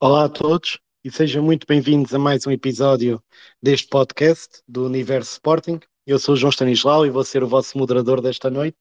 Olá 0.00 0.26
a 0.26 0.28
todos 0.28 0.78
e 1.02 1.10
sejam 1.10 1.42
muito 1.42 1.66
bem-vindos 1.66 2.14
a 2.14 2.20
mais 2.20 2.46
um 2.46 2.52
episódio 2.52 3.20
deste 3.60 3.88
podcast 3.88 4.62
do 4.68 4.86
Universo 4.86 5.32
Sporting. 5.32 5.80
Eu 6.06 6.20
sou 6.20 6.34
o 6.34 6.36
João 6.36 6.52
Stanislau 6.52 7.04
e 7.04 7.10
vou 7.10 7.24
ser 7.24 7.42
o 7.42 7.48
vosso 7.48 7.76
moderador 7.76 8.20
desta 8.20 8.48
noite. 8.48 8.78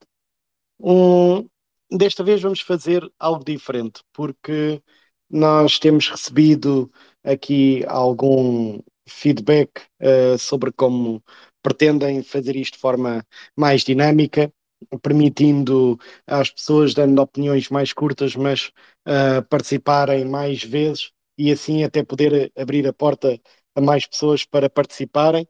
Um, 0.79 1.49
desta 1.89 2.23
vez 2.23 2.39
vamos 2.39 2.61
fazer 2.61 3.03
algo 3.17 3.43
diferente, 3.43 4.03
porque 4.13 4.79
nós 5.27 5.79
temos 5.79 6.07
recebido 6.07 6.91
aqui 7.23 7.83
algum 7.87 8.79
feedback 9.09 9.81
uh, 9.99 10.37
sobre 10.37 10.71
como 10.71 11.23
pretendem 11.63 12.21
fazer 12.21 12.55
isto 12.55 12.75
de 12.75 12.79
forma 12.79 13.25
mais 13.55 13.83
dinâmica, 13.83 14.53
permitindo 15.01 15.97
às 16.25 16.49
pessoas, 16.49 16.93
dando 16.93 17.21
opiniões 17.21 17.69
mais 17.69 17.93
curtas, 17.93 18.35
mas 18.35 18.71
uh, 19.07 19.43
participarem 19.49 20.25
mais 20.25 20.63
vezes 20.63 21.11
e 21.37 21.51
assim 21.51 21.83
até 21.83 22.03
poder 22.03 22.51
abrir 22.57 22.87
a 22.87 22.93
porta 22.93 23.39
a 23.75 23.81
mais 23.81 24.05
pessoas 24.07 24.45
para 24.45 24.69
participarem. 24.69 25.47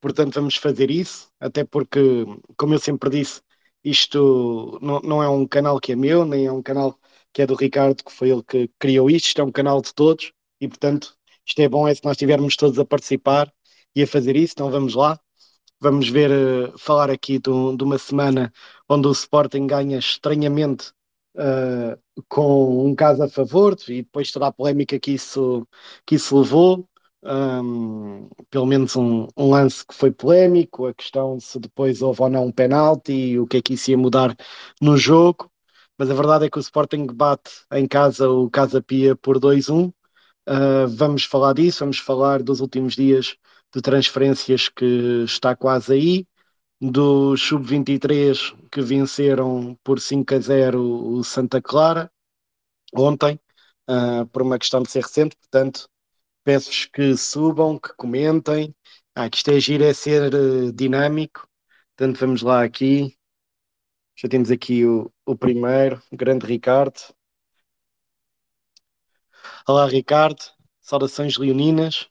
Portanto, 0.00 0.34
vamos 0.34 0.56
fazer 0.56 0.90
isso, 0.90 1.30
até 1.40 1.64
porque, 1.64 2.00
como 2.56 2.74
eu 2.74 2.78
sempre 2.78 3.10
disse, 3.10 3.42
isto 3.84 4.78
não, 4.82 5.00
não 5.00 5.22
é 5.22 5.28
um 5.28 5.46
canal 5.46 5.80
que 5.80 5.92
é 5.92 5.96
meu, 5.96 6.24
nem 6.24 6.46
é 6.46 6.52
um 6.52 6.62
canal 6.62 6.98
que 7.32 7.42
é 7.42 7.46
do 7.46 7.54
Ricardo, 7.54 8.04
que 8.04 8.12
foi 8.12 8.30
ele 8.30 8.42
que 8.42 8.70
criou 8.78 9.10
isto, 9.10 9.26
isto 9.26 9.40
é 9.40 9.44
um 9.44 9.52
canal 9.52 9.80
de 9.82 9.92
todos 9.94 10.32
e, 10.60 10.68
portanto, 10.68 11.16
isto 11.46 11.60
é 11.60 11.68
bom 11.68 11.86
é 11.88 11.94
se 11.94 12.04
nós 12.04 12.12
estivermos 12.12 12.56
todos 12.56 12.78
a 12.78 12.84
participar 12.84 13.52
e 13.94 14.02
a 14.02 14.06
fazer 14.06 14.36
isso, 14.36 14.54
então 14.54 14.70
vamos 14.70 14.94
lá. 14.94 15.18
Vamos 15.80 16.08
ver, 16.08 16.30
uh, 16.30 16.76
falar 16.76 17.08
aqui 17.10 17.38
de, 17.38 17.50
uma 17.50 17.98
semana 17.98 18.52
onde 18.88 19.06
o 19.06 19.12
Sporting 19.12 19.66
ganha 19.66 19.98
estranhamente 19.98 20.92
uh, 21.36 21.96
com 22.28 22.84
um 22.84 22.94
caso 22.96 23.22
a 23.22 23.28
favor 23.28 23.76
e 23.88 24.02
depois 24.02 24.32
toda 24.32 24.48
a 24.48 24.52
polémica 24.52 24.98
que 24.98 25.12
isso, 25.12 25.66
que 26.04 26.16
isso 26.16 26.36
levou. 26.38 26.88
Um, 27.22 28.28
pelo 28.50 28.66
menos 28.66 28.94
um, 28.96 29.26
um, 29.36 29.50
lance 29.50 29.84
que 29.86 29.94
foi 29.94 30.10
polémico, 30.12 30.86
a 30.86 30.94
questão 30.94 31.38
se 31.40 31.58
depois 31.58 32.00
houve 32.00 32.22
ou 32.22 32.28
não 32.30 32.46
um 32.46 32.52
penalti 32.52 33.12
e 33.12 33.40
o 33.40 33.46
que 33.46 33.56
é 33.58 33.62
que 33.62 33.74
isso 33.74 33.90
ia 33.90 33.98
mudar 33.98 34.36
no 34.80 34.96
jogo. 34.96 35.50
Mas 35.98 36.10
a 36.10 36.14
verdade 36.14 36.46
é 36.46 36.50
que 36.50 36.58
o 36.58 36.60
Sporting 36.60 37.06
bate 37.06 37.50
em 37.72 37.86
casa 37.86 38.28
o 38.28 38.50
Casa 38.50 38.82
Pia 38.82 39.16
por 39.16 39.38
2-1. 39.38 39.92
Uh, 40.48 40.88
vamos 40.88 41.24
falar 41.24 41.54
disso, 41.54 41.80
vamos 41.80 41.98
falar 41.98 42.42
dos 42.42 42.60
últimos 42.60 42.94
dias 42.96 43.36
de 43.74 43.82
transferências 43.82 44.68
que 44.68 45.24
está 45.24 45.54
quase 45.56 45.92
aí, 45.92 46.26
do 46.80 47.36
Sub-23 47.36 48.54
que 48.70 48.80
venceram 48.80 49.76
por 49.82 50.00
5 50.00 50.34
a 50.34 50.38
0 50.40 50.80
o 50.80 51.24
Santa 51.24 51.60
Clara 51.60 52.10
ontem, 52.94 53.38
uh, 53.90 54.26
por 54.28 54.42
uma 54.42 54.58
questão 54.58 54.82
de 54.82 54.90
ser 54.90 55.02
recente, 55.02 55.36
portanto, 55.36 55.88
peço-vos 56.44 56.86
que 56.86 57.16
subam, 57.16 57.78
que 57.78 57.92
comentem. 57.94 58.74
Ah, 59.14 59.28
que 59.28 59.36
isto 59.38 59.50
é 59.50 59.60
giro, 59.60 59.84
é 59.84 59.92
ser 59.92 60.32
uh, 60.34 60.72
dinâmico. 60.72 61.48
Portanto, 61.96 62.18
vamos 62.20 62.42
lá 62.42 62.62
aqui. 62.64 63.16
Já 64.16 64.28
temos 64.28 64.50
aqui 64.50 64.84
o, 64.86 65.12
o 65.26 65.36
primeiro, 65.36 66.02
o 66.12 66.16
grande 66.16 66.46
Ricardo. 66.46 67.00
Olá, 69.66 69.86
Ricardo. 69.86 70.42
Saudações 70.80 71.36
leoninas 71.36 72.08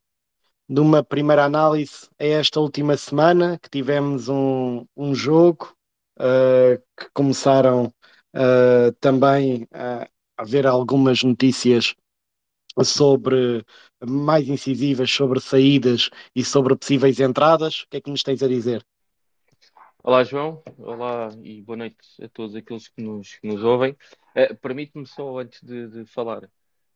de 0.70 0.82
uma 0.82 1.04
primeira 1.04 1.46
análise 1.46 2.10
a 2.20 2.26
esta 2.26 2.60
última 2.60 2.98
semana, 2.98 3.58
que 3.58 3.70
tivemos 3.70 4.28
um, 4.28 4.86
um 4.96 5.16
jogo 5.16 5.74
uh, 6.20 6.82
que 6.98 7.10
começaram 7.14 7.86
uh, 7.86 8.92
também 9.00 9.68
a 9.72 10.10
haver 10.38 10.68
algumas 10.68 11.24
notícias 11.24 11.96
sobre 12.84 13.66
mais 14.06 14.48
incisivas 14.48 15.10
sobre 15.10 15.40
saídas 15.40 16.10
e 16.36 16.44
sobre 16.44 16.76
possíveis 16.76 17.20
entradas. 17.20 17.82
O 17.82 17.88
que 17.90 17.98
é 17.98 18.02
que 18.02 18.12
nos 18.12 18.22
tens 18.22 18.44
a 18.44 18.48
dizer? 18.48 18.86
Olá, 20.04 20.24
João. 20.24 20.62
Olá 20.78 21.30
e 21.42 21.62
boa 21.62 21.78
noite 21.78 21.98
a 22.22 22.30
todos 22.30 22.56
aqueles 22.56 22.88
que 22.88 23.02
nos, 23.02 23.36
que 23.36 23.48
nos 23.48 23.64
ouvem. 23.64 23.94
Uh, 24.36 24.56
Permite-me 24.58 25.08
só, 25.08 25.40
antes 25.40 25.62
de, 25.64 25.88
de 25.88 26.06
falar 26.06 26.50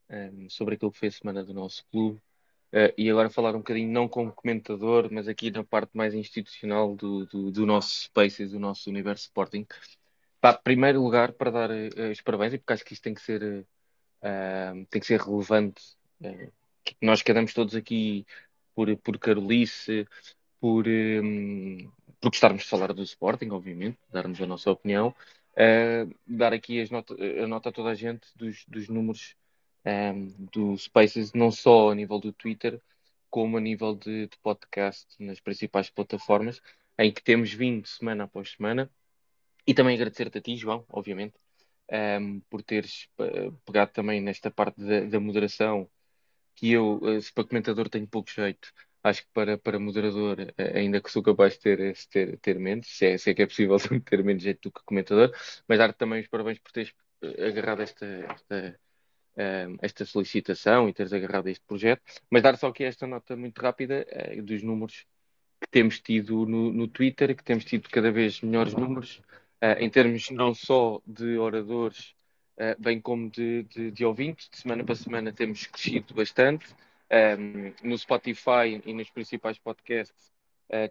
um, 0.10 0.50
sobre 0.50 0.76
aquilo 0.76 0.92
que 0.92 1.00
foi 1.00 1.08
a 1.08 1.12
semana 1.12 1.44
do 1.44 1.54
nosso 1.54 1.84
clube, 1.92 2.22
Uh, 2.74 2.94
e 2.98 3.10
agora 3.10 3.30
falar 3.30 3.54
um 3.54 3.60
bocadinho, 3.60 3.92
não 3.92 4.08
como 4.08 4.32
comentador, 4.32 5.10
mas 5.12 5.28
aqui 5.28 5.52
na 5.52 5.62
parte 5.62 5.92
mais 5.94 6.14
institucional 6.14 6.96
do, 6.96 7.26
do, 7.26 7.52
do 7.52 7.66
nosso 7.66 8.04
Spaces, 8.04 8.52
do 8.52 8.60
nosso 8.60 8.90
universo 8.90 9.26
Sporting. 9.26 9.68
Pá, 10.40 10.54
primeiro 10.54 11.04
lugar, 11.04 11.34
para 11.34 11.52
dar 11.52 11.70
uh, 11.70 12.12
os 12.12 12.22
parabéns, 12.22 12.54
e 12.54 12.58
porque 12.58 12.74
acho 12.74 12.86
que 12.86 12.94
isto 12.94 13.04
tem 13.04 13.14
que 13.14 13.22
ser, 13.22 13.44
uh, 13.44 14.86
tem 14.90 15.02
que 15.02 15.06
ser 15.06 15.20
relevante, 15.20 15.82
nós 17.02 17.22
quedamos 17.22 17.54
todos 17.54 17.76
aqui 17.76 18.26
por, 18.74 18.96
por 18.98 19.20
Carolice, 19.20 20.08
por, 20.60 20.88
um, 20.88 21.92
por 22.22 22.30
gostarmos 22.30 22.64
de 22.64 22.70
falar 22.70 22.94
do 22.94 23.04
Sporting, 23.04 23.50
obviamente, 23.50 23.98
darmos 24.10 24.42
a 24.42 24.46
nossa 24.46 24.72
opinião, 24.72 25.14
dar 26.26 26.54
aqui 26.54 26.90
nota, 26.90 27.16
a 27.44 27.48
nota 27.48 27.70
a 27.70 27.72
toda 27.72 27.90
a 27.90 27.96
gente 27.96 28.28
dos, 28.36 28.64
dos 28.68 28.88
números 28.88 29.36
um, 29.86 29.90
ehm, 29.90 30.28
do 30.52 30.78
Spaces, 30.78 31.34
não 31.34 31.52
só 31.52 31.92
a 31.92 31.96
nível 31.96 32.20
do 32.20 32.34
Twitter, 32.34 32.82
como 33.30 33.58
a 33.58 33.62
nível 33.62 33.96
de, 33.96 34.28
de 34.28 34.38
podcast 34.40 35.08
nas 35.20 35.40
principais 35.40 35.90
plataformas, 35.90 36.62
em 37.00 37.12
que 37.12 37.24
temos 37.24 37.54
vindo 37.54 37.88
semana 37.88 38.26
após 38.26 38.52
semana. 38.52 38.92
E 39.66 39.74
também 39.74 39.96
agradecer-te 39.96 40.38
a 40.38 40.42
ti, 40.42 40.58
João, 40.58 40.86
obviamente, 40.90 41.36
um, 41.92 41.96
ehm, 41.96 42.40
por 42.50 42.64
teres 42.64 43.08
uh, 43.20 43.52
pegado 43.66 43.92
também 43.94 44.22
nesta 44.22 44.52
parte 44.52 44.82
da, 44.82 45.02
da 45.02 45.20
moderação, 45.20 45.90
que 46.56 46.72
eu, 46.72 46.98
uh, 47.00 47.22
se 47.22 47.34
para 47.34 47.46
comentador 47.48 47.90
tenho 47.90 48.08
pouco 48.08 48.30
jeito, 48.32 48.74
acho 49.04 49.24
que 49.24 49.30
para, 49.34 49.58
para 49.58 49.80
moderador, 49.80 50.40
uh, 50.42 50.78
ainda 50.78 51.02
que 51.02 51.12
sou 51.12 51.24
capaz 51.24 51.54
de 51.56 51.60
ter, 51.62 51.96
ter, 52.10 52.38
ter 52.40 52.60
menos, 52.60 52.88
se 52.88 53.06
é, 53.08 53.18
se 53.18 53.30
é 53.32 53.34
que 53.34 53.44
é 53.44 53.48
possível 53.48 53.78
ter 54.06 54.24
menos 54.24 54.44
jeito 54.44 54.70
do 54.70 54.74
que 54.74 54.84
comentador, 54.86 55.32
mas 55.68 55.78
dar-te 55.80 55.98
também 55.98 56.22
os 56.22 56.28
parabéns 56.28 56.60
por 56.60 56.72
teres 56.72 56.94
agarrado 57.40 57.82
esta, 57.82 58.06
esta 58.06 58.80
uh, 59.38 59.78
esta 59.82 60.06
solicitação 60.06 60.88
e 60.90 60.94
teres 60.94 61.14
agarrado 61.14 61.48
este 61.48 61.64
projeto, 61.66 62.02
mas 62.30 62.42
dar 62.42 62.58
só 62.58 62.68
aqui 62.68 62.84
esta 62.84 63.08
nota 63.08 63.36
muito 63.36 63.60
rápida 63.60 64.06
uh, 64.12 64.42
dos 64.42 64.62
números 64.64 65.06
que 65.62 65.70
temos 65.70 66.00
tido 66.00 66.46
no, 66.46 66.72
no, 66.72 66.88
Twitter, 66.88 67.36
que 67.36 67.44
temos 67.44 67.64
tido 67.66 67.88
cada 67.90 68.12
vez 68.12 68.42
melhores 68.42 68.74
números, 68.74 69.22
uh, 69.62 69.78
em 69.80 69.90
termos 69.90 70.30
não 70.32 70.54
só 70.54 71.02
de 71.06 71.38
oradores, 71.38 72.16
bem 72.78 73.02
como 73.02 73.28
de, 73.28 73.64
de, 73.64 73.90
de, 73.90 74.06
ouvintes. 74.06 74.48
De 74.48 74.58
semana 74.58 74.84
para 74.84 74.94
semana 74.94 75.34
temos 75.34 75.66
crescido 75.66 76.14
bastante. 76.14 76.68
Um, 77.40 77.74
no 77.90 77.98
Spotify 77.98 78.80
e 78.86 78.94
nos 78.94 79.10
principais 79.10 79.58
podcasts 79.58 80.32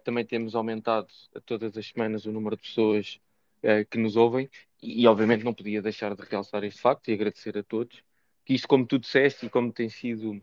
também 0.03 0.25
temos 0.25 0.53
aumentado 0.53 1.07
todas 1.45 1.77
as 1.77 1.87
semanas 1.87 2.25
o 2.25 2.31
número 2.31 2.57
de 2.57 2.63
pessoas 2.63 3.21
que 3.89 3.97
nos 3.97 4.17
ouvem 4.17 4.49
e, 4.83 5.07
obviamente 5.07 5.45
não 5.45 5.53
podia 5.53 5.81
deixar 5.81 6.13
de 6.13 6.21
realçar 6.23 6.63
este 6.65 6.81
facto 6.81 7.09
e 7.09 7.13
agradecer 7.13 7.57
a 7.57 7.63
todos 7.63 8.03
isto, 8.53 8.67
como 8.67 8.85
tu 8.85 8.99
disseste, 8.99 9.45
e 9.45 9.49
como 9.49 9.71
tem 9.71 9.89
sido 9.89 10.41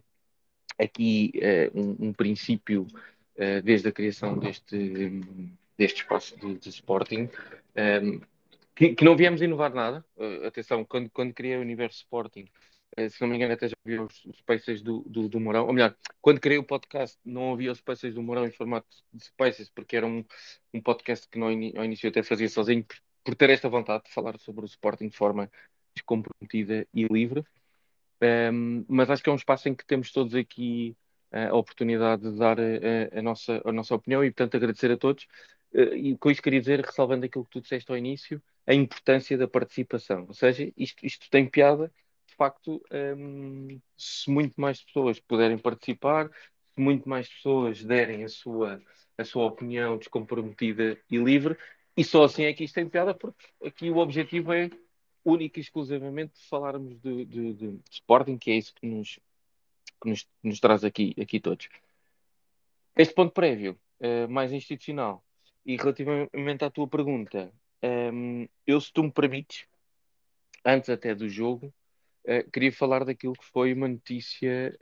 aqui 0.78 1.32
uh, 1.37 1.78
um, 1.78 2.08
um, 2.08 2.12
princípio 2.12 2.87
uh, 3.37 3.62
desde 3.62 3.88
a 3.88 3.93
criação 3.93 4.38
deste, 4.38 5.22
deste 5.76 6.02
espaço 6.02 6.38
de, 6.38 6.55
de 6.55 6.69
Sporting, 6.69 7.22
um, 7.22 7.31
ehm, 7.75 8.20
que, 8.75 8.94
que, 8.94 9.05
não 9.05 9.16
viemos 9.16 9.43
inovar 9.43 9.75
nada. 9.75 10.05
Uh, 10.16 10.46
atenção, 10.46 10.84
quando, 10.84 11.10
quando 11.10 11.34
criei 11.34 11.56
o 11.56 11.60
Universo 11.60 11.99
Sporting, 11.99 12.46
se 13.10 13.20
não 13.20 13.28
me 13.28 13.37
engano, 13.37 13.52
até 13.52 13.69
já 13.69 13.76
havia 13.84 14.02
os, 14.02 14.25
os 14.25 14.38
Spaces 14.38 14.82
do, 14.82 15.04
do, 15.06 15.28
do, 15.28 15.38
Mourão. 15.38 15.66
Ou 15.66 15.72
melhor, 15.72 15.94
quando 16.20 16.40
criei 16.40 16.58
o 16.58 16.64
podcast, 16.64 17.16
não 17.25 17.52
havia 17.52 17.70
os 17.70 17.78
Spaces 17.78 18.14
do 18.14 18.22
Mourão 18.22 18.44
em 18.44 18.50
formato 18.50 18.88
de 19.12 19.25
Spaces, 19.25 19.70
porque 19.70 19.96
era 19.96 20.06
um, 20.06 20.25
um 20.75 20.81
podcast 20.81 21.28
que 21.28 21.38
não, 21.38 21.46
ao 21.46 21.84
início 21.84 22.08
até 22.08 22.25
fazia 22.25 22.49
sozinho, 22.49 22.84
por, 22.84 22.96
por 23.22 23.34
ter 23.37 23.50
esta 23.50 23.69
vontade 23.69 24.04
de 24.04 24.11
falar 24.11 24.37
sobre 24.38 24.64
o 24.64 24.66
Sporting 24.66 25.08
de 25.08 25.16
forma 25.16 25.49
descomprometida 25.94 26.87
e 26.93 27.04
livre. 27.04 27.44
Um, 28.22 28.84
mas 28.88 29.10
acho 29.10 29.22
que 29.22 29.30
é 29.30 29.32
um 29.32 29.36
espaço 29.36 29.68
em 29.68 29.74
que 29.74 29.86
temos 29.86 30.10
todos 30.10 30.34
aqui 30.34 30.96
uh, 31.32 31.52
a 31.52 31.56
oportunidade 31.56 32.22
de 32.22 32.38
dar 32.38 32.58
eh, 32.58 33.10
a, 33.12 33.22
nossa, 33.22 33.62
a 33.64 33.72
nossa 33.72 33.94
opinião 33.94 34.24
e, 34.24 34.30
portanto, 34.30 34.56
agradecer 34.56 34.90
a 34.90 34.96
todos. 34.96 35.24
Uh, 35.72 35.94
e 35.94 36.18
com 36.18 36.30
isto 36.30 36.42
queria 36.42 36.60
dizer, 36.60 36.80
ressalvando 36.80 37.26
aquilo 37.26 37.44
que 37.44 37.50
tu 37.50 37.60
disseste 37.60 37.90
ao 37.90 37.96
início, 37.96 38.42
a 38.66 38.74
importância 38.74 39.36
da 39.38 39.48
participação. 39.48 40.26
Ou 40.26 40.34
seja, 40.34 40.70
isto, 40.76 41.04
isto 41.04 41.30
tem 41.30 41.46
piada, 41.46 41.92
de 42.26 42.34
facto, 42.34 42.82
um, 43.16 43.80
se 43.96 44.30
muito 44.30 44.60
mais 44.60 44.82
pessoas 44.82 45.18
puderem 45.20 45.58
participar, 45.58 46.28
se 46.74 46.80
muito 46.80 47.08
mais 47.08 47.28
pessoas 47.28 47.82
derem 47.84 48.24
a 48.24 48.28
sua, 48.28 48.82
a 49.16 49.24
sua 49.24 49.46
opinião 49.46 49.96
descomprometida 49.96 50.98
e 51.10 51.16
livre, 51.18 51.56
e 51.96 52.04
só 52.04 52.24
assim 52.24 52.44
é 52.44 52.52
que 52.52 52.64
isto 52.64 52.74
tem 52.74 52.88
piada, 52.88 53.14
porque 53.14 53.44
aqui 53.64 53.90
o 53.90 53.96
objetivo 53.96 54.52
é 54.52 54.70
única 55.28 55.58
e 55.58 55.62
exclusivamente 55.62 56.32
falarmos 56.48 56.98
de, 57.00 57.25
de, 57.25 57.52
de, 57.54 57.80
Sporting, 57.90 58.38
que 58.38 58.50
é 58.50 58.54
isso 58.54 58.75
que 58.75 58.86
nos, 58.86 59.19
que 60.00 60.08
nos, 60.08 60.26
nos 60.42 60.60
traz 60.60 60.84
aqui, 60.84 61.14
aqui 61.20 61.38
todos. 61.38 61.69
Este 62.96 63.14
ponto 63.14 63.32
prévio, 63.32 63.78
uh, 64.00 64.28
mais 64.28 64.52
institucional, 64.52 65.22
e 65.64 65.76
relativamente 65.76 66.64
à 66.64 66.70
tua 66.70 66.88
pergunta, 66.88 67.52
um, 67.82 67.86
ehm, 68.42 68.48
eu, 68.66 68.80
se 68.80 68.92
tu 68.92 69.02
me 69.02 69.12
permites, 69.12 69.66
antes 70.64 70.88
até 70.88 71.14
do 71.14 71.28
jogo, 71.28 71.72
uh, 72.25 72.50
queria 72.50 72.72
falar 72.72 73.04
daquilo 73.04 73.34
que 73.34 73.44
foi 73.44 73.72
uma 73.75 73.86
notícia 73.86 74.76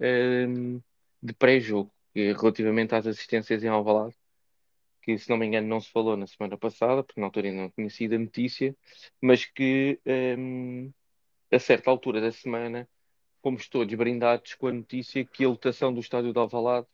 um, 0.49 0.81
de 1.23 1.33
pré-jogo, 1.35 1.93
relativamente 2.15 2.95
às 2.95 3.07
assistências 3.07 3.63
em 3.63 3.69
Alvalade, 3.69 4.15
que, 5.07 5.17
se 5.17 5.31
não 5.31 5.37
me 5.37 5.47
engano, 5.47 5.69
não 5.69 5.81
se 5.81 5.91
falou 5.91 6.17
na 6.17 6.27
semana 6.27 6.59
passada, 6.59 7.05
porque 7.05 7.21
na 7.21 7.29
altura 7.29 7.49
ainda 7.49 7.63
não 7.63 7.71
tinha 7.71 7.89
sido 7.89 8.17
a 8.17 8.19
notícia, 8.19 8.77
mas 9.23 9.45
que 9.45 10.01
um, 10.05 10.93
a 11.51 11.59
certa 11.61 11.91
altura 11.91 12.21
da 12.21 12.33
semana 12.33 12.89
fomos 13.41 13.69
todos 13.69 13.95
brindados 13.95 14.55
com 14.55 14.67
a 14.67 14.73
notícia 14.73 15.25
que 15.25 15.45
a 15.45 15.49
lotação 15.49 15.95
do 15.95 16.01
estádio 16.01 16.33
de 16.33 16.39
Alvalade 16.41 16.89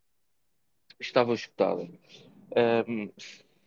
estava 1.00 1.32
esgotada. 1.32 1.88
Um, 2.86 3.10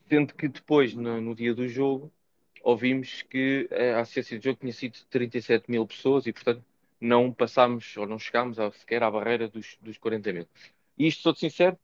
sendo 0.07 0.35
que 0.35 0.47
depois, 0.47 0.93
no, 0.93 1.19
no, 1.19 1.33
dia 1.33 1.55
do 1.55 1.67
jogo, 1.67 2.13
ouvimos 2.61 3.23
que 3.23 3.67
a 3.71 4.01
assistência 4.01 4.37
de 4.37 4.45
jogo 4.45 4.59
tinha 4.59 4.73
sido 4.73 4.93
de 4.93 5.05
37 5.07 5.71
mil 5.71 5.87
pessoas 5.87 6.27
e, 6.27 6.31
portanto, 6.31 6.63
não 7.01 7.33
passámos 7.33 7.97
ou 7.97 8.05
não 8.05 8.19
chegámos 8.19 8.57
sequer 8.75 9.01
à 9.01 9.09
barreira 9.09 9.47
dos, 9.47 9.75
dos 9.81 9.97
40 9.97 10.33
mil. 10.33 10.47
E 10.95 11.07
isto, 11.07 11.23
sou 11.23 11.33
sincero, 11.33 11.79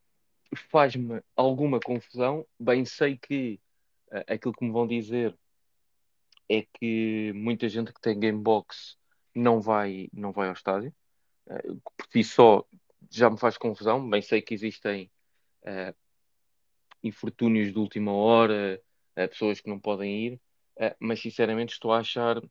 faz-me 0.56 1.22
alguma 1.36 1.80
confusão. 1.80 2.46
Bem 2.58 2.84
sei 2.84 3.16
que 3.16 3.60
uh, 4.12 4.32
aquilo 4.32 4.54
que 4.54 4.64
me 4.64 4.72
vão 4.72 4.86
dizer 4.86 5.36
é 6.48 6.66
que 6.74 7.32
muita 7.34 7.68
gente 7.68 7.92
que 7.92 8.00
tem 8.00 8.18
Gamebox 8.18 8.98
não 9.34 9.60
vai, 9.60 10.08
não 10.12 10.32
vai 10.32 10.48
ao 10.48 10.54
estádio. 10.54 10.94
Uh, 11.46 11.80
por 11.96 12.06
si 12.10 12.22
só 12.24 12.64
já 13.10 13.30
me 13.30 13.38
faz 13.38 13.56
confusão. 13.56 14.08
Bem 14.08 14.22
sei 14.22 14.42
que 14.42 14.54
existem 14.54 15.10
uh, 15.62 15.94
infortúnios 17.02 17.72
de 17.72 17.78
última 17.78 18.12
hora, 18.12 18.80
uh, 19.16 19.28
pessoas 19.28 19.60
que 19.60 19.68
não 19.68 19.80
podem 19.80 20.26
ir, 20.26 20.40
mas 20.98 21.20
sinceramente 21.20 21.74
estou 21.74 21.92
a 21.92 21.98
achar 21.98 22.42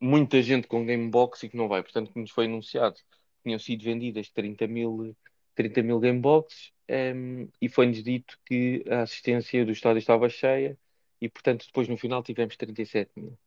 muita 0.00 0.40
gente 0.42 0.68
com 0.68 0.84
Gamebox 0.84 1.42
e 1.42 1.48
que 1.48 1.56
não 1.56 1.66
vai. 1.66 1.82
Portanto, 1.82 2.12
que 2.12 2.20
nos 2.20 2.30
foi 2.30 2.44
anunciado 2.46 2.96
tinham 3.42 3.58
sido 3.58 3.84
vendidas 3.84 4.28
30 4.30 4.66
mil, 4.66 5.16
30 5.56 5.82
mil 5.82 5.98
Gameboxes 5.98 6.72
um, 6.88 6.94
ehm, 6.94 7.48
e 7.60 7.68
foi-nos 7.68 8.02
dito 8.02 8.38
que 8.44 8.84
a 8.88 9.02
assistência 9.02 9.64
do 9.64 9.72
estádio 9.72 9.98
estava 9.98 10.28
cheia 10.28 10.78
e, 11.20 11.28
portanto, 11.28 11.66
depois 11.66 11.88
no 11.88 11.96
final 11.96 12.22
tivemos 12.22 12.56
37 12.56 13.10
mil. 13.16 13.38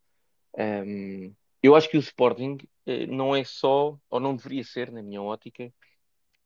Um, 0.57 0.61
ehm, 0.61 1.33
eu 1.63 1.75
acho 1.75 1.89
que 1.89 1.97
o 1.97 1.99
Sporting 1.99 2.57
uh, 2.87 3.07
não 3.07 3.35
é 3.35 3.43
só, 3.43 3.97
ou 4.09 4.19
não 4.19 4.35
deveria 4.35 4.63
ser, 4.63 4.91
na 4.91 5.01
minha 5.03 5.21
ótica, 5.21 5.73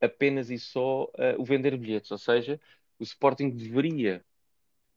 apenas 0.01 0.49
e 0.49 0.59
só 0.59 1.05
uh, 1.05 1.39
o 1.39 1.45
vender 1.45 1.77
bilhetes, 1.77 2.11
ou 2.11 2.17
seja, 2.17 2.59
o 2.99 3.03
Sporting 3.03 3.49
deveria 3.49 4.25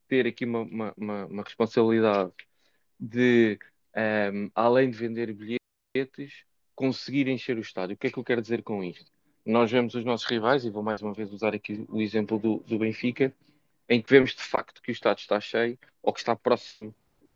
ter 0.08 0.26
aqui 0.26 0.44
uma, 0.44 0.62
uma, 0.62 0.94
uma, 0.96 1.26
uma 1.26 1.42
responsabilidade 1.42 2.32
de, 3.00 3.58
um, 3.96 4.00
ehm, 4.00 4.50
além 4.54 4.90
de 4.90 4.96
vender 4.98 5.32
bilhetes, 5.34 6.44
conseguir 6.74 7.28
encher 7.28 7.56
o 7.58 7.60
estádio. 7.60 7.96
O 7.96 7.98
que 7.98 8.08
é 8.08 8.10
que 8.10 8.18
eu 8.18 8.24
quero 8.24 8.42
dizer 8.42 8.62
com 8.62 8.84
isto? 8.84 9.15
Nós 9.46 9.70
vemos 9.70 9.94
os 9.94 10.04
nossos 10.04 10.26
rivais, 10.26 10.64
e 10.64 10.70
vou 10.70 10.82
mais 10.82 11.00
uma 11.00 11.12
vez 11.12 11.32
usar 11.32 11.54
aqui 11.54 11.86
o 11.88 12.00
exemplo 12.00 12.36
do, 12.36 12.56
do 12.66 12.78
Benfica, 12.80 13.32
em 13.88 14.02
que 14.02 14.10
vemos 14.10 14.34
de 14.34 14.42
facto 14.42 14.82
que 14.82 14.90
o 14.90 14.92
estádio 14.92 15.22
está 15.22 15.38
cheio 15.38 15.78
ou 16.02 16.12
que 16.12 16.18
está 16.18 16.34
próximo, 16.34 16.92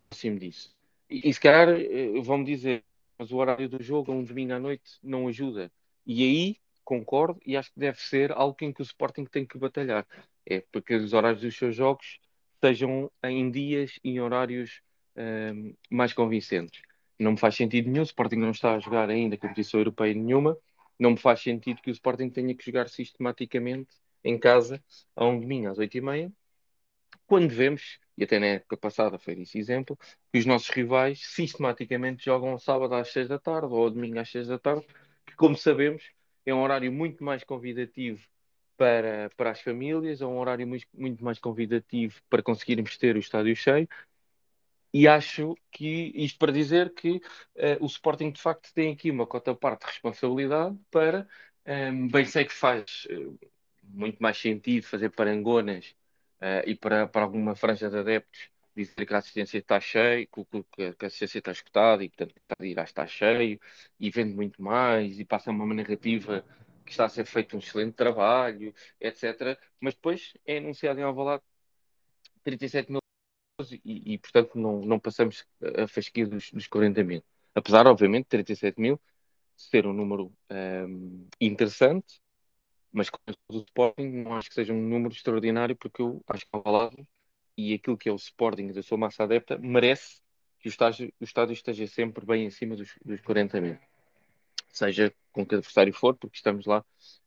próximo 0.08 0.36
disso. 0.36 0.74
E, 1.08 1.30
e 1.30 1.32
se 1.32 1.38
calhar 1.38 1.68
eh, 1.68 2.20
vão-me 2.20 2.44
dizer, 2.44 2.82
mas 3.16 3.30
o 3.30 3.36
horário 3.36 3.68
do 3.68 3.80
jogo, 3.80 4.12
um 4.12 4.24
domingo 4.24 4.52
à 4.54 4.58
noite, 4.58 4.98
não 5.00 5.28
ajuda. 5.28 5.70
E 6.04 6.24
aí 6.24 6.56
concordo 6.84 7.40
e 7.46 7.56
acho 7.56 7.72
que 7.72 7.78
deve 7.78 8.00
ser 8.00 8.32
algo 8.32 8.56
em 8.62 8.72
que 8.72 8.82
o 8.82 8.82
Sporting 8.82 9.24
tem 9.24 9.46
que 9.46 9.56
batalhar. 9.56 10.04
É 10.44 10.64
porque 10.72 10.96
os 10.96 11.12
horários 11.12 11.42
dos 11.42 11.56
seus 11.56 11.76
jogos 11.76 12.18
sejam 12.60 13.08
em 13.22 13.48
dias 13.52 14.00
e 14.02 14.10
em 14.10 14.20
horários 14.20 14.82
um, 15.16 15.20
ehm, 15.20 15.74
mais 15.88 16.12
convincentes. 16.12 16.82
Não 17.16 17.32
me 17.32 17.38
faz 17.38 17.54
sentido 17.54 17.88
nenhum, 17.88 18.02
o 18.02 18.04
Sporting 18.04 18.36
não 18.36 18.50
está 18.50 18.74
a 18.74 18.80
jogar 18.80 19.08
ainda 19.08 19.36
competição 19.36 19.78
europeia 19.78 20.14
nenhuma, 20.14 20.56
não 21.00 21.12
me 21.12 21.17
faz 21.17 21.41
sentido 21.41 21.81
que 21.82 21.91
o 21.91 21.93
Sporting 21.93 22.31
tenha 22.31 22.55
que 22.55 22.64
jogar 22.64 22.88
sistematicamente 22.88 23.91
em 24.23 24.38
casa 24.38 24.82
a 25.17 25.26
um 25.26 25.41
domingo 25.41 25.69
às 25.69 25.79
8h30, 25.79 26.32
quando 27.26 27.50
vemos, 27.50 27.99
e 28.19 28.25
até 28.25 28.38
na 28.38 28.47
época 28.47 28.76
passada 28.76 29.19
foi 29.19 29.41
esse 29.41 29.58
exemplo, 29.58 29.97
que 30.32 30.38
os 30.38 30.47
nossos 30.47 30.69
rivais 30.70 31.20
sistematicamente 31.26 32.25
jogam 32.25 32.58
sábado 32.58 32.94
às 32.94 33.08
6 33.12 33.29
da 33.29 33.38
tarde 33.38 33.73
ou 33.73 33.91
domingo 33.91 34.19
às 34.19 34.31
6 34.31 34.49
da 34.49 34.58
tarde, 34.58 34.87
que 35.26 35.35
como 35.37 35.56
sabemos 35.56 36.11
é 36.44 36.55
um 36.55 36.62
horário 36.62 36.93
muito 36.93 37.25
mais 37.25 37.44
convidativo 37.44 38.26
para, 38.76 39.31
para 39.37 39.50
as 39.50 39.61
famílias, 39.61 40.20
é 40.20 40.26
um 40.26 40.38
horário 40.38 40.67
muito, 40.67 40.87
muito 40.94 41.25
mais 41.25 41.38
convidativo 41.38 42.20
para 42.29 42.43
conseguirmos 42.43 42.96
ter 42.99 43.17
o 43.17 43.19
estádio 43.19 43.55
cheio. 43.55 43.88
E 44.92 45.06
acho 45.06 45.56
que 45.70 46.12
isto 46.14 46.38
para 46.38 46.52
dizer 46.52 46.92
que 46.94 47.16
uh, 47.16 47.20
o 47.81 47.87
Sporting 47.87 48.31
de 48.32 48.40
facto 48.40 48.72
tem 48.75 48.92
aqui 48.92 49.10
uma 49.10 49.26
cota 49.26 49.54
parte 49.54 49.82
de 49.82 49.87
responsabilidade 49.87 50.76
para, 50.90 51.28
um, 51.66 51.70
ehm, 51.72 52.08
bem 52.08 52.25
sei 52.25 52.44
que 52.44 52.52
faz 52.52 53.06
uh, 53.10 53.38
muito 53.84 54.19
mais 54.20 54.37
sentido 54.38 54.84
fazer 54.84 55.10
parangonas 55.10 55.94
uh, 56.40 56.66
e 56.66 56.75
para, 56.75 57.06
para 57.06 57.22
alguma 57.22 57.54
franja 57.54 57.88
de 57.88 57.98
adeptos 57.98 58.50
dizer 58.75 59.06
que 59.06 59.14
a 59.14 59.19
assistência 59.19 59.58
está 59.58 59.81
cheia, 59.81 60.26
que, 60.26 60.44
que, 60.44 60.93
que, 60.94 61.04
a 61.04 61.06
assistência 61.06 61.38
está 61.38 61.52
escutada 61.52 62.04
e 62.04 62.08
portanto 62.08 62.34
está, 62.36 62.66
irá 62.66 62.82
estar 62.84 63.06
cheio 63.06 63.60
e 63.98 64.10
vende 64.10 64.34
muito 64.34 64.62
mais 64.62 65.19
e 65.19 65.25
passa 65.25 65.50
uma 65.50 65.75
narrativa 65.75 66.44
que 66.84 66.90
está 66.93 67.04
a 67.06 67.08
ser 67.08 67.25
feito 67.26 67.56
um 67.56 67.58
excelente 67.58 67.94
trabalho, 67.94 68.75
etc. 69.00 69.58
Mas 69.81 69.94
depois 69.94 70.34
é 70.46 70.58
anunciado 70.58 71.00
em 71.00 71.02
Alvalade 71.02 71.43
37 72.44 72.90
mil 72.90 73.00
e, 73.72 73.80
e 73.84 74.18
portanto 74.18 74.58
não, 74.58 74.80
não 74.80 74.98
passamos 74.98 75.44
a 75.76 75.86
fasquia 75.86 76.26
dos, 76.26 76.50
dos 76.50 76.66
40 76.66 77.02
mil. 77.04 77.22
Apesar, 77.54 77.86
obviamente, 77.86 78.24
de 78.24 78.31
37 78.31 78.81
mil 78.81 79.00
ser 79.56 79.86
um 79.86 79.93
número 79.93 80.32
um, 80.50 81.26
interessante, 81.40 82.20
mas 82.93 83.10
com 83.10 83.19
o 83.29 83.58
Sporting 83.58 84.06
não 84.06 84.34
acho 84.34 84.48
que 84.48 84.55
seja 84.55 84.72
um 84.72 84.81
número 84.81 85.12
extraordinário, 85.12 85.76
porque 85.76 86.00
eu 86.02 86.22
acho 86.29 86.44
que 86.44 86.50
Alvalade 86.52 87.06
e 87.56 87.74
aquilo 87.74 87.98
que 87.98 88.08
é 88.08 88.12
o 88.12 88.17
Sporting 88.17 88.69
da 88.69 88.82
sua 88.82 88.96
massa 88.96 89.24
adepta 89.24 89.58
merece 89.58 90.20
que 90.58 90.69
o 90.69 90.70
estádio, 90.70 91.12
o 91.20 91.24
estádio 91.24 91.52
esteja 91.52 91.86
sempre 91.86 92.24
bem 92.24 92.44
em 92.46 92.50
cima 92.50 92.74
dos, 92.74 92.90
dos 93.05 93.20
40 93.20 93.60
mil. 93.60 93.79
Seja 94.69 95.12
com 95.32 95.44
que 95.44 95.55
adversário 95.55 95.93
for, 95.93 96.17
porque 96.17 96.36
estamos 96.36 96.67
lá 96.67 96.84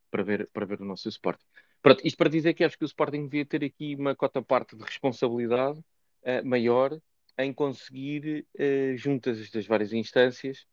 para 0.10 0.24
ver, 0.24 0.50
para 0.52 0.66
ver 0.66 0.82
o 0.82 0.86
nosso 0.86 1.08
Sporting. 1.10 1.46
Pronto, 1.82 2.06
isto 2.06 2.18
para 2.18 2.30
dizer 2.30 2.54
que 2.54 2.64
acho 2.64 2.78
que 2.78 2.84
o 2.84 2.88
Sporting 2.88 3.24
devia 3.24 3.46
ter 3.46 3.64
aqui 3.64 3.96
uma 3.96 4.16
cota 4.16 4.42
parte 4.42 4.76
de 4.76 4.84
responsabilidade 4.84 5.84
uh, 6.24 6.46
maior 6.46 7.00
em 7.38 7.54
conseguir, 7.54 8.46
uh, 8.60 8.98
juntas 8.98 9.50
das 9.50 9.66
várias 9.66 9.94
instâncias, 9.94 10.66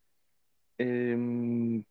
um, 0.78 1.76
ehm, 1.76 1.84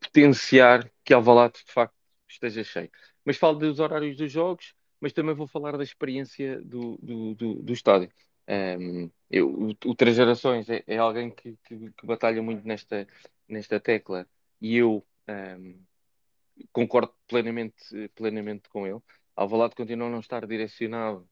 potenciar 0.00 0.90
que 1.04 1.14
Alvalade 1.14 1.62
de 1.64 1.72
facto 1.72 1.94
esteja 2.28 2.64
cheio. 2.64 2.90
Mas 3.24 3.36
falo 3.36 3.58
dos 3.58 3.80
horários 3.80 4.16
dos 4.16 4.30
jogos, 4.30 4.74
mas 5.00 5.12
também 5.12 5.34
vou 5.34 5.46
falar 5.46 5.76
da 5.76 5.84
experiência 5.84 6.60
do, 6.62 6.98
do, 7.02 7.34
do, 7.34 7.54
do 7.62 7.72
estádio. 7.72 8.10
Um, 8.48 9.10
eu, 9.30 9.48
o, 9.50 9.68
o 9.90 9.94
Três 9.94 10.16
Gerações 10.16 10.68
é, 10.70 10.84
é 10.86 10.98
alguém 10.98 11.30
que, 11.30 11.56
que, 11.64 11.90
que, 11.90 12.06
batalha 12.06 12.40
muito 12.42 12.66
nesta, 12.66 13.06
nesta 13.48 13.80
tecla 13.80 14.26
e 14.60 14.76
eu 14.76 15.04
um, 15.28 15.80
concordo 16.72 17.12
plenamente, 17.26 18.08
plenamente 18.14 18.68
com 18.68 18.86
ele. 18.86 19.00
Alvalade 19.34 19.74
continua 19.74 20.06
a 20.06 20.10
não 20.10 20.20
estar 20.20 20.46
direcionado 20.46 21.28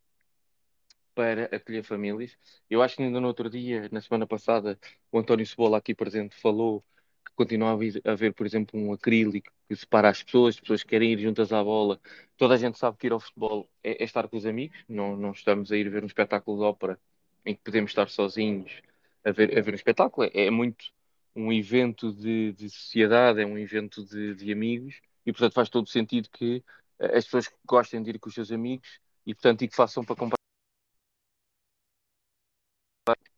para 1.14 1.44
acolher 1.56 1.85
famílias. 1.85 2.37
Eu 2.68 2.83
acho 2.83 2.97
que 2.97 3.02
ainda 3.02 3.21
no 3.21 3.28
outro 3.28 3.49
dia, 3.50 3.88
na 3.92 4.00
semana 4.00 4.26
passada, 4.26 4.78
o 5.12 5.18
António 5.18 5.47
Cebola 5.47 5.78
aqui 5.78 5.94
presente 5.94 6.37
falou 6.40 6.85
continua 7.35 7.71
a 7.71 7.73
haver, 7.73 8.00
a 8.04 8.12
haver, 8.12 8.33
por 8.33 8.47
exemplo, 8.47 8.78
um 8.78 8.92
acrílico 8.92 9.52
que 9.68 9.76
separa 9.76 10.09
as 10.09 10.23
pessoas, 10.23 10.54
as 10.54 10.61
pessoas 10.61 10.83
que 10.83 10.90
querem 10.90 11.12
ir 11.12 11.18
juntas 11.18 11.52
à 11.52 11.62
bola. 11.62 12.00
Toda 12.37 12.54
a 12.54 12.56
gente 12.56 12.78
sabe 12.78 12.97
que 12.97 13.06
ir 13.06 13.12
ao 13.12 13.21
futebol 13.21 13.68
é, 13.83 14.02
é 14.02 14.04
estar 14.04 14.28
com 14.28 14.37
os 14.37 14.47
amigos, 14.47 14.78
não, 14.88 15.16
não 15.16 15.33
estamos 15.33 15.73
a 15.73 15.76
ir 15.76 15.88
ver 15.90 16.02
um 16.02 16.06
espetáculo 16.06 16.59
de 16.59 16.64
ópera 16.64 16.99
em 17.44 17.54
que 17.54 17.62
podemos 17.62 17.90
estar 17.90 18.09
sozinhos 18.09 18.80
a 19.25 19.30
ver, 19.33 19.56
a 19.59 19.62
ver 19.62 19.73
um 19.73 19.76
espetáculo. 19.76 20.30
É, 20.33 20.47
é 20.47 20.50
muito 20.50 20.87
um 21.35 21.52
evento 21.52 22.12
de, 22.12 22.52
de, 22.52 22.71
sociedade, 22.71 23.40
é 23.40 23.47
um 23.47 23.59
evento 23.59 24.04
de, 24.04 24.35
de 24.35 24.52
amigos 24.52 25.00
e, 25.26 25.33
portanto, 25.33 25.54
faz 25.54 25.68
todo 25.68 25.88
sentido 25.88 26.28
que 26.30 26.62
eh, 27.00 27.18
as 27.18 27.25
pessoas 27.25 27.50
gostem 27.66 28.02
de 28.02 28.11
ir 28.11 28.18
com 28.21 28.28
os 28.28 28.35
seus 28.35 28.52
amigos 28.52 29.00
e, 29.26 29.35
portanto, 29.35 29.62
e 29.62 29.68
que 29.68 29.75
façam 29.75 30.04
para 30.04 30.14
comprar 30.14 30.43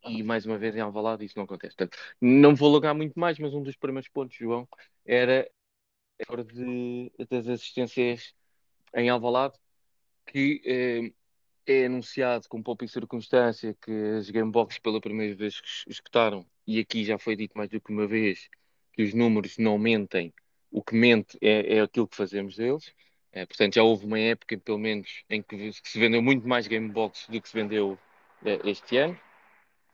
e 0.09 0.23
mais 0.23 0.47
uma 0.47 0.59
vez 0.59 0.75
em 0.77 0.81
Alvalade 0.81 1.25
isso 1.25 1.37
não 1.37 1.45
acontece. 1.45 1.77
Portanto, 1.77 1.99
não 2.21 2.55
vou 2.55 2.69
alugar 2.69 2.95
muito 2.95 3.19
mais, 3.19 3.39
mas 3.39 3.55
um 3.55 3.63
dos 3.63 3.77
primeiros 3.77 4.09
pontos, 4.09 4.37
João, 4.37 4.69
era 5.05 5.49
a 6.29 6.43
de, 6.43 7.13
das 7.29 7.49
assistências 7.49 8.35
em 8.95 9.09
Alvalade, 9.11 9.55
que 10.27 10.63
eh, 10.65 11.13
é 11.67 11.87
anunciado 11.87 12.49
com 12.49 12.63
pouca 12.63 12.87
circunstância 12.87 13.77
que 13.81 13.93
as 14.19 14.31
Gamebox 14.31 14.79
pela 14.79 15.01
primeira 15.01 15.35
vez 15.35 15.61
escutaram, 15.87 16.47
e 16.67 16.81
aqui 16.81 17.05
já 17.05 17.19
foi 17.19 17.37
dito 17.37 17.57
mais 17.57 17.71
do 17.71 17.81
que 17.81 17.93
uma 17.93 18.07
vez, 18.07 18.49
que 18.93 19.03
os 19.03 19.13
números 19.13 19.59
não 19.59 19.79
mentem, 19.79 20.33
o 20.71 20.83
que 20.83 20.95
mente 20.95 21.37
é, 21.41 21.77
é 21.77 21.81
aquilo 21.81 22.09
que 22.09 22.17
fazemos 22.17 22.57
deles. 22.57 22.93
É, 23.33 23.45
portanto, 23.45 23.75
já 23.75 23.83
houve 23.83 24.07
uma 24.07 24.19
época, 24.19 24.57
pelo 24.59 24.79
menos, 24.79 25.23
em 25.29 25.43
que 25.43 25.71
se 25.73 25.99
vendeu 25.99 26.23
muito 26.23 26.49
mais 26.49 26.67
Gamebox 26.67 27.27
do 27.29 27.41
que 27.41 27.49
se 27.49 27.55
vendeu 27.55 27.99
é, 28.45 28.61
este 28.69 28.97
ano. 28.97 29.19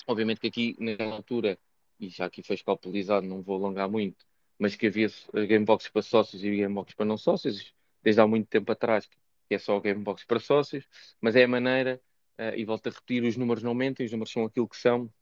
Obviamente 0.06 0.40
que 0.40 0.48
aqui, 0.48 0.76
naquela 0.78 1.14
altura, 1.14 1.58
e 1.98 2.08
já 2.08 2.26
aqui 2.26 2.42
foi 2.42 2.54
escalpelizado, 2.54 3.26
não 3.26 3.42
vou 3.42 3.56
alongar 3.56 3.88
muito, 3.88 4.26
mas 4.58 4.74
que 4.76 4.86
havia 4.86 5.08
Gamebox 5.32 5.88
para 5.88 6.02
sócios 6.02 6.42
e 6.42 6.56
Gamebox 6.56 6.94
para 6.94 7.06
não 7.06 7.16
sócios, 7.16 7.72
desde 8.02 8.20
há 8.20 8.26
muito 8.26 8.48
tempo 8.48 8.70
atrás, 8.72 9.08
que 9.48 9.54
é 9.54 9.58
só 9.58 9.76
o 9.76 9.80
Gamebox 9.80 10.24
para 10.24 10.40
sócios, 10.40 10.86
mas 11.20 11.36
é 11.36 11.44
a 11.44 11.48
maneira, 11.48 12.00
uh, 12.38 12.56
e 12.56 12.64
volto 12.64 12.88
a 12.88 12.90
repetir, 12.90 13.22
os 13.24 13.36
números 13.36 13.62
não 13.62 13.70
aumentam, 13.70 14.04
os 14.04 14.12
números 14.12 14.32
são 14.32 14.44
aquilo 14.44 14.68
que 14.68 14.76
são, 14.76 15.12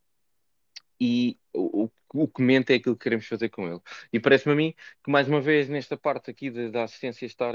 e 1.01 1.39
o, 1.55 1.91
o, 2.13 2.29
que 2.29 2.43
mente 2.43 2.73
é 2.73 2.77
aquilo 2.77 2.95
que 2.95 3.03
queremos 3.03 3.27
fazer 3.27 3.49
com 3.49 3.67
ele. 3.67 3.81
E 4.13 4.21
parece-me 4.21 4.53
a 4.53 4.57
mim 4.57 4.75
que, 5.03 5.11
mais 5.11 5.27
uma 5.27 5.41
vez, 5.41 5.69
nesta 5.69 5.97
parte 5.97 6.31
aqui 6.31 6.51
da 6.71 6.85
assistência 6.85 7.25
estar, 7.25 7.55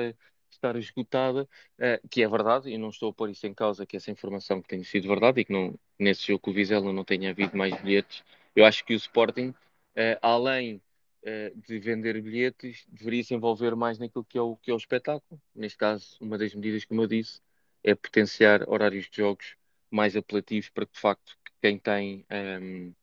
estar 0.56 0.76
esgotada, 0.76 1.48
uh, 1.80 2.08
que 2.10 2.24
é 2.24 2.28
verdade, 2.28 2.70
e 2.70 2.78
não 2.78 2.90
estou 2.90 3.10
a 3.10 3.14
pôr 3.14 3.30
isso 3.30 3.46
em 3.48 3.54
causa, 3.54 3.86
que 3.86 3.98
essa 3.98 4.12
informação 4.12 4.62
que 4.62 4.68
tem 4.68 4.84
sido 4.84 5.08
verdade, 5.08 5.42
e 5.42 5.46
que 5.46 5.54
não, 5.54 5.74
nesse 6.00 6.28
jogo 6.28 6.40
com 6.40 6.52
o 6.52 6.54
Vizela 6.54 6.92
não 6.92 7.04
tenha 7.04 7.30
havido 7.30 7.58
mais 7.58 7.80
bilhetes, 7.82 8.24
eu 8.56 8.66
acho 8.66 8.84
que 8.86 8.94
o 8.94 8.98
Sporting, 8.98 9.50
uh, 9.50 10.20
além 10.22 10.82
uh, 11.24 11.62
de 11.68 11.80
vender 11.80 12.22
bilhetes, 12.22 12.86
deveria 12.88 13.24
se 13.24 13.34
envolver 13.34 13.76
mais 13.76 14.00
naquilo 14.00 14.26
que 14.26 14.38
é, 14.38 14.42
o, 14.42 14.56
que 14.58 14.72
é 14.72 14.74
o 14.74 14.78
espetáculo. 14.78 15.42
Neste 15.54 15.78
caso, 15.78 16.18
uma 16.22 16.38
das 16.38 16.54
medidas, 16.56 16.86
como 16.86 17.02
eu 17.02 17.08
disse, 17.08 17.42
é 17.84 17.94
potenciar 17.94 18.68
horários 18.68 19.10
de 19.10 19.18
jogos 19.18 19.56
mais 19.92 20.16
apelativos 20.16 20.70
para 20.70 20.86
que, 20.86 20.94
de 20.94 21.00
facto, 21.00 21.38
quem 21.62 21.78
tem... 21.78 22.26
Um, 22.32 22.36
ehm, 22.36 22.94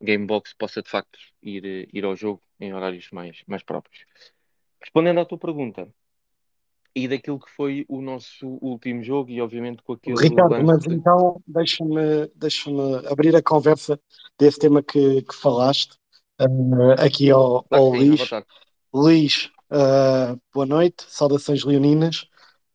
Gamebox 0.00 0.54
possa 0.54 0.82
de 0.82 0.88
facto 0.88 1.18
ir, 1.42 1.88
ir 1.92 2.04
ao 2.04 2.16
jogo 2.16 2.42
em 2.58 2.72
horários 2.72 3.10
mais, 3.10 3.42
mais 3.46 3.62
próprios. 3.62 4.06
Respondendo 4.80 5.20
à 5.20 5.24
tua 5.26 5.38
pergunta, 5.38 5.92
e 6.94 7.06
daquilo 7.06 7.38
que 7.38 7.50
foi 7.50 7.84
o 7.88 8.00
nosso 8.00 8.58
último 8.60 9.02
jogo, 9.02 9.30
e 9.30 9.40
obviamente 9.40 9.82
com 9.82 9.92
aquele. 9.92 10.16
Ricardo, 10.16 10.62
mas 10.64 10.84
então 10.86 11.40
deixa-me 11.46 12.26
deixa 12.34 12.70
abrir 13.10 13.34
a 13.36 13.42
conversa 13.42 13.98
desse 14.38 14.58
tema 14.58 14.82
que, 14.82 15.22
que 15.22 15.34
falaste 15.34 15.92
uh, 16.40 16.92
aqui 16.98 17.30
ao, 17.30 17.64
ao 17.70 17.92
sim, 17.92 18.08
Luís. 18.10 18.30
Luís, 18.92 19.50
uh, 19.70 20.40
boa 20.52 20.66
noite, 20.66 21.04
saudações 21.06 21.64
leoninas 21.64 22.28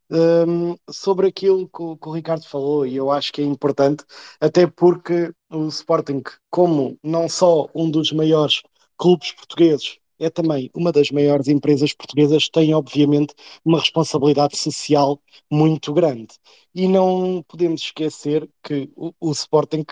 um, 0.09 0.77
sobre 0.89 1.27
aquilo 1.27 1.67
que 1.67 1.81
o, 1.81 1.97
que 1.97 2.07
o, 2.07 2.11
Ricardo 2.11 2.45
falou, 2.45 2.85
e 2.85 2.95
eu 2.95 3.11
acho 3.11 3.33
que 3.33 3.41
é 3.41 3.45
importante, 3.45 4.03
até 4.39 4.67
porque 4.67 5.33
o 5.49 5.67
Sporting, 5.67 6.21
como 6.49 6.97
não 7.03 7.27
só 7.27 7.67
um 7.73 7.89
dos 7.89 8.11
maiores 8.11 8.61
clubes 8.97 9.31
portugueses, 9.31 9.99
é 10.19 10.29
também 10.29 10.69
uma 10.73 10.91
das 10.91 11.11
maiores 11.11 11.47
empresas 11.47 11.93
portuguesas, 11.93 12.49
tem 12.49 12.73
obviamente 12.73 13.33
uma 13.63 13.79
responsabilidade 13.79 14.57
social 14.57 15.21
muito 15.51 15.93
grande. 15.93 16.35
E 16.73 16.87
não 16.87 17.43
podemos 17.47 17.81
esquecer 17.81 18.49
que 18.63 18.89
o, 18.95 19.13
o 19.19 19.31
Sporting, 19.31 19.85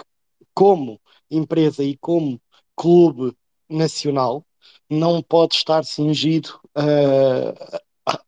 como 0.53 0.99
empresa 1.29 1.83
e 1.83 1.97
como 1.97 2.41
clube 2.75 3.35
nacional, 3.69 4.45
não 4.89 5.21
pode 5.21 5.55
estar 5.55 5.83
cingido 5.83 6.59
uh, 6.77 7.79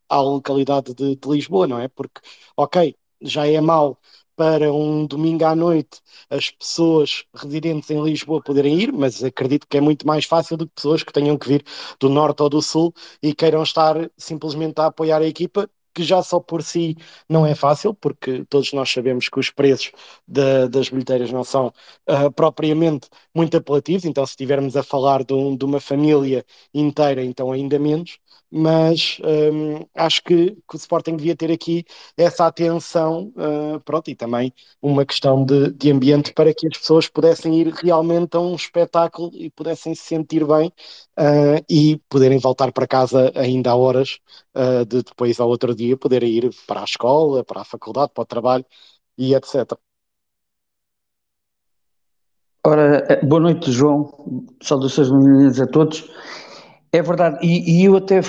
à 0.10 0.22
localidade 0.22 0.94
de, 0.94 1.16
de 1.16 1.30
Lisboa, 1.30 1.68
não 1.68 1.80
é? 1.80 1.88
Porque, 1.88 2.22
ok, 2.58 2.96
já 3.22 3.48
é 3.48 3.60
mau 3.62 3.98
para 4.36 4.72
um 4.74 5.06
domingo 5.06 5.46
à 5.46 5.56
noite 5.56 6.02
as 6.30 6.50
pessoas 6.52 7.26
residentes 7.34 7.90
em 7.90 8.02
Lisboa 8.04 8.42
poderem 8.42 8.80
ir, 8.80 8.92
mas 8.92 9.24
acredito 9.24 9.68
que 9.68 9.78
é 9.78 9.82
muito 9.82 10.06
mais 10.08 10.26
fácil 10.26 10.58
do 10.58 10.68
que 10.68 10.76
pessoas 10.76 11.04
que 11.04 11.14
tenham 11.14 11.38
que 11.38 11.48
vir 11.48 11.64
do 12.00 12.10
norte 12.10 12.42
ou 12.44 12.50
do 12.50 12.62
sul 12.62 12.94
e 13.22 13.34
queiram 13.34 13.64
estar 13.64 14.10
simplesmente 14.18 14.80
a 14.80 14.88
apoiar 14.88 15.22
a 15.22 15.26
equipa 15.28 15.70
que 15.96 16.04
já 16.04 16.22
só 16.22 16.40
por 16.42 16.62
si 16.62 16.98
não 17.28 17.46
é 17.46 17.56
fácil, 17.56 17.94
porque 17.94 18.44
todos 18.50 18.74
nós 18.74 18.92
sabemos 18.92 19.30
que 19.30 19.40
os 19.40 19.50
preços 19.50 19.92
de, 20.28 20.68
das 20.68 20.90
bilheteiras 20.90 21.32
não 21.32 21.44
são 21.44 21.68
uh, 22.10 22.32
propriamente 22.36 23.08
muito 23.34 23.56
apelativos, 23.56 24.04
então 24.04 24.26
se 24.26 24.34
estivermos 24.34 24.76
a 24.76 24.84
falar 24.84 25.24
de, 25.24 25.34
um, 25.34 25.56
de, 25.56 25.64
uma 25.64 25.80
família 25.80 26.46
inteira, 26.74 27.24
então 27.24 27.52
ainda 27.52 27.80
menos, 27.80 28.20
mas 28.58 29.18
um, 29.22 29.86
acho 29.94 30.24
que, 30.24 30.52
que, 30.52 30.76
o 30.76 30.78
Sporting 30.78 31.18
devia 31.18 31.36
ter 31.36 31.52
aqui 31.52 31.86
essa 32.16 32.48
atenção, 32.48 33.34
uh, 33.36 33.82
pronto, 33.82 34.10
e 34.10 34.16
também 34.16 34.54
uma 34.82 35.06
questão 35.06 35.44
de, 35.44 35.74
de, 35.74 35.92
ambiente 35.92 36.34
para 36.34 36.54
que 36.54 36.66
as 36.66 36.78
pessoas 36.78 37.10
pudessem 37.10 37.60
ir 37.60 37.68
realmente 37.74 38.38
a 38.38 38.40
um 38.40 38.56
espetáculo 38.56 39.30
e 39.34 39.50
pudessem 39.50 39.94
se 39.94 40.04
sentir 40.04 40.46
bem 40.46 40.70
uh, 41.20 41.62
e 41.70 41.98
poderem 42.08 42.40
voltar 42.40 42.72
para 42.72 42.88
casa 42.88 43.30
ainda 43.36 43.72
há 43.72 43.76
horas 43.76 44.20
uh, 44.56 44.86
de 44.86 45.04
depois 45.04 45.38
ao 45.42 45.50
outro 45.50 45.76
dia 45.76 45.98
poderem 45.98 46.30
ir 46.30 46.50
para 46.66 46.80
a 46.80 46.86
escola, 46.86 47.44
para 47.44 47.60
a 47.60 47.66
faculdade, 47.66 48.14
para 48.14 48.22
o 48.22 48.26
trabalho 48.26 48.66
e 49.18 49.36
etc. 49.36 49.78
Ora, 52.66 53.06
eh, 53.10 53.26
boa 53.26 53.42
noite, 53.42 53.70
João. 53.72 54.46
Saudações 54.62 55.12
meninas 55.12 55.60
a 55.60 55.68
todos. 55.68 56.10
É 56.92 57.02
verdade, 57.02 57.46
e, 57.46 57.82
e 57.82 57.86
eu 57.86 57.98
até, 57.98 58.22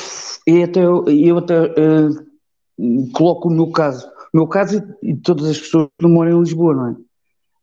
e 0.46 0.62
até, 0.62 0.80
eu 0.80 1.38
até 1.38 1.62
uh, 1.62 3.10
coloco 3.12 3.48
o 3.48 3.52
meu 3.52 3.70
caso, 3.70 4.08
meu 4.34 4.46
caso 4.46 4.82
e, 5.02 5.10
e 5.10 5.16
todas 5.16 5.46
as 5.46 5.58
pessoas 5.58 5.86
que 5.86 6.06
não 6.06 6.10
moram 6.10 6.36
em 6.36 6.40
Lisboa, 6.40 6.74
não 6.74 6.88
é? 6.88 6.96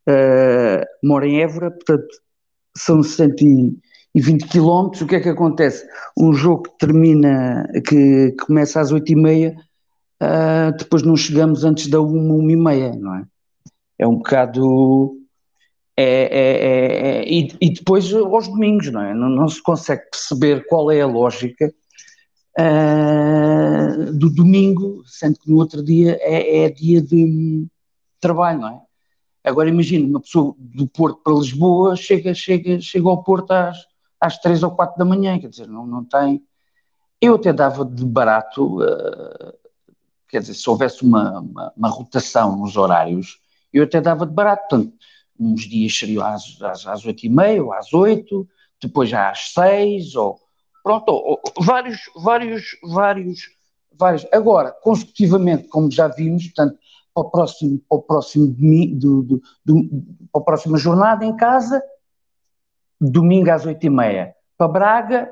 Uh, 0.06 0.84
moro 1.02 1.24
em 1.24 1.40
Évora, 1.40 1.70
portanto, 1.70 2.06
são 2.76 3.02
120 3.02 4.46
quilómetros, 4.48 5.02
o 5.02 5.06
que 5.06 5.16
é 5.16 5.20
que 5.20 5.28
acontece? 5.28 5.86
Um 6.16 6.32
jogo 6.32 6.64
que 6.64 6.78
termina, 6.78 7.68
que 7.86 8.32
começa 8.46 8.80
às 8.80 8.92
8h30, 8.92 9.54
uh, 9.54 10.76
depois 10.78 11.02
não 11.02 11.16
chegamos 11.16 11.64
antes 11.64 11.86
da 11.88 12.00
1, 12.00 12.04
1 12.06 12.50
e 12.50 12.56
meia, 12.56 12.96
não 12.96 13.14
é? 13.14 13.24
É 13.98 14.06
um 14.06 14.16
bocado 14.16 15.23
é, 15.96 16.04
é, 16.04 16.06
é, 16.06 17.18
é, 17.18 17.28
e, 17.28 17.56
e, 17.60 17.72
depois 17.72 18.12
aos 18.12 18.48
domingos, 18.48 18.90
não 18.90 19.00
é? 19.00 19.14
Não, 19.14 19.28
não, 19.28 19.48
se 19.48 19.62
consegue 19.62 20.02
perceber 20.10 20.66
qual 20.66 20.90
é 20.90 21.00
a 21.00 21.06
lógica 21.06 21.72
uh, 22.58 24.12
do 24.12 24.28
domingo, 24.28 25.04
sendo 25.06 25.38
que 25.38 25.48
no 25.48 25.56
outro 25.56 25.84
dia 25.84 26.18
é, 26.20 26.64
é, 26.64 26.70
dia 26.70 27.00
de 27.00 27.66
trabalho, 28.20 28.60
não 28.60 28.68
é? 28.70 28.80
Agora 29.44 29.68
imagina, 29.68 30.08
uma 30.08 30.20
pessoa 30.20 30.56
do 30.58 30.86
Porto 30.86 31.20
para 31.22 31.34
Lisboa 31.34 31.94
chega, 31.94 32.34
chega, 32.34 32.80
chega 32.80 33.08
ao 33.08 33.22
Porto 33.22 33.52
às, 33.52 33.78
às 34.20 34.38
3 34.38 34.64
ou 34.64 34.72
4 34.72 34.98
da 34.98 35.04
manhã, 35.04 35.38
quer 35.38 35.48
dizer, 35.48 35.68
não, 35.68 35.86
não 35.86 36.04
tem. 36.04 36.42
Eu 37.20 37.36
até 37.36 37.52
dava 37.52 37.84
de 37.84 38.04
barato, 38.04 38.80
uh, 38.82 39.54
quer 40.28 40.40
dizer, 40.40 40.54
se 40.54 40.68
houvesse 40.68 41.04
uma, 41.04 41.38
uma, 41.38 41.72
uma 41.76 41.88
rotação 41.88 42.56
nos 42.56 42.76
horários, 42.76 43.38
eu 43.72 43.84
até 43.84 44.00
dava 44.00 44.26
de 44.26 44.32
barato, 44.32 44.68
portanto 44.68 44.92
uns 45.38 45.62
dias 45.62 45.96
seriam 45.96 46.24
às, 46.24 46.60
às, 46.62 46.86
às 46.86 47.04
8 47.04 47.26
e 47.26 47.28
meia 47.28 47.62
ou 47.62 47.72
às 47.72 47.92
8, 47.92 48.48
depois 48.80 49.08
já 49.08 49.30
às 49.30 49.52
6, 49.52 50.14
ou 50.14 50.38
pronto, 50.82 51.08
ou, 51.10 51.40
ou, 51.42 51.64
vários, 51.64 51.98
vários, 52.16 52.64
vários, 52.82 53.40
vários. 53.98 54.26
Agora, 54.32 54.70
consecutivamente, 54.70 55.68
como 55.68 55.90
já 55.90 56.08
vimos, 56.08 56.44
portanto, 56.44 56.78
para 57.14 57.22
o 57.22 57.30
próximo, 57.30 57.80
para 57.88 57.98
o 57.98 58.02
próximo 58.02 58.46
do, 58.48 59.22
do, 59.22 59.42
do, 59.64 60.04
para 60.32 60.42
a 60.42 60.44
próxima 60.44 60.76
jornada 60.76 61.24
em 61.24 61.36
casa, 61.36 61.82
domingo 63.00 63.50
às 63.50 63.64
8 63.64 63.84
e 63.84 63.90
meia. 63.90 64.34
Para 64.58 64.68
Braga, 64.68 65.30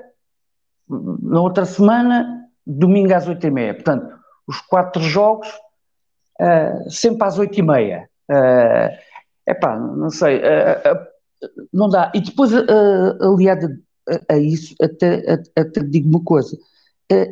na 0.88 1.40
outra 1.40 1.64
semana, 1.64 2.48
domingo 2.66 3.14
às 3.14 3.26
8 3.26 3.46
e 3.46 3.50
meia. 3.50 3.74
Portanto, 3.74 4.14
os 4.46 4.60
quatro 4.60 5.02
jogos, 5.02 5.48
uh, 6.40 6.90
sempre 6.90 7.26
às 7.26 7.38
8 7.38 7.58
e 7.58 7.62
meia. 7.62 8.08
Uh, 8.30 9.11
Epá, 9.46 9.76
não 9.78 10.10
sei, 10.10 10.38
uh, 10.38 10.92
uh, 10.92 11.48
não 11.72 11.88
dá. 11.88 12.12
E 12.14 12.20
depois, 12.20 12.52
uh, 12.52 13.16
aliado 13.20 13.68
a, 14.28 14.36
isso, 14.36 14.74
até, 14.80 15.42
até 15.56 15.80
digo 15.82 16.08
uma 16.08 16.22
coisa, 16.22 16.56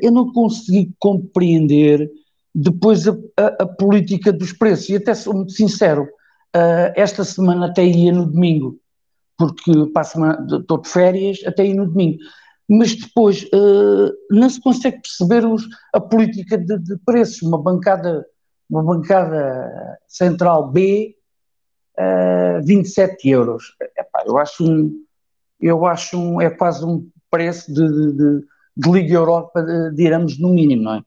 eu 0.03 0.11
não 0.13 0.33
consegui 0.33 0.95
compreender 0.99 2.11
depois 2.55 3.09
a, 3.09 3.17
a, 3.37 3.47
a, 3.63 3.67
política 3.67 4.33
dos 4.33 4.53
preços, 4.53 4.89
e 4.89 4.97
até 4.97 5.15
sou 5.15 5.35
muito 5.35 5.53
sincero, 5.53 6.07
esta 6.95 7.25
semana 7.25 7.67
até 7.67 7.85
ia 7.85 8.13
no 8.13 8.27
domingo, 8.27 8.79
porque 9.39 9.87
para 9.87 10.03
a 10.03 10.57
estou 10.59 10.79
de 10.79 10.89
férias, 10.89 11.39
até 11.47 11.67
ia 11.67 11.75
no 11.75 11.87
domingo. 11.87 12.19
Mas 12.69 12.95
depois 12.95 13.49
não 14.31 14.51
se 14.51 14.61
consegue 14.61 15.01
perceber 15.01 15.47
os, 15.47 15.67
a 15.95 16.01
política 16.01 16.59
de, 16.59 16.79
de 16.79 16.97
preços, 16.99 17.43
uma 17.43 17.61
bancada, 17.61 18.25
uma 18.69 18.83
bancada 18.83 19.99
central 20.07 20.71
B 20.71 21.17
uh, 21.99 22.65
27 22.65 23.29
euros. 23.29 23.75
Epá, 23.97 24.23
eu 24.27 24.39
acho 24.39 24.65
um, 24.65 25.05
eu 25.61 25.87
acho 25.87 26.19
um, 26.19 26.41
é 26.41 26.51
quase 26.51 26.85
um 26.85 27.09
preço 27.31 27.73
de, 27.73 27.87
de, 28.13 28.41
de 28.77 28.91
Liga 28.91 29.15
Europa, 29.15 29.65
diramos, 29.95 30.39
no 30.39 30.51
mínimo, 30.51 30.83
não 30.83 30.95
é? 30.95 31.03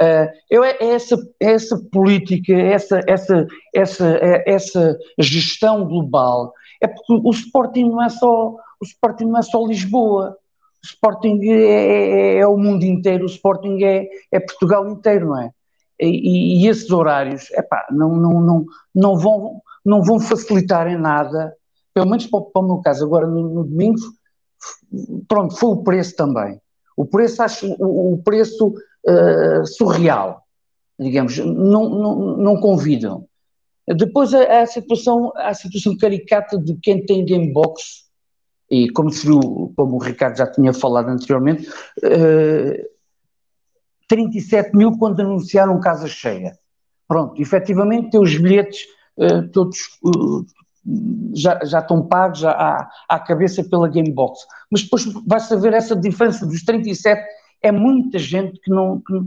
Uh, 0.00 0.28
eu, 0.50 0.64
é, 0.64 0.76
essa, 0.80 1.16
essa 1.38 1.80
política, 1.92 2.52
essa, 2.52 3.00
essa, 3.06 3.46
essa, 3.72 4.16
é, 4.16 4.42
essa 4.44 4.98
gestão 5.18 5.86
global, 5.86 6.52
é 6.80 6.88
porque 6.88 7.12
o 7.12 7.30
Sporting 7.30 7.90
não 7.90 8.02
é 8.02 8.08
só, 8.08 8.56
o 8.80 8.84
Sporting 8.84 9.26
não 9.26 9.38
é 9.38 9.42
só 9.42 9.64
Lisboa, 9.64 10.36
o 10.82 10.86
Sporting 10.86 11.40
é, 11.44 11.54
é, 11.54 12.38
é 12.38 12.46
o 12.46 12.56
mundo 12.56 12.82
inteiro, 12.82 13.22
o 13.22 13.28
Sporting 13.28 13.84
é, 13.84 14.08
é 14.32 14.40
Portugal 14.40 14.88
inteiro, 14.88 15.28
não 15.28 15.40
é? 15.40 15.50
E, 16.00 16.64
e 16.64 16.68
esses 16.68 16.90
horários, 16.90 17.50
epá, 17.52 17.86
não, 17.90 18.16
não, 18.16 18.40
não, 18.40 18.66
não 18.92 19.16
vão 19.16 19.62
não 19.84 20.02
vão 20.02 20.18
facilitar 20.18 20.86
em 20.86 20.98
nada, 20.98 21.54
pelo 21.92 22.08
menos 22.08 22.26
para, 22.26 22.40
para 22.40 22.62
o 22.62 22.66
meu 22.66 22.78
caso, 22.78 23.04
agora 23.04 23.26
no, 23.26 23.48
no 23.48 23.64
domingo 23.64 23.98
pronto, 25.28 25.56
foi 25.56 25.70
o 25.70 25.82
preço 25.82 26.16
também. 26.16 26.60
O 26.96 27.04
preço, 27.04 27.42
acho, 27.42 27.66
o, 27.78 28.14
o 28.14 28.22
preço 28.22 28.68
uh, 28.68 29.66
surreal, 29.66 30.42
digamos, 30.98 31.38
não, 31.38 31.88
não, 31.88 32.36
não 32.36 32.56
convidam. 32.60 33.26
Depois 33.86 34.32
há 34.32 34.62
a 34.62 34.66
situação, 34.66 35.32
a 35.36 35.52
situação 35.52 35.96
caricata 35.98 36.56
de 36.56 36.74
quem 36.76 37.04
tem 37.04 37.24
gamebox, 37.24 38.04
e 38.70 38.88
como 38.90 39.10
se 39.10 39.26
viu, 39.26 39.72
como 39.76 39.96
o 39.96 39.98
Ricardo 39.98 40.38
já 40.38 40.46
tinha 40.46 40.72
falado 40.72 41.08
anteriormente, 41.08 41.68
uh, 41.68 42.94
37 44.08 44.76
mil 44.76 44.96
quando 44.98 45.20
anunciaram 45.20 45.80
casa 45.80 46.06
cheia. 46.06 46.56
Pronto, 47.06 47.40
efetivamente 47.40 48.16
os 48.16 48.36
bilhetes 48.38 48.86
uh, 49.18 49.48
todos 49.52 49.78
uh, 50.04 50.44
já, 51.34 51.58
já 51.64 51.78
estão 51.80 52.06
pagos 52.06 52.44
à, 52.44 52.88
à 53.08 53.18
cabeça 53.18 53.64
pela 53.64 53.88
Gamebox. 53.88 54.40
Mas 54.70 54.82
depois 54.82 55.04
vai-se 55.26 55.56
ver 55.56 55.72
essa 55.72 55.96
diferença 55.96 56.46
dos 56.46 56.62
37, 56.62 57.22
é 57.62 57.72
muita 57.72 58.18
gente 58.18 58.60
que 58.60 58.70
não, 58.70 59.00
que, 59.00 59.18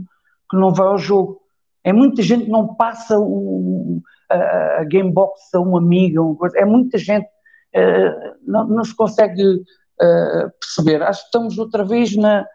que 0.50 0.56
não 0.56 0.72
vai 0.72 0.86
ao 0.86 0.98
jogo. 0.98 1.40
É 1.82 1.92
muita 1.92 2.22
gente 2.22 2.44
que 2.44 2.50
não 2.50 2.74
passa 2.74 3.18
o, 3.18 4.00
a, 4.30 4.80
a 4.80 4.84
Gamebox 4.84 5.54
a 5.54 5.60
um 5.60 5.76
amigo, 5.76 6.38
é 6.54 6.64
muita 6.64 6.98
gente, 6.98 7.26
uh, 7.26 8.34
não, 8.46 8.68
não, 8.68 8.84
se 8.84 8.94
consegue 8.94 9.62
perceber. 10.60 11.02
Acho 11.02 11.22
que 11.22 11.26
estamos 11.26 11.58
outra 11.58 11.84
vez 11.84 12.14
na, 12.14 12.46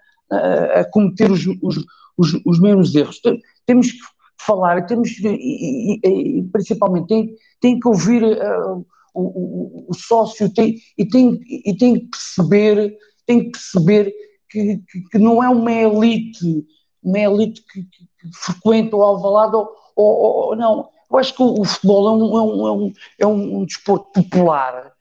a 0.76 0.86
cometer 0.86 1.30
os, 1.30 1.46
os, 1.62 1.84
os, 2.18 2.42
os 2.46 2.60
mesmos 2.62 2.96
erros. 2.96 3.20
Temos 3.66 3.92
que 3.92 4.00
falar, 4.46 4.86
temos 4.86 5.10
e, 5.20 5.28
e, 5.28 6.40
e 6.40 6.44
principalmente 6.44 7.08
tem, 7.08 7.36
tem 7.60 7.80
que 7.80 7.88
ouvir 7.88 8.24
uh, 8.24 8.86
o, 9.14 9.22
o, 9.22 9.86
o, 9.90 9.94
sócio 9.94 10.52
tem, 10.54 10.76
e, 10.98 11.06
tem, 11.06 11.40
e 11.50 11.76
tem 11.78 12.00
que 12.00 12.08
perceber, 12.08 12.98
tem 13.26 13.44
que 13.46 13.52
perceber 13.52 14.14
que, 14.50 14.82
que, 14.90 15.02
que 15.12 15.18
não 15.18 15.44
é 15.44 15.50
uma 15.50 15.72
elite, 15.72 16.66
uma 17.02 17.20
elite 17.20 17.64
que, 17.72 17.84
que, 17.84 18.06
que 18.20 18.30
frequenta 18.34 18.96
o 18.96 19.04
Alvalade 19.04 19.56
ou, 19.56 19.70
ou, 19.96 20.48
ou, 20.48 20.56
não. 20.56 20.90
Eu 21.12 21.18
acho 21.18 21.36
que 21.36 21.44
o, 21.44 21.62
o 21.62 21.66
futebol 21.66 22.08
é 22.08 22.12
um, 22.12 22.38
é 22.38 22.42
um, 22.42 22.68
é 22.68 22.72
um, 22.72 22.94
é 23.20 23.28
um, 23.28 23.66
desporto 23.66 24.12
popular 24.12 24.92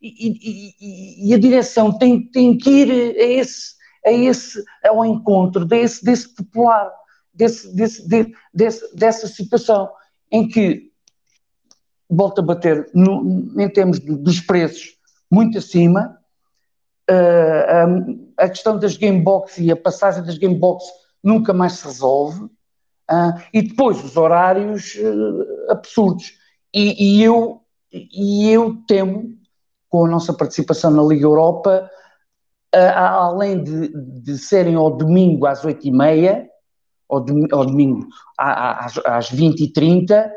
e, 0.00 0.74
e, 0.80 1.28
e, 1.28 1.34
a 1.34 1.38
direção 1.38 1.96
tem, 1.96 2.26
tem 2.26 2.58
que 2.58 2.68
ir 2.68 2.90
a 2.90 3.22
esse, 3.22 3.74
a 4.04 4.12
esse 4.12 4.62
ao 4.84 5.04
encontro 5.04 5.64
desse, 5.64 6.04
desse 6.04 6.34
popular 6.34 6.90
desse, 7.34 7.74
desse, 7.74 8.08
de, 8.08 8.32
desse, 8.52 8.96
dessa 8.96 9.26
situação 9.26 9.90
em 10.30 10.48
que 10.48 10.90
volta 12.08 12.40
a 12.40 12.44
bater 12.44 12.90
no, 12.94 13.52
em 13.60 13.68
termos 13.68 13.98
de, 13.98 14.14
dos 14.14 14.40
preços 14.40 14.96
muito 15.30 15.56
acima. 15.56 16.18
Uh, 17.10 18.32
a 18.36 18.48
questão 18.48 18.78
das 18.78 18.96
gamebox 18.96 19.58
e 19.58 19.72
a 19.72 19.76
passagem 19.76 20.22
das 20.22 20.38
gamebox 20.38 20.84
nunca 21.22 21.52
mais 21.52 21.74
se 21.74 21.84
resolve. 21.86 22.44
Uh, 23.10 23.40
e 23.52 23.62
depois 23.62 24.02
os 24.04 24.16
horários 24.16 24.94
uh, 24.94 25.70
absurdos. 25.70 26.34
E, 26.72 27.18
e, 27.18 27.22
eu, 27.22 27.62
e 27.90 28.50
eu 28.50 28.76
temo, 28.86 29.34
com 29.88 30.06
a 30.06 30.08
nossa 30.08 30.32
participação 30.32 30.90
na 30.90 31.02
Liga 31.02 31.24
Europa, 31.24 31.90
além 32.72 33.62
de, 33.62 33.88
de 34.22 34.38
serem 34.38 34.74
ao 34.74 34.96
domingo 34.96 35.44
às 35.44 35.62
oito 35.62 35.86
e 35.86 35.90
meia, 35.90 36.48
ao, 37.12 37.66
domingo 37.66 38.06
às, 38.38 38.98
às 39.04 39.30
20h30, 39.30 40.30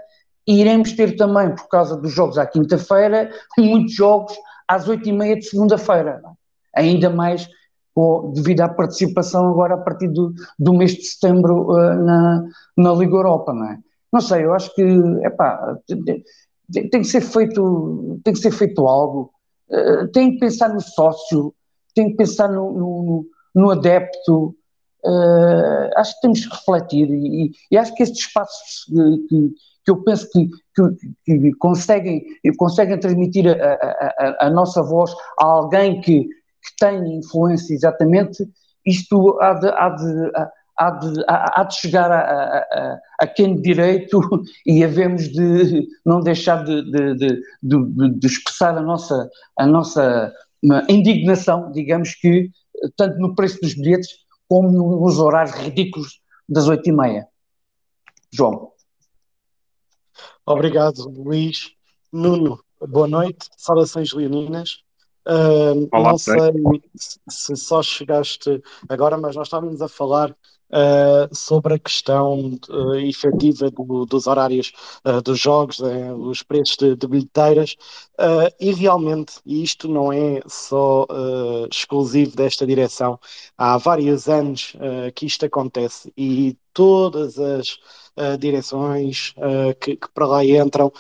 e 0.48 0.62
iremos 0.62 0.92
ter 0.94 1.16
também, 1.16 1.56
por 1.56 1.68
causa 1.68 1.98
dos 1.98 2.12
jogos 2.12 2.38
à 2.38 2.46
quinta-feira, 2.46 3.32
muitos 3.58 3.96
jogos 3.96 4.34
às 4.68 4.88
8h30 4.88 5.40
de 5.40 5.46
segunda-feira. 5.46 6.22
Ainda 6.76 7.10
mais 7.10 7.48
devido 8.34 8.62
à 8.62 8.70
participação 8.70 9.48
agora 9.50 9.76
a 9.76 9.78
partir 9.78 10.10
do, 10.10 10.34
do 10.60 10.74
mês 10.74 10.94
de 10.94 11.06
setembro 11.06 11.72
uh, 11.72 11.96
na, 11.96 12.44
na 12.76 12.94
Liga 12.94 13.16
Europa, 13.16 13.54
não 13.54 13.70
é? 13.70 13.80
Não 14.12 14.22
sei, 14.22 14.44
eu 14.44 14.54
acho 14.54 14.74
que 14.76 14.82
epá, 15.24 15.78
tem, 15.88 16.24
tem 16.90 17.02
que 17.02 17.06
ser 17.06 17.22
feito, 17.22 18.20
tem 18.24 18.34
que 18.34 18.40
ser 18.40 18.52
feito 18.52 18.86
algo, 18.86 19.32
uh, 19.70 20.08
tem 20.10 20.34
que 20.34 20.40
pensar 20.40 20.74
no 20.74 20.82
sócio, 20.82 21.54
tem 21.94 22.10
que 22.10 22.18
pensar 22.18 22.50
no, 22.50 22.74
no, 22.74 23.26
no 23.56 23.72
adepto, 23.72 24.56
uh, 25.06 25.90
acho 25.98 26.16
que 26.16 26.22
temos 26.22 26.46
que 26.46 26.56
refletir 26.56 27.10
e, 27.10 27.52
e 27.72 27.78
acho 27.78 27.94
que 27.96 28.04
estes 28.04 28.26
espaços 28.26 28.86
que, 29.30 29.54
que 29.86 29.92
eu 29.92 30.04
penso 30.04 30.28
que, 30.32 30.50
que, 30.76 31.40
que, 31.40 31.52
conseguem, 31.54 32.26
conseguem 32.58 33.00
transmitir 33.00 33.48
a, 33.48 33.54
a, 33.54 34.48
a, 34.48 34.50
nossa 34.50 34.82
voz 34.82 35.12
a 35.40 35.46
alguém 35.46 36.02
que, 36.02 36.24
que 36.24 36.76
tem 36.80 37.18
influência 37.18 37.74
exatamente, 37.74 38.44
isto 38.86 39.40
há 39.40 39.54
de, 39.54 39.68
há 39.68 39.90
de, 39.90 40.32
há 40.78 40.90
de, 40.92 41.24
há 41.28 41.64
de 41.64 41.76
chegar 41.76 42.12
a, 42.12 42.20
a, 42.20 43.00
a, 43.20 43.28
quem 43.28 43.56
de 43.56 43.62
direito 43.62 44.20
e 44.66 44.84
havemos 44.84 45.30
de 45.30 45.88
não 46.04 46.20
deixar 46.20 46.64
de, 46.64 46.82
de, 46.92 47.16
de, 47.62 48.10
de, 48.10 48.28
expressar 48.28 48.76
a 48.76 48.82
nossa, 48.82 49.30
a 49.58 49.68
nossa 49.68 50.34
indignação, 50.90 51.72
digamos 51.72 52.16
que, 52.16 52.50
tanto 52.98 53.20
no 53.20 53.36
preço 53.36 53.60
dos 53.62 53.76
bilhetes, 53.76 54.25
como 54.48 55.00
nos 55.02 55.20
horários 55.20 55.56
ridículos 55.56 56.22
das 56.48 56.68
oito 56.68 56.88
e 56.88 56.92
meia. 56.92 57.28
João. 58.32 58.72
Obrigado, 60.46 61.10
Luís. 61.10 61.72
Nuno, 62.12 62.64
boa 62.80 63.08
noite. 63.08 63.50
Saudações 63.58 64.14
leoninas. 64.14 64.84
Uh, 65.28 65.90
Olá, 65.92 66.12
não 66.12 66.18
sei 66.20 66.38
se 67.28 67.56
só 67.56 67.82
chegaste 67.82 68.62
agora, 68.88 69.18
mas 69.18 69.36
nós 69.36 69.48
estávamos 69.48 69.82
a 69.82 69.88
falar 69.88 70.36
uh, 70.70 71.34
sobre 71.36 71.76
a 71.76 71.80
questão 71.80 72.58
uh, 72.70 72.96
efetiva 72.96 73.70
do, 73.70 74.06
dos 74.06 74.28
horários 74.28 74.72
uh, 75.06 75.22
dos 75.22 75.40
jogos, 75.40 75.80
os 75.80 76.44
preços 76.44 76.78
de, 76.78 76.96
de 76.96 77.08
bilheteiras, 77.08 77.76
e 78.60 78.72
realmente 78.74 79.36
isto 79.46 79.88
não 79.88 80.12
é 80.12 80.42
só 80.48 81.06
exclusivo 81.70 82.36
desta 82.36 82.66
direção. 82.66 83.20
Há 83.58 83.78
vários 83.78 84.28
anos 84.28 84.74
que 85.14 85.26
isto 85.26 85.46
acontece 85.46 86.12
e 86.18 86.58
todas 86.74 87.38
as 87.38 87.78
direções 88.40 89.34
que, 89.82 89.98
que, 89.98 90.08
para 90.14 90.26
lá 90.26 90.46
entram 90.46 90.92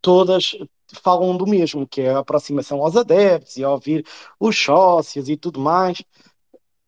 todas 0.00 0.56
falam 1.02 1.36
do 1.36 1.46
mesmo, 1.46 1.86
que 1.86 2.02
é 2.02 2.10
a 2.10 2.18
aproximação 2.18 2.82
aos 2.82 2.96
adeptos 2.96 3.56
e 3.56 3.64
a 3.64 3.70
ouvir 3.70 4.04
os 4.38 4.56
sócios 4.58 5.28
e 5.28 5.36
tudo 5.36 5.60
mais. 5.60 6.02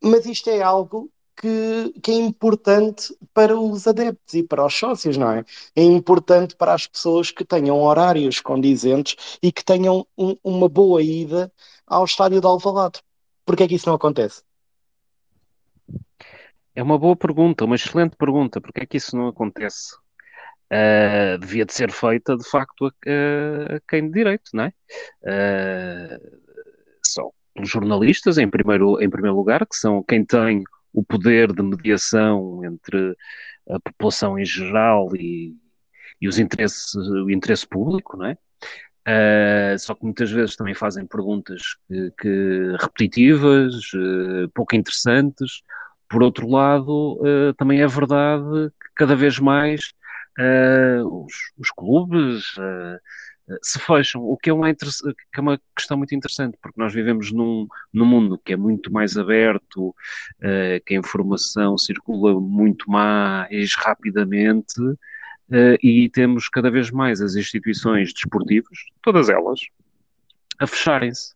Mas 0.01 0.25
isto 0.25 0.49
é 0.49 0.61
algo 0.61 1.09
que, 1.35 1.93
que, 2.01 2.11
é 2.11 2.15
importante 2.15 3.15
para 3.33 3.57
os 3.59 3.87
adeptos 3.87 4.33
e 4.33 4.43
para 4.43 4.65
os 4.65 4.73
sócios, 4.73 5.17
não 5.17 5.31
é? 5.31 5.45
É 5.75 5.83
importante 5.83 6.55
para 6.55 6.73
as 6.73 6.87
pessoas 6.87 7.31
que 7.31 7.43
tenham 7.43 7.81
horários 7.81 8.39
condizentes 8.39 9.37
e 9.41 9.51
que 9.51 9.63
tenham 9.63 10.07
um, 10.17 10.35
uma 10.43 10.69
boa 10.69 11.01
ida 11.01 11.51
ao 11.85 12.05
estádio 12.05 12.39
de 12.39 12.47
Alvalade. 12.47 13.01
Porquê 13.45 13.63
é 13.63 13.67
que 13.67 13.75
isso 13.75 13.87
não 13.87 13.95
acontece? 13.95 14.43
É 16.75 16.81
uma 16.81 16.97
boa 16.97 17.15
pergunta, 17.15 17.65
uma 17.65 17.75
excelente 17.75 18.15
pergunta. 18.15 18.61
Porquê 18.61 18.81
é 18.81 18.85
que 18.85 18.97
isso 18.97 19.15
não 19.15 19.27
acontece? 19.27 19.95
Uh, 20.71 21.37
devia 21.39 21.65
de 21.65 21.73
ser 21.73 21.91
feita, 21.91 22.35
de 22.35 22.49
facto, 22.49 22.85
a, 22.85 22.89
a, 23.75 23.79
quem 23.87 24.07
de 24.07 24.13
direito, 24.13 24.49
não 24.53 24.63
é? 24.63 24.73
Uh, 25.21 26.43
jornalistas, 27.61 28.37
em 28.37 28.49
primeiro, 28.49 28.99
em 29.01 29.09
primeiro 29.09 29.35
lugar, 29.35 29.65
que 29.67 29.75
são 29.75 30.01
quem 30.01 30.25
tem 30.25 30.63
o 30.93 31.03
poder 31.03 31.51
de 31.51 31.63
mediação 31.63 32.63
entre 32.63 33.15
a 33.69 33.79
população 33.79 34.37
em 34.37 34.45
geral 34.45 35.09
e, 35.15 35.55
e 36.21 36.27
os 36.27 36.37
interesses, 36.37 36.93
o 36.95 37.29
interesse 37.29 37.67
público, 37.67 38.17
não 38.17 38.27
é? 38.27 38.37
Uh, 39.05 39.77
só 39.79 39.93
que 39.93 40.05
muitas 40.05 40.31
vezes 40.31 40.55
também 40.55 40.73
fazem 40.73 41.05
perguntas 41.05 41.61
que, 41.87 42.11
que 42.17 42.75
repetitivas, 42.79 43.73
uh, 43.93 44.49
pouco 44.53 44.75
interessantes. 44.75 45.61
Por 46.09 46.23
outro 46.23 46.47
lado, 46.47 47.19
uh, 47.21 47.53
também 47.57 47.81
é 47.81 47.87
verdade 47.87 48.69
que 48.69 48.89
cada 48.95 49.15
vez 49.15 49.39
mais 49.39 49.91
uh, 50.39 51.25
os, 51.25 51.33
os, 51.57 51.69
clubes 51.71 52.55
se 53.61 53.79
fecham, 53.79 54.21
o 54.21 54.37
que 54.37 54.49
é, 54.49 54.53
uma 54.53 54.73
que 54.73 55.37
é 55.37 55.41
uma 55.41 55.59
questão 55.75 55.97
muito 55.97 56.15
interessante, 56.15 56.57
porque 56.61 56.79
nós 56.79 56.93
vivemos 56.93 57.31
num, 57.31 57.67
num 57.91 58.05
mundo 58.05 58.37
que 58.37 58.53
é 58.53 58.57
muito 58.57 58.91
mais 58.91 59.17
aberto, 59.17 59.89
uh, 59.89 60.83
que 60.85 60.95
a 60.95 60.99
informação 60.99 61.77
circula 61.77 62.39
muito 62.39 62.89
mais 62.89 63.75
rapidamente, 63.75 64.75
e 65.83 66.09
temos 66.09 66.49
cada 66.49 66.71
vez 66.71 66.89
mais 66.89 67.21
as 67.21 67.35
instituições 67.35 68.11
desportivas, 68.11 68.79
todas 69.03 69.29
elas, 69.29 69.59
a 70.59 70.65
fecharem-se. 70.65 71.33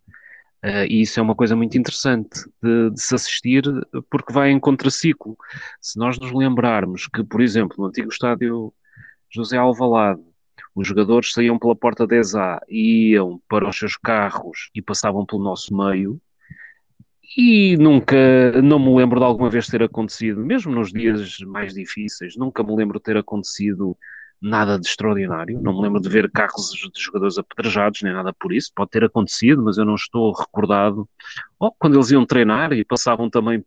Uh, 0.63 0.89
e 0.89 1.01
isso 1.01 1.19
é 1.19 1.23
uma 1.23 1.35
coisa 1.35 1.55
muito 1.55 1.77
interessante 1.77 2.43
de, 2.61 2.89
de, 2.89 2.99
se 2.99 3.13
assistir, 3.13 3.63
porque 4.09 4.33
vai 4.33 4.49
em 4.49 4.59
contraciclo. 4.59 5.37
Se 5.79 5.99
nós 5.99 6.19
nos 6.19 6.31
lembrarmos 6.31 7.07
que, 7.07 7.23
por 7.23 7.41
exemplo, 7.41 7.75
no 7.77 7.85
antigo 7.85 8.09
estádio 8.09 8.73
José 9.29 9.57
Alvalade, 9.57 10.21
os 10.77 10.87
jogadores 10.87 11.33
saíam 11.33 11.57
pela 11.57 11.75
porta 11.75 12.07
10A 12.07 12.59
e 12.69 13.13
iam 13.13 13.41
para 13.49 13.67
os 13.67 13.75
seus 13.75 13.97
carros 13.97 14.69
e 14.75 14.81
passavam 14.81 15.25
pelo 15.25 15.43
nosso 15.43 15.75
meio. 15.75 16.21
E 17.35 17.75
nunca, 17.77 18.15
não 18.61 18.77
me 18.77 18.95
lembro 18.95 19.19
de 19.19 19.25
alguma 19.25 19.49
vez 19.49 19.65
ter 19.65 19.81
acontecido, 19.81 20.39
mesmo 20.45 20.71
nos 20.71 20.91
dias 20.91 21.39
mais 21.39 21.73
difíceis, 21.73 22.37
nunca 22.37 22.63
me 22.63 22.75
lembro 22.75 22.99
de 22.99 23.03
ter 23.03 23.17
acontecido 23.17 23.97
nada 24.39 24.79
de 24.79 24.87
extraordinário. 24.87 25.59
Não 25.59 25.73
me 25.73 25.81
lembro 25.81 25.99
de 25.99 26.09
ver 26.09 26.29
carros 26.29 26.69
de 26.71 27.01
jogadores 27.01 27.39
apedrejados, 27.39 28.03
nem 28.03 28.13
nada 28.13 28.31
por 28.31 28.53
isso. 28.53 28.71
Pode 28.75 28.91
ter 28.91 29.03
acontecido, 29.03 29.63
mas 29.63 29.79
eu 29.79 29.85
não 29.85 29.95
estou 29.95 30.31
recordado. 30.31 31.09
Ou 31.57 31.73
quando 31.79 31.95
eles 31.95 32.11
iam 32.11 32.23
treinar 32.23 32.71
e 32.71 32.85
passavam 32.85 33.31
também 33.31 33.65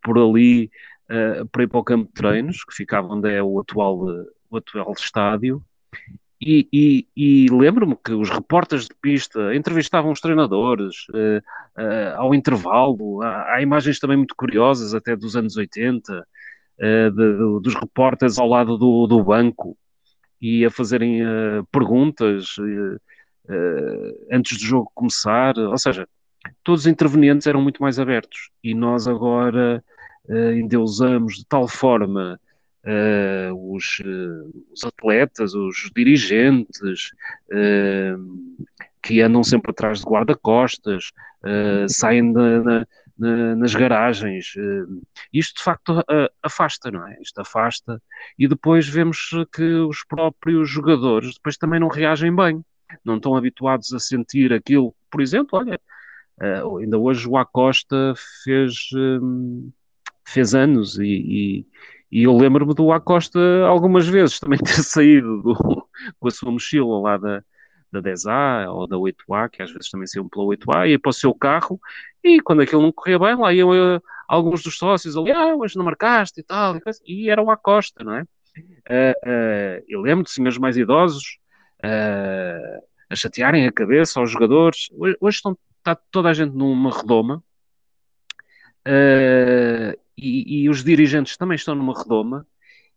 por, 0.00 0.18
ali 0.18 0.70
uh, 1.10 1.44
para 1.48 1.64
ir 1.64 1.66
para 1.66 1.80
o 1.80 1.84
campo 1.84 2.06
de 2.06 2.12
treinos, 2.12 2.64
que 2.64 2.76
ficava 2.76 3.08
onde 3.08 3.28
é 3.28 3.42
o 3.42 3.58
atual, 3.58 4.06
o 4.48 4.56
atual 4.56 4.92
estádio. 4.92 5.60
E, 6.40 6.68
e, 6.70 7.06
e 7.16 7.48
lembro-me 7.50 7.96
que 7.96 8.12
os 8.12 8.28
repórteres 8.28 8.84
de 8.84 8.94
pista 9.00 9.54
entrevistavam 9.54 10.12
os 10.12 10.20
treinadores 10.20 11.06
uh, 11.08 11.38
uh, 11.80 12.16
ao 12.16 12.34
intervalo. 12.34 13.22
Há, 13.22 13.54
há, 13.54 13.62
imagens 13.62 13.98
também 13.98 14.18
muito 14.18 14.36
curiosas, 14.36 14.94
até 14.94 15.16
dos 15.16 15.34
anos 15.34 15.56
80, 15.56 16.12
uh, 16.12 17.10
de, 17.10 17.60
dos 17.62 17.74
repórteres 17.74 18.38
ao 18.38 18.46
lado 18.46 18.76
do, 18.76 19.06
do 19.06 19.24
banco 19.24 19.76
e 20.40 20.64
a 20.66 20.70
fazerem 20.70 21.22
perguntas 21.72 22.56
antes 24.30 24.58
do 24.58 24.64
jogo 24.64 24.92
começar. 24.94 25.56
Ou 25.56 25.78
seja, 25.78 26.06
todos 26.62 26.82
os 26.82 26.86
intervenientes 26.86 27.46
eram 27.46 27.62
muito 27.62 27.80
mais 27.82 27.98
abertos 27.98 28.50
e 28.62 28.74
nós 28.74 29.08
agora 29.08 29.82
endeusamos 30.54 31.36
de 31.36 31.46
tal 31.46 31.66
forma 31.66 32.38
uh, 32.86 33.74
os, 33.74 33.98
uh, 34.00 34.64
os, 34.72 34.84
atletas, 34.84 35.54
os 35.54 35.90
dirigentes, 35.94 37.12
uh, 37.52 38.56
que 39.02 39.20
andam 39.20 39.42
sempre 39.42 39.70
atrás 39.70 40.00
de 40.00 40.06
guarda-costas, 40.06 41.12
saem 41.88 42.32
na, 42.32 42.86
na, 43.16 43.54
nas 43.54 43.72
garagens. 43.72 44.54
isto 45.32 45.58
de 45.58 45.62
facto 45.62 46.02
afasta, 46.42 46.90
não 46.90 47.06
é? 47.06 47.16
Isto 47.20 47.40
afasta. 47.40 48.02
E 48.36 48.48
depois 48.48 48.88
vemos 48.88 49.30
que 49.54 49.62
os 49.62 50.02
próprios 50.02 50.68
jogadores 50.68 51.34
depois 51.34 51.56
também 51.56 51.78
não 51.78 51.86
reagem 51.86 52.34
bem. 52.34 52.64
Não 53.04 53.16
estão 53.18 53.36
habituados 53.36 53.92
a 53.92 54.00
sentir 54.00 54.52
aquilo. 54.52 54.92
Por 55.08 55.20
exemplo, 55.20 55.56
olha, 55.56 55.80
ainda 56.80 56.98
hoje 56.98 57.28
o 57.28 57.36
Acosta 57.36 58.12
fez, 58.42 58.88
fez 60.24 60.52
anos 60.52 60.98
e, 60.98 61.04
e 61.04 61.66
eu 62.10 62.36
lembro-me 62.36 62.74
do 62.74 62.92
Acosta 62.92 63.38
algumas 63.66 64.06
vezes 64.06 64.38
também 64.38 64.58
ter 64.62 64.82
saído 64.82 65.42
do, 65.42 65.88
com 66.18 66.28
a 66.28 66.30
sua 66.30 66.50
mochila 66.50 67.00
lá 67.00 67.16
da, 67.16 67.42
da 67.92 68.02
10A 68.02 68.72
ou 68.72 68.86
da 68.86 68.96
8A, 68.96 69.50
que 69.50 69.62
às 69.62 69.70
vezes 69.72 69.90
também 69.90 70.06
saiam 70.06 70.28
pela 70.28 70.44
8A, 70.44 70.88
ia 70.88 70.98
para 70.98 71.10
o 71.10 71.12
seu 71.12 71.34
carro 71.34 71.80
e 72.22 72.40
quando 72.40 72.62
aquilo 72.62 72.82
não 72.82 72.92
corria 72.92 73.18
bem, 73.18 73.36
lá 73.36 73.52
iam 73.52 73.70
uh, 73.70 74.00
alguns 74.28 74.62
dos 74.62 74.76
sócios 74.76 75.16
ali, 75.16 75.32
ah, 75.32 75.54
hoje 75.54 75.76
não 75.76 75.84
marcaste 75.84 76.40
e 76.40 76.42
tal, 76.42 76.76
e, 76.76 76.80
e 77.06 77.30
era 77.30 77.42
o 77.42 77.50
Acosta, 77.50 78.04
não 78.04 78.14
é? 78.14 78.22
Uh, 78.22 79.12
uh, 79.28 79.84
eu 79.88 80.00
lembro 80.00 80.24
de 80.24 80.30
senhores 80.30 80.58
mais 80.58 80.76
idosos 80.76 81.38
a 83.08 83.14
chatearem 83.14 83.68
a 83.68 83.72
cabeça 83.72 84.18
aos 84.18 84.30
jogadores. 84.30 84.88
Hoje, 84.92 85.16
hoje 85.20 85.36
estão, 85.36 85.56
está 85.78 85.94
toda 85.94 86.30
a 86.30 86.34
gente 86.34 86.52
numa 86.52 86.90
redoma 86.90 87.44
Uh, 88.86 89.98
e, 90.16 90.62
e, 90.62 90.68
os 90.68 90.82
dirigentes 90.82 91.36
também 91.36 91.56
estão 91.56 91.74
numa 91.74 91.96
redoma 91.96 92.46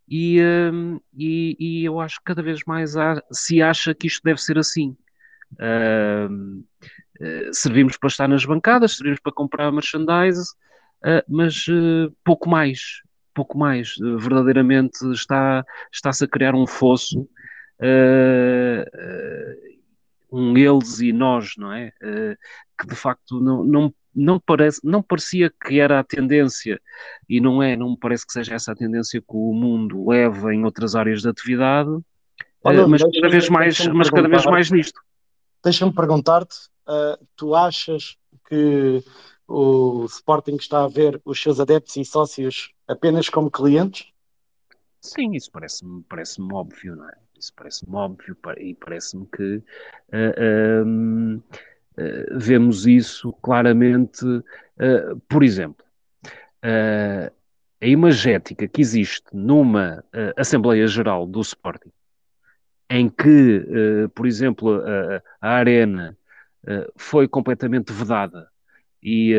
e, 0.10 0.42
uh, 0.42 1.02
e, 1.14 1.56
e, 1.60 1.86
eu 1.86 2.00
acho 2.00 2.18
que 2.18 2.26
cada 2.26 2.42
vez 2.42 2.62
mais 2.66 2.98
há, 2.98 3.22
se 3.32 3.62
acha 3.62 3.94
que 3.94 4.08
isto 4.08 4.24
deve 4.24 4.42
ser 4.42 4.58
assim. 4.58 4.98
Uh, 5.54 6.64
servimos 7.52 7.98
para 7.98 8.08
estar 8.08 8.28
nas 8.28 8.46
bancadas, 8.46 8.96
servimos 8.96 9.20
para 9.20 9.34
comprar 9.34 9.72
merchandise, 9.72 10.54
mas 11.28 11.66
pouco 12.24 12.50
mais, 12.50 13.02
pouco 13.34 13.58
mais. 13.58 13.96
verdadeiramente 14.18 15.06
está, 15.12 15.66
está-se 15.92 16.24
a 16.24 16.28
criar 16.30 16.56
um 16.56 16.66
fosso, 16.66 17.28
um 20.32 20.58
eles 20.58 21.02
e 21.02 21.12
nós, 21.12 21.56
não 21.58 21.74
é? 21.74 21.92
que 22.80 22.88
de 22.88 22.96
facto 22.96 23.42
não, 23.42 23.66
não 23.66 23.94
não, 24.15 24.39
parece, 24.39 24.80
não 24.84 25.02
parecia 25.02 25.52
que 25.65 25.80
era 25.80 26.00
a 26.00 26.04
tendência, 26.04 26.80
e 27.28 27.39
não 27.39 27.62
é, 27.62 27.76
não 27.76 27.91
me 27.91 27.98
parece 27.98 28.26
que 28.26 28.34
seja 28.34 28.56
essa 28.56 28.72
a 28.72 28.76
tendência 28.76 29.22
que 29.22 29.28
o 29.36 29.54
mundo 29.54 30.10
leva 30.10 30.54
em 30.54 30.63
outras 30.63 30.95
áreas 30.95 31.22
de 31.22 31.30
atividade, 31.30 31.89
Olha, 32.63 32.88
mas, 32.88 33.02
cada 33.02 33.30
vez 33.30 33.50
mais, 33.50 33.88
mas 33.88 34.10
cada 34.10 34.28
vez 34.28 34.45
mais 34.45 34.69
nisto. 34.69 35.00
Deixa-me 35.63 35.93
perguntar-te, 35.93 36.56
uh, 36.88 37.26
tu 37.36 37.56
achas 37.56 38.17
que 38.48 39.04
o 39.48 40.06
Sporting 40.06 40.56
está 40.56 40.84
a 40.84 40.88
ver 40.88 41.22
os 41.24 41.41
seus 41.41 41.60
adeptos 41.60 41.95
e 41.95 42.06
sócios 42.06 42.74
apenas 42.88 43.30
como 43.30 43.50
clientes? 43.50 44.08
Sim, 45.02 45.32
isso 45.34 45.50
parece-me 45.52 46.04
parece 46.04 46.41
óbvio, 46.41 46.95
não 46.95 47.08
é? 47.10 47.13
Isso 47.38 47.54
parece-me 47.56 47.95
óbvio 47.95 48.36
e 48.58 48.76
parece-me 48.76 49.26
que 49.26 49.56
uh, 49.56 50.86
um, 50.86 51.41
eh, 51.97 52.25
vemos 52.32 52.88
isso 52.88 53.34
claramente, 53.41 54.25
uh, 54.25 55.19
por 55.28 55.43
exemplo, 55.43 55.86
uh, 56.63 57.32
a 57.82 57.86
imagética 57.86 58.67
que 58.67 58.82
existe 58.82 59.25
numa 59.34 60.04
Assembleia 60.36 60.86
Geral 60.86 61.25
do 61.25 61.39
Sporting, 61.41 61.91
em 62.89 63.08
que, 63.10 63.63
por 64.13 64.28
exemplo, 64.28 64.82
a, 64.82 65.21
a 65.39 65.49
Arena 65.52 66.17
foi 66.97 67.25
completamente 67.25 67.93
vedada 67.93 68.49
e, 69.02 69.34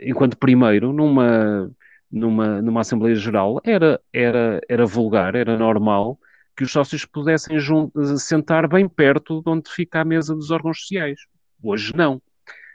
enquanto 0.00 0.36
primeiro, 0.36 0.92
numa, 0.92 1.70
numa, 2.10 2.60
numa 2.60 2.80
Assembleia 2.80 3.14
Geral, 3.14 3.60
era, 3.62 4.00
era, 4.12 4.60
era 4.68 4.84
vulgar, 4.84 5.36
era 5.36 5.56
normal 5.56 6.18
que 6.56 6.64
os 6.64 6.72
sócios 6.72 7.04
pudessem 7.04 7.56
sentar 8.18 8.66
bem 8.66 8.88
perto 8.88 9.42
de 9.42 9.48
onde 9.48 9.70
fica 9.70 10.00
a 10.00 10.04
mesa 10.04 10.34
dos 10.34 10.50
órgãos 10.50 10.80
sociais. 10.80 11.20
Hoje 11.62 11.94
não. 11.94 12.16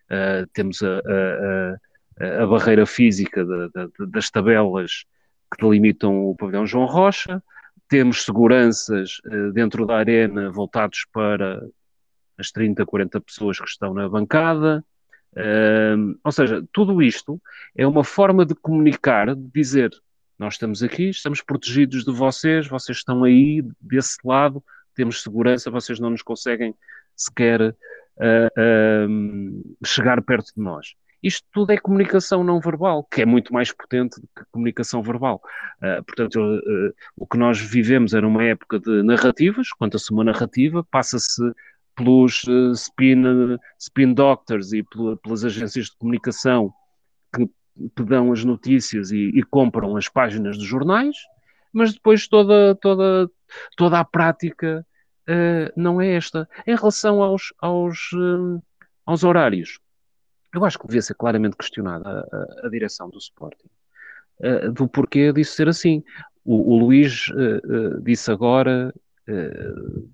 Uh, 0.10 0.46
temos 0.54 0.82
a, 0.84 1.00
a, 2.20 2.44
a, 2.44 2.48
barreira 2.48 2.86
física 2.86 3.46
de, 3.46 3.70
de, 3.70 4.12
das 4.12 4.30
tabelas 4.30 5.06
que 5.50 5.62
delimitam 5.62 6.26
o 6.26 6.36
pavilhão 6.36 6.65
João 6.65 6.86
Rocha, 6.86 7.41
temos 7.88 8.24
seguranças 8.24 9.20
uh, 9.26 9.52
dentro 9.54 9.86
da 9.86 9.98
arena 9.98 10.52
voltados 10.52 11.06
para 11.13 11.65
as 12.38 12.52
30, 12.52 12.86
40 12.86 13.22
pessoas 13.22 13.60
que 13.60 13.67
estão 13.67 13.94
na 13.94 14.10
bancada. 14.10 14.84
Uh, 15.34 16.20
ou 16.24 16.32
seja, 16.32 16.62
tudo 16.74 17.02
isto 17.02 17.41
é 17.76 17.88
uma 17.88 18.04
forma 18.04 18.46
de 18.46 18.54
comunicar, 18.54 19.34
de 19.34 19.50
dizer 19.54 19.91
nós 20.38 20.56
estamos 20.56 20.82
aqui, 20.82 21.10
estamos 21.10 21.41
protegidos 21.41 22.04
de 22.04 22.12
vocês, 22.12 22.67
vocês 22.67 22.98
estão 22.98 23.24
aí 23.24 23.63
desse 23.80 24.17
lado, 24.26 24.63
temos 24.96 25.22
segurança, 25.22 25.70
vocês 25.70 26.00
não 26.00 26.10
nos 26.10 26.24
conseguem 26.24 26.74
sequer 27.15 27.76
uh, 28.21 29.86
chegar 29.86 30.21
perto 30.21 30.53
de 30.55 30.62
nós. 30.62 30.93
Isto 31.23 31.47
tudo 31.51 31.71
é 31.71 31.77
comunicação 31.77 32.43
não 32.43 32.60
verbal, 32.60 33.03
que 33.03 33.21
é 33.21 33.25
muito 33.25 33.53
mais 33.53 33.71
potente 33.71 34.19
do 34.19 34.27
que 34.36 34.43
comunicação 34.51 35.03
verbal. 35.03 35.39
Uh, 35.77 36.03
portanto, 36.03 36.38
uh, 36.39 36.93
o 37.15 37.27
que 37.27 37.38
nós 37.38 37.60
vivemos 37.60 38.13
era 38.13 38.27
uma 38.27 38.43
época 38.43 38.79
de 38.79 39.03
narrativas, 39.03 39.69
conta-se 39.69 40.12
uma 40.12 40.23
narrativa, 40.23 40.84
passa-se 40.89 41.41
pelos 41.95 42.43
uh, 42.45 42.71
spin, 42.71 43.57
spin 43.79 44.13
doctors 44.13 44.73
e 44.73 44.84
pelas 45.21 45.45
agências 45.45 45.88
de 45.88 45.97
comunicação 45.97 46.73
que, 47.34 47.45
que 47.45 48.13
as 48.31 48.43
notícias 48.43 49.12
e, 49.12 49.29
e, 49.36 49.43
compram 49.43 49.95
as 49.95 50.10
páginas 50.10 50.57
dos 50.57 50.65
jornais, 50.65 51.15
mas 51.71 51.93
depois 51.93 52.27
toda, 52.27 52.75
toda, 52.75 53.29
toda 53.77 53.99
a 53.99 54.03
prática 54.03 54.86
uh, 55.32 55.72
não 55.76 56.02
é 56.02 56.15
esta. 56.15 56.48
Em 56.67 56.76
relação 56.76 57.22
aos, 57.22 57.54
aos, 57.60 58.12
uh, 58.13 58.62
aos 59.06 59.24
horários, 59.24 59.80
eu 60.54 60.65
acho 60.65 60.78
que 60.78 60.88
devia 60.88 61.02
ser 61.02 61.15
claramente 61.15 61.56
questionada 61.56 62.08
a, 62.10 62.65
a, 62.65 62.67
a 62.67 62.70
direção 62.70 63.10
do 63.10 63.17
Sporting 63.17 63.70
uh, 64.39 64.72
do 64.72 64.88
porquê 64.88 65.32
disso 65.32 65.54
ser 65.56 65.70
assim. 65.70 66.04
O, 66.44 66.74
o 66.74 66.80
Luís 66.80 67.28
disse 68.02 68.32
agora 68.32 68.91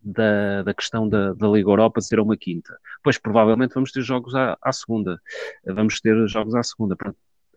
da, 0.03 0.61
da, 0.63 0.73
questão 0.73 1.07
da, 1.07 1.31
da, 1.31 1.47
Liga 1.47 1.69
Europa 1.69 2.01
ser 2.01 2.19
uma 2.19 2.35
quinta. 2.35 2.77
Pois 3.01 3.17
provavelmente 3.17 3.73
vamos 3.73 3.93
ter 3.93 4.01
jogos 4.01 4.35
à, 4.35 4.57
à 4.61 4.73
segunda. 4.73 5.21
Vamos 5.65 6.01
ter 6.01 6.27
jogos 6.27 6.53
à 6.53 6.61
segunda. 6.61 6.97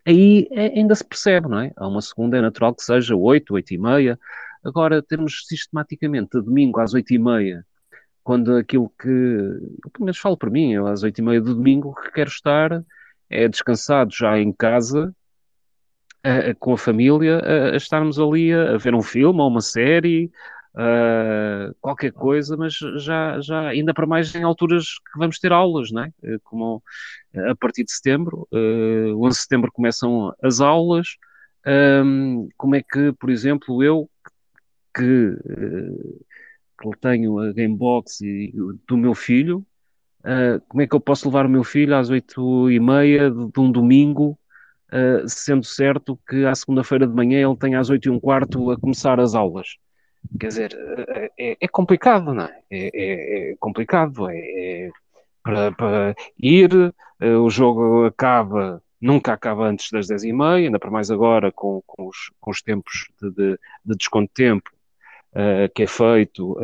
Aí 0.05 0.47
ainda 0.53 0.95
se 0.95 1.03
percebe, 1.03 1.49
não 1.49 1.59
é? 1.59 1.73
A 1.75 1.85
uma 1.85 2.01
segunda 2.01 2.37
é 2.37 2.41
natural 2.41 2.73
que 2.73 2.81
seja 2.81 3.13
8, 3.13 3.53
8 3.53 3.73
e 3.73 3.77
meia. 3.77 4.19
Agora, 4.63 5.01
termos 5.01 5.45
sistematicamente 5.47 6.37
de 6.37 6.45
domingo 6.45 6.79
às 6.79 6.93
oito 6.93 7.13
e 7.13 7.17
meia, 7.17 7.65
quando 8.23 8.55
aquilo 8.55 8.91
que, 8.99 9.07
eu 9.07 9.89
pelo 9.91 10.05
menos 10.05 10.19
falo 10.19 10.37
para 10.37 10.49
mim, 10.49 10.73
eu 10.73 10.87
às 10.87 11.03
oito 11.03 11.19
e 11.19 11.21
meia 11.21 11.41
do 11.41 11.55
domingo, 11.55 11.95
que 11.95 12.11
quero 12.11 12.29
estar 12.29 12.83
é 13.29 13.47
descansado 13.47 14.11
já 14.13 14.37
em 14.37 14.51
casa, 14.51 15.15
com 16.59 16.73
a 16.73 16.77
família, 16.77 17.39
a, 17.39 17.73
a 17.73 17.75
estarmos 17.77 18.19
ali 18.19 18.53
a, 18.53 18.75
a, 18.75 18.77
ver 18.77 18.93
um 18.93 19.01
filme 19.01 19.39
ou 19.39 19.47
uma 19.47 19.61
série, 19.61 20.31
qualquer 21.79 22.11
coisa, 22.11 22.55
mas 22.55 22.73
já, 22.97 23.39
já 23.41 23.69
ainda 23.69 23.93
para 23.93 24.05
mais 24.05 24.33
em 24.35 24.43
alturas 24.43 24.85
que 24.85 25.17
vamos 25.17 25.39
ter 25.39 25.51
aulas, 25.51 25.91
não 25.91 26.03
é? 26.03 26.11
Como 26.43 26.83
a 27.49 27.55
partir 27.55 27.83
de 27.83 27.91
setembro, 27.91 28.47
uh, 28.51 29.25
11 29.25 29.29
de 29.29 29.41
setembro 29.41 29.71
começam 29.71 30.33
as 30.43 30.61
aulas. 30.61 31.17
Como 32.57 32.75
é 32.75 32.81
que, 32.81 33.11
por 33.13 33.29
exemplo, 33.29 33.83
eu 33.83 34.09
que, 34.93 35.29
uh, 35.29 36.25
que 36.81 36.99
tenho 36.99 37.39
a 37.39 37.53
Gamebox 37.53 38.21
e, 38.21 38.53
do 38.87 38.97
meu 38.97 39.13
filho, 39.13 39.65
Uh, 40.21 40.61
como 40.67 40.83
é 40.83 40.87
que 40.87 40.95
eu 40.95 40.99
posso 40.99 41.27
levar 41.27 41.47
o 41.47 41.49
meu 41.49 41.63
filho 41.63 41.95
às 41.95 42.09
oito 42.11 42.69
e 42.69 42.79
meia 42.79 43.31
de, 43.31 43.51
de 43.51 43.59
um 43.59 43.71
domingo, 43.71 44.37
uh, 44.93 45.27
sendo 45.27 45.63
certo 45.63 46.19
que 46.29 46.45
à 46.45 46.53
segunda-feira 46.53 47.07
de 47.07 47.13
manhã 47.13 47.39
ele 47.47 47.57
tem 47.57 47.73
às 47.75 47.89
oito 47.89 48.07
e 48.07 48.11
um 48.11 48.19
quarto 48.19 48.69
a 48.69 48.79
começar 48.79 49.19
as 49.19 49.33
aulas? 49.33 49.77
Quer 50.39 50.47
dizer, 50.47 50.77
é, 51.39 51.57
é 51.59 51.67
complicado, 51.67 52.35
não 52.35 52.43
é? 52.43 52.61
É, 52.69 52.91
é, 52.93 53.51
é 53.51 53.55
complicado. 53.59 54.29
É, 54.29 54.35
é 54.37 54.91
para, 55.43 55.71
para, 55.71 56.15
ir, 56.37 56.93
o 57.19 57.49
jogo 57.49 58.05
acaba, 58.05 58.79
nunca 59.01 59.33
acaba 59.33 59.67
antes 59.67 59.89
das 59.89 60.05
dez 60.05 60.23
e 60.23 60.31
meia, 60.31 60.67
ainda 60.67 60.77
para 60.77 60.91
mais 60.91 61.09
agora 61.09 61.51
com, 61.51 61.81
com, 61.87 62.07
os, 62.07 62.31
com 62.39 62.51
os 62.51 62.61
tempos 62.61 63.07
de, 63.19 63.31
de, 63.31 63.59
de 63.83 63.97
desconto 63.97 64.27
de 64.27 64.33
tempo 64.35 64.69
que 65.73 65.83
é 65.83 65.87
feito, 65.87 66.57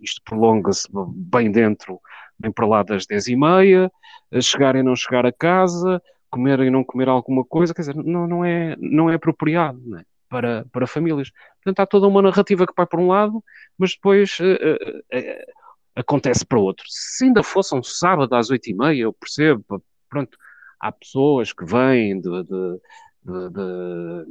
isto 0.00 0.22
prolonga-se 0.24 0.88
bem 1.14 1.50
dentro 1.50 2.00
bem 2.38 2.50
para 2.50 2.66
lá 2.66 2.82
das 2.82 3.06
10 3.06 3.28
e 3.28 3.36
meia, 3.36 3.92
chegar 4.40 4.76
e 4.76 4.82
não 4.82 4.96
chegar 4.96 5.26
a 5.26 5.32
casa, 5.32 6.02
comer 6.30 6.60
e 6.60 6.70
não 6.70 6.82
comer 6.82 7.08
alguma 7.08 7.44
coisa, 7.44 7.72
quer 7.72 7.82
dizer, 7.82 7.94
não, 7.94 8.26
não, 8.26 8.44
é, 8.44 8.76
não 8.78 9.08
é 9.08 9.14
apropriado 9.14 9.80
não 9.84 9.98
é? 9.98 10.04
Para, 10.28 10.66
para 10.72 10.86
famílias. 10.86 11.30
Portanto, 11.62 11.80
há 11.80 11.86
toda 11.86 12.08
uma 12.08 12.20
narrativa 12.20 12.66
que 12.66 12.72
vai 12.76 12.86
para 12.86 13.00
um 13.00 13.06
lado, 13.06 13.42
mas 13.78 13.94
depois 13.94 14.36
uh, 14.40 14.44
uh, 14.44 14.98
uh, 15.16 15.52
acontece 15.94 16.44
para 16.44 16.58
outro. 16.58 16.84
Se 16.88 17.26
ainda 17.26 17.42
fosse 17.42 17.72
um 17.72 17.82
sábado 17.84 18.34
às 18.34 18.50
8 18.50 18.70
e 18.70 18.74
meia, 18.74 19.02
eu 19.02 19.12
percebo, 19.12 19.64
pronto, 20.08 20.36
há 20.80 20.90
pessoas 20.90 21.52
que 21.52 21.64
vêm 21.64 22.20
de, 22.20 22.42
de, 22.42 22.80
de, 23.22 23.50
de 23.50 24.26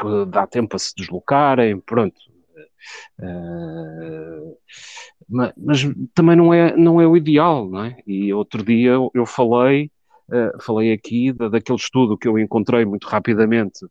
que 0.00 0.30
dá 0.30 0.46
tempo 0.46 0.74
a 0.74 0.78
se 0.78 0.94
deslocarem, 0.96 1.78
pronto, 1.80 2.18
Uh, 3.18 4.56
mas, 5.28 5.52
mas, 5.56 5.80
também 6.14 6.36
não 6.36 6.52
é, 6.52 6.76
não 6.76 7.00
é 7.00 7.06
o 7.06 7.16
ideal, 7.16 7.68
não 7.68 7.84
é? 7.84 7.96
E 8.06 8.32
outro 8.32 8.62
dia 8.64 8.92
eu 9.14 9.26
falei, 9.26 9.90
uh, 10.28 10.62
falei 10.62 10.92
aqui 10.92 11.32
da, 11.32 11.48
daquele 11.48 11.78
estudo 11.78 12.18
que 12.18 12.28
eu 12.28 12.38
encontrei 12.38 12.84
muito 12.84 13.06
rapidamente 13.06 13.86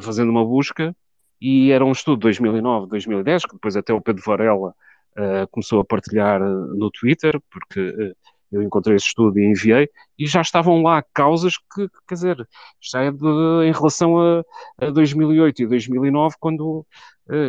fazendo 0.00 0.30
uma 0.30 0.44
busca, 0.44 0.94
e 1.40 1.70
era 1.70 1.84
um 1.84 1.92
estudo 1.92 2.16
de 2.16 2.22
2009, 2.22 2.88
2010, 2.88 3.44
que 3.46 3.54
depois 3.54 3.76
até 3.76 3.92
o 3.92 4.00
Pedro 4.00 4.22
Varela 4.24 4.70
uh, 4.70 5.48
começou 5.50 5.80
a 5.80 5.84
partilhar 5.84 6.40
no 6.40 6.90
Twitter, 6.90 7.40
porque 7.50 8.14
eu 8.54 8.62
encontrei 8.62 8.96
esse 8.96 9.06
estudo 9.06 9.38
e 9.38 9.50
enviei, 9.50 9.88
e 10.18 10.26
já 10.26 10.40
estavam 10.40 10.82
lá 10.82 11.02
causas 11.12 11.58
que, 11.58 11.88
quer 12.08 12.14
dizer, 12.14 12.48
já 12.80 13.02
é 13.02 13.10
de, 13.10 13.26
em 13.66 13.72
relação 13.72 14.18
a, 14.18 14.44
a 14.78 14.90
2008 14.90 15.62
e 15.62 15.66
2009, 15.66 16.36
quando 16.38 16.86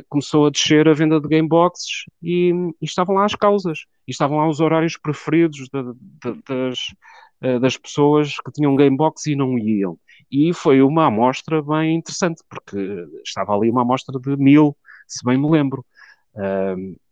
começou 0.09 0.45
a 0.45 0.49
descer 0.49 0.87
a 0.87 0.93
venda 0.93 1.19
de 1.19 1.27
gameboxes 1.27 2.05
e, 2.21 2.51
e, 2.81 2.85
estavam 2.85 3.15
lá 3.15 3.25
as 3.25 3.35
causas, 3.35 3.79
e 4.07 4.11
estavam 4.11 4.37
lá 4.37 4.47
os 4.47 4.59
horários 4.59 4.97
preferidos 4.97 5.67
de, 5.67 5.83
de, 5.93 6.41
das, 6.47 6.79
uh, 7.43 7.59
das 7.59 7.77
pessoas 7.77 8.37
que 8.39 8.51
tinham 8.51 8.75
gamebox 8.75 9.25
e 9.27 9.35
não 9.35 9.57
iam. 9.57 9.97
E 10.31 10.53
foi 10.53 10.81
uma 10.81 11.07
amostra 11.07 11.61
bem 11.61 11.95
interessante, 11.95 12.41
porque 12.49 12.77
estava 13.23 13.53
ali 13.53 13.69
uma 13.69 13.81
amostra 13.81 14.19
de 14.19 14.37
mil, 14.37 14.75
se 15.07 15.23
bem 15.25 15.37
me 15.37 15.49
lembro. 15.49 15.85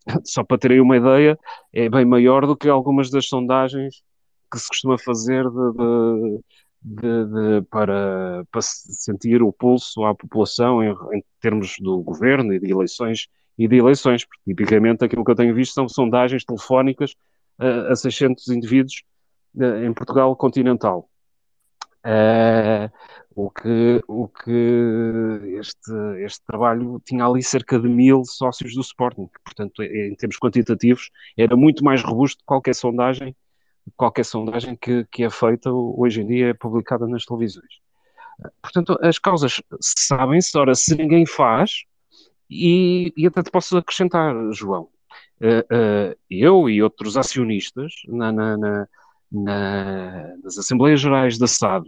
Só 0.25 0.43
para 0.43 0.57
terem 0.57 0.81
uma 0.81 0.97
ideia, 0.97 1.37
é 1.71 1.89
bem 1.89 2.05
maior 2.05 2.45
do 2.45 2.57
que 2.57 2.67
algumas 2.67 3.09
das 3.09 3.27
sondagens 3.27 4.03
que 4.51 4.59
se 4.59 4.67
costuma 4.67 4.97
fazer 4.97 5.43
de, 5.49 5.71
de, 5.71 6.43
de, 6.83 7.61
para, 7.69 8.45
para 8.51 8.61
sentir 8.61 9.41
o 9.41 9.53
pulso 9.53 10.03
à 10.03 10.13
população 10.13 10.83
em, 10.83 10.91
em, 11.13 11.23
termos 11.39 11.77
do 11.79 12.01
governo 12.01 12.53
e 12.53 12.59
de 12.59 12.71
eleições 12.71 13.27
e 13.57 13.67
de 13.67 13.77
eleições, 13.77 14.25
porque 14.25 14.41
tipicamente 14.45 15.05
aquilo 15.05 15.23
que 15.23 15.31
eu 15.31 15.35
tenho 15.35 15.55
visto 15.55 15.73
são 15.73 15.87
sondagens 15.87 16.43
telefónicas 16.43 17.15
a 17.57 17.95
600 17.95 18.47
indivíduos 18.49 19.03
uh, 19.55 19.85
em 19.85 19.93
Portugal 19.93 20.35
continental. 20.35 21.09
Uh, 22.05 22.91
o 23.35 23.49
que, 23.49 24.01
o 24.07 24.27
que 24.27 25.57
este, 25.59 25.91
este 26.19 26.43
trabalho 26.45 27.01
tinha 27.05 27.25
ali 27.25 27.41
cerca 27.41 27.79
de 27.79 27.87
mil 27.87 28.23
sócios 28.25 28.75
do 28.75 28.81
Sporting, 28.81 29.29
portanto, 29.43 29.81
em 29.81 30.13
termos 30.15 30.37
quantitativos, 30.37 31.09
era 31.37 31.55
muito 31.55 31.83
mais 31.83 32.03
robusto 32.03 32.39
que 32.39 32.45
qualquer 32.45 32.75
sondagem, 32.75 33.35
qualquer 33.95 34.25
sondagem 34.25 34.75
que, 34.75 35.05
que 35.11 35.23
é 35.23 35.29
feita 35.29 35.71
hoje 35.71 36.21
em 36.21 36.27
dia, 36.27 36.49
é 36.49 36.53
publicada 36.53 37.07
nas 37.07 37.25
televisões. 37.25 37.81
Portanto, 38.61 38.97
as 39.01 39.19
causas 39.19 39.61
sabem-se, 39.79 40.57
ora, 40.57 40.73
se 40.75 40.95
ninguém 40.95 41.25
faz, 41.25 41.83
e, 42.49 43.13
e 43.15 43.27
até 43.27 43.41
te 43.43 43.51
posso 43.51 43.77
acrescentar, 43.77 44.35
João, 44.51 44.83
uh, 45.41 46.11
uh, 46.11 46.15
eu 46.29 46.69
e 46.69 46.81
outros 46.81 47.17
acionistas 47.17 47.93
na, 48.07 48.31
na, 48.31 48.57
na, 48.57 48.87
nas 50.43 50.57
Assembleias 50.57 51.01
Gerais 51.01 51.37
da 51.37 51.47
SAD, 51.47 51.85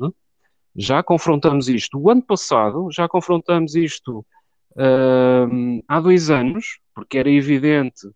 já 0.75 1.01
confrontamos 1.01 1.69
isto 1.69 1.97
o 1.97 2.09
ano 2.09 2.21
passado, 2.21 2.89
já 2.91 3.07
confrontamos 3.07 3.75
isto 3.75 4.25
uh, 4.71 5.83
há 5.87 5.99
dois 5.99 6.29
anos, 6.29 6.79
porque 6.93 7.17
era 7.17 7.29
evidente 7.29 8.07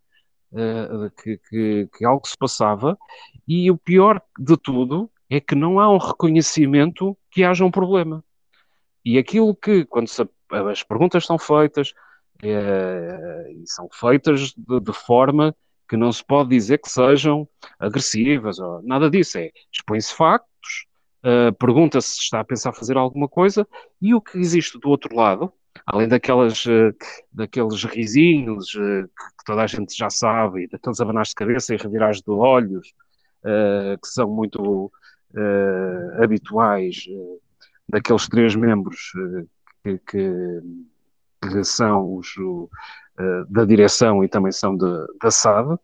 uh, 0.51 1.09
que, 1.21 1.37
que, 1.49 1.89
que, 1.97 2.05
algo 2.05 2.27
se 2.27 2.37
passava, 2.37 2.97
e 3.47 3.69
o 3.69 3.77
pior 3.77 4.21
de 4.37 4.57
tudo 4.57 5.09
é 5.29 5.39
que 5.39 5.55
não 5.55 5.79
há 5.79 5.91
um 5.91 5.97
reconhecimento 5.97 7.17
que 7.31 7.43
haja 7.43 7.63
um 7.63 7.71
problema. 7.71 8.23
E 9.03 9.17
aquilo 9.17 9.55
que, 9.55 9.85
quando 9.85 10.07
se, 10.07 10.27
as 10.51 10.83
perguntas 10.83 11.25
são 11.25 11.37
feitas, 11.37 11.93
é, 12.43 13.51
são 13.65 13.87
feitas 13.91 14.53
de, 14.55 14.79
de 14.79 14.93
forma 14.93 15.55
que 15.87 15.97
não 15.97 16.11
se 16.11 16.23
pode 16.23 16.49
dizer 16.49 16.77
que 16.77 16.89
sejam 16.89 17.47
agressivas, 17.79 18.59
ou 18.59 18.81
nada 18.83 19.09
disso. 19.09 19.39
É 19.39 19.51
expõe-se 19.71 20.13
factos, 20.13 20.85
uh, 21.23 21.51
pergunta-se 21.53 22.09
se 22.09 22.21
está 22.21 22.39
a 22.39 22.45
pensar 22.45 22.73
fazer 22.73 22.95
alguma 22.95 23.27
coisa, 23.27 23.67
e 23.99 24.13
o 24.13 24.21
que 24.21 24.37
existe 24.37 24.79
do 24.79 24.89
outro 24.89 25.15
lado, 25.15 25.51
além 25.85 26.07
daquelas, 26.07 26.65
uh, 26.65 26.95
daqueles 27.31 27.83
risinhos 27.83 28.73
uh, 28.75 29.07
que 29.37 29.45
toda 29.45 29.63
a 29.63 29.67
gente 29.67 29.95
já 29.97 30.09
sabe, 30.09 30.63
e 30.63 30.67
daqueles 30.67 30.99
abanás 31.01 31.29
de 31.29 31.35
cabeça 31.35 31.73
e 31.73 31.77
revirares 31.77 32.21
de 32.21 32.31
olhos, 32.31 32.93
que 33.41 34.07
são 34.09 34.29
muito 34.29 34.91
habituais 36.21 37.05
daqueles 37.87 38.27
três 38.27 38.53
membros 38.53 39.13
que, 39.81 39.97
que, 39.99 40.61
que, 41.41 41.63
são 41.63 42.15
os 42.15 42.35
da 43.47 43.63
direção 43.63 44.25
e 44.25 44.27
também 44.27 44.51
são 44.51 44.75
de, 44.75 44.85
da 45.21 45.31
SAD, 45.31 45.79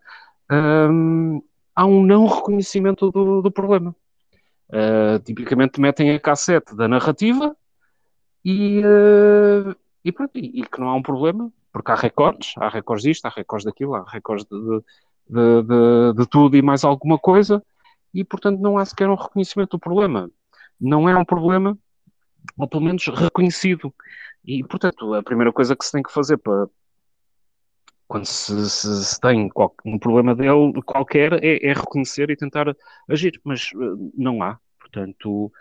um, 0.52 1.42
há 1.76 1.86
um 1.86 2.04
não 2.06 2.26
reconhecimento 2.26 3.12
do, 3.12 3.42
do 3.42 3.52
problema. 3.52 3.96
Uh, 4.70 5.20
tipicamente 5.24 5.80
metem 5.80 6.12
a 6.12 6.20
cassete 6.20 6.76
da 6.76 6.88
narrativa 6.88 7.56
e, 8.44 8.82
e, 10.06 10.12
pronto, 10.12 10.38
e, 10.38 10.62
e, 10.62 10.64
que 10.64 10.80
não 10.80 10.90
há 10.90 10.96
um 10.96 11.02
problema, 11.02 11.52
porque 11.74 11.92
há 11.92 11.96
recordes, 11.96 12.54
há 12.58 12.70
recordes 12.70 13.04
disto, 13.04 13.26
há 13.26 13.30
recordes 13.30 13.66
daquilo, 13.66 13.96
há 13.96 14.06
recordes 14.08 14.46
de, 14.46 14.58
de, 15.28 15.64
de, 15.64 16.14
de, 16.16 16.26
tudo 16.28 16.56
e 16.56 16.62
mais 16.62 16.84
alguma 16.84 17.18
coisa, 17.18 17.62
e 18.14 18.24
portanto 18.24 18.60
não 18.60 18.78
há 18.78 18.86
sequer 18.86 19.10
um 19.10 19.16
reconhecimento 19.16 19.72
do 19.72 19.80
problema. 19.80 20.30
Não 20.80 21.10
é 21.10 21.18
um 21.18 21.26
problema, 21.26 21.78
ou 22.58 22.68
pelo 22.68 22.84
menos 22.84 23.08
reconhecido. 23.08 23.94
E 24.46 24.64
portanto, 24.64 25.14
a 25.16 25.24
primeira 25.24 25.52
coisa 25.52 25.76
que 25.76 25.84
se 25.84 25.92
tem 25.92 26.04
que 26.04 26.14
fazer 26.14 26.38
para, 26.38 26.68
quando 28.08 28.26
se, 28.26 28.70
se, 28.70 29.06
se, 29.06 29.20
tem 29.20 29.50
um 29.84 29.98
problema 29.98 30.36
dele 30.36 30.72
qualquer, 30.86 31.44
é, 31.44 31.66
é, 31.66 31.74
reconhecer 31.74 32.30
e 32.30 32.36
tentar 32.36 32.76
agir, 33.10 33.42
mas 33.44 33.72
uh, 33.74 34.12
não 34.16 34.44
há. 34.44 34.60
Portanto, 34.86 35.52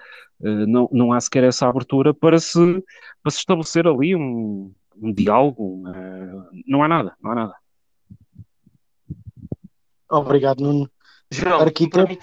uh, 0.41 0.67
não, 0.67 0.89
não 0.93 1.13
há 1.13 1.21
sequer 1.21 1.45
essa 1.45 1.67
abertura 1.67 2.13
para 2.13 2.39
se, 2.39 2.59
para 3.23 3.31
se 3.31 3.39
estabelecer 3.39 3.87
ali 3.87 4.15
um, 4.15 4.73
um 4.97 5.13
diálogo. 5.13 5.83
Não 6.67 6.83
há 6.83 6.89
nada, 6.89 7.17
não 7.23 7.31
há 7.33 7.35
nada. 7.35 7.57
Obrigado, 10.11 10.61
Nuno. 10.61 10.91
João, 11.31 11.61
Arquiteto... 11.61 12.19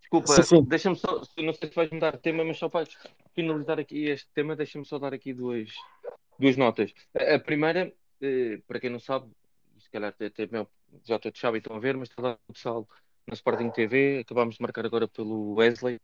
desculpa, 0.00 0.34
deixa-me 0.68 0.96
só, 0.96 1.22
não 1.38 1.52
sei 1.52 1.68
se 1.68 1.74
vais 1.74 1.90
mudar 1.90 2.12
de 2.12 2.18
tema, 2.18 2.44
mas 2.44 2.58
só 2.58 2.68
para 2.68 2.86
finalizar 3.34 3.80
aqui 3.80 4.04
este 4.04 4.28
tema, 4.32 4.54
deixa-me 4.54 4.84
só 4.84 4.98
dar 4.98 5.12
aqui 5.12 5.32
duas, 5.32 5.70
duas 6.38 6.56
notas. 6.56 6.92
A 7.14 7.38
primeira, 7.38 7.92
para 8.68 8.78
quem 8.78 8.90
não 8.90 9.00
sabe, 9.00 9.26
se 9.78 9.90
calhar 9.90 10.10
até, 10.10 10.30
já 11.04 11.18
todos 11.18 11.40
sabem 11.40 11.58
estão 11.58 11.74
a 11.74 11.80
ver, 11.80 11.96
mas 11.96 12.08
está 12.08 12.22
lá 12.22 12.38
o 12.46 12.52
pessoal 12.52 12.88
na 13.26 13.34
Sporting 13.34 13.70
TV. 13.70 14.20
Acabámos 14.20 14.56
de 14.56 14.62
marcar 14.62 14.86
agora 14.86 15.08
pelo 15.08 15.54
Wesley. 15.54 15.98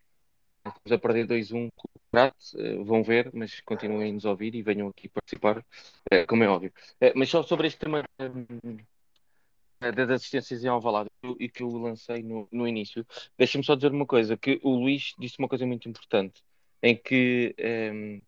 Estamos 0.64 0.92
a 0.92 0.98
perder 0.98 1.26
2-1 1.26 1.70
com 1.74 1.88
o 1.94 2.00
Prat. 2.10 2.34
Uh, 2.54 2.84
vem 2.84 3.02
ver, 3.02 3.30
mas 3.32 3.60
continuem 3.60 4.10
a 4.10 4.14
nos 4.14 4.24
ouvir 4.24 4.54
e 4.54 4.62
venham 4.62 4.88
aqui 4.88 5.08
participar, 5.08 5.58
uh, 5.58 6.26
como 6.28 6.44
é 6.44 6.48
óbvio. 6.48 6.72
Uh, 7.00 7.12
mas 7.14 7.28
só 7.28 7.42
sobre 7.42 7.66
este 7.66 7.80
tema 7.80 8.04
das 9.80 10.10
assistências 10.10 10.62
em 10.62 10.68
Alvalade 10.68 11.10
e 11.40 11.48
que 11.48 11.62
eu 11.62 11.68
lancei 11.68 12.22
no, 12.22 12.46
no 12.52 12.68
início, 12.68 13.04
deixa-me 13.36 13.64
só 13.64 13.74
dizer 13.74 13.90
uma 13.90 14.06
coisa, 14.06 14.36
que 14.36 14.60
o 14.62 14.70
Luís 14.70 15.12
disse 15.18 15.38
uma 15.40 15.48
coisa 15.48 15.66
muito 15.66 15.88
importante, 15.88 16.40
em 16.80 16.96
que 16.96 17.54
um, 17.58 17.64
ehm, 17.64 18.22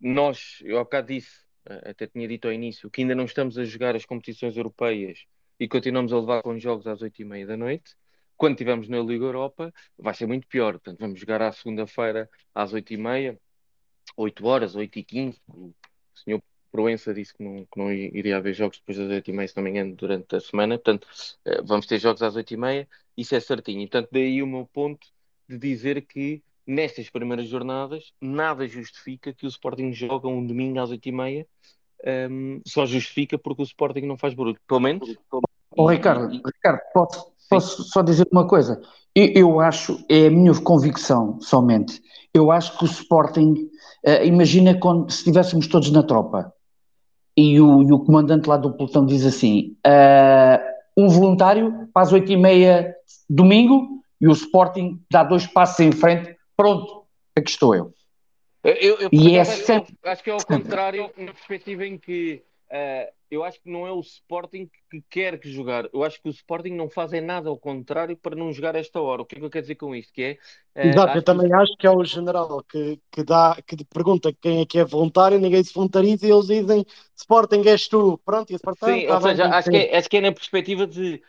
nós, 0.00 0.58
eu 0.62 0.78
há 0.78 0.84
bocado 0.84 1.08
disse, 1.08 1.44
eh, 1.66 1.90
até 1.90 2.06
tinha 2.06 2.28
dito 2.28 2.46
ao 2.46 2.52
início, 2.52 2.90
que 2.90 3.00
ainda 3.00 3.14
não 3.14 3.24
estamos 3.24 3.56
a 3.58 3.64
jogar 3.64 3.96
as 3.96 4.04
competições 4.04 4.56
europeias 4.56 5.24
e 5.58 5.66
continuamos 5.68 6.12
a 6.12 6.20
levar 6.20 6.42
com 6.42 6.58
jogos 6.58 6.86
às 6.86 7.00
oito 7.02 7.20
e 7.22 7.24
meia 7.24 7.46
da 7.46 7.56
noite. 7.56 7.96
Quando 8.36 8.54
estivermos 8.54 8.88
na 8.88 9.00
Liga 9.00 9.24
Europa, 9.24 9.72
vai 9.98 10.14
ser 10.14 10.26
muito 10.26 10.46
pior. 10.46 10.72
Portanto, 10.74 11.00
vamos 11.00 11.20
jogar 11.20 11.42
à 11.42 11.52
segunda-feira 11.52 12.28
às 12.54 12.72
oito 12.72 12.92
e 12.92 12.96
meia, 12.96 13.38
8 14.16 14.46
horas, 14.46 14.74
8 14.74 14.98
e 14.98 15.04
15. 15.04 15.40
O 15.48 15.74
senhor 16.14 16.42
Proença 16.70 17.14
disse 17.14 17.32
que 17.32 17.42
não, 17.42 17.64
que 17.64 17.78
não 17.78 17.92
iria 17.92 18.36
haver 18.36 18.52
jogos 18.52 18.78
depois 18.78 18.98
das 18.98 19.08
8 19.08 19.30
e 19.30 19.32
meia, 19.32 19.48
se 19.48 19.56
não 19.56 19.62
me 19.62 19.70
engano, 19.70 19.94
durante 19.94 20.34
a 20.34 20.40
semana. 20.40 20.76
Portanto, 20.76 21.06
eh, 21.44 21.62
vamos 21.62 21.86
ter 21.86 21.98
jogos 21.98 22.22
às 22.22 22.34
8 22.34 22.54
e 22.54 22.56
meia. 22.56 22.88
Isso 23.16 23.34
é 23.34 23.40
certinho. 23.40 23.80
Portanto, 23.82 24.08
daí 24.10 24.42
o 24.42 24.46
meu 24.46 24.66
ponto 24.66 25.06
de 25.48 25.56
dizer 25.56 26.02
que 26.02 26.42
nestas 26.66 27.08
primeiras 27.10 27.46
jornadas 27.46 28.12
nada 28.20 28.66
justifica 28.66 29.32
que 29.32 29.46
o 29.46 29.48
Sporting 29.48 29.92
jogue 29.92 30.26
um 30.26 30.44
domingo 30.44 30.80
às 30.80 30.90
8 30.90 31.08
e 31.08 31.12
meia. 31.12 31.46
Um, 32.30 32.60
só 32.66 32.84
justifica 32.84 33.38
porque 33.38 33.62
o 33.62 33.64
Sporting 33.64 34.02
não 34.02 34.18
faz 34.18 34.34
barulho. 34.34 34.58
Pelo 34.66 34.80
menos. 34.80 35.16
Oh, 35.76 35.86
Ricardo, 35.86 36.28
Ricardo 36.28 36.80
posso, 36.92 37.33
posso 37.48 37.82
só 37.84 38.02
dizer 38.02 38.26
uma 38.30 38.46
coisa? 38.46 38.80
Eu, 39.14 39.32
eu, 39.34 39.60
acho, 39.60 40.04
é 40.08 40.26
a 40.26 40.30
minha 40.30 40.54
convicção 40.60 41.38
somente, 41.40 42.00
eu 42.32 42.50
acho 42.50 42.76
que 42.76 42.84
o 42.84 42.86
Sporting, 42.86 43.52
uh, 44.04 44.24
imagina 44.24 44.74
quando, 44.74 45.10
se 45.10 45.18
estivéssemos 45.18 45.68
todos 45.68 45.90
na 45.90 46.02
tropa 46.02 46.52
e 47.36 47.60
o, 47.60 47.82
e 47.82 47.92
o 47.92 48.00
comandante 48.00 48.48
lá 48.48 48.56
do 48.56 48.72
pelotão 48.72 49.06
diz 49.06 49.24
assim, 49.24 49.76
uh, 49.86 50.60
um 50.96 51.08
voluntário 51.08 51.88
para 51.92 52.02
as 52.02 52.12
oito 52.12 52.30
e 52.32 52.36
meia 52.36 52.94
domingo 53.28 54.02
e 54.20 54.26
o 54.26 54.32
Sporting 54.32 55.00
dá 55.10 55.22
dois 55.22 55.46
passos 55.46 55.80
em 55.80 55.92
frente, 55.92 56.36
pronto, 56.56 57.04
aqui 57.36 57.50
estou 57.50 57.74
eu. 57.74 57.92
Eu, 58.64 58.98
eu, 58.98 59.08
e 59.12 59.36
é 59.36 59.44
sempre... 59.44 59.94
acho 60.04 60.24
que 60.24 60.30
é 60.30 60.32
ao 60.32 60.44
contrário, 60.44 61.10
na 61.18 61.32
perspectiva 61.32 61.84
em 61.86 61.98
que 61.98 62.42
uh, 62.70 63.12
eu 63.30 63.42
acho 63.42 63.60
que 63.60 63.70
não 63.70 63.86
é 63.86 63.92
o 63.92 64.00
Sporting 64.00 64.70
que 64.90 65.02
quer 65.10 65.38
que 65.38 65.50
jogar. 65.50 65.88
Eu 65.92 66.04
acho 66.04 66.20
que 66.22 66.28
o 66.28 66.30
Sporting 66.30 66.70
não 66.70 66.88
faz 66.88 67.12
é 67.12 67.20
nada 67.20 67.48
ao 67.48 67.58
contrário 67.58 68.16
para 68.16 68.36
não 68.36 68.52
jogar 68.52 68.74
esta 68.76 69.00
hora. 69.00 69.22
O 69.22 69.24
que 69.26 69.36
é 69.36 69.38
que 69.38 69.44
eu 69.44 69.50
quero 69.50 69.62
dizer 69.62 69.74
com 69.74 69.94
isto? 69.94 70.12
Que 70.12 70.38
é, 70.74 70.84
uh, 70.84 70.88
Exato, 70.88 71.18
eu 71.18 71.22
que... 71.22 71.26
também 71.26 71.52
acho 71.52 71.76
que 71.76 71.86
é 71.86 71.90
o 71.90 72.04
general 72.04 72.62
que, 72.64 73.00
que, 73.10 73.24
dá, 73.24 73.56
que 73.66 73.84
pergunta 73.84 74.32
quem 74.40 74.60
é 74.60 74.66
que 74.66 74.78
é 74.78 74.84
voluntário, 74.84 75.38
ninguém 75.38 75.62
se 75.62 75.74
voluntariza 75.74 76.26
e 76.26 76.30
eles 76.30 76.46
dizem 76.46 76.84
Sporting 77.16 77.62
és 77.66 77.88
tu. 77.88 78.18
Pronto, 78.24 78.50
e 78.50 78.56
Sporting, 78.56 79.00
Sim, 79.00 79.06
tá 79.06 79.14
ou 79.14 79.20
seja, 79.20 79.44
acho 79.46 79.70
que, 79.70 79.76
é, 79.76 79.96
acho 79.96 80.08
que 80.08 80.16
é 80.16 80.20
na 80.20 80.32
perspectiva 80.32 80.86
de 80.86 81.22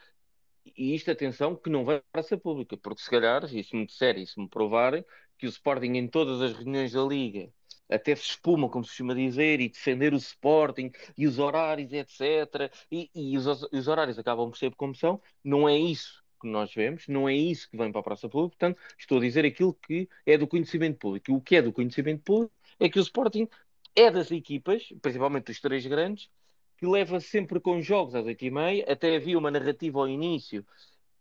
e 0.78 0.94
isto, 0.94 1.10
atenção, 1.10 1.56
que 1.56 1.70
não 1.70 1.86
vai 1.86 2.00
para 2.00 2.06
a 2.08 2.12
praça 2.12 2.38
pública, 2.38 2.76
porque 2.76 3.02
se 3.02 3.10
calhar, 3.10 3.48
se 3.48 3.60
isso 3.60 3.76
me 3.76 3.86
disserem, 3.86 4.24
e 4.24 4.28
se 4.28 4.38
me 4.40 4.50
provarem, 4.50 5.06
que 5.38 5.46
o 5.46 5.50
Sporting 5.50 5.94
em 5.94 6.08
todas 6.08 6.42
as 6.42 6.54
reuniões 6.54 6.92
da 6.92 7.02
Liga 7.02 7.50
até 7.90 8.16
se 8.16 8.24
espuma, 8.24 8.70
como 8.70 8.84
se 8.84 8.92
costuma 8.92 9.14
dizer, 9.14 9.60
e 9.60 9.70
defender 9.70 10.14
o 10.14 10.18
Sporting 10.18 10.92
e 11.18 11.28
os 11.28 11.40
horários, 11.40 11.92
etc. 11.94 12.72
E, 12.92 13.10
e 13.14 13.38
os, 13.38 13.46
os, 13.46 13.88
horários 13.88 14.18
acabam 14.18 14.50
por 14.50 14.58
ser 14.58 14.74
como 14.76 14.96
são. 14.96 15.22
Não 15.44 15.68
é 15.68 15.78
isso 15.78 16.24
que 16.42 16.48
nós 16.48 16.74
vemos, 16.74 17.08
não 17.08 17.28
é 17.30 17.36
isso 17.36 17.70
que 17.70 17.78
vem 17.78 17.92
para 17.92 18.02
a 18.02 18.04
praça 18.04 18.28
pública. 18.28 18.58
Portanto, 18.58 18.80
estou 18.98 19.18
a 19.18 19.22
dizer 19.22 19.46
aquilo 19.46 19.74
que 19.74 20.10
é 20.26 20.38
do 20.38 20.48
conhecimento 20.48 20.98
público. 20.98 21.34
O 21.34 21.42
que 21.42 21.56
é 21.56 21.62
do 21.62 21.72
conhecimento 21.72 22.24
público 22.24 22.54
é 22.80 22.90
que 22.90 23.00
o 23.00 23.02
Sporting 23.02 23.48
é 23.96 24.12
das 24.12 24.32
equipas, 24.32 24.90
principalmente 25.02 25.46
dos 25.46 25.60
três 25.60 25.86
grandes, 25.86 26.30
que 26.78 26.86
leva 26.86 27.20
sempre 27.20 27.60
com 27.60 27.82
jogos 27.82 28.16
às 28.16 28.26
oito 28.26 28.44
e 28.44 28.52
meia. 28.52 28.86
Até 28.92 29.16
havia 29.16 29.38
uma 29.38 29.50
narrativa 29.52 30.00
ao 30.00 30.10
início 30.10 30.66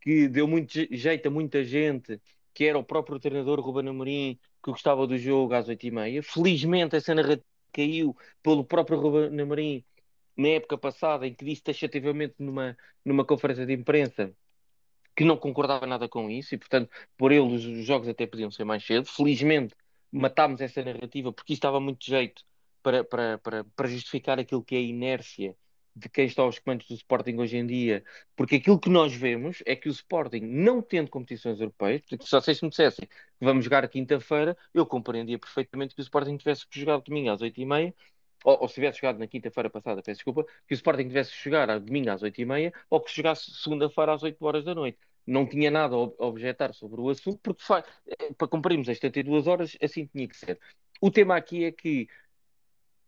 que 0.01 0.29
deu 0.29 0.47
muito 0.47 0.73
jeito 0.91 1.29
a 1.29 1.31
muita 1.31 1.65
gente, 1.65 2.21
que 2.55 2.65
era 2.65 2.79
o 2.79 2.85
próprio 2.85 3.19
treinador 3.19 3.61
Ruben 3.61 3.89
Amorim, 3.89 4.39
que 4.63 4.71
gostava 4.71 5.07
do 5.07 5.19
jogo 5.19 5.55
às 5.55 5.69
8h30. 5.69 6.23
Felizmente 6.23 6.97
essa 6.97 7.15
narrativa 7.15 7.45
caiu 7.73 8.17
pelo 8.43 8.65
próprio 8.65 8.99
Ruben 8.99 9.41
Amorim 9.41 9.85
na 10.37 10.49
época 10.49 10.79
passada, 10.79 11.27
em 11.27 11.35
que 11.35 11.45
disse 11.45 11.63
taxativamente 11.63 12.35
numa, 12.39 12.77
numa 13.05 13.25
conferência 13.25 13.67
de 13.67 13.73
imprensa 13.73 14.35
que 15.17 15.25
não 15.25 15.37
concordava 15.37 15.87
nada 15.87 16.09
com 16.09 16.31
isso 16.31 16.55
e, 16.55 16.59
portanto, 16.59 16.91
por 17.17 17.33
ele 17.33 17.55
os 17.55 17.63
jogos 17.87 18.09
até 18.09 18.27
podiam 18.27 18.51
ser 18.51 18.65
mais 18.65 18.85
cedo. 18.85 19.07
Felizmente 19.07 19.75
matámos 20.11 20.61
essa 20.61 20.83
narrativa 20.83 21.33
porque 21.33 21.53
isso 21.53 21.59
estava 21.59 21.81
muito 21.81 22.05
jeito 22.05 22.43
para, 22.83 23.05
para, 23.05 23.39
para, 23.39 23.65
para 23.65 23.89
justificar 23.89 24.39
aquilo 24.39 24.65
que 24.65 24.75
é 24.75 24.79
a 24.79 24.83
inércia 24.83 25.57
de 25.97 26.09
quem 26.09 26.27
está 26.27 26.43
aos 26.43 26.59
comandos 26.59 26.89
do 26.89 26.95
Sporting 26.95 27.37
hoje 27.37 27.57
em 27.57 27.67
dia, 27.67 28.05
porque 28.35 28.57
aquilo 28.57 28.79
que 28.79 28.91
nós 28.91 29.15
vemos 29.15 29.63
é 29.65 29.77
que 29.77 29.89
o 29.89 29.93
Sporting, 29.93 30.41
não 30.41 30.83
tendo 30.83 31.09
competições 31.11 31.61
europeias, 31.61 32.03
porque 32.09 32.25
se 32.25 32.31
vocês 32.33 32.61
me 32.61 32.69
dissessem 32.69 33.07
que 33.07 33.45
vamos 33.45 33.65
jogar 33.65 33.89
quinta-feira, 33.89 34.57
eu 34.73 34.85
compreendia 34.85 35.39
perfeitamente 35.39 35.95
que 35.95 36.01
o 36.01 36.03
Sporting 36.03 36.37
tivesse 36.37 36.67
que 36.67 36.81
jogar 36.81 36.99
domingo 36.99 37.31
às 37.31 37.41
8h30, 37.41 37.95
ou, 38.45 38.63
ou 38.63 38.69
se 38.69 38.75
tivesse 38.75 39.01
jogado 39.01 39.19
na 39.19 39.27
quinta-feira 39.27 39.71
passada, 39.71 40.03
peço 40.03 40.19
desculpa, 40.19 40.45
que 40.67 40.75
o 40.75 40.77
Sporting 40.77 41.09
tivesse 41.09 41.33
que 41.33 41.45
jogar 41.45 41.79
domingo 41.79 42.11
às 42.11 42.23
8h30, 42.23 42.73
ou 42.91 43.01
que 43.01 43.15
jogasse 43.15 43.51
segunda-feira 43.53 44.15
às 44.15 44.23
8 44.23 44.45
horas 44.45 44.65
da 44.65 44.75
noite. 44.75 44.99
Não 45.27 45.47
tinha 45.47 45.71
nada 45.71 45.95
a 45.95 46.27
objetar 46.27 46.75
sobre 46.75 47.01
o 47.01 47.09
assunto, 47.09 47.39
porque 47.43 47.63
eh, 47.73 48.33
para 48.37 48.49
cumprirmos 48.49 48.89
as 48.89 48.99
72 48.99 49.47
horas, 49.47 49.77
assim 49.83 50.07
tinha 50.07 50.29
que 50.29 50.37
ser. 50.37 50.61
O 51.01 51.11
tema 51.11 51.37
aqui 51.37 51.65
é 51.65 51.73
que 51.73 52.09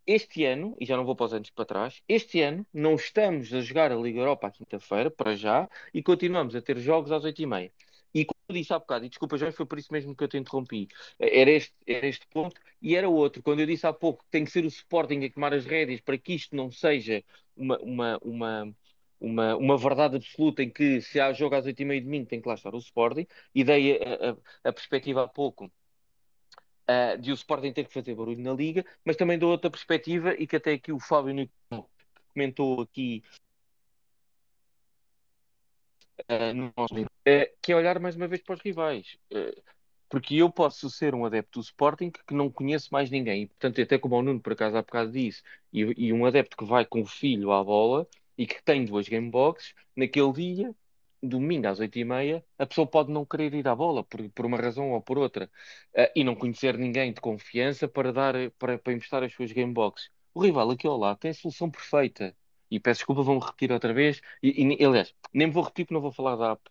este 0.07 0.45
ano, 0.45 0.77
e 0.81 0.87
já 0.87 0.97
não 0.97 1.05
vou 1.05 1.17
para 1.17 1.27
os 1.27 1.35
anos 1.35 1.51
para 1.51 1.65
trás, 1.65 2.03
este 2.09 2.41
ano 2.41 2.67
não 2.73 2.95
estamos 2.95 3.53
a 3.53 3.61
jogar 3.61 3.93
a 3.93 3.97
Liga 3.97 4.21
Europa 4.21 4.47
à 4.49 4.51
quinta-feira, 4.51 5.11
para 5.11 5.37
já, 5.37 5.69
e 5.93 6.03
continuamos 6.03 6.55
a 6.55 6.63
ter 6.63 6.79
jogos 6.79 7.11
às 7.13 7.25
oito 7.25 7.43
e 7.43 7.47
meia. 7.47 7.73
E 8.15 8.25
como 8.25 8.41
eu 8.49 8.55
disse 8.55 8.73
há 8.73 8.79
bocado, 8.79 9.05
e 9.05 9.09
desculpa, 9.09 9.37
já 9.37 9.53
foi 9.53 9.67
por 9.67 9.79
isso 9.79 9.93
mesmo 9.93 10.17
que 10.17 10.25
eu 10.25 10.29
te 10.29 10.39
interrompi, 10.39 10.89
era 11.19 11.51
este, 11.51 11.75
era 11.87 12.07
este 12.07 12.27
ponto 12.29 12.59
e 12.81 12.97
era 12.97 13.09
outro. 13.09 13.43
Quando 13.43 13.61
eu 13.61 13.67
disse 13.67 13.87
há 13.87 13.93
pouco 13.93 14.25
que 14.25 14.31
tem 14.31 14.45
que 14.45 14.51
ser 14.51 14.65
o 14.65 14.69
Sporting 14.69 15.25
a 15.25 15.31
tomar 15.31 15.53
as 15.53 15.67
rédeas 15.67 16.01
para 16.01 16.17
que 16.17 16.35
isto 16.35 16.57
não 16.57 16.71
seja 16.71 17.23
uma, 17.57 17.79
uma, 17.79 18.19
uma, 18.23 18.75
uma, 19.21 19.57
uma 19.57 19.77
verdade 19.79 20.17
absoluta 20.17 20.63
em 20.63 20.71
que 20.71 21.01
se 21.03 21.21
há 21.21 21.33
jogo 21.33 21.57
às 21.57 21.67
oito 21.67 21.81
e 21.81 21.85
meia 21.85 22.01
de 22.01 22.07
domingo 22.07 22.27
tem 22.27 22.41
que 22.41 22.49
lá 22.49 22.55
estar 22.55 22.75
o 22.75 22.79
Sporting, 22.79 23.27
e 23.55 23.65
dei 23.65 23.99
a, 24.03 24.31
a, 24.65 24.69
a 24.71 24.73
perspectiva 24.73 25.25
há 25.25 25.29
pouco 25.29 25.71
uh, 26.89 27.19
de 27.19 27.33
o 27.33 27.35
Sporting 27.35 27.73
ter 27.73 27.85
que 27.85 27.93
fazer 27.93 28.15
barulho 28.15 28.43
na 28.43 28.53
Liga, 28.53 28.85
mas 29.05 29.17
também 29.17 29.39
dou 29.39 29.51
outra 29.51 29.71
perspectiva 29.71 30.35
e 30.35 30.47
que 30.47 30.57
até 30.57 30.73
aqui 30.73 30.93
o 30.93 31.01
Fábio 31.01 31.49
comentou 32.33 32.83
aqui 32.83 33.23
uh, 36.31 36.55
no 36.55 36.73
nosso 36.77 36.95
livro, 36.95 37.11
uh, 37.29 37.57
que 37.63 37.73
é 37.73 37.77
olhar 37.77 37.99
mais 37.99 38.17
uma 38.17 38.29
vez 38.29 38.43
para 38.43 38.55
os 38.55 38.61
rivais. 38.61 39.19
porque 40.09 40.37
eu 40.37 40.51
posso 40.51 40.89
ser 40.89 41.15
um 41.15 41.25
adepto 41.25 41.59
do 41.59 41.65
Sporting 41.65 42.11
que 42.11 42.35
não 42.35 42.51
conheço 42.51 42.89
mais 42.93 43.11
ninguém, 43.11 43.43
e 43.43 43.47
portanto, 43.47 43.81
até 43.81 43.99
como 43.99 44.17
o 44.17 44.23
Nuno 44.23 44.41
por 44.41 44.53
acaso 44.53 44.77
há 44.77 44.83
bocado 44.83 45.13
disse, 45.13 45.43
e, 45.73 45.81
e 46.07 46.13
um 46.13 46.25
adepto 46.27 46.57
que 46.57 46.65
vai 46.65 46.85
com 46.85 47.03
o 47.03 47.07
filho 47.07 47.53
à 47.53 47.63
bola 47.65 48.07
e 48.39 48.47
que 48.47 48.63
tem 48.63 48.85
duas 48.85 49.09
gameboxes, 49.09 49.75
naquele 49.97 50.33
dia 50.33 50.75
domingo 51.29 51.67
às 51.69 51.81
oito 51.81 51.99
e 51.99 52.05
meia, 52.05 52.45
a 52.59 52.67
pessoa 52.67 52.87
pode 52.87 53.11
não 53.13 53.25
querer 53.25 53.55
ir 53.55 53.67
à 53.69 53.75
bola 53.75 54.05
por, 54.05 54.29
por 54.31 54.47
uma 54.47 54.57
razão 54.59 54.93
ou 54.93 55.01
por 55.03 55.19
outra 55.19 55.51
uh, 55.97 56.11
e 56.15 56.25
não 56.25 56.35
conhecer 56.35 56.77
ninguém 56.79 57.13
de 57.13 57.21
confiança 57.21 57.89
para 57.89 58.13
dar 58.13 58.35
para, 58.59 58.79
para 58.79 58.93
emprestar 58.93 59.23
as 59.23 59.33
suas 59.33 59.53
gameboxes. 59.53 60.11
O 60.35 60.43
rival 60.43 60.71
aqui 60.71 60.87
ao 60.87 60.97
lado 60.97 61.19
tem 61.19 61.31
a 61.31 61.35
solução 61.35 61.71
perfeita. 61.71 62.37
E 62.71 62.81
peço 62.81 62.99
desculpa, 62.99 63.23
vou-me 63.23 63.41
repetir 63.41 63.73
outra 63.73 63.93
vez. 63.95 64.21
E, 64.43 64.63
e, 64.81 64.85
aliás, 64.85 65.15
nem 65.33 65.51
vou 65.51 65.63
repetir 65.63 65.85
porque 65.87 65.95
não 65.95 66.01
vou 66.01 66.13
falar 66.13 66.37
da 66.37 66.53
app 66.53 66.63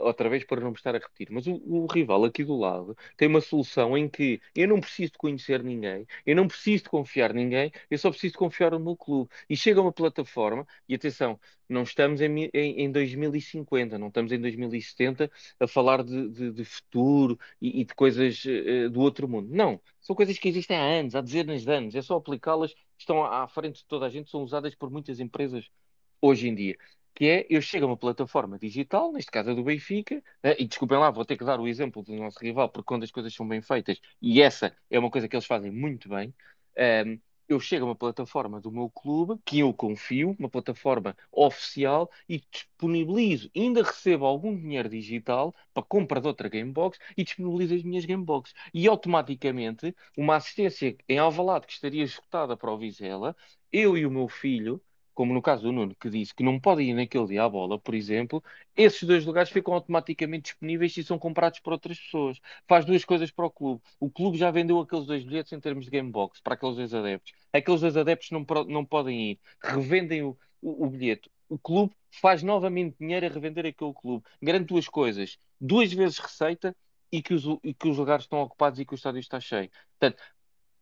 outra 0.00 0.28
vez 0.28 0.44
para 0.44 0.60
não 0.60 0.70
me 0.70 0.76
estar 0.76 0.94
a 0.94 0.98
repetir. 0.98 1.28
Mas 1.30 1.46
o, 1.46 1.54
o, 1.64 1.86
rival 1.86 2.24
aqui 2.24 2.44
do 2.44 2.56
lado 2.56 2.96
tem 3.16 3.28
uma 3.28 3.40
solução 3.40 3.96
em 3.96 4.08
que 4.08 4.40
eu 4.54 4.66
não 4.68 4.80
preciso 4.80 5.12
de 5.12 5.18
conhecer 5.18 5.62
ninguém, 5.62 6.06
eu 6.26 6.34
não 6.36 6.48
preciso 6.48 6.84
de 6.84 6.90
confiar 6.90 7.32
ninguém, 7.32 7.70
eu 7.90 7.98
só 7.98 8.10
preciso 8.10 8.32
de 8.32 8.38
confiar 8.38 8.72
no 8.72 8.80
meu 8.80 8.96
clube. 8.96 9.30
E 9.48 9.56
chega 9.56 9.80
uma 9.80 9.92
plataforma, 9.92 10.66
e 10.88 10.94
atenção, 10.94 11.38
não 11.68 11.82
estamos 11.82 12.20
em, 12.20 12.50
em, 12.52 12.82
em 12.82 12.90
2050, 12.90 13.98
não 13.98 14.08
estamos 14.08 14.32
em 14.32 14.40
2070 14.40 15.30
a 15.60 15.66
falar 15.68 16.02
de, 16.02 16.28
de, 16.30 16.52
de 16.52 16.64
futuro 16.64 17.38
e, 17.60 17.80
e, 17.80 17.84
de 17.84 17.94
coisas 17.94 18.44
uh, 18.44 18.90
do 18.90 19.00
outro 19.00 19.28
mundo. 19.28 19.48
Não, 19.50 19.80
são 20.00 20.16
coisas 20.16 20.38
que 20.38 20.48
existem 20.48 20.76
há 20.76 20.82
anos, 20.82 21.14
há 21.14 21.20
dezenas 21.20 21.62
de 21.62 21.70
anos, 21.70 21.94
é 21.94 22.02
só 22.02 22.16
aplicá-las, 22.16 22.74
estão 22.96 23.22
à, 23.24 23.44
à 23.44 23.48
frente 23.48 23.78
de 23.80 23.86
toda 23.86 24.06
a 24.06 24.08
gente, 24.08 24.30
são 24.30 24.42
usadas 24.42 24.74
por 24.74 24.90
muitas 24.90 25.20
empresas 25.20 25.70
hoje 26.20 26.48
em 26.48 26.54
dia 26.54 26.76
que 27.14 27.26
é, 27.26 27.46
eu 27.50 27.60
chego 27.60 27.86
a 27.86 27.88
uma 27.88 27.96
plataforma 27.96 28.58
digital, 28.58 29.12
neste 29.12 29.30
caso 29.30 29.50
a 29.50 29.54
do 29.54 29.64
Benfica, 29.64 30.22
eh, 30.42 30.56
e 30.60 30.66
desculpem 30.66 30.98
lá, 30.98 31.10
vou 31.10 31.24
ter 31.24 31.36
que 31.36 31.44
dar 31.44 31.60
o 31.60 31.68
exemplo 31.68 32.02
do 32.02 32.14
nosso 32.14 32.38
rival, 32.40 32.68
porque 32.68 32.86
quando 32.86 33.04
as 33.04 33.10
coisas 33.10 33.34
são 33.34 33.46
bem 33.46 33.60
feitas, 33.62 34.00
e 34.22 34.40
essa 34.42 34.74
é 34.90 34.98
uma 34.98 35.10
coisa 35.10 35.28
que 35.28 35.36
eles 35.36 35.46
fazem 35.46 35.70
muito 35.70 36.08
bem, 36.08 36.34
ehm, 36.76 37.18
eu 37.48 37.58
chego 37.58 37.86
a 37.86 37.88
uma 37.88 37.96
plataforma 37.96 38.60
do 38.60 38.70
meu 38.70 38.90
clube, 38.90 39.40
que 39.44 39.60
eu 39.60 39.72
confio, 39.72 40.36
uma 40.38 40.50
plataforma 40.50 41.16
oficial, 41.32 42.10
e 42.28 42.40
disponibilizo, 42.50 43.50
ainda 43.56 43.82
recebo 43.82 44.26
algum 44.26 44.54
dinheiro 44.54 44.88
digital 44.88 45.54
para 45.72 45.82
compra 45.82 46.20
de 46.20 46.26
outra 46.26 46.48
Gamebox 46.48 46.98
e 47.16 47.24
disponibilizo 47.24 47.74
as 47.74 47.82
minhas 47.82 48.04
Gamebox. 48.04 48.52
E 48.74 48.86
automaticamente, 48.86 49.94
uma 50.16 50.36
assistência 50.36 50.96
em 51.08 51.18
Alvalade 51.18 51.66
que 51.66 51.72
estaria 51.72 52.04
escutada 52.04 52.56
para 52.56 52.70
o 52.70 52.78
Vizela, 52.78 53.34
eu 53.72 53.96
e 53.96 54.04
o 54.06 54.10
meu 54.10 54.28
filho 54.28 54.80
como 55.18 55.34
no 55.34 55.42
caso 55.42 55.64
do 55.64 55.72
Nuno, 55.72 55.96
que 55.96 56.08
disse 56.08 56.32
que 56.32 56.44
não 56.44 56.60
pode 56.60 56.80
ir 56.84 56.94
naquele 56.94 57.26
dia 57.26 57.42
à 57.42 57.48
bola, 57.48 57.76
por 57.76 57.92
exemplo, 57.92 58.40
esses 58.76 59.02
dois 59.02 59.26
lugares 59.26 59.50
ficam 59.50 59.74
automaticamente 59.74 60.52
disponíveis 60.52 60.96
e 60.96 61.02
são 61.02 61.18
comprados 61.18 61.58
por 61.58 61.72
outras 61.72 61.98
pessoas. 61.98 62.38
Faz 62.68 62.84
duas 62.84 63.04
coisas 63.04 63.28
para 63.32 63.44
o 63.44 63.50
clube. 63.50 63.82
O 63.98 64.08
clube 64.08 64.38
já 64.38 64.48
vendeu 64.52 64.78
aqueles 64.78 65.06
dois 65.06 65.24
bilhetes 65.24 65.52
em 65.52 65.58
termos 65.58 65.86
de 65.86 65.90
game 65.90 66.08
box 66.08 66.40
para 66.40 66.54
aqueles 66.54 66.76
dois 66.76 66.94
adeptos. 66.94 67.32
Aqueles 67.52 67.80
dois 67.80 67.96
adeptos 67.96 68.30
não, 68.30 68.46
não 68.68 68.84
podem 68.84 69.32
ir, 69.32 69.40
revendem 69.60 70.22
o, 70.22 70.38
o, 70.62 70.86
o 70.86 70.88
bilhete. 70.88 71.28
O 71.48 71.58
clube 71.58 71.92
faz 72.12 72.44
novamente 72.44 72.94
dinheiro 73.00 73.26
a 73.26 73.28
revender 73.28 73.66
aquele 73.66 73.94
clube. 73.94 74.24
Garante 74.40 74.66
duas 74.66 74.86
coisas: 74.86 75.36
duas 75.60 75.92
vezes 75.92 76.18
receita 76.18 76.76
e 77.10 77.20
que 77.20 77.34
os, 77.34 77.44
e 77.64 77.74
que 77.74 77.88
os 77.88 77.98
lugares 77.98 78.24
estão 78.24 78.40
ocupados 78.40 78.78
e 78.78 78.84
que 78.84 78.94
o 78.94 78.94
estádio 78.94 79.18
está 79.18 79.40
cheio. 79.40 79.68
Portanto, 79.98 80.22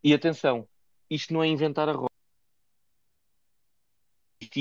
e 0.04 0.12
atenção, 0.12 0.68
isto 1.08 1.32
não 1.32 1.42
é 1.42 1.48
inventar 1.48 1.88
a 1.88 1.92
roda 1.92 2.15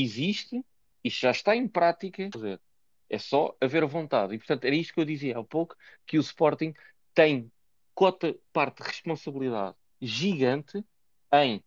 existe, 0.01 0.63
isto 1.03 1.21
já 1.21 1.31
está 1.31 1.55
em 1.55 1.67
prática. 1.67 2.29
É 3.09 3.19
só 3.19 3.55
haver 3.61 3.85
vontade. 3.85 4.33
E, 4.33 4.37
portanto, 4.37 4.65
era 4.65 4.75
isto 4.75 4.93
que 4.93 4.99
eu 4.99 5.05
dizia 5.05 5.37
há 5.37 5.43
pouco, 5.43 5.75
que 6.05 6.17
o 6.17 6.21
Sporting 6.21 6.73
tem 7.13 7.51
cota, 7.93 8.35
parte 8.51 8.81
de 8.81 8.89
responsabilidade 8.89 9.75
gigante 10.01 10.83
em 11.33 11.63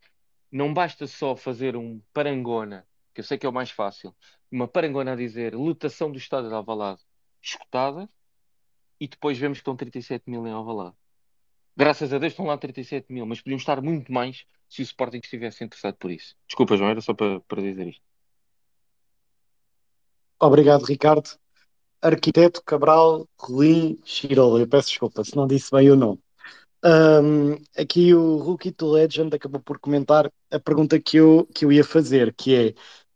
não 0.51 0.73
basta 0.73 1.07
só 1.07 1.37
fazer 1.37 1.77
um 1.77 2.01
parangona, 2.13 2.87
que 3.15 3.21
eu 3.21 3.25
sei 3.25 3.39
que 3.39 3.47
é 3.47 3.49
o 3.49 3.53
mais 3.53 3.71
fácil, 3.71 4.15
uma 4.51 4.67
parangona 4.67 5.13
a 5.13 5.17
dizer 5.17 5.55
lotação 5.55 6.11
do 6.11 6.19
estádio 6.19 6.49
de 6.49 6.55
Alvalade 6.55 7.03
escutada, 7.43 8.09
e 9.01 9.07
depois 9.07 9.39
vemos 9.39 9.59
que 9.59 9.61
estão 9.61 9.77
37 9.77 10.29
mil 10.29 10.47
em 10.47 10.51
Alvalade. 10.51 10.97
Graças 11.77 12.13
a 12.13 12.19
Deus 12.19 12.33
estão 12.33 12.47
lá 12.47 12.59
37 12.59 13.13
mil, 13.13 13.25
mas 13.25 13.41
podiam 13.41 13.57
estar 13.57 13.81
muito 13.81 14.13
mais 14.13 14.45
se 14.69 14.83
o 14.83 14.85
Sporting 14.85 15.21
estivesse 15.23 15.63
interessado 15.63 15.97
por 15.97 16.11
isso. 16.11 16.35
Desculpa, 16.47 16.77
João, 16.77 16.91
era 16.91 17.01
só 17.01 17.15
para, 17.15 17.41
para 17.41 17.63
dizer 17.63 17.87
isto. 17.87 18.03
Obrigado, 20.41 20.85
Ricardo. 20.85 21.31
Arquiteto 22.01 22.63
Cabral 22.65 23.27
Rolim 23.39 23.99
Chirola. 24.05 24.61
Eu 24.61 24.69
peço 24.69 24.89
desculpa 24.89 25.25
se 25.25 25.37
não 25.37 25.47
disse 25.47 25.71
bem 25.73 25.91
o 25.91 25.97
nome. 25.97 26.21
Um, 26.85 27.55
aqui 27.77 28.15
o 28.15 28.37
Rookie 28.39 28.71
to 28.71 28.93
Legend 28.93 29.35
acabou 29.35 29.61
por 29.61 29.81
comentar 29.81 30.31
a 30.51 30.61
pergunta 30.61 31.01
que 31.01 31.17
eu, 31.17 31.45
que 31.53 31.65
eu 31.65 31.73
ia 31.73 31.83
fazer, 31.83 32.33
que 32.35 32.75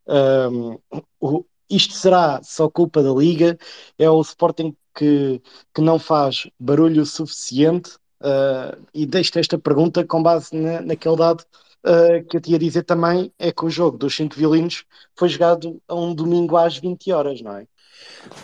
é 0.09 0.49
um, 0.51 0.79
o, 1.21 1.45
isto 1.71 1.95
será 1.95 2.43
só 2.43 2.69
culpa 2.69 3.03
da 3.03 3.13
Liga? 3.13 3.57
É 3.99 4.11
o 4.11 4.21
Sporting 4.21 4.77
que, 4.95 5.41
que 5.73 5.81
não 5.81 5.99
faz 5.99 6.49
barulho 6.59 7.07
suficiente? 7.07 7.97
Uh, 8.21 8.87
e 8.95 9.05
deixo 9.07 9.37
esta 9.39 9.59
pergunta 9.59 10.05
com 10.07 10.23
base 10.23 10.55
na, 10.55 10.81
naquele 10.81 11.17
dado 11.17 11.45
uh, 11.85 12.25
que 12.29 12.37
eu 12.37 12.41
tinha 12.41 12.57
a 12.57 12.61
dizer 12.61 12.83
também 12.85 13.33
é 13.39 13.53
que 13.53 13.65
o 13.65 13.71
jogo 13.71 13.99
dos 13.99 14.15
cinco 14.15 14.35
violinos 14.35 14.85
foi 15.17 15.29
jogado 15.29 15.81
a 15.89 15.95
um 15.95 16.15
domingo 16.15 16.57
às 16.57 16.77
20 16.77 17.13
horas, 17.13 17.41
não 17.41 17.57
é? 17.57 17.67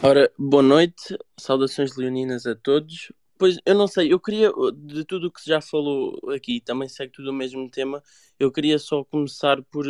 Ora, 0.03 0.31
boa 0.39 0.63
noite, 0.63 1.19
saudações 1.37 1.97
leoninas 1.97 2.47
a 2.47 2.55
todos. 2.55 3.13
Pois 3.37 3.59
eu 3.65 3.75
não 3.75 3.87
sei, 3.87 4.13
eu 4.13 4.19
queria, 4.19 4.51
de 4.75 5.05
tudo 5.05 5.29
o 5.29 5.31
que 5.31 5.41
se 5.41 5.49
já 5.49 5.61
falou 5.61 6.19
aqui, 6.35 6.61
também 6.61 6.89
segue 6.89 7.13
tudo 7.13 7.31
o 7.31 7.33
mesmo 7.33 7.71
tema, 7.71 8.03
eu 8.39 8.51
queria 8.51 8.79
só 8.81 9.05
começar 9.05 9.63
por, 9.71 9.87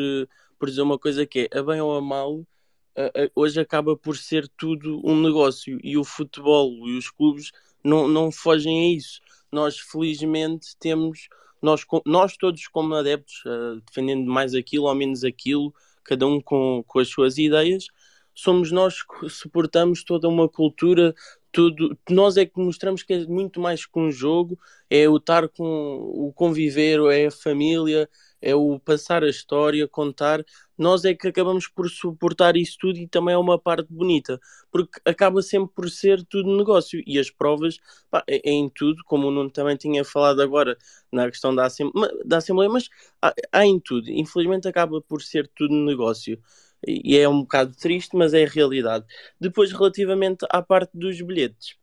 por 0.59 0.69
dizer 0.69 0.83
uma 0.83 0.99
coisa 0.99 1.25
que 1.25 1.49
é, 1.51 1.59
a 1.59 1.63
bem 1.63 1.81
ou 1.81 1.97
a 1.97 2.01
mal, 2.01 2.45
hoje 3.35 3.61
acaba 3.61 3.97
por 3.97 4.17
ser 4.17 4.49
tudo 4.49 5.01
um 5.05 5.21
negócio 5.21 5.79
e 5.83 5.97
o 5.97 6.05
futebol 6.05 6.71
e 6.89 6.99
os 6.99 7.11
clubes 7.11 7.53
não, 7.83 8.09
não 8.09 8.31
fogem 8.31 8.93
a 8.93 8.97
isso. 8.97 9.21
Nós 9.51 9.79
felizmente 9.79 10.77
temos 10.79 11.29
nós, 11.61 11.85
nós 12.07 12.37
todos 12.37 12.67
como 12.69 12.95
adeptos, 12.95 13.43
uh, 13.45 13.81
defendendo 13.87 14.31
mais 14.31 14.55
aquilo 14.55 14.85
ou 14.87 14.95
menos 14.95 15.25
aquilo, 15.25 15.75
cada 16.05 16.27
um 16.27 16.41
com, 16.41 16.83
com 16.87 16.99
as 16.99 17.09
suas 17.09 17.39
ideias, 17.39 17.89
somos 18.35 18.71
nós 18.71 19.03
que 19.03 19.29
suportamos 19.29 20.05
toda 20.05 20.29
uma 20.29 20.49
cultura, 20.49 21.15
tudo, 21.53 21.99
nós 22.11 22.37
é 22.37 22.45
que 22.47 22.61
mostramos 22.61 23.03
que 23.03 23.13
é 23.13 23.27
muito 23.27 23.61
mais 23.61 23.87
que 23.87 23.99
um 23.99 24.11
jogo, 24.11 24.59
é 24.91 25.09
o 25.09 25.17
estar 25.17 25.49
com 25.49 25.65
o 25.65 26.33
conviver, 26.33 27.01
é 27.13 27.27
a 27.27 27.31
família, 27.31 28.09
é 28.41 28.55
o 28.55 28.79
passar 28.79 29.25
a 29.25 29.29
história, 29.29 29.89
contar. 29.89 30.45
Nós 30.77 31.05
é 31.05 31.15
que 31.15 31.27
acabamos 31.29 31.67
por 31.67 31.89
suportar 31.91 32.57
isso 32.57 32.77
tudo 32.79 32.99
e 32.99 33.09
também 33.09 33.35
é 33.35 33.39
uma 33.39 33.59
parte 33.59 33.93
bonita, 33.93 34.41
porque 34.71 35.01
acaba 35.05 35.43
sempre 35.43 35.73
por 35.75 35.91
ser 35.91 36.25
tudo 36.25 36.57
negócio 36.57 37.03
e 37.07 37.19
as 37.19 37.31
provas 37.31 37.79
pá, 38.11 38.23
é, 38.29 38.37
é 38.51 38.53
em 38.53 38.69
tudo, 38.69 39.03
como 39.05 39.29
o 39.29 39.31
Nuno 39.31 39.51
também 39.51 39.77
tinha 39.77 40.05
falado 40.05 40.41
agora 40.41 40.77
na 41.11 41.29
questão 41.29 41.55
da, 41.55 41.67
Assembleia, 41.67 42.13
da 42.25 42.37
Assembleia 42.39 42.71
mas 42.71 42.89
há, 43.21 43.35
há 43.53 43.67
em 43.67 43.81
tudo. 43.81 44.09
Infelizmente 44.11 44.69
acaba 44.69 45.01
por 45.01 45.23
ser 45.23 45.49
tudo 45.49 45.75
negócio 45.75 46.41
e 46.87 47.17
é 47.17 47.29
um 47.29 47.41
bocado 47.41 47.75
triste, 47.75 48.17
mas 48.17 48.35
é 48.35 48.45
a 48.45 48.49
realidade. 48.49 49.05
Depois, 49.41 49.73
relativamente 49.73 50.47
à 50.51 50.63
parte 50.63 50.91
dos 50.95 51.21
bilhetes 51.21 51.77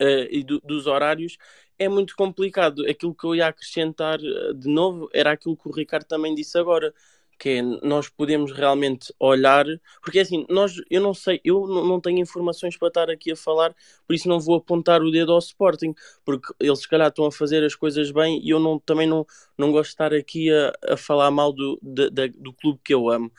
uh, 0.00 0.26
e 0.30 0.42
do, 0.42 0.60
dos 0.60 0.86
horários, 0.86 1.36
é 1.78 1.88
muito 1.88 2.14
complicado. 2.16 2.86
Aquilo 2.88 3.14
que 3.14 3.24
eu 3.24 3.34
ia 3.34 3.48
acrescentar 3.48 4.18
uh, 4.20 4.54
de 4.54 4.68
novo 4.68 5.08
era 5.12 5.32
aquilo 5.32 5.56
que 5.56 5.68
o 5.68 5.72
Ricardo 5.72 6.06
também 6.06 6.34
disse 6.34 6.58
agora. 6.58 6.92
Que 7.36 7.48
é, 7.48 7.62
nós 7.62 8.08
podemos 8.08 8.52
realmente 8.52 9.12
olhar, 9.18 9.66
porque 10.00 10.20
assim, 10.20 10.46
nós, 10.48 10.74
eu 10.88 11.00
não 11.00 11.12
sei, 11.12 11.40
eu 11.44 11.66
não 11.66 12.00
tenho 12.00 12.20
informações 12.20 12.76
para 12.76 12.86
estar 12.86 13.10
aqui 13.10 13.32
a 13.32 13.36
falar, 13.36 13.74
por 14.06 14.14
isso 14.14 14.28
não 14.28 14.38
vou 14.38 14.54
apontar 14.54 15.02
o 15.02 15.10
dedo 15.10 15.32
ao 15.32 15.40
Sporting, 15.40 15.94
porque 16.24 16.54
eles 16.60 16.78
se 16.78 16.88
calhar 16.88 17.08
estão 17.08 17.26
a 17.26 17.32
fazer 17.32 17.64
as 17.64 17.74
coisas 17.74 18.12
bem 18.12 18.40
e 18.40 18.50
eu 18.50 18.60
não, 18.60 18.78
também 18.78 19.08
não, 19.08 19.26
não 19.58 19.72
gosto 19.72 19.88
de 19.88 19.94
estar 19.94 20.14
aqui 20.14 20.48
a, 20.52 20.72
a 20.92 20.96
falar 20.96 21.28
mal 21.32 21.52
do, 21.52 21.76
de, 21.82 22.08
de, 22.08 22.28
do 22.28 22.52
clube 22.52 22.78
que 22.84 22.94
eu 22.94 23.10
amo. 23.10 23.32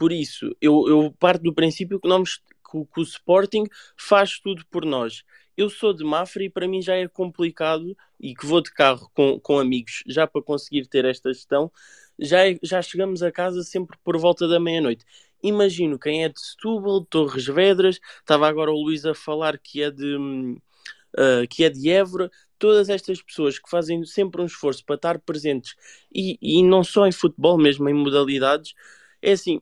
Por 0.00 0.12
isso, 0.12 0.56
eu, 0.62 0.88
eu 0.88 1.14
parto 1.20 1.42
do 1.42 1.52
princípio 1.52 2.00
que, 2.00 2.08
nós, 2.08 2.38
que, 2.38 2.84
que 2.90 3.00
o 3.00 3.02
Sporting 3.02 3.64
faz 3.94 4.40
tudo 4.40 4.64
por 4.70 4.86
nós. 4.86 5.24
Eu 5.54 5.68
sou 5.68 5.92
de 5.92 6.02
Mafra 6.02 6.42
e 6.42 6.48
para 6.48 6.66
mim 6.66 6.80
já 6.80 6.94
é 6.96 7.06
complicado 7.06 7.94
e 8.18 8.34
que 8.34 8.46
vou 8.46 8.62
de 8.62 8.72
carro 8.72 9.10
com, 9.12 9.38
com 9.38 9.58
amigos 9.58 10.02
já 10.06 10.26
para 10.26 10.40
conseguir 10.40 10.86
ter 10.86 11.04
esta 11.04 11.30
gestão. 11.34 11.70
Já, 12.18 12.48
é, 12.48 12.58
já 12.62 12.80
chegamos 12.80 13.22
a 13.22 13.30
casa 13.30 13.62
sempre 13.62 13.98
por 14.02 14.16
volta 14.16 14.48
da 14.48 14.58
meia-noite. 14.58 15.04
Imagino 15.42 15.98
quem 15.98 16.24
é 16.24 16.30
de 16.30 16.40
Setúbal, 16.40 17.04
Torres 17.04 17.44
Vedras, 17.44 18.00
estava 18.20 18.48
agora 18.48 18.70
o 18.70 18.82
Luís 18.82 19.04
a 19.04 19.14
falar 19.14 19.58
que 19.58 19.82
é 19.82 19.90
de, 19.90 20.16
uh, 20.16 21.46
que 21.50 21.62
é 21.62 21.68
de 21.68 21.90
Évora, 21.90 22.30
todas 22.58 22.88
estas 22.88 23.20
pessoas 23.20 23.58
que 23.58 23.68
fazem 23.68 24.02
sempre 24.06 24.40
um 24.40 24.46
esforço 24.46 24.82
para 24.82 24.94
estar 24.94 25.18
presentes 25.18 25.74
e, 26.10 26.38
e 26.40 26.62
não 26.62 26.82
só 26.82 27.06
em 27.06 27.12
futebol, 27.12 27.58
mesmo 27.58 27.86
em 27.86 27.92
modalidades, 27.92 28.72
é 29.20 29.32
assim, 29.32 29.60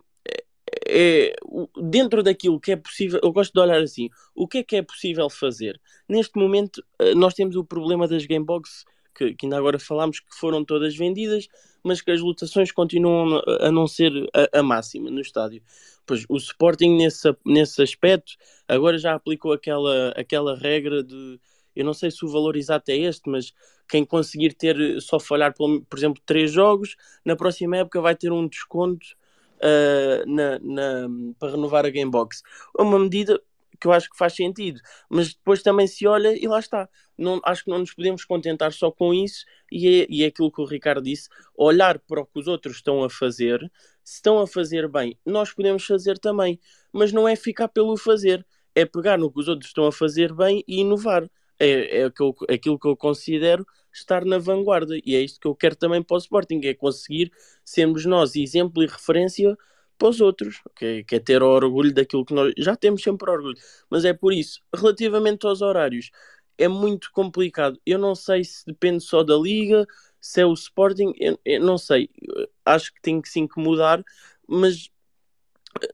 é, 0.88 1.34
dentro 1.82 2.22
daquilo 2.22 2.58
que 2.58 2.72
é 2.72 2.76
possível, 2.76 3.20
eu 3.22 3.30
gosto 3.32 3.52
de 3.52 3.60
olhar 3.60 3.80
assim, 3.80 4.08
o 4.34 4.48
que 4.48 4.58
é 4.58 4.62
que 4.62 4.76
é 4.76 4.82
possível 4.82 5.28
fazer? 5.28 5.80
Neste 6.08 6.38
momento, 6.38 6.82
eh, 6.98 7.14
nós 7.14 7.34
temos 7.34 7.56
o 7.56 7.64
problema 7.64 8.08
das 8.08 8.24
Gamebox, 8.24 8.84
que, 9.14 9.34
que 9.34 9.46
ainda 9.46 9.58
agora 9.58 9.78
falámos 9.78 10.20
que 10.20 10.34
foram 10.34 10.64
todas 10.64 10.96
vendidas, 10.96 11.48
mas 11.84 12.00
que 12.00 12.10
as 12.10 12.20
lotações 12.20 12.72
continuam 12.72 13.42
a 13.60 13.70
não 13.70 13.86
ser 13.86 14.12
a, 14.34 14.60
a, 14.60 14.62
máxima 14.62 15.10
no 15.10 15.20
estádio. 15.20 15.62
Pois 16.06 16.24
o 16.28 16.36
Sporting, 16.36 16.96
nesse, 16.96 17.36
nesse 17.44 17.82
aspecto, 17.82 18.32
agora 18.66 18.96
já 18.96 19.14
aplicou 19.14 19.52
aquela, 19.52 20.10
aquela 20.10 20.56
regra 20.56 21.02
de. 21.02 21.38
Eu 21.76 21.84
não 21.84 21.94
sei 21.94 22.10
se 22.10 22.24
o 22.24 22.28
valor 22.28 22.56
exato 22.56 22.90
é 22.90 22.96
este, 22.96 23.28
mas 23.28 23.52
quem 23.88 24.04
conseguir 24.04 24.54
ter 24.54 25.00
só 25.00 25.20
falhar, 25.20 25.54
por 25.54 25.98
exemplo, 25.98 26.20
três 26.26 26.50
jogos, 26.50 26.96
na 27.24 27.36
próxima 27.36 27.76
época 27.76 28.00
vai 28.00 28.16
ter 28.16 28.32
um 28.32 28.48
desconto 28.48 29.06
uh, 29.58 30.30
na, 30.30 30.58
na, 30.58 31.08
para 31.38 31.52
renovar 31.52 31.86
a 31.86 31.90
Gamebox. 31.90 32.42
É 32.78 32.82
uma 32.82 32.98
medida 32.98 33.40
que 33.80 33.86
eu 33.86 33.92
acho 33.92 34.10
que 34.10 34.16
faz 34.16 34.34
sentido, 34.34 34.80
mas 35.08 35.34
depois 35.34 35.62
também 35.62 35.86
se 35.86 36.06
olha 36.06 36.36
e 36.36 36.46
lá 36.48 36.58
está. 36.58 36.88
Não, 37.16 37.40
acho 37.44 37.64
que 37.64 37.70
não 37.70 37.78
nos 37.78 37.92
podemos 37.92 38.24
contentar 38.24 38.72
só 38.72 38.90
com 38.90 39.14
isso 39.14 39.44
e 39.70 40.02
é, 40.02 40.06
e 40.08 40.24
é 40.24 40.26
aquilo 40.26 40.50
que 40.50 40.60
o 40.60 40.64
Ricardo 40.64 41.02
disse: 41.02 41.28
olhar 41.56 41.98
para 42.00 42.20
o 42.20 42.26
que 42.26 42.38
os 42.38 42.46
outros 42.46 42.76
estão 42.76 43.02
a 43.04 43.10
fazer. 43.10 43.60
Se 44.02 44.16
estão 44.16 44.38
a 44.40 44.46
fazer 44.46 44.88
bem, 44.88 45.18
nós 45.24 45.52
podemos 45.52 45.84
fazer 45.84 46.18
também, 46.18 46.58
mas 46.90 47.12
não 47.12 47.28
é 47.28 47.36
ficar 47.36 47.68
pelo 47.68 47.94
fazer, 47.94 48.44
é 48.74 48.86
pegar 48.86 49.18
no 49.18 49.30
que 49.30 49.38
os 49.38 49.48
outros 49.48 49.68
estão 49.68 49.86
a 49.86 49.92
fazer 49.92 50.32
bem 50.32 50.64
e 50.66 50.80
inovar. 50.80 51.28
É, 51.58 52.02
é 52.02 52.04
aquilo 52.04 52.78
que 52.78 52.86
eu 52.88 52.96
considero 52.96 53.66
estar 53.92 54.24
na 54.24 54.38
vanguarda. 54.38 54.96
E 55.04 55.16
é 55.16 55.20
isto 55.20 55.40
que 55.40 55.46
eu 55.46 55.54
quero 55.54 55.76
também 55.76 56.02
para 56.02 56.14
o 56.14 56.18
Sporting, 56.18 56.60
é 56.64 56.74
conseguir 56.74 57.32
sermos 57.64 58.04
nós 58.04 58.36
exemplo 58.36 58.82
e 58.82 58.86
referência 58.86 59.56
para 59.98 60.08
os 60.08 60.20
outros, 60.20 60.62
que, 60.76 61.02
que 61.04 61.16
é 61.16 61.20
ter 61.20 61.42
orgulho 61.42 61.92
daquilo 61.92 62.24
que 62.24 62.32
nós 62.32 62.52
já 62.56 62.76
temos 62.76 63.02
sempre 63.02 63.30
orgulho. 63.30 63.56
Mas 63.90 64.04
é 64.04 64.12
por 64.12 64.32
isso, 64.32 64.60
relativamente 64.74 65.46
aos 65.46 65.60
horários, 65.60 66.10
é 66.56 66.68
muito 66.68 67.10
complicado. 67.12 67.80
Eu 67.84 67.98
não 67.98 68.14
sei 68.14 68.44
se 68.44 68.64
depende 68.66 69.02
só 69.02 69.22
da 69.24 69.36
liga, 69.36 69.86
se 70.20 70.40
é 70.40 70.46
o 70.46 70.52
Sporting, 70.52 71.12
eu, 71.18 71.38
eu 71.44 71.60
não 71.60 71.78
sei. 71.78 72.10
Acho 72.64 72.92
que 72.94 73.00
tem 73.02 73.20
que 73.20 73.28
sim 73.28 73.46
que 73.46 73.60
mudar, 73.60 74.02
mas 74.46 74.90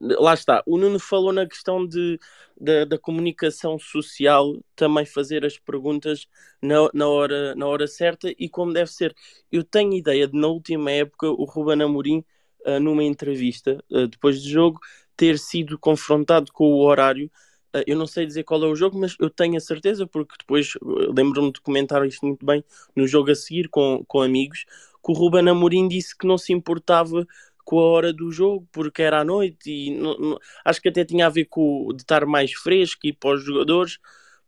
lá 0.01 0.35
está, 0.35 0.63
o 0.67 0.79
Nuno 0.79 0.99
falou 0.99 1.33
na 1.33 1.47
questão 1.47 1.87
de, 1.87 2.19
da, 2.57 2.99
comunicação 2.99 3.79
social, 3.79 4.57
também 4.77 5.05
fazer 5.05 5.45
as 5.45 5.59
perguntas 5.59 6.27
na, 6.63 6.89
na, 6.93 7.09
hora, 7.09 7.55
na 7.55 7.67
hora 7.67 7.87
certa 7.87 8.33
e 8.39 8.49
como 8.49 8.73
deve 8.73 8.91
ser. 8.91 9.15
Eu 9.51 9.65
tenho 9.65 9.95
ideia 9.95 10.27
de, 10.27 10.39
na 10.39 10.49
última 10.49 10.91
época, 10.91 11.29
o 11.29 11.45
Ruben 11.45 11.83
Amorim 11.83 12.25
uh, 12.67 12.81
numa 12.81 13.05
entrevista 13.05 13.83
uh, 13.91 14.07
depois 14.07 14.43
do 14.43 14.49
jogo, 14.49 14.81
ter 15.17 15.39
sido 15.39 15.79
confrontado 15.79 16.53
com 16.53 16.65
o 16.73 16.81
horário. 16.85 17.31
Uh, 17.75 17.83
eu 17.87 17.97
não 17.97 18.07
sei 18.07 18.27
dizer 18.27 18.45
qual 18.45 18.63
é 18.65 18.67
o 18.67 18.77
jogo, 18.77 18.99
mas 18.99 19.17
eu 19.21 19.29
tenho 19.29 19.57
a 19.57 19.61
certeza, 19.61 20.07
porque 20.07 20.35
depois 20.39 20.73
lembro-me 20.83 21.53
de 21.53 21.61
comentar 21.61 22.07
isto 22.07 22.25
muito 22.27 22.45
bem 22.45 22.65
no 22.95 23.07
jogo 23.07 23.31
a 23.31 23.35
seguir 23.35 23.69
com, 23.69 24.05
com 24.07 24.23
amigos, 24.23 24.65
que 25.05 25.13
o 25.13 25.15
Ruben 25.15 25.49
Amorim 25.49 25.87
disse 25.89 26.17
que 26.17 26.27
não 26.27 26.39
se 26.39 26.53
importava 26.53 27.27
com 27.65 27.79
a 27.79 27.85
hora 27.85 28.13
do 28.13 28.31
jogo, 28.31 28.69
porque 28.73 29.03
era 29.03 29.21
à 29.21 29.25
noite 29.25 29.71
e 29.71 29.91
não, 29.91 30.17
não, 30.19 30.39
acho 30.65 30.81
que 30.81 30.89
até 30.89 31.05
tinha 31.05 31.27
a 31.27 31.31
ver 31.31 31.47
com 31.47 31.89
de 31.95 32.03
estar 32.03 32.27
mais 32.27 32.53
fresco 32.53 33.07
e 33.07 33.13
para 33.13 33.35
os 33.35 33.45
jogadores. 33.45 33.99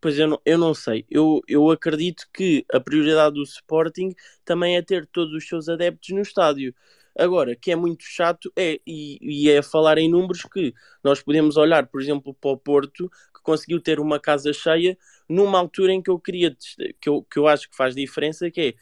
Pois 0.00 0.18
eu 0.18 0.28
não, 0.28 0.40
eu 0.44 0.58
não 0.58 0.74
sei. 0.74 1.06
Eu, 1.10 1.40
eu 1.48 1.70
acredito 1.70 2.26
que 2.32 2.64
a 2.72 2.78
prioridade 2.78 3.34
do 3.36 3.42
Sporting 3.42 4.14
também 4.44 4.76
é 4.76 4.82
ter 4.82 5.06
todos 5.06 5.34
os 5.34 5.48
seus 5.48 5.68
adeptos 5.68 6.10
no 6.10 6.20
estádio. 6.20 6.74
Agora, 7.18 7.56
que 7.56 7.70
é 7.72 7.76
muito 7.76 8.04
chato 8.04 8.52
é, 8.56 8.78
e, 8.86 9.18
e, 9.22 9.50
é 9.50 9.62
falar 9.62 9.96
em 9.96 10.10
números 10.10 10.42
que 10.42 10.74
nós 11.02 11.22
podemos 11.22 11.56
olhar, 11.56 11.86
por 11.86 12.00
exemplo, 12.00 12.34
para 12.34 12.50
o 12.50 12.58
Porto, 12.58 13.08
que 13.34 13.42
conseguiu 13.42 13.80
ter 13.80 13.98
uma 13.98 14.20
casa 14.20 14.52
cheia 14.52 14.98
numa 15.28 15.58
altura 15.58 15.92
em 15.92 16.02
que 16.02 16.10
eu 16.10 16.18
queria, 16.20 16.54
que 17.00 17.08
eu, 17.08 17.22
que 17.22 17.38
eu 17.38 17.48
acho 17.48 17.70
que 17.70 17.76
faz 17.76 17.94
diferença, 17.94 18.50
que 18.50 18.60
é 18.60 18.74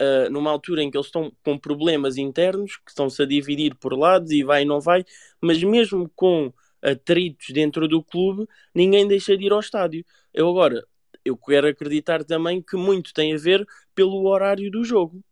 uh, 0.00 0.30
numa 0.30 0.50
altura 0.50 0.82
em 0.82 0.90
que 0.90 0.96
eles 0.96 1.06
estão 1.06 1.32
com 1.44 1.58
problemas 1.58 2.16
internos, 2.16 2.76
que 2.76 2.90
estão-se 2.90 3.22
a 3.22 3.26
dividir 3.26 3.74
por 3.76 3.92
lados 3.96 4.30
e 4.30 4.42
vai 4.42 4.62
e 4.62 4.64
não 4.64 4.80
vai, 4.80 5.04
mas 5.40 5.62
mesmo 5.62 6.10
com 6.14 6.52
atritos 6.82 7.48
dentro 7.50 7.88
do 7.88 8.02
clube, 8.02 8.46
ninguém 8.74 9.06
deixa 9.08 9.36
de 9.36 9.46
ir 9.46 9.52
ao 9.52 9.60
estádio. 9.60 10.04
Eu 10.32 10.48
agora, 10.48 10.86
eu 11.24 11.36
quero 11.36 11.66
acreditar 11.66 12.24
também 12.24 12.62
que 12.62 12.76
muito 12.76 13.12
tem 13.12 13.34
a 13.34 13.38
ver 13.38 13.66
pelo 13.94 14.26
horário 14.26 14.70
do 14.70 14.84
jogo. 14.84 15.22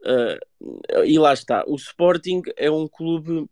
Uh, 0.00 1.04
e 1.04 1.18
lá 1.18 1.32
está, 1.32 1.64
o 1.66 1.76
Sporting 1.76 2.42
é 2.56 2.70
um 2.70 2.88
clube 2.88 3.46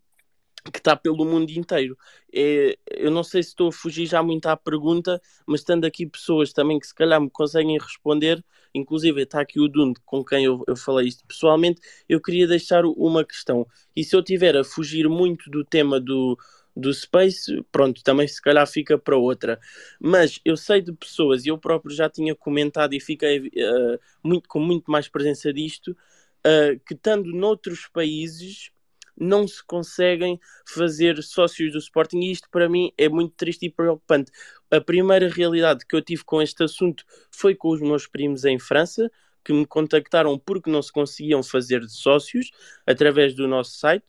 que 0.71 0.79
está 0.79 0.95
pelo 0.95 1.25
mundo 1.25 1.49
inteiro. 1.51 1.97
É, 2.33 2.77
eu 2.91 3.09
não 3.11 3.23
sei 3.23 3.41
se 3.41 3.49
estou 3.49 3.69
a 3.69 3.71
fugir 3.71 4.05
já 4.05 4.21
muito 4.21 4.47
à 4.47 4.57
pergunta, 4.57 5.21
mas 5.45 5.61
estando 5.61 5.85
aqui 5.85 6.05
pessoas 6.05 6.51
também 6.53 6.79
que 6.79 6.87
se 6.87 6.93
calhar 6.93 7.19
me 7.19 7.29
conseguem 7.29 7.77
responder, 7.77 8.43
inclusive 8.73 9.21
está 9.21 9.41
aqui 9.41 9.59
o 9.59 9.67
Dund 9.67 9.97
com 10.05 10.23
quem 10.23 10.45
eu, 10.45 10.63
eu 10.67 10.75
falei 10.75 11.07
isto 11.07 11.25
pessoalmente, 11.25 11.81
eu 12.07 12.21
queria 12.21 12.47
deixar 12.47 12.85
uma 12.85 13.23
questão. 13.23 13.65
E 13.95 14.03
se 14.03 14.15
eu 14.15 14.23
tiver 14.23 14.55
a 14.57 14.63
fugir 14.63 15.07
muito 15.07 15.49
do 15.49 15.63
tema 15.63 15.99
do, 15.99 16.37
do 16.75 16.93
Space, 16.93 17.63
pronto, 17.71 18.03
também 18.03 18.27
se 18.27 18.41
calhar 18.41 18.67
fica 18.67 18.97
para 18.97 19.17
outra. 19.17 19.59
Mas 19.99 20.39
eu 20.45 20.57
sei 20.57 20.81
de 20.81 20.93
pessoas, 20.93 21.45
e 21.45 21.49
eu 21.49 21.57
próprio 21.57 21.95
já 21.95 22.09
tinha 22.09 22.35
comentado 22.35 22.93
e 22.93 22.99
fiquei 22.99 23.39
uh, 23.47 23.99
muito, 24.23 24.47
com 24.47 24.59
muito 24.59 24.91
mais 24.91 25.07
presença 25.07 25.51
disto, 25.53 25.91
uh, 25.91 26.79
que 26.85 26.93
estando 26.93 27.31
noutros 27.33 27.87
países 27.87 28.71
não 29.19 29.47
se 29.47 29.63
conseguem 29.65 30.39
fazer 30.65 31.21
sócios 31.21 31.71
do 31.71 31.77
Sporting 31.77 32.19
e 32.19 32.31
isto 32.31 32.49
para 32.49 32.69
mim 32.69 32.91
é 32.97 33.09
muito 33.09 33.33
triste 33.35 33.65
e 33.65 33.69
preocupante. 33.69 34.31
A 34.71 34.79
primeira 34.79 35.29
realidade 35.29 35.85
que 35.85 35.95
eu 35.95 36.01
tive 36.01 36.23
com 36.23 36.41
este 36.41 36.63
assunto 36.63 37.03
foi 37.31 37.55
com 37.55 37.69
os 37.69 37.81
meus 37.81 38.07
primos 38.07 38.45
em 38.45 38.57
França, 38.57 39.11
que 39.43 39.53
me 39.53 39.65
contactaram 39.65 40.37
porque 40.37 40.69
não 40.69 40.81
se 40.81 40.91
conseguiam 40.91 41.41
fazer 41.43 41.83
sócios 41.87 42.51
através 42.85 43.33
do 43.33 43.47
nosso 43.47 43.71
site. 43.77 44.05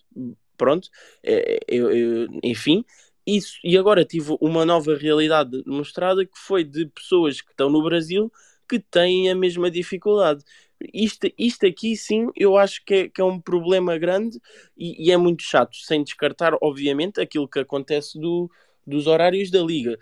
Pronto, 0.57 0.89
é, 1.23 1.59
eu, 1.67 1.91
eu, 1.91 2.29
enfim, 2.43 2.85
isso, 3.27 3.59
e 3.65 3.79
agora 3.79 4.05
tive 4.05 4.37
uma 4.41 4.65
nova 4.65 4.95
realidade 4.95 5.63
mostrada 5.67 6.25
que 6.25 6.37
foi 6.37 6.65
de 6.65 6.87
pessoas 6.87 7.41
que 7.41 7.51
estão 7.51 7.71
no 7.71 7.83
Brasil 7.83 8.31
que 8.69 8.79
têm 8.79 9.31
a 9.31 9.35
mesma 9.35 9.71
dificuldade 9.71 10.45
isto, 10.93 11.29
isto 11.39 11.67
aqui 11.67 11.97
sim 11.97 12.29
eu 12.37 12.57
acho 12.57 12.85
que 12.85 12.95
é, 12.95 13.09
que 13.09 13.21
é 13.21 13.25
um 13.25 13.41
problema 13.41 13.99
grande 13.99 14.41
e, 14.77 15.09
e, 15.09 15.13
é 15.13 15.17
muito 15.17 15.43
chato, 15.43 15.77
sem 15.77 16.03
descartar, 16.03 16.55
obviamente, 16.61 17.21
aquilo 17.21 17.49
que 17.49 17.59
acontece 17.59 18.19
do, 18.19 18.51
dos 18.87 19.07
horários 19.07 19.51
da 19.51 19.61
liga. 19.61 19.99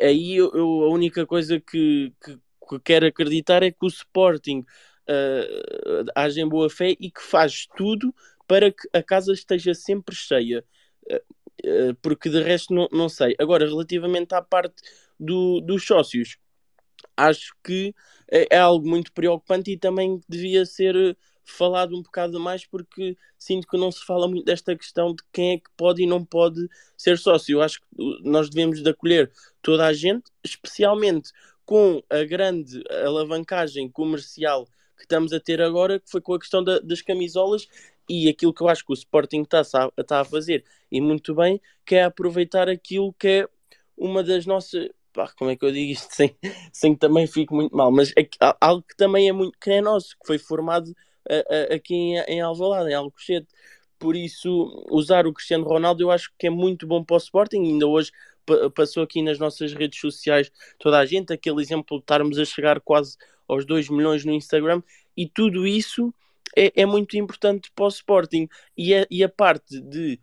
Aí 0.00 0.36
eu, 0.36 0.50
eu 0.54 0.84
a 0.84 0.88
única 0.90 1.26
coisa 1.26 1.60
que, 1.60 2.12
que, 2.24 2.38
que, 2.68 2.80
quero 2.84 3.06
acreditar 3.06 3.62
é 3.62 3.70
que 3.70 3.84
o 3.84 3.88
Sporting 3.88 4.60
uh, 5.08 6.10
age 6.14 6.40
em 6.40 6.48
boa 6.48 6.70
fé 6.70 6.96
e 6.98 7.10
que 7.10 7.22
faz 7.22 7.66
tudo 7.76 8.14
para 8.46 8.70
que 8.70 8.88
a 8.92 9.02
casa 9.02 9.32
esteja 9.32 9.74
sempre 9.74 10.14
cheia. 10.14 10.64
Uh, 11.10 11.90
uh, 11.90 11.94
porque 12.02 12.28
de 12.28 12.42
resto 12.42 12.74
não, 12.74 12.88
não 12.92 13.08
sei. 13.08 13.34
Agora, 13.38 13.66
relativamente 13.66 14.34
à 14.34 14.42
parte 14.42 14.82
do, 15.18 15.60
dos 15.60 15.84
sócios, 15.86 16.36
acho 17.16 17.54
que 17.62 17.94
é, 18.30 18.56
é 18.56 18.58
algo 18.58 18.88
muito 18.88 19.12
preocupante 19.12 19.70
e 19.70 19.78
também 19.78 20.20
devia 20.28 20.64
ser 20.66 20.96
eh, 20.96 21.16
falado 21.44 21.96
um 21.96 22.02
bocado 22.02 22.40
mais 22.40 22.66
porque 22.66 23.16
sinto 23.38 23.66
que 23.68 23.76
não 23.76 23.90
se 23.90 24.04
fala 24.04 24.28
muito 24.28 24.44
desta 24.44 24.76
questão 24.76 25.14
de 25.14 25.22
quem 25.32 25.52
é 25.52 25.58
que 25.58 25.70
pode 25.76 26.02
e 26.02 26.06
não 26.06 26.24
pode 26.24 26.68
ser 26.96 27.18
sócio. 27.18 27.54
Eu 27.54 27.62
acho 27.62 27.80
que 27.80 27.86
nós 28.22 28.50
devemos 28.50 28.82
de 28.82 28.90
acolher 28.90 29.30
toda 29.62 29.86
a 29.86 29.92
gente, 29.92 30.24
especialmente 30.44 31.30
com 31.64 32.02
a 32.10 32.24
grande 32.24 32.82
alavancagem 33.04 33.90
comercial 33.90 34.66
que 34.96 35.02
estamos 35.02 35.32
a 35.32 35.40
ter 35.40 35.60
agora, 35.60 36.00
que 36.00 36.10
foi 36.10 36.20
com 36.20 36.34
a 36.34 36.38
questão 36.38 36.62
da, 36.62 36.78
das 36.78 37.02
camisolas 37.02 37.68
e 38.08 38.28
aquilo 38.28 38.54
que 38.54 38.62
eu 38.62 38.68
acho 38.68 38.84
que 38.84 38.92
o 38.92 38.94
Sporting 38.94 39.42
está 39.42 39.62
está 39.98 40.20
a 40.20 40.24
fazer, 40.24 40.64
e 40.90 41.00
muito 41.00 41.34
bem, 41.34 41.60
que 41.84 41.96
é 41.96 42.04
aproveitar 42.04 42.68
aquilo 42.68 43.12
que 43.12 43.28
é 43.28 43.48
uma 43.96 44.22
das 44.22 44.46
nossas, 44.46 44.88
pá, 45.16 45.32
como 45.36 45.50
é 45.50 45.56
que 45.56 45.64
eu 45.64 45.72
digo 45.72 45.92
isto 45.92 46.08
sem, 46.14 46.36
sem 46.70 46.94
que 46.94 47.00
também 47.00 47.26
fique 47.26 47.52
muito 47.52 47.74
mal, 47.74 47.90
mas 47.90 48.12
é 48.16 48.28
algo 48.60 48.82
que 48.82 48.96
também 48.96 49.28
é 49.28 49.32
muito 49.32 49.58
que 49.58 49.70
é 49.70 49.80
nosso, 49.80 50.10
que 50.10 50.26
foi 50.26 50.38
formado 50.38 50.94
a, 51.28 51.72
a, 51.72 51.74
aqui 51.74 51.94
em, 51.94 52.18
em 52.28 52.40
Alvalade, 52.40 52.90
em 52.90 52.94
Alcochete. 52.94 53.48
Por 53.98 54.14
isso, 54.14 54.84
usar 54.90 55.26
o 55.26 55.32
Cristiano 55.32 55.64
Ronaldo 55.64 56.02
eu 56.02 56.10
acho 56.10 56.30
que 56.38 56.46
é 56.46 56.50
muito 56.50 56.86
bom 56.86 57.02
para 57.02 57.14
o 57.14 57.16
Sporting. 57.16 57.62
Ainda 57.64 57.86
hoje 57.86 58.12
passou 58.74 59.02
aqui 59.02 59.22
nas 59.22 59.38
nossas 59.38 59.72
redes 59.72 59.98
sociais 59.98 60.52
toda 60.78 60.98
a 60.98 61.06
gente, 61.06 61.32
aquele 61.32 61.60
exemplo 61.62 61.96
de 61.96 62.02
estarmos 62.02 62.38
a 62.38 62.44
chegar 62.44 62.78
quase 62.80 63.16
aos 63.48 63.64
2 63.64 63.88
milhões 63.88 64.24
no 64.24 64.32
Instagram, 64.32 64.82
e 65.16 65.26
tudo 65.26 65.66
isso 65.66 66.12
é, 66.54 66.82
é 66.82 66.86
muito 66.86 67.16
importante 67.16 67.72
para 67.74 67.86
o 67.86 67.88
Sporting. 67.88 68.48
E 68.76 68.94
a, 68.94 69.06
e 69.10 69.24
a 69.24 69.28
parte 69.28 69.80
de 69.80 70.20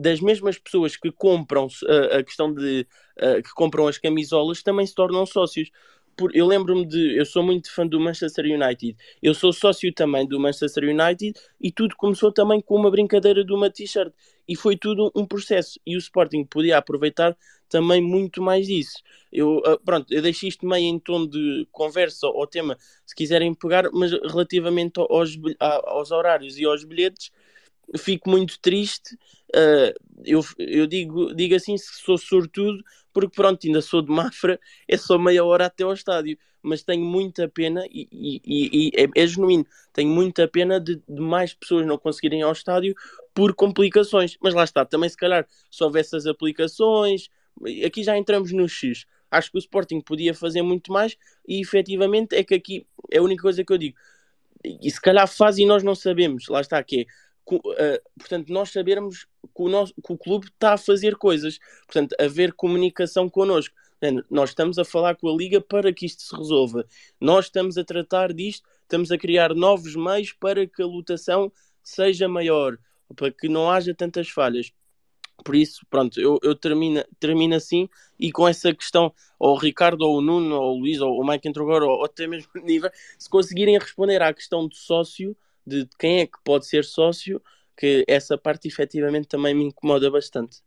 das 0.00 0.20
mesmas 0.20 0.58
pessoas 0.58 0.96
que 0.96 1.10
compram 1.12 1.66
uh, 1.66 2.18
a 2.18 2.22
questão 2.22 2.52
de 2.52 2.86
uh, 3.18 3.42
que 3.42 3.50
compram 3.54 3.86
as 3.86 3.98
camisolas 3.98 4.62
também 4.62 4.86
se 4.86 4.94
tornam 4.94 5.24
sócios. 5.24 5.70
Por, 6.16 6.34
eu 6.34 6.46
lembro-me 6.46 6.84
de. 6.84 7.16
Eu 7.16 7.24
sou 7.24 7.42
muito 7.42 7.72
fã 7.72 7.86
do 7.86 8.00
Manchester 8.00 8.44
United. 8.44 8.96
Eu 9.22 9.32
sou 9.32 9.52
sócio 9.52 9.92
também 9.94 10.26
do 10.26 10.38
Manchester 10.40 10.84
United 10.84 11.32
e 11.60 11.70
tudo 11.70 11.96
começou 11.96 12.32
também 12.32 12.60
com 12.60 12.76
uma 12.76 12.90
brincadeira 12.90 13.44
de 13.44 13.52
uma 13.52 13.70
t-shirt. 13.70 14.12
E 14.46 14.56
foi 14.56 14.76
tudo 14.76 15.10
um 15.14 15.24
processo. 15.24 15.78
E 15.86 15.96
o 15.96 15.98
Sporting 15.98 16.44
podia 16.44 16.76
aproveitar 16.76 17.36
também 17.68 18.02
muito 18.02 18.42
mais 18.42 18.66
disso. 18.66 18.98
Eu, 19.32 19.58
uh, 19.58 19.78
pronto, 19.84 20.12
eu 20.12 20.20
deixo 20.20 20.46
isto 20.46 20.66
meio 20.66 20.86
em 20.86 20.98
tom 20.98 21.26
de 21.26 21.66
conversa 21.70 22.26
ao 22.26 22.46
tema, 22.46 22.76
se 23.06 23.14
quiserem 23.14 23.54
pegar, 23.54 23.88
mas 23.92 24.10
relativamente 24.10 24.98
aos, 24.98 25.38
aos 25.60 26.10
horários 26.10 26.58
e 26.58 26.64
aos 26.64 26.84
bilhetes, 26.84 27.30
fico 27.98 28.30
muito 28.30 28.58
triste. 28.60 29.14
Uh, 29.54 29.92
eu, 30.24 30.44
eu 30.58 30.86
digo, 30.86 31.34
digo 31.34 31.54
assim 31.54 31.76
sou 31.78 32.16
sortudo, 32.16 32.82
porque 33.12 33.34
pronto, 33.34 33.66
ainda 33.66 33.82
sou 33.82 34.02
de 34.02 34.10
Mafra, 34.10 34.60
é 34.86 34.96
só 34.96 35.18
meia 35.18 35.44
hora 35.44 35.66
até 35.66 35.82
ao 35.82 35.92
estádio, 35.92 36.38
mas 36.62 36.82
tenho 36.82 37.04
muita 37.04 37.48
pena 37.48 37.84
e, 37.90 38.08
e, 38.12 38.40
e 38.44 38.90
é, 38.94 39.22
é, 39.22 39.26
genuíno, 39.26 39.66
tenho 39.92 40.10
muita 40.10 40.46
pena 40.46 40.78
de, 40.78 40.96
de, 41.08 41.20
mais 41.20 41.54
pessoas 41.54 41.86
não 41.86 41.98
conseguirem 41.98 42.40
ir 42.40 42.42
ao 42.42 42.52
estádio 42.52 42.94
por 43.34 43.54
complicações. 43.54 44.36
Mas 44.40 44.54
lá 44.54 44.64
está, 44.64 44.84
também 44.84 45.08
se 45.08 45.16
calhar 45.16 45.46
se 45.70 45.82
houvesse 45.82 46.14
as 46.16 46.26
aplicações, 46.26 47.28
aqui 47.84 48.02
já 48.02 48.16
entramos 48.16 48.52
no 48.52 48.68
X. 48.68 49.06
Acho 49.30 49.50
que 49.50 49.58
o 49.58 49.60
Sporting 49.60 50.00
podia 50.00 50.34
fazer 50.34 50.62
muito 50.62 50.92
mais 50.92 51.16
e 51.46 51.60
efetivamente 51.60 52.34
é 52.34 52.42
que 52.42 52.54
aqui 52.54 52.86
é 53.10 53.18
a 53.18 53.22
única 53.22 53.42
coisa 53.42 53.64
que 53.64 53.72
eu 53.72 53.78
digo. 53.78 53.96
E 54.62 54.90
se 54.90 55.00
calhar 55.00 55.26
faz 55.26 55.56
e 55.56 55.64
nós 55.64 55.82
não 55.82 55.94
sabemos, 55.94 56.46
lá 56.48 56.60
está, 56.60 56.82
que 56.82 57.02
é 57.02 57.06
portanto, 58.18 58.52
nós 58.52 58.70
sabermos 58.70 59.26
que 59.42 59.62
o, 59.62 59.68
nosso, 59.68 59.94
que 59.94 60.12
o 60.12 60.18
clube 60.18 60.46
está 60.46 60.74
a 60.74 60.78
fazer 60.78 61.16
coisas, 61.16 61.58
portanto, 61.86 62.14
haver 62.20 62.52
comunicação 62.52 63.28
connosco. 63.28 63.74
Nós 64.30 64.50
estamos 64.50 64.78
a 64.78 64.84
falar 64.84 65.16
com 65.16 65.28
a 65.28 65.36
Liga 65.36 65.60
para 65.60 65.92
que 65.92 66.06
isto 66.06 66.22
se 66.22 66.34
resolva. 66.34 66.86
Nós 67.20 67.46
estamos 67.46 67.76
a 67.76 67.84
tratar 67.84 68.32
disto, 68.32 68.66
estamos 68.82 69.10
a 69.10 69.18
criar 69.18 69.54
novos 69.54 69.94
meios 69.94 70.32
para 70.32 70.66
que 70.66 70.82
a 70.82 70.86
lotação 70.86 71.52
seja 71.82 72.28
maior, 72.28 72.78
para 73.14 73.30
que 73.30 73.48
não 73.48 73.70
haja 73.70 73.94
tantas 73.94 74.28
falhas. 74.28 74.72
Por 75.44 75.54
isso, 75.54 75.86
pronto, 75.88 76.20
eu, 76.20 76.38
eu 76.42 76.54
termino, 76.54 77.04
termino 77.18 77.54
assim 77.54 77.88
e 78.18 78.30
com 78.30 78.46
essa 78.46 78.74
questão, 78.74 79.12
ou 79.38 79.54
o 79.54 79.58
Ricardo, 79.58 80.02
ou 80.02 80.18
o 80.18 80.20
Nuno, 80.20 80.54
ou 80.54 80.76
o 80.76 80.80
Luís, 80.80 81.00
ou 81.00 81.18
o 81.18 81.26
Mike 81.26 81.48
entrou 81.48 81.66
agora, 81.66 81.86
ou 81.86 82.04
até 82.04 82.26
mesmo 82.26 82.50
o 82.54 82.58
Nível, 82.60 82.90
se 83.18 83.28
conseguirem 83.28 83.78
responder 83.78 84.22
à 84.22 84.32
questão 84.32 84.66
do 84.66 84.74
sócio, 84.74 85.36
de 85.70 85.88
quem 85.98 86.20
é 86.20 86.26
que 86.26 86.38
pode 86.44 86.66
ser 86.66 86.84
sócio, 86.84 87.40
que 87.76 88.04
essa 88.08 88.36
parte 88.36 88.68
efetivamente 88.68 89.28
também 89.28 89.54
me 89.54 89.64
incomoda 89.64 90.10
bastante. 90.10 90.58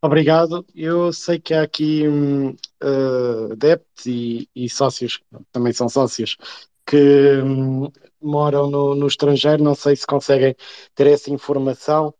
Obrigado. 0.00 0.66
Eu 0.74 1.12
sei 1.12 1.38
que 1.38 1.54
há 1.54 1.62
aqui 1.62 2.08
um, 2.08 2.50
uh, 2.50 3.52
adeptos 3.52 4.06
e, 4.06 4.48
e, 4.54 4.68
sócios, 4.68 5.20
também 5.52 5.72
são 5.72 5.88
sócios, 5.88 6.36
que 6.86 7.40
hum, 7.42 7.90
moram 8.20 8.70
no, 8.70 8.94
no, 8.94 9.06
estrangeiro, 9.06 9.62
não 9.62 9.74
sei 9.74 9.94
se 9.94 10.06
conseguem 10.06 10.56
ter 10.94 11.06
essa 11.06 11.30
informação, 11.30 12.14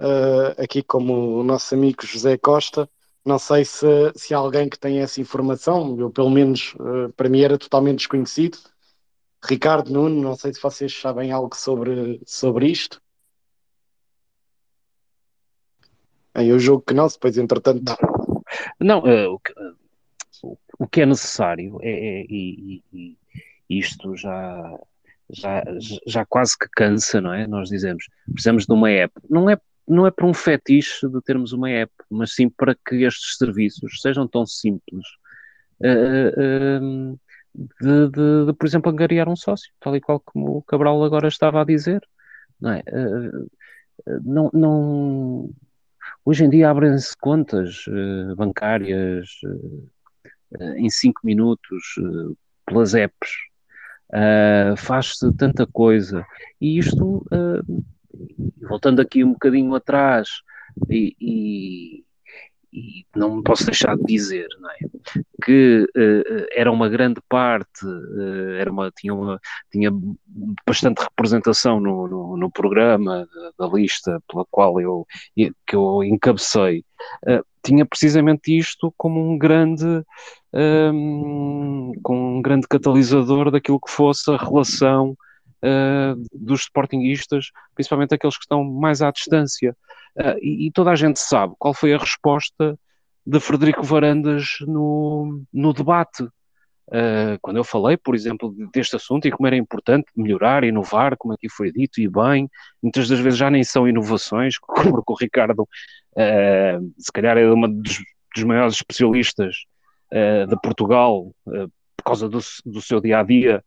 uh, 0.00 0.62
aqui 0.62 0.82
como 0.82 1.40
o 1.40 1.44
nosso 1.44 1.74
amigo 1.74 2.06
José 2.06 2.36
Costa, 2.38 2.88
não 3.24 3.38
sei 3.38 3.64
se, 3.64 3.86
se 4.14 4.34
há 4.34 4.38
alguém 4.38 4.68
que 4.68 4.78
tem 4.78 5.00
essa 5.00 5.20
informação, 5.20 5.98
eu 5.98 6.10
pelo 6.10 6.30
menos 6.30 6.74
uh, 6.74 7.12
para 7.16 7.28
mim 7.28 7.40
era 7.40 7.58
totalmente 7.58 7.98
desconhecido. 7.98 8.58
Ricardo 9.46 9.92
Nuno, 9.92 10.22
não 10.22 10.36
sei 10.36 10.54
se 10.54 10.62
vocês 10.62 10.98
sabem 10.98 11.30
algo 11.30 11.54
sobre, 11.54 12.20
sobre 12.26 12.68
isto. 12.68 13.00
Eu 16.34 16.58
julgo 16.58 16.82
que 16.82 16.94
não, 16.94 17.06
depois 17.06 17.36
entretanto. 17.36 17.84
Não, 18.80 19.00
uh, 19.00 19.34
o, 19.34 19.38
que, 19.38 19.52
uh, 19.52 20.58
o, 20.78 20.88
que, 20.88 21.02
é 21.02 21.06
necessário 21.06 21.78
é, 21.82 21.90
é 21.90 22.26
e, 22.28 22.82
e, 22.92 23.16
isto 23.68 24.16
já, 24.16 24.78
já, 25.30 25.62
já 26.06 26.26
quase 26.26 26.58
que 26.58 26.68
cansa, 26.74 27.20
não 27.20 27.32
é? 27.32 27.46
Nós 27.46 27.68
dizemos, 27.68 28.08
precisamos 28.26 28.66
de 28.66 28.72
uma 28.72 28.90
app. 28.90 29.14
Não 29.28 29.48
é, 29.48 29.58
não 29.86 30.06
é 30.06 30.10
para 30.10 30.26
um 30.26 30.34
fetiche 30.34 31.08
de 31.08 31.20
termos 31.22 31.52
uma 31.52 31.70
app, 31.70 31.92
mas 32.10 32.34
sim 32.34 32.48
para 32.48 32.74
que 32.74 33.04
estes 33.04 33.36
serviços 33.36 34.00
sejam 34.00 34.26
tão 34.26 34.44
simples. 34.44 35.06
Uh, 35.80 37.18
de, 37.54 38.08
de, 38.08 38.46
de, 38.46 38.52
por 38.52 38.66
exemplo, 38.66 38.90
angariar 38.90 39.28
um 39.28 39.36
sócio, 39.36 39.72
tal 39.80 39.94
e 39.96 40.00
qual 40.00 40.20
como 40.20 40.58
o 40.58 40.62
Cabral 40.62 41.02
agora 41.04 41.28
estava 41.28 41.60
a 41.60 41.64
dizer. 41.64 42.06
Não 42.60 42.70
é? 42.70 42.82
não, 44.22 44.50
não, 44.52 45.50
Hoje 46.24 46.44
em 46.44 46.50
dia 46.50 46.70
abrem-se 46.70 47.16
contas 47.18 47.86
uh, 47.86 48.34
bancárias 48.36 49.28
em 50.76 50.88
5 50.88 51.20
minutos 51.24 51.94
pelas 52.64 52.94
apps. 52.94 53.30
Faz-se 54.78 55.32
tanta 55.36 55.66
coisa. 55.66 56.24
E 56.60 56.78
isto, 56.78 57.26
voltando 58.62 59.00
aqui 59.00 59.24
um 59.24 59.32
bocadinho 59.32 59.74
atrás, 59.74 60.28
e, 60.88 62.04
e 62.74 63.06
não 63.14 63.40
posso 63.40 63.64
deixar 63.64 63.96
de 63.96 64.02
dizer, 64.04 64.48
é? 64.80 65.20
que 65.44 65.86
uh, 65.96 66.46
era 66.52 66.72
uma 66.72 66.88
grande 66.88 67.20
parte, 67.28 67.86
uh, 67.86 68.50
era 68.58 68.70
uma, 68.70 68.90
tinha, 68.90 69.14
uma, 69.14 69.40
tinha 69.70 69.92
bastante 70.66 71.00
representação 71.02 71.78
no, 71.78 72.08
no, 72.08 72.36
no 72.36 72.50
programa 72.50 73.28
da, 73.56 73.66
lista 73.68 74.20
pela 74.28 74.44
qual 74.50 74.80
eu, 74.80 75.06
que 75.36 75.76
eu 75.76 76.02
encabecei, 76.02 76.84
uh, 77.28 77.44
tinha 77.62 77.86
precisamente 77.86 78.58
isto 78.58 78.92
como 78.98 79.20
um 79.20 79.38
grande, 79.38 80.02
um, 80.52 81.92
com 82.02 82.38
um 82.38 82.42
grande 82.42 82.66
catalisador 82.66 83.52
daquilo 83.52 83.80
que 83.80 83.90
fosse 83.90 84.30
a 84.32 84.36
relação 84.36 85.16
dos 86.32 86.62
sportinguistas, 86.62 87.46
principalmente 87.74 88.14
aqueles 88.14 88.36
que 88.36 88.44
estão 88.44 88.64
mais 88.64 89.00
à 89.02 89.10
distância. 89.10 89.76
e, 90.40 90.66
e 90.66 90.70
toda 90.70 90.90
a 90.90 90.96
gente 90.96 91.18
sabe 91.18 91.54
qual 91.58 91.72
foi 91.72 91.94
a 91.94 91.98
resposta 91.98 92.78
de 93.26 93.40
Frederico 93.40 93.82
Varandas 93.82 94.58
no, 94.60 95.42
no 95.52 95.72
debate. 95.72 96.24
Uh, 96.86 97.40
quando 97.40 97.56
eu 97.56 97.64
falei, 97.64 97.96
por 97.96 98.14
exemplo, 98.14 98.54
deste 98.72 98.94
assunto 98.94 99.26
e 99.26 99.30
como 99.30 99.46
era 99.46 99.56
importante 99.56 100.06
melhorar, 100.14 100.64
inovar, 100.64 101.16
como 101.16 101.32
aqui 101.32 101.48
foi 101.48 101.72
dito, 101.72 101.98
e 101.98 102.06
bem, 102.06 102.48
muitas 102.82 103.08
das 103.08 103.18
vezes 103.20 103.38
já 103.38 103.50
nem 103.50 103.64
são 103.64 103.88
inovações, 103.88 104.58
como 104.60 105.02
o 105.04 105.14
Ricardo, 105.14 105.62
uh, 105.62 106.92
se 106.98 107.10
calhar 107.10 107.38
é 107.38 107.50
um 107.50 107.80
dos, 107.80 108.00
dos 108.34 108.44
maiores 108.44 108.74
especialistas 108.74 109.64
uh, 110.12 110.46
de 110.46 110.60
Portugal, 110.60 111.32
por 111.96 112.04
causa 112.04 112.28
do, 112.28 112.38
do, 112.66 112.82
seu 112.82 113.00
dia 113.00 113.20
a 113.20 113.22
dia 113.22 113.64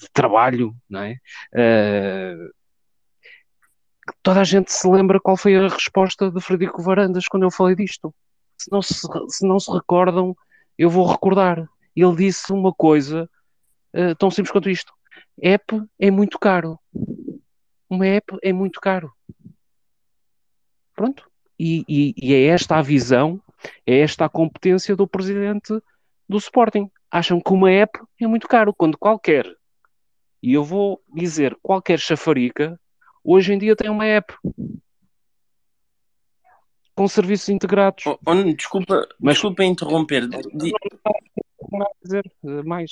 de 0.00 0.08
trabalho, 0.12 0.74
não 0.88 1.00
é? 1.02 1.16
toda 4.22 4.40
a 4.40 4.44
gente 4.44 4.72
se 4.72 4.88
lembra 4.88 5.20
qual 5.20 5.36
foi 5.36 5.56
a 5.56 5.68
resposta 5.68 6.30
de 6.30 6.40
Frederico 6.40 6.82
Varandas 6.82 7.26
quando 7.26 7.44
eu 7.44 7.50
falei 7.50 7.76
disto. 7.76 8.14
Se 8.58 8.70
não 8.70 8.82
se, 8.82 8.94
se, 9.28 9.46
não 9.46 9.58
se 9.58 9.70
recordam, 9.70 10.36
eu 10.76 10.90
vou 10.90 11.06
recordar. 11.06 11.68
Ele 11.94 12.16
disse 12.16 12.52
uma 12.52 12.72
coisa 12.72 13.28
uh, 13.94 14.14
tão 14.16 14.30
simples 14.30 14.52
quanto 14.52 14.70
isto: 14.70 14.92
app 15.40 15.82
é 15.98 16.10
muito 16.10 16.38
caro. 16.38 16.78
Uma 17.88 18.06
app 18.06 18.38
é 18.42 18.52
muito 18.52 18.80
caro. 18.80 19.12
Pronto. 20.94 21.28
E, 21.58 21.84
e, 21.88 22.14
e 22.16 22.34
é 22.34 22.46
esta 22.46 22.76
a 22.76 22.82
visão, 22.82 23.40
é 23.86 23.98
esta 24.00 24.24
a 24.24 24.28
competência 24.28 24.96
do 24.96 25.06
presidente 25.06 25.72
do 26.28 26.38
Sporting. 26.38 26.90
Acham 27.10 27.40
que 27.40 27.52
uma 27.52 27.70
app 27.70 27.98
é 28.20 28.26
muito 28.26 28.46
caro, 28.46 28.72
quando 28.72 28.96
qualquer, 28.96 29.44
e 30.42 30.52
eu 30.54 30.64
vou 30.64 31.02
dizer 31.14 31.56
qualquer 31.62 31.98
chafarica, 31.98 32.78
hoje 33.22 33.52
em 33.52 33.58
dia 33.58 33.76
tem 33.76 33.90
uma 33.90 34.06
app 34.06 34.34
com 36.94 37.08
serviços 37.08 37.48
integrados. 37.48 38.04
Oh, 38.06 38.18
oh, 38.26 38.52
desculpa, 38.52 39.08
Mas, 39.18 39.34
desculpa 39.34 39.64
interromper. 39.64 40.28
mais. 42.64 42.90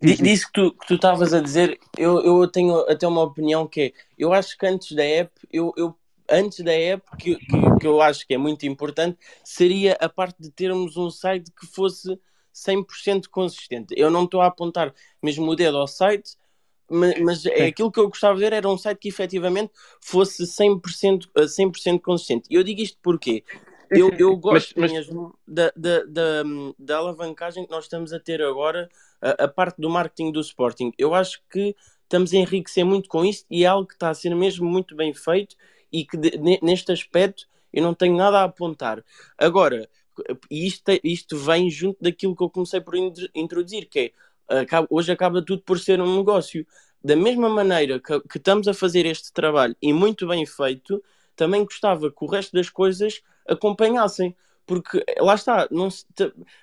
Disso 0.00 0.46
que 0.46 0.52
tu, 0.52 0.72
que 0.72 0.86
tu 0.86 0.94
estavas 0.94 1.32
a 1.32 1.40
dizer, 1.40 1.78
eu, 1.96 2.20
eu 2.24 2.48
tenho 2.48 2.80
até 2.88 3.06
uma 3.06 3.22
opinião 3.22 3.68
que 3.68 3.80
é, 3.80 3.92
eu 4.18 4.32
acho 4.32 4.58
que 4.58 4.66
antes 4.66 4.92
da 4.96 5.04
app, 5.04 5.30
eu, 5.52 5.72
eu 5.76 5.94
antes 6.28 6.60
da 6.64 6.72
app, 6.72 7.04
que, 7.18 7.36
que, 7.36 7.78
que, 7.80 7.86
eu 7.86 8.00
acho 8.00 8.26
que 8.26 8.34
é 8.34 8.38
muito 8.38 8.66
importante, 8.66 9.18
seria 9.44 9.96
a 10.00 10.08
parte 10.08 10.40
de 10.40 10.50
termos 10.50 10.96
um 10.96 11.10
site 11.10 11.52
que 11.52 11.66
fosse 11.66 12.18
100% 12.54 13.28
consistente. 13.30 13.94
Eu 13.96 14.10
não 14.10 14.24
estou 14.24 14.40
a 14.40 14.46
apontar 14.46 14.94
mesmo 15.22 15.50
o 15.50 15.54
dedo 15.54 15.76
ao 15.76 15.86
site, 15.86 16.36
mas, 16.92 17.18
mas 17.20 17.46
é 17.46 17.66
aquilo 17.66 17.90
que 17.90 17.98
eu 17.98 18.08
gostava 18.08 18.34
de 18.34 18.40
ver 18.40 18.52
era 18.52 18.68
um 18.68 18.78
site 18.78 18.98
que 18.98 19.08
efetivamente 19.08 19.72
fosse 20.00 20.44
100%, 20.44 21.28
100 21.76 21.98
consistente. 21.98 22.48
E 22.50 22.54
eu 22.54 22.62
digo 22.62 22.80
isto 22.80 22.98
porque 23.02 23.42
eu, 23.90 24.10
eu 24.18 24.36
gosto 24.36 24.74
mas, 24.78 24.92
mas... 24.92 25.06
mesmo 25.06 25.34
da, 25.46 25.72
da, 25.76 26.04
da, 26.04 26.42
da, 26.78 26.96
alavancagem 26.98 27.64
que 27.64 27.70
nós 27.70 27.84
estamos 27.84 28.12
a 28.12 28.20
ter 28.20 28.42
agora, 28.42 28.88
a, 29.20 29.44
a, 29.44 29.48
parte 29.48 29.80
do 29.80 29.88
marketing 29.90 30.32
do 30.32 30.40
Sporting. 30.40 30.92
Eu 30.98 31.14
acho 31.14 31.42
que 31.50 31.74
estamos 32.02 32.32
a 32.32 32.36
enriquecer 32.36 32.84
muito 32.84 33.08
com 33.08 33.24
isso 33.24 33.44
e 33.50 33.64
é 33.64 33.66
algo 33.66 33.88
que 33.88 33.94
está 33.94 34.10
a 34.10 34.14
ser 34.14 34.34
mesmo 34.34 34.66
muito 34.66 34.94
bem 34.94 35.14
feito 35.14 35.56
e 35.90 36.04
que 36.04 36.16
de, 36.16 36.60
neste 36.62 36.92
aspecto 36.92 37.46
eu 37.72 37.82
não 37.82 37.94
tenho 37.94 38.16
nada 38.16 38.40
a 38.40 38.44
apontar. 38.44 39.02
Agora, 39.38 39.88
isto, 40.50 40.92
isto 41.02 41.36
vem 41.38 41.70
junto 41.70 42.02
daquilo 42.02 42.36
que 42.36 42.42
eu 42.42 42.50
comecei 42.50 42.80
por 42.80 42.94
introduzir, 43.34 43.88
que 43.88 43.98
é 43.98 44.12
acaba, 44.48 44.86
hoje 44.90 45.12
acaba 45.12 45.44
tudo 45.44 45.62
por 45.62 45.78
ser 45.78 46.00
um 46.00 46.16
negócio. 46.16 46.66
Da 47.02 47.16
mesma 47.16 47.48
maneira 47.48 47.98
que, 47.98 48.20
que, 48.20 48.38
estamos 48.38 48.68
a 48.68 48.74
fazer 48.74 49.06
este 49.06 49.32
trabalho 49.32 49.76
e 49.82 49.92
muito 49.92 50.26
bem 50.26 50.46
feito, 50.46 51.02
também 51.34 51.64
gostava 51.64 52.10
que 52.10 52.24
o 52.24 52.26
resto 52.26 52.52
das 52.52 52.70
coisas 52.70 53.22
acompanhassem. 53.46 54.36
Porque 54.64 55.04
lá 55.18 55.34
está, 55.34 55.66
não 55.70 55.90
se, 55.90 56.06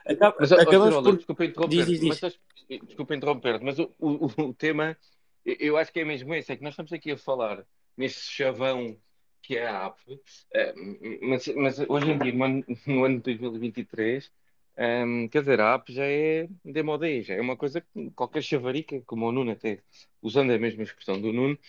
acaba, 0.05 0.37
mas, 0.39 0.51
acabamos 0.53 1.03
por... 1.03 1.17
Desculpa 1.17 1.45
interromper, 1.45 1.75
diz, 1.75 1.85
diz, 1.85 1.99
diz. 1.99 2.21
Mas, 2.21 2.39
desculpa 2.87 3.15
interromper, 3.15 3.59
mas 3.61 3.77
o, 3.77 3.91
o, 3.99 4.25
o, 4.25 4.53
tema, 4.53 4.95
eu 5.43 5.75
acho 5.75 5.91
que 5.91 5.99
é 5.99 6.05
mesmo 6.05 6.33
esse, 6.33 6.51
é 6.51 6.55
que 6.55 6.63
nós 6.63 6.73
estamos 6.73 6.93
aqui 6.93 7.11
a 7.11 7.17
falar 7.17 7.65
neste 7.97 8.21
chavão 8.21 8.95
que 9.41 9.57
é 9.57 9.67
a 9.67 9.87
app, 9.87 10.01
eh, 10.53 10.73
mas, 11.21 11.47
mas 11.47 11.79
hoje 11.87 12.11
em 12.11 12.17
dia, 12.17 12.33
no 12.33 12.43
ano, 12.43 12.65
no 12.85 13.03
ano 13.03 13.17
de 13.17 13.23
2023, 13.37 14.31
quer 15.29 15.39
dizer, 15.41 15.59
a 15.59 15.73
app 15.75 15.91
já 15.91 16.05
é 16.05 16.47
demodé, 16.63 17.21
já 17.21 17.35
é 17.35 17.41
uma 17.41 17.57
coisa 17.57 17.81
que 17.81 18.11
qualquer 18.11 18.41
chavarica, 18.41 19.01
como 19.05 19.27
o 19.27 19.31
Nuno 19.31 19.51
até, 19.51 19.81
usando 20.21 20.51
a 20.53 20.57
mesma 20.57 20.83
expressão 20.83 21.19
do 21.19 21.33
Nuno, 21.33 21.59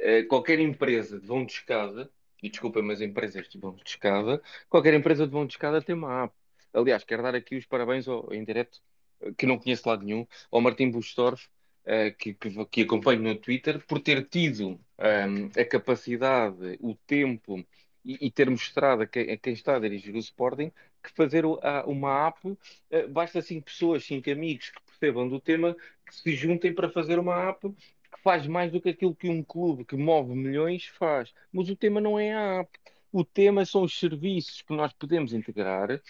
uh, 0.00 0.28
qualquer 0.28 0.58
empresa 0.60 1.18
de 1.18 1.26
vão 1.26 1.46
de 1.46 1.52
escada, 1.52 2.10
e 2.42 2.50
desculpa, 2.50 2.82
mas 2.82 3.00
empresas 3.00 3.48
de 3.48 3.58
vão 3.58 3.74
de 3.74 3.88
escada, 3.88 4.42
qualquer 4.68 4.92
empresa 4.94 5.26
de 5.26 5.32
vão 5.32 5.46
de 5.46 5.54
escada 5.54 5.80
tem 5.80 5.94
uma 5.94 6.24
app. 6.24 6.34
Aliás, 6.74 7.04
quero 7.04 7.22
dar 7.22 7.34
aqui 7.34 7.56
os 7.56 7.64
parabéns 7.64 8.06
ao, 8.06 8.32
em 8.34 8.44
direto, 8.44 8.80
que 9.36 9.46
não 9.46 9.58
conheço 9.58 9.88
lado 9.88 10.04
nenhum, 10.04 10.26
ao 10.50 10.60
Martim 10.60 10.90
Bustorf, 10.90 11.46
uh, 11.86 12.14
que, 12.18 12.34
que, 12.34 12.66
que, 12.66 12.82
acompanho 12.82 13.22
no 13.22 13.34
Twitter, 13.34 13.82
por 13.86 13.98
ter 14.00 14.28
tido 14.28 14.78
a 15.56 15.64
capacidade, 15.64 16.76
o 16.80 16.94
tempo 17.06 17.64
e, 18.04 18.26
e 18.26 18.30
ter 18.30 18.50
mostrado 18.50 19.02
a 19.02 19.06
quem, 19.06 19.30
a 19.30 19.36
quem, 19.36 19.52
está 19.52 19.76
a 19.76 19.78
dirigir 19.78 20.14
o 20.14 20.18
Sporting 20.18 20.72
que 21.02 21.10
fazer 21.12 21.44
uma 21.86 22.28
app, 22.28 22.56
eh, 22.90 23.06
basta 23.06 23.40
cinco 23.42 23.66
pessoas, 23.66 24.04
cinco 24.04 24.30
amigos 24.30 24.70
que 24.70 24.80
percebam 24.86 25.28
do 25.28 25.40
tema, 25.40 25.76
que 26.06 26.14
se 26.14 26.34
juntem 26.34 26.74
para 26.74 26.90
fazer 26.90 27.18
uma 27.18 27.48
app 27.50 27.68
que 27.70 28.22
faz 28.22 28.46
mais 28.46 28.72
do 28.72 28.80
que 28.80 28.90
aquilo 28.90 29.14
que 29.14 29.28
um 29.28 29.42
clube 29.42 29.84
que 29.84 29.96
move 29.96 30.34
milhões 30.34 30.86
faz. 30.86 31.32
Mas 31.52 31.68
o 31.68 31.76
tema 31.76 32.00
não 32.00 32.18
é 32.18 32.34
a 32.34 32.60
app. 32.60 32.70
O 33.12 33.24
tema 33.24 33.64
são 33.64 33.82
os 33.82 33.98
serviços 33.98 34.62
que 34.62 34.74
nós 34.74 34.92
podemos 34.92 35.32
integrar, 35.32 36.00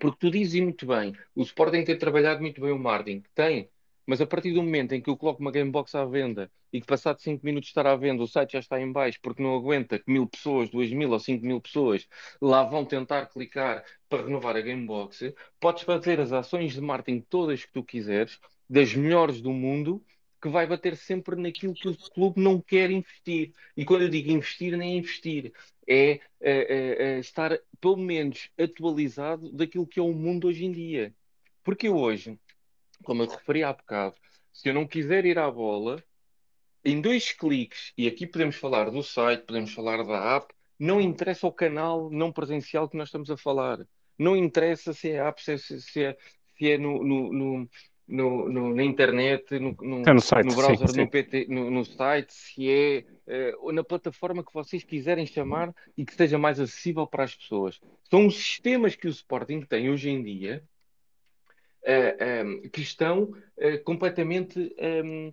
porque 0.00 0.18
tu 0.20 0.30
dizes 0.30 0.60
muito 0.60 0.86
bem, 0.86 1.14
o 1.34 1.42
Sporting 1.42 1.84
tem 1.84 1.98
trabalhado 1.98 2.40
muito 2.40 2.60
bem 2.60 2.72
o 2.72 2.78
marketing. 2.78 3.22
Tem, 3.34 3.70
mas 4.08 4.22
a 4.22 4.26
partir 4.26 4.52
do 4.54 4.62
momento 4.62 4.94
em 4.94 5.02
que 5.02 5.10
eu 5.10 5.16
coloco 5.18 5.42
uma 5.42 5.50
Gamebox 5.50 5.94
à 5.94 6.02
venda 6.06 6.50
e 6.72 6.80
que 6.80 6.86
passado 6.86 7.20
5 7.20 7.44
minutos 7.44 7.68
estar 7.68 7.86
à 7.86 7.94
venda 7.94 8.22
o 8.22 8.26
site 8.26 8.52
já 8.52 8.58
está 8.58 8.80
em 8.80 8.90
baixo 8.90 9.18
porque 9.22 9.42
não 9.42 9.54
aguenta 9.54 9.98
que 9.98 10.10
mil 10.10 10.26
pessoas, 10.26 10.70
duas 10.70 10.90
mil 10.90 11.10
ou 11.10 11.20
cinco 11.20 11.44
mil 11.44 11.60
pessoas 11.60 12.08
lá 12.40 12.64
vão 12.64 12.86
tentar 12.86 13.26
clicar 13.26 13.84
para 14.08 14.24
renovar 14.24 14.56
a 14.56 14.62
Gamebox, 14.62 15.34
podes 15.60 15.82
fazer 15.82 16.20
as 16.20 16.32
ações 16.32 16.72
de 16.72 16.80
marketing 16.80 17.20
todas 17.28 17.66
que 17.66 17.72
tu 17.72 17.84
quiseres, 17.84 18.38
das 18.68 18.94
melhores 18.94 19.42
do 19.42 19.52
mundo 19.52 20.02
que 20.40 20.48
vai 20.48 20.66
bater 20.66 20.96
sempre 20.96 21.36
naquilo 21.36 21.74
que 21.74 21.88
o 21.88 21.96
clube 21.96 22.40
não 22.40 22.60
quer 22.62 22.90
investir. 22.90 23.52
E 23.76 23.84
quando 23.84 24.02
eu 24.02 24.08
digo 24.08 24.30
investir, 24.30 24.76
nem 24.76 24.94
é 24.94 24.96
investir, 24.96 25.52
é, 25.86 26.20
é, 26.40 27.16
é, 27.16 27.18
estar 27.18 27.58
pelo 27.80 27.96
menos 27.96 28.48
atualizado 28.58 29.52
daquilo 29.52 29.86
que 29.86 30.00
é 30.00 30.02
o 30.02 30.12
mundo 30.14 30.48
hoje 30.48 30.64
em 30.64 30.72
dia. 30.72 31.14
Porque 31.64 31.88
hoje, 31.88 32.38
como 33.04 33.22
eu 33.22 33.28
referi 33.28 33.62
há 33.62 33.72
bocado, 33.72 34.14
se 34.52 34.68
eu 34.68 34.74
não 34.74 34.86
quiser 34.86 35.24
ir 35.24 35.38
à 35.38 35.50
bola, 35.50 36.02
em 36.84 37.00
dois 37.00 37.32
cliques, 37.32 37.92
e 37.96 38.06
aqui 38.06 38.26
podemos 38.26 38.56
falar 38.56 38.90
do 38.90 39.02
site, 39.02 39.44
podemos 39.44 39.72
falar 39.72 40.04
da 40.04 40.36
app, 40.36 40.54
não 40.78 41.00
interessa 41.00 41.46
o 41.46 41.52
canal 41.52 42.10
não 42.10 42.32
presencial 42.32 42.88
que 42.88 42.96
nós 42.96 43.08
estamos 43.08 43.30
a 43.30 43.36
falar. 43.36 43.80
Não 44.16 44.36
interessa 44.36 44.92
se 44.92 45.10
é 45.10 45.16
app, 45.16 45.42
se 45.42 45.52
é, 45.52 45.58
se 45.58 46.04
é, 46.04 46.16
se 46.56 46.70
é 46.70 46.78
no, 46.78 47.02
no, 47.04 47.32
no 47.32 47.68
no, 48.08 48.74
na 48.74 48.82
internet, 48.82 49.58
no, 49.58 49.76
no, 49.82 50.00
é 50.00 50.18
site, 50.18 50.46
no 50.46 50.56
browser, 50.56 50.88
sim, 50.88 51.00
no, 51.00 51.10
PT, 51.10 51.46
no, 51.50 51.84
site, 51.84 52.32
se 52.32 52.70
é 52.70 53.04
uh, 53.60 53.70
na 53.70 53.84
plataforma 53.84 54.42
que 54.42 54.52
vocês 54.52 54.82
quiserem 54.82 55.26
chamar 55.26 55.74
e 55.96 56.06
que 56.06 56.14
seja 56.14 56.38
mais 56.38 56.58
acessível 56.58 57.06
para 57.06 57.24
as 57.24 57.34
pessoas. 57.34 57.78
São 58.08 58.26
os 58.26 58.36
sistemas 58.36 58.96
que 58.96 59.06
o 59.06 59.10
Sporting 59.10 59.60
tem 59.60 59.90
hoje 59.90 60.08
em 60.08 60.22
dia 60.22 60.54
eh, 60.54 60.56
eh, 60.56 60.77
que 62.72 62.80
estão 62.80 63.22
uh, 63.22 63.82
completamente 63.84 64.74
um, 65.02 65.32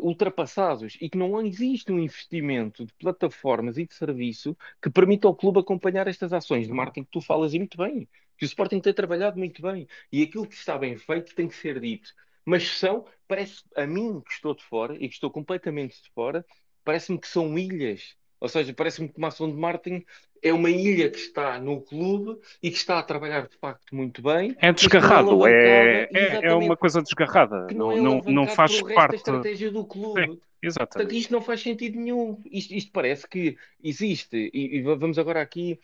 ultrapassados 0.00 0.96
e 1.00 1.08
que 1.08 1.18
não 1.18 1.44
existe 1.44 1.90
um 1.90 1.98
investimento 1.98 2.84
de 2.84 2.92
plataformas 2.94 3.78
e 3.78 3.86
de 3.86 3.94
serviço 3.94 4.56
que 4.80 4.90
permita 4.90 5.26
ao 5.26 5.34
clube 5.34 5.58
acompanhar 5.60 6.06
estas 6.06 6.32
ações 6.32 6.66
de 6.66 6.72
marketing 6.72 7.04
que 7.04 7.10
tu 7.10 7.20
falas 7.20 7.54
e 7.54 7.58
muito 7.58 7.76
bem 7.76 8.08
que 8.40 8.46
o 8.46 8.46
Sporting 8.46 8.80
tem 8.80 8.94
trabalhado 8.94 9.38
muito 9.38 9.60
bem 9.60 9.86
e 10.10 10.22
aquilo 10.22 10.46
que 10.48 10.54
está 10.54 10.78
bem 10.78 10.96
feito 10.96 11.34
tem 11.34 11.46
que 11.46 11.54
ser 11.54 11.78
dito. 11.78 12.10
Mas 12.42 12.66
são, 12.66 13.04
parece 13.28 13.62
a 13.76 13.86
mim 13.86 14.22
que 14.22 14.32
estou 14.32 14.54
de 14.54 14.64
fora 14.64 14.94
e 14.94 15.06
que 15.08 15.14
estou 15.14 15.30
completamente 15.30 16.02
de 16.02 16.10
fora, 16.14 16.44
parece-me 16.82 17.20
que 17.20 17.28
são 17.28 17.58
ilhas. 17.58 18.16
Ou 18.40 18.48
seja, 18.48 18.72
parece-me 18.72 19.08
que 19.08 19.18
uma 19.18 19.28
ação 19.28 19.50
de 19.50 19.56
marketing 19.56 20.04
é 20.42 20.52
uma 20.52 20.70
ilha 20.70 21.10
que 21.10 21.18
está 21.18 21.58
no 21.58 21.80
clube 21.80 22.40
e 22.62 22.70
que 22.70 22.76
está 22.76 22.98
a 22.98 23.02
trabalhar 23.02 23.46
de 23.46 23.56
facto 23.56 23.94
muito 23.94 24.22
bem. 24.22 24.56
É 24.58 24.72
desgarrado, 24.72 25.46
é, 25.46 26.08
é, 26.12 26.40
é, 26.46 26.54
uma 26.54 26.76
coisa 26.76 27.02
desgarrada. 27.02 27.66
Não, 27.74 27.92
é 27.92 28.00
não, 28.00 28.22
não 28.22 28.46
faz 28.46 28.80
parte 28.94 29.10
da 29.10 29.16
estratégia 29.16 29.70
do 29.70 29.84
clube. 29.84 30.24
Sim, 30.24 30.40
exatamente. 30.62 30.92
Portanto, 30.92 31.12
isto 31.12 31.32
não 31.32 31.42
faz 31.42 31.60
sentido 31.60 31.98
nenhum. 31.98 32.40
Isto, 32.50 32.74
isto 32.74 32.90
parece 32.90 33.28
que 33.28 33.58
existe, 33.84 34.50
e, 34.54 34.78
e 34.78 34.82
vamos 34.82 35.18
agora 35.18 35.42
aqui 35.42 35.78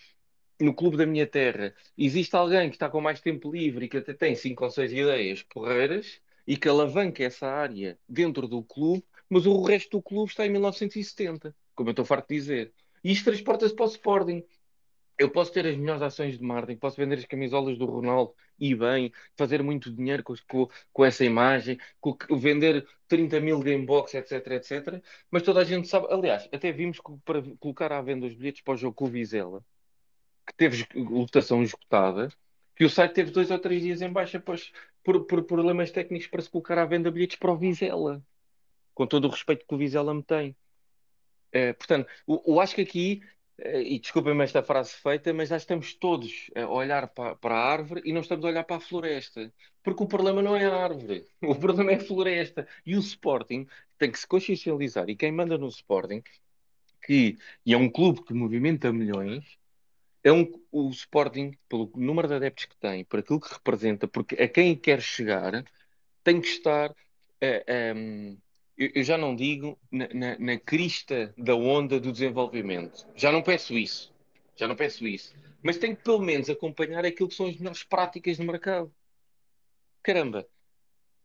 no 0.58 0.74
clube 0.74 0.96
da 0.96 1.04
minha 1.04 1.26
terra 1.26 1.74
existe 1.98 2.34
alguém 2.34 2.70
que 2.70 2.76
está 2.76 2.88
com 2.88 2.98
mais 2.98 3.20
tempo 3.20 3.52
livre 3.52 3.84
e 3.84 3.88
que 3.88 3.98
até 3.98 4.14
tem 4.14 4.34
cinco 4.34 4.64
ou 4.64 4.70
seis 4.70 4.90
ideias 4.90 5.42
porreiras 5.42 6.18
e 6.46 6.56
que 6.56 6.68
alavanca 6.68 7.22
essa 7.22 7.46
área 7.46 7.98
dentro 8.08 8.46
do 8.46 8.62
clube, 8.62 9.04
mas 9.28 9.46
o 9.46 9.62
resto 9.62 9.98
do 9.98 10.02
clube 10.02 10.30
está 10.30 10.46
em 10.46 10.50
1970, 10.50 11.54
como 11.76 11.90
eu 11.90 11.92
estou 11.92 12.04
farto 12.04 12.28
de 12.28 12.34
dizer. 12.34 12.72
E 13.04 13.12
isto 13.12 13.26
transporta-se 13.26 13.74
para 13.74 13.84
o 13.84 13.88
Sporting. 13.88 14.42
Eu 15.18 15.30
posso 15.30 15.52
ter 15.52 15.66
as 15.66 15.76
melhores 15.76 16.02
ações 16.02 16.36
de 16.36 16.44
marketing, 16.44 16.78
posso 16.78 16.96
vender 16.96 17.18
as 17.18 17.24
camisolas 17.24 17.78
do 17.78 17.86
Ronaldo 17.86 18.34
e 18.58 18.74
bem, 18.74 19.12
fazer 19.36 19.62
muito 19.62 19.90
dinheiro 19.90 20.22
com, 20.22 20.34
com, 20.46 20.68
com 20.92 21.04
essa 21.04 21.24
imagem, 21.24 21.78
com, 22.00 22.16
vender 22.36 22.86
30 23.08 23.40
mil 23.40 23.60
gamebox, 23.60 24.14
etc, 24.14 24.46
etc. 24.48 25.02
Mas 25.30 25.42
toda 25.42 25.60
a 25.60 25.64
gente 25.64 25.88
sabe, 25.88 26.06
aliás, 26.10 26.48
até 26.52 26.72
vimos 26.72 26.98
que 27.00 27.12
para 27.24 27.42
colocar 27.58 27.92
à 27.92 28.02
venda 28.02 28.26
os 28.26 28.34
bilhetes 28.34 28.60
para 28.60 28.74
o 28.74 28.76
jogo 28.76 28.94
com 28.94 29.06
o 29.06 29.08
Vizela, 29.08 29.64
que 30.46 30.54
teve 30.54 30.86
lotação 30.94 31.62
esgotada, 31.62 32.28
que 32.74 32.84
o 32.84 32.90
site 32.90 33.14
teve 33.14 33.30
dois 33.30 33.50
ou 33.50 33.58
três 33.58 33.82
dias 33.82 34.02
em 34.02 34.12
baixa 34.12 34.38
pois, 34.38 34.70
por, 35.02 35.24
por 35.24 35.42
problemas 35.44 35.90
técnicos 35.90 36.26
para 36.26 36.42
se 36.42 36.50
colocar 36.50 36.76
à 36.78 36.84
venda 36.84 37.10
bilhetes 37.10 37.36
para 37.36 37.52
o 37.52 37.56
Vizela. 37.56 38.22
Com 38.94 39.06
todo 39.06 39.26
o 39.26 39.30
respeito 39.30 39.66
que 39.66 39.74
o 39.74 39.78
Vizela 39.78 40.12
me 40.12 40.22
tem. 40.22 40.56
É, 41.52 41.72
portanto, 41.72 42.08
eu, 42.26 42.60
acho 42.60 42.74
que 42.74 42.82
aqui, 42.82 43.22
é, 43.58 43.82
e 43.82 43.98
desculpem-me 43.98 44.44
esta 44.44 44.62
frase 44.62 44.92
feita, 44.94 45.32
mas 45.32 45.48
já 45.48 45.56
estamos 45.56 45.94
todos 45.94 46.50
a 46.54 46.66
olhar 46.68 47.08
para, 47.08 47.36
a 47.42 47.72
árvore 47.72 48.02
e 48.04 48.12
não 48.12 48.20
estamos 48.20 48.44
a 48.44 48.48
olhar 48.48 48.64
para 48.64 48.76
a 48.76 48.80
floresta. 48.80 49.52
Porque 49.82 50.02
o 50.02 50.06
problema 50.06 50.42
não 50.42 50.56
é 50.56 50.64
a 50.66 50.76
árvore, 50.76 51.24
o 51.42 51.54
problema 51.54 51.92
é 51.92 51.96
a 51.96 52.00
floresta. 52.00 52.68
E 52.84 52.96
o 52.96 53.00
Sporting 53.00 53.66
tem 53.98 54.10
que 54.10 54.18
se 54.18 54.26
consciencializar. 54.26 55.08
E 55.08 55.16
quem 55.16 55.32
manda 55.32 55.56
no 55.58 55.68
Sporting, 55.68 56.22
que 57.02 57.38
e 57.64 57.72
é 57.74 57.76
um 57.76 57.90
clube 57.90 58.22
que 58.24 58.34
movimenta 58.34 58.92
milhões, 58.92 59.44
é 60.24 60.32
um, 60.32 60.44
o 60.72 60.90
Sporting, 60.90 61.56
pelo 61.68 61.90
número 61.96 62.28
de 62.28 62.34
adeptos 62.34 62.64
que 62.66 62.76
tem, 62.78 63.04
por 63.04 63.20
aquilo 63.20 63.40
que 63.40 63.52
representa, 63.52 64.08
porque 64.08 64.34
a 64.42 64.48
quem 64.48 64.76
quer 64.76 65.00
chegar, 65.00 65.64
tem 66.24 66.40
que 66.40 66.48
estar. 66.48 66.94
Eh, 67.40 67.64
ehm, 67.68 68.36
eu, 68.76 69.02
já 69.02 69.16
não 69.16 69.34
digo 69.34 69.78
na, 69.90 70.08
na, 70.12 70.38
na, 70.38 70.58
crista 70.58 71.32
da 71.36 71.54
onda 71.54 71.98
do 71.98 72.12
desenvolvimento. 72.12 73.06
Já 73.14 73.32
não 73.32 73.42
peço 73.42 73.76
isso. 73.76 74.14
Já 74.54 74.68
não 74.68 74.76
peço 74.76 75.06
isso. 75.06 75.34
Mas 75.62 75.78
tem 75.78 75.94
que 75.94 76.02
pelo 76.02 76.20
menos 76.20 76.50
acompanhar 76.50 77.04
aquilo 77.04 77.28
que 77.28 77.34
são 77.34 77.46
as 77.46 77.56
melhores 77.56 77.82
práticas 77.82 78.38
no 78.38 78.44
mercado. 78.44 78.92
Caramba, 80.02 80.46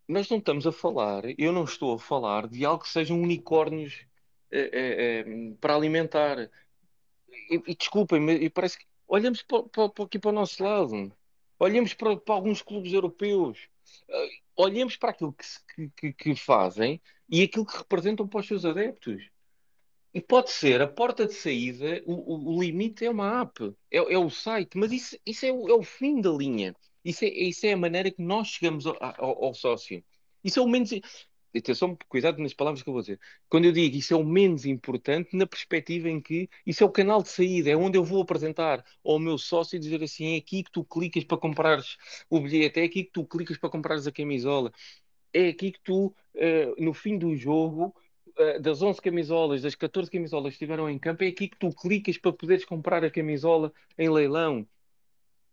nós 0.07 0.29
não 0.29 0.37
estamos 0.37 0.65
a 0.65 0.71
falar, 0.71 1.23
eu 1.37 1.51
não 1.51 1.63
estou 1.63 1.93
a 1.95 1.99
falar 1.99 2.47
de 2.47 2.65
algo 2.65 2.83
que 2.83 2.89
sejam 2.89 3.21
unicórnios 3.21 4.05
uh, 4.51 5.51
uh, 5.51 5.55
para 5.57 5.75
alimentar. 5.75 6.49
E, 7.49 7.61
e 7.67 7.75
desculpem, 7.75 8.19
mas 8.19 8.49
parece 8.49 8.79
que 8.79 8.85
olhamos 9.07 9.41
para, 9.43 9.63
para, 9.63 10.03
aqui 10.03 10.17
para 10.17 10.29
o 10.29 10.33
nosso 10.33 10.63
lado, 10.63 11.11
olhamos 11.59 11.93
para, 11.93 12.15
para 12.17 12.35
alguns 12.35 12.61
clubes 12.61 12.93
europeus, 12.93 13.69
olhamos 14.55 14.95
para 14.95 15.11
aquilo 15.11 15.33
que, 15.33 15.89
que, 15.95 16.13
que, 16.13 16.35
fazem 16.35 17.01
e 17.31 17.41
aquilo 17.41 17.65
que 17.65 17.77
representam 17.77 18.27
para 18.27 18.41
os 18.41 18.47
seus 18.47 18.65
adeptos. 18.65 19.23
E 20.13 20.19
pode 20.19 20.51
ser 20.51 20.81
a 20.81 20.87
porta 20.87 21.25
de 21.25 21.33
saída, 21.33 22.03
o, 22.05 22.13
o, 22.13 22.55
o 22.57 22.61
limite 22.61 23.05
é 23.05 23.09
uma 23.09 23.41
app, 23.41 23.73
é, 23.89 23.97
é, 23.97 24.17
o 24.17 24.29
site, 24.29 24.77
mas 24.77 24.91
isso, 24.91 25.17
isso 25.25 25.45
é, 25.45 25.51
o, 25.53 25.69
é, 25.69 25.73
o, 25.73 25.83
fim 25.83 26.19
da 26.19 26.29
linha. 26.29 26.75
Isso 27.03 27.23
é, 27.23 27.29
isso 27.29 27.65
é 27.65 27.71
a 27.71 27.77
maneira 27.77 28.11
que 28.11 28.21
nós 28.21 28.49
chegamos 28.49 28.85
ao, 28.85 28.97
ao, 29.01 29.45
ao 29.45 29.53
sócio. 29.53 30.03
Isso 30.43 30.59
é 30.59 30.61
o 30.61 30.67
menos 30.67 30.91
atenção, 31.59 31.97
cuidado 32.07 32.41
nas 32.41 32.53
palavras 32.53 32.81
que 32.81 32.89
eu 32.89 32.93
vou 32.93 33.01
dizer. 33.01 33.19
Quando 33.49 33.65
eu 33.65 33.71
digo 33.71 33.95
isso 33.95 34.13
é 34.13 34.17
o 34.17 34.23
menos 34.23 34.65
importante, 34.65 35.35
na 35.35 35.45
perspectiva 35.45 36.09
em 36.09 36.21
que 36.21 36.49
isso 36.65 36.83
é 36.83 36.87
o 36.87 36.91
canal 36.91 37.21
de 37.21 37.29
saída, 37.29 37.69
é 37.69 37.75
onde 37.75 37.97
eu 37.97 38.03
vou 38.03 38.21
apresentar 38.21 38.83
ao 39.03 39.19
meu 39.19 39.37
sócio 39.37 39.75
e 39.75 39.79
dizer 39.79 40.01
assim: 40.03 40.35
é 40.35 40.37
aqui 40.37 40.63
que 40.63 40.71
tu 40.71 40.83
clicas 40.83 41.23
para 41.23 41.37
comprares 41.37 41.97
o 42.29 42.39
bilhete, 42.39 42.79
é 42.79 42.83
aqui 42.83 43.03
que 43.03 43.11
tu 43.11 43.25
clicas 43.25 43.57
para 43.57 43.69
comprares 43.69 44.07
a 44.07 44.11
camisola, 44.11 44.71
é 45.33 45.49
aqui 45.49 45.71
que 45.71 45.79
tu, 45.81 46.07
uh, 46.07 46.83
no 46.83 46.93
fim 46.93 47.17
do 47.17 47.35
jogo, 47.35 47.95
uh, 48.37 48.61
das 48.61 48.81
11 48.81 49.01
camisolas, 49.01 49.61
das 49.61 49.75
14 49.75 50.09
camisolas 50.09 50.51
que 50.51 50.55
estiveram 50.55 50.89
em 50.89 50.99
campo, 50.99 51.23
é 51.23 51.27
aqui 51.27 51.47
que 51.47 51.57
tu 51.57 51.69
clicas 51.73 52.17
para 52.17 52.33
poderes 52.33 52.65
comprar 52.65 53.03
a 53.03 53.11
camisola 53.11 53.73
em 53.97 54.09
leilão. 54.09 54.67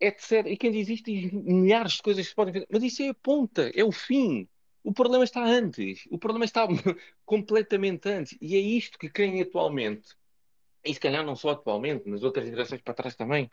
Etc. 0.01 0.47
E 0.47 0.57
quem 0.57 0.71
diz 0.71 0.89
isto 0.89 1.11
milhares 1.11 1.95
de 1.95 2.03
coisas 2.03 2.25
que 2.25 2.31
se 2.31 2.37
podem 2.37 2.55
fazer, 2.55 2.69
mas 2.71 2.83
isso 2.83 3.03
é 3.03 3.09
a 3.09 3.15
ponta, 3.15 3.71
é 3.75 3.83
o 3.83 3.91
fim. 3.91 4.49
O 4.85 4.93
problema 4.93 5.25
está 5.25 5.45
antes. 5.45 6.07
O 6.11 6.19
problema 6.19 6.45
está 6.45 6.67
completamente 7.27 8.09
antes. 8.09 8.39
E 8.41 8.55
é 8.55 8.59
isto 8.61 8.99
que 8.99 9.11
quem 9.11 9.41
atualmente, 9.43 10.15
e 10.85 10.95
se 10.95 11.01
calhar 11.01 11.25
não 11.25 11.35
só 11.35 11.51
atualmente, 11.51 12.09
nas 12.09 12.23
outras 12.23 12.49
gerações 12.49 12.81
para 12.81 12.95
trás 12.95 13.17
também, 13.17 13.51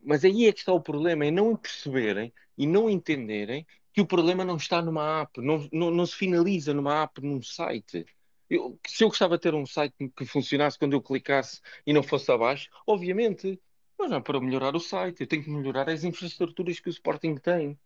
mas 0.00 0.24
aí 0.24 0.46
é 0.46 0.52
que 0.52 0.60
está 0.60 0.72
o 0.72 0.80
problema, 0.80 1.26
é 1.26 1.30
não 1.30 1.56
perceberem 1.56 2.32
e 2.56 2.66
não 2.66 2.90
entenderem 2.90 3.66
que 3.92 4.00
o 4.00 4.06
problema 4.06 4.44
não 4.44 4.56
está 4.56 4.80
numa 4.80 5.22
app, 5.22 5.40
não, 5.40 5.68
não, 5.72 5.90
não 5.90 6.06
se 6.06 6.16
finaliza 6.16 6.72
numa 6.72 7.02
app, 7.02 7.20
num 7.20 7.42
site. 7.42 8.06
Eu, 8.48 8.78
se 8.86 9.04
eu 9.04 9.08
gostava 9.08 9.36
de 9.36 9.42
ter 9.42 9.54
um 9.54 9.66
site 9.66 9.94
que 10.16 10.24
funcionasse 10.24 10.78
quando 10.78 10.94
eu 10.94 11.02
clicasse 11.02 11.60
e 11.86 11.92
não 11.92 12.02
fosse 12.02 12.30
abaixo, 12.30 12.70
obviamente, 12.86 13.60
mas 13.98 14.10
não 14.10 14.18
é 14.18 14.20
para 14.20 14.40
melhorar 14.40 14.74
o 14.74 14.80
site, 14.80 15.20
eu 15.20 15.26
tenho 15.26 15.44
que 15.44 15.50
melhorar 15.50 15.88
as 15.88 16.04
infraestruturas 16.04 16.80
que 16.80 16.88
o 16.88 16.90
Sporting 16.90 17.36
tem. 17.36 17.78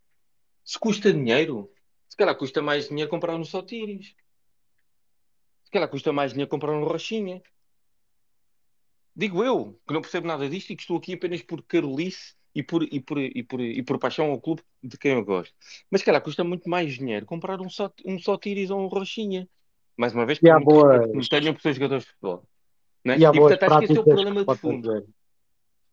Se 0.65 0.79
custa 0.79 1.13
dinheiro, 1.13 1.71
se 2.09 2.17
calhar 2.17 2.37
custa 2.37 2.63
mais 2.63 2.89
dinheiro 2.89 3.11
comprar 3.11 3.35
um 3.35 3.45
Sotiris. 3.45 4.15
Se 5.65 5.71
calhar 5.71 5.89
custa 5.89 6.13
mais 6.13 6.33
dinheiro 6.33 6.51
comprar 6.51 6.73
um 6.73 6.85
Rochinha. 6.85 7.43
Digo 9.15 9.43
eu, 9.43 9.81
que 9.87 9.93
não 9.93 10.01
percebo 10.01 10.27
nada 10.27 10.49
disto 10.49 10.71
e 10.71 10.77
que 10.77 10.83
estou 10.83 10.99
aqui 10.99 11.15
apenas 11.15 11.43
por 11.43 11.63
carolice 11.63 12.35
e 12.57 12.63
por, 12.63 12.83
e 12.83 12.99
por, 12.99 13.19
e 13.19 13.43
por, 13.43 13.61
e 13.61 13.83
por 13.83 13.99
paixão 13.99 14.31
ao 14.31 14.41
clube 14.41 14.63
de 14.83 14.97
quem 14.97 15.13
eu 15.13 15.23
gosto. 15.23 15.55
Mas 15.91 16.03
calhar 16.03 16.23
custa 16.23 16.43
muito 16.43 16.71
mais 16.71 16.95
dinheiro 16.95 17.27
comprar 17.27 17.61
um, 17.61 17.69
só, 17.69 17.93
um 18.03 18.19
Sotiris 18.19 18.71
ou 18.71 18.81
um 18.81 18.87
Rochinha. 18.87 19.47
Mais 19.95 20.15
uma 20.15 20.25
vez, 20.25 20.39
porque 20.39 20.65
boa... 20.65 21.07
não 21.07 21.21
tenham 21.21 21.53
por 21.53 21.61
ser 21.61 21.75
jogadores 21.75 22.05
de 22.05 22.11
futebol. 22.11 22.45
Né? 23.05 23.19
E, 23.19 23.25
e 23.25 23.33
portanto, 23.33 23.63
acho 23.63 23.79
que 23.79 23.85
esse 23.85 23.97
é 23.97 24.01
o 24.01 24.05
problema 24.05 24.45
de 24.45 24.57
fundo. 24.57 25.07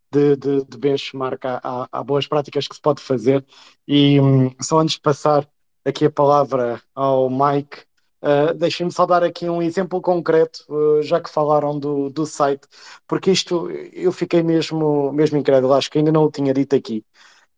De, 0.09 0.35
de, 0.37 0.63
de 0.63 0.77
benchmark, 0.77 1.43
há, 1.43 1.59
há, 1.61 1.89
há, 1.91 2.03
boas 2.03 2.27
práticas 2.27 2.65
que 2.65 2.75
se 2.75 2.81
pode 2.81 3.01
fazer. 3.01 3.45
E 3.85 4.21
hum, 4.21 4.49
só 4.61 4.79
antes 4.79 4.95
de 4.95 5.01
passar 5.01 5.45
aqui 5.83 6.05
a 6.05 6.11
palavra 6.11 6.81
ao 6.95 7.29
Mike. 7.29 7.83
Uh, 8.23 8.53
Deixem-me 8.55 8.91
só 8.91 9.05
dar 9.05 9.21
aqui 9.23 9.49
um 9.49 9.61
exemplo 9.61 10.01
concreto, 10.01 10.65
uh, 10.69 11.03
já 11.03 11.19
que 11.21 11.29
falaram 11.29 11.77
do, 11.77 12.09
do 12.09 12.25
site, 12.25 12.65
porque 13.07 13.29
isto 13.31 13.69
eu 13.71 14.11
fiquei 14.13 14.41
mesmo, 14.41 15.11
mesmo 15.11 15.37
incrédulo, 15.37 15.73
acho 15.73 15.91
que 15.91 15.97
ainda 15.97 16.11
não 16.11 16.23
o 16.25 16.31
tinha 16.31 16.53
dito 16.53 16.73
aqui. 16.75 17.05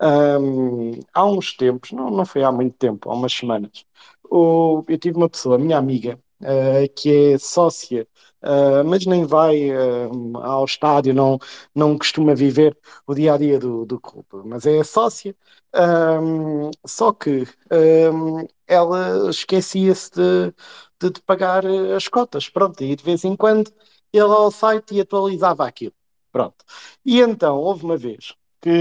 Um, 0.02 1.00
há 1.14 1.26
uns 1.26 1.54
tempos, 1.56 1.92
não, 1.92 2.10
não 2.12 2.26
foi 2.26 2.44
há 2.44 2.52
muito 2.52 2.76
tempo, 2.78 3.10
há 3.12 3.16
umas 3.16 3.34
semanas, 3.34 3.86
o, 4.30 4.84
eu 4.88 4.98
tive 5.00 5.18
uma 5.18 5.30
pessoa, 5.30 5.58
minha 5.60 5.78
amiga, 5.78 6.20
uh, 6.42 6.94
que 6.96 7.34
é 7.34 7.38
sócia, 7.38 8.08
uh, 8.44 8.84
mas 8.86 9.06
nem 9.06 9.26
vai 9.26 9.72
uh, 9.72 10.38
ao 10.38 10.66
estádio, 10.66 11.14
não, 11.14 11.40
não 11.74 11.98
costuma 11.98 12.36
viver 12.36 12.78
o 13.08 13.14
dia 13.14 13.34
a 13.34 13.38
dia 13.38 13.60
do, 13.60 13.86
do 13.86 14.00
clube, 14.00 14.28
mas 14.46 14.66
é 14.66 14.84
sócia. 14.84 15.36
Um, 15.74 16.72
só 16.86 17.12
que 17.12 17.48
um, 17.72 18.48
ela 18.68 19.30
esquecia-se 19.30 20.12
de, 20.12 20.54
de, 21.00 21.10
de, 21.12 21.22
pagar 21.22 21.66
as 21.96 22.08
cotas, 22.08 22.50
pronto, 22.50 22.82
e 22.84 22.96
de 22.96 23.04
vez 23.04 23.24
em 23.26 23.36
quando 23.36 23.72
ele 24.14 24.24
ao 24.24 24.52
site 24.52 24.96
e 24.96 25.02
atualizava 25.02 25.66
aquilo, 25.68 25.94
pronto. 26.32 26.64
E 27.06 27.20
então, 27.22 27.58
houve 27.58 27.84
uma 27.86 27.98
vez 27.98 28.34
que, 28.62 28.72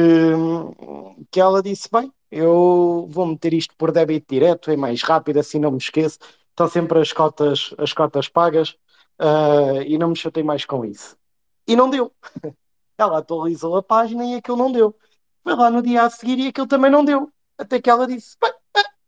que 1.30 1.40
ela 1.40 1.62
disse: 1.62 1.88
Bem, 1.90 2.12
eu 2.30 3.06
vou 3.10 3.26
meter 3.26 3.54
isto 3.54 3.74
por 3.76 3.92
débito 3.92 4.26
direto, 4.34 4.70
é 4.70 4.76
mais 4.76 5.02
rápido, 5.02 5.38
assim 5.38 5.58
não 5.58 5.70
me 5.70 5.78
esqueço. 5.78 6.18
Estão 6.54 6.68
sempre 6.68 7.00
as 7.00 7.12
cotas, 7.12 7.74
as 7.78 7.92
cotas 7.92 8.28
pagas 8.28 8.76
uh, 9.18 9.82
e 9.84 9.98
não 9.98 10.10
me 10.10 10.16
chatei 10.16 10.44
mais 10.44 10.64
com 10.64 10.84
isso. 10.84 11.16
E 11.66 11.74
não 11.74 11.90
deu. 11.90 12.12
Ela 12.96 13.18
atualizou 13.18 13.76
a 13.76 13.82
página 13.82 14.24
e 14.24 14.36
aquilo 14.36 14.56
não 14.56 14.70
deu. 14.70 14.96
Foi 15.42 15.56
lá 15.56 15.68
no 15.68 15.82
dia 15.82 16.04
a 16.04 16.10
seguir 16.10 16.38
e 16.38 16.48
aquilo 16.48 16.68
também 16.68 16.92
não 16.92 17.04
deu. 17.04 17.28
Até 17.58 17.80
que 17.80 17.90
ela 17.90 18.06
disse: 18.06 18.36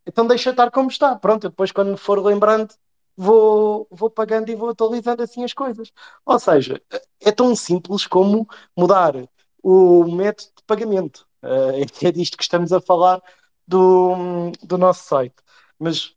então 0.05 0.27
deixa 0.27 0.51
estar 0.51 0.71
como 0.71 0.91
está. 0.91 1.17
Pronto, 1.17 1.49
depois 1.49 1.71
quando 1.71 1.97
for 1.97 2.25
lembrando, 2.25 2.75
vou, 3.17 3.87
vou 3.91 4.11
pagando 4.11 4.51
e 4.51 4.55
vou 4.57 4.71
atualizando 4.71 5.23
assim 5.23 5.45
as 5.45 5.53
coisas. 5.53 5.93
Ou 6.25 6.39
seja, 6.39 6.83
é 7.21 7.31
tão 7.31 7.55
simples 7.55 8.07
como 8.07 8.49
mudar 8.77 9.15
o 9.63 10.05
método 10.05 10.51
de 10.57 10.65
pagamento. 10.65 11.27
Uh, 11.43 11.87
é 12.05 12.11
disto 12.13 12.37
que 12.37 12.43
estamos 12.43 12.73
a 12.73 12.81
falar 12.81 13.23
do, 13.67 14.51
do 14.63 14.77
nosso 14.77 15.05
site. 15.05 15.37
Mas 15.79 16.15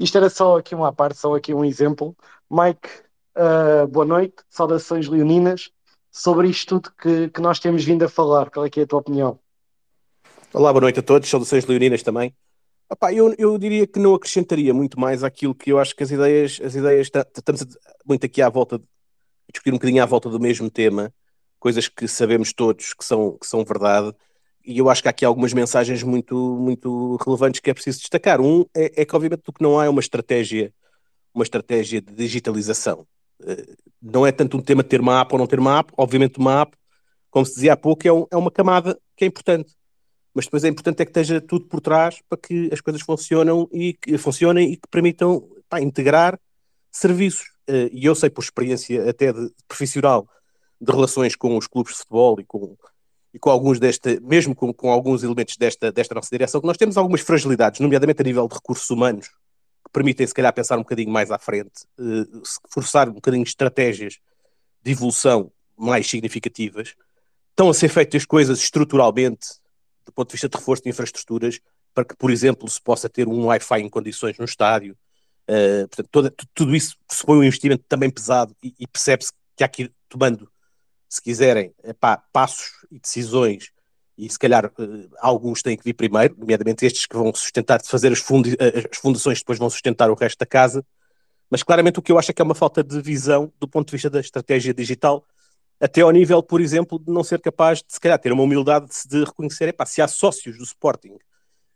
isto 0.00 0.16
era 0.16 0.30
só 0.30 0.58
aqui 0.58 0.74
uma 0.74 0.92
parte, 0.92 1.18
só 1.18 1.34
aqui 1.34 1.52
um 1.52 1.62
exemplo. 1.62 2.16
Mike, 2.50 2.88
uh, 3.36 3.86
boa 3.86 4.06
noite, 4.06 4.36
saudações 4.48 5.06
leoninas 5.06 5.70
sobre 6.10 6.48
isto 6.48 6.80
tudo 6.80 6.94
que, 6.96 7.28
que 7.28 7.40
nós 7.40 7.58
temos 7.58 7.84
vindo 7.84 8.02
a 8.02 8.08
falar. 8.08 8.50
Qual 8.50 8.64
é 8.64 8.70
que 8.70 8.80
é 8.80 8.84
a 8.84 8.86
tua 8.86 9.00
opinião? 9.00 9.38
Olá, 10.54 10.72
boa 10.72 10.80
noite 10.80 11.00
a 11.00 11.02
todos, 11.02 11.28
saudações 11.28 11.66
leoninas 11.66 12.02
também. 12.02 12.34
Epá, 12.90 13.12
eu, 13.12 13.34
eu 13.38 13.58
diria 13.58 13.86
que 13.86 14.00
não 14.00 14.14
acrescentaria 14.14 14.72
muito 14.72 14.98
mais 14.98 15.22
àquilo 15.22 15.54
que 15.54 15.70
eu 15.70 15.78
acho 15.78 15.94
que 15.94 16.02
as 16.02 16.10
ideias, 16.10 16.58
as 16.64 16.74
ideias 16.74 17.10
estamos 17.36 17.66
muito 18.04 18.24
aqui 18.24 18.40
à 18.40 18.48
volta, 18.48 18.80
discutir 19.52 19.70
um 19.70 19.76
bocadinho 19.76 20.02
à 20.02 20.06
volta 20.06 20.30
do 20.30 20.40
mesmo 20.40 20.70
tema, 20.70 21.12
coisas 21.58 21.88
que 21.88 22.08
sabemos 22.08 22.54
todos 22.54 22.94
que 22.94 23.04
são, 23.04 23.36
que 23.38 23.46
são 23.46 23.62
verdade, 23.64 24.12
e 24.64 24.78
eu 24.78 24.88
acho 24.90 25.02
que 25.02 25.08
há 25.08 25.10
aqui 25.10 25.24
algumas 25.24 25.52
mensagens 25.52 26.02
muito, 26.02 26.34
muito 26.60 27.16
relevantes 27.24 27.60
que 27.60 27.70
é 27.70 27.74
preciso 27.74 27.98
destacar. 28.00 28.40
Um 28.40 28.64
é, 28.74 29.02
é 29.02 29.04
que, 29.04 29.16
obviamente, 29.16 29.42
o 29.46 29.52
que 29.52 29.62
não 29.62 29.78
há 29.78 29.86
é 29.86 29.88
uma 29.88 30.00
estratégia, 30.00 30.72
uma 31.34 31.44
estratégia 31.44 32.00
de 32.00 32.12
digitalização. 32.12 33.06
Eh, 33.44 33.74
não 34.00 34.26
é 34.26 34.32
tanto 34.32 34.56
um 34.56 34.62
tema 34.62 34.82
de 34.82 34.88
ter 34.88 35.00
uma 35.00 35.20
app 35.20 35.32
ou 35.32 35.38
não 35.38 35.46
ter 35.46 35.58
uma 35.58 35.78
app, 35.78 35.92
obviamente 35.96 36.38
uma 36.38 36.62
app, 36.62 36.76
como 37.30 37.46
se 37.46 37.54
dizia 37.54 37.72
há 37.74 37.76
pouco, 37.76 38.06
é, 38.06 38.12
um, 38.12 38.26
é 38.30 38.36
uma 38.36 38.50
camada 38.50 38.98
que 39.16 39.24
é 39.24 39.28
importante. 39.28 39.74
Mas 40.34 40.44
depois 40.44 40.64
é 40.64 40.68
importante 40.68 41.00
é 41.02 41.04
que 41.04 41.10
esteja 41.10 41.40
tudo 41.40 41.66
por 41.66 41.80
trás 41.80 42.20
para 42.28 42.38
que 42.38 42.70
as 42.72 42.80
coisas 42.80 43.02
funcionem 43.02 43.68
e 43.72 43.94
que 43.94 44.16
funcionem 44.18 44.72
e 44.72 44.76
que 44.76 44.88
permitam 44.88 45.48
pá, 45.68 45.80
integrar 45.80 46.38
serviços. 46.90 47.50
Eh, 47.66 47.90
e 47.92 48.04
eu 48.06 48.14
sei 48.14 48.30
por 48.30 48.42
experiência 48.42 49.08
até 49.08 49.32
de 49.32 49.50
profissional 49.66 50.28
de 50.80 50.92
relações 50.92 51.36
com 51.36 51.56
os 51.56 51.66
clubes 51.66 51.92
de 51.94 51.98
futebol 52.00 52.40
e 52.40 52.44
com, 52.44 52.76
e 53.32 53.38
com 53.38 53.50
alguns 53.50 53.78
desta, 53.78 54.18
mesmo 54.20 54.54
com, 54.54 54.72
com 54.72 54.90
alguns 54.90 55.22
elementos 55.22 55.56
desta, 55.56 55.92
desta 55.92 56.14
nossa 56.14 56.28
direção, 56.30 56.60
que 56.60 56.66
nós 56.66 56.76
temos 56.76 56.96
algumas 56.96 57.20
fragilidades, 57.20 57.80
nomeadamente 57.80 58.20
a 58.20 58.24
nível 58.24 58.48
de 58.48 58.54
recursos 58.54 58.88
humanos, 58.90 59.28
que 59.28 59.90
permitem 59.92 60.26
se 60.26 60.34
calhar 60.34 60.52
pensar 60.52 60.76
um 60.76 60.82
bocadinho 60.82 61.10
mais 61.10 61.30
à 61.30 61.38
frente, 61.38 61.84
uh, 61.98 62.42
forçar 62.68 63.08
um 63.08 63.14
bocadinho 63.14 63.42
estratégias 63.42 64.18
de 64.82 64.92
evolução 64.92 65.52
mais 65.76 66.08
significativas. 66.08 66.94
Estão 67.50 67.70
a 67.70 67.74
ser 67.74 67.88
feitas 67.88 68.24
coisas 68.24 68.58
estruturalmente, 68.58 69.48
do 70.04 70.12
ponto 70.12 70.28
de 70.28 70.32
vista 70.32 70.48
de 70.48 70.56
reforço 70.56 70.82
de 70.82 70.90
infraestruturas, 70.90 71.60
para 71.94 72.04
que, 72.04 72.16
por 72.16 72.30
exemplo, 72.30 72.68
se 72.68 72.80
possa 72.80 73.08
ter 73.08 73.28
um 73.28 73.46
Wi-Fi 73.46 73.80
em 73.80 73.88
condições 73.88 74.38
no 74.38 74.44
estádio. 74.44 74.96
Uh, 75.48 75.86
portanto, 75.88 76.08
toda, 76.10 76.34
tudo 76.54 76.74
isso 76.74 76.96
supõe 77.10 77.38
um 77.38 77.44
investimento 77.44 77.84
também 77.88 78.10
pesado 78.10 78.54
e, 78.62 78.74
e 78.78 78.86
percebe-se 78.86 79.32
que 79.56 79.62
há 79.62 79.66
aqui 79.66 79.90
tomando 80.08 80.49
se 81.10 81.20
quiserem, 81.20 81.74
epá, 81.82 82.22
passos 82.32 82.70
e 82.88 83.00
decisões, 83.00 83.72
e 84.16 84.30
se 84.30 84.38
calhar 84.38 84.66
uh, 84.66 85.10
alguns 85.18 85.60
têm 85.60 85.76
que 85.76 85.82
vir 85.82 85.94
primeiro, 85.94 86.36
nomeadamente 86.38 86.86
estes 86.86 87.04
que 87.04 87.16
vão 87.16 87.34
sustentar, 87.34 87.82
fazer 87.84 88.12
as, 88.12 88.20
fundi 88.20 88.54
eh, 88.60 88.88
as 88.90 88.98
fundações 88.98 89.40
depois 89.40 89.58
vão 89.58 89.68
sustentar 89.68 90.08
o 90.08 90.14
resto 90.14 90.38
da 90.38 90.46
casa, 90.46 90.86
mas 91.50 91.64
claramente 91.64 91.98
o 91.98 92.02
que 92.02 92.12
eu 92.12 92.18
acho 92.18 92.30
é 92.30 92.34
que 92.34 92.40
é 92.40 92.44
uma 92.44 92.54
falta 92.54 92.84
de 92.84 93.02
visão 93.02 93.52
do 93.58 93.66
ponto 93.66 93.88
de 93.88 93.92
vista 93.92 94.08
da 94.08 94.20
estratégia 94.20 94.72
digital, 94.72 95.26
até 95.80 96.02
ao 96.02 96.12
nível, 96.12 96.42
por 96.42 96.60
exemplo, 96.60 96.98
de 96.98 97.10
não 97.10 97.24
ser 97.24 97.40
capaz 97.40 97.78
de, 97.78 97.92
se 97.92 97.98
calhar, 97.98 98.18
ter 98.18 98.30
uma 98.32 98.44
humildade 98.44 98.86
de, 98.86 99.08
de 99.08 99.24
reconhecer, 99.24 99.68
epá, 99.68 99.84
se 99.84 100.00
há 100.00 100.06
sócios 100.06 100.58
do 100.58 100.64
Sporting 100.64 101.16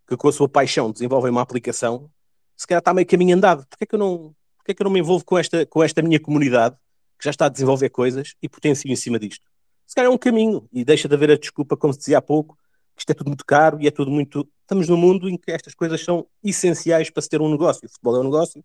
que 0.07 0.17
com 0.17 0.29
a 0.29 0.33
sua 0.33 0.49
paixão 0.49 0.93
desenvolvem 0.93 1.31
uma 1.31 1.41
aplicação, 1.41 2.09
se 2.57 2.67
calhar 2.67 2.81
está 2.81 2.95
meio 2.95 3.07
caminho 3.07 3.37
andado. 3.37 3.67
Porquê 3.67 3.85
é 3.85 3.87
que 3.87 3.95
eu 3.95 3.99
não, 3.99 4.35
porquê 4.59 4.73
é 4.73 4.75
que 4.75 4.83
eu 4.83 4.85
não 4.85 4.93
me 4.93 5.01
envolvo 5.01 5.25
com 5.25 5.39
esta, 5.39 5.67
com 5.67 5.83
esta 5.83 6.03
minha 6.03 6.21
comunidade 6.21 6.77
que 7.25 7.29
já 7.29 7.31
está 7.31 7.47
a 7.47 7.49
desenvolver 7.49 7.89
coisas 7.89 8.35
e 8.43 8.49
potencia 8.49 8.93
em 8.93 8.97
cima 8.97 9.19
disto. 9.19 9.47
Se 9.87 9.95
calhar 9.95 10.11
é 10.11 10.15
um 10.15 10.19
caminho 10.19 10.69
e 10.71 10.85
deixa 10.85 11.09
de 11.09 11.15
haver 11.15 11.31
a 11.31 11.37
desculpa, 11.39 11.75
como 11.75 11.93
se 11.95 12.01
dizia 12.01 12.19
há 12.19 12.23
pouco, 12.23 12.55
que 12.95 13.01
isto 13.01 13.11
é 13.11 13.15
tudo 13.15 13.29
muito 13.29 13.47
caro 13.47 13.81
e 13.81 13.87
é 13.87 13.91
tudo 13.91 14.11
muito. 14.11 14.47
Estamos 14.61 14.89
num 14.89 14.97
mundo 14.97 15.29
em 15.29 15.39
que 15.39 15.51
estas 15.51 15.75
coisas 15.75 16.05
são 16.05 16.27
essenciais 16.43 17.09
para 17.09 17.23
se 17.23 17.29
ter 17.31 17.41
um 17.41 17.51
negócio. 17.51 17.87
O 17.87 17.89
futebol 17.89 18.17
é 18.17 18.21
um 18.21 18.25
negócio, 18.25 18.63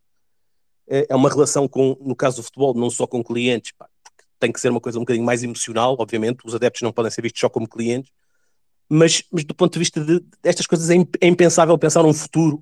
é, 0.89 1.07
é 1.09 1.15
uma 1.15 1.29
relação 1.29 1.69
com, 1.69 1.97
no 2.01 2.15
caso 2.15 2.37
do 2.37 2.43
futebol, 2.43 2.73
não 2.73 2.89
só 2.89 3.07
com 3.07 3.23
clientes, 3.23 3.71
pá, 3.71 3.87
tem 4.37 4.51
que 4.51 4.59
ser 4.59 4.69
uma 4.69 4.81
coisa 4.81 4.97
um 4.97 5.03
bocadinho 5.03 5.25
mais 5.25 5.41
emocional, 5.41 5.95
obviamente. 5.97 6.39
Os 6.43 6.53
adeptos 6.53 6.81
não 6.81 6.91
podem 6.91 7.11
ser 7.11 7.21
vistos 7.21 7.39
só 7.39 7.47
como 7.47 7.67
clientes, 7.67 8.11
mas, 8.89 9.23
mas 9.31 9.45
do 9.45 9.55
ponto 9.55 9.71
de 9.71 9.79
vista 9.79 10.03
de, 10.03 10.21
destas 10.43 10.67
coisas 10.67 10.89
é, 10.89 10.95
é 11.21 11.27
impensável 11.27 11.77
pensar 11.77 12.03
um 12.03 12.13
futuro 12.13 12.61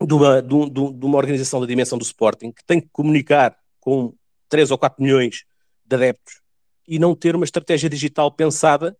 de 0.00 0.14
uma, 0.14 0.40
de, 0.40 0.70
de 0.70 1.06
uma 1.06 1.18
organização 1.18 1.60
da 1.60 1.66
dimensão 1.66 1.98
do 1.98 2.04
Sporting 2.04 2.52
que 2.52 2.64
tem 2.64 2.80
que 2.80 2.88
comunicar 2.92 3.56
com 3.80 4.14
3 4.48 4.70
ou 4.70 4.78
4 4.78 5.02
milhões 5.02 5.44
de 5.84 5.96
adeptos 5.96 6.40
e 6.86 6.98
não 6.98 7.14
ter 7.14 7.34
uma 7.34 7.44
estratégia 7.44 7.90
digital 7.90 8.30
pensada 8.30 8.96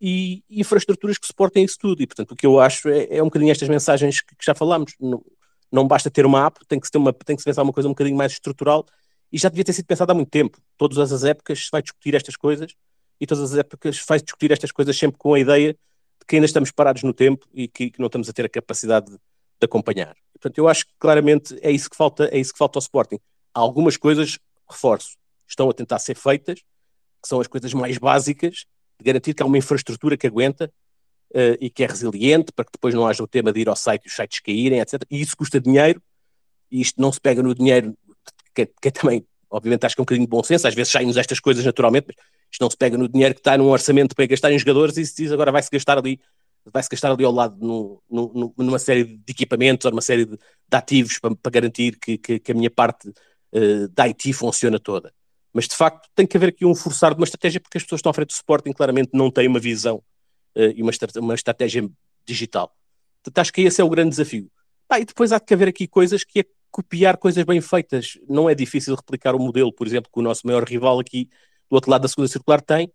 e 0.00 0.42
infraestruturas 0.48 1.18
que 1.18 1.26
suportem 1.26 1.64
isso 1.64 1.76
tudo. 1.78 2.02
E, 2.02 2.06
portanto, 2.06 2.32
o 2.32 2.36
que 2.36 2.46
eu 2.46 2.60
acho 2.60 2.88
é, 2.88 3.16
é 3.16 3.22
um 3.22 3.26
bocadinho 3.26 3.50
estas 3.50 3.68
mensagens 3.68 4.20
que, 4.20 4.34
que 4.36 4.44
já 4.44 4.54
falámos. 4.54 4.94
Não, 5.00 5.22
não, 5.70 5.86
basta 5.86 6.10
ter 6.10 6.24
uma 6.24 6.46
app, 6.46 6.60
tem 6.66 6.78
que, 6.80 6.90
ter 6.90 6.98
uma, 6.98 7.12
tem 7.12 7.36
que 7.36 7.42
se 7.42 7.46
pensar 7.46 7.62
uma 7.62 7.72
coisa 7.72 7.88
um 7.88 7.92
bocadinho 7.92 8.16
mais 8.16 8.32
estrutural 8.32 8.86
e 9.30 9.38
já 9.38 9.48
devia 9.48 9.64
ter 9.64 9.72
sido 9.72 9.86
pensado 9.86 10.10
há 10.10 10.14
muito 10.14 10.30
tempo. 10.30 10.58
Todas 10.76 11.12
as 11.12 11.24
épocas 11.24 11.64
se 11.64 11.70
vai 11.70 11.82
discutir 11.82 12.14
estas 12.14 12.36
coisas 12.36 12.72
e 13.20 13.26
todas 13.26 13.52
as 13.52 13.58
épocas 13.58 13.96
se 13.96 14.04
vai 14.06 14.20
discutir 14.20 14.50
estas 14.52 14.72
coisas 14.72 14.96
sempre 14.96 15.18
com 15.18 15.34
a 15.34 15.40
ideia 15.40 15.72
de 15.72 16.26
que 16.26 16.36
ainda 16.36 16.46
estamos 16.46 16.70
parados 16.70 17.02
no 17.02 17.12
tempo 17.12 17.46
e 17.52 17.68
que, 17.68 17.90
que 17.90 17.98
não 17.98 18.06
estamos 18.06 18.28
a 18.28 18.32
ter 18.32 18.46
a 18.46 18.48
capacidade 18.48 19.06
de, 19.06 19.12
de 19.16 19.64
acompanhar. 19.64 20.16
portanto, 20.32 20.58
eu 20.58 20.68
acho 20.68 20.86
que 20.86 20.92
claramente 20.98 21.58
é 21.60 21.70
isso 21.70 21.90
que 21.90 21.96
falta, 21.96 22.28
é 22.32 22.38
isso 22.38 22.52
que 22.52 22.58
falta 22.58 22.78
ao 22.78 22.82
Sporting. 22.82 23.18
Há 23.52 23.60
algumas 23.60 23.96
coisas 23.96 24.38
reforço, 24.74 25.16
estão 25.46 25.68
a 25.68 25.72
tentar 25.72 25.98
ser 25.98 26.14
feitas, 26.14 26.60
que 26.60 27.28
são 27.28 27.40
as 27.40 27.46
coisas 27.46 27.72
mais 27.74 27.98
básicas, 27.98 28.66
de 28.98 29.04
garantir 29.04 29.34
que 29.34 29.42
há 29.42 29.46
uma 29.46 29.58
infraestrutura 29.58 30.16
que 30.16 30.26
aguenta 30.26 30.72
uh, 31.30 31.56
e 31.60 31.70
que 31.70 31.84
é 31.84 31.86
resiliente, 31.86 32.52
para 32.52 32.64
que 32.64 32.72
depois 32.72 32.94
não 32.94 33.06
haja 33.06 33.22
o 33.22 33.26
tema 33.26 33.52
de 33.52 33.60
ir 33.60 33.68
ao 33.68 33.76
site 33.76 34.04
e 34.04 34.08
os 34.08 34.14
sites 34.14 34.40
caírem, 34.40 34.80
etc. 34.80 35.02
E 35.10 35.20
isso 35.20 35.36
custa 35.36 35.60
dinheiro, 35.60 36.02
e 36.70 36.80
isto 36.80 37.00
não 37.00 37.12
se 37.12 37.20
pega 37.20 37.42
no 37.42 37.54
dinheiro, 37.54 37.96
que, 38.54 38.66
que 38.66 38.88
é 38.88 38.90
também, 38.90 39.26
obviamente, 39.50 39.86
acho 39.86 39.94
que 39.94 40.00
é 40.00 40.02
um 40.02 40.04
bocadinho 40.04 40.26
de 40.26 40.30
bom 40.30 40.42
senso, 40.42 40.66
às 40.66 40.74
vezes 40.74 40.92
saem-nos 40.92 41.16
estas 41.16 41.40
coisas 41.40 41.64
naturalmente, 41.64 42.06
mas 42.08 42.16
isto 42.50 42.62
não 42.62 42.70
se 42.70 42.76
pega 42.76 42.96
no 42.96 43.08
dinheiro 43.08 43.34
que 43.34 43.40
está 43.40 43.56
num 43.56 43.68
orçamento 43.68 44.14
para 44.14 44.26
gastar 44.26 44.52
em 44.52 44.58
jogadores 44.58 44.96
e 44.96 45.06
se 45.06 45.22
diz 45.22 45.32
agora 45.32 45.52
vai-se 45.52 45.70
gastar 45.70 45.98
ali 45.98 46.20
vai-se 46.72 46.88
gastar 46.88 47.12
ali 47.12 47.24
ao 47.24 47.32
lado 47.32 47.56
no, 47.58 48.02
no, 48.10 48.54
numa 48.56 48.78
série 48.78 49.04
de 49.04 49.30
equipamentos 49.30 49.84
ou 49.84 49.90
numa 49.90 50.02
série 50.02 50.24
de, 50.24 50.36
de 50.36 50.76
ativos 50.76 51.18
para, 51.18 51.34
para 51.34 51.50
garantir 51.50 51.98
que, 51.98 52.18
que, 52.18 52.38
que, 52.38 52.52
a 52.52 52.54
minha 52.54 52.70
parte 52.70 53.10
uh, 53.52 53.88
da 53.88 54.04
IT 54.04 54.32
funciona 54.32 54.78
toda. 54.78 55.12
Mas 55.52 55.66
de 55.66 55.74
facto 55.74 56.08
tem 56.14 56.26
que 56.26 56.36
haver 56.36 56.50
aqui 56.50 56.64
um 56.64 56.74
forçar 56.74 57.14
de 57.14 57.20
uma 57.20 57.24
estratégia, 57.24 57.60
porque 57.60 57.78
as 57.78 57.84
pessoas 57.84 57.98
que 57.98 58.00
estão 58.00 58.10
à 58.10 58.14
frente 58.14 58.28
do 58.28 58.34
Sporting 58.34 58.72
claramente 58.72 59.10
não 59.12 59.30
têm 59.30 59.48
uma 59.48 59.58
visão 59.58 59.96
uh, 60.56 60.72
e 60.74 60.82
uma, 60.82 60.92
uma 61.16 61.34
estratégia 61.34 61.88
digital. 62.24 62.74
Portanto, 63.22 63.38
acho 63.38 63.52
que 63.52 63.62
esse 63.62 63.80
é 63.80 63.84
o 63.84 63.88
grande 63.88 64.10
desafio. 64.10 64.50
Ah, 64.88 65.00
e 65.00 65.04
depois 65.04 65.32
há 65.32 65.38
de 65.38 65.54
haver 65.54 65.68
aqui 65.68 65.86
coisas 65.86 66.24
que 66.24 66.40
é 66.40 66.44
copiar 66.70 67.16
coisas 67.16 67.44
bem 67.44 67.60
feitas. 67.60 68.18
Não 68.28 68.48
é 68.48 68.54
difícil 68.54 68.94
replicar 68.94 69.34
o 69.34 69.38
modelo, 69.38 69.72
por 69.72 69.86
exemplo, 69.86 70.10
que 70.12 70.18
o 70.18 70.22
nosso 70.22 70.46
maior 70.46 70.64
rival 70.64 70.98
aqui 70.98 71.28
do 71.68 71.74
outro 71.74 71.90
lado 71.90 72.02
da 72.02 72.08
segunda 72.08 72.28
circular 72.28 72.60
tem, 72.60 72.90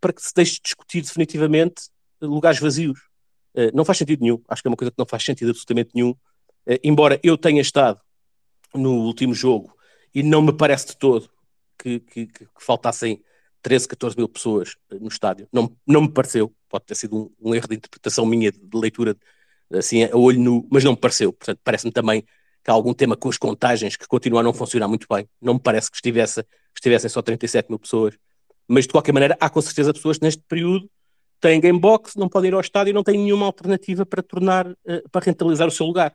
para 0.00 0.12
que 0.12 0.22
se 0.22 0.32
deixe 0.34 0.54
de 0.54 0.62
discutir 0.62 1.02
definitivamente 1.02 1.88
lugares 2.20 2.58
vazios. 2.58 2.98
Uh, 3.54 3.70
não 3.74 3.84
faz 3.84 3.98
sentido 3.98 4.22
nenhum. 4.22 4.42
Acho 4.48 4.62
que 4.62 4.68
é 4.68 4.70
uma 4.70 4.76
coisa 4.76 4.90
que 4.90 4.98
não 4.98 5.06
faz 5.06 5.22
sentido 5.24 5.50
absolutamente 5.50 5.90
nenhum. 5.94 6.10
Uh, 6.10 6.78
embora 6.82 7.20
eu 7.22 7.36
tenha 7.36 7.60
estado 7.60 8.00
no 8.74 8.92
último 9.04 9.34
jogo 9.34 9.74
e 10.14 10.22
não 10.22 10.40
me 10.42 10.52
parece 10.52 10.88
de 10.88 10.96
todo 10.96 11.28
que, 11.78 12.00
que, 12.00 12.26
que 12.26 12.46
faltassem 12.58 13.22
13, 13.62 13.88
14 13.88 14.16
mil 14.16 14.28
pessoas 14.28 14.76
no 15.00 15.08
estádio. 15.08 15.48
Não, 15.52 15.74
não 15.86 16.02
me 16.02 16.10
pareceu, 16.10 16.54
pode 16.68 16.84
ter 16.84 16.94
sido 16.94 17.16
um, 17.16 17.50
um 17.50 17.54
erro 17.54 17.66
de 17.66 17.76
interpretação 17.76 18.26
minha, 18.26 18.52
de 18.52 18.60
leitura, 18.74 19.16
assim, 19.72 20.04
a 20.04 20.16
olho 20.16 20.38
nu, 20.38 20.68
mas 20.70 20.84
não 20.84 20.92
me 20.92 20.98
pareceu. 20.98 21.32
Portanto, 21.32 21.60
parece-me 21.64 21.92
também 21.92 22.22
que 22.22 22.70
há 22.70 22.74
algum 22.74 22.94
tema 22.94 23.16
com 23.16 23.28
as 23.28 23.36
contagens 23.36 23.96
que 23.96 24.06
continuam 24.06 24.40
a 24.40 24.42
não 24.42 24.54
funcionar 24.54 24.88
muito 24.88 25.06
bem. 25.10 25.28
Não 25.40 25.54
me 25.54 25.60
parece 25.60 25.90
que 25.90 25.96
estivesse, 25.96 26.42
que 26.42 26.78
estivessem 26.78 27.10
só 27.10 27.20
37 27.20 27.68
mil 27.68 27.78
pessoas. 27.78 28.16
Mas, 28.68 28.86
de 28.86 28.92
qualquer 28.92 29.12
maneira, 29.12 29.36
há 29.40 29.50
com 29.50 29.60
certeza 29.60 29.92
pessoas 29.92 30.18
que 30.18 30.24
neste 30.24 30.42
período 30.48 30.88
têm 31.40 31.60
gamebox, 31.60 32.14
não 32.16 32.28
podem 32.28 32.48
ir 32.50 32.54
ao 32.54 32.60
estádio 32.60 32.90
e 32.90 32.94
não 32.94 33.02
têm 33.02 33.18
nenhuma 33.18 33.44
alternativa 33.46 34.06
para 34.06 34.22
tornar, 34.22 34.66
uh, 34.66 35.08
para 35.10 35.24
rentabilizar 35.24 35.68
o 35.68 35.70
seu 35.70 35.84
lugar. 35.84 36.14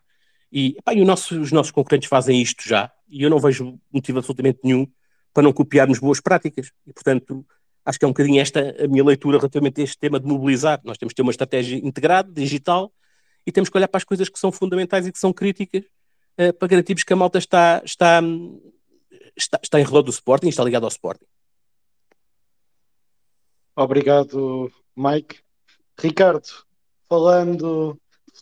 E, 0.51 0.75
e 0.91 1.05
nosso, 1.05 1.39
os 1.39 1.51
nossos 1.51 1.71
concorrentes 1.71 2.09
fazem 2.09 2.41
isto 2.41 2.67
já, 2.67 2.91
e 3.07 3.23
eu 3.23 3.29
não 3.29 3.39
vejo 3.39 3.79
motivo 3.91 4.19
absolutamente 4.19 4.59
nenhum 4.63 4.87
para 5.33 5.43
não 5.43 5.53
copiarmos 5.53 5.99
boas 5.99 6.19
práticas. 6.19 6.71
E, 6.87 6.93
portanto, 6.93 7.45
acho 7.85 7.99
que 7.99 8.05
é 8.05 8.07
um 8.07 8.11
bocadinho 8.11 8.41
esta 8.41 8.75
a 8.83 8.87
minha 8.87 9.03
leitura 9.03 9.37
relativamente 9.37 9.81
a 9.81 9.83
este 9.83 9.97
tema 9.97 10.19
de 10.19 10.25
mobilizar. 10.25 10.79
Nós 10.83 10.97
temos 10.97 11.11
que 11.11 11.15
ter 11.15 11.21
uma 11.21 11.31
estratégia 11.31 11.77
integrada, 11.77 12.31
digital, 12.31 12.91
e 13.45 13.51
temos 13.51 13.69
que 13.69 13.77
olhar 13.77 13.87
para 13.87 13.97
as 13.97 14.03
coisas 14.03 14.29
que 14.29 14.39
são 14.39 14.51
fundamentais 14.51 15.07
e 15.07 15.11
que 15.11 15.19
são 15.19 15.31
críticas 15.31 15.83
uh, 16.39 16.53
para 16.53 16.67
garantirmos 16.67 17.03
que 17.03 17.13
a 17.13 17.15
malta 17.15 17.37
está, 17.37 17.81
está, 17.85 18.21
está, 19.35 19.59
está 19.61 19.79
em 19.79 19.83
redor 19.83 20.01
do 20.01 20.11
Sporting 20.11 20.47
e 20.47 20.49
está 20.49 20.63
ligada 20.63 20.85
ao 20.85 20.91
Sporting. 20.91 21.25
Obrigado, 23.75 24.71
Mike. 24.95 25.39
Ricardo, 25.97 26.47
falando 27.07 27.99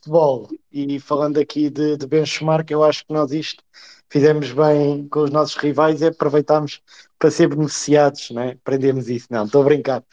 futebol 0.07 0.49
e 0.71 0.99
falando 0.99 1.37
aqui 1.37 1.69
de, 1.69 1.97
de 1.97 2.07
benchmark, 2.07 2.71
eu 2.71 2.83
acho 2.83 3.05
que 3.05 3.13
nós 3.13 3.31
isto 3.31 3.63
fizemos 4.09 4.51
bem 4.51 5.07
com 5.09 5.21
os 5.21 5.29
nossos 5.29 5.55
rivais 5.57 6.01
e 6.01 6.07
aproveitámos 6.07 6.81
para 7.19 7.29
ser 7.29 7.49
beneficiados, 7.49 8.31
né? 8.31 8.51
aprendemos 8.51 9.09
isso. 9.09 9.27
Não, 9.29 9.45
estou 9.45 9.61
a 9.61 9.65
brincar. 9.65 10.03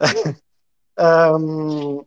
um, 1.40 2.04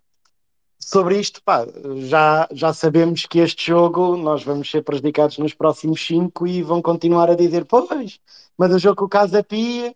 sobre 0.77 1.19
isto, 1.19 1.41
pá, 1.43 1.65
já, 2.07 2.47
já 2.51 2.73
sabemos 2.73 3.25
que 3.25 3.39
este 3.39 3.67
jogo 3.67 4.17
nós 4.17 4.43
vamos 4.43 4.69
ser 4.69 4.83
prejudicados 4.83 5.37
nos 5.37 5.53
próximos 5.53 6.05
cinco 6.05 6.45
e 6.45 6.61
vão 6.61 6.81
continuar 6.81 7.29
a 7.29 7.35
dizer, 7.35 7.63
pois, 7.65 8.19
mas 8.57 8.73
o 8.73 8.79
jogo 8.79 8.97
com 8.97 9.05
o 9.05 9.09
Casa 9.09 9.41
Pia, 9.41 9.95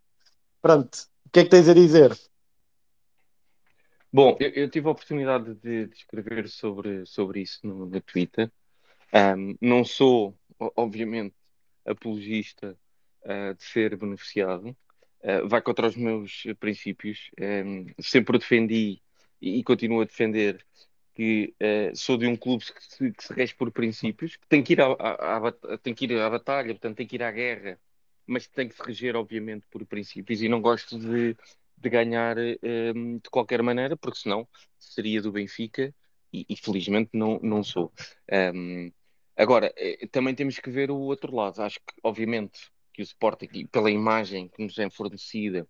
pronto, 0.61 0.95
o 1.25 1.29
que 1.31 1.41
é 1.41 1.43
que 1.43 1.49
tens 1.49 1.67
a 1.67 1.73
dizer? 1.73 2.17
Bom, 4.15 4.37
eu, 4.39 4.49
eu 4.51 4.69
tive 4.69 4.87
a 4.87 4.91
oportunidade 4.91 5.55
de, 5.55 5.87
de, 5.87 5.93
escrever 5.93 6.47
sobre, 6.47 7.05
sobre 7.05 7.41
isso 7.41 7.59
no, 7.67 7.85
no 7.85 7.99
Twitter. 7.99 8.49
Um, 9.13 9.57
não 9.59 9.83
sou, 9.83 10.39
obviamente, 10.57 11.35
apologista 11.85 12.77
uh, 13.23 13.53
de 13.53 13.61
ser 13.61 13.97
beneficiado. 13.97 14.69
Uh, 15.21 15.49
vai 15.49 15.61
contra 15.61 15.85
os 15.87 15.97
meus 15.97 16.43
princípios. 16.61 17.29
Um, 17.37 17.87
sempre 17.99 18.39
defendi 18.39 19.01
e, 19.41 19.59
e 19.59 19.63
continuo 19.65 19.99
a 19.99 20.05
defender 20.05 20.65
que 21.13 21.53
uh, 21.61 21.93
sou 21.93 22.15
de 22.15 22.25
um 22.25 22.37
clube 22.37 22.63
que 22.63 22.85
se, 22.85 23.11
que 23.11 23.21
se 23.21 23.33
rege 23.33 23.53
por 23.53 23.69
princípios, 23.69 24.37
que 24.37 24.47
tem 24.47 24.63
que, 24.63 24.71
ir 24.71 24.79
à, 24.79 24.93
à, 24.93 25.47
à, 25.49 25.77
tem 25.83 25.93
que 25.93 26.05
ir 26.05 26.17
à 26.21 26.29
batalha, 26.29 26.73
portanto 26.73 26.95
tem 26.95 27.05
que 27.05 27.17
ir 27.17 27.23
à 27.23 27.31
guerra, 27.31 27.77
mas 28.25 28.47
tem 28.47 28.69
que 28.69 28.75
se 28.75 28.81
reger, 28.81 29.13
obviamente, 29.17 29.65
por 29.69 29.85
princípios. 29.85 30.41
E 30.41 30.47
não 30.47 30.61
gosto 30.61 30.97
de 30.97 31.35
de 31.77 31.89
ganhar 31.89 32.37
ehm, 32.37 33.17
de 33.17 33.29
qualquer 33.29 33.61
maneira, 33.61 33.97
porque 33.97 34.19
senão 34.19 34.47
seria 34.79 35.21
do 35.21 35.31
Benfica 35.31 35.93
e, 36.31 36.45
e 36.49 36.57
felizmente 36.57 37.11
não, 37.13 37.39
não 37.41 37.63
sou. 37.63 37.91
Um, 38.31 38.35
ehm, 38.35 38.93
agora, 39.35 39.73
eh, 39.77 40.07
também 40.11 40.35
temos 40.35 40.59
que 40.59 40.69
ver 40.69 40.91
o 40.91 40.97
outro 40.97 41.35
lado. 41.35 41.61
Acho 41.61 41.79
que, 41.79 41.93
obviamente, 42.03 42.71
que 42.93 43.01
o 43.01 43.03
Sporting, 43.03 43.67
pela 43.67 43.91
imagem 43.91 44.47
que 44.47 44.63
nos 44.63 44.77
é 44.77 44.89
fornecida, 44.89 45.67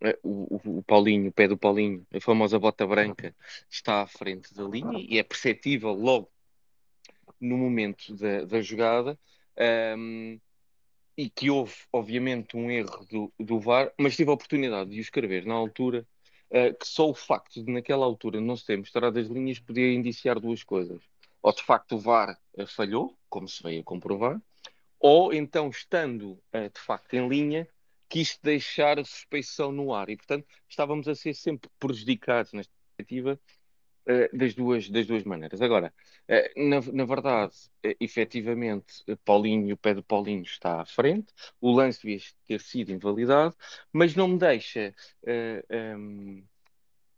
eh, 0.00 0.18
o, 0.22 0.56
o, 0.56 0.78
o, 0.78 0.82
Paulinho, 0.82 1.28
o 1.28 1.32
pé 1.32 1.48
do 1.48 1.58
Paulinho, 1.58 2.06
a 2.12 2.20
famosa 2.20 2.58
bota 2.58 2.86
branca, 2.86 3.34
está 3.70 4.02
à 4.02 4.06
frente 4.06 4.54
da 4.54 4.64
linha 4.64 4.98
e 4.98 5.18
é 5.18 5.22
perceptível 5.22 5.92
logo 5.92 6.30
no 7.40 7.56
momento 7.56 8.14
da, 8.16 8.44
da 8.44 8.60
jogada. 8.60 9.18
Um, 9.56 10.34
ehm, 10.34 10.40
e 11.18 11.28
que 11.28 11.50
houve, 11.50 11.74
obviamente, 11.92 12.56
um 12.56 12.70
erro 12.70 13.04
do, 13.10 13.32
do 13.40 13.58
VAR, 13.58 13.92
mas 13.98 14.14
tive 14.14 14.30
a 14.30 14.34
oportunidade 14.34 14.90
de 14.90 14.98
o 14.98 15.00
escrever 15.00 15.44
na 15.44 15.54
altura, 15.54 16.06
uh, 16.48 16.72
que 16.78 16.86
só 16.86 17.10
o 17.10 17.14
facto 17.14 17.60
de, 17.60 17.72
naquela 17.72 18.06
altura, 18.06 18.40
não 18.40 18.56
se 18.56 18.64
ter 18.64 18.78
mostrado 18.78 19.18
as 19.18 19.26
linhas 19.26 19.58
podia 19.58 19.92
indiciar 19.92 20.38
duas 20.38 20.62
coisas. 20.62 21.02
Ou, 21.42 21.52
de 21.52 21.60
facto, 21.64 21.96
o 21.96 21.98
VAR 21.98 22.38
uh, 22.54 22.66
falhou, 22.68 23.18
como 23.28 23.48
se 23.48 23.60
veio 23.64 23.80
a 23.80 23.84
comprovar, 23.84 24.40
ou, 25.00 25.32
então, 25.32 25.68
estando, 25.70 26.40
uh, 26.54 26.70
de 26.72 26.80
facto, 26.80 27.14
em 27.14 27.28
linha, 27.28 27.68
quis 28.08 28.38
deixar 28.40 29.00
a 29.00 29.04
suspeição 29.04 29.72
no 29.72 29.92
ar. 29.92 30.08
E, 30.10 30.16
portanto, 30.16 30.46
estávamos 30.68 31.08
a 31.08 31.16
ser 31.16 31.34
sempre 31.34 31.68
prejudicados 31.80 32.52
nesta 32.52 32.72
perspectiva 32.96 33.40
das, 34.32 34.54
duas, 34.54 34.88
das 34.88 35.06
duas 35.06 35.24
maneiras. 35.24 35.60
Agora, 35.60 35.92
eh, 36.26 36.52
na, 36.56 36.80
na 36.92 37.04
verdade, 37.04 37.54
eh, 37.82 37.96
efetivamente, 38.00 39.04
Paulinho, 39.24 39.74
o 39.74 39.76
pé 39.76 39.94
de 39.94 40.02
Paulinho 40.02 40.42
está 40.42 40.80
à 40.80 40.86
frente, 40.86 41.32
o 41.60 41.70
lance 41.72 42.02
devia 42.02 42.18
ter 42.46 42.60
sido 42.60 42.90
invalidado, 42.90 43.54
mas 43.92 44.14
não 44.16 44.28
me 44.28 44.38
deixa 44.38 44.94
um, 45.96 46.42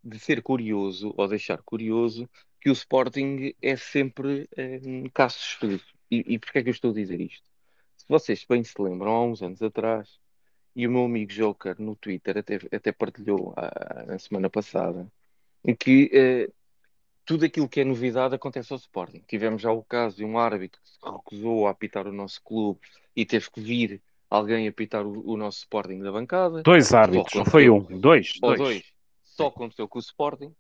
de 0.03 0.19
ser 0.19 0.43
curioso, 0.43 1.15
ou 1.17 1.29
deixar 1.29 1.63
curioso, 1.63 2.29
que 2.61 2.71
o 2.71 2.73
Sporting 2.73 3.55
é 3.63 3.77
sempre 3.77 4.49
um 4.85 5.09
caso 5.11 5.39
suspeito. 5.39 5.85
E, 6.11 6.35
e 6.35 6.39
porquê 6.39 6.59
é 6.59 6.63
que 6.63 6.69
eu 6.71 6.73
estou 6.73 6.91
a 6.91 6.95
dizer 6.95 7.21
isto? 7.21 7.45
Se 7.97 8.07
vocês 8.09 8.45
bem 8.49 8.65
se 8.65 8.75
lembram, 8.81 9.13
há 9.13 9.25
uns 9.25 9.43
anos 9.43 9.63
atrás, 9.63 10.19
e 10.75 10.87
o 10.87 10.91
meu 10.91 11.05
amigo 11.05 11.33
Joker 11.33 11.81
no 11.81 11.95
Twitter 11.97 12.39
até, 12.39 12.57
até 12.73 12.93
partilhou 12.93 13.55
a, 13.57 14.05
na 14.07 14.19
semana 14.19 14.51
passada, 14.51 15.11
que 15.79 16.11
uh, 16.49 16.60
tudo 17.25 17.45
aquilo 17.45 17.69
que 17.69 17.81
é 17.81 17.85
novidade 17.85 18.35
acontece 18.35 18.73
ao 18.73 18.79
Sporting. 18.79 19.23
Tivemos 19.27 19.63
já 19.63 19.71
o 19.71 19.83
caso 19.83 20.17
de 20.17 20.25
um 20.25 20.39
árbitro 20.39 20.81
que 20.83 20.91
se 20.91 20.99
recusou 21.05 21.67
a 21.67 21.71
apitar 21.71 22.07
o 22.07 22.13
nosso 22.13 22.43
clube 22.43 22.81
e 23.15 23.25
teve 23.25 23.51
que 23.51 23.61
vir 23.61 24.03
alguém 24.29 24.67
apitar 24.67 25.07
o, 25.07 25.33
o 25.33 25.37
nosso 25.37 25.59
Sporting 25.59 26.01
da 26.01 26.13
bancada. 26.13 26.63
Dois 26.63 26.93
árbitros, 26.93 27.35
não 27.35 27.45
foi 27.45 27.69
um, 27.69 27.81
dois. 27.81 28.39
Ou 28.43 28.57
dois. 28.57 28.59
dois. 28.59 28.85
Só 29.25 29.47
aconteceu 29.47 29.89
com 29.89 29.99
o 29.99 30.03
Sporting. 30.03 30.55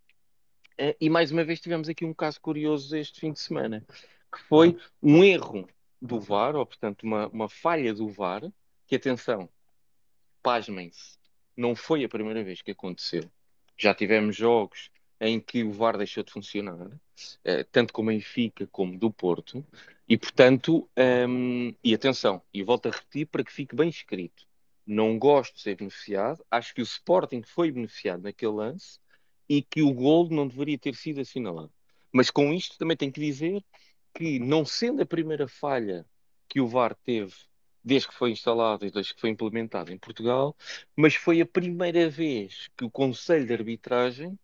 Eh, 0.78 0.96
e 1.00 1.10
mais 1.10 1.30
uma 1.30 1.44
vez 1.44 1.60
tivemos 1.60 1.88
aqui 1.88 2.04
um 2.04 2.14
caso 2.14 2.40
curioso 2.40 2.96
este 2.96 3.20
fim 3.20 3.32
de 3.32 3.40
semana, 3.40 3.84
que 4.32 4.40
foi 4.48 4.76
um 5.02 5.22
erro 5.22 5.68
do 6.00 6.18
VAR, 6.18 6.56
ou 6.56 6.64
portanto 6.64 7.02
uma, 7.02 7.28
uma 7.28 7.48
falha 7.48 7.92
do 7.92 8.08
VAR, 8.08 8.42
que 8.86 8.96
atenção, 8.96 9.48
pasmem-se, 10.42 11.18
não 11.56 11.76
foi 11.76 12.02
a 12.04 12.08
primeira 12.08 12.42
vez 12.42 12.62
que 12.62 12.70
aconteceu. 12.70 13.30
Já 13.76 13.94
tivemos 13.94 14.34
jogos 14.34 14.90
em 15.20 15.38
que 15.40 15.62
o 15.62 15.72
VAR 15.72 15.98
deixou 15.98 16.22
de 16.24 16.32
funcionar, 16.32 16.90
eh, 17.44 17.64
tanto 17.64 17.92
como 17.92 18.08
Benfica 18.10 18.66
como 18.68 18.98
do 18.98 19.10
Porto, 19.10 19.64
e 20.08 20.16
portanto, 20.16 20.88
um, 20.96 21.68
ehm, 21.68 21.74
e 21.84 21.94
atenção, 21.94 22.42
e 22.52 22.62
volto 22.62 22.86
a 22.88 22.90
repetir 22.90 23.26
para 23.26 23.44
que 23.44 23.52
fique 23.52 23.76
bem 23.76 23.88
escrito, 23.88 24.46
não 24.86 25.18
gosto 25.18 25.54
de 25.54 25.62
ser 25.62 25.76
beneficiado, 25.76 26.44
acho 26.50 26.74
que 26.74 26.80
o 26.80 26.84
Sporting 26.84 27.42
foi 27.42 27.70
beneficiado 27.70 28.22
naquele 28.22 28.52
lance 28.52 28.98
e 29.48 29.62
que 29.62 29.82
o 29.82 29.92
gol 29.92 30.28
não 30.30 30.48
deveria 30.48 30.78
ter 30.78 30.94
sido 30.94 31.20
assinalado. 31.20 31.72
Mas 32.12 32.30
com 32.30 32.52
isto 32.52 32.78
também 32.78 32.96
tenho 32.96 33.12
que 33.12 33.20
dizer 33.20 33.64
que, 34.14 34.38
não 34.38 34.64
sendo 34.64 35.02
a 35.02 35.06
primeira 35.06 35.46
falha 35.46 36.06
que 36.48 36.60
o 36.60 36.66
VAR 36.66 36.94
teve 36.96 37.34
desde 37.82 38.08
que 38.08 38.14
foi 38.14 38.30
instalado 38.32 38.86
e 38.86 38.90
desde 38.90 39.14
que 39.14 39.20
foi 39.20 39.30
implementado 39.30 39.92
em 39.92 39.98
Portugal, 39.98 40.56
mas 40.96 41.14
foi 41.14 41.40
a 41.40 41.46
primeira 41.46 42.08
vez 42.10 42.68
que 42.76 42.84
o 42.84 42.90
Conselho 42.90 43.46
de 43.46 43.54
Arbitragem 43.54 44.38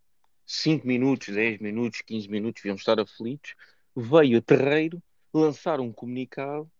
5 0.46 0.86
minutos, 0.86 1.34
10 1.34 1.58
minutos, 1.60 2.00
15 2.02 2.28
minutos, 2.28 2.62
devíamos 2.62 2.82
estar 2.82 3.00
aflitos, 3.00 3.54
veio 3.94 4.38
a 4.38 4.42
terreiro 4.42 5.02
lançar 5.34 5.80
um 5.80 5.92
comunicado 5.92 6.70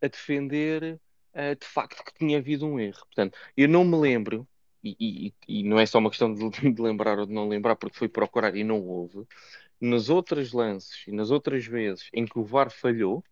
a 0.00 0.06
defender 0.06 1.00
uh, 1.34 1.56
de 1.58 1.66
facto 1.66 2.04
que 2.04 2.14
tinha 2.14 2.38
havido 2.38 2.66
um 2.66 2.78
erro. 2.78 3.00
Portanto, 3.06 3.36
eu 3.56 3.68
não 3.68 3.84
me 3.84 3.96
lembro, 3.96 4.46
e, 4.82 4.96
e, 5.48 5.60
e 5.60 5.62
não 5.64 5.78
é 5.78 5.86
só 5.86 5.98
uma 5.98 6.10
questão 6.10 6.32
de, 6.32 6.48
de, 6.72 6.80
lembrar 6.80 7.18
ou 7.18 7.26
de 7.26 7.32
não 7.32 7.48
lembrar, 7.48 7.76
porque 7.76 7.98
foi 7.98 8.08
procurar 8.08 8.54
e 8.54 8.62
não 8.62 8.80
houve, 8.80 9.26
nas 9.80 10.08
outras 10.08 10.52
lances 10.52 11.06
e 11.06 11.12
nas 11.12 11.30
outras 11.30 11.66
vezes 11.66 12.08
em 12.12 12.24
que 12.24 12.38
o 12.38 12.44
VAR 12.44 12.70
falhou, 12.70 13.24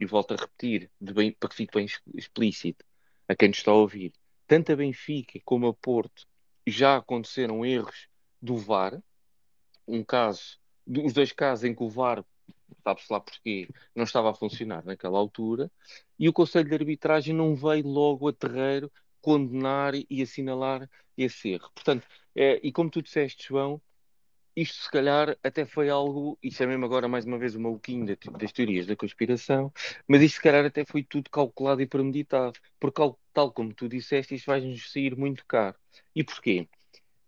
e 0.00 0.06
volto 0.06 0.34
a 0.34 0.36
repetir, 0.36 0.90
bem, 1.00 1.32
para 1.32 1.48
que 1.48 1.56
fique 1.56 1.74
bem 1.76 1.86
explícito 2.14 2.84
a 3.26 3.34
quem 3.34 3.48
nos 3.48 3.58
está 3.58 3.72
a 3.72 3.74
ouvir, 3.74 4.12
tanto 4.46 4.72
a 4.72 4.76
Benfica 4.76 5.40
como 5.44 5.66
a 5.66 5.74
Porto 5.74 6.26
já 6.66 6.96
aconteceram 6.96 7.66
erros 7.66 8.08
do 8.40 8.56
VAR, 8.56 9.02
um 9.88 10.04
caso, 10.04 10.58
os 10.86 11.12
dois 11.12 11.32
casos 11.32 11.64
em 11.64 11.74
que 11.74 11.82
o 11.82 11.88
VAR, 11.88 12.24
sabe-se 12.84 13.12
lá 13.12 13.20
porquê, 13.20 13.68
não 13.94 14.04
estava 14.04 14.30
a 14.30 14.34
funcionar 14.34 14.84
naquela 14.84 15.18
altura, 15.18 15.70
e 16.18 16.28
o 16.28 16.32
Conselho 16.32 16.68
de 16.68 16.74
Arbitragem 16.74 17.34
não 17.34 17.54
veio 17.54 17.86
logo 17.86 18.28
a 18.28 18.32
terreiro 18.32 18.90
condenar 19.20 19.94
e 19.94 20.22
assinalar 20.22 20.88
esse 21.16 21.50
erro. 21.50 21.70
Portanto, 21.74 22.06
é, 22.34 22.60
e 22.62 22.70
como 22.70 22.90
tu 22.90 23.02
disseste, 23.02 23.48
João, 23.48 23.80
isto 24.54 24.82
se 24.82 24.90
calhar 24.90 25.36
até 25.42 25.64
foi 25.64 25.88
algo, 25.88 26.38
e 26.42 26.50
chamei-me 26.50 26.84
agora 26.84 27.06
mais 27.06 27.24
uma 27.24 27.38
vez 27.38 27.54
o 27.54 27.60
maluquinho 27.60 28.16
das 28.38 28.52
teorias 28.52 28.86
da 28.86 28.96
conspiração, 28.96 29.72
mas 30.06 30.20
isto 30.22 30.36
se 30.36 30.42
calhar 30.42 30.64
até 30.64 30.84
foi 30.84 31.02
tudo 31.04 31.30
calculado 31.30 31.80
e 31.80 31.86
premeditado, 31.86 32.58
porque 32.80 33.00
tal 33.32 33.52
como 33.52 33.72
tu 33.72 33.88
disseste, 33.88 34.34
isto 34.34 34.46
vai-nos 34.46 34.90
sair 34.90 35.16
muito 35.16 35.44
caro. 35.46 35.76
E 36.14 36.24
porquê? 36.24 36.68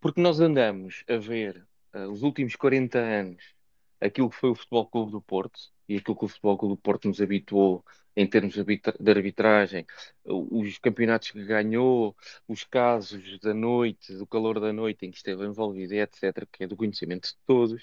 Porque 0.01 0.21
nós 0.21 0.41
andamos 0.41 1.05
a 1.09 1.17
ver 1.17 1.67
uh, 1.95 2.11
os 2.11 2.23
últimos 2.23 2.57
40 2.57 2.99
anos 2.99 3.61
aquilo 4.01 4.31
que 4.31 4.37
foi 4.37 4.51
o 4.51 4.55
Futebol 4.55 4.87
Clube 4.87 5.13
do 5.13 5.21
Porto, 5.21 5.61
e 5.89 5.97
aquilo 5.97 6.17
que 6.17 6.25
o 6.25 6.29
Futebol 6.29 6.57
Clube 6.57 6.75
do 6.75 6.81
Porto 6.81 7.09
nos 7.09 7.21
habituou 7.21 7.85
em 8.17 8.27
termos 8.27 8.55
de 8.55 9.11
arbitragem, 9.11 9.87
os 10.25 10.79
campeonatos 10.79 11.31
que 11.31 11.45
ganhou, 11.45 12.17
os 12.49 12.65
casos 12.65 13.39
da 13.41 13.55
noite, 13.55 14.15
do 14.15 14.27
calor 14.27 14.59
da 14.59 14.73
noite 14.73 15.07
em 15.07 15.11
que 15.11 15.17
esteve 15.17 15.45
envolvido, 15.45 15.95
etc., 15.95 16.47
que 16.51 16.65
é 16.65 16.67
do 16.67 16.77
conhecimento 16.77 17.29
de 17.29 17.37
todos. 17.47 17.83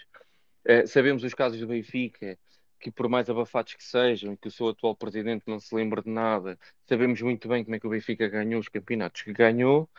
Uh, 0.65 0.85
sabemos 0.85 1.23
os 1.23 1.33
casos 1.33 1.59
do 1.59 1.67
Benfica, 1.67 2.37
que 2.79 2.91
por 2.91 3.07
mais 3.09 3.29
abafados 3.29 3.73
que 3.73 3.83
sejam 3.83 4.33
e 4.33 4.37
que 4.37 4.47
o 4.47 4.51
seu 4.51 4.67
atual 4.69 4.95
presidente 4.95 5.43
não 5.47 5.59
se 5.59 5.73
lembre 5.73 6.01
de 6.03 6.09
nada, 6.09 6.59
sabemos 6.85 7.21
muito 7.21 7.47
bem 7.47 7.63
como 7.63 7.75
é 7.75 7.79
que 7.79 7.87
o 7.87 7.89
Benfica 7.89 8.27
ganhou 8.27 8.59
os 8.59 8.67
campeonatos 8.69 9.21
que 9.21 9.33
ganhou. 9.33 9.89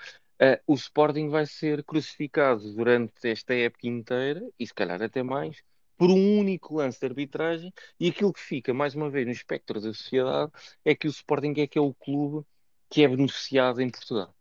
Uh, 0.41 0.61
o 0.67 0.75
Sporting 0.75 1.29
vai 1.29 1.47
ser 1.47 1.83
crucificado 1.85 2.73
durante 2.75 3.29
esta 3.29 3.55
época 3.55 3.89
inteira, 3.89 4.41
e 4.59 4.67
se 4.67 4.73
calhar 4.73 5.03
até 5.03 5.23
mais, 5.23 5.63
por 5.97 6.11
um 6.11 6.39
único 6.39 6.77
lance 6.77 7.01
de 7.01 7.07
arbitragem, 7.07 7.73
e 7.99 8.09
aquilo 8.09 8.33
que 8.33 8.41
fica, 8.41 8.73
mais 8.73 8.95
uma 8.95 9.11
vez, 9.11 9.27
no 9.27 9.33
espectro 9.33 9.81
da 9.81 9.93
sociedade 9.93 10.53
é 10.85 10.95
que 10.95 11.09
o 11.09 11.11
Sporting 11.11 11.55
é 11.59 11.67
que 11.67 11.79
é 11.79 11.81
o 11.83 11.93
clube 11.93 12.47
que 12.89 13.03
é 13.03 13.09
beneficiado 13.09 13.81
em 13.81 13.91
Portugal. 13.91 14.35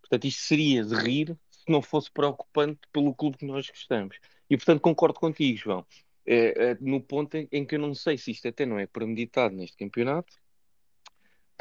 Portanto, 0.00 0.24
isto 0.26 0.42
seria 0.42 0.84
de 0.84 0.94
rir 0.94 1.38
se 1.50 1.70
não 1.70 1.80
fosse 1.80 2.10
preocupante 2.10 2.80
pelo 2.92 3.14
clube 3.14 3.38
que 3.38 3.46
nós 3.46 3.68
gostamos. 3.68 4.18
E, 4.50 4.56
portanto, 4.56 4.80
concordo 4.80 5.18
contigo, 5.18 5.56
João. 5.56 5.86
É, 6.26 6.70
é, 6.70 6.78
no 6.80 7.00
ponto 7.02 7.36
em, 7.36 7.48
em, 7.52 7.64
que 7.66 7.76
eu 7.76 7.78
não 7.78 7.94
sei 7.94 8.18
se 8.18 8.30
isto 8.30 8.48
até 8.48 8.66
não 8.66 8.78
é 8.78 8.86
premeditado 8.86 9.54
neste 9.54 9.76
campeonato, 9.76 10.34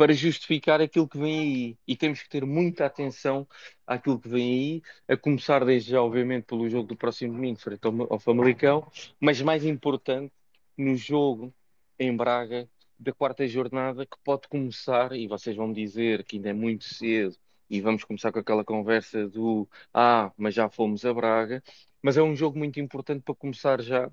para 0.03 0.11
justificar 0.11 0.81
aquilo 0.81 1.07
que 1.07 1.17
vem 1.17 1.39
aí. 1.39 1.77
E 1.87 1.95
temos 1.95 2.21
que 2.21 2.27
ter 2.27 2.45
muita 2.45 2.85
atenção 2.85 3.47
àquilo 3.87 4.19
que 4.19 4.27
vem 4.27 4.51
aí, 4.51 4.81
a 5.07 5.15
começar 5.15 5.63
desde 5.63 5.91
já, 5.91 6.01
obviamente, 6.01 6.43
pelo 6.43 6.69
jogo 6.69 6.89
do 6.89 6.97
próximo 6.97 7.31
domingo, 7.31 7.57
frente 7.57 7.85
ao, 7.85 8.11
ao 8.11 8.19
Famalicão, 8.19 8.85
mas 9.17 9.41
mais 9.41 9.63
importante, 9.63 10.33
no 10.77 10.93
jogo 10.97 11.53
em 11.97 12.13
Braga 12.13 12.67
da 12.99 13.13
quarta 13.13 13.47
jornada, 13.47 14.05
que 14.05 14.17
pode 14.25 14.49
começar, 14.49 15.13
e 15.13 15.25
vocês 15.25 15.55
vão 15.55 15.71
dizer 15.71 16.25
que 16.25 16.35
ainda 16.35 16.49
é 16.49 16.53
muito 16.53 16.83
cedo, 16.83 17.37
e 17.69 17.79
vamos 17.79 18.03
começar 18.03 18.33
com 18.33 18.39
aquela 18.39 18.65
conversa 18.65 19.25
do 19.29 19.69
ah, 19.93 20.33
mas 20.37 20.53
já 20.53 20.67
fomos 20.67 21.05
a 21.05 21.13
Braga, 21.13 21.63
mas 22.01 22.17
é 22.17 22.21
um 22.21 22.35
jogo 22.35 22.57
muito 22.59 22.77
importante 22.77 23.21
para 23.23 23.35
começar 23.35 23.81
já 23.81 24.11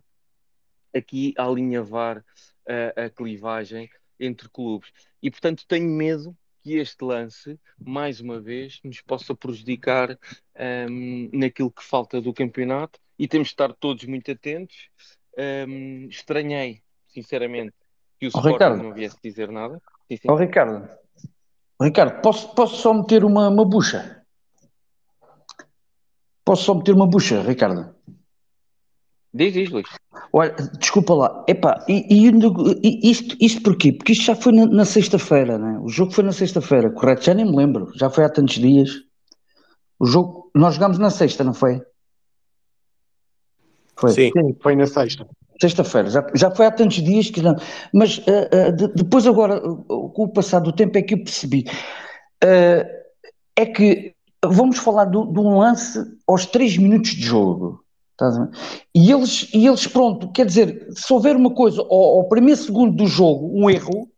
aqui 0.94 1.34
a 1.36 1.46
alinhavar 1.46 2.24
a, 2.96 3.06
a 3.06 3.10
clivagem 3.10 3.90
entre 4.20 4.48
clubes. 4.48 4.92
E, 5.22 5.30
portanto, 5.30 5.64
tenho 5.66 5.88
medo 5.88 6.36
que 6.62 6.76
este 6.76 7.02
lance, 7.02 7.58
mais 7.78 8.20
uma 8.20 8.38
vez, 8.38 8.80
nos 8.84 9.00
possa 9.00 9.34
prejudicar 9.34 10.18
um, 10.88 11.30
naquilo 11.32 11.70
que 11.70 11.82
falta 11.82 12.20
do 12.20 12.34
campeonato 12.34 13.00
e 13.18 13.26
temos 13.26 13.48
de 13.48 13.54
estar 13.54 13.72
todos 13.72 14.04
muito 14.04 14.30
atentos. 14.30 14.90
Um, 15.66 16.06
estranhei, 16.08 16.82
sinceramente, 17.08 17.72
que 18.18 18.26
o 18.26 18.30
oh, 18.34 18.38
Sporting 18.38 18.52
Ricardo. 18.52 18.82
não 18.82 18.92
viesse 18.92 19.16
dizer 19.22 19.50
nada. 19.50 19.80
Sim, 20.08 20.16
sim. 20.16 20.28
Oh, 20.30 20.34
Ricardo, 20.34 20.88
Ricardo 21.80 22.20
posso, 22.20 22.54
posso 22.54 22.76
só 22.76 22.92
meter 22.92 23.24
uma, 23.24 23.48
uma 23.48 23.64
bucha? 23.64 24.22
Posso 26.44 26.64
só 26.64 26.74
meter 26.74 26.94
uma 26.94 27.06
bucha, 27.06 27.40
Ricardo? 27.42 27.94
Diz, 29.32 29.52
diz, 29.52 29.70
Luís. 29.70 29.86
Olha, 30.32 30.54
desculpa 30.78 31.14
lá. 31.14 31.44
Epá, 31.46 31.84
e, 31.88 32.28
e 32.28 33.10
isto, 33.10 33.36
isto 33.40 33.62
porquê? 33.62 33.92
Porque 33.92 34.12
isto 34.12 34.24
já 34.24 34.34
foi 34.34 34.52
na, 34.52 34.66
na 34.66 34.84
sexta-feira, 34.84 35.56
né? 35.56 35.78
O 35.80 35.88
jogo 35.88 36.12
foi 36.12 36.24
na 36.24 36.32
sexta-feira, 36.32 36.90
correto? 36.90 37.24
Já 37.24 37.34
nem 37.34 37.44
me 37.44 37.56
lembro. 37.56 37.92
Já 37.94 38.10
foi 38.10 38.24
há 38.24 38.28
tantos 38.28 38.56
dias. 38.56 38.90
O 40.00 40.06
jogo, 40.06 40.50
nós 40.54 40.74
jogámos 40.74 40.98
na 40.98 41.10
sexta, 41.10 41.44
não 41.44 41.54
foi? 41.54 41.80
Foi. 43.96 44.10
Sim, 44.10 44.30
Sim 44.32 44.56
foi 44.60 44.74
na 44.74 44.86
sexta. 44.86 45.26
Sexta-feira, 45.60 46.08
já, 46.08 46.26
já 46.34 46.50
foi 46.50 46.66
há 46.66 46.70
tantos 46.70 47.02
dias 47.02 47.30
que 47.30 47.42
não. 47.42 47.54
Mas 47.92 48.18
uh, 48.18 48.22
uh, 48.22 48.72
de, 48.72 48.88
depois, 48.94 49.26
agora, 49.26 49.62
uh, 49.62 50.08
com 50.08 50.24
o 50.24 50.32
passar 50.32 50.60
do 50.60 50.72
tempo, 50.72 50.96
é 50.96 51.02
que 51.02 51.14
eu 51.14 51.22
percebi. 51.22 51.64
é 52.42 53.66
que 53.66 54.14
vamos 54.42 54.78
falar 54.78 55.04
do, 55.04 55.26
de 55.26 55.38
um 55.38 55.58
lance 55.58 55.98
aos 56.26 56.46
3 56.46 56.78
minutos 56.78 57.10
de 57.10 57.22
jogo. 57.22 57.84
E 58.94 59.10
eles, 59.10 59.48
e 59.52 59.66
eles, 59.66 59.86
pronto, 59.86 60.30
quer 60.32 60.46
dizer, 60.46 60.88
se 60.92 61.12
houver 61.12 61.36
uma 61.36 61.54
coisa 61.54 61.80
ao, 61.82 62.18
ao, 62.18 62.28
primeiro 62.28 62.60
segundo 62.60 62.94
do 62.94 63.06
jogo, 63.06 63.50
um 63.54 63.70
erro, 63.70 64.10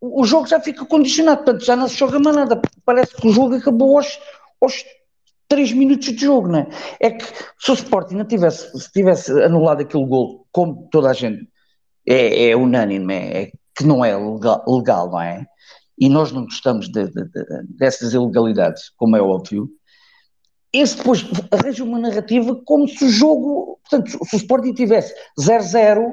o, 0.00 0.22
o, 0.22 0.24
jogo 0.24 0.46
já 0.46 0.60
fica 0.60 0.84
condicionado, 0.84 1.44
portanto 1.44 1.64
já 1.64 1.76
não 1.76 1.88
se 1.88 1.96
joga 1.96 2.18
mais 2.18 2.36
nada, 2.36 2.60
parece 2.84 3.14
que 3.14 3.26
o 3.26 3.32
jogo 3.32 3.54
acabou 3.54 3.96
aos, 3.96 4.18
aos 4.60 4.84
3 5.48 5.72
minutos 5.72 6.12
de 6.12 6.24
jogo, 6.24 6.48
não 6.48 6.60
é? 6.60 6.68
É 7.00 7.10
que 7.10 7.24
se 7.58 7.70
o 7.70 7.74
Sporting 7.74 8.14
não 8.14 8.24
tivesse, 8.24 8.78
se 8.78 8.90
tivesse 8.92 9.30
anulado 9.42 9.82
aquele 9.82 10.06
gol, 10.06 10.46
como 10.52 10.88
toda 10.90 11.10
a 11.10 11.12
gente 11.12 11.48
é, 12.08 12.50
é 12.50 12.56
unânime, 12.56 13.14
é, 13.14 13.42
é, 13.42 13.52
que 13.74 13.84
não 13.84 14.04
é 14.04 14.16
legal, 14.16 14.64
legal, 14.66 15.10
não 15.10 15.20
é? 15.20 15.46
E 15.98 16.08
nós 16.08 16.32
não 16.32 16.44
gostamos 16.44 16.88
de, 16.88 17.04
de, 17.06 17.24
de, 17.24 17.44
dessas 17.76 18.14
ilegalidades, 18.14 18.90
como 18.96 19.16
é 19.16 19.20
óbvio, 19.20 19.68
esse 20.72 20.96
depois 20.96 21.24
arranja 21.50 21.84
uma 21.84 21.98
narrativa 21.98 22.54
como 22.64 22.88
se 22.88 23.04
o 23.04 23.08
jogo, 23.08 23.78
portanto, 23.82 24.10
se 24.10 24.36
o 24.36 24.38
Sporting 24.38 24.72
tivesse 24.72 25.12
0-0 25.38 26.12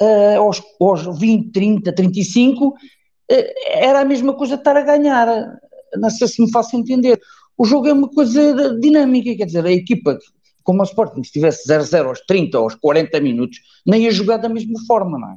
uh, 0.00 0.38
aos, 0.38 0.62
aos 0.80 1.18
20, 1.18 1.52
30, 1.52 1.92
35, 1.92 2.68
uh, 2.68 2.74
era 3.66 4.00
a 4.00 4.04
mesma 4.04 4.34
coisa 4.34 4.54
de 4.54 4.60
estar 4.60 4.76
a 4.76 4.82
ganhar. 4.82 5.58
Não 5.96 6.10
sei 6.10 6.26
se 6.28 6.42
me 6.42 6.50
faço 6.50 6.76
entender. 6.76 7.20
O 7.56 7.64
jogo 7.64 7.88
é 7.88 7.92
uma 7.92 8.08
coisa 8.08 8.78
dinâmica, 8.78 9.34
quer 9.36 9.46
dizer, 9.46 9.66
a 9.66 9.72
equipa, 9.72 10.18
como 10.62 10.80
o 10.80 10.84
Sporting, 10.84 11.22
se 11.24 11.32
tivesse 11.32 11.68
0-0 11.68 12.06
aos 12.06 12.20
30, 12.20 12.56
aos 12.56 12.74
40 12.76 13.20
minutos, 13.20 13.58
nem 13.86 14.04
ia 14.04 14.10
jogar 14.10 14.38
da 14.38 14.48
mesma 14.48 14.78
forma, 14.86 15.18
não 15.18 15.32
é? 15.32 15.36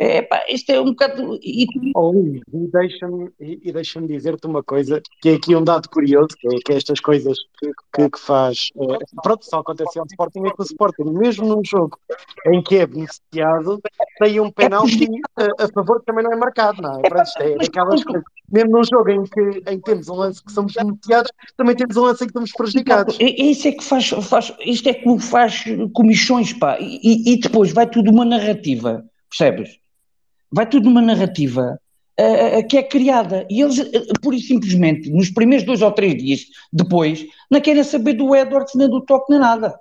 É, 0.00 0.22
pá, 0.22 0.44
isto 0.48 0.70
é 0.70 0.80
um 0.80 0.90
bocado. 0.90 1.40
E, 1.42 1.66
oh, 1.96 2.12
e 2.14 2.68
deixa-me 2.72 3.30
e 3.40 3.72
deixa 3.72 4.00
dizer-te 4.00 4.46
uma 4.46 4.62
coisa, 4.62 5.02
que 5.20 5.30
é 5.30 5.34
aqui 5.34 5.56
um 5.56 5.64
dado 5.64 5.88
curioso, 5.88 6.28
que 6.38 6.46
é, 6.46 6.50
que 6.64 6.72
é 6.72 6.76
estas 6.76 7.00
coisas 7.00 7.36
que, 7.58 8.08
que 8.08 8.18
faz. 8.18 8.70
É, 8.76 8.98
pronto, 9.20 9.44
só 9.44 9.58
acontece 9.58 9.98
ao 9.98 10.06
Sporting 10.06 10.46
é 10.46 10.50
que 10.50 10.62
o 10.62 10.62
Sporting, 10.62 11.10
mesmo 11.10 11.48
num 11.48 11.64
jogo 11.64 11.98
em 12.46 12.62
que 12.62 12.76
é 12.76 12.86
beneficiado, 12.86 13.80
tem 14.20 14.38
um 14.38 14.52
penalti 14.52 15.08
a, 15.36 15.64
a 15.64 15.68
favor 15.68 15.98
que 15.98 16.06
também 16.06 16.22
não 16.22 16.32
é 16.32 16.36
marcado, 16.36 16.80
não 16.80 17.00
é? 17.00 17.08
Pronto, 17.08 17.26
isto 17.26 17.42
é 17.42 17.54
aquelas 17.66 18.04
coisas. 18.04 18.24
Mesmo 18.52 18.70
num 18.70 18.84
jogo 18.84 19.10
em 19.10 19.24
que, 19.24 19.70
em 19.70 19.78
que 19.78 19.84
temos 19.84 20.08
um 20.08 20.14
lance 20.14 20.42
que 20.44 20.52
somos 20.52 20.74
beneficiados, 20.74 21.32
também 21.56 21.74
temos 21.74 21.96
um 21.96 22.02
lance 22.02 22.22
em 22.22 22.26
que 22.28 22.30
estamos 22.30 22.52
prejudicados. 22.52 23.18
Isso 23.20 23.66
é 23.66 23.72
que 23.72 23.82
faz, 23.82 24.08
faz 24.08 24.54
isto 24.60 24.88
é 24.88 24.94
que 24.94 25.18
faz 25.18 25.64
comissões, 25.92 26.52
pá, 26.52 26.78
e, 26.80 27.32
e 27.32 27.40
depois 27.40 27.72
vai 27.72 27.90
tudo 27.90 28.12
uma 28.12 28.24
narrativa, 28.24 29.04
percebes? 29.28 29.80
Vai 30.50 30.68
tudo 30.68 30.84
numa 30.84 31.02
narrativa 31.02 31.78
uh, 32.18 32.66
que 32.66 32.78
é 32.78 32.82
criada. 32.82 33.46
E 33.50 33.60
eles, 33.60 33.78
uh, 33.78 34.20
pura 34.20 34.36
e 34.36 34.40
simplesmente, 34.40 35.10
nos 35.10 35.30
primeiros 35.30 35.64
dois 35.64 35.82
ou 35.82 35.92
três 35.92 36.16
dias 36.16 36.40
depois, 36.72 37.24
não 37.50 37.60
querem 37.60 37.84
saber 37.84 38.14
do 38.14 38.34
Edwards, 38.34 38.74
nem 38.74 38.88
do 38.88 39.00
toque, 39.00 39.30
nem 39.30 39.40
nada. 39.40 39.78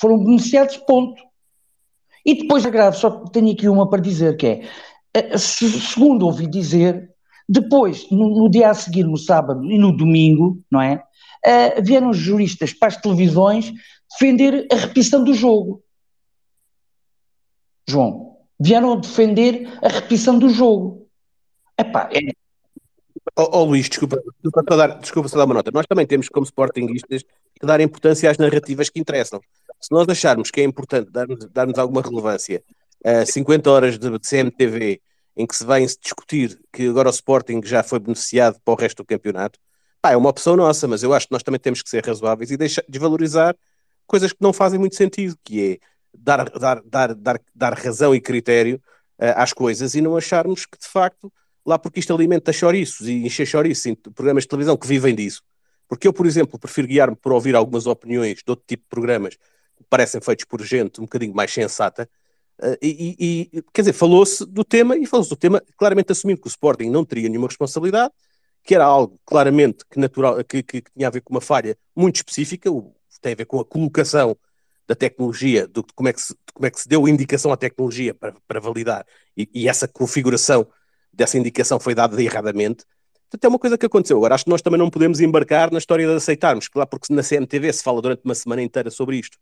Foram 0.00 0.24
beneficiados, 0.24 0.76
ponto. 0.78 1.22
E 2.24 2.34
depois, 2.34 2.64
grave, 2.66 2.96
só 2.96 3.10
tenho 3.10 3.52
aqui 3.52 3.68
uma 3.68 3.88
para 3.88 4.00
dizer, 4.00 4.36
que 4.36 4.46
é, 5.14 5.34
uh, 5.34 5.38
segundo 5.38 6.26
ouvi 6.26 6.46
dizer, 6.46 7.10
depois, 7.48 8.08
no, 8.10 8.30
no, 8.30 8.48
dia 8.48 8.70
a 8.70 8.74
seguir, 8.74 9.04
no 9.04 9.18
sábado 9.18 9.64
e 9.70 9.78
no 9.78 9.94
domingo, 9.94 10.58
não 10.70 10.80
é? 10.80 11.02
Uh, 11.46 11.82
vieram 11.82 12.08
os 12.08 12.16
juristas 12.16 12.72
para 12.72 12.88
as 12.88 12.96
televisões 12.96 13.70
defender 14.10 14.66
a 14.72 14.76
repetição 14.76 15.22
do 15.22 15.34
jogo. 15.34 15.82
João, 17.86 18.33
vieram 18.64 18.98
defender 18.98 19.68
a 19.82 19.88
repetição 19.88 20.38
do 20.38 20.48
jogo. 20.48 21.06
Epá, 21.78 22.08
é... 22.10 22.32
Oh, 23.36 23.58
oh 23.58 23.64
Luís, 23.64 23.88
desculpa, 23.88 24.16
desculpa 24.42 24.64
só, 24.66 24.76
dar, 24.76 24.98
desculpa 24.98 25.28
só 25.28 25.36
dar 25.36 25.44
uma 25.44 25.54
nota. 25.54 25.70
Nós 25.72 25.86
também 25.86 26.06
temos, 26.06 26.30
como 26.30 26.46
sportinguistas, 26.46 27.22
que 27.22 27.66
dar 27.66 27.80
importância 27.80 28.30
às 28.30 28.38
narrativas 28.38 28.88
que 28.88 28.98
interessam. 28.98 29.40
Se 29.78 29.92
nós 29.92 30.08
acharmos 30.08 30.50
que 30.50 30.62
é 30.62 30.64
importante 30.64 31.10
darmos, 31.10 31.44
darmos 31.52 31.78
alguma 31.78 32.00
relevância 32.00 32.62
a 33.04 33.26
50 33.26 33.70
horas 33.70 33.98
de, 33.98 34.18
CMTV 34.18 35.00
em 35.36 35.46
que 35.46 35.54
se 35.54 35.64
-se 35.64 35.98
discutir 36.00 36.58
que 36.72 36.88
agora 36.88 37.08
o 37.08 37.10
Sporting 37.10 37.60
já 37.64 37.82
foi 37.82 37.98
beneficiado 37.98 38.58
para 38.64 38.72
o 38.72 38.76
resto 38.76 39.02
do 39.02 39.06
campeonato, 39.06 39.58
pá, 40.00 40.12
é 40.12 40.16
uma 40.16 40.30
opção 40.30 40.56
nossa, 40.56 40.88
mas 40.88 41.02
eu 41.02 41.12
acho 41.12 41.26
que 41.26 41.32
nós 41.32 41.42
também 41.42 41.60
temos 41.60 41.82
que 41.82 41.90
ser 41.90 42.06
razoáveis 42.06 42.50
e 42.50 42.56
deixar, 42.56 42.84
desvalorizar 42.88 43.54
coisas 44.06 44.32
que 44.32 44.40
não 44.40 44.52
fazem 44.52 44.78
muito 44.78 44.94
sentido, 44.94 45.36
que 45.44 45.72
é 45.72 45.93
dar, 46.16 46.48
dar, 46.50 46.82
dar, 46.84 47.14
dar, 47.14 47.40
dar 47.54 47.74
razão 47.74 48.14
e 48.14 48.20
critério 48.20 48.80
uh, 49.20 49.34
às 49.36 49.52
coisas 49.52 49.94
e 49.94 50.00
não 50.00 50.16
acharmos 50.16 50.66
que 50.66 50.78
de 50.78 50.86
facto, 50.86 51.32
lá 51.64 51.78
porque 51.78 52.00
isto 52.00 52.14
alimenta 52.14 52.52
chouriços 52.52 53.08
e 53.08 53.24
encher 53.24 53.46
chouriços 53.46 53.86
em 53.86 53.94
programas 53.94 54.44
de 54.44 54.48
televisão 54.48 54.76
que 54.76 54.86
vivem 54.86 55.14
disso. 55.14 55.42
Porque 55.88 56.08
eu, 56.08 56.12
por 56.12 56.26
exemplo, 56.26 56.58
prefiro 56.58 56.88
guiar-me 56.88 57.16
por 57.16 57.32
ouvir 57.32 57.54
algumas 57.54 57.86
opiniões 57.86 58.38
de 58.38 58.50
outro 58.50 58.64
tipo 58.66 58.84
de 58.84 58.88
programas 58.88 59.36
que 59.36 59.84
parecem 59.88 60.20
feitos 60.20 60.44
por 60.44 60.62
gente 60.62 61.00
um 61.00 61.04
bocadinho 61.04 61.34
mais 61.34 61.52
sensata. 61.52 62.08
Uh, 62.58 62.78
e, 62.80 63.50
e, 63.52 63.62
quer 63.72 63.82
dizer, 63.82 63.92
falou-se 63.92 64.44
do 64.46 64.64
tema 64.64 64.96
e 64.96 65.06
falou-se 65.06 65.30
do 65.30 65.36
tema 65.36 65.62
claramente 65.76 66.12
assumindo 66.12 66.40
que 66.40 66.46
o 66.46 66.48
Sporting 66.48 66.88
não 66.88 67.04
teria 67.04 67.28
nenhuma 67.28 67.48
responsabilidade, 67.48 68.12
que 68.62 68.74
era 68.74 68.84
algo 68.84 69.20
claramente 69.26 69.84
que, 69.90 69.98
natural, 69.98 70.42
que, 70.44 70.62
que, 70.62 70.80
que 70.82 70.90
tinha 70.92 71.08
a 71.08 71.10
ver 71.10 71.20
com 71.20 71.34
uma 71.34 71.40
falha 71.40 71.76
muito 71.94 72.16
específica, 72.16 72.70
tem 73.24 73.32
a 73.32 73.36
ver 73.36 73.46
com 73.46 73.58
a 73.58 73.64
colocação 73.64 74.36
da 74.86 74.94
tecnologia, 74.94 75.66
do, 75.66 75.84
como 75.94 76.08
é 76.08 76.12
que 76.12 76.20
se, 76.20 76.34
como 76.52 76.66
é 76.66 76.70
que 76.70 76.80
se 76.80 76.88
deu 76.88 77.08
indicação 77.08 77.52
à 77.52 77.56
tecnologia 77.56 78.14
para, 78.14 78.34
para 78.46 78.60
validar 78.60 79.06
e, 79.36 79.48
e, 79.54 79.68
essa 79.68 79.88
configuração 79.88 80.66
dessa 81.12 81.38
indicação 81.38 81.80
foi 81.80 81.94
dada 81.94 82.20
erradamente. 82.22 82.84
Portanto, 83.30 83.44
é 83.44 83.48
uma 83.48 83.58
coisa 83.58 83.78
que 83.78 83.86
aconteceu. 83.86 84.16
Agora, 84.16 84.34
acho 84.34 84.44
que 84.44 84.50
nós 84.50 84.62
também 84.62 84.78
não 84.78 84.90
podemos 84.90 85.20
embarcar 85.20 85.72
na 85.72 85.78
história 85.78 86.06
de 86.06 86.14
aceitarmos, 86.14 86.68
claro, 86.68 86.88
porque 86.88 87.12
na 87.12 87.22
CMTV 87.22 87.72
se 87.72 87.82
fala 87.82 88.00
durante 88.02 88.22
uma 88.24 88.34
semana 88.34 88.62
inteira 88.62 88.90
sobre 88.90 89.16
isto, 89.16 89.36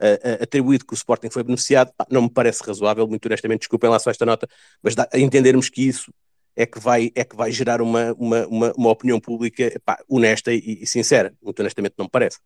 uh, 0.00 0.40
uh, 0.40 0.42
atribuído 0.42 0.84
que 0.84 0.94
o 0.94 0.96
Sporting 0.96 1.30
foi 1.30 1.44
beneficiado, 1.44 1.92
não 2.10 2.22
me 2.22 2.30
parece 2.30 2.62
razoável, 2.64 3.06
muito 3.06 3.26
honestamente, 3.26 3.60
desculpem 3.60 3.90
lá 3.90 3.98
só 3.98 4.10
esta 4.10 4.24
nota, 4.24 4.48
mas 4.82 4.94
dá, 4.94 5.08
entendermos 5.14 5.68
que 5.68 5.86
isso 5.86 6.12
é 6.56 6.64
que 6.64 6.80
vai, 6.80 7.12
é 7.14 7.22
que 7.22 7.36
vai 7.36 7.52
gerar 7.52 7.82
uma, 7.82 8.14
uma, 8.14 8.46
uma, 8.46 8.72
uma 8.76 8.90
opinião 8.90 9.20
pública 9.20 9.70
honesta 10.08 10.52
e, 10.52 10.78
e 10.82 10.86
sincera. 10.86 11.34
Muito 11.42 11.60
honestamente, 11.60 11.94
não 11.98 12.06
me 12.06 12.10
parece. 12.10 12.38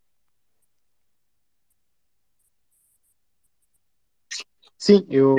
Sim, 4.81 5.05
eu, 5.11 5.35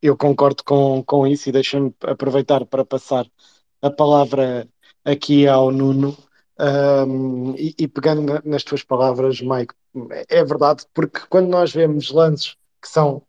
eu 0.00 0.16
concordo 0.16 0.64
com, 0.64 1.04
com 1.04 1.26
isso 1.26 1.50
e 1.50 1.52
deixa-me 1.52 1.94
aproveitar 2.00 2.64
para 2.64 2.82
passar 2.82 3.30
a 3.82 3.90
palavra 3.90 4.66
aqui 5.04 5.46
ao 5.46 5.70
Nuno. 5.70 6.16
Um, 6.58 7.54
e, 7.56 7.74
e, 7.78 7.86
pegando 7.86 8.22
na, 8.22 8.42
nas 8.42 8.64
tuas 8.64 8.82
palavras, 8.82 9.42
Mike, 9.42 9.74
é 10.30 10.42
verdade, 10.42 10.86
porque 10.94 11.20
quando 11.28 11.48
nós 11.48 11.72
vemos 11.72 12.10
lances 12.10 12.56
que 12.80 12.88
são 12.88 13.22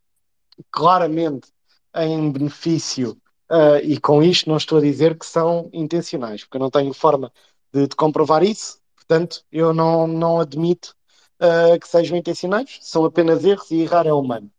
claramente 0.72 1.49
em 1.93 2.31
benefício, 2.31 3.18
uh, 3.52 3.77
e 3.84 3.99
com 3.99 4.23
isto 4.23 4.49
não 4.49 4.56
estou 4.56 4.77
a 4.77 4.81
dizer 4.81 5.18
que 5.18 5.26
são 5.26 5.69
intencionais, 5.73 6.45
porque 6.45 6.56
eu 6.56 6.61
não 6.61 6.72
tenho 6.72 6.93
forma 6.93 7.31
de, 7.73 7.88
de 7.88 7.95
comprovar 7.98 8.41
isso, 8.41 8.80
portanto, 8.95 9.43
eu 9.52 9.73
não, 9.73 10.07
não 10.07 10.39
admito 10.39 10.95
uh, 11.41 11.77
que 11.77 11.88
sejam 11.89 12.18
intencionais, 12.18 12.80
são 12.81 13.03
apenas 13.03 13.43
erros 13.43 13.69
e 13.72 13.81
errar 13.81 14.07
é 14.07 14.14
humano. 14.14 14.49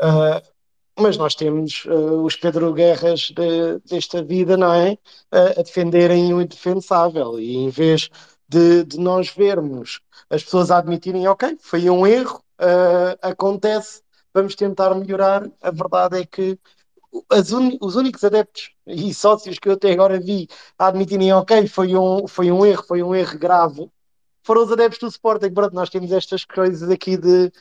Uh, 0.00 0.56
mas 0.98 1.16
nós 1.16 1.34
temos 1.34 1.84
uh, 1.84 2.22
os 2.22 2.36
Pedro 2.36 2.72
Guerras 2.72 3.30
de, 3.30 3.78
desta 3.80 4.22
vida, 4.22 4.56
não 4.56 4.72
é? 4.72 4.92
Uh, 5.32 5.60
a 5.60 5.62
defenderem 5.62 6.32
o 6.32 6.40
indefensável. 6.40 7.38
E 7.38 7.56
em 7.56 7.68
vez 7.68 8.08
de, 8.48 8.84
de, 8.84 8.98
nós 8.98 9.28
vermos 9.28 10.00
as 10.30 10.42
pessoas 10.42 10.70
a 10.70 10.78
admitirem, 10.78 11.28
ok, 11.28 11.56
foi 11.60 11.90
um 11.90 12.06
erro, 12.06 12.42
uh, 12.60 13.18
acontece, 13.20 14.02
vamos 14.32 14.54
tentar 14.54 14.94
melhorar. 14.94 15.50
A 15.60 15.70
verdade 15.70 16.20
é 16.20 16.26
que 16.26 16.58
un, 17.52 17.78
os 17.80 17.96
únicos 17.96 18.24
adeptos 18.24 18.70
e 18.86 19.12
sócios 19.12 19.58
que 19.58 19.68
eu 19.68 19.74
até 19.74 19.92
agora 19.92 20.18
vi 20.18 20.48
admitirem, 20.78 21.32
ok, 21.32 21.66
foi 21.66 21.94
um, 21.94 22.26
foi 22.26 22.50
um 22.50 22.64
erro, 22.64 22.84
foi 22.84 23.02
um 23.02 23.14
erro 23.14 23.38
grave, 23.38 23.90
foram 24.42 24.64
os 24.64 24.72
adeptos 24.72 25.00
do 25.00 25.08
Sporting. 25.08 25.52
Pronto, 25.52 25.74
nós 25.74 25.90
temos 25.90 26.12
estas 26.12 26.44
coisas 26.44 26.88
aqui 26.90 27.16
de, 27.16 27.52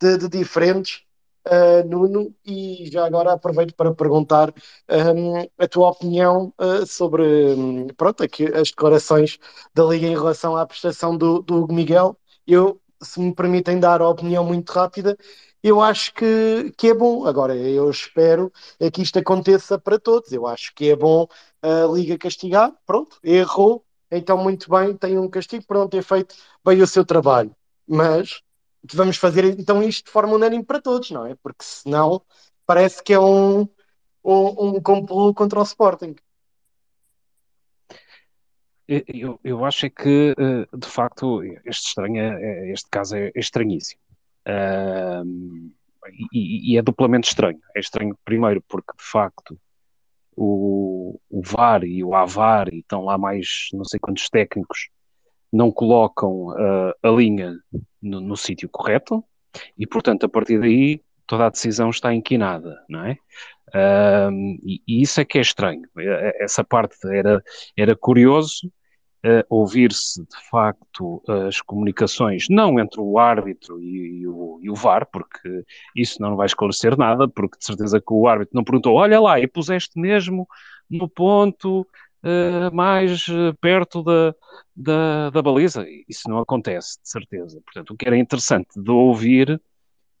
de, 0.00 0.18
de 0.18 0.28
diferentes 0.28 1.04
uh, 1.46 1.88
Nuno, 1.88 2.34
e 2.44 2.88
já 2.90 3.06
agora 3.06 3.32
aproveito 3.32 3.74
para 3.74 3.94
perguntar 3.94 4.52
um, 4.88 5.38
a 5.58 5.68
tua 5.68 5.90
opinião 5.90 6.52
uh, 6.58 6.86
sobre 6.86 7.22
um, 7.54 7.86
pronto, 7.88 8.22
aqui, 8.22 8.46
as 8.46 8.70
declarações 8.70 9.38
da 9.74 9.84
Liga 9.84 10.06
em 10.06 10.14
relação 10.16 10.56
à 10.56 10.66
prestação 10.66 11.16
do, 11.16 11.42
do 11.42 11.62
Hugo 11.62 11.72
Miguel. 11.74 12.16
Eu, 12.46 12.80
se 13.02 13.20
me 13.20 13.34
permitem 13.34 13.80
dar 13.80 14.00
a 14.00 14.08
opinião 14.08 14.44
muito 14.44 14.70
rápida, 14.70 15.16
eu 15.62 15.80
acho 15.80 16.12
que, 16.14 16.72
que 16.76 16.88
é 16.88 16.94
bom. 16.94 17.26
Agora, 17.26 17.54
eu 17.56 17.88
espero 17.90 18.52
é 18.80 18.90
que 18.90 19.02
isto 19.02 19.18
aconteça 19.18 19.78
para 19.78 19.98
todos. 19.98 20.32
Eu 20.32 20.46
acho 20.46 20.74
que 20.74 20.90
é 20.90 20.96
bom 20.96 21.26
a 21.62 21.86
Liga 21.92 22.18
castigar. 22.18 22.72
Pronto, 22.84 23.18
errou, 23.22 23.84
então 24.10 24.36
muito 24.36 24.68
bem, 24.70 24.96
tem 24.96 25.18
um 25.18 25.28
castigo 25.28 25.64
por 25.66 25.76
não 25.76 25.88
ter 25.88 26.02
feito 26.02 26.34
bem 26.64 26.82
o 26.82 26.86
seu 26.86 27.04
trabalho. 27.04 27.54
Mas 27.86 28.42
vamos 28.92 29.16
fazer 29.16 29.44
então 29.44 29.82
isto 29.82 30.06
de 30.06 30.12
forma 30.12 30.34
unânime 30.34 30.64
para 30.64 30.80
todos, 30.80 31.10
não 31.10 31.26
é? 31.26 31.34
Porque 31.42 31.64
senão 31.64 32.22
parece 32.66 33.02
que 33.02 33.12
é 33.12 33.20
um, 33.20 33.68
um, 34.24 34.76
um 34.76 34.80
complô 34.80 35.32
contra 35.34 35.60
o 35.60 35.62
Sporting. 35.62 36.16
Eu, 38.88 39.40
eu 39.42 39.64
acho 39.64 39.86
é 39.86 39.90
que, 39.90 40.34
eh, 40.36 40.76
de 40.76 40.86
facto, 40.86 41.42
este, 41.64 41.88
estranho 41.88 42.18
é, 42.18 42.42
é, 42.42 42.72
este 42.72 42.88
caso 42.90 43.16
é 43.16 43.32
estranhíssimo. 43.34 44.00
Uh, 44.46 45.72
e, 46.32 46.74
e, 46.74 46.76
é 46.76 46.82
duplamente 46.82 47.28
estranho. 47.28 47.60
É 47.74 47.80
estranho, 47.80 48.18
primeiro, 48.24 48.60
porque, 48.68 48.92
de 48.98 49.04
facto, 49.04 49.58
o, 50.36 51.18
o 51.30 51.42
VAR 51.42 51.84
e 51.84 52.02
o 52.02 52.14
AVAR, 52.14 52.68
e 52.72 52.80
estão 52.80 53.04
lá 53.04 53.16
mais 53.16 53.68
não 53.72 53.84
sei 53.84 54.00
quantos 54.00 54.28
técnicos, 54.28 54.88
não 55.52 55.70
colocam 55.70 56.48
uh, 56.48 56.94
a 57.02 57.08
linha 57.10 57.54
no, 58.00 58.20
no 58.20 58.36
sítio 58.36 58.68
correto 58.68 59.22
e, 59.78 59.86
portanto, 59.86 60.24
a 60.24 60.28
partir 60.28 60.58
daí 60.58 61.02
toda 61.26 61.46
a 61.46 61.50
decisão 61.50 61.90
está 61.90 62.14
inquinada, 62.14 62.76
não 62.88 63.04
é? 63.04 63.16
E, 64.62 64.82
e, 64.86 65.02
isso 65.02 65.20
é 65.20 65.24
que 65.24 65.38
é 65.38 65.40
estranho. 65.40 65.82
Essa 66.40 66.62
parte 66.62 66.96
era, 67.06 67.42
era 67.76 67.96
curioso 67.96 68.70
uh, 69.24 69.44
ouvir-se 69.48 70.22
de 70.22 70.50
facto 70.50 71.22
as 71.48 71.60
comunicações, 71.60 72.46
não 72.50 72.78
entre 72.78 73.00
o 73.00 73.18
árbitro 73.18 73.80
e, 73.80 74.20
e, 74.20 74.26
o, 74.26 74.58
e, 74.62 74.70
o, 74.70 74.74
VAR, 74.74 75.06
porque 75.10 75.64
isso 75.96 76.20
não 76.20 76.36
vai 76.36 76.46
esclarecer 76.46 76.96
nada, 76.96 77.28
porque 77.28 77.58
de 77.58 77.64
certeza 77.64 78.00
que 78.00 78.12
o 78.12 78.26
árbitro 78.26 78.54
não 78.54 78.64
perguntou: 78.64 78.94
olha 78.94 79.20
lá, 79.20 79.40
e 79.40 79.46
puseste 79.46 79.98
mesmo 79.98 80.46
no 80.90 81.08
ponto 81.08 81.86
uh, 82.22 82.74
mais 82.74 83.26
uh, 83.28 83.54
perto 83.60 84.02
da, 84.02 84.34
da, 84.74 85.30
da, 85.30 85.42
baliza. 85.42 85.84
Isso 86.08 86.28
não 86.28 86.38
acontece, 86.38 87.00
de 87.02 87.08
certeza. 87.08 87.60
Portanto, 87.64 87.90
o 87.90 87.96
que 87.96 88.06
era 88.06 88.16
interessante 88.16 88.80
de 88.80 88.90
ouvir 88.90 89.60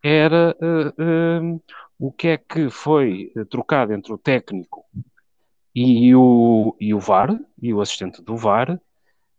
era 0.02 0.56
uh, 0.60 1.62
o 1.98 2.12
que 2.12 2.28
é 2.28 2.36
que 2.36 2.68
foi 2.70 3.32
trocado 3.48 3.92
entre 3.92 4.12
o 4.12 4.18
técnico 4.18 4.84
e 5.74 6.14
o, 6.14 6.76
e 6.80 6.92
o 6.92 6.98
VAR, 6.98 7.38
e 7.60 7.72
o 7.72 7.80
assistente 7.80 8.20
do 8.20 8.36
VAR, 8.36 8.80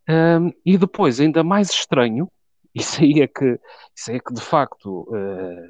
um, 0.09 0.51
e 0.65 0.77
depois, 0.77 1.19
ainda 1.19 1.43
mais 1.43 1.69
estranho, 1.69 2.29
isso 2.73 3.01
aí 3.01 3.21
é 3.21 3.27
que, 3.27 3.59
isso 3.95 4.11
é 4.11 4.19
que 4.19 4.33
de 4.33 4.41
facto 4.41 5.07
é, 5.13 5.69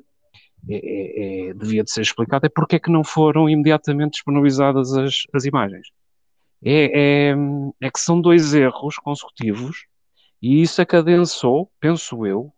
é, 0.70 1.50
é, 1.50 1.54
devia 1.54 1.84
de 1.84 1.92
ser 1.92 2.02
explicado, 2.02 2.46
é 2.46 2.50
porque 2.50 2.78
é 2.78 2.80
que 2.80 2.92
não 2.92 3.04
foram 3.04 3.50
imediatamente 3.50 4.14
disponibilizadas 4.14 4.94
as, 4.94 5.24
as 5.34 5.44
imagens 5.44 5.88
é, 6.64 7.32
é, 7.32 7.36
é 7.82 7.92
que 7.92 8.00
são 8.00 8.20
dois 8.22 8.54
erros 8.54 8.96
consecutivos 8.98 9.86
e 10.42 10.62
isso 10.62 10.82
acadensou, 10.82 11.72
penso 11.80 12.26
eu, 12.26 12.54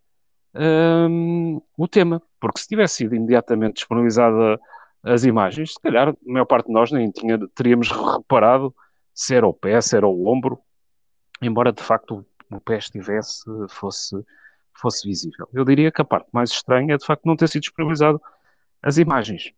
um, 0.55 1.61
o 1.77 1.87
tema. 1.87 2.21
Porque 2.39 2.59
se 2.59 2.67
tivesse 2.67 2.95
sido 2.95 3.15
imediatamente 3.15 3.75
disponibilizada 3.75 4.59
as 5.03 5.23
imagens, 5.23 5.73
se 5.73 5.81
calhar 5.81 6.09
a 6.09 6.15
maior 6.25 6.45
parte 6.45 6.67
de 6.67 6.73
nós 6.73 6.91
nem 6.91 7.11
tinha, 7.11 7.37
teríamos 7.53 7.91
reparado 7.91 8.73
se 9.13 9.35
era 9.35 9.47
o 9.47 9.53
pé, 9.53 9.79
se 9.81 9.95
era 9.95 10.07
o 10.07 10.27
ombro, 10.27 10.59
embora 11.41 11.71
de 11.71 11.83
facto 11.83 12.25
o 12.51 12.59
pé 12.59 12.77
estivesse, 12.77 13.43
fosse, 13.69 14.15
fosse 14.73 15.07
visível. 15.07 15.47
Eu 15.53 15.63
diria 15.63 15.91
que 15.91 16.01
a 16.01 16.05
parte 16.05 16.27
mais 16.31 16.51
estranha 16.51 16.95
é 16.95 16.97
de 16.97 17.05
facto 17.05 17.25
não 17.25 17.35
ter 17.35 17.47
sido 17.47 17.61
disponibilizado 17.61 18.21
as 18.81 18.97
imagens. 18.97 19.53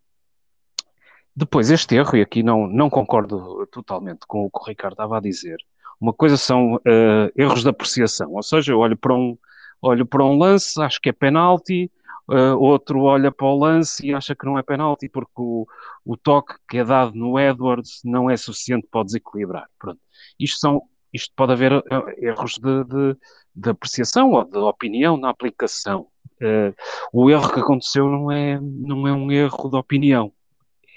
Depois, 1.37 1.69
este 1.69 1.93
erro, 1.93 2.17
e 2.17 2.21
aqui 2.21 2.41
não, 2.41 2.65
não 2.65 2.89
concordo 2.89 3.67
totalmente 3.71 4.25
com 4.25 4.45
o 4.45 4.49
que 4.49 4.57
o 4.59 4.63
Ricardo 4.63 4.93
estava 4.93 5.17
a 5.17 5.21
dizer, 5.21 5.57
uma 6.01 6.11
coisa 6.11 6.35
são 6.35 6.77
uh, 6.77 7.31
erros 7.35 7.61
de 7.61 7.69
apreciação, 7.69 8.33
ou 8.33 8.41
seja, 8.41 8.71
eu 8.71 8.79
olho 8.79 8.97
para 8.97 9.13
um, 9.13 9.37
olho 9.79 10.03
para 10.03 10.25
um 10.25 10.35
lance, 10.35 10.81
acho 10.81 10.99
que 10.99 11.09
é 11.09 11.11
penalti, 11.11 11.91
uh, 12.27 12.57
outro 12.57 13.03
olha 13.03 13.31
para 13.31 13.45
o 13.45 13.55
lance 13.55 14.03
e 14.03 14.15
acha 14.15 14.35
que 14.35 14.47
não 14.47 14.57
é 14.57 14.63
penalti 14.63 15.07
porque 15.07 15.31
o, 15.35 15.67
o 16.03 16.17
toque 16.17 16.55
que 16.67 16.79
é 16.79 16.83
dado 16.83 17.13
no 17.13 17.39
Edwards 17.39 18.01
não 18.03 18.31
é 18.31 18.35
suficiente 18.35 18.87
para 18.89 19.03
desequilibrar. 19.03 19.67
Pronto. 19.77 19.99
Isto, 20.39 20.57
são, 20.57 20.81
isto 21.13 21.31
pode 21.35 21.51
haver 21.51 21.71
uh, 21.71 21.83
erros 22.17 22.57
de, 22.57 22.83
de, 22.83 23.17
de, 23.55 23.69
apreciação 23.69 24.31
ou 24.31 24.43
de 24.43 24.57
opinião 24.57 25.17
na 25.17 25.29
aplicação. 25.29 26.07
o 27.13 27.29
erro 27.29 27.53
que 27.53 27.59
aconteceu 27.59 28.09
não 28.09 28.31
é, 28.31 28.59
não 28.59 29.07
é 29.07 29.13
um 29.13 29.31
erro 29.31 29.69
de 29.69 29.75
opinião, 29.75 30.31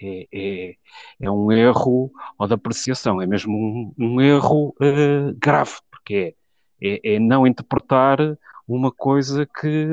é, 0.02 0.26
é, 0.32 0.76
é 1.20 1.30
um 1.30 1.52
erro 1.52 2.10
ou 2.38 2.46
de 2.46 2.54
apreciação, 2.54 3.20
é 3.20 3.26
mesmo 3.26 3.54
um, 3.54 3.94
um 3.98 4.20
erro 4.20 4.74
uh, 4.80 5.34
grave, 5.38 5.74
porque 5.90 6.34
é, 6.82 6.94
é, 6.94 7.14
é, 7.14 7.18
não 7.18 7.46
interpretar 7.46 8.18
uma 8.66 8.90
coisa 8.90 9.46
que, 9.46 9.88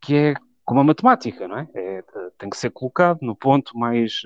que 0.00 0.14
é 0.14 0.34
como 0.64 0.80
a 0.80 0.84
matemática, 0.84 1.46
não 1.46 1.58
é? 1.58 1.68
é? 1.74 2.04
tem 2.38 2.48
que 2.48 2.56
ser 2.56 2.70
colocado 2.70 3.18
no 3.20 3.36
ponto 3.36 3.76
mais, 3.76 4.22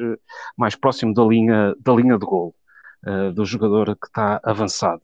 mais 0.57 0.77
próximo 0.77 1.13
da 1.13 1.25
linha, 1.25 1.75
da 1.81 1.93
linha 1.93 2.17
de 2.17 2.25
gol 2.25 2.55
uh, 3.07 3.33
do 3.33 3.45
jogador 3.45 3.97
que 3.97 4.07
está 4.07 4.41
avançado 4.45 5.03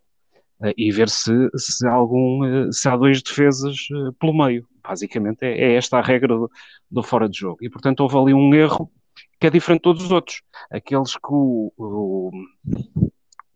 e 0.79 0.91
ver 0.93 1.11
se, 1.11 1.33
se, 1.57 1.87
algum, 1.87 2.71
se 2.73 2.89
há 2.89 2.97
dois 2.97 3.21
defesas 3.23 3.77
pelo 4.19 4.33
meio. 4.33 4.67
Basicamente 4.83 5.43
é, 5.43 5.73
é 5.73 5.75
esta 5.75 5.99
a 5.99 6.01
regra 6.01 6.29
do, 6.29 6.51
do 6.91 7.03
fora 7.03 7.29
de 7.29 7.39
jogo. 7.39 7.59
E 7.61 7.69
portanto 7.69 8.01
houve 8.01 8.17
ali 8.17 8.33
um 8.33 8.55
erro 8.55 8.91
que 9.41 9.47
é 9.47 9.51
diferente 9.51 9.81
de 9.81 9.85
todos 9.85 10.05
os 10.05 10.13
outros. 10.13 10.43
Aqueles 10.71 11.15
que 11.15 11.31
o, 11.31 11.73
o, 11.77 12.31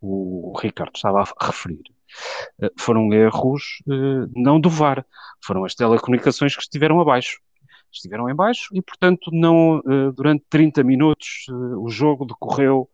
o 0.01 0.59
Ricardo 0.59 0.93
estava 0.95 1.23
a 1.23 1.47
referir. 1.47 1.83
uh, 2.63 2.71
foram 2.79 3.13
erros 3.13 3.83
uh, 3.87 4.31
não 4.35 4.61
do 4.61 4.71
VAR, 4.71 5.05
foram 5.45 5.65
as 5.65 5.75
telecomunicações 5.75 6.55
que 6.55 6.63
estiveram 6.63 7.01
abaixo. 7.01 7.39
Estiveram 7.91 8.29
em 8.29 8.35
baixo 8.35 8.69
e, 8.75 8.83
portanto, 8.83 9.31
não, 9.33 9.81
durante 10.15 10.45
30 10.51 10.85
minutos 10.85 11.47
o 11.49 11.89
jogo 11.89 12.27
decorreu 12.27 12.87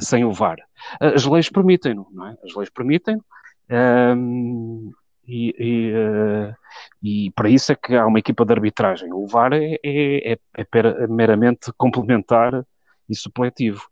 sem 0.00 0.24
o 0.24 0.30
VAR. 0.30 0.56
As 1.00 1.24
leis 1.24 1.50
permitem-no, 1.50 2.06
não 2.12 2.28
é? 2.28 2.36
As 2.44 2.54
leis 2.54 2.70
permitem-no. 2.70 3.24
Um, 3.68 4.92
e, 5.28 5.54
e, 5.58 5.92
uh, 5.92 6.54
e, 7.02 7.30
para 7.32 7.50
isso 7.50 7.70
é 7.70 7.74
que 7.76 7.94
há 7.94 8.06
uma 8.06 8.18
equipa 8.18 8.46
de 8.46 8.52
arbitragem. 8.54 9.12
O 9.12 9.26
VAR 9.26 9.52
é, 9.52 9.78
é, 9.84 10.32
é, 10.32 10.38
é 10.56 11.06
meramente 11.06 11.70
complementar 11.76 12.64
e 13.08 13.14
supletivo. 13.14 13.86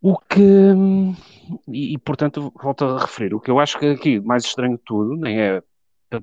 O 0.00 0.16
que, 0.16 0.40
e, 1.68 1.92
e, 1.94 1.98
portanto, 1.98 2.50
volto 2.62 2.86
a 2.86 3.00
referir, 3.00 3.34
o 3.34 3.40
que 3.40 3.50
eu 3.50 3.60
acho 3.60 3.78
que 3.78 3.86
aqui 3.86 4.18
mais 4.18 4.44
estranho 4.44 4.78
de 4.78 4.82
tudo, 4.84 5.14
nem 5.16 5.38
é 5.38 5.62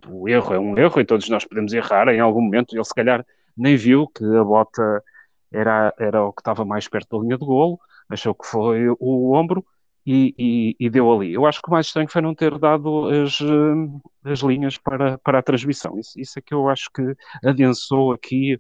o 0.10 0.28
erro, 0.28 0.54
é 0.56 0.60
um 0.60 0.78
erro 0.78 1.00
e 1.00 1.06
todos 1.06 1.30
nós 1.30 1.46
podemos 1.46 1.72
errar 1.72 2.08
em 2.08 2.20
algum 2.20 2.42
momento. 2.42 2.76
Ele 2.76 2.84
se 2.84 2.96
calhar 2.96 3.24
nem 3.56 3.78
viu 3.78 4.08
que 4.08 4.24
a 4.26 4.44
bota 4.44 5.04
era, 5.52 5.94
era 6.00 6.26
o 6.26 6.34
que 6.34 6.42
estava 6.42 6.66
mais 6.66 6.88
perto 6.88 7.16
da 7.16 7.24
linha 7.24 7.38
de 7.38 7.46
golo, 7.46 7.80
achou 8.10 8.34
que 8.34 8.48
foi 8.48 8.90
o 9.00 9.34
ombro 9.34 9.64
e, 10.08 10.34
e, 10.38 10.76
e, 10.80 10.90
deu 10.90 11.12
ali. 11.12 11.34
Eu 11.34 11.46
acho 11.46 11.62
que 11.62 11.68
o 11.68 11.72
mais 11.72 11.88
estranho 11.88 12.08
foi 12.08 12.22
não 12.22 12.34
ter 12.34 12.58
dado 12.58 13.10
as, 13.10 13.42
eh, 13.42 14.32
as 14.32 14.40
linhas 14.40 14.78
para, 14.78 15.18
para 15.18 15.40
a 15.40 15.44
transmissão. 15.44 16.00
Isso, 16.00 16.18
isso 16.18 16.40
é 16.40 16.42
que 16.42 16.54
eu 16.54 16.70
acho 16.70 16.90
que 16.94 17.04
adensou 17.44 18.14
aqui 18.14 18.58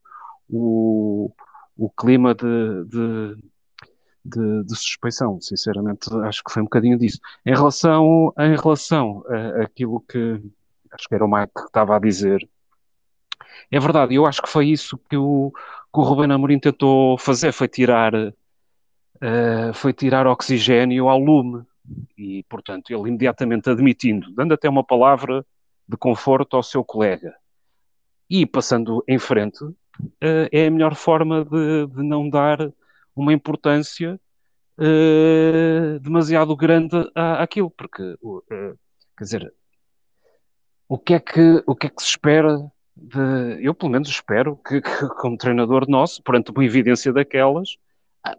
o, 0.49 1.31
o 1.77 1.89
clima 1.89 2.35
de, 2.35 2.83
de, 2.85 3.37
de, 4.25 4.63
de, 4.65 4.75
suspeição. 4.75 5.39
Sinceramente, 5.39 6.13
acho 6.25 6.43
que 6.43 6.51
foi 6.51 6.61
um 6.61 6.65
bocadinho 6.65 6.97
disso. 6.97 7.19
Em 7.45 7.55
relação, 7.55 8.33
em 8.37 8.53
relação 8.57 9.23
àquilo 9.63 10.01
que 10.01 10.41
acho 10.91 11.07
que 11.07 11.15
era 11.15 11.23
o 11.23 11.31
Mike 11.31 11.53
que 11.53 11.61
estava 11.61 11.95
a 11.95 11.99
dizer. 11.99 12.45
É 13.71 13.79
verdade, 13.79 14.15
eu 14.15 14.25
acho 14.25 14.41
que 14.41 14.49
foi 14.49 14.67
isso 14.67 14.97
que 15.09 15.15
o, 15.15 15.51
que 15.93 15.99
o 15.99 16.03
Ruben 16.03 16.31
Amorim 16.31 16.59
tentou 16.59 17.17
fazer, 17.17 17.53
foi 17.53 17.69
tirar 17.69 18.11
uh, 19.21 19.73
foi 19.73 19.93
tirar 19.93 20.27
oxigênio 20.27 21.09
ao 21.09 21.19
lume. 21.19 21.63
E, 22.17 22.43
portanto, 22.49 22.91
ele 22.91 23.09
imediatamente 23.09 23.69
admitindo, 23.69 24.31
dando 24.33 24.53
até 24.53 24.67
uma 24.69 24.83
palavra 24.83 25.45
de 25.87 25.95
conforto 25.95 26.57
ao 26.57 26.63
seu 26.63 26.83
colega 26.83 27.33
e 28.29 28.45
passando 28.45 29.03
em 29.07 29.17
frente, 29.17 29.63
uh, 29.63 29.75
é 30.51 30.67
a 30.67 30.71
melhor 30.71 30.95
forma 30.95 31.45
de, 31.45 31.87
de 31.87 32.03
não 32.03 32.29
dar 32.29 32.57
uma 33.15 33.31
importância 33.31 34.19
uh, 34.77 35.99
demasiado 35.99 36.55
grande 36.55 37.09
à, 37.15 37.41
àquilo, 37.41 37.71
porque, 37.71 38.15
quer 39.17 39.23
dizer, 39.23 39.53
o 40.89 40.97
que 40.97 41.13
é 41.13 41.19
que, 41.19 41.63
o 41.65 41.75
que 41.75 41.87
é 41.87 41.89
que 41.89 42.01
se 42.01 42.09
espera 42.09 42.57
de, 42.95 43.61
eu 43.61 43.73
pelo 43.73 43.91
menos 43.91 44.09
espero 44.09 44.57
que, 44.57 44.81
que 44.81 45.07
como 45.19 45.37
treinador 45.37 45.89
nosso, 45.89 46.21
perante 46.23 46.51
uma 46.51 46.65
evidência 46.65 47.13
daquelas, 47.13 47.77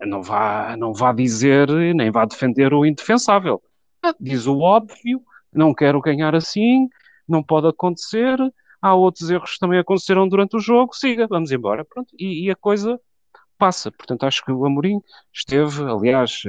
não 0.07 0.23
vá, 0.23 0.77
não 0.77 0.93
vá 0.93 1.13
dizer 1.13 1.69
nem 1.95 2.11
vá 2.11 2.25
defender 2.25 2.73
o 2.73 2.85
indefensável. 2.85 3.63
Ah, 4.03 4.15
diz 4.21 4.47
o 4.47 4.61
óbvio, 4.61 5.23
não 5.53 5.75
quero 5.75 6.01
ganhar 6.01 6.35
assim, 6.35 6.89
não 7.29 7.43
pode 7.43 7.67
acontecer, 7.67 8.39
há 8.81 8.95
outros 8.95 9.31
erros 9.31 9.55
que 9.55 9.59
também 9.59 9.79
aconteceram 9.79 10.29
durante 10.29 10.57
o 10.57 10.61
jogo, 10.61 10.95
siga, 10.95 11.27
vamos 11.27 11.51
embora. 11.51 11.85
Pronto, 11.85 12.15
e, 12.19 12.47
e 12.47 12.51
a 12.51 12.57
coisa 12.57 13.01
passa. 13.59 13.91
Portanto, 13.91 14.25
acho 14.25 14.45
que 14.45 14.53
o 14.53 14.65
Amorim 14.65 15.01
esteve, 15.33 15.83
aliás. 15.83 16.43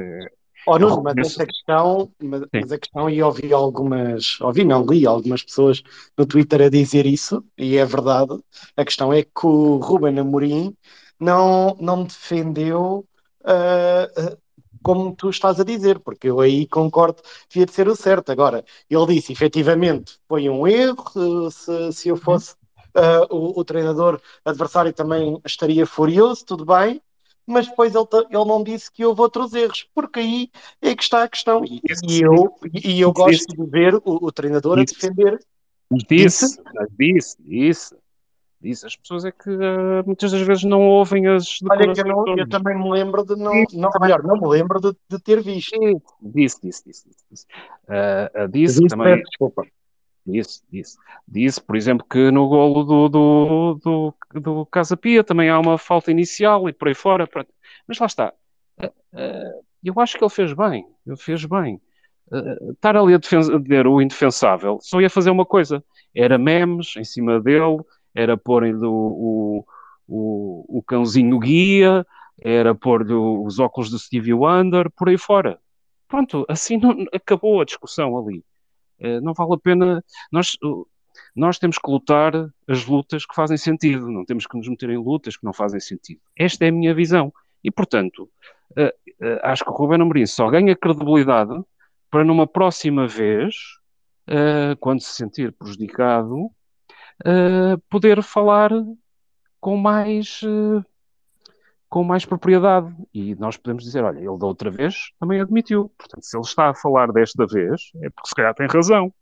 Oh, 0.68 0.78
não, 0.78 1.02
mas 1.02 1.18
essa 1.18 1.46
questão, 1.46 2.12
mas, 2.22 2.44
mas, 2.54 2.72
a 2.72 2.78
questão, 2.78 3.10
e 3.10 3.24
ouvi 3.24 3.52
algumas, 3.52 4.40
ouvi 4.42 4.64
não, 4.64 4.86
li 4.86 5.06
algumas 5.06 5.42
pessoas 5.42 5.82
no 6.18 6.26
Twitter 6.26 6.62
a 6.64 6.70
dizer 6.70 7.06
isso, 7.06 7.44
e 7.58 7.78
é 7.78 7.86
verdade, 7.86 8.38
a 8.76 8.84
questão 8.84 9.12
é 9.12 9.24
que 9.24 9.46
o 9.46 9.78
Ruben 9.78 10.20
Amorim 10.20 10.76
não, 11.20 11.76
não 11.80 12.04
defendeu 12.04 13.06
uh, 13.42 14.38
como 14.82 15.16
tu 15.16 15.30
estás 15.30 15.60
a 15.60 15.64
dizer, 15.64 16.00
porque 16.00 16.30
eu 16.30 16.40
aí 16.40 16.66
concordo 16.68 17.22
devia 17.50 17.66
de 17.66 17.74
ser 17.74 17.88
o 17.88 17.96
certo. 17.96 18.32
Agora, 18.32 18.64
ele 18.90 19.06
disse, 19.08 19.32
efetivamente, 19.32 20.18
foi 20.28 20.50
um 20.50 20.68
erro, 20.68 21.52
se, 21.52 21.92
se 21.94 22.10
eu 22.10 22.18
fosse 22.18 22.54
uh, 22.96 23.26
o, 23.30 23.60
o, 23.60 23.66
treinador 23.66 24.22
adversário 24.44 24.94
também 24.94 25.40
estaria 25.46 25.86
furioso, 25.86 26.46
tudo 26.46 26.66
bem, 26.66 27.02
mas 27.46 27.68
depois 27.68 27.94
ele, 27.96 28.06
ele 28.30 28.46
não 28.46 28.64
disse 28.64 28.92
que 28.92 29.06
houve 29.06 29.22
outros 29.22 29.54
erros, 29.54 29.88
porque 29.94 30.20
aí 30.20 30.52
é 30.82 30.96
que 30.96 31.04
está 31.04 31.24
a 31.24 31.30
questão. 31.30 31.64
E, 31.66 31.82
e 32.08 32.22
eu, 32.22 32.56
e 32.74 33.02
eu 33.02 33.12
gosto 33.12 33.48
de 33.48 33.70
ver 33.70 33.96
o, 33.96 34.02
o 34.06 34.32
treinador 34.32 34.80
a 34.80 34.84
defender. 34.84 35.40
Disse, 36.08 36.62
disse, 36.98 37.36
disse 37.40 37.96
disse. 38.62 38.86
As 38.86 38.96
pessoas 38.96 39.26
é 39.26 39.32
que 39.32 39.50
uh, 39.50 40.04
muitas 40.06 40.32
das 40.32 40.42
vezes 40.42 40.64
não 40.64 40.82
ouvem 40.82 41.28
as 41.28 41.60
Olha, 41.70 41.94
que 41.94 42.02
eu, 42.02 42.06
não, 42.06 42.38
eu 42.38 42.48
também 42.48 42.78
me 42.78 42.90
lembro 42.90 43.24
de 43.24 43.36
não, 43.36 43.54
não 43.74 43.90
melhor, 44.02 44.24
não 44.24 44.40
me 44.40 44.48
lembro 44.48 44.80
de, 44.80 44.96
de 45.10 45.20
ter 45.20 45.42
visto. 45.42 45.78
Disse, 46.22 46.60
disse, 46.62 46.84
disse, 46.86 47.10
disse. 47.30 47.46
Uh, 47.88 48.44
uh, 48.44 48.48
disse, 48.48 48.82
disse 48.82 48.88
também. 48.88 49.22
Desculpa. 49.24 49.66
Disse, 50.26 50.62
disse. 50.72 50.98
Disse, 51.28 51.62
por 51.62 51.76
exemplo, 51.76 52.06
que 52.08 52.30
no 52.32 52.48
golo 52.48 52.84
do, 52.84 53.10
do, 53.10 53.80
do, 53.84 54.40
do 54.40 54.66
Casa 54.66 54.96
Pia 54.96 55.24
também 55.24 55.50
há 55.50 55.60
uma 55.60 55.78
falta 55.78 56.12
inicial 56.12 56.70
e 56.70 56.74
por 56.74 56.88
aí 56.88 56.94
fora. 56.94 57.26
Pronto. 57.26 57.50
Mas 57.88 57.98
lá 57.98 58.06
está. 58.06 58.34
eu 59.84 59.94
acho 59.98 60.18
que 60.18 60.24
ele 60.24 60.30
fez 60.30 60.54
bem. 60.54 60.86
Ele 61.08 61.18
fez 61.18 61.46
bem. 61.46 61.82
estar 62.72 62.96
ali 62.96 63.16
a 63.16 63.18
defender 63.18 63.88
o 63.88 64.02
indefensável 64.02 64.78
só 64.82 65.02
ia 65.02 65.10
fazer 65.10 65.32
uma 65.32 65.46
coisa. 65.46 65.84
Era 66.14 66.38
memes 66.38 66.96
em 66.98 67.04
cima 67.04 67.40
dele, 67.40 67.80
era 68.14 68.38
pôr-lhe 68.38 68.74
o, 68.86 69.66
o, 70.08 70.78
o, 70.80 70.84
cãozinho 70.84 71.40
guia, 71.40 72.06
era 72.42 72.74
pôr-lhe 72.74 73.14
os 73.14 73.60
óculos 73.60 73.90
do 73.90 74.00
Stevie 74.00 74.34
Wonder, 74.34 74.90
por 74.92 75.10
aí 75.10 75.18
fora. 75.18 75.60
Pronto, 76.08 76.46
assim 76.50 76.78
não, 76.78 77.06
acabou 77.14 77.62
a 77.62 77.66
discussão 77.66 78.18
ali. 78.18 78.44
Uh, 79.00 79.22
não 79.22 79.34
vale 79.34 79.54
a 79.54 79.58
pena. 79.58 80.04
Nós, 80.32 80.58
nós 81.36 81.60
temos 81.60 81.78
que 81.78 81.90
lutar 81.90 82.34
as 82.68 82.86
lutas 82.86 83.26
que 83.26 83.36
fazem 83.36 83.58
sentido, 83.58 84.10
não 84.10 84.26
temos 84.26 84.48
que 84.48 84.58
nos 84.58 84.68
meter 84.68 84.90
em 84.90 84.98
lutas 84.98 85.38
que 85.38 85.46
não 85.46 85.54
fazem 85.54 85.80
sentido. 85.80 86.22
Esta 86.36 86.66
é 86.66 86.70
a 86.70 86.72
minha 86.72 86.94
visão. 86.94 87.32
E, 87.64 87.70
portanto, 87.70 88.30
uh, 88.72 89.40
acho 89.44 89.64
que 89.64 89.70
o 89.70 89.74
Ruben 89.74 90.02
Amorim 90.02 90.26
só 90.26 90.50
ganha 90.50 90.76
credibilidade 90.76 91.54
para 92.10 92.24
numa 92.24 92.48
próxima 92.48 93.08
vez, 93.08 93.54
quando 94.80 95.00
se 95.00 95.14
sentir 95.14 95.52
prejudicado, 95.52 96.50
uh, 97.22 97.78
poder 97.90 98.22
falar 98.24 98.72
com 99.60 99.76
mais, 99.78 100.42
uh, 100.44 100.84
com 101.90 102.04
mais 102.04 102.26
propriedade. 102.26 102.94
E 103.14 103.36
nós 103.36 103.58
podemos 103.58 103.84
dizer, 103.84 104.04
olha, 104.04 104.20
ele 104.20 104.38
da 104.38 104.46
outra 104.46 104.70
vez 104.70 105.12
também 105.20 105.42
admitiu. 105.42 105.92
Portanto, 105.98 106.24
se 106.24 106.38
ele 106.38 106.46
está 106.46 106.70
a 106.70 106.76
falar 106.76 107.12
desta 107.12 107.46
vez, 107.46 107.92
é 108.02 108.10
porque 108.10 108.30
se 108.30 108.36
calhar 108.36 108.54
tem 108.54 108.68
razão. 108.68 109.14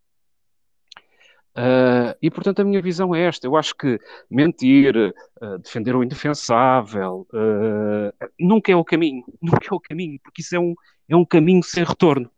Uh, 1.58 2.14
e 2.22 2.30
portanto 2.30 2.60
a 2.60 2.64
minha 2.64 2.80
visão 2.80 3.16
é 3.16 3.24
esta. 3.24 3.48
Eu 3.48 3.56
acho 3.56 3.76
que 3.76 4.00
mentir, 4.30 4.96
uh, 5.42 5.58
defender 5.58 5.96
o 5.96 6.04
indefensável, 6.04 7.28
uh, 7.34 8.28
nunca 8.40 8.72
é 8.72 8.76
o 8.76 8.86
caminho. 8.86 9.24
Nunca 9.42 9.68
é 9.72 9.74
o 9.74 9.80
caminho, 9.80 10.20
porque 10.22 10.42
isso 10.42 10.56
é 10.56 10.60
um, 10.60 10.76
é 11.10 11.16
um 11.16 11.26
caminho 11.26 11.64
sem 11.64 11.84
retorno. 11.84 12.30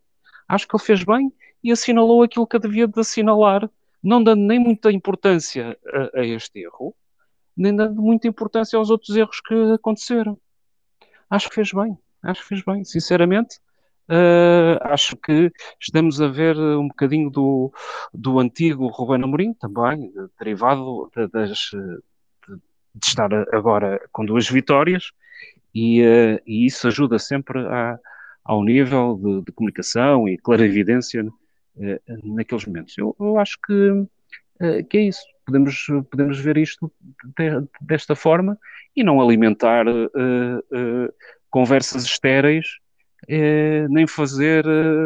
Acho 0.48 0.66
que 0.66 0.76
ele 0.76 0.84
fez 0.84 1.04
bem 1.04 1.34
e 1.62 1.70
assinalou 1.72 2.24
aquilo 2.24 2.48
que 2.48 2.58
devia 2.58 2.88
de 2.88 2.98
assinalar 2.98 3.70
não 4.02 4.24
dando 4.24 4.42
nem 4.42 4.60
muita 4.60 4.92
importância 4.92 5.78
a, 6.14 6.20
a 6.20 6.26
este 6.26 6.60
erro, 6.60 6.96
nem 7.56 7.76
dando 7.76 8.02
muita 8.02 8.28
importância 8.28 8.78
aos 8.78 8.90
outros 8.90 9.16
erros 9.16 9.42
que 9.42 9.54
aconteceram. 9.74 10.38
Acho 11.30 11.50
que 11.50 11.56
fez 11.56 11.72
bem, 11.74 11.98
acho 12.24 12.42
que 12.42 12.48
fez 12.48 12.64
bem, 12.64 12.84
sinceramente. 12.84 13.60
Uh, 14.10 14.82
acho 14.86 15.16
que 15.18 15.52
estamos 15.80 16.20
a 16.20 16.28
ver 16.28 16.58
um 16.58 16.88
bocadinho 16.88 17.30
do, 17.30 17.72
do 18.12 18.40
antigo 18.40 18.88
Ruben 18.88 19.24
Amorim 19.24 19.54
também, 19.54 20.12
derivado 20.40 21.12
de, 21.16 21.28
de, 21.28 21.54
de, 22.96 23.06
estar 23.06 23.32
agora 23.54 24.02
com 24.12 24.26
duas 24.26 24.50
vitórias 24.50 25.12
e, 25.76 26.02
uh, 26.02 26.42
e 26.44 26.66
isso 26.66 26.88
ajuda 26.88 27.20
sempre 27.20 27.60
a, 27.68 28.00
ao 28.44 28.64
nível 28.64 29.16
de, 29.22 29.46
de 29.46 29.52
comunicação 29.52 30.28
e 30.28 30.40
clarividência 30.40 31.24
naqueles 32.24 32.66
momentos. 32.66 32.98
Eu, 32.98 33.16
eu 33.20 33.40
acho 33.40 33.58
que, 33.66 34.06
eh, 34.60 34.84
que 34.84 34.98
é 34.98 35.02
isso. 35.02 35.24
Podemos, 35.46 35.88
podemos 36.12 36.40
ver 36.40 36.58
isto 36.58 36.92
de, 37.38 37.68
desta 37.82 38.16
forma 38.16 38.58
e 38.96 39.04
não 39.04 39.20
alimentar 39.20 39.88
uh, 39.88 41.14
conversas 41.50 42.04
estéreis, 42.04 42.68
nem 43.90 44.06
fazer 44.06 44.64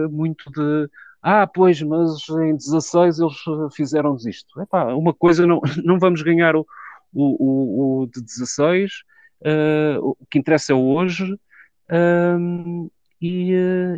muito 0.10 0.52
de 0.52 0.90
ah, 1.26 1.48
pois, 1.48 1.82
mas 1.82 2.28
em 2.30 2.58
16 2.58 3.20
eles 3.20 3.38
fizeram-nos 3.74 4.26
isto. 4.26 4.62
Epá, 4.62 4.94
uma 4.94 5.14
coisa, 5.14 5.48
não, 5.48 5.62
não 5.82 5.98
vamos 5.98 6.22
ganhar 6.22 6.54
o, 6.54 6.68
o, 7.14 7.24
o, 7.24 8.02
o 8.02 8.08
de 8.08 8.22
16, 8.22 8.92
uh, 9.42 10.00
o 10.02 10.26
que 10.30 10.38
interessa 10.38 10.74
é 10.74 10.76
hoje, 10.76 11.24
uh, 11.34 12.92
e, 13.22 13.54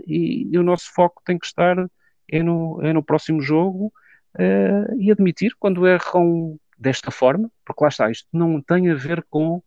e, 0.05 0.47
e, 0.51 0.57
o 0.59 0.61
nosso 0.61 0.93
foco 0.93 1.19
tem 1.25 1.39
que 1.39 1.47
estar 1.47 1.89
é 2.27 2.41
no, 2.41 2.79
é 2.81 2.93
no 2.93 3.03
próximo 3.03 3.41
jogo 3.41 3.91
uh, 4.35 4.99
e 4.99 5.11
admitir 5.11 5.55
quando 5.59 5.87
erram 5.87 6.59
desta 6.77 7.11
forma, 7.11 7.49
porque 7.65 7.83
lá 7.83 7.87
está, 7.87 8.11
isto 8.11 8.27
não 8.33 8.61
tem 8.61 8.89
a 8.89 8.95
ver 8.95 9.25
com. 9.29 9.61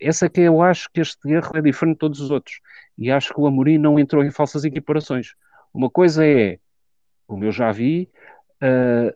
Essa 0.00 0.30
que 0.30 0.40
eu 0.40 0.62
acho 0.62 0.88
que 0.92 1.00
este 1.00 1.30
erro 1.30 1.54
é 1.54 1.60
diferente 1.60 1.96
de 1.96 1.98
todos 1.98 2.20
os 2.20 2.30
outros. 2.30 2.60
E 2.96 3.10
acho 3.10 3.34
que 3.34 3.40
o 3.40 3.46
Amorim 3.46 3.76
não 3.76 3.98
entrou 3.98 4.24
em 4.24 4.30
falsas 4.30 4.64
equiparações. 4.64 5.34
Uma 5.74 5.90
coisa 5.90 6.26
é, 6.26 6.58
como 7.26 7.44
eu 7.44 7.52
já 7.52 7.70
vi, 7.70 8.08
uh, 8.62 9.14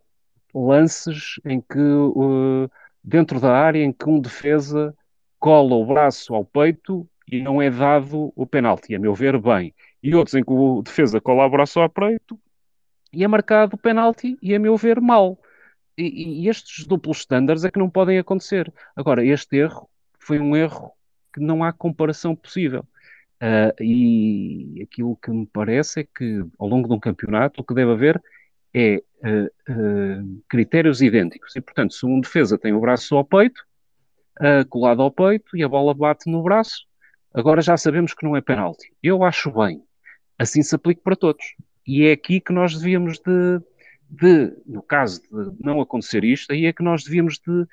lances 0.55 1.41
em 1.45 1.61
que, 1.61 1.79
uh, 1.79 2.71
dentro 3.03 3.41
da 3.41 3.53
área, 3.53 3.83
em 3.83 3.93
que 3.93 4.09
um 4.09 4.21
defesa 4.21 4.95
cola 5.39 5.75
o 5.75 5.87
braço 5.87 6.35
ao 6.35 6.45
peito 6.45 7.09
e 7.31 7.41
não 7.43 7.61
é 7.61 7.71
dado 7.71 8.33
o 8.37 8.47
penalti, 8.47 8.95
a 8.95 8.99
meu 8.99 9.15
ver, 9.15 9.39
bem. 9.39 9.75
E 10.03 10.15
outros 10.15 10.35
em 10.35 10.45
que 10.45 10.53
o 10.53 10.83
defesa 10.83 11.21
cola 11.21 11.47
o 11.47 11.51
braço 11.51 11.81
ao 11.81 11.89
peito 11.89 12.39
e 13.15 13.25
é 13.25 13.29
marcado 13.29 13.77
o 13.77 13.79
penalti 13.79 14.37
e, 14.43 14.55
a 14.55 14.59
meu 14.59 14.77
ver, 14.77 15.01
mal. 15.01 15.39
E, 15.97 16.43
e 16.43 16.49
estes 16.49 16.87
duplos 16.87 17.19
estándares 17.19 17.65
é 17.65 17.71
que 17.71 17.79
não 17.79 17.89
podem 17.89 18.19
acontecer. 18.19 18.73
Agora, 18.97 19.25
este 19.25 19.57
erro 19.57 19.89
foi 20.19 20.39
um 20.39 20.57
erro 20.57 20.93
que 21.33 21.41
não 21.41 21.63
há 21.63 21.73
comparação 21.73 22.35
possível. 22.35 22.87
Uh, 23.43 23.83
e 23.83 24.81
aquilo 24.83 25.17
que 25.17 25.31
me 25.31 25.47
parece 25.47 26.01
é 26.01 26.05
que, 26.05 26.45
ao 26.59 26.69
longo 26.69 26.89
de 26.89 26.95
um 26.95 27.01
campeonato, 27.01 27.61
o 27.61 27.65
que 27.65 27.75
deve 27.75 27.93
haver 27.93 28.23
é 28.73 29.03
uh, 29.23 29.73
uh, 29.73 30.43
critérios 30.49 31.03
idênticos. 31.03 31.55
E, 31.55 31.61
portanto, 31.61 31.95
se 31.95 32.07
um 32.07 32.21
defesa 32.21 32.57
tem 32.57 32.73
o 32.73 32.81
braço 32.81 33.17
ao 33.17 33.25
peito, 33.25 33.63
colado 34.69 35.01
ao 35.01 35.13
peito, 35.13 35.57
e 35.57 35.63
a 35.63 35.69
bola 35.69 35.95
bate 35.95 36.29
no 36.29 36.43
braço, 36.43 36.87
agora 37.33 37.63
já 37.63 37.77
sabemos 37.77 38.15
que 38.15 38.25
não 38.25 38.37
é 38.37 38.41
penalti. 38.41 38.93
Eu 39.01 39.23
acho 39.23 39.49
bem. 39.53 39.81
Assim 40.37 40.61
se 40.61 40.75
aplica 40.75 41.01
para 41.05 41.15
todos. 41.15 41.45
E 41.87 42.07
é 42.07 42.13
aqui 42.13 42.41
que 42.41 42.53
nós 42.53 42.77
devíamos 42.77 43.19
de, 43.19 43.61
de, 44.09 44.57
no 44.67 44.83
caso 44.83 45.23
de 45.23 45.65
não 45.65 45.81
acontecer 45.81 46.25
isto, 46.25 46.53
aí 46.53 46.67
é 46.67 46.73
que 46.73 46.83
nós 46.83 47.05
devíamos 47.05 47.39
de 47.39 47.67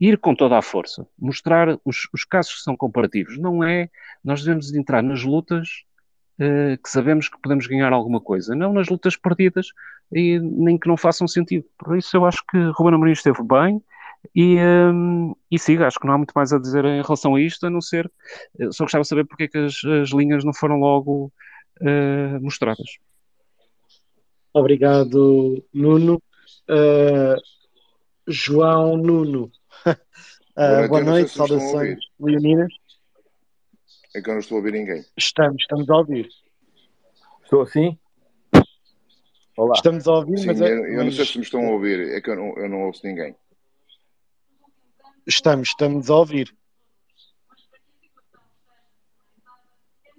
ir 0.00 0.18
com 0.18 0.34
toda 0.34 0.56
a 0.56 0.62
força, 0.62 1.06
mostrar 1.18 1.78
os, 1.84 2.08
os 2.12 2.24
casos 2.24 2.54
que 2.54 2.62
são 2.62 2.76
comparativos. 2.76 3.38
Não 3.38 3.64
é, 3.64 3.90
nós 4.24 4.42
devemos 4.42 4.70
de 4.70 4.78
entrar 4.78 5.02
nas 5.02 5.24
lutas 5.24 5.84
uh, 6.38 6.80
que 6.82 6.88
sabemos 6.88 7.28
que 7.28 7.40
podemos 7.40 7.66
ganhar 7.66 7.92
alguma 7.92 8.20
coisa, 8.20 8.54
não 8.54 8.72
nas 8.72 8.88
lutas 8.88 9.16
perdidas 9.16 9.68
e 10.12 10.38
nem 10.38 10.78
que 10.78 10.88
não 10.88 10.96
façam 10.96 11.26
sentido. 11.26 11.64
Por 11.76 11.96
isso 11.98 12.16
eu 12.16 12.24
acho 12.24 12.44
que 12.46 12.56
Ruben 12.74 12.94
Amorim 12.94 13.12
esteve 13.12 13.42
bem 13.42 13.82
e, 14.34 14.56
um, 14.58 15.34
e 15.50 15.58
siga, 15.58 15.86
acho 15.86 15.98
que 15.98 16.06
não 16.06 16.14
há 16.14 16.18
muito 16.18 16.32
mais 16.34 16.52
a 16.52 16.58
dizer 16.58 16.84
em 16.84 17.02
relação 17.02 17.34
a 17.34 17.40
isto, 17.40 17.66
a 17.66 17.70
não 17.70 17.80
ser, 17.80 18.10
só 18.70 18.84
gostava 18.84 19.02
de 19.02 19.08
saber 19.08 19.24
porque 19.24 19.44
é 19.44 19.48
que 19.48 19.58
as, 19.58 19.84
as 19.84 20.10
linhas 20.10 20.44
não 20.44 20.54
foram 20.54 20.78
logo 20.78 21.32
uh, 21.80 22.40
mostradas. 22.40 22.98
Obrigado, 24.52 25.64
Nuno. 25.72 26.22
Uh, 26.68 27.40
João 28.26 28.96
Nuno. 28.96 29.50
Uh, 30.58 30.88
boa, 30.88 30.88
boa 30.88 31.04
noite, 31.04 31.30
saudações 31.30 32.00
leoninas. 32.18 32.72
É 34.12 34.20
que 34.20 34.28
eu 34.28 34.32
não 34.32 34.40
estou 34.40 34.56
a 34.56 34.58
ouvir 34.58 34.72
ninguém. 34.72 35.04
Estamos, 35.16 35.62
estamos 35.62 35.88
a 35.88 35.96
ouvir. 35.96 36.28
Estou 37.44 37.62
assim? 37.62 37.96
Olá. 39.56 39.74
Estamos 39.76 40.08
a 40.08 40.12
ouvir, 40.14 40.36
Sim, 40.38 40.46
mas... 40.46 40.60
É, 40.60 40.72
eu, 40.72 40.84
eu 40.84 41.04
não 41.04 41.12
sei 41.12 41.26
se 41.26 41.38
me 41.38 41.44
estão 41.44 41.64
a 41.64 41.70
ouvir, 41.70 42.12
é 42.12 42.20
que 42.20 42.28
eu 42.28 42.34
não, 42.34 42.58
eu 42.58 42.68
não 42.68 42.82
ouço 42.86 43.06
ninguém. 43.06 43.36
Estamos, 45.24 45.68
estamos 45.68 46.10
a 46.10 46.16
ouvir. 46.16 46.52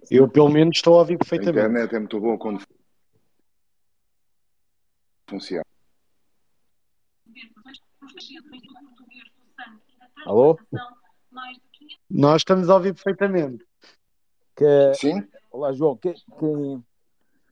Eu, 0.10 0.30
pelo 0.30 0.48
menos, 0.48 0.78
estou 0.78 0.96
a 0.96 1.00
ouvir 1.00 1.18
perfeitamente. 1.18 1.60
A 1.60 1.68
internet 1.68 1.96
é 1.96 2.00
muito 2.00 2.20
boa 2.22 2.38
quando 2.38 2.66
funciona. 5.30 5.64
Alô? 10.26 10.58
Nós 12.10 12.42
estamos 12.42 12.70
a 12.70 12.76
ouvir 12.76 12.94
perfeitamente. 12.94 13.66
Que... 14.56 14.94
Sim? 14.96 15.28
Olá, 15.52 15.72
João. 15.72 15.96
Que, 15.96 16.14
que... 16.14 16.80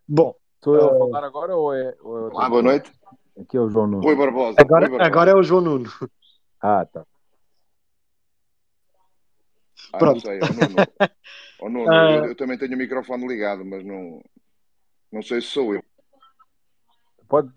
Bom. 0.08 0.36
Estou 0.56 0.76
eu 0.76 0.90
a 0.90 0.96
eh, 0.96 0.98
falar 0.98 1.24
agora 1.24 1.56
ou 1.56 1.74
é. 1.74 1.96
Ou 2.02 2.18
é 2.18 2.34
Olá, 2.34 2.50
boa 2.50 2.62
noite. 2.62 2.92
Aqui 3.40 3.56
é 3.56 3.60
o 3.60 3.70
João 3.70 3.88
Nuno. 3.88 4.04
Rui 4.04 4.16
Barbosa. 4.16 4.56
Agora, 4.60 4.88
Rui 4.88 4.98
Barbosa. 4.98 5.12
agora 5.12 5.32
é 5.32 5.36
o 5.36 5.44
João 5.44 5.62
Nuno. 5.62 5.90
Ah, 6.60 6.86
tá. 6.86 7.06
Ah, 9.94 9.98
Pronto. 10.00 10.16
não 10.16 10.20
sei. 10.22 10.40
Oh, 10.42 10.54
Nuno. 10.54 10.76
Oh, 11.60 11.70
Nuno, 11.70 11.90
uh... 11.90 11.94
eu, 11.94 12.26
eu, 12.26 12.36
também 12.36 12.58
tenho 12.58 12.76
o 12.76 12.78
microfone 12.78 13.28
ligado, 13.28 13.66
mas 13.66 13.84
não, 13.84 14.22
não 15.12 15.24
sei 15.24 15.42
se 15.42 15.48
sou 15.48 15.74
eu. 15.74 15.84
Pode, 17.28 17.52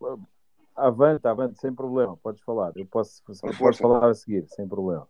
avante, 0.76 1.26
avante, 1.26 1.60
sem 1.60 1.74
problema, 1.74 2.16
podes 2.16 2.42
falar. 2.42 2.72
Eu 2.76 2.86
posso, 2.86 3.22
eu 3.28 3.56
posso 3.56 3.78
falar 3.78 4.08
a 4.08 4.14
seguir, 4.14 4.46
sem 4.48 4.66
problema. 4.66 5.06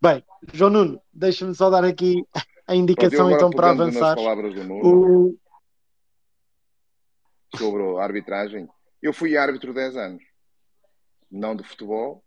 Bem, 0.00 0.24
João 0.52 0.70
Nuno, 0.70 1.00
deixa-me 1.12 1.54
só 1.54 1.70
dar 1.70 1.84
aqui 1.84 2.26
a 2.66 2.74
indicação 2.74 3.30
então 3.30 3.50
para 3.50 3.70
avançar. 3.70 4.16
palavras 4.16 4.54
do 4.54 4.64
Nuno, 4.64 5.28
o... 5.28 5.38
Sobre 7.56 7.82
a 7.82 8.02
arbitragem. 8.02 8.68
Eu 9.00 9.12
fui 9.12 9.36
árbitro 9.36 9.74
10 9.74 9.96
anos. 9.96 10.22
Não 11.30 11.54
de 11.54 11.62
futebol, 11.62 12.24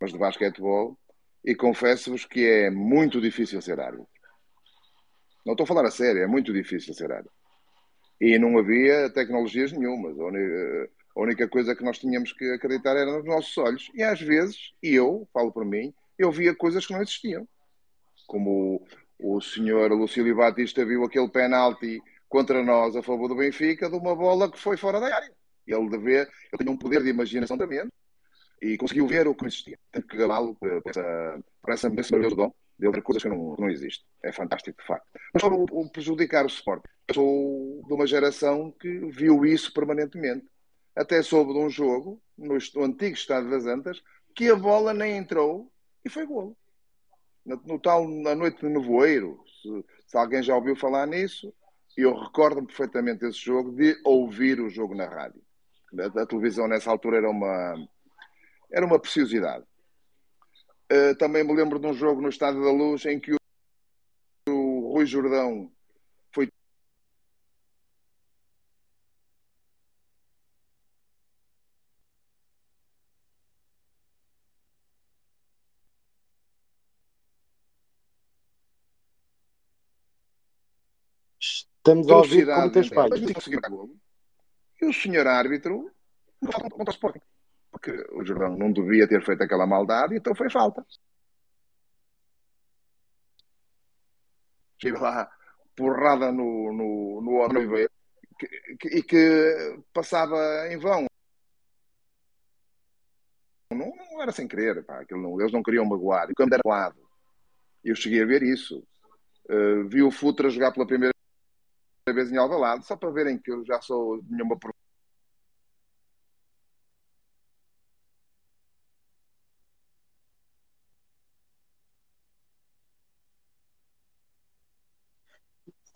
mas 0.00 0.12
de 0.12 0.18
basquetebol. 0.18 0.98
E 1.44 1.54
confesso-vos 1.54 2.24
que 2.24 2.44
é 2.44 2.70
muito 2.70 3.20
difícil 3.20 3.62
ser 3.62 3.78
árbitro. 3.78 4.15
Não 5.46 5.52
estou 5.52 5.62
a 5.62 5.66
falar 5.68 5.86
a 5.86 5.90
sério, 5.92 6.20
é 6.20 6.26
muito 6.26 6.52
difícil 6.52 6.92
árbitro. 7.04 7.30
E 8.20 8.36
não 8.36 8.58
havia 8.58 9.08
tecnologias 9.10 9.70
nenhumas. 9.70 10.16
A 10.18 11.20
única 11.20 11.48
coisa 11.48 11.76
que 11.76 11.84
nós 11.84 12.00
tínhamos 12.00 12.32
que 12.32 12.44
acreditar 12.50 12.96
era 12.96 13.12
nos 13.12 13.24
nossos 13.24 13.56
olhos. 13.56 13.88
E 13.94 14.02
às 14.02 14.20
vezes, 14.20 14.72
e 14.82 14.92
eu, 14.92 15.28
falo 15.32 15.52
por 15.52 15.64
mim, 15.64 15.94
eu 16.18 16.32
via 16.32 16.52
coisas 16.52 16.84
que 16.84 16.92
não 16.92 17.00
existiam. 17.00 17.46
Como 18.26 18.84
o, 19.20 19.36
o 19.36 19.40
senhor 19.40 19.92
Lucílio 19.92 20.34
Batista 20.34 20.84
viu 20.84 21.04
aquele 21.04 21.28
penalti 21.28 22.02
contra 22.28 22.64
nós 22.64 22.96
a 22.96 23.02
favor 23.02 23.28
do 23.28 23.36
Benfica 23.36 23.88
de 23.88 23.94
uma 23.94 24.16
bola 24.16 24.50
que 24.50 24.58
foi 24.58 24.76
fora 24.76 24.98
da 24.98 25.14
área. 25.14 25.32
Ele, 25.64 25.88
deve, 25.90 26.12
ele 26.12 26.28
tinha 26.58 26.72
um 26.72 26.76
poder 26.76 27.04
de 27.04 27.10
imaginação 27.10 27.56
também 27.56 27.88
e 28.60 28.76
conseguiu 28.76 29.06
ver 29.06 29.28
o 29.28 29.34
que 29.34 29.46
existia. 29.46 29.78
Tenho 29.92 30.04
que 30.04 30.16
gabá-lo 30.16 30.56
por 30.56 30.82
essa, 30.86 31.40
por 31.62 31.72
essa 31.72 31.88
maravilhoso 31.88 32.34
dom 32.34 32.52
de 32.78 32.86
outra 32.86 33.02
coisas 33.02 33.22
que 33.22 33.28
não, 33.28 33.56
não 33.58 33.70
existe. 33.70 34.04
É 34.22 34.32
fantástico, 34.32 34.78
de 34.80 34.86
facto. 34.86 35.06
Mas 35.32 35.40
só 35.40 35.48
o, 35.48 35.90
prejudicar 35.90 36.44
o 36.44 36.48
Sport. 36.48 36.84
Eu 37.08 37.14
sou 37.14 37.82
de 37.86 37.92
uma 37.92 38.06
geração 38.06 38.70
que 38.72 38.88
viu 39.10 39.44
isso 39.44 39.72
permanentemente. 39.72 40.46
Até 40.94 41.22
soube 41.22 41.52
de 41.52 41.58
um 41.58 41.70
jogo, 41.70 42.20
no, 42.36 42.56
no 42.74 42.84
antigo 42.84 43.14
Estado 43.14 43.50
das 43.50 43.66
Antas, 43.66 44.02
que 44.34 44.50
a 44.50 44.56
bola 44.56 44.92
nem 44.92 45.16
entrou 45.16 45.70
e 46.04 46.08
foi 46.08 46.26
golo. 46.26 46.56
No, 47.44 47.56
no 47.64 47.78
tal, 47.78 48.06
na 48.08 48.34
noite 48.34 48.60
de 48.60 48.68
nevoeiro, 48.68 49.38
se, 49.62 49.84
se 50.06 50.16
alguém 50.16 50.42
já 50.42 50.54
ouviu 50.54 50.76
falar 50.76 51.06
nisso, 51.06 51.52
eu 51.96 52.14
recordo-me 52.14 52.66
perfeitamente 52.66 53.20
desse 53.20 53.38
jogo, 53.38 53.72
de 53.72 53.98
ouvir 54.04 54.60
o 54.60 54.68
jogo 54.68 54.94
na 54.94 55.06
rádio. 55.06 55.40
A, 55.98 56.22
a 56.22 56.26
televisão 56.26 56.68
nessa 56.68 56.90
altura 56.90 57.18
era 57.18 57.30
uma, 57.30 57.88
era 58.70 58.84
uma 58.84 58.98
preciosidade. 58.98 59.64
Uh, 60.92 61.16
também 61.16 61.42
me 61.42 61.52
lembro 61.52 61.80
de 61.80 61.86
um 61.86 61.92
jogo 61.92 62.20
no 62.20 62.28
Estádio 62.28 62.62
da 62.62 62.70
Luz 62.70 63.04
em 63.06 63.18
que 63.18 63.32
o, 63.32 63.36
o 64.48 64.92
Rui 64.92 65.04
Jordão 65.04 65.72
foi. 66.32 66.48
Estamos 81.40 82.08
a 82.08 82.16
ouvir 82.16 82.46
como 82.46 82.70
tens 82.70 82.88
pai. 82.90 83.08
E 84.80 84.84
o 84.84 84.92
senhor 84.92 85.26
árbitro 85.26 85.90
contra 86.40 86.90
o 86.90 86.94
Sporting 86.94 87.35
porque 87.76 87.92
o 88.12 88.24
Jordão 88.24 88.56
não 88.56 88.72
devia 88.72 89.06
ter 89.06 89.22
feito 89.24 89.42
aquela 89.42 89.66
maldade, 89.66 90.16
então 90.16 90.34
foi 90.34 90.50
falta. 90.50 90.84
Chega 94.80 94.98
lá, 94.98 95.30
porrada 95.76 96.32
no, 96.32 96.72
no, 96.72 97.20
no 97.20 97.32
Oliveira 97.42 97.90
e 98.84 99.02
que 99.02 99.78
passava 99.92 100.36
em 100.70 100.78
vão. 100.78 101.06
Não, 103.70 103.92
não 104.10 104.22
era 104.22 104.32
sem 104.32 104.48
querer, 104.48 104.84
pá, 104.84 105.04
não, 105.10 105.38
eles 105.40 105.52
não 105.52 105.62
queriam 105.62 105.84
magoar. 105.84 106.30
E 106.30 106.34
quando 106.34 106.54
era 106.54 106.62
lado, 106.64 106.98
eu 107.84 107.94
cheguei 107.94 108.22
a 108.22 108.26
ver 108.26 108.42
isso. 108.42 108.82
Uh, 109.48 109.86
vi 109.88 110.02
o 110.02 110.10
Futra 110.10 110.50
jogar 110.50 110.72
pela 110.72 110.86
primeira 110.86 111.12
vez 112.08 112.32
em 112.32 112.36
Alvalade, 112.36 112.86
só 112.86 112.96
para 112.96 113.10
verem 113.10 113.38
que 113.38 113.50
eu 113.50 113.64
já 113.64 113.80
sou 113.80 114.22
nenhuma 114.28 114.58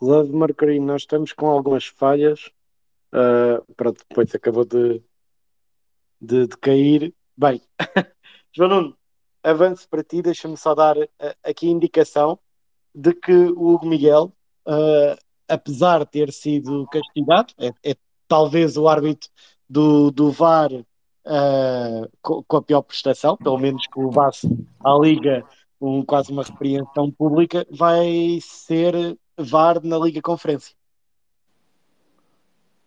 Love 0.01 0.33
Mercury, 0.33 0.79
nós 0.79 1.03
estamos 1.03 1.31
com 1.31 1.47
algumas 1.47 1.85
falhas. 1.85 2.49
Uh, 3.13 3.63
pronto, 3.75 4.03
depois 4.09 4.33
acabou 4.33 4.65
de, 4.65 4.99
de, 6.19 6.47
de 6.47 6.57
cair. 6.57 7.13
Bem, 7.37 7.61
João 8.51 8.69
Nuno, 8.69 8.97
avanço 9.43 9.87
para 9.87 10.03
ti, 10.03 10.23
deixa-me 10.23 10.57
só 10.57 10.73
dar 10.73 10.97
uh, 10.97 11.07
aqui 11.43 11.67
indicação 11.67 12.39
de 12.95 13.13
que 13.13 13.31
o 13.31 13.73
Hugo 13.73 13.85
Miguel, 13.85 14.33
uh, 14.67 15.15
apesar 15.47 15.99
de 15.99 16.11
ter 16.11 16.33
sido 16.33 16.87
castigado, 16.87 17.53
é, 17.59 17.91
é 17.91 17.95
talvez 18.27 18.77
o 18.77 18.87
árbitro 18.87 19.29
do, 19.69 20.09
do 20.09 20.31
VAR 20.31 20.71
com, 22.23 22.43
com, 22.43 22.57
a 22.57 22.61
pior 22.63 22.81
prestação, 22.81 23.37
pelo 23.37 23.59
menos 23.59 23.85
que 23.85 23.99
levasse 23.99 24.47
à 24.83 24.97
Liga 24.97 25.45
um, 25.79 26.03
quase 26.03 26.31
uma 26.31 26.41
repreensão 26.41 27.11
pública, 27.11 27.67
vai 27.69 28.39
ser 28.41 29.15
VAR 29.43 29.83
na 29.83 29.97
Liga 29.97 30.21
Conferência. 30.21 30.75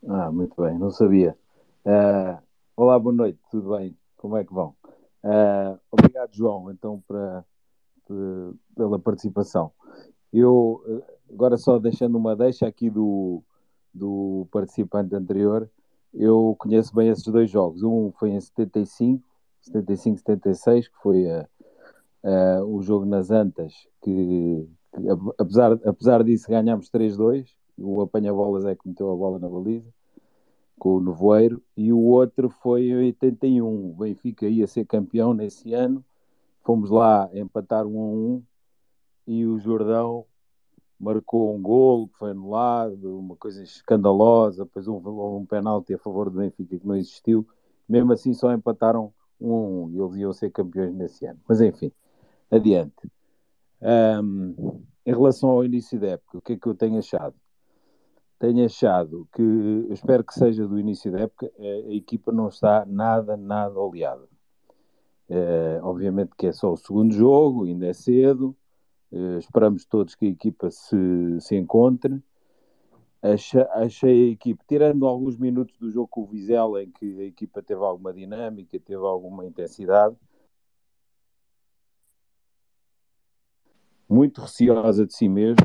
Ah, 0.07 0.31
muito 0.31 0.61
bem, 0.61 0.79
não 0.79 0.91
sabia. 0.91 1.37
Uh, 1.85 2.43
olá, 2.77 2.99
boa 2.99 3.15
noite, 3.15 3.39
tudo 3.51 3.77
bem? 3.77 3.97
Como 4.17 4.37
é 4.37 4.45
que 4.45 4.53
vão? 4.53 4.75
Uh, 5.23 5.79
obrigado, 5.91 6.35
João, 6.35 6.71
então, 6.71 7.03
para, 7.09 7.45
pela 8.77 8.99
participação. 8.99 9.73
Eu, 10.33 11.03
agora 11.33 11.57
só 11.57 11.79
deixando 11.79 12.19
uma 12.19 12.37
deixa 12.37 12.67
aqui 12.67 12.91
do, 12.91 13.43
do 13.93 14.47
participante 14.51 15.15
anterior, 15.15 15.71
eu 16.13 16.55
conheço 16.59 16.95
bem 16.95 17.09
esses 17.09 17.25
dois 17.25 17.51
jogos. 17.51 17.83
Um 17.83 18.13
foi 18.13 18.31
em 18.31 18.41
75, 18.41 19.27
75, 19.63 20.19
76, 20.19 20.89
que 20.89 20.97
foi 21.03 21.25
uh, 21.27 22.65
o 22.67 22.83
jogo 22.83 23.05
nas 23.05 23.31
Antas, 23.31 23.73
que, 24.03 24.69
apesar, 25.39 25.73
apesar 25.85 26.25
disso 26.25 26.49
ganhámos 26.49 26.91
3-2. 26.91 27.49
O 27.77 28.01
apanha-bolas 28.01 28.65
é 28.65 28.75
que 28.75 28.87
meteu 28.87 29.11
a 29.11 29.17
bola 29.17 29.39
na 29.39 29.49
baliza, 29.49 29.93
com 30.79 30.97
o 30.97 31.01
Nevoeiro. 31.01 31.63
E 31.77 31.93
o 31.93 31.99
outro 31.99 32.49
foi 32.49 32.89
em 32.89 32.97
81. 32.97 33.67
O 33.67 33.95
Benfica 33.95 34.47
ia 34.47 34.67
ser 34.67 34.85
campeão 34.85 35.35
nesse 35.35 35.73
ano. 35.75 36.05
Fomos 36.63 36.91
lá 36.91 37.29
empatar 37.35 37.87
1 37.87 38.01
a 38.01 38.07
1 38.07 38.43
e 39.27 39.47
o 39.47 39.59
Jordão 39.59 40.25
marcou 40.99 41.55
um 41.55 41.61
gol 41.61 42.09
que 42.09 42.17
foi 42.17 42.31
anulado, 42.31 43.19
uma 43.19 43.37
coisa 43.37 43.63
escandalosa, 43.63 44.65
depois 44.65 44.87
houve 44.87 45.09
um, 45.09 45.37
um 45.37 45.47
penalti 45.47 45.93
a 45.93 45.99
favor 45.99 46.31
do 46.31 46.39
Benfica 46.39 46.79
que 46.79 46.87
não 46.87 46.97
existiu. 46.97 47.47
Mesmo 47.89 48.13
assim 48.13 48.33
só 48.33 48.53
empataram 48.53 49.13
um 49.41 49.53
a 49.53 49.59
um 49.59 49.91
e 49.91 49.99
eles 49.99 50.17
iam 50.17 50.33
ser 50.33 50.51
campeões 50.51 50.95
nesse 50.95 51.27
ano. 51.27 51.41
Mas 51.47 51.61
enfim, 51.61 51.93
adiante. 52.51 53.11
Um, 53.85 54.83
em 55.05 55.13
relação 55.13 55.51
ao 55.51 55.65
início 55.65 56.01
da 56.01 56.09
época, 56.09 56.39
o 56.39 56.41
que 56.41 56.55
é 56.55 56.57
que 56.57 56.67
eu 56.67 56.75
tenho 56.75 56.99
achado? 56.99 57.35
Tenho 58.39 58.65
achado 58.65 59.29
que, 59.33 59.43
eu 59.43 59.93
espero 59.93 60.25
que 60.25 60.35
seja 60.35 60.67
do 60.67 60.79
início 60.79 61.13
da 61.13 61.21
época, 61.21 61.51
a, 61.59 61.63
a 61.63 61.95
equipa 61.95 62.33
não 62.33 62.49
está 62.49 62.85
nada, 62.87 63.37
nada 63.37 63.79
oleada. 63.79 64.27
Uh, 65.29 65.83
obviamente 65.83 66.33
que 66.37 66.47
é 66.47 66.53
só 66.53 66.73
o 66.73 66.77
segundo 66.77 67.15
jogo, 67.15 67.65
ainda 67.65 67.87
é 67.87 67.93
cedo, 67.93 68.57
Uh, 69.15 69.39
esperamos 69.39 69.85
todos 69.85 70.17
que 70.17 70.27
a 70.27 70.29
equipa 70.29 70.73
se, 70.73 70.97
se 71.39 71.55
encontre. 71.55 72.21
Achei, 73.23 74.29
a 74.29 74.33
equipa, 74.33 74.65
tirando 74.67 75.07
alguns 75.07 75.39
minutos 75.39 75.79
do 75.79 75.89
jogo 75.89 76.09
com 76.09 76.23
o 76.23 76.27
Vizela, 76.27 76.83
em 76.83 76.91
que 76.91 77.21
a 77.21 77.25
equipa 77.25 77.63
teve 77.63 77.81
alguma 77.81 78.13
dinâmica, 78.13 78.79
teve 78.81 79.03
alguma 79.03 79.47
intensidade, 79.47 80.17
muito 84.09 84.41
receosa 84.41 85.07
de 85.07 85.15
si 85.15 85.29
mesmo. 85.29 85.65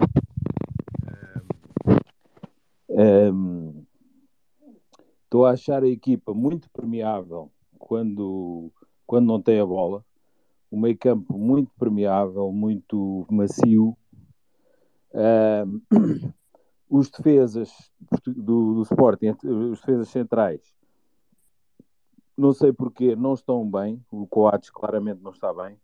Um, 2.90 3.84
estou 5.24 5.46
a 5.46 5.52
achar 5.52 5.84
a 5.84 5.88
equipa 5.88 6.34
muito 6.34 6.70
permeável 6.72 7.52
quando, 7.78 8.72
quando 9.06 9.28
não 9.28 9.42
tem 9.42 9.60
a 9.60 9.66
bola 9.66 10.04
um 10.72 10.80
meio 10.80 10.98
campo 10.98 11.38
muito 11.38 11.72
permeável, 11.80 12.52
muito 12.52 13.26
macio. 13.30 13.98
Uh, 15.12 15.82
os 16.90 17.10
defesas 17.10 17.92
do, 18.26 18.76
do 18.76 18.82
Sporting, 18.84 19.36
os 19.44 19.80
defesas 19.80 20.10
centrais, 20.10 20.62
não 22.38 22.54
sei 22.54 22.72
porquê, 22.72 23.16
não 23.16 23.34
estão 23.34 23.70
bem. 23.70 24.04
O 24.12 24.28
Coates 24.28 24.70
claramente 24.70 25.22
não 25.22 25.32
está 25.32 25.54
bem. 25.54 25.78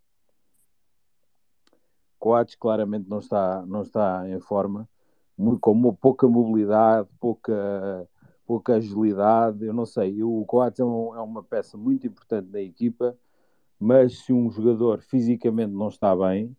Coates 2.26 2.56
claramente 2.56 3.08
não 3.08 3.20
está, 3.20 3.64
não 3.68 3.82
está 3.82 4.28
em 4.28 4.40
forma, 4.40 4.88
com 5.62 5.94
pouca 5.94 6.28
mobilidade, 6.28 7.08
pouca, 7.20 8.08
pouca 8.48 8.76
agilidade. 8.76 9.64
Eu 9.66 9.74
não 9.74 9.86
sei. 9.86 10.24
O 10.24 10.44
Coates 10.46 10.80
é, 10.80 10.84
um, 10.84 11.16
é 11.16 11.22
uma 11.22 11.44
peça 11.44 11.78
muito 11.78 12.08
importante 12.08 12.48
da 12.48 12.62
equipa 12.62 13.16
mas 13.80 14.20
se 14.20 14.34
um 14.34 14.50
jogador 14.50 15.02
fisicamente 15.02 15.72
não 15.72 15.90
está 15.90 16.16
bem, 16.16 16.56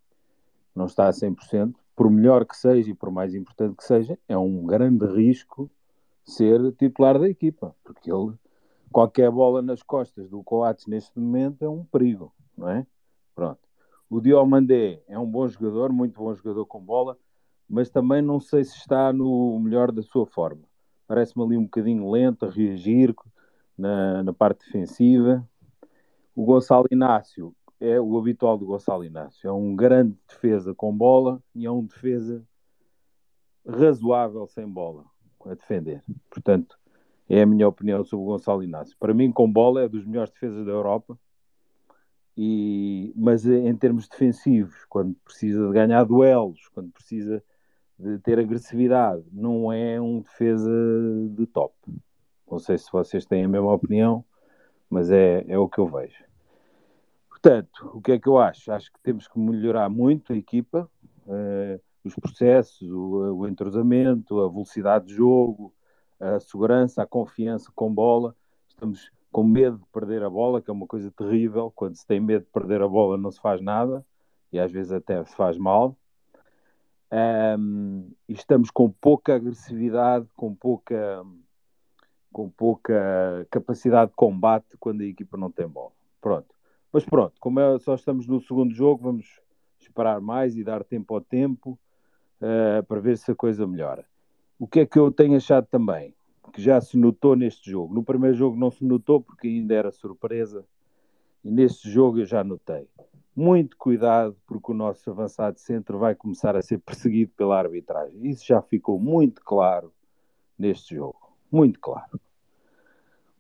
não 0.74 0.86
está 0.86 1.08
a 1.08 1.12
100%, 1.12 1.74
por 1.94 2.10
melhor 2.10 2.44
que 2.44 2.56
seja 2.56 2.90
e 2.90 2.94
por 2.94 3.10
mais 3.10 3.34
importante 3.34 3.76
que 3.76 3.84
seja, 3.84 4.18
é 4.28 4.36
um 4.36 4.66
grande 4.66 5.06
risco 5.06 5.70
ser 6.24 6.72
titular 6.72 7.18
da 7.18 7.28
equipa, 7.28 7.74
porque 7.82 8.12
ele, 8.12 8.34
qualquer 8.92 9.30
bola 9.30 9.62
nas 9.62 9.82
costas 9.82 10.28
do 10.28 10.42
Coates 10.42 10.86
neste 10.86 11.18
momento 11.18 11.64
é 11.64 11.68
um 11.68 11.84
perigo, 11.84 12.32
não 12.56 12.68
é? 12.68 12.86
Pronto. 13.34 13.65
O 14.08 14.20
Diomandé 14.20 15.02
é 15.08 15.18
um 15.18 15.26
bom 15.26 15.48
jogador, 15.48 15.92
muito 15.92 16.20
bom 16.20 16.34
jogador 16.34 16.64
com 16.66 16.80
bola, 16.80 17.18
mas 17.68 17.90
também 17.90 18.22
não 18.22 18.38
sei 18.38 18.64
se 18.64 18.76
está 18.76 19.12
no 19.12 19.58
melhor 19.58 19.90
da 19.90 20.02
sua 20.02 20.26
forma. 20.26 20.62
Parece-me 21.06 21.44
ali 21.44 21.56
um 21.56 21.64
bocadinho 21.64 22.10
lento 22.10 22.46
a 22.46 22.50
reagir 22.50 23.14
na, 23.76 24.22
na 24.22 24.32
parte 24.32 24.64
defensiva, 24.64 25.46
o 26.34 26.44
Gonçalo 26.44 26.86
Inácio 26.90 27.54
é 27.80 28.00
o 28.00 28.18
habitual 28.18 28.56
do 28.56 28.66
Gonçalo 28.66 29.04
Inácio. 29.04 29.48
É 29.48 29.52
um 29.52 29.74
grande 29.74 30.16
defesa 30.28 30.74
com 30.74 30.94
bola 30.94 31.42
e 31.54 31.66
é 31.66 31.70
um 31.70 31.84
defesa 31.84 32.46
razoável 33.66 34.46
sem 34.46 34.66
bola 34.68 35.04
a 35.44 35.54
defender. 35.54 36.02
Portanto, 36.28 36.78
é 37.28 37.42
a 37.42 37.46
minha 37.46 37.68
opinião 37.68 38.04
sobre 38.04 38.24
o 38.24 38.28
Gonçalo 38.28 38.62
Inácio. 38.62 38.96
Para 38.98 39.14
mim, 39.14 39.30
com 39.30 39.50
bola, 39.50 39.82
é 39.82 39.88
dos 39.88 40.04
melhores 40.04 40.30
defesas 40.30 40.64
da 40.66 40.72
Europa. 40.72 41.18
E, 42.36 43.12
mas 43.16 43.46
em 43.46 43.74
termos 43.76 44.06
defensivos, 44.08 44.84
quando 44.88 45.14
precisa 45.24 45.66
de 45.66 45.72
ganhar 45.72 46.04
duelos, 46.04 46.68
quando 46.74 46.90
precisa 46.90 47.42
de 47.98 48.18
ter 48.18 48.38
agressividade, 48.38 49.24
não 49.32 49.72
é 49.72 50.00
um 50.00 50.20
defesa 50.20 50.70
de 51.30 51.46
top. 51.46 51.74
Não 52.50 52.58
sei 52.58 52.76
se 52.76 52.92
vocês 52.92 53.24
têm 53.24 53.44
a 53.44 53.48
mesma 53.48 53.72
opinião, 53.72 54.24
mas 54.88 55.10
é, 55.10 55.44
é 55.48 55.58
o 55.58 55.68
que 55.68 55.78
eu 55.78 55.86
vejo. 55.86 56.24
Portanto, 57.28 57.90
o 57.94 58.00
que 58.00 58.12
é 58.12 58.18
que 58.18 58.28
eu 58.28 58.38
acho? 58.38 58.70
Acho 58.72 58.92
que 58.92 59.00
temos 59.00 59.26
que 59.26 59.38
melhorar 59.38 59.88
muito 59.88 60.32
a 60.32 60.36
equipa, 60.36 60.90
uh, 61.26 61.80
os 62.04 62.14
processos, 62.14 62.82
o, 62.82 63.34
o, 63.34 63.48
entrosamento, 63.48 64.40
a 64.40 64.48
velocidade 64.48 65.06
de 65.06 65.14
jogo, 65.14 65.72
a 66.20 66.38
segurança, 66.40 67.02
a 67.02 67.06
confiança 67.06 67.70
com 67.74 67.92
bola. 67.92 68.34
Estamos 68.68 69.10
com 69.30 69.44
medo 69.44 69.78
de 69.78 69.86
perder 69.92 70.22
a 70.22 70.30
bola, 70.30 70.62
que 70.62 70.70
é 70.70 70.72
uma 70.72 70.86
coisa 70.86 71.10
terrível. 71.10 71.72
Quando 71.74 71.96
se 71.96 72.06
tem 72.06 72.20
medo 72.20 72.44
de 72.44 72.50
perder 72.50 72.82
a 72.82 72.88
bola, 72.88 73.16
não 73.16 73.30
se 73.30 73.40
faz 73.40 73.60
nada 73.60 74.04
e 74.52 74.58
às 74.58 74.70
vezes 74.72 74.92
até 74.92 75.22
se 75.24 75.34
faz 75.34 75.56
mal. 75.58 75.96
Um, 77.58 78.10
estamos 78.28 78.70
com 78.70 78.90
pouca 78.90 79.36
agressividade, 79.36 80.26
com 80.34 80.54
pouca, 80.54 81.24
com 82.32 82.50
pouca 82.50 83.46
capacidade 83.50 84.10
de 84.10 84.16
combate 84.16 84.76
quando 84.78 85.02
a 85.02 85.06
equipa 85.06 85.36
não 85.36 85.50
tem 85.50 85.68
bola. 85.68 85.92
Pronto. 86.20 86.54
Mas 86.92 87.04
pronto, 87.04 87.34
como 87.38 87.60
é, 87.60 87.78
só 87.78 87.94
estamos 87.94 88.26
no 88.26 88.40
segundo 88.40 88.74
jogo, 88.74 89.02
vamos 89.02 89.40
esperar 89.78 90.20
mais 90.20 90.56
e 90.56 90.64
dar 90.64 90.82
tempo 90.82 91.14
ao 91.14 91.20
tempo 91.20 91.78
uh, 92.40 92.82
para 92.84 93.00
ver 93.00 93.18
se 93.18 93.30
a 93.30 93.34
coisa 93.34 93.66
melhora. 93.66 94.04
O 94.58 94.66
que 94.66 94.80
é 94.80 94.86
que 94.86 94.98
eu 94.98 95.12
tenho 95.12 95.36
achado 95.36 95.66
também? 95.70 96.14
Que 96.52 96.62
já 96.62 96.80
se 96.80 96.96
notou 96.96 97.36
neste 97.36 97.70
jogo. 97.70 97.94
No 97.94 98.02
primeiro 98.02 98.36
jogo 98.36 98.56
não 98.56 98.70
se 98.70 98.84
notou 98.84 99.20
porque 99.20 99.48
ainda 99.48 99.74
era 99.74 99.90
surpresa. 99.90 100.64
E 101.44 101.50
neste 101.50 101.90
jogo 101.90 102.18
eu 102.18 102.26
já 102.26 102.42
notei. 102.42 102.88
Muito 103.34 103.76
cuidado, 103.76 104.36
porque 104.46 104.72
o 104.72 104.74
nosso 104.74 105.10
avançado 105.10 105.58
centro 105.60 105.98
vai 105.98 106.14
começar 106.14 106.56
a 106.56 106.62
ser 106.62 106.78
perseguido 106.78 107.32
pela 107.36 107.58
arbitragem. 107.58 108.26
Isso 108.26 108.46
já 108.46 108.62
ficou 108.62 108.98
muito 108.98 109.42
claro 109.44 109.92
neste 110.58 110.96
jogo. 110.96 111.36
Muito 111.52 111.78
claro. 111.78 112.18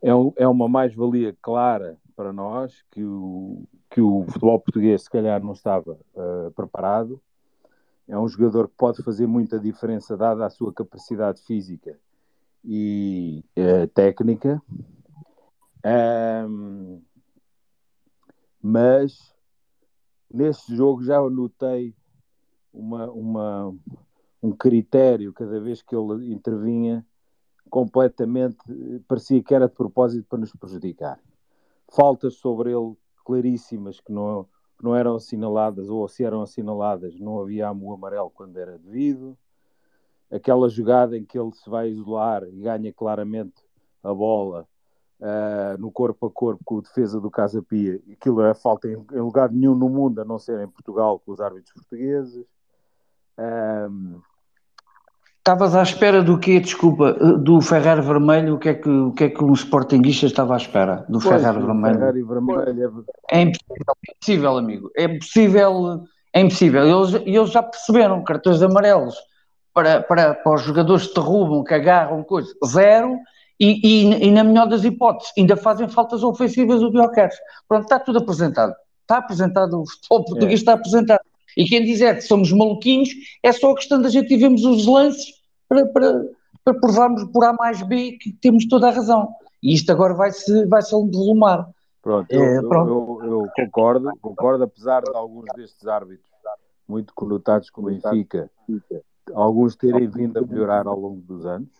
É, 0.02 0.14
um, 0.14 0.32
é 0.36 0.46
uma 0.46 0.68
mais-valia 0.68 1.36
clara 1.40 1.98
para 2.14 2.32
nós, 2.32 2.84
que 2.90 3.02
o, 3.02 3.64
que 3.90 4.00
o 4.00 4.24
futebol 4.26 4.60
português 4.60 5.02
se 5.02 5.10
calhar 5.10 5.42
não 5.42 5.52
estava 5.52 5.98
uh, 6.14 6.50
preparado. 6.54 7.20
É 8.06 8.16
um 8.18 8.28
jogador 8.28 8.68
que 8.68 8.74
pode 8.76 9.02
fazer 9.02 9.26
muita 9.26 9.58
diferença, 9.58 10.16
dada 10.16 10.46
a 10.46 10.50
sua 10.50 10.72
capacidade 10.72 11.42
física 11.42 11.98
e 12.66 13.44
uh, 13.56 13.86
técnica. 13.88 14.60
Um, 15.84 17.00
mas 18.60 19.32
neste 20.28 20.74
jogo 20.74 21.04
já 21.04 21.20
notei 21.30 21.94
uma, 22.72 23.08
uma, 23.12 23.74
um 24.42 24.50
critério 24.50 25.32
cada 25.32 25.60
vez 25.60 25.80
que 25.80 25.94
ele 25.94 26.32
intervinha 26.32 27.06
completamente, 27.70 28.58
parecia 29.06 29.42
que 29.42 29.54
era 29.54 29.68
de 29.68 29.74
propósito 29.74 30.26
para 30.28 30.38
nos 30.38 30.52
prejudicar. 30.52 31.20
Faltas 31.88 32.34
sobre 32.34 32.72
ele 32.72 32.96
claríssimas 33.24 34.00
que 34.00 34.12
não, 34.12 34.48
não 34.82 34.94
eram 34.94 35.14
assinaladas, 35.14 35.88
ou 35.88 36.06
se 36.08 36.24
eram 36.24 36.42
assinaladas, 36.42 37.18
não 37.18 37.40
havia 37.40 37.68
amo 37.68 37.92
amarelo 37.92 38.30
quando 38.30 38.56
era 38.56 38.78
devido. 38.78 39.36
Aquela 40.30 40.68
jogada 40.68 41.16
em 41.16 41.24
que 41.24 41.38
ele 41.38 41.52
se 41.52 41.68
vai 41.68 41.88
isolar 41.88 42.42
e 42.44 42.62
ganha 42.62 42.92
claramente 42.92 43.54
a 44.02 44.12
bola 44.12 44.66
uh, 45.20 45.78
no 45.78 45.90
corpo 45.90 46.26
a 46.26 46.30
corpo 46.30 46.62
com 46.64 46.76
o 46.76 46.82
defesa 46.82 47.20
do 47.20 47.30
Casa 47.30 47.62
Pia, 47.62 48.00
aquilo 48.12 48.42
é 48.42 48.54
falta 48.54 48.88
em, 48.88 48.92
em, 49.12 49.20
lugar 49.20 49.50
nenhum 49.50 49.74
no 49.74 49.88
mundo, 49.88 50.20
a 50.20 50.24
não 50.24 50.38
ser 50.38 50.60
em 50.60 50.68
Portugal, 50.68 51.20
com 51.24 51.32
os 51.32 51.40
árbitros 51.40 51.72
portugueses. 51.74 52.44
Um, 53.38 54.20
Estavas 55.38 55.76
à 55.76 55.82
espera 55.84 56.24
do 56.24 56.40
quê? 56.40 56.58
Desculpa, 56.58 57.12
do 57.12 57.60
Ferrar 57.60 58.02
Vermelho? 58.02 58.56
O 58.56 58.58
que 58.58 58.68
é 58.68 58.74
que, 58.74 58.88
o 58.88 59.12
que, 59.12 59.24
é 59.24 59.30
que 59.30 59.44
um 59.44 59.52
Sportingista 59.52 60.26
estava 60.26 60.54
à 60.54 60.56
espera 60.56 61.06
do 61.08 61.20
pois, 61.20 61.36
Ferrar 61.36 61.54
Vermelho? 61.54 61.94
Ferrar 61.94 62.16
e 62.16 62.22
Vermelho 62.24 63.04
é... 63.30 63.38
é 63.38 63.42
impossível, 63.42 63.86
é 63.86 64.10
impossível, 64.10 64.56
amigo. 64.58 64.90
É 64.96 65.04
impossível, 65.04 66.04
é 66.32 66.40
impossível. 66.40 66.82
Eles, 66.82 67.14
eles 67.24 67.50
já 67.52 67.62
perceberam 67.62 68.24
cartões 68.24 68.60
amarelos 68.60 69.14
para, 69.76 70.02
para, 70.02 70.32
para 70.32 70.54
os 70.54 70.62
jogadores 70.62 71.06
que 71.06 71.14
derrubam, 71.14 71.62
que 71.62 71.74
agarram, 71.74 72.24
coisa, 72.24 72.50
zero. 72.64 73.18
E, 73.60 73.78
e, 73.86 74.26
e, 74.26 74.30
na 74.30 74.42
melhor 74.42 74.66
das 74.66 74.84
hipóteses, 74.84 75.34
ainda 75.36 75.54
fazem 75.54 75.86
faltas 75.86 76.22
ofensivas 76.22 76.82
o 76.82 76.90
Bioqueres. 76.90 77.36
Pronto, 77.68 77.82
está 77.82 77.98
tudo 77.98 78.18
apresentado. 78.18 78.74
Está 79.02 79.18
apresentado, 79.18 79.82
o 79.82 79.86
futebol 79.86 80.24
português 80.24 80.60
é. 80.60 80.62
está 80.62 80.72
apresentado. 80.72 81.20
E 81.54 81.66
quem 81.66 81.84
dizer 81.84 82.14
que 82.16 82.22
somos 82.22 82.50
maluquinhos 82.52 83.10
é 83.42 83.52
só 83.52 83.72
a 83.72 83.74
questão 83.74 84.00
da 84.00 84.08
gente 84.08 84.34
vermos 84.34 84.64
os 84.64 84.86
lances 84.86 85.26
para, 85.68 85.84
para, 85.86 86.24
para 86.64 86.80
provarmos 86.80 87.24
por 87.24 87.44
A 87.44 87.52
mais 87.52 87.82
B 87.82 88.12
que 88.12 88.32
temos 88.32 88.66
toda 88.66 88.88
a 88.88 88.92
razão. 88.92 89.28
E 89.62 89.74
isto 89.74 89.92
agora 89.92 90.14
vai-se 90.14 90.64
vai 90.66 90.80
-se 90.80 90.90
derrumar. 91.10 91.68
Pronto, 92.02 92.30
eu, 92.30 92.42
é, 92.42 92.60
pronto. 92.62 92.90
Eu, 92.90 93.26
eu, 93.26 93.42
eu, 93.42 93.48
concordo, 93.54 94.10
concordo, 94.22 94.64
apesar 94.64 95.02
de 95.02 95.14
alguns 95.14 95.44
destes 95.54 95.86
árbitros 95.86 96.26
muito 96.88 97.12
conotados 97.14 97.68
com 97.68 97.82
o 97.82 97.84
Benfica, 97.86 98.50
alguns 99.34 99.76
terem 99.76 100.08
vindo 100.08 100.38
a 100.38 100.42
melhorar 100.42 100.86
ao 100.86 100.98
longo 100.98 101.20
dos 101.20 101.46
anos. 101.46 101.70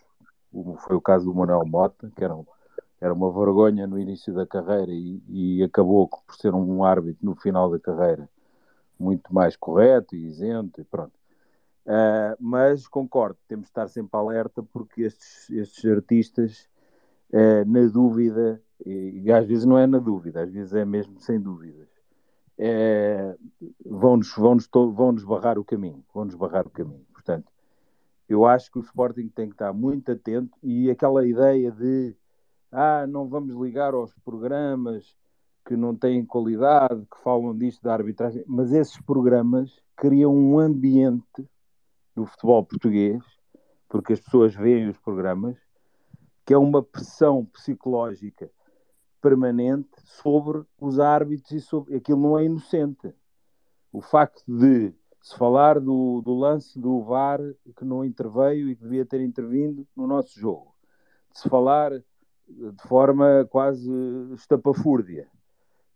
Foi 0.79 0.97
o 0.97 1.01
caso 1.01 1.27
do 1.27 1.35
Manuel 1.35 1.67
Mota, 1.67 2.11
que 2.15 2.25
era, 2.25 2.35
um, 2.35 2.45
era 3.01 3.13
uma 3.13 3.31
vergonha 3.31 3.87
no 3.87 3.99
início 3.99 4.33
da 4.33 4.47
carreira 4.47 4.91
e, 4.91 5.23
e 5.29 5.63
acabou 5.63 6.09
por 6.09 6.35
ser 6.35 6.55
um 6.55 6.85
árbitro 6.85 7.25
no 7.25 7.35
final 7.35 7.71
da 7.71 7.79
carreira 7.79 8.29
muito 8.99 9.33
mais 9.33 9.57
correto 9.57 10.17
e 10.17 10.27
isento 10.27 10.81
e 10.81 10.85
pronto. 10.85 11.13
Uh, 11.85 12.35
mas 12.41 12.89
concordo, 12.89 13.39
temos 13.47 13.67
de 13.67 13.71
estar 13.71 13.89
sempre 13.89 14.19
alerta 14.19 14.63
porque 14.63 15.03
estes, 15.03 15.49
estes 15.51 15.85
artistas, 15.85 16.69
uh, 17.31 17.65
na 17.65 17.87
dúvida, 17.87 18.61
e, 18.85 19.23
e, 19.25 19.33
às 19.33 19.47
vezes 19.47 19.65
não 19.65 19.79
é 19.79 19.87
na 19.87 19.99
dúvida, 19.99 20.43
às 20.43 20.51
vezes 20.51 20.75
é 20.75 20.85
mesmo 20.85 21.21
sem 21.21 21.41
dúvidas, 21.41 21.89
uh, 22.59 23.39
vão-nos 23.85 24.35
vão 24.35 24.57
-nos 24.57 24.69
vão 24.69 25.13
-nos 25.13 25.25
barrar 25.25 25.59
o 25.59 25.65
caminho, 25.65 26.05
vão-nos 26.13 26.35
barrar 26.35 26.67
o 26.67 26.71
caminho. 26.71 27.06
Eu 28.29 28.45
acho 28.45 28.71
que 28.71 28.79
o 28.79 28.83
Sporting 28.83 29.29
tem 29.29 29.49
que 29.49 29.55
estar 29.55 29.73
muito 29.73 30.11
atento 30.11 30.57
e 30.63 30.91
aquela 30.91 31.27
ideia 31.27 31.71
de 31.71 32.15
ah, 32.73 33.07
não 33.07 33.29
vamos 33.29 33.55
ligar 33.57 33.95
aos 33.95 34.13
programas 34.25 35.17
que 35.65 35.77
não 35.77 35.95
têm 35.95 36.25
qualidade, 36.25 37.07
que 37.11 37.23
falam 37.23 37.57
disto 37.57 37.83
da 37.83 37.93
arbitragem, 37.93 38.45
mas 38.47 38.73
esses 38.73 39.01
programas 39.01 39.81
criam 39.97 40.35
um 40.35 40.59
ambiente 40.59 41.49
do 42.15 42.25
futebol 42.25 42.65
português, 42.65 43.23
porque 43.89 44.13
as 44.13 44.21
pessoas 44.21 44.55
veem 44.55 44.89
os 44.89 44.99
programas, 44.99 45.57
que 46.45 46.55
é 46.55 46.59
uma 46.59 46.83
pressão 46.83 47.45
psicológica 47.47 48.51
permanente 49.21 49.91
sobre 50.05 50.63
os 50.81 51.01
árbitros 51.01 51.51
e 51.51 51.61
sobre. 51.61 51.97
Aquilo 51.97 52.21
não 52.21 52.39
é 52.39 52.45
inocente. 52.45 53.13
O 53.93 54.01
facto 54.01 54.45
de 54.47 54.95
se 55.27 55.37
falar 55.37 55.81
do, 55.81 56.23
do 56.25 56.35
lance 56.35 56.79
do 56.79 57.03
VAR 57.03 57.41
que 57.77 57.85
não 57.85 58.05
interveio 58.05 58.71
e 58.71 58.77
que 58.77 58.83
devia 58.85 59.05
ter 59.05 59.21
intervindo 59.21 59.85
no 59.97 60.07
nosso 60.07 60.39
jogo, 60.39 60.73
de 61.33 61.41
se 61.41 61.49
falar 61.49 61.91
de 61.91 62.83
forma 62.87 63.45
quase 63.51 63.91
estapafúrdia 64.35 65.27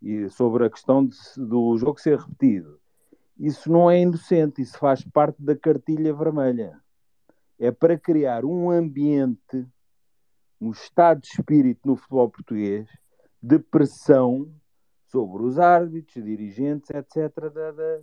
e 0.03 0.29
sobre 0.31 0.67
a 0.67 0.71
questão 0.71 1.07
de, 1.07 1.17
do 1.37 1.79
jogo 1.79 2.01
ser 2.01 2.19
repetido, 2.19 2.81
isso 3.39 3.71
não 3.71 3.89
é 3.89 4.01
inocente, 4.01 4.63
isso 4.63 4.77
faz 4.77 5.05
parte 5.05 5.41
da 5.41 5.55
cartilha 5.55 6.13
vermelha. 6.13 6.81
É 7.57 7.71
para 7.71 7.97
criar 7.97 8.45
um 8.45 8.69
ambiente, 8.69 9.65
um 10.61 10.73
estado 10.73 11.21
de 11.21 11.29
espírito 11.29 11.87
no 11.87 11.95
futebol 11.95 12.29
português 12.29 12.89
de 13.41 13.61
pressão 13.61 14.53
sobre 15.07 15.45
os 15.45 15.57
árbitros, 15.57 16.25
dirigentes, 16.25 16.91
etc., 16.91 17.33
da, 17.55 17.71
da, 17.71 18.01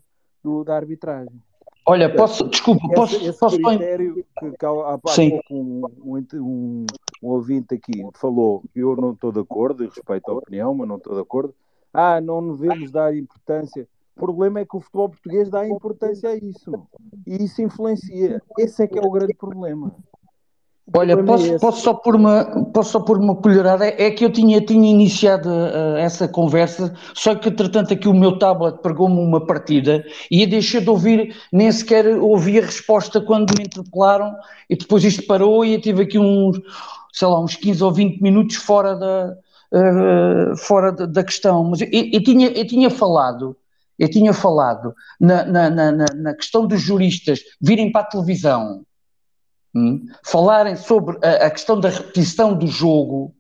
do, 0.48 0.64
da 0.64 0.76
arbitragem. 0.78 1.42
Olha, 1.86 2.14
posso, 2.14 2.48
desculpa, 2.48 2.86
esse, 2.86 2.96
posso. 2.96 3.16
Esse 3.16 3.40
posso 3.40 3.58
critério 3.58 4.16
que, 4.16 4.52
que 4.52 4.66
há, 4.66 4.70
há 4.70 4.98
pouco 4.98 5.42
um, 5.52 5.82
um, 6.04 6.26
um, 6.34 6.86
ouvinte 7.22 7.76
aqui 7.76 8.04
falou, 8.16 8.64
eu 8.76 8.96
não 8.96 9.12
estou 9.12 9.32
de 9.32 9.40
acordo, 9.40 9.84
e 9.84 9.88
respeito 9.88 10.30
a 10.30 10.36
opinião, 10.36 10.74
mas 10.74 10.88
não 10.88 10.98
estou 10.98 11.16
de 11.16 11.22
acordo. 11.22 11.54
Ah, 11.94 12.20
não 12.20 12.56
devemos 12.56 12.92
dar 12.92 13.16
importância. 13.16 13.88
O 14.16 14.20
problema 14.20 14.60
é 14.60 14.66
que 14.66 14.76
o 14.76 14.82
futebol 14.82 15.10
português 15.10 15.50
dá 15.50 15.68
importância 15.68 16.30
a 16.30 16.36
isso. 16.36 16.72
E 17.26 17.44
isso 17.44 17.62
influencia. 17.62 18.42
Esse 18.58 18.84
é 18.84 18.88
que 18.88 18.98
é 18.98 19.02
o 19.02 19.12
grande 19.12 19.34
problema. 19.34 19.96
Olha, 20.96 21.14
é 21.14 21.24
posso, 21.24 21.54
é 21.54 21.60
posso, 21.60 21.82
só 21.82 21.94
pôr 21.94 22.16
uma, 22.16 22.46
posso 22.74 22.92
só 22.92 23.00
pôr 23.02 23.18
uma 23.18 23.36
colherada? 23.36 23.86
É 23.86 24.10
que 24.10 24.24
eu 24.24 24.32
tinha, 24.32 24.62
tinha 24.62 24.90
iniciado 24.90 25.50
uh, 25.50 25.98
essa 25.98 26.28
conversa, 26.28 26.94
só 27.14 27.36
que, 27.36 27.50
entretanto, 27.50 27.94
aqui 27.94 28.08
o 28.08 28.14
meu 28.14 28.40
tablet 28.40 28.78
pregou-me 28.82 29.20
uma 29.20 29.46
partida 29.46 30.06
e 30.32 30.44
eu 30.44 30.50
deixei 30.50 30.80
de 30.80 30.90
ouvir, 30.90 31.36
nem 31.52 31.70
sequer 31.72 32.08
ouvi 32.18 32.58
a 32.60 32.66
resposta 32.66 33.20
quando 33.20 33.54
me 33.58 33.66
interpelaram 33.66 34.34
e 34.70 34.78
depois 34.78 35.04
isto 35.04 35.26
parou 35.28 35.66
e 35.66 35.74
eu 35.74 35.82
tive 35.82 36.04
aqui 36.04 36.18
uns, 36.18 36.58
sei 37.12 37.28
lá, 37.28 37.40
uns 37.42 37.58
15 37.58 37.84
ou 37.84 37.92
20 37.92 38.22
minutos 38.22 38.56
fora 38.56 38.96
da, 38.96 39.36
uh, 39.74 40.56
fora 40.56 40.94
da, 40.94 41.06
da, 41.06 41.24
questão. 41.24 41.66
Mas 41.66 41.82
eu, 41.82 41.90
eu, 41.92 42.24
tinha, 42.24 42.48
eu 42.48 42.66
tinha 42.66 42.90
falado 42.90 43.58
eu 44.00 44.10
tinha 44.10 44.32
falado 44.32 44.94
na, 45.20 45.44
na, 45.44 45.70
na, 45.70 45.92
na 45.92 46.34
questão 46.36 46.68
dos 46.68 46.82
juristas 46.82 47.40
virem 47.60 47.92
para 47.92 48.02
a 48.02 48.06
televisão, 48.06 48.86
hum, 49.78 50.06
falarem 50.26 50.76
sobre 50.76 51.18
a, 51.24 51.48
a, 51.48 51.52
questão 51.52 51.80
da 51.80 51.90
repetição 51.90 52.54
do 52.54 52.68
jogo, 52.68 53.34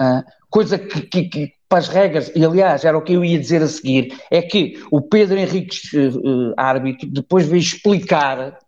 uh, 0.00 0.22
coisa 0.50 0.78
que, 0.78 1.02
que, 1.02 1.22
que, 1.24 1.52
para 1.68 1.78
as 1.78 1.88
regras, 1.88 2.30
e 2.34 2.44
aliás 2.44 2.84
era 2.84 2.96
o 2.96 3.02
que 3.02 3.12
eu 3.12 3.24
ia 3.24 3.38
dizer 3.38 3.62
a 3.62 3.68
seguir, 3.68 4.16
é 4.30 4.42
que 4.42 4.82
o 4.90 5.00
Pedro 5.00 5.38
Henriques, 5.38 5.92
uh, 5.92 6.52
árbitro, 6.56 7.08
depois 7.10 7.46
veio 7.46 7.60
explicar 7.60 8.58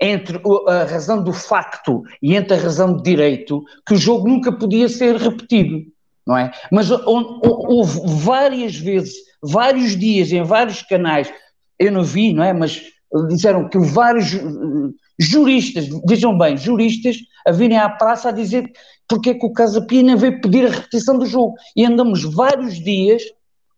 entre 0.00 0.40
a 0.68 0.84
razão 0.84 1.20
do 1.20 1.32
facto 1.32 2.04
e 2.22 2.36
entre 2.36 2.54
a 2.54 2.60
razão 2.60 2.96
de 2.96 3.02
direito 3.02 3.60
que 3.84 3.94
o 3.94 3.96
jogo 3.96 4.28
nunca 4.28 4.52
podia 4.52 4.88
ser 4.88 5.16
repetido 5.16 5.82
não 6.28 6.36
é? 6.36 6.52
Mas 6.70 6.90
houve 6.90 8.00
várias 8.22 8.76
vezes, 8.76 9.14
vários 9.42 9.96
dias, 9.96 10.30
em 10.30 10.42
vários 10.42 10.82
canais, 10.82 11.32
eu 11.78 11.90
não 11.90 12.04
vi, 12.04 12.34
não 12.34 12.44
é? 12.44 12.52
Mas 12.52 12.82
disseram 13.30 13.66
que 13.66 13.78
vários 13.78 14.34
eh, 14.34 14.40
juristas, 15.18 15.88
vejam 16.06 16.36
bem, 16.36 16.56
juristas, 16.56 17.16
a 17.46 17.52
virem 17.52 17.78
à 17.78 17.88
praça 17.88 18.28
a 18.28 18.32
dizer 18.32 18.70
porque 19.08 19.30
é 19.30 19.34
que 19.34 19.46
o 19.46 19.52
Casa 19.52 19.80
Pina 19.80 20.16
veio 20.16 20.40
pedir 20.40 20.66
a 20.66 20.70
repetição 20.70 21.18
do 21.18 21.24
jogo. 21.24 21.54
E 21.74 21.84
andamos 21.84 22.22
vários 22.22 22.74
dias 22.74 23.22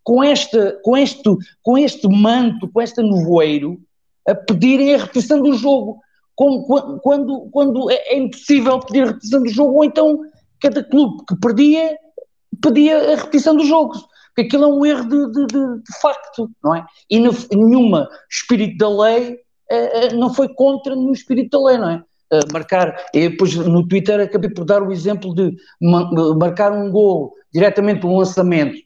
com, 0.03 0.23
esta, 0.23 0.79
com, 0.83 0.97
este, 0.97 1.31
com 1.62 1.79
este 1.79 2.09
manto, 2.09 2.69
com 2.69 2.83
este 2.83 3.01
nevoeiro, 3.01 3.81
a 4.27 4.35
pedirem 4.35 4.95
a 4.95 4.99
repetição 4.99 5.41
do 5.41 5.53
jogo. 5.55 6.01
Como, 6.35 6.65
quando, 7.01 7.49
quando 7.51 7.91
é, 7.91 8.15
é 8.15 8.19
impossível 8.19 8.81
pedir 8.81 9.03
a 9.03 9.07
repetição 9.07 9.43
do 9.43 9.49
jogo, 9.49 9.75
ou 9.75 9.85
então 9.85 10.21
cada 10.61 10.83
clube 10.83 11.25
que 11.29 11.37
perdia 11.37 11.97
pedia 12.61 13.12
a 13.12 13.17
repetição 13.17 13.57
dos 13.57 13.67
jogos, 13.67 14.05
porque 14.29 14.43
aquilo 14.43 14.65
é 14.65 14.69
um 14.69 14.85
erro 14.85 15.05
de, 15.05 15.33
de, 15.33 15.47
de, 15.47 15.83
de 15.83 16.01
facto, 16.01 16.51
não 16.62 16.75
é? 16.75 16.85
E 17.09 17.19
nenhuma 17.19 18.09
espírito 18.31 18.77
da 18.79 18.89
lei 18.89 19.39
não 20.15 20.33
foi 20.33 20.49
contra 20.49 20.95
nenhum 20.95 21.13
espírito 21.13 21.59
da 21.59 21.65
lei, 21.65 21.79
não 21.79 21.91
é? 21.91 22.03
Uh, 22.33 22.53
marcar, 22.53 22.95
e 23.13 23.29
depois 23.29 23.55
no 23.57 23.87
Twitter 23.89 24.21
acabei 24.21 24.51
por 24.51 24.65
dar 24.65 24.83
o 24.83 24.93
exemplo 24.93 25.35
de 25.35 25.53
marcar 26.39 26.71
um 26.71 26.89
gol 26.89 27.35
diretamente 27.53 28.07
um 28.07 28.17
lançamento, 28.17 28.79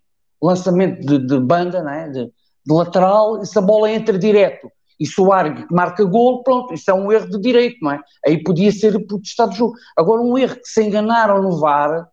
lançamento 0.42 1.04
de, 1.04 1.18
de 1.18 1.40
banda, 1.40 1.82
não 1.82 1.90
é? 1.90 2.08
de, 2.08 2.24
de 2.24 2.74
lateral, 2.74 3.42
e 3.42 3.46
se 3.46 3.58
a 3.58 3.62
bola 3.62 3.90
entra 3.90 4.18
direto 4.18 4.70
e 4.98 5.06
se 5.06 5.20
o 5.20 5.32
árbitro 5.32 5.74
marca 5.74 6.04
gol, 6.04 6.42
pronto, 6.42 6.72
isso 6.72 6.90
é 6.90 6.94
um 6.94 7.10
erro 7.10 7.28
de 7.28 7.38
direito, 7.40 7.76
não 7.82 7.92
é? 7.92 8.00
Aí 8.26 8.42
podia 8.42 8.70
ser 8.70 8.98
protestado 9.06 9.52
o 9.52 9.54
jogo. 9.54 9.74
Agora, 9.96 10.22
um 10.22 10.38
erro 10.38 10.54
que 10.56 10.68
se 10.68 10.82
enganaram 10.82 11.42
no 11.42 11.58
VAR, 11.58 12.08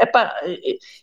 Epá, 0.00 0.34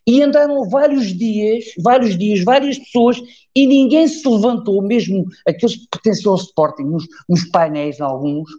e 0.06 0.22
andaram 0.22 0.70
vários 0.70 1.08
dias, 1.18 1.66
vários 1.80 2.18
dias, 2.18 2.44
várias 2.44 2.78
pessoas, 2.78 3.22
e 3.56 3.68
ninguém 3.68 4.08
se 4.08 4.28
levantou, 4.28 4.82
mesmo 4.82 5.26
aqueles 5.48 5.76
que 5.76 5.88
pertenciam 5.92 6.34
ao 6.34 6.40
Sporting, 6.40 6.84
nos, 6.84 7.06
nos 7.30 7.46
painéis, 7.46 8.02
alguns, 8.02 8.50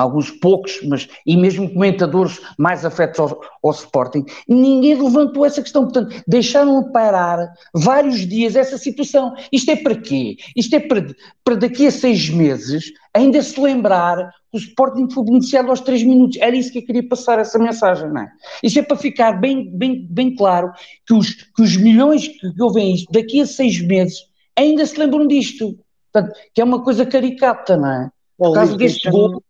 alguns 0.00 0.30
poucos, 0.30 0.80
mas 0.84 1.08
e 1.26 1.36
mesmo 1.36 1.72
comentadores 1.72 2.40
mais 2.58 2.84
afetos 2.84 3.20
ao, 3.20 3.40
ao, 3.62 3.70
Sporting, 3.70 4.24
ninguém 4.48 4.94
levantou 4.94 5.44
essa 5.44 5.62
questão. 5.62 5.84
Portanto, 5.84 6.22
deixaram 6.26 6.90
parar 6.92 7.52
vários 7.72 8.26
dias 8.26 8.56
essa 8.56 8.78
situação. 8.78 9.34
Isto 9.52 9.70
é 9.70 9.76
para 9.76 9.96
quê? 9.96 10.36
Isto 10.56 10.76
é 10.76 10.80
para, 10.80 11.06
para 11.44 11.56
daqui 11.56 11.86
a 11.86 11.90
seis 11.90 12.28
meses 12.28 12.92
ainda 13.12 13.40
se 13.42 13.60
lembrar 13.60 14.30
que 14.50 14.56
o 14.56 14.58
Sporting 14.58 15.08
foi 15.08 15.24
beneficiado 15.24 15.70
aos 15.70 15.80
três 15.80 16.02
minutos. 16.02 16.36
Era 16.40 16.56
isso 16.56 16.72
que 16.72 16.78
eu 16.78 16.86
queria 16.86 17.08
passar, 17.08 17.38
essa 17.38 17.58
mensagem, 17.58 18.10
não 18.10 18.22
é? 18.22 18.32
Isto 18.62 18.80
é 18.80 18.82
para 18.82 18.96
ficar 18.96 19.32
bem, 19.40 19.70
bem, 19.70 20.06
bem 20.10 20.34
claro 20.34 20.72
que 21.06 21.14
os, 21.14 21.32
que 21.32 21.62
os 21.62 21.76
milhões 21.76 22.26
que 22.26 22.62
ouvem 22.62 22.94
isto 22.94 23.12
daqui 23.12 23.40
a 23.40 23.46
seis 23.46 23.80
meses 23.80 24.18
ainda 24.56 24.84
se 24.84 24.98
lembram 24.98 25.26
disto. 25.26 25.78
Portanto, 26.12 26.36
que 26.52 26.60
é 26.60 26.64
uma 26.64 26.82
coisa 26.82 27.06
caricata, 27.06 27.76
não 27.76 27.90
é? 27.90 28.10
Por 28.36 28.54
causa 28.54 28.76
deste 28.76 29.08
gol 29.10 29.42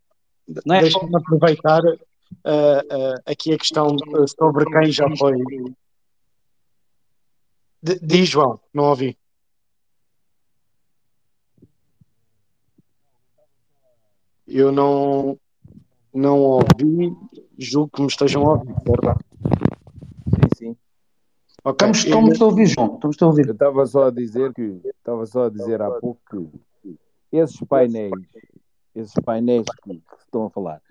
é? 0.48 0.80
Deixa-me 0.80 1.16
aproveitar 1.16 1.82
uh, 1.84 1.94
uh, 1.94 3.22
aqui 3.26 3.52
a 3.52 3.58
questão 3.58 3.96
sobre 4.38 4.64
quem 4.66 4.92
já 4.92 5.06
foi. 5.16 5.36
Diz, 8.02 8.28
João, 8.28 8.60
não 8.72 8.84
ouvi. 8.84 9.16
Eu 14.46 14.70
não, 14.70 15.38
não 16.12 16.38
ouvi, 16.38 17.14
julgo 17.58 17.90
que 17.90 18.02
me 18.02 18.08
estejam 18.08 18.46
a 18.46 18.52
ouvir, 18.52 18.74
certo? 18.82 19.24
Sim, 20.28 20.48
sim. 20.56 20.76
Okay. 21.64 21.90
Estamos, 21.90 22.04
estamos 22.04 22.40
a 22.40 22.44
ouvir, 22.44 22.66
João. 22.66 22.94
Estamos 22.94 23.22
a 23.22 23.26
ouvir. 23.26 23.46
Eu 23.46 23.52
estava 23.52 23.86
só 23.86 24.08
a 24.08 24.10
dizer 24.10 24.52
que 24.52 24.80
estava 24.98 25.26
só 25.26 25.46
a 25.46 25.50
dizer 25.50 25.80
há 25.80 25.90
pouco 25.92 26.20
que 26.30 26.98
esses 27.32 27.58
painéis 27.66 28.12
esses 28.94 29.14
painéis 29.24 29.64
que, 29.82 29.94
que 29.94 30.16
estão 30.18 30.46
a 30.46 30.50
falar, 30.50 30.82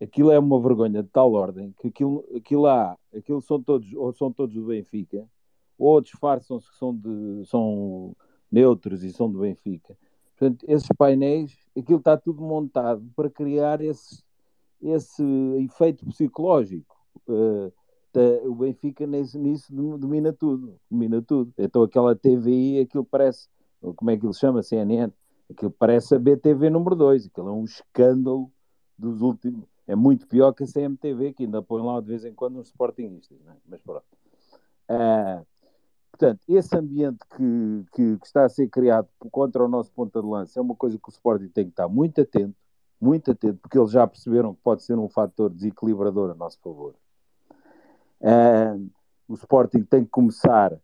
aquilo 0.00 0.30
é 0.30 0.38
uma 0.38 0.60
vergonha 0.60 1.02
de 1.02 1.08
tal 1.08 1.32
ordem 1.32 1.74
que 1.78 1.88
aquilo, 1.88 2.24
aquilo 2.34 2.66
há, 2.66 2.96
aquilo 3.14 3.40
são 3.40 3.62
todos, 3.62 3.92
ou 3.94 4.12
são 4.12 4.32
todos 4.32 4.54
do 4.54 4.66
Benfica, 4.66 5.26
ou 5.78 6.00
disfarçam-se 6.00 6.70
que 6.70 6.76
são, 6.76 6.94
de, 6.94 7.44
são 7.46 8.14
neutros 8.50 9.02
e 9.02 9.12
são 9.12 9.30
do 9.30 9.40
Benfica. 9.40 9.96
Portanto, 10.36 10.64
esses 10.68 10.88
painéis, 10.96 11.56
aquilo 11.76 11.98
está 11.98 12.16
tudo 12.16 12.42
montado 12.42 13.04
para 13.14 13.28
criar 13.28 13.80
esse, 13.80 14.22
esse 14.80 15.22
efeito 15.58 16.06
psicológico. 16.06 16.96
Uh, 17.26 17.72
o 18.44 18.54
Benfica 18.54 19.06
nisso, 19.06 19.38
nisso 19.38 19.72
domina 19.98 20.32
tudo, 20.32 20.76
domina 20.90 21.22
tudo. 21.22 21.52
Então 21.56 21.82
aquela 21.82 22.16
TVI, 22.16 22.80
aquilo 22.80 23.04
parece, 23.04 23.48
como 23.96 24.10
é 24.10 24.16
que 24.16 24.26
ele 24.26 24.34
chama, 24.34 24.62
CNN, 24.62 25.12
Aquilo 25.50 25.70
parece 25.72 26.14
a 26.14 26.18
BTV 26.18 26.70
número 26.70 26.94
2, 26.94 27.26
aquilo 27.26 27.48
é 27.48 27.52
um 27.52 27.64
escândalo 27.64 28.50
dos 28.96 29.20
últimos. 29.20 29.64
É 29.86 29.96
muito 29.96 30.26
pior 30.28 30.52
que 30.52 30.62
a 30.62 30.66
CMTV, 30.66 31.32
que 31.32 31.44
ainda 31.44 31.60
põe 31.60 31.82
lá 31.82 32.00
de 32.00 32.06
vez 32.06 32.24
em 32.24 32.32
quando 32.32 32.60
uns 32.60 32.68
sportingistas, 32.68 33.36
é? 33.48 33.56
mas 33.66 33.80
pronto. 33.80 34.04
Ah, 34.88 35.42
portanto, 36.12 36.40
esse 36.48 36.76
ambiente 36.76 37.18
que, 37.36 37.84
que, 37.92 38.18
que, 38.18 38.26
está 38.26 38.44
a 38.44 38.48
ser 38.48 38.68
criado 38.68 39.08
contra 39.32 39.64
o 39.64 39.68
nosso 39.68 39.90
ponta 39.92 40.20
de 40.20 40.28
lança 40.28 40.60
é 40.60 40.62
uma 40.62 40.76
coisa 40.76 40.96
que 40.96 41.08
o 41.08 41.10
Sporting 41.10 41.48
tem 41.48 41.64
que 41.64 41.70
estar 41.70 41.88
muito 41.88 42.20
atento, 42.20 42.54
muito 43.00 43.32
atento, 43.32 43.58
porque 43.60 43.78
eles 43.78 43.90
já 43.90 44.06
perceberam 44.06 44.54
que 44.54 44.60
pode 44.62 44.84
ser 44.84 44.96
um 44.96 45.08
fator 45.08 45.50
desequilibrador 45.50 46.30
a 46.30 46.34
nosso 46.34 46.60
favor. 46.60 46.94
Ah, 48.22 48.76
o 49.26 49.34
Sporting 49.34 49.82
tem 49.82 50.04
que 50.04 50.10
começar 50.10 50.78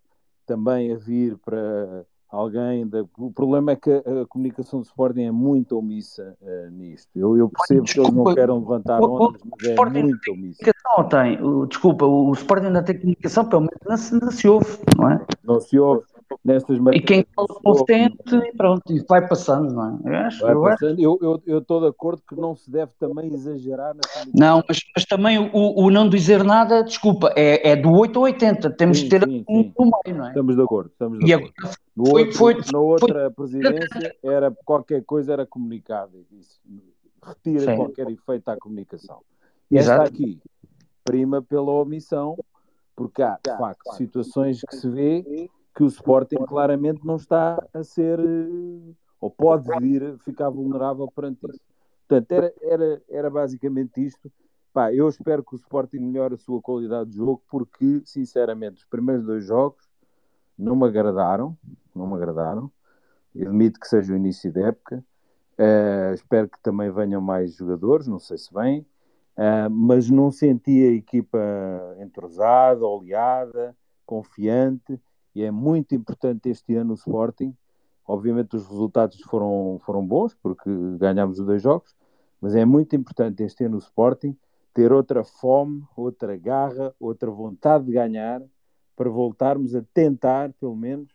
também 0.45 0.93
a 0.93 0.97
vir 0.97 1.39
para 1.39 2.05
alguém. 2.31 2.87
Da... 2.87 3.05
O 3.19 3.33
problema 3.33 3.73
é 3.73 3.77
que 3.77 3.91
a, 3.91 4.27
comunicação 4.29 4.81
do 4.81 4.87
Sporting 4.87 5.23
é 5.23 5.31
muito 5.31 5.79
omissa 5.79 6.37
uh, 6.41 6.71
nisto. 6.71 7.09
Eu, 7.15 7.37
eu 7.37 7.49
percebo 7.49 7.83
desculpa, 7.83 8.11
que 8.11 8.15
eles 8.15 8.27
não 8.27 8.35
querem 8.35 8.59
levantar 8.59 9.01
ondas, 9.01 9.43
mas 9.45 9.97
é 9.97 10.03
muito 10.03 10.33
omissa. 10.33 10.73
Tem, 11.11 11.43
o, 11.43 11.67
desculpa, 11.67 12.07
o, 12.07 12.31
o 12.31 12.33
Sporting 12.33 12.67
ainda 12.67 12.83
tem 12.83 12.99
comunicação, 12.99 13.49
pelo 13.49 13.63
menos 13.63 13.79
não 13.87 13.97
se, 13.97 14.21
não 14.21 14.31
se 14.31 14.49
ouve, 14.49 14.79
não 14.97 15.11
é? 15.11 15.27
Não 15.45 15.61
se 15.61 15.79
ouve. 15.79 16.05
Nestas 16.45 16.79
e 16.93 17.01
quem 17.01 17.27
fala 17.35 17.49
consciente 17.63 18.35
e 18.35 18.53
pronto, 18.57 18.93
e 18.93 19.01
vai 19.09 19.27
passando, 19.27 19.73
não 19.73 20.01
é? 20.05 20.11
Eu, 20.11 20.17
acho, 20.17 20.43
vai 20.43 20.55
eu, 20.55 20.63
passando. 20.63 21.01
eu, 21.01 21.43
eu 21.47 21.59
estou 21.59 21.81
de 21.81 21.89
acordo 21.89 22.23
que 22.29 22.35
não 22.35 22.55
se 22.55 22.71
deve 22.71 22.93
também 22.99 23.33
exagerar 23.33 23.95
na 23.95 24.03
Não, 24.35 24.63
mas, 24.69 24.81
mas 24.95 25.05
também 25.05 25.39
o, 25.39 25.51
o, 25.53 25.91
não 25.91 26.09
dizer 26.09 26.43
nada, 26.45 26.83
desculpa, 26.83 27.33
é, 27.37 27.71
é 27.71 27.77
do 27.77 27.93
8 27.93 28.19
ao 28.19 28.25
80, 28.25 28.71
temos 28.71 28.99
sim, 28.99 29.05
de 29.05 29.11
ter 29.11 29.25
sim, 29.25 29.45
um 29.49 29.63
sim. 29.63 29.73
no 29.79 29.85
meio, 30.05 30.19
não 30.19 30.27
é? 30.27 30.29
Estamos 30.29 30.57
de 30.57 30.63
acordo, 30.63 30.91
estamos 30.91 31.19
de 31.19 31.33
acordo. 31.33 31.55
Agora, 31.59 31.77
no 31.97 32.07
foi, 32.07 32.23
outro, 32.23 32.39
foi, 32.39 32.55
na 32.73 32.79
outra 32.79 33.21
foi, 33.21 33.31
presidência 33.31 34.17
era 34.23 34.51
qualquer 34.65 35.05
coisa 35.05 35.33
era 35.33 35.47
comunicado. 35.47 36.27
Isso 36.33 36.61
retira 37.23 37.73
Sim. 37.73 37.77
qualquer 37.77 38.11
efeito 38.11 38.49
à 38.49 38.57
comunicação. 38.57 39.21
E 39.71 39.79
esta 39.79 40.03
aqui 40.03 40.41
prima 41.05 41.41
pela 41.41 41.71
omissão, 41.73 42.37
porque 42.95 43.23
há, 43.23 43.39
de 43.43 43.57
facto, 43.57 43.95
situações 43.95 44.61
que 44.61 44.77
se 44.77 44.89
vê 44.89 45.49
que 45.77 45.83
o 45.83 45.87
Sporting 45.89 46.37
claramente 46.49 47.05
não 47.05 47.17
está 47.17 47.63
a 47.75 47.85
ser, 47.85 48.19
eh, 48.19 48.95
ou 49.21 49.31
pode 49.31 49.69
vir 49.79 50.17
ficar 50.21 50.49
vulnerável 50.49 51.07
perante 51.15 51.39
isso. 51.51 51.61
Portanto, 52.09 52.33
era, 52.33 52.55
era, 52.63 53.03
era 53.11 53.31
basicamente 53.31 54.03
isto. 54.03 54.33
Pá, 54.73 54.91
eu 54.93 55.07
espero 55.07 55.45
que 55.45 55.55
o 55.55 55.57
Sporting 55.57 55.99
melhore 55.99 56.35
a 56.35 56.39
sua 56.39 56.63
qualidade 56.63 57.11
de 57.11 57.17
jogo, 57.19 57.43
porque, 57.51 58.01
sinceramente, 58.07 58.79
os 58.79 58.85
primeiros 58.87 59.27
dois 59.27 59.45
jogos 59.45 59.87
não 60.57 60.75
me 60.75 60.87
agradaram, 60.87 61.55
não 61.95 62.07
me 62.07 62.15
agradaram. 62.15 62.73
Eu 63.35 63.49
admito 63.49 63.79
que 63.79 63.87
seja 63.87 64.15
o 64.15 64.17
início 64.17 64.51
da 64.51 64.69
época. 64.69 65.05
Uh, 65.59 66.15
espero 66.15 66.49
que 66.49 66.59
também 66.63 66.91
venham 66.91 67.21
mais 67.21 67.55
jogadores, 67.55 68.07
não 68.07 68.19
sei 68.19 68.39
se 68.39 68.53
vêm, 68.53 68.81
uh, 69.37 69.71
mas 69.71 70.09
não 70.09 70.31
senti 70.31 70.87
a 70.87 70.93
equipa 70.93 71.39
entrosada, 71.99 72.85
oleada, 72.87 73.77
confiante, 74.07 74.99
e 75.37 75.45
é 75.45 75.51
muito 75.51 75.95
importante 75.95 76.49
este 76.49 76.75
ano 76.77 76.93
o 76.93 76.95
Sporting. 76.95 77.55
Obviamente 78.09 78.57
os 78.57 78.67
resultados 78.67 79.21
foram, 79.21 79.79
foram 79.85 80.05
bons, 80.05 80.35
porque 80.35 80.71
ganhámos 80.97 81.39
os 81.39 81.45
dois 81.45 81.61
jogos, 81.61 81.95
mas 82.41 82.55
é 82.55 82.65
muito 82.65 82.97
importante 82.97 83.43
este 83.43 83.65
ano 83.65 83.77
o 83.77 83.79
Sporting 83.79 84.35
ter 84.73 84.93
outra 84.93 85.23
fome, 85.25 85.85
outra 85.95 86.39
garra, 86.39 86.95
outra 86.99 87.31
vontade 87.31 87.85
de 87.85 87.93
ganhar, 87.93 88.43
para 88.97 89.11
voltarmos 89.11 89.75
a 89.75 89.83
tentar, 89.93 90.55
pelo 90.55 90.75
menos, 90.75 91.11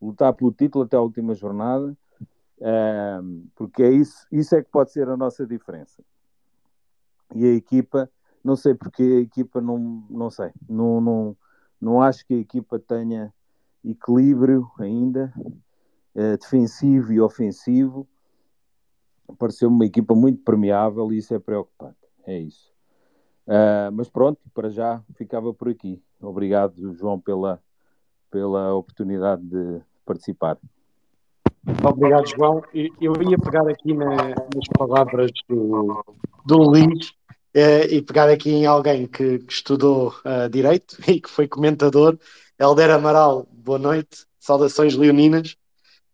lutar 0.00 0.34
pelo 0.34 0.52
título 0.52 0.84
até 0.84 0.98
a 0.98 1.00
última 1.00 1.32
jornada, 1.34 1.96
porque 3.54 3.82
é 3.82 3.90
isso, 3.90 4.26
isso 4.30 4.54
é 4.54 4.62
que 4.62 4.70
pode 4.70 4.92
ser 4.92 5.08
a 5.08 5.16
nossa 5.16 5.46
diferença. 5.46 6.04
E 7.34 7.46
a 7.46 7.54
equipa, 7.54 8.10
não 8.44 8.56
sei 8.56 8.74
porque 8.74 9.02
a 9.02 9.20
equipa 9.20 9.58
não, 9.62 10.04
não 10.10 10.28
sei, 10.28 10.50
não, 10.68 11.00
não, 11.00 11.36
não 11.80 12.02
acho 12.02 12.26
que 12.26 12.34
a 12.34 12.38
equipa 12.38 12.78
tenha 12.78 13.32
equilíbrio 13.84 14.70
ainda, 14.78 15.32
uh, 16.14 16.38
defensivo 16.38 17.12
e 17.12 17.20
ofensivo. 17.20 18.06
Pareceu 19.38 19.68
uma 19.68 19.86
equipa 19.86 20.14
muito 20.14 20.42
permeável 20.42 21.12
e 21.12 21.18
isso 21.18 21.34
é 21.34 21.38
preocupante. 21.38 21.96
É 22.26 22.38
isso. 22.38 22.72
Uh, 23.46 23.92
mas 23.92 24.08
pronto, 24.08 24.40
para 24.54 24.70
já 24.70 25.02
ficava 25.14 25.52
por 25.52 25.68
aqui. 25.68 26.02
Obrigado, 26.20 26.94
João, 26.94 27.20
pela, 27.20 27.60
pela 28.30 28.74
oportunidade 28.74 29.42
de 29.42 29.80
participar. 30.04 30.58
Obrigado, 31.82 32.26
João. 32.28 32.62
Eu 32.72 33.14
ia 33.22 33.38
pegar 33.38 33.66
aqui 33.68 33.94
na, 33.94 34.14
nas 34.16 34.68
palavras 34.76 35.30
do, 35.48 36.04
do 36.44 36.58
Luís 36.58 37.14
eh, 37.54 37.86
e 37.94 38.02
pegar 38.02 38.28
aqui 38.28 38.50
em 38.50 38.66
alguém 38.66 39.06
que, 39.06 39.38
que 39.38 39.52
estudou 39.52 40.08
uh, 40.08 40.48
Direito 40.50 40.96
e 41.08 41.20
que 41.20 41.30
foi 41.30 41.46
comentador. 41.46 42.18
Helder 42.58 42.90
Amaral, 42.90 43.46
boa 43.52 43.78
noite. 43.78 44.26
Saudações 44.38 44.94
leoninas. 44.94 45.56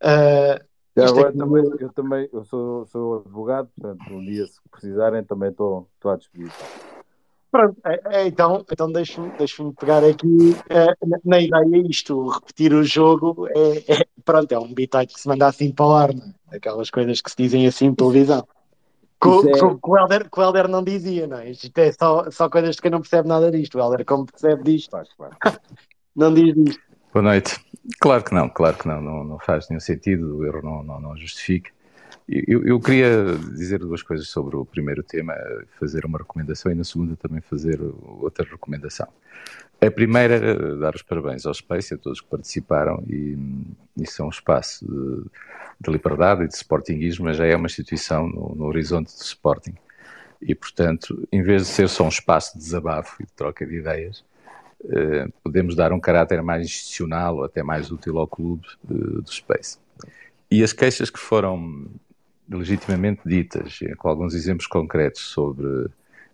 Uh, 0.02 0.64
agora, 0.96 1.28
é 1.28 1.32
também, 1.32 1.64
eu 1.78 1.92
também 1.92 2.28
eu 2.32 2.44
sou, 2.44 2.86
sou 2.86 3.18
advogado, 3.18 3.68
portanto, 3.78 4.12
um 4.12 4.24
dia, 4.24 4.46
se 4.46 4.60
precisarem, 4.70 5.22
também 5.24 5.50
estou 5.50 5.88
à 6.04 6.16
disposição. 6.16 6.66
Pronto, 7.50 7.76
é, 7.84 8.00
é, 8.04 8.26
então, 8.26 8.64
então 8.70 8.90
deixa-me 8.92 9.30
deixa 9.36 9.62
pegar 9.72 10.04
aqui 10.04 10.54
é, 10.68 10.94
na, 11.24 11.40
ideia 11.40 11.84
isto, 11.88 12.28
repetir 12.28 12.72
o 12.72 12.84
jogo 12.84 13.48
é, 13.48 14.06
pronto, 14.24 14.52
é 14.52 14.58
um 14.58 14.72
bitite 14.72 15.14
que 15.14 15.20
se 15.20 15.26
manda 15.26 15.48
assim 15.48 15.72
para 15.72 15.86
o 15.86 15.92
ar, 15.92 16.14
não 16.14 16.32
é? 16.52 16.56
aquelas 16.56 16.90
coisas 16.90 17.20
que 17.20 17.28
se 17.28 17.36
dizem 17.36 17.66
assim 17.66 17.86
em 17.86 17.94
televisão. 17.94 18.46
Com, 19.18 19.42
o 19.90 20.40
Helder, 20.40 20.68
não 20.68 20.82
dizia, 20.82 21.26
não 21.26 21.38
é? 21.38 21.50
Isto 21.50 21.76
é 21.76 21.92
só, 21.92 22.30
só 22.30 22.48
coisas 22.48 22.76
de 22.76 22.82
quem 22.82 22.90
não 22.90 23.00
percebe 23.00 23.28
nada 23.28 23.50
disto. 23.50 23.76
O 23.76 23.80
Helder, 23.80 24.04
como 24.06 24.24
percebe 24.24 24.62
disto, 24.62 24.90
faz, 24.92 25.12
claro. 25.12 25.36
não 26.14 26.32
diz 26.32 26.56
isto. 26.56 26.82
Boa 27.12 27.22
noite. 27.22 27.58
Claro 27.98 28.22
que 28.24 28.34
não, 28.34 28.48
claro 28.48 28.76
que 28.76 28.86
não, 28.86 29.00
não, 29.00 29.24
não 29.24 29.38
faz 29.38 29.68
nenhum 29.68 29.80
sentido, 29.80 30.38
o 30.38 30.46
erro 30.46 30.62
não, 30.62 30.82
não, 30.82 31.00
não 31.00 31.16
justifica. 31.16 31.70
Eu, 32.28 32.64
eu, 32.64 32.78
queria 32.78 33.36
dizer 33.56 33.80
duas 33.80 34.02
coisas 34.02 34.28
sobre 34.28 34.54
o 34.56 34.64
primeiro 34.64 35.02
tema, 35.02 35.34
fazer 35.80 36.04
uma 36.04 36.18
recomendação 36.18 36.70
e 36.70 36.76
na 36.76 36.84
segunda 36.84 37.16
também 37.16 37.40
fazer 37.40 37.80
outra 38.20 38.46
recomendação. 38.48 39.08
A 39.80 39.90
primeira 39.90 40.76
dar 40.76 40.94
os 40.94 41.02
parabéns 41.02 41.44
ao 41.44 41.54
Space 41.54 41.94
a 41.94 41.98
todos 41.98 42.20
que 42.20 42.28
participaram 42.28 43.02
e 43.08 43.36
isso 43.96 44.22
é 44.22 44.24
um 44.24 44.28
espaço 44.28 44.86
de, 44.86 45.24
de 45.80 45.90
liberdade 45.90 46.44
e 46.44 46.48
de 46.48 46.54
sportinguismo, 46.54 47.24
mas 47.24 47.36
já 47.36 47.46
é 47.46 47.56
uma 47.56 47.66
instituição 47.66 48.28
no, 48.28 48.54
no 48.54 48.64
horizonte 48.66 49.12
do 49.12 49.22
Sporting. 49.22 49.74
E, 50.40 50.54
portanto, 50.54 51.26
em 51.32 51.42
vez 51.42 51.62
de 51.62 51.68
ser 51.68 51.88
só 51.88 52.04
um 52.04 52.08
espaço 52.08 52.52
de 52.56 52.64
desabafo 52.64 53.20
e 53.20 53.26
de 53.26 53.32
troca 53.32 53.66
de 53.66 53.74
ideias, 53.74 54.24
podemos 55.42 55.76
dar 55.76 55.92
um 55.92 56.00
caráter 56.00 56.42
mais 56.42 56.64
institucional 56.64 57.36
ou 57.36 57.44
até 57.44 57.62
mais 57.62 57.90
útil 57.90 58.18
ao 58.18 58.26
clube 58.26 58.66
eh, 58.90 58.94
do 58.94 59.30
Space. 59.30 59.78
E 60.50 60.62
as 60.62 60.72
queixas 60.72 61.10
que 61.10 61.18
foram 61.18 61.86
legitimamente 62.48 63.20
ditas, 63.24 63.78
com 63.98 64.08
alguns 64.08 64.34
exemplos 64.34 64.66
concretos 64.66 65.22
sobre 65.22 65.88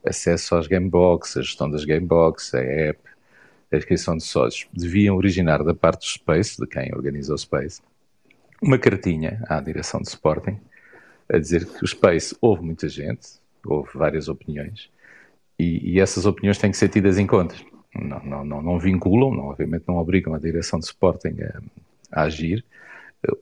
acesso 0.05 0.55
às 0.55 0.67
gamebox, 0.67 1.37
a 1.37 1.43
gestão 1.43 1.71
das 1.71 1.85
gamebox, 1.85 2.55
a 2.55 2.61
app, 2.61 3.01
a 3.71 3.77
inscrição 3.77 4.17
de 4.17 4.23
sócios, 4.23 4.69
deviam 4.73 5.17
originar 5.17 5.63
da 5.63 5.75
parte 5.75 6.01
do 6.01 6.07
Space, 6.07 6.59
de 6.59 6.67
quem 6.67 6.95
organiza 6.95 7.35
o 7.35 7.39
Space, 7.39 7.83
uma 8.63 8.79
cartinha 8.79 9.43
à 9.49 9.61
direção 9.61 10.01
de 10.01 10.09
Sporting 10.09 10.59
a 11.29 11.39
dizer 11.39 11.67
que 11.67 11.85
o 11.85 11.87
Space 11.87 12.35
houve 12.41 12.63
muita 12.63 12.89
gente, 12.89 13.29
houve 13.65 13.91
várias 13.95 14.29
opiniões, 14.29 14.89
e, 15.59 15.95
e 15.95 16.01
essas 16.01 16.25
opiniões 16.25 16.57
têm 16.57 16.71
que 16.71 16.77
ser 16.77 16.89
tidas 16.89 17.19
em 17.19 17.27
conta. 17.27 17.57
Não, 17.99 18.21
não, 18.25 18.45
não, 18.45 18.63
não 18.63 18.79
vinculam, 18.79 19.33
não, 19.35 19.45
obviamente 19.47 19.85
não 19.87 19.97
obrigam 19.97 20.35
a 20.35 20.39
direção 20.39 20.79
de 20.79 20.87
Sporting 20.87 21.37
a, 21.41 22.21
a 22.21 22.23
agir, 22.23 22.65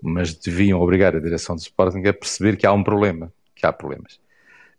mas 0.02 0.34
deviam 0.34 0.80
obrigar 0.80 1.14
a 1.14 1.20
direção 1.20 1.56
de 1.56 1.62
Sporting 1.62 2.06
a 2.06 2.12
perceber 2.12 2.56
que 2.56 2.66
há 2.66 2.72
um 2.72 2.82
problema, 2.82 3.32
que 3.54 3.66
há 3.66 3.72
problemas, 3.72 4.18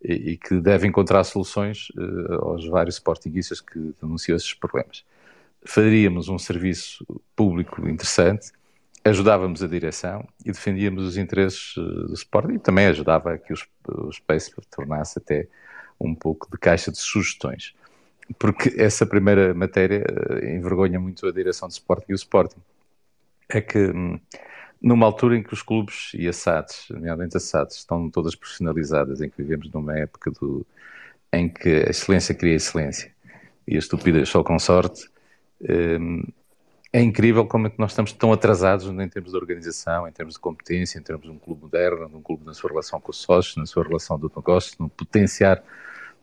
e, 0.01 0.37
que 0.37 0.59
deve 0.59 0.87
encontrar 0.87 1.23
soluções 1.23 1.89
uh, 1.91 2.45
aos 2.45 2.67
vários 2.67 2.95
Sportingistas 2.95 3.59
que 3.59 3.93
denunciam 4.01 4.35
esses 4.35 4.53
problemas. 4.53 5.03
Faríamos 5.65 6.29
um 6.29 6.37
serviço 6.37 7.05
público 7.35 7.87
interessante, 7.87 8.51
ajudávamos 9.03 9.63
a 9.63 9.67
direção 9.67 10.27
e 10.43 10.51
defendíamos 10.51 11.03
os 11.03 11.17
interesses 11.17 11.75
uh, 11.77 12.07
do 12.07 12.13
Sporting 12.13 12.53
e 12.53 12.59
também 12.59 12.87
ajudava 12.87 13.33
a 13.33 13.37
que 13.37 13.53
o, 13.53 13.57
o 13.87 14.11
tornasse 14.69 15.17
até 15.17 15.47
um 15.99 16.13
pouco 16.13 16.49
de 16.51 16.57
caixa 16.57 16.91
de 16.91 16.99
sugestões. 16.99 17.73
Porque 18.39 18.73
essa 18.77 19.05
primeira 19.05 19.53
matéria 19.53 20.03
uh, 20.03 20.45
envergonha 20.45 20.99
muito 20.99 21.27
a 21.27 21.31
direção 21.31 21.67
de 21.67 21.75
Sporting 21.75 22.05
e 22.09 22.13
o 22.13 22.15
Sporting. 22.15 22.59
É 23.47 23.61
que 23.61 23.77
hum, 23.77 24.19
numa 24.81 25.05
altura 25.05 25.37
em 25.37 25.43
que 25.43 25.53
os 25.53 25.61
clubes 25.61 26.11
e 26.13 26.27
as 26.27 26.37
SADs, 26.37 26.87
nomeadamente 26.89 27.37
as 27.37 27.43
SADs, 27.43 27.75
estão 27.77 28.09
todas 28.09 28.35
profissionalizadas, 28.35 29.21
em 29.21 29.29
que 29.29 29.37
vivemos 29.37 29.71
numa 29.71 29.97
época 29.97 30.31
do, 30.31 30.65
em 31.31 31.47
que 31.49 31.69
a 31.69 31.89
excelência 31.89 32.33
cria 32.33 32.55
excelência 32.55 33.13
e 33.67 33.75
a 33.75 33.79
estupidez 33.79 34.29
só 34.29 34.43
com 34.43 34.57
sorte, 34.59 35.09
hum, 35.61 36.23
é 36.95 37.01
incrível 37.01 37.45
como 37.45 37.67
é 37.67 37.69
que 37.69 37.77
nós 37.77 37.91
estamos 37.91 38.13
tão 38.13 38.31
atrasados 38.31 38.87
em 38.87 39.09
termos 39.09 39.31
de 39.31 39.37
organização, 39.37 40.07
em 40.07 40.11
termos 40.13 40.35
de 40.35 40.39
competência, 40.39 40.97
em 40.97 41.01
termos 41.01 41.25
de 41.25 41.31
um 41.31 41.37
clube 41.37 41.63
moderno, 41.63 42.07
de 42.07 42.15
um 42.15 42.21
clube 42.21 42.45
na 42.45 42.53
sua 42.53 42.69
relação 42.69 43.01
com 43.01 43.11
os 43.11 43.17
sócios, 43.17 43.57
na 43.57 43.65
sua 43.65 43.83
relação 43.83 44.17
do 44.17 44.31
negócio, 44.33 44.77
no 44.79 44.87
potenciar 44.87 45.61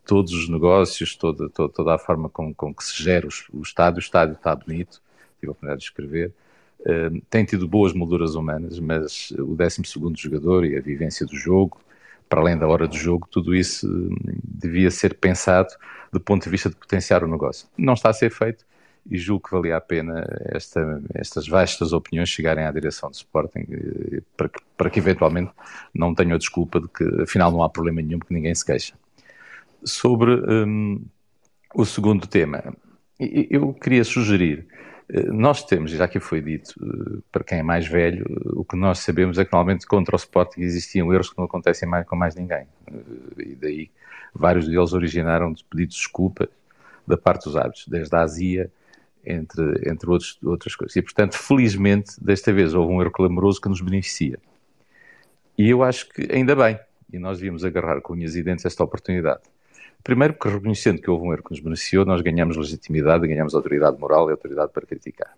todos 0.05 0.33
os 0.33 0.49
negócios, 0.49 1.15
toda, 1.15 1.49
toda, 1.49 1.73
toda 1.73 1.95
a 1.95 1.97
forma 1.97 2.29
com, 2.29 2.53
com 2.53 2.73
que 2.73 2.83
se 2.83 3.01
gera 3.01 3.27
o, 3.27 3.59
o 3.59 3.61
estádio. 3.61 3.97
O 3.97 4.01
estádio 4.01 4.33
está 4.35 4.55
bonito, 4.55 5.01
tive 5.39 5.47
a 5.47 5.51
oportunidade 5.51 5.79
de 5.79 5.85
escrever, 5.85 6.33
tem 7.29 7.45
tido 7.45 7.67
boas 7.67 7.93
molduras 7.93 8.35
humanas, 8.35 8.79
mas 8.79 9.31
o 9.31 9.55
12 9.55 9.81
jogador 10.15 10.65
e 10.65 10.75
a 10.75 10.81
vivência 10.81 11.25
do 11.25 11.35
jogo, 11.35 11.79
para 12.27 12.41
além 12.41 12.57
da 12.57 12.67
hora 12.67 12.87
do 12.87 12.97
jogo, 12.97 13.27
tudo 13.29 13.55
isso 13.55 13.87
hum, 13.87 14.15
devia 14.43 14.91
ser 14.91 15.15
pensado 15.15 15.69
do 16.11 16.19
ponto 16.19 16.43
de 16.43 16.49
vista 16.49 16.69
de 16.69 16.75
potenciar 16.75 17.23
o 17.23 17.27
negócio. 17.27 17.67
Não 17.77 17.93
está 17.93 18.09
a 18.09 18.13
ser 18.13 18.31
feito 18.31 18.65
e 19.09 19.17
julgo 19.17 19.47
que 19.47 19.55
valia 19.55 19.77
a 19.77 19.81
pena 19.81 20.25
esta, 20.45 21.01
estas 21.13 21.47
vastas 21.47 21.93
opiniões 21.93 22.29
chegarem 22.29 22.65
à 22.65 22.71
direção 22.71 23.09
do 23.09 23.13
Sporting 23.15 23.65
eh, 23.69 24.21
para 24.35 24.49
que, 24.49 24.59
para 24.77 24.89
que 24.89 24.99
eventualmente 24.99 25.51
não 25.93 26.15
tenham 26.15 26.35
a 26.35 26.37
desculpa 26.37 26.79
de 26.79 26.87
que 26.87 27.03
afinal 27.21 27.51
não 27.51 27.63
há 27.63 27.69
problema 27.69 28.01
nenhum 28.01 28.19
porque 28.19 28.33
ninguém 28.33 28.55
se 28.55 28.65
queixa. 28.65 28.93
Sobre 29.85 30.31
um, 30.33 31.03
o 31.75 31.85
segundo 31.85 32.27
tema, 32.27 32.75
eu 33.19 33.73
queria 33.73 34.03
sugerir 34.03 34.67
eh, 35.09 35.31
nós 35.31 35.63
temos, 35.63 35.91
já 35.91 36.07
que 36.07 36.19
foi 36.19 36.41
dito, 36.41 36.73
eh, 36.81 37.21
para 37.31 37.43
quem 37.43 37.59
é 37.59 37.63
mais 37.63 37.87
velho, 37.87 38.25
eh, 38.29 38.49
o 38.53 38.63
que 38.63 38.75
nós 38.75 38.99
sabemos 38.99 39.37
é 39.37 39.45
que 39.45 39.51
normalmente 39.51 39.85
contra 39.85 40.15
o 40.15 40.17
Sporting 40.17 40.61
existiam 40.61 41.13
erros 41.13 41.29
que 41.29 41.37
não 41.37 41.45
acontecem 41.45 41.87
mais 41.87 42.05
com 42.07 42.15
mais 42.15 42.35
ninguém. 42.35 42.65
E 43.37 43.55
daí 43.55 43.91
vários 44.33 44.67
deles 44.67 44.93
originaram 44.93 45.53
de 45.53 45.63
pedidos 45.63 45.95
de 45.95 46.01
desculpa 46.01 46.49
da 47.05 47.17
parte 47.17 47.45
dos 47.45 47.55
árbitros, 47.55 47.87
desde 47.87 48.15
a 48.15 48.21
azia, 48.21 48.71
entre, 49.25 49.89
entre 49.89 50.09
outros, 50.09 50.39
outras 50.43 50.75
coisas. 50.75 50.95
E, 50.95 51.01
portanto, 51.01 51.37
felizmente, 51.37 52.13
desta 52.21 52.51
vez 52.51 52.73
houve 52.73 52.93
um 52.93 53.01
erro 53.01 53.11
clamoroso 53.11 53.61
que 53.61 53.69
nos 53.69 53.81
beneficia. 53.81 54.39
E 55.57 55.69
eu 55.69 55.83
acho 55.83 56.09
que 56.09 56.27
ainda 56.31 56.55
bem, 56.55 56.79
e 57.11 57.19
nós 57.19 57.37
devíamos 57.37 57.63
agarrar 57.63 58.01
com 58.01 58.13
unhas 58.13 58.35
e 58.35 58.41
dentes 58.41 58.65
esta 58.65 58.83
oportunidade. 58.83 59.41
Primeiro, 60.03 60.33
porque 60.33 60.49
reconhecendo 60.49 61.01
que 61.01 61.09
houve 61.09 61.25
um 61.25 61.33
erro 61.33 61.43
que 61.43 61.51
nos 61.51 61.59
beneficiou, 61.61 62.05
nós 62.05 62.21
ganhamos 62.21 62.57
legitimidade, 62.57 63.25
ganhamos 63.25 63.55
autoridade 63.55 63.97
moral 63.97 64.29
e 64.29 64.31
autoridade 64.31 64.71
para 64.73 64.85
criticar. 64.85 65.33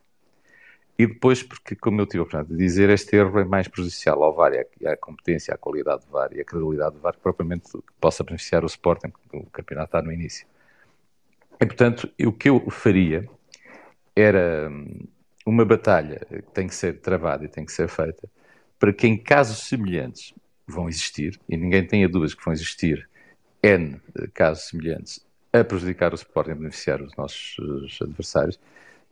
E 0.97 1.05
depois, 1.05 1.43
porque, 1.43 1.75
como 1.75 2.01
eu 2.01 2.05
tive 2.05 2.19
a 2.19 2.21
oportunidade 2.23 2.57
de 2.57 2.57
dizer, 2.57 2.89
este 2.89 3.17
erro 3.17 3.37
é 3.39 3.45
mais 3.45 3.67
prejudicial 3.67 4.23
ao 4.23 4.33
VAR 4.33 4.53
e 4.79 4.87
à 4.87 4.95
competência, 4.95 5.53
à 5.53 5.57
qualidade 5.57 6.05
do 6.05 6.11
VAR 6.11 6.29
e 6.33 6.39
à 6.39 6.45
credibilidade 6.45 6.95
do 6.95 7.01
VAR, 7.01 7.13
que 7.13 7.19
propriamente 7.19 7.69
possa 7.99 8.23
beneficiar 8.23 8.63
o 8.63 8.67
Sporting, 8.67 9.09
porque 9.09 9.37
o 9.37 9.45
campeonato 9.51 9.89
está 9.89 10.01
no 10.01 10.11
início. 10.11 10.47
E, 11.59 11.65
portanto, 11.65 12.09
o 12.25 12.31
que 12.31 12.49
eu 12.49 12.69
faria 12.69 13.27
era 14.15 14.69
hum, 14.71 15.05
uma 15.45 15.65
batalha 15.65 16.25
que 16.29 16.51
tem 16.53 16.67
que 16.67 16.75
ser 16.75 17.01
travada 17.01 17.43
e 17.43 17.49
tem 17.49 17.65
que 17.65 17.73
ser 17.73 17.89
feita 17.89 18.27
para 18.79 18.93
que, 18.93 19.05
em 19.05 19.17
casos 19.17 19.67
semelhantes, 19.67 20.33
vão 20.65 20.87
existir, 20.87 21.39
e 21.47 21.57
ninguém 21.57 21.85
tenha 21.85 22.07
dúvidas 22.09 22.33
que 22.33 22.43
vão 22.43 22.53
existir 22.53 23.07
N 23.63 23.99
casos 24.33 24.69
semelhantes 24.69 25.25
a 25.59 25.63
prejudicar 25.63 26.11
o 26.11 26.15
Sporting, 26.15 26.51
a 26.51 26.55
beneficiar 26.55 27.01
os 27.01 27.15
nossos 27.15 27.99
adversários, 28.01 28.59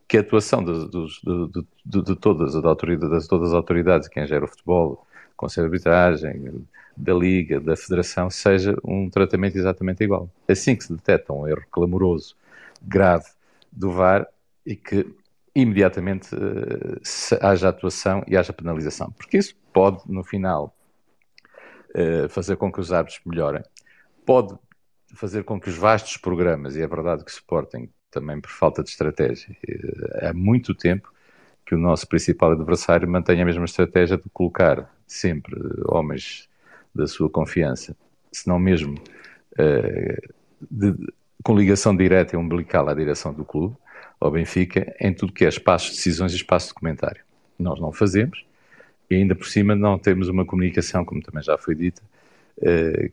que 0.06 0.18
a 0.18 0.20
atuação 0.20 0.62
de, 0.62 0.88
de, 0.88 1.66
de, 1.84 2.02
de 2.02 2.16
todas, 2.16 2.54
autoridades, 2.54 3.26
todas 3.26 3.48
as 3.48 3.54
autoridades, 3.54 4.08
quem 4.08 4.26
gera 4.26 4.44
o 4.44 4.48
futebol, 4.48 5.06
Conselho 5.36 5.68
de 5.68 5.74
Arbitragem, 5.74 6.66
da 6.96 7.14
Liga, 7.14 7.60
da 7.60 7.76
Federação, 7.76 8.30
seja 8.30 8.76
um 8.84 9.08
tratamento 9.10 9.56
exatamente 9.56 10.04
igual. 10.04 10.30
Assim 10.46 10.76
que 10.76 10.84
se 10.84 10.92
detecta 10.92 11.32
um 11.32 11.48
erro 11.48 11.64
clamoroso, 11.70 12.36
grave 12.82 13.26
do 13.72 13.90
VAR 13.90 14.28
e 14.64 14.76
que 14.76 15.06
imediatamente 15.54 16.34
uh, 16.34 17.00
haja 17.40 17.68
atuação 17.68 18.22
e 18.28 18.36
haja 18.36 18.52
penalização. 18.52 19.10
Porque 19.12 19.38
isso 19.38 19.56
pode, 19.72 20.02
no 20.06 20.22
final, 20.22 20.74
fazer 22.28 22.56
com 22.56 22.72
que 22.72 22.80
os 22.80 22.92
árbitros 22.92 23.20
melhorem 23.24 23.62
pode 24.24 24.54
fazer 25.14 25.44
com 25.44 25.60
que 25.60 25.68
os 25.68 25.76
vastos 25.76 26.16
programas, 26.16 26.76
e 26.76 26.82
é 26.82 26.86
verdade 26.86 27.24
que 27.24 27.32
suportem 27.32 27.88
também 28.10 28.40
por 28.40 28.50
falta 28.50 28.82
de 28.82 28.90
estratégia, 28.90 29.56
há 30.22 30.32
muito 30.32 30.74
tempo 30.74 31.12
que 31.66 31.74
o 31.74 31.78
nosso 31.78 32.06
principal 32.06 32.52
adversário 32.52 33.08
mantenha 33.08 33.42
a 33.42 33.46
mesma 33.46 33.64
estratégia 33.64 34.16
de 34.16 34.28
colocar 34.32 34.92
sempre 35.06 35.54
homens 35.86 36.48
da 36.94 37.06
sua 37.06 37.28
confiança, 37.28 37.96
se 38.30 38.48
não 38.48 38.58
mesmo 38.58 38.94
uh, 38.94 40.34
de, 40.70 40.94
com 41.42 41.56
ligação 41.56 41.96
direta 41.96 42.36
e 42.36 42.38
umbilical 42.38 42.88
à 42.88 42.94
direção 42.94 43.32
do 43.32 43.44
clube, 43.44 43.76
ao 44.20 44.30
Benfica, 44.30 44.94
em 45.00 45.12
tudo 45.12 45.32
que 45.32 45.44
é 45.44 45.48
espaço 45.48 45.90
de 45.90 45.96
decisões 45.96 46.32
e 46.32 46.36
espaço 46.36 46.68
de 46.68 46.74
comentário. 46.74 47.22
Nós 47.58 47.80
não 47.80 47.92
fazemos 47.92 48.44
e 49.10 49.16
ainda 49.16 49.34
por 49.34 49.46
cima 49.46 49.74
não 49.74 49.98
temos 49.98 50.28
uma 50.28 50.44
comunicação, 50.44 51.04
como 51.04 51.22
também 51.22 51.42
já 51.42 51.58
foi 51.58 51.74
dita, 51.74 52.02
eh, 52.02 52.13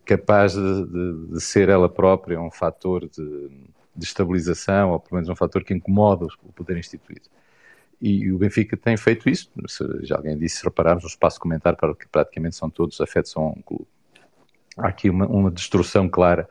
capaz 0.06 0.54
de, 0.54 0.86
de, 0.86 1.28
de, 1.34 1.42
ser 1.42 1.70
ela 1.70 1.90
própria 1.90 2.40
um 2.40 2.52
fator 2.52 3.08
de, 3.10 3.50
de, 3.96 4.06
estabilização, 4.06 4.92
ou 4.92 5.00
pelo 5.00 5.16
menos 5.16 5.30
um 5.30 5.36
fator 5.36 5.64
que 5.64 5.74
incomoda 5.74 6.28
o 6.44 6.52
poder 6.54 6.78
instituído. 6.78 7.28
E, 8.00 8.32
o 8.32 8.38
Benfica 8.38 8.76
tem 8.78 8.98
feito 8.98 9.30
isso. 9.30 9.52
Se 9.68 9.84
já 10.04 10.16
alguém 10.16 10.38
disse, 10.38 10.58
se 10.58 10.64
repararmos, 10.64 11.04
o 11.04 11.08
espaço 11.08 11.38
de 11.38 11.42
comentário 11.42 11.78
para 11.78 11.94
que 11.96 12.08
praticamente 12.08 12.56
são 12.56 12.70
todos 12.70 13.00
afetos 13.02 13.36
a 13.36 13.40
um 13.40 13.62
clube. 13.66 13.88
Há 14.78 14.88
aqui 14.88 15.10
uma, 15.10 15.28
uma 15.28 15.52
destrução 15.52 16.08
clara 16.10 16.48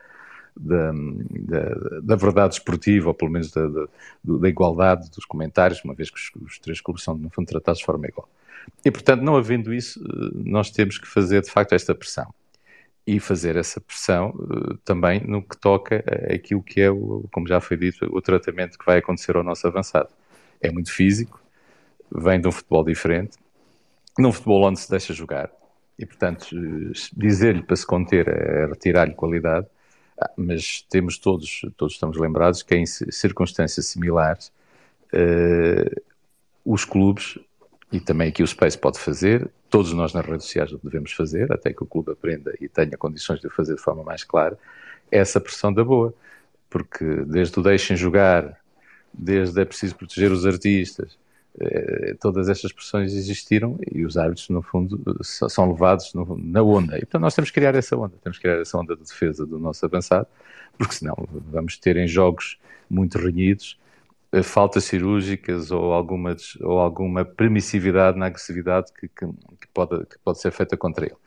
da, 0.55 0.91
da, 0.91 1.99
da, 2.01 2.15
verdade 2.15 2.55
esportiva, 2.55 3.09
ou 3.09 3.13
pelo 3.13 3.31
menos 3.31 3.51
da, 3.51 3.67
da, 3.67 4.49
igualdade 4.49 5.09
dos 5.09 5.25
comentários, 5.25 5.83
uma 5.83 5.93
vez 5.93 6.09
que 6.09 6.17
os, 6.17 6.31
os, 6.45 6.59
três 6.59 6.79
clubes 6.79 7.03
são, 7.03 7.17
no 7.17 7.29
fundo, 7.29 7.47
tratados 7.47 7.79
de 7.79 7.85
forma 7.85 8.05
igual. 8.05 8.29
E, 8.85 8.91
portanto, 8.91 9.21
não 9.21 9.35
havendo 9.35 9.73
isso, 9.73 9.99
eh, 10.03 10.31
nós 10.45 10.69
temos 10.69 10.97
que 10.97 11.07
fazer, 11.07 11.41
de 11.41 11.49
facto, 11.49 11.73
esta 11.73 11.95
pressão 11.95 12.31
e 13.05 13.19
fazer 13.19 13.55
essa 13.55 13.81
pressão 13.81 14.29
uh, 14.29 14.77
também 14.85 15.21
no 15.25 15.41
que 15.41 15.57
toca 15.57 16.03
aquilo 16.33 16.61
que 16.61 16.81
é, 16.81 16.89
o, 16.89 17.27
como 17.31 17.47
já 17.47 17.59
foi 17.59 17.77
dito, 17.77 18.05
o 18.05 18.21
tratamento 18.21 18.77
que 18.77 18.85
vai 18.85 18.99
acontecer 18.99 19.35
ao 19.35 19.43
nosso 19.43 19.65
avançado. 19.67 20.09
É 20.61 20.71
muito 20.71 20.91
físico, 20.91 21.41
vem 22.11 22.39
de 22.39 22.47
um 22.47 22.51
futebol 22.51 22.83
diferente, 22.83 23.37
num 24.17 24.31
futebol 24.31 24.63
onde 24.63 24.79
se 24.79 24.89
deixa 24.89 25.13
jogar, 25.13 25.49
E, 25.97 26.05
portanto, 26.05 26.47
dizer-lhe 27.15 27.63
para 27.63 27.75
se 27.75 27.85
conter 27.85 28.27
é 28.27 28.65
retirar-lhe 28.65 29.13
qualidade, 29.13 29.67
ah, 30.19 30.31
mas 30.37 30.81
temos 30.89 31.17
todos, 31.17 31.61
todos 31.77 31.93
estamos 31.93 32.17
lembrados 32.17 32.61
que 32.61 32.75
em 32.75 32.85
circunstâncias 32.85 33.87
similares, 33.87 34.51
uh, 35.13 36.01
os 36.65 36.85
clubes, 36.85 37.39
e 37.91 37.99
também 37.99 38.29
aqui 38.29 38.43
o 38.43 38.47
Space 38.47 38.77
pode 38.77 38.99
fazer, 38.99 39.49
todos 39.71 39.93
nós 39.93 40.13
nas 40.13 40.25
redes 40.25 40.45
sociais 40.45 40.71
o 40.71 40.79
devemos 40.83 41.13
fazer, 41.13 41.51
até 41.51 41.73
que 41.73 41.81
o 41.81 41.85
clube 41.85 42.11
aprenda 42.11 42.53
e 42.59 42.67
tenha 42.67 42.97
condições 42.97 43.39
de 43.39 43.47
o 43.47 43.49
fazer 43.49 43.75
de 43.75 43.81
forma 43.81 44.03
mais 44.03 44.23
clara, 44.23 44.59
é 45.09 45.17
essa 45.17 45.39
pressão 45.39 45.73
da 45.73 45.83
boa. 45.83 46.13
Porque 46.69 47.05
desde 47.25 47.59
o 47.59 47.63
deixem 47.63 47.97
jogar, 47.97 48.57
desde 49.13 49.59
é 49.59 49.65
preciso 49.65 49.95
proteger 49.95 50.31
os 50.31 50.45
artistas, 50.45 51.17
eh, 51.59 52.15
todas 52.19 52.47
estas 52.47 52.71
pressões 52.71 53.13
existiram 53.13 53.77
e 53.91 54.05
os 54.05 54.17
árbitros, 54.17 54.47
no 54.49 54.61
fundo, 54.61 55.19
são 55.21 55.69
levados 55.69 56.13
no, 56.13 56.37
na 56.37 56.61
onda. 56.61 56.97
E, 56.97 57.01
portanto, 57.01 57.21
nós 57.21 57.35
temos 57.35 57.49
que 57.49 57.59
criar 57.59 57.75
essa 57.75 57.95
onda, 57.97 58.13
temos 58.23 58.37
que 58.37 58.43
criar 58.43 58.61
essa 58.61 58.77
onda 58.77 58.95
de 58.95 59.03
defesa 59.03 59.45
do 59.45 59.59
nosso 59.59 59.85
avançado, 59.85 60.27
porque 60.77 60.95
senão 60.95 61.15
vamos 61.29 61.77
ter 61.77 61.97
em 61.97 62.07
jogos 62.07 62.57
muito 62.89 63.17
renhidos 63.17 63.77
faltas 64.43 64.85
cirúrgicas 64.85 65.71
ou 65.71 65.93
alguma, 65.93 66.35
ou 66.61 66.79
alguma 66.79 67.25
permissividade 67.25 68.17
na 68.17 68.27
agressividade 68.27 68.91
que, 68.93 69.07
que, 69.07 69.25
que, 69.25 69.67
pode, 69.73 70.05
que 70.05 70.17
pode 70.23 70.39
ser 70.39 70.51
feita 70.51 70.77
contra 70.77 71.05
ele. 71.05 71.17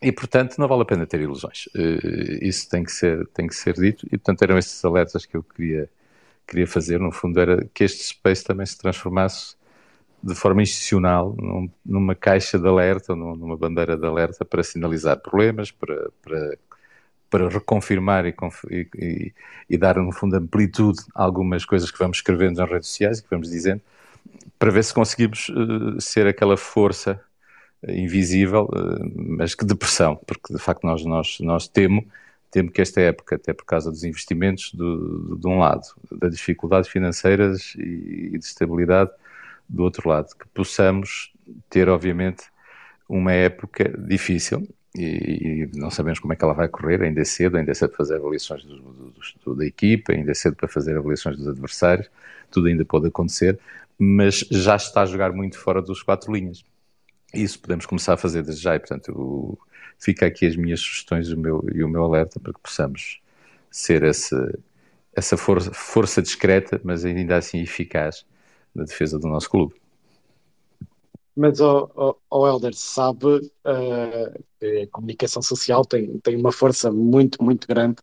E, 0.00 0.10
portanto, 0.10 0.58
não 0.58 0.66
vale 0.66 0.82
a 0.82 0.84
pena 0.84 1.06
ter 1.06 1.20
ilusões. 1.20 1.66
Uh, 1.76 2.42
isso 2.42 2.68
tem 2.68 2.82
que, 2.82 2.90
ser, 2.90 3.26
tem 3.28 3.46
que 3.46 3.54
ser 3.54 3.74
dito. 3.74 4.04
E, 4.06 4.18
portanto, 4.18 4.42
eram 4.42 4.58
esses 4.58 4.84
alertas 4.84 5.24
que 5.24 5.36
eu 5.36 5.44
queria, 5.44 5.88
queria 6.46 6.66
fazer. 6.66 6.98
No 6.98 7.12
fundo, 7.12 7.38
era 7.38 7.64
que 7.72 7.84
este 7.84 8.02
space 8.02 8.42
também 8.42 8.66
se 8.66 8.76
transformasse 8.76 9.54
de 10.22 10.34
forma 10.34 10.62
institucional 10.62 11.34
num, 11.38 11.70
numa 11.84 12.14
caixa 12.14 12.58
de 12.58 12.66
alerta, 12.66 13.14
numa 13.14 13.56
bandeira 13.56 13.96
de 13.96 14.06
alerta 14.06 14.44
para 14.44 14.62
sinalizar 14.62 15.18
problemas, 15.20 15.70
para, 15.70 16.10
para, 16.20 16.58
para 17.32 17.48
reconfirmar 17.48 18.26
e, 18.26 18.34
e, 18.70 19.32
e, 19.70 19.78
dar, 19.78 19.96
no 19.96 20.12
fundo, 20.12 20.36
amplitude 20.36 21.00
a 21.14 21.22
algumas 21.22 21.64
coisas 21.64 21.90
que 21.90 21.98
vamos 21.98 22.18
escrevendo 22.18 22.58
nas 22.58 22.68
redes 22.68 22.88
sociais 22.88 23.18
e 23.18 23.22
que 23.22 23.30
vamos 23.30 23.48
dizendo, 23.48 23.80
para 24.58 24.70
ver 24.70 24.84
se 24.84 24.92
conseguimos 24.92 25.48
uh, 25.48 25.98
ser 25.98 26.26
aquela 26.26 26.58
força 26.58 27.18
invisível, 27.88 28.68
uh, 28.70 29.12
mas 29.16 29.54
que 29.54 29.64
de 29.64 29.74
pressão, 29.74 30.14
porque 30.26 30.52
de 30.52 30.58
facto 30.58 30.84
nós, 30.84 31.02
nós, 31.06 31.38
nós 31.40 31.66
temo 31.66 32.06
temo 32.50 32.70
que 32.70 32.82
esta 32.82 33.00
época, 33.00 33.36
até 33.36 33.54
por 33.54 33.64
causa 33.64 33.90
dos 33.90 34.04
investimentos, 34.04 34.74
do, 34.74 35.38
de 35.38 35.46
um 35.48 35.58
lado, 35.58 35.86
das 36.10 36.34
dificuldades 36.34 36.90
financeiras 36.90 37.74
e, 37.78 38.32
e 38.34 38.38
de 38.38 38.44
estabilidade, 38.44 39.10
do 39.66 39.82
outro 39.82 40.06
lado, 40.06 40.28
que 40.38 40.46
possamos 40.48 41.32
ter, 41.70 41.88
obviamente, 41.88 42.44
uma 43.08 43.32
época 43.32 43.88
difícil 43.98 44.68
e, 44.94 45.68
e, 45.72 45.78
não 45.78 45.90
sabemos 45.90 46.18
como 46.18 46.32
é 46.32 46.36
que 46.36 46.44
ela 46.44 46.52
vai 46.52 46.68
correr, 46.68 47.02
ainda 47.02 47.20
é 47.20 47.24
cedo, 47.24 47.56
ainda 47.56 47.70
é 47.70 47.74
cedo 47.74 47.90
para 47.90 47.98
fazer 47.98 48.16
avaliações 48.16 48.64
do, 48.64 48.76
do, 48.76 49.14
do, 49.44 49.54
da 49.54 49.64
equipa, 49.64 50.12
ainda 50.12 50.30
é 50.30 50.34
cedo 50.34 50.54
para 50.54 50.68
fazer 50.68 50.96
avaliações 50.96 51.36
dos 51.38 51.48
adversários, 51.48 52.10
tudo 52.50 52.68
ainda 52.68 52.84
pode 52.84 53.06
acontecer, 53.06 53.58
mas 53.98 54.40
já 54.50 54.76
está 54.76 55.02
a 55.02 55.06
jogar 55.06 55.32
muito 55.32 55.58
fora 55.58 55.80
dos 55.80 56.02
quatro 56.02 56.32
linhas. 56.32 56.64
Isso 57.32 57.58
podemos 57.58 57.86
começar 57.86 58.14
a 58.14 58.16
fazer 58.18 58.42
desde 58.42 58.62
já, 58.62 58.74
e 58.76 58.78
portanto 58.78 59.12
o, 59.12 59.58
fica 59.98 60.26
aqui 60.26 60.46
as 60.46 60.56
minhas 60.56 60.80
sugestões 60.80 61.30
o 61.30 61.38
meu, 61.38 61.64
e 61.74 61.82
o 61.82 61.88
meu 61.88 62.04
alerta 62.04 62.38
para 62.38 62.52
que 62.52 62.60
possamos 62.60 63.22
ser 63.70 64.02
essa, 64.02 64.58
essa 65.14 65.36
força, 65.38 65.72
força 65.72 66.20
discreta, 66.20 66.78
mas 66.84 67.04
ainda 67.04 67.36
assim 67.36 67.60
eficaz 67.62 68.26
na 68.74 68.84
defesa 68.84 69.18
do 69.18 69.26
nosso 69.26 69.48
clube. 69.48 69.74
Mas 71.34 71.60
o 71.60 71.90
oh, 71.94 72.16
oh, 72.28 72.46
Helder 72.46 72.74
sabe 72.74 73.26
uh, 73.26 74.44
a 74.62 74.86
comunicação 74.90 75.42
social 75.42 75.84
tem, 75.84 76.18
tem 76.18 76.36
uma 76.36 76.52
força 76.52 76.90
muito, 76.90 77.42
muito 77.42 77.66
grande 77.66 77.96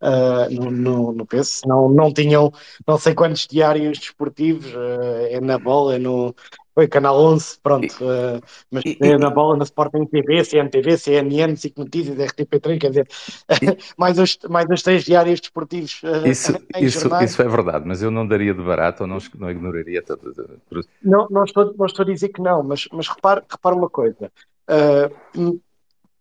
uh, 0.00 0.52
no, 0.52 0.70
no, 0.70 1.12
no 1.12 1.26
peso. 1.26 1.62
Não, 1.66 1.88
não 1.88 2.12
tinham 2.12 2.52
não 2.86 2.98
sei 2.98 3.14
quantos 3.14 3.46
diários 3.46 3.98
desportivos, 3.98 4.72
uh, 4.74 5.26
é 5.28 5.40
na 5.40 5.58
bola, 5.58 5.96
é 5.96 5.98
no, 5.98 6.34
foi 6.74 6.88
Canal 6.88 7.16
11, 7.16 7.58
pronto. 7.62 7.92
Uh, 8.00 8.42
mas 8.70 8.82
é 9.00 9.16
na 9.16 9.30
bola, 9.30 9.56
na 9.56 9.64
Sporting 9.64 10.06
TV, 10.06 10.44
CMTV, 10.44 10.98
CNN, 10.98 11.56
SIC 11.56 11.78
Notícias, 11.78 12.16
RTP3, 12.16 12.80
quer 12.80 12.88
dizer, 12.88 13.08
mais, 13.96 14.18
os, 14.18 14.36
mais 14.50 14.66
os 14.68 14.82
três 14.82 15.04
diários 15.04 15.40
desportivos. 15.40 16.02
Isso, 16.24 16.52
isso, 16.80 17.08
isso, 17.22 17.42
é 17.42 17.48
verdade, 17.48 17.84
mas 17.86 18.02
eu 18.02 18.10
não 18.10 18.26
daria 18.26 18.52
de 18.52 18.62
barato 18.62 19.04
ou 19.04 19.06
não, 19.06 19.18
não 19.38 19.50
ignoraria. 19.50 20.02
Tudo. 20.02 20.84
Não, 21.02 21.28
não 21.30 21.44
estou, 21.44 21.72
não 21.78 21.86
estou 21.86 22.02
a 22.02 22.06
dizer 22.06 22.30
que 22.30 22.42
não, 22.42 22.62
mas, 22.62 22.88
mas 22.92 23.08
repare, 23.08 23.42
repare 23.48 23.76
uma 23.76 23.88
coisa. 23.88 24.32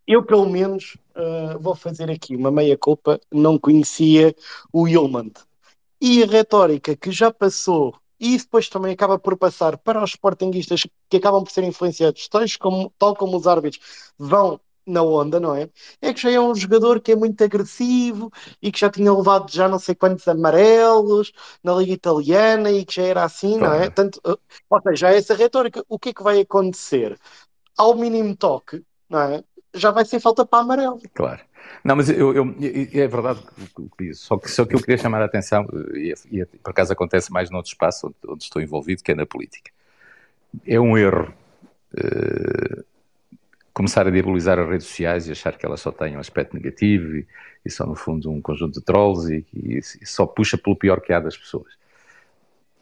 Uh, 0.07 0.13
eu, 0.13 0.23
pelo 0.23 0.49
menos, 0.49 0.97
vou 1.59 1.75
fazer 1.75 2.09
aqui 2.09 2.35
uma 2.35 2.51
meia-culpa, 2.51 3.19
não 3.31 3.57
conhecia 3.57 4.35
o 4.71 4.87
Ilmand. 4.87 5.33
E 6.01 6.23
a 6.23 6.25
retórica 6.25 6.95
que 6.95 7.11
já 7.11 7.31
passou 7.31 7.95
e 8.19 8.37
depois 8.37 8.69
também 8.69 8.93
acaba 8.93 9.19
por 9.19 9.37
passar 9.37 9.77
para 9.77 10.03
os 10.03 10.11
sportinguistas 10.11 10.87
que 11.09 11.17
acabam 11.17 11.43
por 11.43 11.51
ser 11.51 11.63
influenciados, 11.63 12.27
tais 12.29 12.55
como, 12.55 12.93
tal 12.97 13.15
como 13.15 13.35
os 13.37 13.47
árbitros 13.47 13.83
vão 14.17 14.59
na 14.85 15.01
onda, 15.01 15.39
não 15.39 15.55
é? 15.55 15.69
É 16.01 16.13
que 16.13 16.21
já 16.21 16.31
é 16.31 16.39
um 16.39 16.55
jogador 16.55 17.01
que 17.01 17.11
é 17.11 17.15
muito 17.15 17.43
agressivo 17.43 18.31
e 18.61 18.71
que 18.71 18.79
já 18.79 18.89
tinha 18.89 19.13
levado 19.13 19.51
já 19.51 19.67
não 19.67 19.79
sei 19.79 19.95
quantos 19.95 20.27
amarelos 20.27 21.31
na 21.63 21.73
Liga 21.75 21.93
Italiana 21.93 22.71
e 22.71 22.85
que 22.85 22.95
já 22.95 23.03
era 23.03 23.23
assim, 23.23 23.59
claro. 23.59 23.75
não 23.75 23.81
é? 23.83 23.89
Tanto, 23.89 24.21
eh, 24.25 24.37
ou 24.69 24.81
seja, 24.81 25.09
essa 25.09 25.35
retórica, 25.35 25.83
o 25.87 25.99
que 25.99 26.09
é 26.09 26.13
que 26.13 26.23
vai 26.23 26.39
acontecer? 26.39 27.19
Ao 27.77 27.95
mínimo 27.95 28.35
toque, 28.35 28.83
não 29.09 29.19
é? 29.19 29.43
Já 29.73 29.91
vai 29.91 30.05
ser 30.05 30.19
falta 30.19 30.45
para 30.45 30.59
amarelo. 30.59 31.01
Claro. 31.13 31.41
Não, 31.83 31.95
mas 31.95 32.09
eu, 32.09 32.33
eu, 32.33 32.55
é 32.61 33.07
verdade 33.07 33.41
o 33.77 33.89
que 33.89 34.07
disse, 34.07 34.21
só 34.21 34.37
que, 34.37 34.49
só 34.49 34.65
que 34.65 34.75
eu 34.75 34.79
queria 34.79 34.97
chamar 34.97 35.21
a 35.21 35.25
atenção, 35.25 35.65
e, 35.93 36.13
e 36.31 36.45
por 36.45 36.71
acaso 36.71 36.93
acontece 36.93 37.31
mais 37.31 37.49
noutro 37.49 37.71
espaço 37.71 38.07
onde, 38.07 38.15
onde, 38.33 38.43
estou 38.43 38.61
envolvido, 38.61 39.03
que 39.03 39.11
é 39.11 39.15
na 39.15 39.25
política. 39.25 39.71
É 40.65 40.79
um 40.79 40.97
erro 40.97 41.33
uh, 41.93 42.83
começar 43.73 44.07
a 44.07 44.11
diabolizar 44.11 44.59
as 44.59 44.69
redes 44.69 44.87
sociais 44.87 45.27
e 45.27 45.31
achar 45.31 45.57
que 45.57 45.65
elas 45.65 45.81
só 45.81 45.91
têm 45.91 46.15
um 46.15 46.19
aspecto 46.19 46.53
negativo 46.53 47.17
e, 47.17 47.27
e 47.65 47.69
são, 47.69 47.87
no 47.87 47.95
fundo, 47.95 48.29
um 48.31 48.41
conjunto 48.41 48.79
de 48.79 48.85
trolls 48.85 49.33
e, 49.33 49.45
e, 49.53 49.79
e 49.79 50.05
só 50.05 50.25
puxa 50.25 50.57
pelo 50.57 50.75
pior 50.75 51.01
que 51.01 51.11
há 51.11 51.19
das 51.19 51.37
pessoas. 51.37 51.73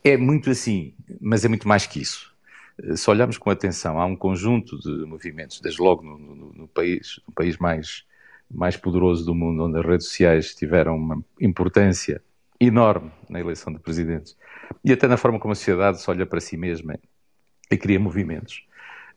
É 0.03 0.18
muito 0.18 0.49
assim, 0.49 0.93
mas 1.19 1.45
é 1.45 1.47
muito 1.47 1.68
mais 1.68 1.85
que 1.88 2.01
isso 2.01 2.31
se 2.95 3.10
olharmos 3.10 3.38
com 3.38 3.49
atenção, 3.49 3.99
há 3.99 4.06
um 4.06 4.16
conjunto 4.16 4.78
de 4.80 5.06
movimentos, 5.06 5.60
desde 5.60 5.82
logo 5.82 6.03
no, 6.03 6.18
no, 6.18 6.53
no 6.53 6.68
país, 6.68 7.20
no 7.28 7.34
país 7.34 7.58
mais 7.58 8.06
mais 8.53 8.76
poderoso 8.76 9.26
do 9.26 9.34
mundo, 9.34 9.64
onde 9.64 9.80
as 9.80 9.86
redes 9.86 10.08
sociais 10.08 10.53
tiveram 10.53 10.95
uma 10.98 11.24
importância 11.40 12.22
enorme 12.60 13.12
na 13.30 13.40
eleição 13.40 13.72
de 13.72 13.80
presidentes 13.80 14.38
e 14.84 14.91
até 14.91 15.08
na 15.08 15.18
forma 15.18 15.40
como 15.40 15.53
a 15.53 15.56
sociedade 15.56 16.02
se 16.02 16.10
olha 16.10 16.26
para 16.26 16.40
si 16.40 16.58
mesma 16.58 16.99
e 17.72 17.78
cria 17.78 17.99
movimentos. 17.99 18.66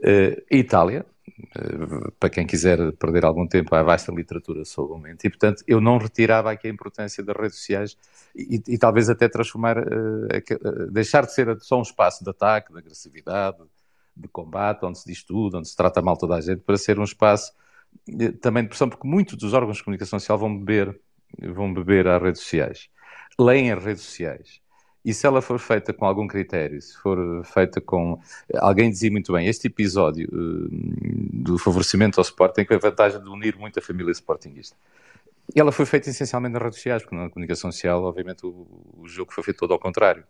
Uh, 0.01 0.41
a 0.51 0.57
Itália, 0.57 1.05
para 2.19 2.31
quem 2.31 2.47
quiser 2.47 2.93
perder 2.93 3.25
algum 3.25 3.47
tempo, 3.47 3.75
há 3.75 3.83
vasta 3.83 4.13
literatura 4.13 4.65
sobre 4.65 4.93
o 4.93 4.97
momento 4.97 5.25
e, 5.25 5.31
portanto, 5.31 5.65
eu 5.67 5.81
não 5.81 5.99
retirava 5.99 6.51
aqui 6.51 6.69
a 6.69 6.71
importância 6.71 7.25
das 7.25 7.37
redes 7.37 7.57
sociais 7.57 7.97
e, 8.37 8.63
e 8.69 8.79
talvez 8.79 9.09
até 9.09 9.29
transformar, 9.29 9.79
uh, 9.79 10.91
deixar 10.91 11.25
de 11.25 11.33
ser 11.33 11.59
só 11.61 11.79
um 11.79 11.83
espaço 11.83 12.23
de 12.23 12.31
ataque, 12.31 12.73
de 12.73 12.79
agressividade, 12.79 13.59
de 14.17 14.29
combate, 14.29 14.85
onde 14.85 14.99
se 14.99 15.07
diz 15.07 15.23
tudo, 15.25 15.59
onde 15.59 15.69
se 15.69 15.77
trata 15.77 16.03
mal 16.03 16.17
toda 16.17 16.37
a 16.37 16.41
gente, 16.41 16.61
para 16.61 16.77
ser 16.77 16.99
um 16.99 17.05
espaço 17.05 17.53
também 18.41 18.63
de 18.63 18.69
pressão, 18.69 18.89
porque 18.89 19.07
muitos 19.07 19.37
dos 19.37 19.55
órgãos 19.55 19.79
de 19.79 19.85
comunicação 19.85 20.19
social 20.19 20.39
vão 20.39 20.57
beber, 20.57 21.01
vão 21.39 21.73
beber 21.73 22.07
às 22.07 22.23
redes 22.23 22.43
sociais, 22.43 22.89
leem 23.39 23.73
as 23.73 23.83
redes 23.83 24.03
sociais. 24.03 24.64
E 25.05 25.13
se 25.13 25.27
ela 25.27 25.43
for 25.43 25.59
feita 25.59 25.93
com 25.93 26.07
algum 26.07 26.27
critério, 26.27 26.81
se 26.81 26.97
for 26.97 27.45
feita 27.45 27.81
com. 27.81 28.19
Alguém 28.55 28.91
dizia 28.91 29.11
muito 29.11 29.33
bem, 29.33 29.47
este 29.47 29.67
episódio 29.67 30.29
uh, 30.33 30.69
do 31.33 31.59
favorecimento 31.59 32.19
ao 32.19 32.23
Sporting 32.23 32.65
tem 32.65 32.77
a 32.77 32.81
vantagem 32.81 33.23
de 33.23 33.29
unir 33.29 33.57
muito 33.59 33.79
a 33.79 33.83
família 33.83 34.11
Sportingista. 34.13 34.77
E 35.55 35.61
ela 35.61 35.71
foi 35.73 35.85
feita 35.85 36.09
essencialmente 36.09 36.55
nas 36.55 36.63
redes 36.63 36.79
sociais, 36.79 37.03
porque 37.03 37.17
na 37.17 37.29
comunicação 37.29 37.71
social, 37.71 38.03
obviamente, 38.03 38.47
o, 38.47 38.67
o 38.97 39.07
jogo 39.07 39.33
foi 39.33 39.45
feito 39.45 39.59
todo 39.59 39.73
ao 39.75 39.79
contrário. 39.79 40.25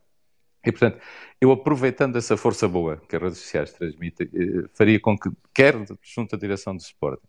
E, 0.64 0.72
portanto, 0.72 0.98
eu 1.40 1.52
aproveitando 1.52 2.16
essa 2.16 2.36
força 2.36 2.66
boa 2.66 2.96
que 3.08 3.14
as 3.14 3.22
redes 3.22 3.38
sociais 3.38 3.72
transmitem, 3.72 4.28
eh, 4.34 4.68
faria 4.72 4.98
com 4.98 5.16
que, 5.16 5.30
quer 5.52 5.74
junto 6.02 6.34
à 6.34 6.38
direção 6.38 6.74
do 6.74 6.80
Sporting, 6.80 7.26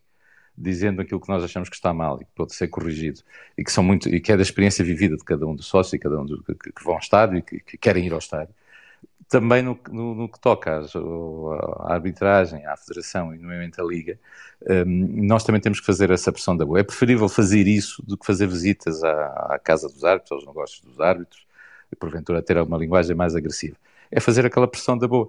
dizendo 0.56 1.02
aquilo 1.02 1.20
que 1.20 1.28
nós 1.28 1.44
achamos 1.44 1.68
que 1.68 1.76
está 1.76 1.92
mal 1.92 2.18
e 2.20 2.24
que 2.24 2.30
pode 2.34 2.54
ser 2.54 2.68
corrigido 2.68 3.20
e 3.56 3.64
que 3.64 3.70
são 3.70 3.84
muito 3.84 4.08
e 4.08 4.20
que 4.20 4.32
é 4.32 4.36
da 4.36 4.42
experiência 4.42 4.84
vivida 4.84 5.16
de 5.16 5.24
cada 5.24 5.46
um 5.46 5.54
dos 5.54 5.66
sócios 5.66 5.92
e 5.92 5.98
cada 5.98 6.20
um 6.20 6.24
dos 6.24 6.40
que, 6.44 6.54
que, 6.54 6.84
vão 6.84 6.94
ao 6.94 7.00
estádio 7.00 7.38
e 7.38 7.42
que, 7.42 7.60
que, 7.60 7.76
querem 7.76 8.06
ir 8.06 8.12
ao 8.12 8.18
estádio. 8.18 8.54
Também 9.28 9.62
no, 9.62 9.78
no, 9.90 10.14
no 10.14 10.28
que 10.28 10.38
toca 10.40 10.78
às, 10.78 10.94
à 10.94 11.92
arbitragem, 11.92 12.64
à 12.64 12.76
federação 12.76 13.34
e, 13.34 13.38
nomeadamente, 13.38 13.80
à 13.80 13.84
liga, 13.84 14.18
um, 14.86 15.26
nós 15.26 15.42
também 15.42 15.60
temos 15.60 15.80
que 15.80 15.86
fazer 15.86 16.10
essa 16.10 16.32
pressão 16.32 16.56
da 16.56 16.64
boa. 16.64 16.78
É 16.78 16.84
preferível 16.84 17.28
fazer 17.28 17.66
isso 17.66 18.02
do 18.06 18.16
que 18.16 18.24
fazer 18.24 18.46
visitas 18.46 19.02
à, 19.02 19.54
à 19.54 19.58
casa 19.58 19.88
dos 19.88 20.04
árbitros, 20.04 20.32
aos 20.32 20.46
negócios 20.46 20.80
dos 20.80 21.00
árbitros, 21.00 21.44
e 21.90 21.96
porventura 21.96 22.40
ter 22.42 22.56
uma 22.58 22.78
linguagem 22.78 23.16
mais 23.16 23.34
agressiva. 23.34 23.76
É 24.10 24.20
fazer 24.20 24.46
aquela 24.46 24.68
pressão 24.68 24.96
da 24.96 25.06
boa, 25.08 25.28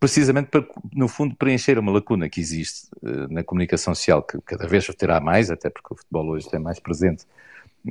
precisamente 0.00 0.48
para, 0.48 0.66
no 0.92 1.08
fundo, 1.08 1.34
preencher 1.36 1.78
uma 1.78 1.92
lacuna 1.92 2.28
que 2.28 2.40
existe 2.40 2.88
uh, 3.02 3.32
na 3.32 3.42
comunicação 3.44 3.94
social, 3.94 4.22
que 4.22 4.40
cada 4.42 4.66
vez 4.66 4.86
terá 4.96 5.20
mais, 5.20 5.50
até 5.50 5.70
porque 5.70 5.94
o 5.94 5.96
futebol 5.96 6.28
hoje 6.28 6.48
tem 6.48 6.60
mais 6.60 6.80
presente, 6.80 7.26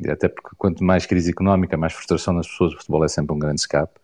até 0.09 0.27
porque 0.27 0.49
quanto 0.57 0.83
mais 0.83 1.05
crise 1.05 1.31
económica, 1.31 1.77
mais 1.77 1.93
frustração 1.93 2.33
nas 2.33 2.47
pessoas, 2.47 2.73
o 2.73 2.77
futebol 2.77 3.03
é 3.05 3.07
sempre 3.07 3.33
um 3.35 3.39
grande 3.39 3.61
escape. 3.61 3.99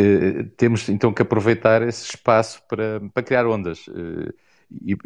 Uh, 0.00 0.44
temos 0.56 0.88
então 0.88 1.12
que 1.12 1.22
aproveitar 1.22 1.82
esse 1.82 2.04
espaço 2.04 2.62
para, 2.68 3.00
para 3.12 3.22
criar 3.22 3.46
ondas. 3.46 3.86
Uh, 3.86 4.34
e, 4.84 4.96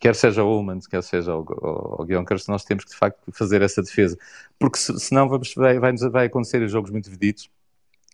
quer 0.00 0.14
seja 0.14 0.44
o 0.44 0.48
Ullman, 0.48 0.80
quer 0.80 1.02
seja 1.02 1.34
o, 1.34 1.40
o, 1.40 2.02
o 2.02 2.04
Guionkers, 2.04 2.46
nós 2.46 2.64
temos 2.64 2.84
que 2.84 2.90
de 2.90 2.96
facto 2.96 3.32
fazer 3.32 3.62
essa 3.62 3.82
defesa, 3.82 4.18
porque 4.58 4.78
se, 4.78 4.98
senão 5.00 5.28
vamos, 5.28 5.54
vai, 5.54 5.78
vai, 5.78 5.96
vai 5.96 6.26
acontecer 6.26 6.66
jogos 6.68 6.90
muito 6.90 7.10
vedidos 7.10 7.50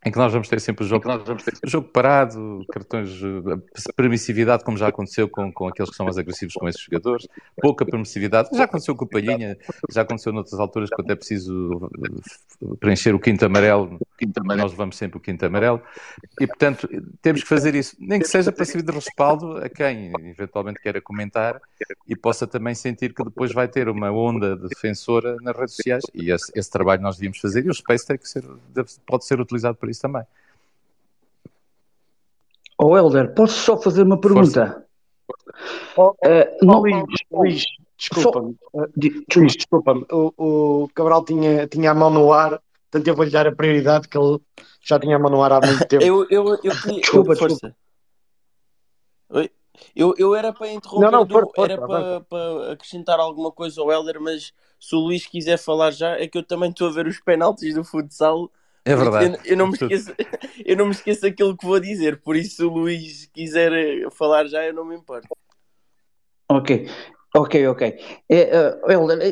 em 0.05 0.10
que 0.10 0.16
nós 0.16 0.32
vamos 0.32 0.48
ter 0.48 0.60
sempre 0.60 0.85
o 0.85 0.89
jogo, 0.89 1.05
ter... 1.36 1.68
jogo 1.68 1.89
parado, 1.89 2.64
cartões, 2.72 3.10
eh, 3.22 3.93
permissividade, 3.94 4.64
como 4.64 4.78
já 4.78 4.89
aconteceu 4.89 5.28
com, 5.28 5.52
com 5.52 5.68
aqueles 5.68 5.90
que 5.90 5.97
são 5.97 6.06
mais 6.06 6.16
agressivos 6.16 6.55
com 6.55 6.66
esses 6.66 6.81
jogadores, 6.81 7.28
pouca 7.60 7.85
permissividade, 7.85 8.48
já 8.55 8.64
aconteceu 8.64 8.97
com 8.97 9.05
o 9.05 9.09
Palhinha, 9.09 9.59
já 9.90 10.01
aconteceu 10.01 10.32
noutras 10.32 10.59
alturas, 10.59 10.89
quando 10.89 11.10
é 11.10 11.14
preciso 11.14 11.90
eh, 12.62 12.66
preencher 12.81 13.14
o 13.14 13.18
quinto 13.18 13.44
amarelo, 13.44 13.98
quinto 14.16 14.40
amarelo. 14.40 14.62
nós 14.62 14.72
levamos 14.72 14.97
sempre 14.97 15.18
o 15.18 15.20
quinto 15.20 15.44
amarelo, 15.44 15.82
e 16.40 16.47
portanto 16.47 16.89
temos 17.20 17.43
que 17.43 17.48
fazer 17.48 17.74
isso, 17.74 17.94
nem 18.01 18.18
que 18.18 18.27
seja 18.27 18.51
para 18.51 18.64
servir 18.64 18.86
de 18.86 18.93
respaldo 18.93 19.59
a 19.59 19.68
quem 19.68 20.12
eventualmente 20.24 20.81
queira 20.81 21.02
comentar 21.02 21.60
e 22.09 22.16
possa 22.16 22.47
também 22.47 22.74
sentir 22.74 23.12
que 23.14 23.22
depois 23.22 23.52
vai 23.52 23.68
ter 23.68 23.86
uma 23.86 24.10
onda 24.10 24.56
defensora 24.56 25.36
nas 25.43 25.55
redes 25.55 25.77
sociais, 25.77 26.02
e 26.14 26.31
esse, 26.31 26.51
esse 26.55 26.70
trabalho 26.70 27.02
nós 27.02 27.16
devíamos 27.16 27.39
fazer, 27.39 27.66
e 27.66 27.68
o 27.68 27.74
Space 27.74 28.06
tem 28.06 28.16
que 28.16 28.27
ser, 28.27 28.44
pode 29.06 29.27
ser 29.27 29.39
utilizado 29.40 29.77
para 29.77 29.89
isso 29.90 30.02
também. 30.02 30.22
Ó 32.78 32.86
oh, 32.86 32.96
Helder, 32.96 33.34
posso 33.34 33.54
só 33.54 33.76
fazer 33.76 34.02
uma 34.02 34.18
pergunta? 34.18 34.86
Oh, 35.96 36.10
uh, 36.10 36.16
não, 36.62 36.80
Luís, 36.80 37.04
Luís 37.30 37.64
desculpa-me. 37.98 38.56
Só... 38.72 38.78
Uh, 38.78 38.90
Luís, 39.36 39.56
desculpa-me. 39.56 40.06
O, 40.10 40.32
o, 40.38 40.88
Cabral 40.94 41.24
tinha, 41.24 41.66
tinha 41.66 41.90
a 41.90 41.94
mão 41.94 42.08
no 42.10 42.32
ar, 42.32 42.60
portanto 42.90 43.06
eu 43.06 43.14
vou-lhe 43.14 43.30
dar 43.30 43.46
a 43.46 43.54
prioridade 43.54 44.08
que 44.08 44.16
ele 44.16 44.38
já 44.82 44.98
tinha 44.98 45.16
a 45.16 45.18
mão 45.18 45.30
no 45.30 45.42
ar 45.42 45.52
há 45.52 45.60
muito 45.60 45.86
tempo. 45.86 46.02
eu, 46.02 46.26
eu, 46.30 46.58
eu, 46.64 46.72
desculpa, 47.00 47.34
desculpa. 47.34 47.76
Oi? 49.30 49.50
Eu, 49.94 50.14
eu 50.18 50.34
era 50.34 50.52
para 50.52 50.72
interromper, 50.72 51.10
não, 51.10 51.20
não, 51.20 51.28
for, 51.28 51.50
for, 51.54 51.70
era 51.70 51.86
para, 51.86 52.20
para, 52.22 52.72
acrescentar 52.72 53.18
alguma 53.18 53.50
coisa 53.50 53.80
ao 53.80 53.90
Helder, 53.90 54.20
mas 54.20 54.52
se 54.78 54.94
o 54.94 54.98
Luís 54.98 55.26
quiser 55.26 55.58
falar 55.58 55.90
já, 55.90 56.18
é 56.18 56.26
que 56.26 56.36
eu 56.36 56.42
também 56.42 56.70
estou 56.70 56.88
a 56.88 56.92
ver 56.92 57.06
os 57.06 57.20
penaltis 57.20 57.74
do 57.74 57.84
futsal 57.84 58.50
é 58.85 58.97
verdade. 58.97 59.39
Eu, 59.44 59.52
eu, 59.52 59.57
não 59.57 59.66
me 59.69 59.74
esqueço, 59.74 60.12
eu 60.65 60.77
não 60.77 60.86
me 60.86 60.93
esqueço 60.93 61.23
daquilo 61.23 61.57
que 61.57 61.66
vou 61.66 61.81
dizer, 61.81 62.20
por 62.20 62.36
isso 62.36 62.57
se 62.57 62.65
o 62.65 62.70
Luís 62.70 63.28
quiser 63.32 63.73
eh, 63.73 64.11
falar 64.11 64.47
já, 64.47 64.65
eu 64.65 64.74
não 64.74 64.85
me 64.85 64.97
importo. 64.97 65.28
Ok, 66.51 66.89
ok, 67.36 67.66
ok. 67.69 67.98
É, 68.28 68.78
uh, 68.86 68.90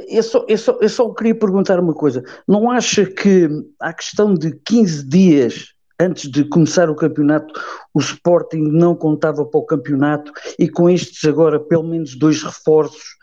eu, 0.08 0.22
só, 0.22 0.44
eu, 0.48 0.58
só, 0.58 0.78
eu 0.80 0.88
só 0.88 1.12
queria 1.12 1.34
perguntar 1.34 1.80
uma 1.80 1.94
coisa. 1.94 2.22
Não 2.46 2.70
acha 2.70 3.04
que 3.04 3.48
a 3.80 3.92
questão 3.92 4.34
de 4.34 4.52
15 4.64 5.08
dias 5.08 5.74
antes 6.00 6.30
de 6.30 6.44
começar 6.44 6.88
o 6.88 6.94
campeonato, 6.94 7.52
o 7.92 7.98
Sporting 7.98 8.68
não 8.70 8.94
contava 8.94 9.44
para 9.44 9.58
o 9.58 9.66
campeonato 9.66 10.32
e 10.58 10.68
com 10.68 10.88
estes 10.88 11.24
agora 11.24 11.58
pelo 11.58 11.82
menos 11.82 12.14
dois 12.14 12.42
reforços 12.42 13.17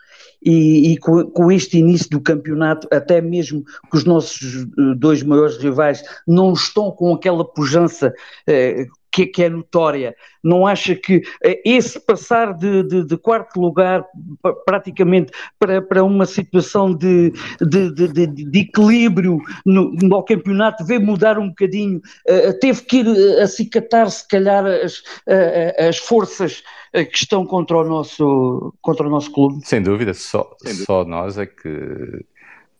e, 0.46 0.92
e 0.92 0.96
com, 0.98 1.24
com, 1.24 1.50
este 1.50 1.78
início 1.78 2.08
do 2.08 2.20
campeonato, 2.20 2.86
até 2.92 3.20
mesmo 3.20 3.64
que 3.90 3.96
os 3.96 4.04
nossos 4.04 4.62
eh, 4.62 4.94
dois 4.96 5.20
maiores 5.24 5.56
rivais 5.58 6.04
não 6.26 6.52
estão 6.52 6.92
com 6.92 7.12
aquela 7.12 7.44
pujança 7.44 8.14
eh, 8.46 8.86
que, 9.10 9.26
que, 9.26 9.42
é 9.42 9.48
notória. 9.48 10.14
Não 10.44 10.64
acha 10.64 10.94
que 10.94 11.22
eh, 11.42 11.60
esse 11.64 11.98
passar 11.98 12.54
de, 12.54 12.84
de, 12.84 13.04
de 13.04 13.16
quarto 13.16 13.60
lugar 13.60 14.04
praticamente 14.64 15.32
para, 15.58 15.82
para 15.82 16.04
uma 16.04 16.26
situação 16.26 16.94
de, 16.94 17.32
de, 17.60 18.60
equilíbrio 18.60 19.40
no, 19.64 19.90
no, 19.94 20.22
campeonato 20.22 20.84
vê 20.84 21.00
mudar 21.00 21.40
um 21.40 21.48
bocadinho? 21.48 22.00
Uh, 22.28 22.56
teve 22.60 22.82
que 22.82 22.98
ir 22.98 23.40
acicatar, 23.40 24.08
se 24.10 24.28
calhar, 24.28 24.64
as, 24.64 24.98
uh, 24.98 25.88
as 25.88 25.96
forças 25.96 26.62
que 27.04 27.18
estão 27.18 27.44
contra 27.44 27.76
o 27.76 27.84
nosso, 27.84 28.74
contra 28.80 29.06
o 29.06 29.10
nosso 29.10 29.30
clube? 29.32 29.66
Sem 29.66 29.82
dúvida, 29.82 30.14
só, 30.14 30.54
Sem 30.58 30.72
dúvida. 30.72 30.86
só 30.86 31.04
nós 31.04 31.38
é 31.38 31.46
que 31.46 32.24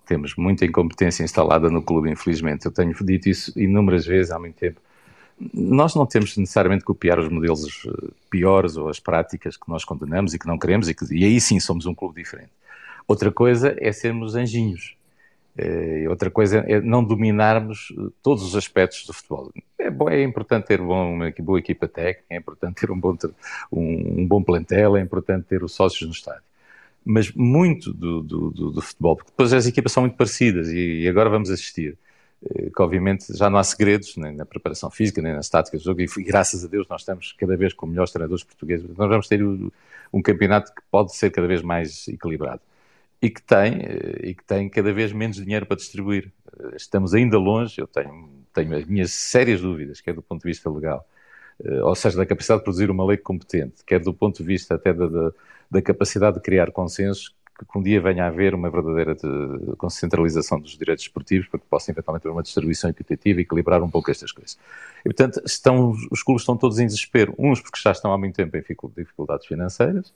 temos 0.06 0.34
muita 0.36 0.64
incompetência 0.64 1.22
instalada 1.22 1.68
no 1.68 1.82
clube, 1.82 2.10
infelizmente. 2.10 2.66
Eu 2.66 2.72
tenho 2.72 2.94
dito 3.04 3.28
isso 3.28 3.52
inúmeras 3.58 4.06
vezes 4.06 4.30
há 4.30 4.38
muito 4.38 4.56
tempo 4.56 4.80
nós 5.52 5.94
não 5.94 6.06
temos 6.06 6.36
necessariamente 6.36 6.80
que 6.80 6.86
copiar 6.86 7.18
os 7.18 7.28
modelos 7.28 7.86
eh, 7.86 8.08
piores 8.30 8.76
ou 8.76 8.88
as 8.88 8.98
práticas 8.98 9.56
que 9.56 9.68
nós 9.68 9.84
condenamos 9.84 10.32
e 10.32 10.38
que 10.38 10.46
não 10.46 10.58
queremos, 10.58 10.88
e, 10.88 10.94
que, 10.94 11.04
e 11.14 11.24
aí 11.24 11.40
sim 11.40 11.60
somos 11.60 11.86
um 11.86 11.94
clube 11.94 12.22
diferente. 12.22 12.50
Outra 13.06 13.30
coisa 13.30 13.76
é 13.78 13.92
sermos 13.92 14.34
anjinhos. 14.34 14.96
É, 15.58 16.06
outra 16.08 16.30
coisa 16.30 16.58
é 16.66 16.80
não 16.82 17.02
dominarmos 17.02 17.90
eh, 17.96 18.10
todos 18.22 18.42
os 18.42 18.54
aspectos 18.54 19.06
do 19.06 19.14
futebol. 19.14 19.50
É, 19.78 19.90
bom, 19.90 20.08
é 20.10 20.22
importante 20.22 20.66
ter 20.66 20.82
uma 20.82 21.32
boa 21.40 21.58
equipa 21.58 21.88
técnica, 21.88 22.26
é 22.28 22.36
importante 22.36 22.80
ter 22.80 22.90
um 22.90 23.00
bom, 23.00 23.16
um, 23.72 24.20
um 24.20 24.26
bom 24.26 24.42
plantel, 24.42 24.98
é 24.98 25.00
importante 25.00 25.46
ter 25.46 25.64
os 25.64 25.72
sócios 25.74 26.06
no 26.06 26.12
estádio. 26.12 26.42
Mas 27.02 27.32
muito 27.32 27.94
do, 27.94 28.22
do, 28.22 28.50
do, 28.50 28.70
do 28.72 28.82
futebol, 28.82 29.16
porque 29.16 29.30
depois 29.30 29.52
as 29.54 29.66
equipas 29.66 29.92
são 29.92 30.02
muito 30.02 30.16
parecidas 30.16 30.68
e, 30.68 31.02
e 31.02 31.08
agora 31.08 31.30
vamos 31.30 31.50
assistir 31.50 31.96
eh, 32.44 32.70
que 32.74 32.82
obviamente 32.82 33.34
já 33.34 33.48
não 33.48 33.58
há 33.58 33.64
segredos 33.64 34.14
nem 34.18 34.36
na 34.36 34.44
preparação 34.44 34.90
física, 34.90 35.22
nem 35.22 35.32
nas 35.32 35.48
táticas 35.48 35.80
do 35.80 35.84
jogo, 35.84 36.02
e 36.02 36.22
graças 36.22 36.64
a 36.66 36.68
Deus 36.68 36.86
nós 36.88 37.00
estamos 37.00 37.32
cada 37.32 37.56
vez 37.56 37.72
com 37.72 37.86
melhores 37.86 38.12
treinadores 38.12 38.44
portugueses. 38.44 38.86
Nós 38.88 39.08
vamos 39.08 39.26
ter 39.26 39.42
um 40.12 40.22
campeonato 40.22 40.74
que 40.74 40.82
pode 40.90 41.16
ser 41.16 41.30
cada 41.30 41.46
vez 41.46 41.62
mais 41.62 42.06
equilibrado 42.08 42.60
e 43.26 43.30
que 43.30 43.42
tem, 43.42 43.80
eh, 43.82 44.28
e 44.28 44.34
que 44.34 44.44
tem 44.44 44.68
cada 44.68 44.92
vez 44.92 45.12
menos 45.12 45.36
dinheiro 45.36 45.66
para 45.66 45.76
distribuir. 45.76 46.32
Eh, 46.60 46.76
estamos 46.76 47.12
ainda 47.12 47.38
longe, 47.38 47.80
eu 47.80 47.86
tenho, 47.86 48.30
tenho 48.54 48.76
as 48.76 48.84
minhas 48.86 49.10
sérias 49.12 49.60
dúvidas, 49.60 50.00
quer 50.00 50.14
do 50.14 50.22
ponto 50.22 50.42
de 50.42 50.48
vista 50.48 50.70
legal, 50.70 51.06
ou 51.82 51.94
seja, 51.94 52.16
da 52.18 52.26
capacidade 52.26 52.60
de 52.60 52.64
produzir 52.64 52.90
uma 52.90 53.04
lei 53.04 53.16
competente, 53.16 53.82
quer 53.84 53.98
do 53.98 54.12
ponto 54.14 54.38
de 54.38 54.44
vista 54.44 54.74
até 54.74 54.92
da, 54.92 55.06
da, 55.08 55.32
da 55.70 55.82
capacidade 55.82 56.36
de 56.36 56.42
criar 56.42 56.70
consensos 56.70 57.34
que 57.58 57.78
um 57.78 57.82
dia 57.82 57.98
venha 58.00 58.24
a 58.24 58.26
haver 58.28 58.54
uma 58.54 58.68
verdadeira 58.70 59.16
concentralização 59.78 60.60
dos 60.60 60.76
direitos 60.76 61.04
esportivos 61.04 61.48
para 61.48 61.58
que 61.58 61.66
possa 61.66 61.90
eventualmente 61.90 62.26
haver 62.26 62.34
uma 62.34 62.42
distribuição 62.42 62.90
equitativa 62.90 63.40
e 63.40 63.42
equilibrar 63.42 63.82
um 63.82 63.88
pouco 63.88 64.10
estas 64.10 64.30
coisas. 64.30 64.58
E, 65.00 65.04
portanto, 65.04 65.40
estão, 65.46 65.96
os 66.10 66.22
clubes 66.22 66.42
estão 66.42 66.54
todos 66.54 66.78
em 66.78 66.86
desespero, 66.86 67.34
uns 67.38 67.62
porque 67.62 67.80
já 67.80 67.92
estão 67.92 68.12
há 68.12 68.18
muito 68.18 68.34
tempo 68.34 68.54
em 68.54 68.62
dificuldades 68.94 69.46
financeiras, 69.46 70.12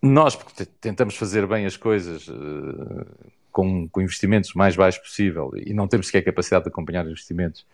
nós 0.00 0.36
porque 0.36 0.64
tentamos 0.80 1.16
fazer 1.16 1.46
bem 1.46 1.66
as 1.66 1.76
coisas 1.76 2.28
uh, 2.28 3.06
com, 3.50 3.88
com, 3.88 4.00
investimentos 4.00 4.54
mais 4.54 4.76
baixos 4.76 5.02
possível 5.02 5.50
e 5.54 5.74
não 5.74 5.88
temos 5.88 6.06
sequer 6.06 6.22
capacidade 6.22 6.64
de 6.64 6.70
acompanhar 6.70 7.04
os 7.04 7.10
investimentos 7.10 7.66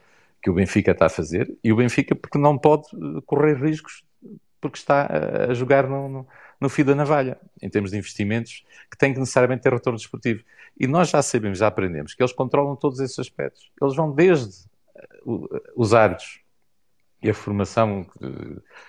que 0.43 0.51
o 0.51 0.55
Benfica 0.55 0.93
está 0.93 1.07
a 1.07 1.11
fazer, 1.11 1.51
e 1.65 1.73
o 1.73 1.77
Benfica 1.77 2.15
porque 2.15 2.37
não 2.37 2.59
pode 2.59 2.85
eh, 2.93 3.21
correr 3.25 3.55
riscos 3.55 4.05
porque 4.61 4.77
está 4.77 5.09
a 5.49 5.55
jogar 5.55 5.89
no, 5.89 6.07
no 6.07 6.27
no 6.65 6.69
fio 6.69 6.85
da 6.85 6.95
navalha, 6.95 7.39
em 7.61 7.69
termos 7.69 7.91
de 7.91 7.99
investimentos, 7.99 8.65
que 8.91 8.97
têm 8.97 9.13
que 9.13 9.21
necessariamente 9.21 9.63
ter 9.63 9.73
retorno 9.73 9.99
desportivo. 9.99 10.43
E 10.79 10.87
nós 10.87 11.11
já 11.11 11.23
sabemos, 11.23 11.59
já 11.59 11.67
aprendemos, 11.67 12.15
que 12.15 12.23
eles 12.23 12.33
controlam 12.33 12.75
todos 12.75 13.01
esses 13.01 13.19
aspectos. 13.19 13.71
Eles 13.81 13.95
vão 13.95 14.11
desde 14.11 14.65
os 15.77 15.95
árbitros 15.95 16.41
e 17.23 17.31
a 17.31 17.35
formação, 17.35 18.07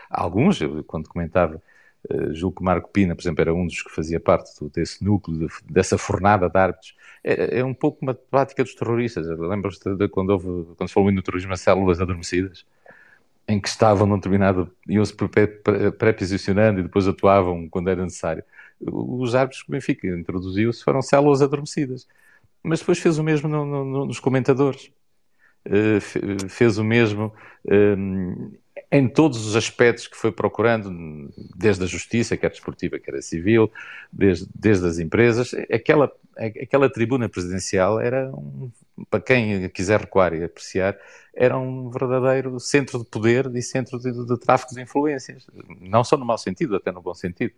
alguns, 0.10 0.62
eu, 0.62 0.84
quando 0.84 1.10
comentava, 1.10 1.62
uh, 2.12 2.34
julgo 2.34 2.58
que 2.58 2.64
Marco 2.64 2.90
Pina, 2.90 3.16
por 3.16 3.22
exemplo, 3.22 3.42
era 3.42 3.54
um 3.54 3.66
dos 3.66 3.82
que 3.82 3.92
fazia 3.92 4.20
parte 4.20 4.52
desse 4.74 5.04
núcleo, 5.04 5.48
de, 5.48 5.48
dessa 5.70 5.98
fornada 5.98 6.50
de 6.50 6.58
árbitros. 6.58 6.96
É, 7.24 7.60
é, 7.60 7.66
um 7.66 7.74
pouco 7.74 8.00
uma 8.02 8.14
prática 8.14 8.64
dos 8.64 8.76
terroristas. 8.76 9.28
Lembras-te 9.28 9.96
de 9.96 10.08
quando, 10.08 10.32
houve, 10.32 10.76
quando 10.76 10.88
se 10.88 10.94
falou 10.94 11.12
no 11.12 11.22
terrorismo 11.22 11.54
a 11.54 11.58
células 11.58 12.00
adormecidas? 12.00 12.66
em 13.48 13.60
que 13.60 13.68
estavam 13.68 14.08
num 14.08 14.16
determinado, 14.16 14.72
iam-se 14.88 15.14
pré-posicionando 15.98 16.80
e 16.80 16.84
depois 16.84 17.08
atuavam 17.08 17.70
quando 17.70 17.90
era 17.90 18.04
necessário. 18.04 18.44
Os 18.82 19.36
árbitros 19.36 19.64
que 19.64 19.70
o 19.70 19.72
Benfica 19.72 20.08
introduziu-se 20.08 20.84
foram 20.84 21.02
células 21.02 21.42
adormecidas. 21.42 22.08
Mas 22.64 22.80
depois 22.80 22.98
fez 22.98 23.20
o 23.20 23.24
mesmo 23.24 23.48
no, 23.48 23.66
no, 23.66 24.06
nos 24.06 24.20
comentadores. 24.20 24.92
Uh, 25.68 26.50
fez 26.50 26.78
o 26.78 26.84
mesmo 26.84 27.34
uh, 27.66 28.58
em 28.92 29.08
todos 29.08 29.46
os 29.46 29.56
aspectos 29.56 30.08
que 30.08 30.16
foi 30.16 30.32
procurando, 30.32 31.32
desde 31.56 31.84
a 31.84 31.88
justiça, 31.88 32.38
quer 32.38 32.50
desportiva, 32.50 33.00
quer 33.00 33.16
a 33.16 33.22
civil, 33.22 33.72
desde, 34.12 34.48
desde 34.54 34.86
as 34.88 35.00
empresas. 35.00 35.54
Aquela, 35.72 36.12
aquela 36.38 36.90
tribuna 36.90 37.28
presidencial 37.28 38.00
era, 38.00 38.30
um, 38.32 38.72
para 39.10 39.20
quem 39.20 39.68
quiser 39.70 40.02
recuar 40.02 40.34
e 40.34 40.44
apreciar, 40.44 40.98
era 41.34 41.58
um 41.58 41.90
verdadeiro 41.90 42.60
centro 42.60 43.00
de 43.00 43.06
poder 43.06 43.54
e 43.56 43.62
centro 43.62 44.00
de, 44.00 44.12
de, 44.12 44.26
de 44.26 44.40
tráfico 44.40 44.74
de 44.74 44.82
influências. 44.82 45.48
Não 45.82 46.04
só 46.04 46.16
no 46.18 46.26
mau 46.26 46.38
sentido, 46.38 46.76
até 46.76 46.92
no 46.92 47.02
bom 47.02 47.14
sentido. 47.14 47.54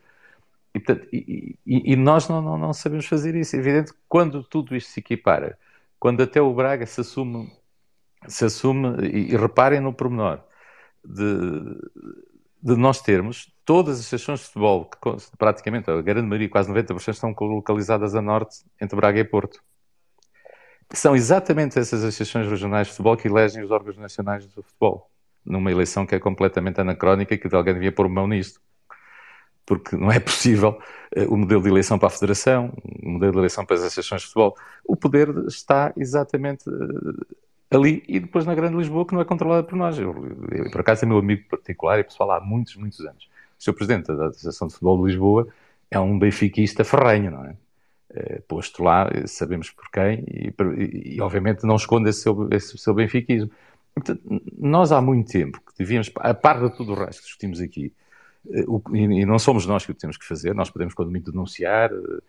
E, 0.74 0.80
portanto, 0.80 1.08
e, 1.12 1.56
e, 1.66 1.94
e 1.94 1.96
nós 1.96 2.28
não, 2.28 2.42
não, 2.42 2.58
não, 2.58 2.74
sabemos 2.74 3.06
fazer 3.06 3.36
isso. 3.36 3.56
É 3.56 3.60
evidente 3.60 3.94
que 3.94 4.00
quando 4.08 4.44
tudo 4.44 4.76
isto 4.76 4.92
se 4.92 5.00
equipara, 5.00 5.58
quando 6.00 6.22
até 6.24 6.42
o 6.42 6.54
Braga 6.54 6.86
se 6.86 7.02
assume, 7.02 7.52
se 8.28 8.46
assume 8.46 9.08
e, 9.08 9.34
e 9.34 9.38
reparem 9.38 9.80
no 9.80 9.94
pormenor, 9.94 10.42
de, 11.08 11.80
de 12.62 12.76
nós 12.76 13.02
termos 13.02 13.54
todas 13.64 14.00
as 14.00 14.06
estações 14.06 14.40
de 14.40 14.46
futebol, 14.48 14.86
que 14.86 15.38
praticamente 15.38 15.90
a 15.90 16.02
grande 16.02 16.28
maioria, 16.28 16.50
quase 16.50 16.72
90%, 16.72 17.10
estão 17.10 17.36
localizadas 17.40 18.16
a 18.16 18.22
norte, 18.22 18.58
entre 18.82 18.96
Braga 18.96 19.20
e 19.20 19.24
Porto. 19.24 19.62
São 20.94 21.16
exatamente 21.16 21.78
essas 21.78 22.04
associações 22.04 22.48
regionais 22.48 22.88
de 22.88 22.94
futebol 22.94 23.18
que 23.18 23.28
elegem 23.28 23.64
os 23.64 23.72
órgãos 23.72 23.98
nacionais 23.98 24.46
do 24.48 24.64
futebol, 24.64 25.10
numa 25.46 25.72
eleição 25.72 26.06
que 26.06 26.16
é 26.16 26.20
completamente 26.20 26.80
anacrónica 26.80 27.34
e 27.34 27.38
que 27.38 27.54
alguém 27.54 27.74
devia 27.74 27.92
pôr 27.92 28.08
mão 28.08 28.28
nisto. 28.28 28.62
Porque 29.66 29.98
não 29.98 30.10
é 30.10 30.20
possível 30.20 30.80
uh, 31.16 31.34
o 31.34 31.38
modelo 31.38 31.62
de 31.62 31.70
eleição 31.70 32.00
para 32.00 32.08
a 32.08 32.12
Federação, 32.12 32.74
o 33.04 33.10
modelo 33.10 33.34
de 33.34 33.38
eleição 33.40 33.66
para 33.66 33.76
as 33.76 33.82
associações 33.82 34.22
de 34.22 34.28
futebol. 34.28 34.56
O 34.86 34.96
poder 34.96 35.28
está 35.46 35.94
exatamente 35.98 36.70
uh, 36.70 37.28
ali 37.70 38.04
e 38.08 38.20
depois 38.20 38.46
na 38.46 38.56
Grande 38.56 38.78
Lisboa, 38.78 39.06
que 39.06 39.14
não 39.14 39.22
é 39.22 39.26
controlada 39.26 39.64
por 39.64 39.76
nós. 39.76 39.98
Eu, 39.98 40.16
eu, 40.52 40.72
por 40.72 40.82
acaso, 40.82 41.04
é 41.04 41.08
meu 41.08 41.18
amigo 41.18 41.48
particular 41.50 42.00
e 42.00 42.04
pessoal 42.04 42.32
há 42.32 42.40
muitos, 42.40 42.76
muitos 42.76 43.00
anos. 43.02 43.30
O 43.60 43.64
seu 43.64 43.74
presidente 43.74 44.08
da 44.08 44.28
Associação 44.28 44.68
de 44.68 44.74
Futebol 44.74 44.98
de 45.00 45.12
Lisboa 45.12 45.48
é 45.90 46.00
um 46.00 46.18
benfiquista 46.18 46.84
ferrenho, 46.84 47.32
não 47.32 47.46
é? 47.46 47.56
é 48.12 48.40
posto 48.48 48.84
lá, 48.84 49.10
sabemos 49.26 49.70
por 49.72 49.90
quem, 49.92 50.24
e, 50.28 50.54
e, 50.78 51.16
e, 51.16 51.22
obviamente 51.22 51.66
não 51.66 51.76
esconde 51.76 52.10
esse 52.10 52.22
seu, 52.22 52.48
esse 52.52 52.78
seu 52.78 52.94
benfiquismo. 52.94 53.50
Portanto, 53.94 54.22
nós 54.58 54.92
há 54.92 55.02
muito 55.02 55.32
tempo 55.32 55.60
que 55.60 55.74
devíamos, 55.78 56.12
a 56.18 56.34
par 56.34 56.62
de 56.62 56.76
tudo 56.76 56.94
o 56.94 56.96
resto 56.96 57.22
que 57.22 57.26
discutimos 57.26 57.60
aqui, 57.60 57.92
eh, 58.50 58.64
o, 58.68 58.82
e, 58.96 59.26
não 59.26 59.40
somos 59.40 59.66
nós 59.66 59.86
que 59.86 59.92
o 59.92 59.96
temos 59.96 60.18
que 60.18 60.26
fazer, 60.26 60.54
nós 60.54 60.70
podemos, 60.70 60.94
quando 60.94 61.10
muito, 61.10 61.32
denunciar, 61.32 61.92
eh, 61.92 62.22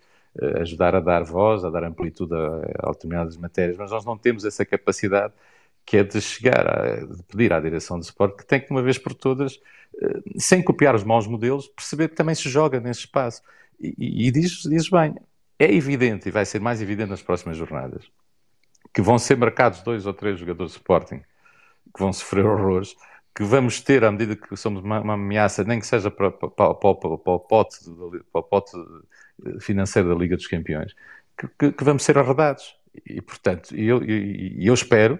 ajudar 0.61 0.95
a 0.95 0.99
dar 0.99 1.23
voz, 1.23 1.63
a 1.63 1.69
dar 1.69 1.83
amplitude 1.83 2.33
a, 2.33 2.89
a 2.89 2.91
determinadas 2.91 3.37
matérias, 3.37 3.77
mas 3.77 3.91
nós 3.91 4.05
não 4.05 4.17
temos 4.17 4.45
essa 4.45 4.65
capacidade 4.65 5.33
que 5.85 5.97
é 5.97 6.03
de 6.03 6.21
chegar 6.21 6.67
a 6.67 7.05
de 7.05 7.23
pedir 7.23 7.51
à 7.51 7.59
direção 7.59 7.99
de 7.99 8.05
suporte 8.05 8.37
que 8.37 8.45
tem 8.45 8.59
que, 8.61 8.69
uma 8.69 8.81
vez 8.81 8.97
por 8.97 9.13
todas, 9.13 9.59
eh, 10.01 10.21
sem 10.37 10.61
copiar 10.61 10.93
os 10.93 11.03
maus 11.03 11.25
modelos, 11.25 11.67
perceber 11.67 12.09
que 12.09 12.15
também 12.15 12.35
se 12.35 12.47
joga 12.47 12.79
nesse 12.79 13.01
espaço. 13.01 13.41
E, 13.79 14.27
e 14.27 14.31
diz, 14.31 14.61
diz 14.63 14.87
bem, 14.89 15.15
é 15.57 15.73
evidente, 15.73 16.29
e 16.29 16.31
vai 16.31 16.45
ser 16.45 16.61
mais 16.61 16.81
evidente 16.81 17.09
nas 17.09 17.23
próximas 17.23 17.57
jornadas, 17.57 18.05
que 18.93 19.01
vão 19.01 19.17
ser 19.17 19.35
marcados 19.37 19.81
dois 19.81 20.05
ou 20.05 20.13
três 20.13 20.39
jogadores 20.39 20.73
de 20.73 20.77
Sporting 20.77 21.21
que 21.93 21.99
vão 21.99 22.13
sofrer 22.13 22.45
horrores, 22.45 22.95
que 23.35 23.43
vamos 23.43 23.81
ter, 23.81 24.03
à 24.03 24.11
medida 24.11 24.35
que 24.35 24.55
somos 24.55 24.83
uma, 24.83 25.01
uma 25.01 25.13
ameaça, 25.13 25.63
nem 25.63 25.79
que 25.79 25.87
seja 25.87 26.11
para, 26.11 26.31
para, 26.31 26.49
para, 26.49 26.75
para, 26.75 27.09
o 27.09 27.39
pote, 27.39 27.77
para 28.31 28.41
o 28.41 28.43
pote 28.43 28.71
financeiro 29.59 30.09
da 30.09 30.15
Liga 30.15 30.35
dos 30.35 30.47
Campeões, 30.47 30.93
que, 31.37 31.47
que, 31.57 31.71
que 31.71 31.83
vamos 31.83 32.03
ser 32.03 32.17
arredados. 32.17 32.75
E, 33.05 33.21
portanto, 33.21 33.75
eu, 33.75 34.03
eu, 34.03 34.53
eu 34.59 34.73
espero 34.73 35.19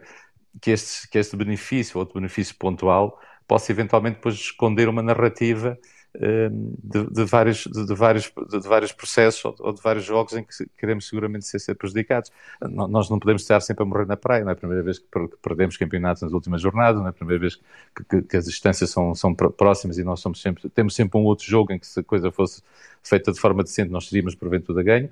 que 0.61 0.71
este, 0.71 1.07
que 1.09 1.17
este 1.17 1.35
benefício, 1.35 1.99
outro 1.99 2.15
benefício 2.15 2.55
pontual, 2.57 3.19
possa 3.47 3.71
eventualmente 3.71 4.15
depois 4.15 4.35
esconder 4.35 4.87
uma 4.89 5.01
narrativa 5.01 5.77
de, 6.13 7.05
de, 7.11 7.23
vários, 7.25 7.65
de, 7.65 7.85
de 7.85 7.93
vários, 7.93 8.31
de, 8.49 8.67
vários 8.67 8.91
processos 8.91 9.45
ou, 9.45 9.55
ou, 9.59 9.73
de 9.73 9.81
vários 9.81 10.03
jogos 10.03 10.33
em 10.33 10.43
que 10.43 10.65
queremos 10.77 11.07
seguramente 11.07 11.45
ser, 11.45 11.59
ser 11.59 11.75
prejudicados. 11.75 12.31
Nós 12.61 13.09
não 13.09 13.19
podemos 13.19 13.43
estar 13.43 13.59
sempre 13.61 13.83
a 13.83 13.85
morrer 13.85 14.05
na 14.05 14.17
praia, 14.17 14.43
não 14.43 14.49
é 14.49 14.53
a 14.53 14.55
primeira 14.55 14.83
vez 14.83 14.99
que 14.99 15.05
perdemos 15.41 15.77
campeonatos 15.77 16.23
nas 16.23 16.33
últimas 16.33 16.61
jornadas, 16.61 16.99
não 16.99 17.07
é 17.07 17.11
a 17.11 17.13
primeira 17.13 17.39
vez 17.39 17.55
que, 17.95 18.03
que, 18.09 18.21
que 18.23 18.37
as 18.37 18.45
distâncias 18.45 18.89
são, 18.89 19.13
são 19.13 19.33
próximas 19.33 19.97
e 19.97 20.03
nós 20.03 20.19
somos 20.19 20.41
sempre, 20.41 20.67
temos 20.69 20.95
sempre 20.95 21.19
um 21.19 21.23
outro 21.23 21.45
jogo 21.45 21.71
em 21.73 21.79
que 21.79 21.85
se 21.85 21.99
a 21.99 22.03
coisa 22.03 22.31
fosse 22.31 22.63
feita 23.03 23.31
de 23.31 23.39
forma 23.39 23.63
decente 23.63 23.91
nós 23.91 24.09
teríamos 24.09 24.35
porventura 24.35 24.81
ganho. 24.81 25.09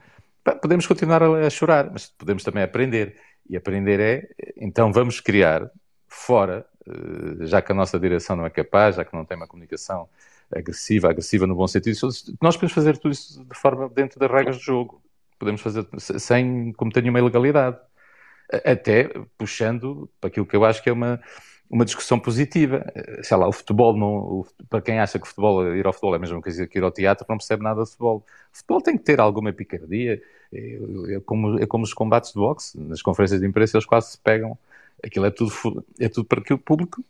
Podemos 0.62 0.88
continuar 0.88 1.22
a, 1.22 1.46
a 1.46 1.50
chorar, 1.50 1.90
mas 1.92 2.08
podemos 2.08 2.44
também 2.44 2.64
aprender. 2.64 3.18
E 3.50 3.56
aprender 3.56 4.00
é, 4.00 4.54
então 4.58 4.92
vamos 4.92 5.20
criar 5.20 5.70
fora, 6.08 6.66
eh, 6.86 7.46
já 7.46 7.62
que 7.62 7.72
a 7.72 7.76
nossa 7.76 8.00
direção 8.00 8.36
não 8.36 8.46
é 8.46 8.50
capaz, 8.50 8.96
já 8.96 9.06
que 9.06 9.14
não 9.14 9.24
tem 9.24 9.38
uma 9.38 9.48
comunicação 9.48 10.10
agressiva, 10.54 11.10
agressiva 11.10 11.46
no 11.46 11.56
bom 11.56 11.68
sentido. 11.68 11.98
Nós 12.42 12.56
podemos 12.56 12.74
fazer 12.74 12.98
tudo 12.98 13.12
isso 13.12 13.44
de 13.44 13.58
forma 13.58 13.90
dentro 13.90 14.20
das 14.20 14.30
regras 14.30 14.58
do 14.58 14.64
jogo. 14.64 15.02
Podemos 15.40 15.62
fazer 15.62 15.88
sem 15.98 16.72
cometer 16.74 17.02
nenhuma 17.02 17.20
ilegalidade. 17.20 17.78
Até 18.66 19.10
puxando 19.38 20.10
para 20.20 20.30
aquilo 20.30 20.46
que 20.46 20.56
eu 20.56 20.64
acho 20.64 20.82
que 20.82 20.90
é 20.90 20.94
uma, 20.94 21.20
uma 21.70 21.86
discussão 21.86 22.20
positiva. 22.20 22.86
Sei 23.22 23.36
lá, 23.36 23.48
o 23.48 23.52
futebol, 23.52 23.96
não, 23.96 24.46
para 24.70 24.82
quem 24.82 25.00
acha 25.00 25.20
que 25.20 25.26
o 25.26 25.28
futebol, 25.28 25.76
ir 25.76 25.86
ao 25.86 25.94
futebol 25.94 26.14
é 26.14 26.18
a 26.18 26.22
mesma 26.22 26.42
coisa 26.42 26.66
que 26.66 26.78
ir 26.78 26.84
ao 26.84 26.92
teatro, 26.92 27.26
não 27.30 27.38
percebe 27.38 27.64
nada 27.64 27.84
de 27.84 27.90
futebol. 27.90 28.26
O 28.54 28.58
futebol 28.58 28.82
tem 28.82 28.98
que 28.98 29.04
ter 29.04 29.20
alguma 29.20 29.52
picardia. 29.52 30.22
É, 30.52 30.80
é 31.16 31.20
como, 31.20 31.60
é 31.60 31.66
como 31.66 31.84
os 31.84 31.94
combates 31.94 32.32
de 32.32 32.40
boxe. 32.40 32.80
Nas 32.80 33.02
conferências 33.02 33.42
de 33.42 33.46
imprensa 33.46 33.78
eles 33.78 33.86
quase 33.86 34.12
se 34.12 34.18
pegam. 34.18 34.58
Aquilo 35.04 35.26
é 35.26 35.32
tudo, 35.32 35.86
é 36.00 36.10
tudo 36.10 36.26
para 36.26 36.42
que 36.42 36.54
o 36.54 36.58
público 36.58 37.04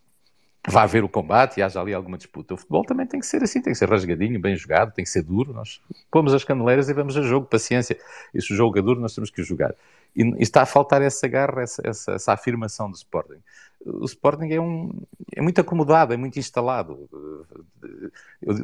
vá 0.68 0.84
haver 0.84 1.04
o 1.04 1.10
combate 1.10 1.58
e 1.58 1.64
haja 1.64 1.80
ali 1.80 1.94
alguma 1.94 2.18
disputa. 2.18 2.54
O 2.54 2.58
futebol 2.58 2.84
também 2.84 3.08
tem 3.08 3.20
que 3.20 3.26
ser 3.26 3.42
assim, 3.42 3.62
tem 3.62 3.72
que 3.72 3.80
ser 3.80 3.90
rasgadinho, 3.90 4.40
bem 4.40 4.56
jogado, 4.56 4.94
tem 4.94 5.06
que 5.06 5.10
ser 5.10 5.24
duro. 5.24 5.54
Nós 5.54 5.82
pomos 6.12 6.34
as 6.34 6.44
caneleiras 6.44 6.90
e 6.90 6.94
vamos 6.94 7.16
a 7.16 7.22
jogo, 7.22 7.48
paciência. 7.48 7.98
E 8.34 8.42
se 8.42 8.52
o 8.54 8.56
jogo 8.56 8.78
é 8.78 8.82
duro, 8.82 9.00
nós 9.00 9.16
temos 9.16 9.30
que 9.30 9.42
jogar. 9.44 9.74
E, 10.14 10.24
e 10.24 10.44
está 10.44 10.64
a 10.64 10.66
faltar 10.66 11.02
essa 11.02 11.26
garra, 11.28 11.62
essa, 11.62 11.82
essa, 11.86 12.12
essa, 12.14 12.34
afirmação 12.34 12.92
do 12.92 12.98
Sporting. 12.98 13.40
O 13.86 14.04
Sporting 14.06 14.50
é, 14.50 14.60
um, 14.60 14.92
é 15.34 15.42
muito 15.42 15.62
acomodado, 15.62 16.14
é 16.14 16.18
muito 16.18 16.38
instalado. 16.38 17.08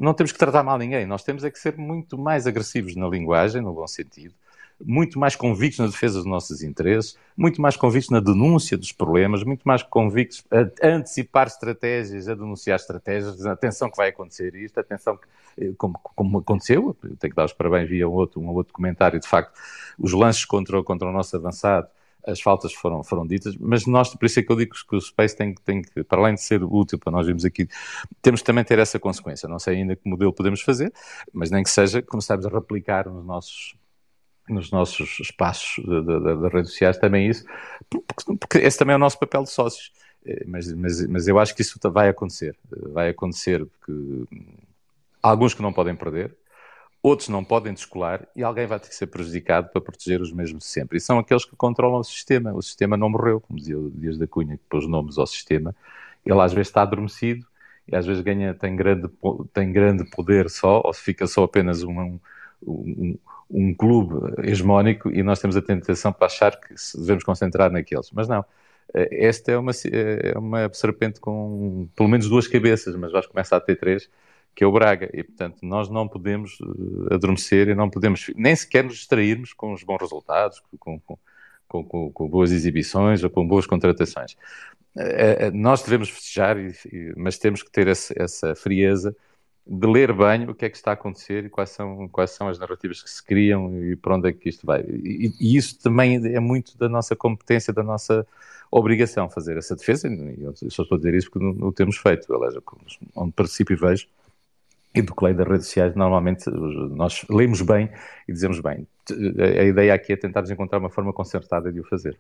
Não 0.01 0.13
temos 0.13 0.34
que 0.34 0.39
tratar 0.39 0.61
mal 0.61 0.77
ninguém, 0.77 1.05
nós 1.05 1.23
temos 1.23 1.43
é 1.45 1.51
que 1.51 1.59
ser 1.59 1.77
muito 1.77 2.17
mais 2.17 2.45
agressivos 2.45 2.95
na 2.95 3.07
linguagem, 3.07 3.61
no 3.61 3.73
bom 3.73 3.88
sentido, 3.88 4.34
muito 4.85 5.19
mais 5.19 5.35
convictos 5.35 5.80
na 5.80 5.88
defesa 5.88 6.15
dos 6.15 6.26
nossos 6.26 6.61
interesses, 6.61 7.18
muito 7.35 7.61
mais 7.61 7.76
convictos 7.76 8.10
na 8.10 8.19
denúncia 8.19 8.77
dos 8.77 8.91
problemas, 8.91 9.43
muito 9.43 9.64
mais 9.64 9.84
convictos 9.84 10.43
a 10.51 10.88
antecipar 10.88 11.47
estratégias, 11.47 12.27
a 12.27 12.35
denunciar 12.35 12.76
estratégias. 12.76 13.45
Atenção 13.45 13.89
que 13.89 13.97
vai 13.97 14.10
acontecer 14.10 14.55
isto, 14.55 14.80
atenção 14.80 15.18
que, 15.18 15.27
eh, 15.65 15.73
como, 15.77 15.99
como 16.15 16.39
aconteceu, 16.39 16.95
tenho 17.01 17.18
que 17.18 17.35
dar 17.35 17.45
os 17.45 17.53
parabéns 17.53 17.89
via 17.89 18.07
um 18.07 18.14
outro, 18.14 18.41
um 18.41 18.49
outro 18.49 18.73
comentário, 18.73 19.19
de 19.19 19.27
facto, 19.27 19.53
os 19.97 20.14
lances 20.14 20.45
contra, 20.45 20.81
contra 20.84 21.07
o 21.07 21.11
nosso 21.11 21.35
avançado, 21.35 21.88
as 22.26 22.39
faltas 22.39 22.73
foram, 22.73 23.03
foram 23.03 23.27
ditas, 23.27 23.55
mas 23.57 23.85
nós, 23.85 24.14
por 24.15 24.26
isso 24.26 24.39
é 24.39 24.43
que 24.43 24.51
eu 24.51 24.55
digo 24.55 24.73
que 24.89 24.95
o 24.95 25.01
Space 25.01 25.35
tem, 25.35 25.53
tem 25.53 25.81
que, 25.81 26.03
para 26.03 26.22
além 26.22 26.35
de 26.35 26.41
ser 26.41 26.64
útil 26.64 26.97
para 26.97 27.11
nós 27.11 27.26
vermos 27.26 27.43
aqui, 27.43 27.68
temos 28.22 28.41
que 28.41 28.45
também 28.45 28.64
ter 28.64 28.80
essa 28.80 28.97
consequência. 28.97 29.49
Não 29.49 29.60
sei 29.60 29.77
ainda 29.77 29.95
que 29.95 30.07
modelo 30.07 30.31
podemos 30.31 30.61
fazer, 30.61 30.93
mas 31.34 31.51
nem 31.51 31.64
que 31.64 31.69
seja 31.69 32.01
começarmos 32.01 32.45
a 32.45 32.49
replicar 32.49 33.10
nos 33.10 33.26
nossos 33.26 33.76
nos 34.47 34.71
nossos 34.71 35.19
espaços 35.19 35.83
das 35.85 36.53
redes 36.53 36.71
sociais 36.71 36.97
também 36.97 37.29
isso, 37.29 37.45
porque, 37.89 38.37
porque, 38.37 38.57
esse 38.57 38.77
também 38.77 38.93
é 38.93 38.97
o 38.97 38.99
nosso 38.99 39.17
papel 39.17 39.43
de 39.43 39.49
sócios. 39.49 39.91
Eh, 40.25 40.43
mas, 40.47 40.71
mas, 40.73 41.07
mas 41.07 41.27
eu 41.27 41.39
acho 41.39 41.55
que 41.55 41.61
isso 41.61 41.79
vai 41.91 42.09
acontecer. 42.09 42.55
Vai 42.69 43.09
acontecer 43.09 43.65
porque 43.65 44.25
alguns 45.21 45.53
que 45.53 45.61
não 45.61 45.71
podem 45.71 45.95
perder, 45.95 46.35
outros 47.01 47.29
não 47.29 47.43
podem 47.43 47.73
descolar 47.73 48.27
e 48.35 48.43
alguém 48.43 48.67
vai 48.67 48.79
ter 48.79 48.89
que 48.89 48.95
ser 48.95 49.07
prejudicado 49.07 49.69
para 49.69 49.81
proteger 49.81 50.21
os 50.21 50.31
mesmos 50.31 50.65
sempre. 50.65 50.97
E 50.97 51.01
são 51.01 51.19
aqueles 51.19 51.45
que 51.45 51.55
controlam 51.55 51.99
o 51.99 52.03
sistema. 52.03 52.53
O 52.53 52.61
sistema 52.61 52.97
não 52.97 53.09
morreu, 53.09 53.41
como 53.41 53.59
dizia 53.59 53.77
o 53.77 53.91
Dias 53.91 54.17
da 54.17 54.27
Cunha, 54.27 54.57
que 54.57 54.63
pôs 54.69 54.87
nomes 54.87 55.17
ao 55.17 55.27
sistema. 55.27 55.75
Ele 56.25 56.39
às 56.39 56.53
vezes 56.53 56.67
está 56.67 56.81
adormecido 56.81 57.45
e 57.87 57.95
às 57.95 58.05
vezes 58.05 58.23
ganha, 58.23 58.53
tem, 58.53 58.75
grande, 58.75 59.09
tem 59.53 59.71
grande 59.71 60.05
poder 60.05 60.49
só, 60.49 60.81
ou 60.83 60.93
fica 60.93 61.27
só 61.27 61.43
apenas 61.43 61.83
um, 61.83 62.17
um, 62.65 63.17
um 63.49 63.73
clube 63.73 64.33
hegemónico 64.43 65.09
e 65.11 65.21
nós 65.23 65.39
temos 65.39 65.55
a 65.55 65.61
tentação 65.61 66.11
para 66.11 66.27
achar 66.27 66.59
que 66.59 66.73
devemos 66.95 67.23
concentrar 67.23 67.71
naqueles. 67.71 68.11
Mas 68.11 68.27
não. 68.27 68.43
Eh, 68.93 69.27
esta 69.27 69.51
é 69.51 69.57
uma, 69.57 69.71
é 69.71 70.37
uma 70.37 70.73
serpente 70.73 71.19
com 71.19 71.87
pelo 71.95 72.09
menos 72.09 72.27
duas 72.29 72.47
cabeças, 72.47 72.95
mas 72.95 73.11
vais 73.11 73.27
começar 73.27 73.57
a 73.57 73.61
ter 73.61 73.75
três, 73.75 74.09
que 74.55 74.63
é 74.63 74.67
o 74.67 74.71
Braga. 74.71 75.09
E, 75.13 75.23
portanto, 75.23 75.59
nós 75.63 75.89
não 75.89 76.07
podemos 76.07 76.57
eh, 76.61 77.15
adormecer 77.15 77.69
e 77.69 77.75
não 77.75 77.89
podemos 77.89 78.31
nem 78.35 78.55
sequer 78.55 78.83
nos 78.83 78.95
distrairmos 78.95 79.53
com 79.53 79.73
os 79.73 79.83
bons 79.83 80.01
resultados, 80.01 80.61
com, 80.79 80.99
com, 80.99 81.17
com, 81.83 82.11
com 82.11 82.27
boas 82.29 82.51
exibições 82.51 83.23
ou 83.23 83.29
com 83.29 83.47
boas 83.47 83.65
contratações. 83.65 84.35
Eh, 84.97 85.51
nós 85.51 85.81
devemos 85.83 86.09
festejar, 86.09 86.57
mas 87.17 87.37
temos 87.37 87.63
que 87.63 87.71
ter 87.71 87.87
essa, 87.87 88.13
essa 88.17 88.55
frieza 88.55 89.15
de 89.65 89.88
ler 89.88 90.14
bem 90.14 90.49
o 90.49 90.53
que 90.53 90.65
é 90.65 90.69
que 90.69 90.76
está 90.76 90.91
a 90.91 90.94
acontecer 90.94 91.45
e 91.45 91.49
quais 91.49 91.69
são, 91.69 92.07
quais 92.10 92.31
são 92.31 92.49
as 92.49 92.60
narrativas 92.60 93.02
que 93.02 93.10
se 93.10 93.23
criam 93.23 93.73
e 93.81 93.95
para 93.95 94.15
onde 94.15 94.30
é 94.30 94.34
que 94.34 94.49
isto 94.49 94.65
vai. 94.65 94.81
E, 94.81 95.34
e 95.40 95.56
isso 95.56 95.80
também 95.80 96.15
é 96.35 96.40
muito 96.40 96.77
da 96.77 96.90
nossa 96.90 97.15
competência, 97.15 97.72
da 97.73 97.84
nossa 97.84 98.27
obrigação 98.69 99.30
fazer 99.30 99.56
essa 99.56 99.76
defesa, 99.76 100.07
e 100.07 100.44
eu 100.44 100.53
só 100.72 100.84
estou 100.84 100.95
a 100.95 100.98
dizer 100.98 101.14
isso 101.14 101.30
porque 101.30 101.45
não, 101.45 101.68
o 101.68 101.72
temos 101.72 101.98
feito. 101.98 102.34
Aliás, 102.34 102.56
onde 103.15 103.31
participo 103.31 103.72
e 103.72 103.76
vejo, 103.76 104.07
e 104.95 105.02
do 105.02 105.15
que 105.15 105.23
leio 105.23 105.38
das 105.38 105.48
redes 105.48 105.65
sociais, 105.68 105.95
normalmente 105.95 106.49
nós 106.49 107.26
lemos 107.30 107.61
bem 107.61 107.90
e 108.27 108.34
dizemos 108.34 108.60
bem. 108.60 108.88
A 109.60 109.64
ideia 109.64 109.94
aqui 109.94 110.14
é 110.14 110.15
tentarmos 110.15 110.52
encontrar 110.52 110.80
uma 110.80 110.90
forma 110.90 111.14
concertada 111.14 111.72
de 111.72 111.80
o 111.80 111.84
fazer. 111.84 112.19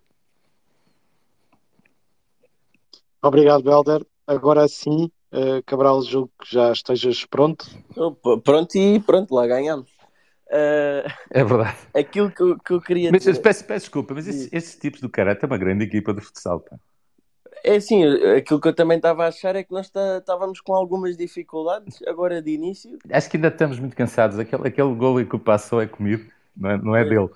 Obrigado, 3.21 3.63
Belder. 3.63 4.05
Agora 4.25 4.67
sim, 4.67 5.11
Uh, 5.33 5.63
Cabral, 5.65 6.03
julgo 6.03 6.31
que 6.39 6.53
já 6.53 6.71
estejas 6.71 7.25
pronto. 7.25 7.65
Pronto 8.43 8.75
e 8.75 8.99
pronto, 8.99 9.33
lá 9.33 9.47
ganhamos. 9.47 9.89
Uh, 10.47 11.09
é 11.31 11.43
verdade. 11.43 11.77
Aquilo 11.97 12.29
que, 12.29 12.55
que 12.63 12.73
eu 12.73 12.79
queria 12.79 13.11
mas, 13.11 13.23
dizer... 13.23 13.41
Peço, 13.41 13.65
peço 13.65 13.85
desculpa, 13.85 14.13
mas 14.13 14.27
esses, 14.27 14.53
esses 14.53 14.75
tipos 14.75 15.01
do 15.01 15.09
Karate 15.09 15.43
é 15.43 15.47
uma 15.47 15.57
grande 15.57 15.85
equipa 15.85 16.13
de 16.13 16.21
futsal. 16.21 16.59
Pá. 16.59 16.77
É 17.63 17.77
assim, 17.77 18.03
aquilo 18.37 18.59
que 18.59 18.67
eu 18.67 18.75
também 18.75 18.97
estava 18.97 19.23
a 19.23 19.29
achar 19.29 19.55
é 19.55 19.63
que 19.63 19.71
nós 19.71 19.89
estávamos 20.19 20.59
com 20.61 20.73
algumas 20.73 21.15
dificuldades 21.17 21.97
agora 22.05 22.41
de 22.41 22.51
início. 22.51 22.99
Acho 23.09 23.29
que 23.29 23.37
ainda 23.37 23.47
estamos 23.47 23.79
muito 23.79 23.95
cansados. 23.95 24.37
Aquele, 24.37 24.67
aquele 24.67 24.93
gol 24.93 25.25
que 25.25 25.37
passou 25.39 25.81
é 25.81 25.87
comido, 25.87 26.25
não 26.55 26.69
é, 26.69 26.77
não 26.77 26.95
é 26.95 27.03
dele. 27.05 27.29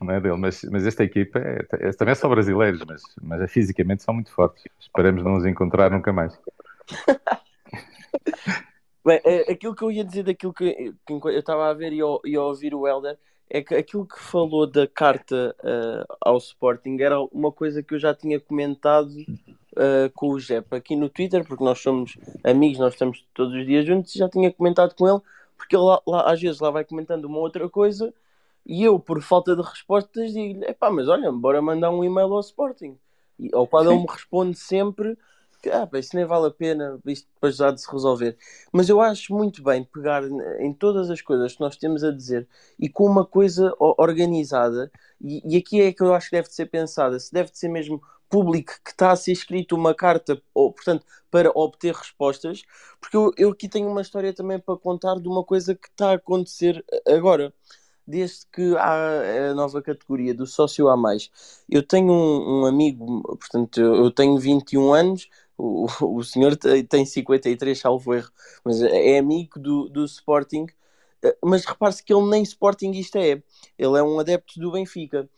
Não 0.00 0.10
é 0.12 0.20
dele, 0.20 0.36
mas, 0.36 0.64
mas 0.70 0.86
esta 0.86 1.04
equipa 1.04 1.38
é, 1.38 1.66
é, 1.72 1.92
também 1.92 2.14
são 2.14 2.30
brasileiros, 2.30 2.82
mas, 2.86 3.02
mas 3.20 3.40
é 3.40 3.46
fisicamente 3.46 4.02
são 4.02 4.14
muito 4.14 4.30
fortes. 4.30 4.64
Esperamos 4.80 5.22
não 5.22 5.36
os 5.36 5.44
encontrar 5.44 5.90
nunca 5.90 6.12
mais. 6.12 6.38
Bem, 9.04 9.20
é, 9.24 9.52
aquilo 9.52 9.74
que 9.74 9.82
eu 9.82 9.92
ia 9.92 10.04
dizer 10.04 10.22
daquilo 10.22 10.54
que, 10.54 10.94
que 11.06 11.12
eu 11.12 11.38
estava 11.38 11.68
a 11.68 11.74
ver 11.74 11.92
e 11.92 12.00
a, 12.00 12.06
e 12.24 12.36
a 12.36 12.42
ouvir 12.42 12.74
o 12.74 12.88
Helder 12.88 13.18
é 13.50 13.62
que 13.62 13.74
aquilo 13.74 14.06
que 14.06 14.18
falou 14.18 14.66
da 14.66 14.86
carta 14.86 15.54
uh, 15.60 16.16
ao 16.20 16.38
Sporting 16.38 16.96
era 17.00 17.20
uma 17.20 17.52
coisa 17.52 17.82
que 17.82 17.94
eu 17.94 17.98
já 17.98 18.14
tinha 18.14 18.40
comentado 18.40 19.10
uh, 19.10 20.10
com 20.14 20.30
o 20.30 20.40
Jep 20.40 20.74
aqui 20.74 20.96
no 20.96 21.10
Twitter, 21.10 21.46
porque 21.46 21.62
nós 21.62 21.80
somos 21.80 22.16
amigos, 22.42 22.78
nós 22.78 22.94
estamos 22.94 23.26
todos 23.34 23.54
os 23.54 23.66
dias 23.66 23.84
juntos, 23.84 24.14
e 24.14 24.18
já 24.18 24.30
tinha 24.30 24.50
comentado 24.50 24.94
com 24.94 25.06
ele, 25.06 25.20
porque 25.58 25.76
ele 25.76 25.84
lá, 25.84 26.00
lá, 26.06 26.32
às 26.32 26.40
vezes 26.40 26.60
lá 26.60 26.70
vai 26.70 26.84
comentando 26.84 27.26
uma 27.26 27.38
outra 27.38 27.68
coisa 27.68 28.14
e 28.66 28.82
eu, 28.82 28.98
por 28.98 29.20
falta 29.20 29.54
de 29.54 29.62
respostas, 29.62 30.32
digo-lhe: 30.32 30.72
pá, 30.74 30.90
mas 30.90 31.08
olha, 31.08 31.30
bora 31.30 31.60
mandar 31.60 31.90
um 31.90 32.02
e-mail 32.02 32.32
ao 32.32 32.40
Sporting. 32.40 32.98
E, 33.38 33.50
ao 33.52 33.66
qual 33.66 33.84
ele 33.84 34.00
me 34.00 34.06
responde 34.08 34.56
sempre 34.56 35.18
que 35.64 35.70
ah, 35.70 35.86
pá, 35.86 35.98
isso 35.98 36.14
nem 36.14 36.26
vale 36.26 36.48
a 36.48 36.50
pena, 36.50 37.00
isto 37.06 37.26
depois 37.34 37.56
já 37.56 37.70
de 37.70 37.80
se 37.80 37.90
resolver. 37.90 38.36
Mas 38.70 38.88
eu 38.88 39.00
acho 39.00 39.34
muito 39.34 39.62
bem 39.62 39.82
pegar 39.84 40.22
em 40.60 40.72
todas 40.74 41.10
as 41.10 41.22
coisas 41.22 41.54
que 41.54 41.60
nós 41.60 41.76
temos 41.76 42.04
a 42.04 42.10
dizer 42.10 42.46
e 42.78 42.88
com 42.88 43.06
uma 43.06 43.24
coisa 43.24 43.74
organizada, 43.78 44.90
e, 45.20 45.42
e 45.44 45.56
aqui 45.56 45.80
é 45.80 45.92
que 45.92 46.02
eu 46.02 46.14
acho 46.14 46.28
que 46.28 46.36
deve 46.36 46.48
de 46.48 46.54
ser 46.54 46.66
pensada, 46.66 47.18
se 47.18 47.32
deve 47.32 47.50
de 47.50 47.58
ser 47.58 47.68
mesmo 47.68 48.02
público 48.28 48.72
que 48.84 48.90
está 48.90 49.12
a 49.12 49.16
ser 49.16 49.32
escrito 49.32 49.74
uma 49.74 49.94
carta, 49.94 50.40
ou, 50.52 50.72
portanto, 50.72 51.06
para 51.30 51.50
obter 51.54 51.94
respostas, 51.94 52.62
porque 53.00 53.16
eu, 53.16 53.32
eu 53.38 53.50
aqui 53.50 53.68
tenho 53.68 53.88
uma 53.88 54.02
história 54.02 54.34
também 54.34 54.58
para 54.58 54.76
contar 54.76 55.18
de 55.18 55.28
uma 55.28 55.44
coisa 55.44 55.74
que 55.74 55.88
está 55.88 56.10
a 56.10 56.14
acontecer 56.14 56.84
agora 57.06 57.54
desde 58.06 58.46
que 58.52 58.76
há 58.76 59.50
a 59.50 59.54
nova 59.54 59.82
categoria 59.82 60.34
do 60.34 60.46
sócio 60.46 60.88
a 60.88 60.96
mais. 60.96 61.30
Eu 61.68 61.82
tenho 61.82 62.12
um, 62.12 62.62
um 62.62 62.66
amigo, 62.66 63.22
portanto, 63.22 63.80
eu 63.80 64.10
tenho 64.10 64.38
21 64.38 64.92
anos, 64.92 65.28
o, 65.56 65.86
o 66.00 66.24
senhor 66.24 66.56
tem 66.56 67.04
53, 67.04 67.78
salvo 67.78 68.14
erro, 68.14 68.30
mas 68.64 68.82
é 68.82 69.18
amigo 69.18 69.58
do, 69.58 69.88
do 69.88 70.04
Sporting. 70.04 70.66
Eh, 71.22 71.36
mas 71.44 71.64
repare-se 71.64 72.02
que 72.02 72.12
ele 72.12 72.28
nem 72.28 72.42
Sportingista 72.42 73.18
é, 73.18 73.42
ele 73.78 73.98
é 73.98 74.02
um 74.02 74.18
adepto 74.18 74.58
do 74.60 74.72
Benfica. 74.72 75.28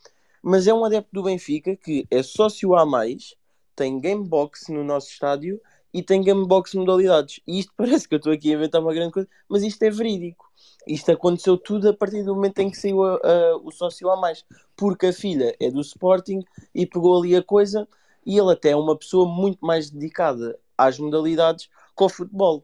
Mas 0.41 0.67
é 0.67 0.73
um 0.73 0.85
adepto 0.85 1.09
do 1.13 1.23
Benfica 1.23 1.75
que 1.75 2.05
é 2.09 2.23
sócio 2.23 2.75
a 2.75 2.85
mais, 2.85 3.35
tem 3.75 3.99
gamebox 3.99 4.69
no 4.69 4.83
nosso 4.83 5.09
estádio 5.09 5.61
e 5.93 6.01
tem 6.03 6.23
gamebox 6.23 6.73
modalidades. 6.73 7.39
E 7.47 7.59
isto 7.59 7.73
parece 7.77 8.07
que 8.07 8.15
eu 8.15 8.17
estou 8.17 8.33
aqui 8.33 8.51
a 8.51 8.57
inventar 8.57 8.81
uma 8.81 8.93
grande 8.93 9.13
coisa, 9.13 9.29
mas 9.47 9.63
isto 9.63 9.81
é 9.83 9.89
verídico. 9.89 10.51
Isto 10.87 11.11
aconteceu 11.11 11.57
tudo 11.57 11.89
a 11.89 11.93
partir 11.93 12.23
do 12.23 12.33
momento 12.33 12.59
em 12.59 12.69
que 12.69 12.77
saiu 12.77 13.03
a, 13.03 13.15
a, 13.15 13.57
o 13.57 13.71
sócio 13.71 14.09
a 14.09 14.15
mais, 14.15 14.45
porque 14.75 15.07
a 15.07 15.13
filha 15.13 15.55
é 15.59 15.69
do 15.69 15.81
Sporting 15.81 16.43
e 16.73 16.85
pegou 16.85 17.19
ali 17.19 17.35
a 17.35 17.43
coisa 17.43 17.87
e 18.27 18.37
ele 18.37 18.51
até 18.51 18.71
é 18.71 18.75
uma 18.75 18.97
pessoa 18.97 19.27
muito 19.27 19.65
mais 19.65 19.89
dedicada 19.89 20.59
às 20.77 20.99
modalidades 20.99 21.67
que 21.67 22.03
ao 22.03 22.09
futebol. 22.09 22.63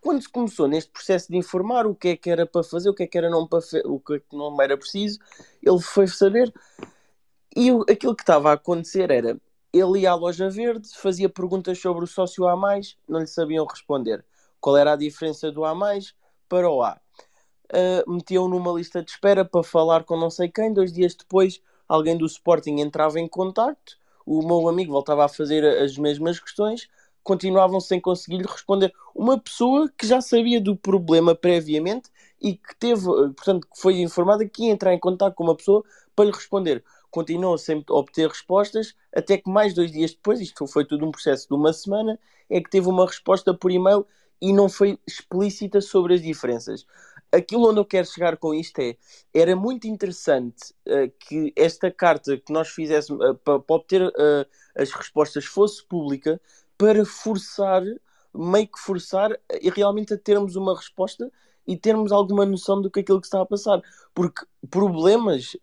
Quando 0.00 0.22
se 0.22 0.28
começou 0.28 0.68
neste 0.68 0.92
processo 0.92 1.28
de 1.30 1.36
informar 1.36 1.86
o 1.86 1.94
que 1.94 2.08
é 2.08 2.16
que 2.16 2.30
era 2.30 2.46
para 2.46 2.62
fazer, 2.62 2.88
o 2.90 2.94
que 2.94 3.02
é 3.02 3.06
que 3.06 3.18
era 3.18 3.28
não 3.28 3.46
para 3.46 3.58
o 3.86 3.98
que, 3.98 4.14
é 4.14 4.18
que 4.20 4.36
não 4.36 4.60
era 4.62 4.76
preciso, 4.76 5.18
ele 5.62 5.80
foi 5.80 6.06
saber 6.06 6.52
e 7.56 7.70
aquilo 7.90 8.14
que 8.14 8.22
estava 8.22 8.50
a 8.50 8.54
acontecer 8.54 9.10
era 9.10 9.40
ele 9.72 10.00
ia 10.00 10.12
à 10.12 10.14
loja 10.14 10.48
verde, 10.48 10.88
fazia 10.94 11.28
perguntas 11.28 11.78
sobre 11.80 12.04
o 12.04 12.06
sócio 12.06 12.46
A, 12.46 12.56
não 13.08 13.20
lhe 13.20 13.26
sabiam 13.26 13.66
responder. 13.66 14.24
Qual 14.60 14.76
era 14.76 14.92
a 14.92 14.96
diferença 14.96 15.50
do 15.50 15.64
A 15.64 15.74
para 16.48 16.70
o 16.70 16.82
A? 16.82 16.98
uh, 17.72 18.10
metiam 18.10 18.48
numa 18.48 18.72
lista 18.72 19.02
de 19.02 19.10
espera 19.10 19.44
para 19.44 19.62
falar 19.62 20.04
com 20.04 20.16
não 20.16 20.30
sei 20.30 20.48
quem. 20.48 20.72
Dois 20.72 20.92
dias 20.92 21.14
depois, 21.14 21.60
alguém 21.86 22.16
do 22.16 22.26
Sporting 22.26 22.80
entrava 22.80 23.20
em 23.20 23.28
contacto, 23.28 23.98
o 24.28 24.46
meu 24.46 24.68
amigo 24.68 24.92
voltava 24.92 25.24
a 25.24 25.28
fazer 25.28 25.64
as 25.64 25.96
mesmas 25.96 26.38
questões, 26.38 26.86
continuavam 27.22 27.80
sem 27.80 27.98
conseguir 27.98 28.44
responder. 28.44 28.92
Uma 29.14 29.38
pessoa 29.38 29.90
que 29.96 30.06
já 30.06 30.20
sabia 30.20 30.60
do 30.60 30.76
problema 30.76 31.34
previamente 31.34 32.10
e 32.40 32.54
que 32.54 32.76
teve, 32.78 33.04
portanto, 33.04 33.66
que 33.66 33.80
foi 33.80 34.00
informada 34.00 34.46
que 34.46 34.64
ia 34.64 34.72
entrar 34.72 34.92
em 34.92 34.98
contato 34.98 35.34
com 35.34 35.44
uma 35.44 35.56
pessoa 35.56 35.82
para 36.14 36.26
lhe 36.26 36.30
responder. 36.30 36.84
Continuou 37.10 37.56
sem 37.56 37.82
obter 37.88 38.28
respostas, 38.28 38.94
até 39.14 39.38
que 39.38 39.50
mais 39.50 39.72
dois 39.72 39.90
dias 39.90 40.12
depois, 40.12 40.40
isto 40.40 40.66
foi 40.66 40.84
tudo 40.84 41.06
um 41.06 41.10
processo 41.10 41.48
de 41.48 41.54
uma 41.54 41.72
semana, 41.72 42.18
é 42.50 42.60
que 42.60 42.68
teve 42.68 42.86
uma 42.86 43.06
resposta 43.06 43.54
por 43.54 43.70
e-mail 43.70 44.06
e 44.40 44.52
não 44.52 44.68
foi 44.68 44.98
explícita 45.06 45.80
sobre 45.80 46.14
as 46.14 46.22
diferenças 46.22 46.86
aquilo 47.32 47.68
onde 47.68 47.80
eu 47.80 47.84
quero 47.84 48.06
chegar 48.06 48.36
com 48.36 48.54
isto 48.54 48.78
é 48.80 48.96
era 49.34 49.54
muito 49.54 49.86
interessante 49.86 50.72
uh, 50.86 51.10
que 51.20 51.52
esta 51.56 51.90
carta 51.90 52.36
que 52.36 52.52
nós 52.52 52.68
fizéssemos 52.68 53.24
uh, 53.24 53.34
para, 53.34 53.58
para, 53.58 53.76
obter 53.76 54.02
uh, 54.02 54.46
as 54.76 54.90
respostas 54.90 55.44
fosse 55.44 55.84
pública 55.86 56.40
para 56.76 57.04
forçar, 57.04 57.82
meio 58.34 58.68
que 58.68 58.78
forçar 58.78 59.38
e 59.60 59.68
realmente 59.70 60.14
a 60.14 60.18
termos 60.18 60.56
uma 60.56 60.76
resposta 60.76 61.30
e 61.66 61.76
termos 61.76 62.12
alguma 62.12 62.46
noção 62.46 62.80
do 62.80 62.90
que 62.90 63.00
aquilo 63.00 63.20
que 63.20 63.26
está 63.26 63.42
a 63.42 63.46
passar. 63.46 63.82
Porque 64.14 64.46
problemas, 64.70 65.54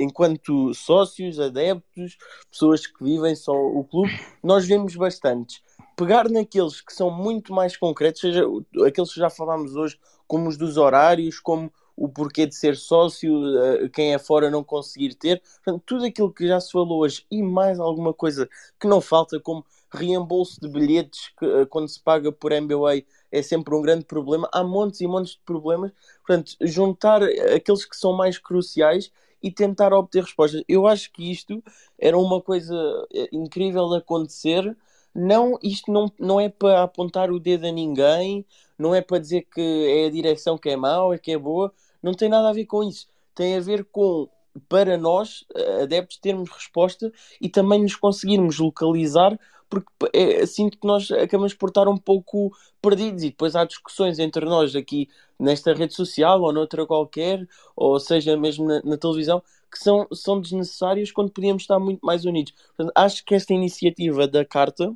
enquanto 0.00 0.74
sócios, 0.74 1.38
adeptos, 1.38 2.16
pessoas 2.50 2.84
que 2.84 3.04
vivem 3.04 3.36
só 3.36 3.52
o 3.52 3.84
clube, 3.84 4.10
nós 4.42 4.66
vemos 4.66 4.96
bastantes. 4.96 5.62
Pegar 5.94 6.28
naqueles 6.28 6.80
que 6.80 6.92
são 6.92 7.12
muito 7.12 7.52
mais 7.52 7.76
concretos, 7.76 8.22
seja 8.22 8.44
aqueles 8.84 9.12
que 9.12 9.20
já 9.20 9.30
falámos 9.30 9.76
hoje, 9.76 9.98
como 10.32 10.48
os 10.48 10.56
dos 10.56 10.78
horários, 10.78 11.38
como 11.38 11.70
o 11.94 12.08
porquê 12.08 12.46
de 12.46 12.54
ser 12.54 12.74
sócio, 12.74 13.30
eh, 13.58 13.90
quem 13.90 14.14
é 14.14 14.18
fora 14.18 14.50
não 14.50 14.64
conseguir 14.64 15.14
ter, 15.14 15.42
Portanto, 15.62 15.82
tudo 15.84 16.06
aquilo 16.06 16.32
que 16.32 16.48
já 16.48 16.58
se 16.58 16.72
falou 16.72 17.00
hoje 17.00 17.26
e 17.30 17.42
mais 17.42 17.78
alguma 17.78 18.14
coisa 18.14 18.48
que 18.80 18.88
não 18.88 18.98
falta, 18.98 19.38
como 19.38 19.62
reembolso 19.92 20.58
de 20.58 20.68
bilhetes 20.68 21.28
que, 21.38 21.44
eh, 21.44 21.66
quando 21.66 21.86
se 21.86 22.00
paga 22.00 22.32
por 22.32 22.50
MBA 22.50 23.04
é 23.30 23.42
sempre 23.42 23.74
um 23.74 23.82
grande 23.82 24.06
problema. 24.06 24.48
Há 24.50 24.64
montes 24.64 25.02
e 25.02 25.06
montes 25.06 25.32
de 25.32 25.40
problemas. 25.44 25.92
Portanto, 26.26 26.56
juntar 26.62 27.22
aqueles 27.54 27.84
que 27.84 27.94
são 27.94 28.14
mais 28.14 28.38
cruciais 28.38 29.12
e 29.42 29.50
tentar 29.50 29.92
obter 29.92 30.22
respostas. 30.22 30.64
Eu 30.66 30.86
acho 30.86 31.12
que 31.12 31.30
isto 31.30 31.62
era 31.98 32.16
uma 32.16 32.40
coisa 32.40 32.74
eh, 33.12 33.28
incrível 33.32 33.90
de 33.90 33.96
acontecer. 33.98 34.74
Não, 35.14 35.58
isto 35.62 35.92
não, 35.92 36.10
não 36.18 36.40
é 36.40 36.48
para 36.48 36.82
apontar 36.82 37.30
o 37.30 37.38
dedo 37.38 37.66
a 37.66 37.72
ninguém, 37.72 38.46
não 38.78 38.94
é 38.94 39.00
para 39.02 39.18
dizer 39.18 39.42
que 39.42 39.60
é 39.60 40.06
a 40.06 40.10
direção 40.10 40.56
que 40.56 40.70
é 40.70 40.76
mau, 40.76 41.12
é 41.12 41.18
que 41.18 41.32
é 41.32 41.38
boa, 41.38 41.72
não 42.02 42.14
tem 42.14 42.28
nada 42.28 42.48
a 42.48 42.52
ver 42.52 42.66
com 42.66 42.82
isso. 42.82 43.06
Tem 43.34 43.56
a 43.56 43.60
ver 43.60 43.84
com, 43.84 44.28
para 44.68 44.96
nós, 44.96 45.44
adeptos, 45.82 46.18
termos 46.18 46.50
resposta 46.50 47.12
e 47.40 47.48
também 47.48 47.82
nos 47.82 47.94
conseguirmos 47.96 48.58
localizar, 48.58 49.38
porque 49.68 49.88
é, 50.12 50.44
sinto 50.44 50.78
que 50.78 50.86
nós 50.86 51.10
acabamos 51.10 51.54
por 51.54 51.68
estar 51.68 51.88
um 51.88 51.96
pouco 51.96 52.52
perdidos 52.80 53.22
e 53.22 53.30
depois 53.30 53.56
há 53.56 53.64
discussões 53.64 54.18
entre 54.18 54.44
nós 54.44 54.74
aqui 54.76 55.08
nesta 55.38 55.72
rede 55.72 55.94
social 55.94 56.42
ou 56.42 56.52
noutra 56.52 56.86
qualquer, 56.86 57.46
ou 57.74 57.98
seja, 57.98 58.36
mesmo 58.36 58.66
na, 58.66 58.82
na 58.82 58.96
televisão, 58.98 59.42
que 59.70 59.78
são, 59.78 60.06
são 60.12 60.40
desnecessárias 60.40 61.10
quando 61.10 61.30
podíamos 61.32 61.62
estar 61.62 61.78
muito 61.78 62.04
mais 62.04 62.24
unidos. 62.26 62.52
Portanto, 62.76 62.92
acho 62.94 63.24
que 63.24 63.34
esta 63.34 63.54
iniciativa 63.54 64.28
da 64.28 64.44
carta 64.44 64.92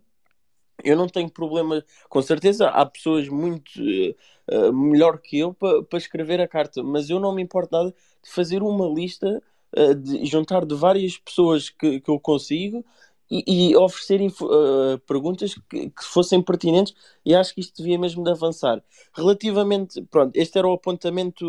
eu 0.84 0.96
não 0.96 1.08
tenho 1.08 1.30
problema, 1.30 1.84
com 2.08 2.22
certeza 2.22 2.68
há 2.68 2.84
pessoas 2.84 3.28
muito 3.28 3.80
uh, 3.80 4.72
melhor 4.72 5.18
que 5.18 5.38
eu 5.38 5.54
para 5.54 5.82
pa 5.82 5.96
escrever 5.96 6.40
a 6.40 6.48
carta, 6.48 6.82
mas 6.82 7.08
eu 7.10 7.18
não 7.18 7.34
me 7.34 7.42
importo 7.42 7.74
nada 7.74 7.94
de 8.22 8.30
fazer 8.30 8.62
uma 8.62 8.86
lista, 8.86 9.42
uh, 9.76 9.94
de 9.94 10.24
juntar 10.26 10.64
de 10.64 10.74
várias 10.74 11.16
pessoas 11.18 11.70
que, 11.70 12.00
que 12.00 12.10
eu 12.10 12.20
consigo 12.20 12.84
e, 13.30 13.70
e 13.70 13.76
oferecer 13.76 14.20
uh, 14.20 14.98
perguntas 15.06 15.54
que, 15.68 15.90
que, 15.90 16.04
fossem 16.04 16.42
pertinentes 16.42 16.94
e 17.24 17.34
acho 17.34 17.54
que 17.54 17.60
isto 17.60 17.76
devia 17.78 17.98
mesmo 17.98 18.22
de 18.22 18.30
avançar. 18.30 18.82
Relativamente, 19.14 20.02
pronto, 20.02 20.36
este 20.36 20.58
era 20.58 20.68
o 20.68 20.72
apontamento 20.72 21.46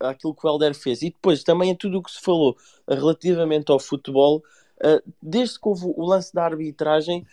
àquilo 0.00 0.34
que 0.34 0.46
o 0.46 0.50
Helder 0.50 0.74
fez 0.74 1.02
e 1.02 1.10
depois 1.10 1.44
também 1.44 1.70
a 1.72 1.76
tudo 1.76 1.98
o 1.98 2.02
que 2.02 2.10
se 2.10 2.20
falou 2.20 2.56
relativamente 2.88 3.70
ao 3.70 3.78
futebol 3.78 4.42
desde 5.22 5.60
que 5.60 5.68
houve 5.68 5.84
o 5.86 6.04
lance 6.04 6.32
da 6.34 6.44
arbitragem, 6.44 7.26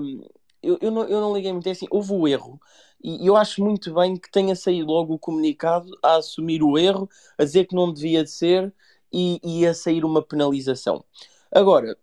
um, 0.00 0.22
eu, 0.62 0.78
eu, 0.80 0.90
não, 0.90 1.04
eu 1.04 1.20
não 1.20 1.34
liguei 1.34 1.52
muito 1.52 1.68
é 1.68 1.72
assim, 1.72 1.86
houve 1.90 2.12
o 2.12 2.26
erro. 2.26 2.60
E 3.02 3.26
eu 3.26 3.36
acho 3.36 3.62
muito 3.62 3.92
bem 3.94 4.16
que 4.16 4.30
tenha 4.30 4.56
saído 4.56 4.90
logo 4.90 5.14
o 5.14 5.18
comunicado 5.18 5.96
a 6.02 6.16
assumir 6.16 6.62
o 6.62 6.76
erro, 6.78 7.08
a 7.38 7.44
dizer 7.44 7.66
que 7.66 7.74
não 7.74 7.92
devia 7.92 8.24
de 8.24 8.30
ser 8.30 8.74
e, 9.12 9.40
e 9.44 9.66
a 9.66 9.74
sair 9.74 10.04
uma 10.04 10.22
penalização. 10.22 11.04
Agora, 11.52 11.96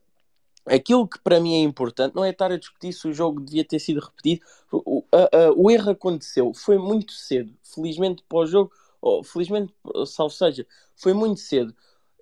aquilo 0.65 1.07
que 1.07 1.19
para 1.19 1.39
mim 1.39 1.55
é 1.55 1.63
importante 1.63 2.15
não 2.15 2.23
é 2.23 2.29
estar 2.29 2.51
a 2.51 2.57
discutir 2.57 2.93
se 2.93 3.07
o 3.07 3.13
jogo 3.13 3.41
devia 3.41 3.65
ter 3.65 3.79
sido 3.79 3.99
repetido. 3.99 4.45
O, 4.71 5.03
a, 5.11 5.37
a, 5.37 5.51
o 5.55 5.69
erro 5.69 5.91
aconteceu, 5.91 6.53
foi 6.53 6.77
muito 6.77 7.11
cedo. 7.13 7.53
Felizmente 7.63 8.23
para 8.29 8.37
o 8.37 8.45
jogo, 8.45 8.71
felizmente, 9.25 9.73
salvo 10.05 10.33
seja, 10.33 10.65
foi 10.95 11.13
muito 11.13 11.39
cedo 11.39 11.75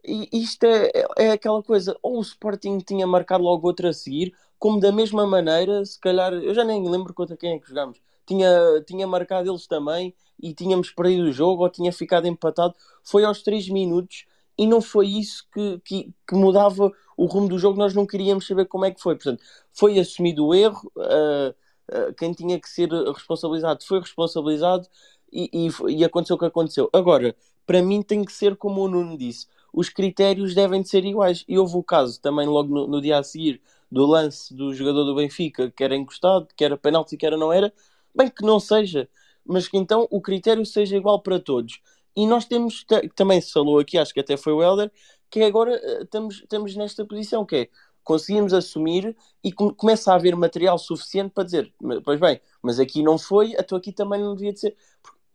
E 0.03 0.29
isto 0.33 0.63
é, 0.65 0.91
é 1.17 1.31
aquela 1.31 1.61
coisa, 1.61 1.97
ou 2.01 2.17
o 2.17 2.21
Sporting 2.21 2.79
tinha 2.79 3.05
marcado 3.05 3.43
logo 3.43 3.67
outro 3.67 3.87
a 3.87 3.93
seguir, 3.93 4.33
como 4.57 4.79
da 4.79 4.91
mesma 4.91 5.25
maneira, 5.27 5.83
se 5.85 5.99
calhar, 5.99 6.33
eu 6.33 6.53
já 6.53 6.63
nem 6.63 6.87
lembro 6.87 7.13
contra 7.13 7.37
quem 7.37 7.53
é 7.53 7.59
que 7.59 7.67
jogámos, 7.67 7.99
tinha, 8.25 8.49
tinha 8.85 9.07
marcado 9.07 9.49
eles 9.49 9.67
também 9.67 10.13
e 10.41 10.53
tínhamos 10.53 10.91
perdido 10.91 11.23
o 11.23 11.31
jogo 11.31 11.63
ou 11.63 11.69
tinha 11.69 11.91
ficado 11.91 12.27
empatado, 12.27 12.75
foi 13.03 13.23
aos 13.23 13.41
3 13.41 13.69
minutos 13.69 14.25
e 14.57 14.67
não 14.67 14.81
foi 14.81 15.07
isso 15.07 15.47
que, 15.53 15.79
que, 15.83 16.13
que, 16.27 16.35
mudava 16.35 16.91
o 17.17 17.25
rumo 17.25 17.47
do 17.47 17.57
jogo, 17.57 17.77
nós 17.77 17.93
não 17.93 18.05
queríamos 18.05 18.45
saber 18.47 18.65
como 18.65 18.85
é 18.85 18.91
que 18.91 19.01
foi. 19.01 19.15
Portanto, 19.15 19.41
foi 19.73 19.99
assumido 19.99 20.45
o 20.45 20.53
erro, 20.53 20.91
uh, 20.97 21.49
uh, 21.91 22.13
quem 22.15 22.33
tinha 22.33 22.59
que 22.59 22.69
ser 22.69 22.89
responsabilizado 22.91 23.83
foi 23.83 23.99
responsabilizado 23.99 24.87
e, 25.31 25.49
e, 25.51 25.93
e, 25.93 26.05
aconteceu 26.05 26.35
o 26.35 26.39
que 26.39 26.45
aconteceu. 26.45 26.89
Agora, 26.93 27.35
para 27.65 27.81
mim 27.81 28.01
tem 28.01 28.23
que 28.23 28.33
ser 28.33 28.55
como 28.55 28.81
o 28.81 28.87
Nuno 28.87 29.17
disse, 29.17 29.47
os 29.73 29.89
critérios 29.89 30.53
devem 30.53 30.81
de 30.81 30.89
ser 30.89 31.05
iguais. 31.05 31.43
E 31.47 31.57
houve 31.57 31.77
o 31.77 31.83
caso 31.83 32.19
também 32.21 32.47
logo 32.47 32.73
no, 32.73 32.87
no 32.87 33.01
dia 33.01 33.19
a 33.19 33.23
seguir 33.23 33.61
do 33.91 34.05
lance 34.05 34.53
do 34.53 34.73
jogador 34.73 35.03
do 35.03 35.15
Benfica, 35.15 35.71
que 35.71 35.83
era 35.83 35.95
encostado, 35.95 36.47
que 36.55 36.63
era 36.63 36.77
penalti, 36.77 37.17
que 37.17 37.25
era 37.25 37.37
não 37.37 37.51
era, 37.51 37.73
bem 38.15 38.29
que 38.29 38.43
não 38.43 38.59
seja, 38.59 39.09
mas 39.45 39.67
que 39.67 39.77
então 39.77 40.07
o 40.09 40.21
critério 40.21 40.65
seja 40.65 40.95
igual 40.95 41.21
para 41.21 41.39
todos. 41.39 41.81
E 42.15 42.25
nós 42.25 42.45
temos, 42.45 42.85
também 43.15 43.39
se 43.41 43.51
falou 43.51 43.79
aqui, 43.79 43.97
acho 43.97 44.13
que 44.13 44.19
até 44.19 44.37
foi 44.37 44.53
o 44.53 44.61
Helder, 44.61 44.91
que 45.29 45.41
agora 45.43 45.73
eh, 45.73 46.03
estamos, 46.03 46.35
estamos 46.35 46.75
nesta 46.75 47.05
posição, 47.05 47.45
que 47.45 47.55
é 47.55 47.69
conseguimos 48.03 48.53
assumir 48.53 49.15
e 49.43 49.51
começa 49.51 50.11
a 50.11 50.15
haver 50.15 50.35
material 50.35 50.77
suficiente 50.77 51.31
para 51.33 51.43
dizer, 51.43 51.73
pois 52.03 52.19
bem, 52.19 52.41
mas 52.61 52.79
aqui 52.79 53.03
não 53.03 53.17
foi, 53.17 53.53
então 53.57 53.77
aqui 53.77 53.91
também 53.91 54.21
não 54.21 54.35
devia 54.35 54.53
de 54.53 54.59
ser. 54.59 54.75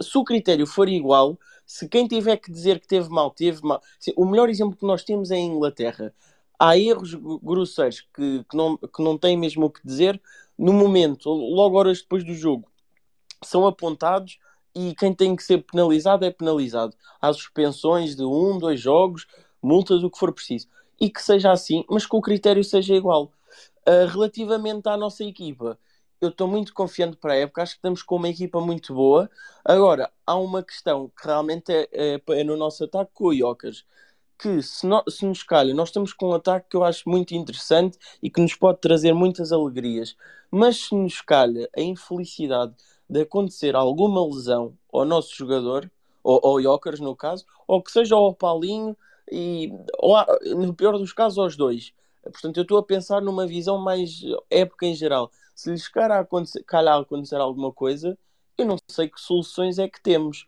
Se 0.01 0.19
o 0.19 0.25
critério 0.25 0.67
for 0.67 0.89
igual, 0.89 1.39
se 1.67 1.89
quem 1.89 2.07
tiver 2.07 2.37
que 2.37 2.51
dizer 2.53 2.81
que 2.81 2.87
teve 2.87 3.09
mal, 3.09 3.31
teve 3.31 3.61
mal. 3.63 3.83
O 4.17 4.25
melhor 4.25 4.49
exemplo 4.49 4.77
que 4.77 4.87
nós 4.87 5.03
temos 5.03 5.31
é 5.31 5.37
em 5.37 5.53
Inglaterra. 5.53 6.15
Há 6.59 6.79
erros 6.79 7.15
grosseiros 7.15 8.01
que, 8.15 8.45
que, 8.49 8.57
não, 8.57 8.77
que 8.77 9.03
não 9.03 9.19
têm 9.19 9.37
mesmo 9.37 9.67
o 9.67 9.71
que 9.71 9.85
dizer 9.85 10.21
no 10.59 10.73
momento, 10.73 11.29
logo 11.29 11.79
horas 11.79 12.01
depois 12.01 12.25
do 12.25 12.33
jogo, 12.33 12.71
são 13.45 13.67
apontados 13.67 14.39
e 14.75 14.95
quem 14.95 15.13
tem 15.13 15.37
que 15.37 15.43
ser 15.43 15.59
penalizado 15.65 16.25
é 16.25 16.31
penalizado. 16.31 16.97
Há 17.21 17.33
suspensões 17.33 18.17
de 18.17 18.25
um, 18.25 18.59
dois 18.59 18.81
jogos, 18.81 19.27
multas, 19.63 20.03
o 20.03 20.11
que 20.11 20.19
for 20.19 20.33
preciso. 20.33 20.69
E 21.01 21.11
que 21.11 21.23
seja 21.23 21.53
assim, 21.53 21.85
mas 21.91 22.07
que 22.07 22.17
o 22.17 22.23
critério 22.23 22.65
seja 22.65 22.95
igual. 22.95 23.33
Uh, 23.87 24.07
relativamente 24.09 24.89
à 24.89 24.97
nossa 24.97 25.23
equipa, 25.25 25.79
eu 26.21 26.31
estou 26.31 26.49
muito 26.49 26.73
confiante 26.73 27.17
para 27.17 27.35
a 27.35 27.37
época, 27.37 27.63
acho 27.63 27.73
que 27.73 27.79
estamos 27.79 28.03
com 28.03 28.17
uma 28.17 28.29
equipa 28.29 28.61
muito 28.61 28.95
boa. 28.95 29.31
Agora, 29.65 30.11
há 30.27 30.35
uma 30.37 30.63
questão 30.63 31.09
que 31.09 31.27
realmente 31.27 31.71
é, 31.73 31.89
é, 31.93 32.23
é 32.29 32.45
no 32.45 32.57
nosso 32.57 32.85
ataque 32.85 33.11
com 33.15 33.27
o 33.27 33.33
Iocas, 33.33 33.85
que 34.39 34.63
se, 34.63 34.87
no, 34.87 35.03
se 35.09 35.25
nos 35.25 35.43
calha, 35.43 35.75
nós 35.75 35.89
estamos 35.89 36.13
com 36.13 36.29
um 36.29 36.35
ataque 36.35 36.69
que 36.71 36.77
eu 36.77 36.85
acho 36.85 37.09
muito 37.09 37.35
interessante 37.35 37.99
e 38.23 38.31
que 38.31 38.41
nos 38.41 38.55
pode 38.55 38.81
trazer 38.81 39.13
muitas 39.13 39.53
alegrias, 39.53 40.17
mas 40.51 40.77
se 40.89 40.95
nos 40.95 41.21
calha 41.21 41.69
a 41.77 41.81
infelicidade 41.81 42.75
de 43.09 43.23
acontecer 43.23 43.75
alguma 43.75 44.25
lesão 44.27 44.77
ao 44.93 45.05
nosso 45.05 45.35
jogador, 45.35 45.91
ou 46.23 46.41
ao 46.45 46.61
Jokers 46.61 47.01
no 47.01 47.15
caso, 47.15 47.47
ou 47.67 47.83
que 47.83 47.91
seja 47.91 48.17
ao 48.17 48.35
Paulinho, 48.35 48.97
e, 49.31 49.73
ou 49.99 50.17
no 50.57 50.75
pior 50.75 50.99
dos 50.99 51.13
casos 51.13 51.39
aos 51.39 51.57
dois. 51.57 51.93
Portanto, 52.23 52.57
eu 52.57 52.63
estou 52.63 52.79
a 52.79 52.83
pensar 52.83 53.21
numa 53.21 53.47
visão 53.47 53.79
mais 53.79 54.21
época 54.51 54.87
em 54.87 54.95
geral. 54.95 55.31
Se 55.57 55.71
lhes 55.71 55.89
calhar 55.89 56.21
acontecer, 56.21 56.63
calhar 56.65 57.01
acontecer 57.01 57.37
alguma 57.37 57.73
coisa, 57.73 58.17
eu 58.59 58.67
não 58.67 58.77
sei 58.89 59.09
que 59.09 59.21
soluções 59.21 59.79
é 59.79 59.89
que 59.89 60.01
temos. 60.01 60.47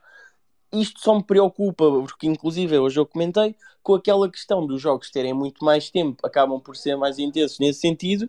Isto 0.71 1.01
só 1.01 1.15
me 1.15 1.25
preocupa, 1.25 1.91
porque 2.03 2.27
inclusive 2.27 2.79
hoje 2.79 3.01
eu 3.01 3.07
comentei 3.07 3.57
com 3.83 3.95
aquela 3.95 4.31
questão 4.31 4.67
dos 4.67 4.83
jogos 4.83 5.11
terem 5.11 5.33
muito 5.33 5.65
mais 5.65 5.91
tempo, 5.91 6.27
acabam 6.27 6.61
por 6.61 6.77
ser 6.77 6.95
mais 6.95 7.19
intensos 7.19 7.59
nesse 7.59 7.81
sentido, 7.81 8.29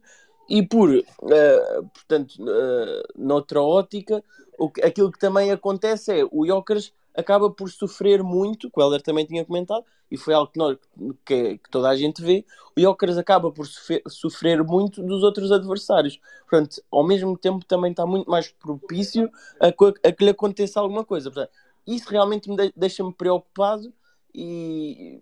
e 0.49 0.65
por, 0.65 0.89
uh, 0.89 1.89
portanto, 1.93 2.35
uh, 2.39 3.03
noutra 3.13 3.61
ótica, 3.61 4.23
o 4.57 4.69
que, 4.69 4.81
aquilo 4.81 5.11
que 5.11 5.19
também 5.19 5.51
acontece 5.51 6.21
é 6.21 6.25
o 6.31 6.45
Jokers 6.47 6.93
acaba 7.19 7.49
por 7.49 7.69
sofrer 7.69 8.23
muito, 8.23 8.69
que 8.69 8.79
o 8.79 8.83
Helder 8.83 9.01
também 9.01 9.25
tinha 9.25 9.45
comentado, 9.45 9.83
e 10.09 10.17
foi 10.17 10.33
algo 10.33 10.51
que, 10.51 10.57
nós, 10.57 10.77
que, 11.25 11.57
que 11.57 11.69
toda 11.69 11.89
a 11.89 11.95
gente 11.95 12.21
vê, 12.21 12.43
o 12.75 12.81
Jokers 12.81 13.17
acaba 13.17 13.51
por 13.51 13.67
sofrer, 13.67 14.01
sofrer, 14.07 14.63
muito 14.63 15.03
dos 15.03 15.23
outros 15.23 15.51
adversários. 15.51 16.19
Portanto, 16.49 16.81
ao 16.91 17.05
mesmo 17.05 17.37
tempo 17.37 17.63
também 17.65 17.91
está 17.91 18.05
muito 18.05 18.29
mais 18.29 18.49
propício 18.49 19.29
a, 19.59 19.67
a 19.67 20.11
que 20.11 20.23
lhe 20.23 20.31
aconteça 20.31 20.79
alguma 20.79 21.05
coisa. 21.05 21.29
Portanto, 21.29 21.51
isso 21.85 22.09
realmente 22.09 22.49
me 22.49 22.55
de, 22.55 22.73
deixa-me 22.75 23.13
preocupado 23.13 23.93
e 24.33 25.21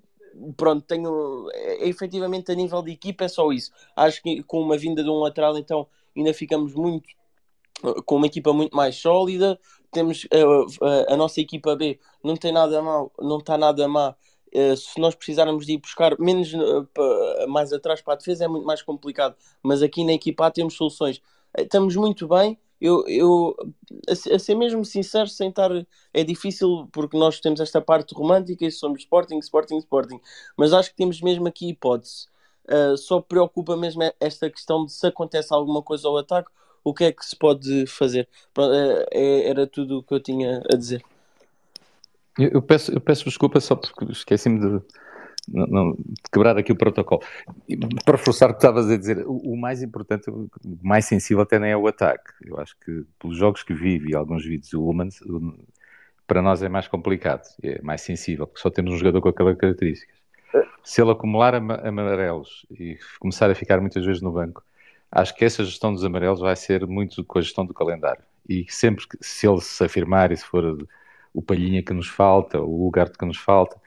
pronto, 0.55 0.85
tenho 0.85 1.49
é, 1.53 1.83
é, 1.83 1.89
efetivamente 1.89 2.51
a 2.51 2.55
nível 2.55 2.81
de 2.81 2.91
equipa 2.91 3.25
é 3.25 3.27
só 3.27 3.51
isso. 3.51 3.71
Acho 3.95 4.21
que 4.21 4.43
com 4.43 4.61
uma 4.61 4.77
vinda 4.77 5.03
de 5.03 5.09
um 5.09 5.19
lateral 5.19 5.57
então 5.57 5.87
ainda 6.15 6.33
ficamos 6.33 6.73
muito 6.73 7.07
com 8.05 8.15
uma 8.15 8.27
equipa 8.27 8.53
muito 8.53 8.75
mais 8.75 8.95
sólida. 8.95 9.59
Temos 9.91 10.27
a, 10.31 10.85
a, 10.85 11.13
a 11.13 11.17
nossa 11.17 11.39
equipa 11.39 11.75
B 11.75 11.99
não 12.23 12.35
tem 12.35 12.51
nada 12.51 12.81
mal, 12.81 13.11
não 13.19 13.37
está 13.37 13.57
nada 13.57 13.87
má. 13.87 14.15
Uh, 14.55 14.77
se 14.77 14.99
nós 14.99 15.13
precisarmos 15.13 15.65
de 15.65 15.73
ir 15.73 15.77
buscar 15.77 16.17
menos 16.17 16.53
uh, 16.53 17.47
mais 17.49 17.73
atrás 17.73 18.01
para 18.01 18.13
a 18.13 18.17
defesa 18.17 18.45
é 18.45 18.47
muito 18.47 18.65
mais 18.65 18.81
complicado, 18.81 19.35
mas 19.61 19.81
aqui 19.83 20.05
na 20.05 20.13
equipa 20.13 20.47
A 20.47 20.51
temos 20.51 20.75
soluções. 20.75 21.17
Uh, 21.57 21.61
estamos 21.61 21.95
muito 21.95 22.27
bem. 22.27 22.57
Eu, 22.79 23.05
eu 23.07 23.55
a, 24.07 24.35
a, 24.35 24.39
ser 24.39 24.55
mesmo 24.55 24.85
sincero, 24.85 25.27
sem 25.27 25.49
estar 25.49 25.71
é 26.13 26.23
difícil 26.23 26.87
porque 26.91 27.17
nós 27.17 27.39
temos 27.39 27.59
esta 27.59 27.81
parte 27.81 28.13
romântica 28.13 28.65
e 28.65 28.71
somos 28.71 29.01
Sporting, 29.01 29.39
Sporting, 29.39 29.77
Sporting, 29.77 30.19
mas 30.55 30.73
acho 30.73 30.91
que 30.91 30.95
temos 30.95 31.19
mesmo 31.21 31.47
aqui 31.47 31.69
hipótese. 31.69 32.27
só 32.97 33.19
preocupa 33.19 33.75
mesmo 33.75 34.03
esta 34.19 34.49
questão 34.49 34.85
de 34.85 34.93
se 34.93 35.07
acontece 35.07 35.53
alguma 35.53 35.81
coisa 35.81 36.07
ao 36.07 36.17
ataque, 36.17 36.51
o 36.89 36.93
que 36.93 37.03
é 37.03 37.11
que 37.11 37.25
se 37.25 37.35
pode 37.35 37.85
fazer? 37.87 38.27
Pronto, 38.53 38.73
é, 38.73 39.05
é, 39.11 39.49
era 39.49 39.67
tudo 39.67 39.99
o 39.99 40.03
que 40.03 40.13
eu 40.13 40.19
tinha 40.19 40.63
a 40.71 40.75
dizer. 40.77 41.03
Eu, 42.37 42.49
eu 42.53 42.61
peço, 42.61 42.93
eu 42.93 43.01
peço 43.01 43.25
desculpa 43.25 43.59
só 43.59 43.75
porque 43.75 44.05
esqueci-me 44.11 44.59
de, 44.59 44.81
não, 45.47 45.93
de, 45.93 46.21
quebrar 46.31 46.57
aqui 46.57 46.71
o 46.71 46.77
protocolo. 46.77 47.21
Para 48.05 48.15
reforçar 48.17 48.49
o 48.49 48.53
que 48.53 48.59
estavas 48.59 48.89
a 48.89 48.97
dizer, 48.97 49.25
o, 49.27 49.53
o, 49.53 49.57
mais 49.57 49.83
importante, 49.83 50.29
o 50.29 50.49
mais 50.81 51.05
sensível 51.05 51.43
até 51.43 51.59
nem 51.59 51.71
é 51.71 51.77
o 51.77 51.87
ataque. 51.87 52.31
Eu 52.45 52.57
acho 52.59 52.75
que 52.79 53.03
pelos 53.19 53.37
jogos 53.37 53.63
que 53.63 53.73
vive 53.73 54.11
e 54.11 54.15
alguns 54.15 54.45
vídeos 54.45 54.69
do 54.69 54.87
Humans, 54.87 55.19
para 56.25 56.41
nós 56.41 56.63
é 56.63 56.69
mais 56.69 56.87
complicado, 56.87 57.43
é 57.63 57.81
mais 57.81 58.01
sensível, 58.01 58.47
porque 58.47 58.61
só 58.61 58.69
temos 58.69 58.93
um 58.93 58.97
jogador 58.97 59.21
com 59.21 59.29
aquelas 59.29 59.57
características. 59.57 60.15
Se 60.83 61.01
ele 61.01 61.11
acumular 61.11 61.53
amarelos 61.55 62.65
e 62.71 62.97
começar 63.19 63.51
a 63.51 63.55
ficar 63.55 63.81
muitas 63.81 64.05
vezes 64.05 64.21
no 64.21 64.31
banco, 64.31 64.63
acho 65.11 65.35
que 65.35 65.45
essa 65.45 65.63
gestão 65.63 65.93
dos 65.93 66.03
amarelos 66.03 66.39
vai 66.39 66.55
ser 66.55 66.85
muito 66.85 67.23
com 67.23 67.39
a 67.39 67.41
gestão 67.41 67.65
do 67.65 67.73
calendário. 67.73 68.23
E 68.47 68.65
sempre 68.69 69.07
que, 69.07 69.17
se 69.21 69.47
ele 69.47 69.61
se 69.61 69.83
afirmar 69.83 70.31
e 70.31 70.37
se 70.37 70.45
for 70.45 70.87
o 71.33 71.41
Palhinha 71.41 71.83
que 71.83 71.93
nos 71.93 72.07
falta, 72.07 72.59
o 72.61 72.87
Ugarte 72.87 73.17
que 73.17 73.25
nos 73.25 73.37
falta, 73.37 73.79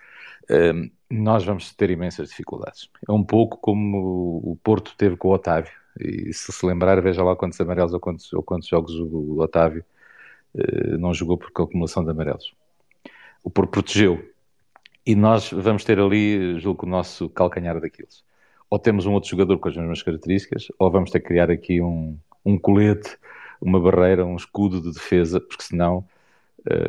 um, 0.50 0.90
nós 1.10 1.44
vamos 1.44 1.74
ter 1.74 1.90
imensas 1.90 2.28
dificuldades. 2.30 2.88
É 3.08 3.12
um 3.12 3.24
pouco 3.24 3.56
como 3.58 4.40
o 4.44 4.58
Porto 4.62 4.94
teve 4.96 5.16
com 5.16 5.28
o 5.28 5.32
Otávio. 5.32 5.72
E 5.98 6.32
se 6.32 6.52
se 6.52 6.66
lembrar, 6.66 7.00
veja 7.02 7.22
lá 7.22 7.34
quantos 7.34 7.60
amarelos 7.60 7.92
ou 7.92 8.00
quantos, 8.00 8.32
ou 8.32 8.42
quantos 8.42 8.68
jogos 8.68 8.94
o 8.94 9.40
Otávio 9.40 9.84
uh, 10.54 10.98
não 10.98 11.12
jogou 11.12 11.36
por 11.36 11.48
acumulação 11.48 12.04
de 12.04 12.10
amarelos. 12.10 12.54
O 13.42 13.50
Porto 13.50 13.70
protegeu. 13.70 14.24
E 15.04 15.14
nós 15.16 15.50
vamos 15.50 15.84
ter 15.84 15.98
ali, 15.98 16.58
julgo, 16.60 16.86
o 16.86 16.88
nosso 16.88 17.28
calcanhar 17.30 17.80
daqueles 17.80 18.22
ou 18.70 18.78
temos 18.78 19.04
um 19.04 19.12
outro 19.12 19.28
jogador 19.28 19.58
com 19.58 19.68
as 19.68 19.76
mesmas 19.76 20.02
características, 20.02 20.68
ou 20.78 20.90
vamos 20.90 21.10
ter 21.10 21.20
que 21.20 21.26
criar 21.26 21.50
aqui 21.50 21.82
um, 21.82 22.16
um 22.44 22.56
colete, 22.56 23.18
uma 23.60 23.80
barreira, 23.80 24.24
um 24.24 24.36
escudo 24.36 24.80
de 24.80 24.92
defesa, 24.92 25.40
porque 25.40 25.64
senão 25.64 26.06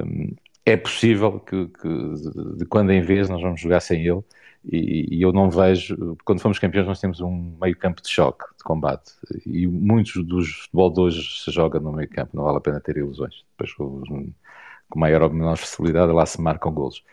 um, 0.05 0.35
é 0.65 0.77
possível 0.77 1.39
que, 1.39 1.67
que 1.67 1.89
de, 2.57 2.65
quando 2.65 2.91
em 2.91 3.01
vez 3.01 3.27
nós 3.29 3.41
vamos 3.41 3.59
jogar 3.59 3.79
sem 3.79 4.05
ele. 4.05 4.21
E, 4.63 5.17
e, 5.17 5.21
eu 5.23 5.33
não 5.33 5.49
vejo, 5.49 6.15
quando 6.23 6.39
fomos 6.39 6.59
campeões, 6.59 6.85
nós 6.85 6.99
temos 6.99 7.19
um 7.19 7.57
meio 7.59 7.75
campo 7.75 7.99
de 7.99 8.09
choque, 8.09 8.45
de 8.55 8.63
combate, 8.63 9.11
e 9.43 9.65
muitos 9.65 10.23
dos 10.23 10.49
futebol 10.51 10.93
de 10.93 10.99
hoje 10.99 11.43
se 11.43 11.51
joga 11.51 11.79
no 11.79 11.91
meio 11.91 12.07
campo, 12.07 12.37
não 12.37 12.43
vale 12.43 12.57
a 12.57 12.61
pena 12.61 12.79
ter 12.79 12.97
ilusões. 12.97 13.43
Depois, 13.57 14.05
com 14.91 14.99
maior 14.99 15.23
ou 15.23 15.29
menor 15.31 15.57
facilidade, 15.57 16.11
lá 16.11 16.25
se 16.25 16.39
marcam 16.39 16.71
golos 16.71 17.03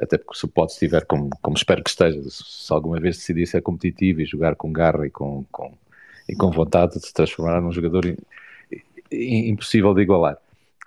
até 0.00 0.18
porque 0.18 0.38
se 0.38 0.44
o 0.44 0.48
Pote 0.48 0.72
estiver, 0.72 1.04
como, 1.04 1.30
como 1.42 1.56
espero 1.56 1.82
que 1.82 1.90
esteja, 1.90 2.20
se 2.28 2.72
alguma 2.72 3.00
vez 3.00 3.16
decidir 3.16 3.46
ser 3.46 3.62
competitivo 3.62 4.20
e 4.20 4.26
jogar 4.26 4.54
com 4.56 4.72
garra 4.72 5.06
e 5.06 5.10
com, 5.10 5.44
com, 5.50 5.72
e 6.28 6.34
com 6.34 6.50
vontade 6.50 6.94
de 6.94 7.06
se 7.06 7.12
transformar 7.12 7.60
num 7.60 7.72
jogador 7.72 8.04
impossível 9.10 9.94
de 9.94 10.02
igualar. 10.02 10.38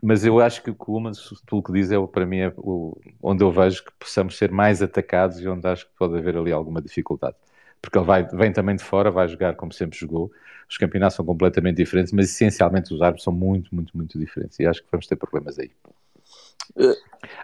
Mas 0.02 0.24
eu 0.24 0.40
acho 0.40 0.64
que 0.64 0.70
o 0.70 0.76
Kuhlman, 0.76 1.12
pelo 1.46 1.62
que 1.62 1.74
diz, 1.74 1.92
é, 1.92 2.08
para 2.08 2.26
mim 2.26 2.38
é 2.38 2.54
o, 2.58 2.98
onde 3.22 3.44
eu 3.44 3.52
vejo 3.52 3.84
que 3.84 3.92
possamos 4.00 4.38
ser 4.38 4.50
mais 4.50 4.82
atacados 4.82 5.40
e 5.42 5.48
onde 5.48 5.68
acho 5.68 5.86
que 5.86 5.92
pode 5.98 6.18
haver 6.18 6.38
ali 6.38 6.52
alguma 6.52 6.82
dificuldade. 6.82 7.36
Porque 7.82 7.98
ele 7.98 8.06
vai, 8.06 8.24
vem 8.24 8.52
também 8.52 8.76
de 8.76 8.84
fora, 8.84 9.12
vai 9.12 9.28
jogar 9.28 9.56
como 9.56 9.74
sempre 9.74 9.98
jogou. 9.98 10.32
Os 10.70 10.78
campeonatos 10.78 11.16
são 11.16 11.26
completamente 11.26 11.78
diferentes, 11.78 12.14
mas 12.14 12.30
essencialmente 12.30 12.94
os 12.94 13.02
árbitros 13.02 13.24
são 13.24 13.34
muito, 13.34 13.74
muito, 13.76 13.96
muito 13.96 14.18
diferentes. 14.18 14.60
E 14.60 14.66
acho 14.66 14.82
que 14.82 14.88
vamos 14.92 15.08
ter 15.08 15.16
problemas 15.16 15.60
aí. 15.60 15.72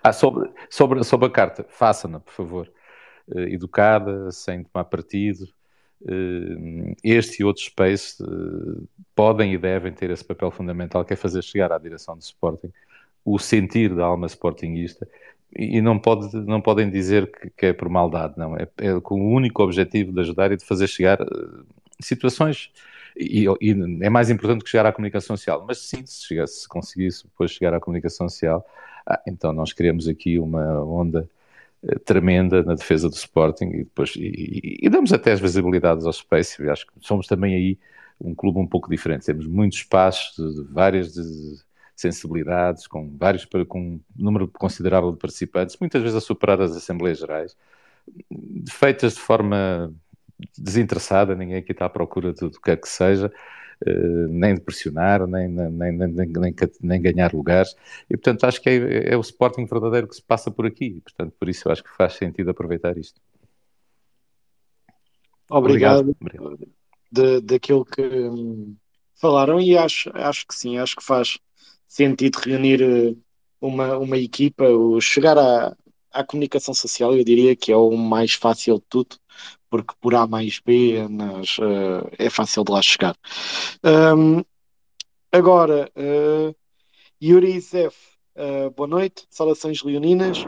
Ah, 0.04 0.14
sobre, 0.14 0.50
sobre, 0.70 1.04
sobre 1.04 1.28
a 1.28 1.30
carta, 1.32 1.66
faça-na, 1.68 2.20
por 2.20 2.34
favor. 2.34 2.72
eh, 3.36 3.54
educada, 3.54 4.32
sem 4.32 4.64
tomar 4.64 4.86
partido. 4.86 5.48
Eh, 6.08 6.96
este 7.04 7.42
e 7.42 7.46
outros 7.46 7.66
space 7.66 8.24
eh, 8.24 8.84
podem 9.16 9.54
e 9.54 9.58
devem 9.58 9.94
ter 9.94 10.10
esse 10.12 10.24
papel 10.24 10.52
fundamental 10.52 11.06
que 11.06 11.14
é 11.14 11.16
fazer 11.16 11.44
chegar 11.44 11.72
à 11.72 11.78
direção 11.80 12.16
do 12.18 12.22
Sporting 12.22 12.72
o 13.26 13.40
sentir 13.40 13.96
da 13.96 14.06
alma 14.06 14.28
sportinguista 14.28 15.08
e 15.56 15.82
não, 15.82 15.98
pode, 16.00 16.36
não 16.38 16.62
podem 16.62 16.90
dizer 16.90 17.32
que, 17.32 17.50
que 17.52 17.66
é 17.68 17.74
por 17.74 17.90
maldade, 17.90 18.36
não. 18.38 18.58
É, 18.58 18.68
é, 18.80 19.00
com 19.02 19.16
o 19.22 19.34
único 19.34 19.64
objetivo 19.64 20.12
de 20.14 20.20
ajudar 20.22 20.52
e 20.52 20.58
de 20.58 20.66
fazer 20.66 20.88
chegar 20.88 21.20
situações. 22.00 22.72
E, 23.18 23.46
e, 23.62 23.72
é 24.02 24.10
mais 24.10 24.30
importante 24.30 24.64
que 24.64 24.70
chegar 24.70 24.86
à 24.86 24.92
comunicação 24.92 25.38
social. 25.38 25.64
Mas 25.68 25.80
sim, 25.80 26.06
se, 26.06 26.26
chegasse, 26.26 26.62
se 26.62 26.68
conseguisse 26.68 27.24
depois 27.24 27.52
chegar 27.52 27.74
à 27.74 27.80
comunicação 27.80 28.28
social, 28.28 28.66
ah, 29.06 29.22
então 29.28 29.54
nós 29.54 29.74
criamos 29.74 30.08
aqui 30.08 30.40
uma 30.40 30.84
onda 30.84 31.30
uh, 31.84 32.00
tremenda 32.00 32.64
na 32.64 32.76
defesa 32.76 33.10
do 33.10 33.16
Sporting 33.16 33.66
e 33.66 33.78
depois 33.84 34.16
e, 34.16 34.80
e, 34.82 34.90
damos 34.90 35.14
até 35.14 35.32
as 35.32 35.40
visibilidades 35.40 36.06
ao 36.06 36.14
Space. 36.14 36.62
Eu 36.62 36.72
acho 36.72 36.88
que 36.88 36.94
somos 37.02 37.28
também 37.28 37.56
aí 37.56 37.80
um 38.20 38.34
clube 38.34 38.60
um 38.60 38.68
pouco 38.68 38.90
diferente. 38.90 39.26
Temos 39.26 39.48
muitos 39.48 39.80
espaços, 39.80 40.36
de, 40.36 40.64
de 40.64 40.74
várias 40.74 41.14
de, 41.14 41.22
sensibilidades, 41.96 42.88
com 42.88 43.16
vários 43.18 43.46
com 43.68 43.80
um 43.80 44.00
número 44.16 44.48
considerável 44.48 45.12
de 45.12 45.18
participantes, 45.18 45.78
muitas 45.80 46.02
vezes 46.02 46.18
a 46.18 46.22
superar 46.22 46.62
as 46.62 46.76
Assembleias 46.76 47.20
Gerais, 47.20 47.56
feitas 48.70 49.14
de 49.16 49.22
forma 49.22 49.94
desinteressada, 50.58 51.36
ninguém 51.36 51.58
aqui 51.58 51.72
está 51.72 51.86
à 51.86 51.90
procura 51.90 52.34
do 52.34 52.52
que 52.52 52.62
quer 52.62 52.78
que 52.78 52.90
seja, 52.90 53.32
nem 54.30 54.56
de 54.56 54.62
pressionar, 54.62 55.28
nem, 55.28 55.48
nem, 55.48 55.92
nem, 55.92 56.54
nem, 56.82 57.02
ganhar 57.02 57.34
lugares, 57.34 57.76
e 58.10 58.16
portanto 58.16 58.46
acho 58.46 58.62
que 58.62 58.70
é, 58.70 59.14
é, 59.14 59.18
o 59.18 59.22
Sporting 59.22 59.66
verdadeiro 59.66 60.08
que 60.08 60.16
se 60.16 60.22
passa 60.22 60.50
por 60.50 60.66
aqui, 60.66 60.86
e, 60.86 61.02
portanto 61.02 61.34
por 61.40 61.50
isso 61.50 61.70
acho 61.70 61.84
que 61.84 61.96
faz 61.96 62.14
sentido 62.14 62.52
aproveitar 62.52 62.98
isto. 62.98 63.20
Obrigado, 65.50 66.16
Obrigado. 66.20 66.60
De, 67.12 67.42
daquilo 67.42 67.86
que 67.86 68.02
hum, 68.02 68.76
falaram 69.16 69.60
e 69.60 69.78
acho, 69.78 70.10
acho 70.14 70.46
que 70.48 70.56
sim, 70.56 70.78
acho 70.78 70.96
que 70.96 71.04
faz 71.04 71.38
sentido 71.88 72.38
reunir 72.38 72.82
eh, 72.82 73.16
uma, 73.62 73.98
uma 73.98 74.18
equipa, 74.18 74.66
o 74.66 75.00
chegar 75.00 75.38
à, 75.38 75.76
à 76.16 76.24
comunicação 76.24 76.74
social, 76.74 77.14
eu 77.14 77.24
diria 77.24 77.56
que 77.56 77.72
é 77.72 77.76
o 77.76 77.92
mais 77.96 78.34
fácil 78.34 78.76
de 78.76 78.84
tudo, 78.90 79.18
porque 79.70 79.94
por 80.00 80.16
A 80.16 80.26
mais 80.26 80.62
B 80.66 81.06
nas, 81.10 81.58
uh, 81.58 82.10
é 82.18 82.30
fácil 82.30 82.64
de 82.64 82.72
lá 82.72 82.82
chegar. 82.82 83.16
Um, 83.84 84.42
agora, 85.32 85.92
uh, 85.96 86.56
Yuri 87.22 87.60
Zef, 87.60 87.96
uh, 88.38 88.72
boa 88.72 88.88
noite, 88.88 89.26
saudações 89.30 89.84
leoninas. 89.84 90.46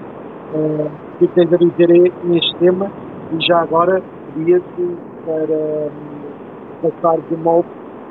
O 0.54 0.90
que 1.20 1.28
tens 1.36 1.52
a 1.52 1.58
dizer 1.58 1.90
neste 2.24 2.56
tema? 2.60 2.90
E 3.38 3.46
já 3.46 3.60
agora, 3.60 4.02
pedia-te 4.34 4.98
para 5.26 5.92
um, 5.92 6.90
passar 6.90 7.20
de 7.28 7.36
molde 7.36 7.68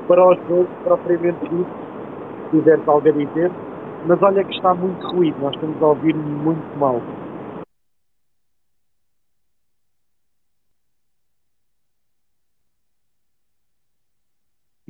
para 0.06 0.24
o 0.24 0.34
jogo 0.34 0.68
propriamente 0.84 1.40
dito 1.48 1.66
se 2.50 2.58
tiveres 2.58 2.86
algo 2.86 3.08
a 3.08 3.12
dizer, 3.12 3.50
mas 4.06 4.22
olha 4.22 4.44
que 4.44 4.54
está 4.54 4.74
muito 4.74 5.04
ruído, 5.08 5.36
nós 5.40 5.54
estamos 5.54 5.82
a 5.82 5.86
ouvir 5.86 6.14
muito 6.14 6.78
mal. 6.78 7.00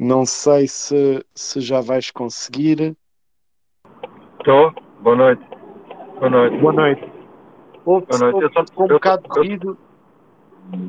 Não 0.06 0.24
sei 0.24 0.68
se, 0.68 1.24
se 1.34 1.60
já 1.60 1.80
vais 1.80 2.10
conseguir. 2.10 2.96
Estou? 4.38 4.72
Boa 5.00 5.16
noite. 5.16 5.42
Boa 6.20 6.30
noite. 6.30 6.56
Boa 6.58 6.72
noite. 6.72 7.12
Ouve 7.84 8.06
com 8.74 8.84
um 8.84 8.88
bocado 8.88 9.22
de 9.22 9.38
ruído. 9.38 9.78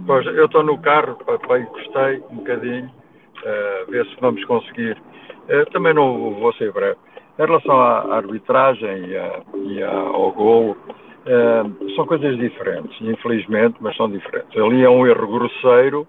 Pois, 0.06 0.26
eu 0.26 0.46
estou 0.46 0.64
no 0.64 0.78
carro, 0.80 1.16
papai, 1.26 1.64
gostei 1.66 2.24
um 2.32 2.38
bocadinho, 2.38 2.86
uh, 2.88 3.92
ver 3.92 4.06
se 4.08 4.16
vamos 4.20 4.44
conseguir 4.46 5.02
eu 5.48 5.66
também 5.68 5.94
não 5.94 6.34
vou 6.36 6.54
ser 6.54 6.72
breve. 6.72 6.98
Em 7.40 7.46
relação 7.46 7.80
à 7.80 8.16
arbitragem 8.16 9.06
e, 9.06 9.18
a, 9.18 9.42
e 9.56 9.84
a, 9.84 9.92
ao 9.92 10.32
gol, 10.32 10.76
eh, 11.26 11.64
são 11.96 12.06
coisas 12.06 12.38
diferentes, 12.38 13.00
infelizmente, 13.00 13.78
mas 13.80 13.96
são 13.96 14.10
diferentes. 14.10 14.58
Ali 14.60 14.84
é 14.84 14.90
um 14.90 15.06
erro 15.06 15.28
grosseiro 15.28 16.08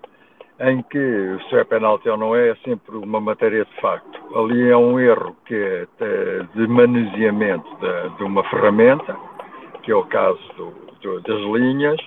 em 0.61 0.83
que 0.83 1.39
se 1.49 1.57
é 1.57 1.65
penalti 1.65 2.09
ou 2.09 2.17
não 2.17 2.35
é, 2.35 2.51
é 2.51 2.57
sempre 2.65 2.97
uma 2.97 3.21
matéria 3.21 3.65
de 3.65 3.81
facto. 3.81 4.19
Ali 4.37 4.69
é 4.69 4.77
um 4.77 4.99
erro 4.99 5.37
que 5.47 5.55
é 5.55 5.87
de 6.55 6.67
manuseamento 6.67 7.69
de, 7.77 8.17
de 8.17 8.25
uma 8.25 8.43
ferramenta, 8.51 9.17
que 9.83 9.93
é 9.93 9.95
o 9.95 10.05
caso 10.05 10.41
do, 10.57 10.71
do, 11.01 11.21
das 11.21 11.41
linhas, 11.61 12.01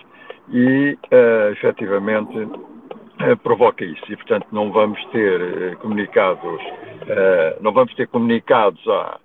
e 0.49 0.97
uh, 1.13 1.51
efetivamente 1.53 2.37
uh, 2.37 3.37
provoca 3.41 3.85
isso. 3.85 4.03
E, 4.09 4.15
portanto, 4.17 4.47
não 4.51 4.71
vamos 4.71 5.03
ter 5.05 5.73
uh, 5.73 5.77
comunicados 5.77 6.61
eh, 7.07 7.57
não 7.61 7.73
vamos 7.73 7.93
ter 7.95 8.07
comunicados 8.07 8.79
a, 8.87 9.19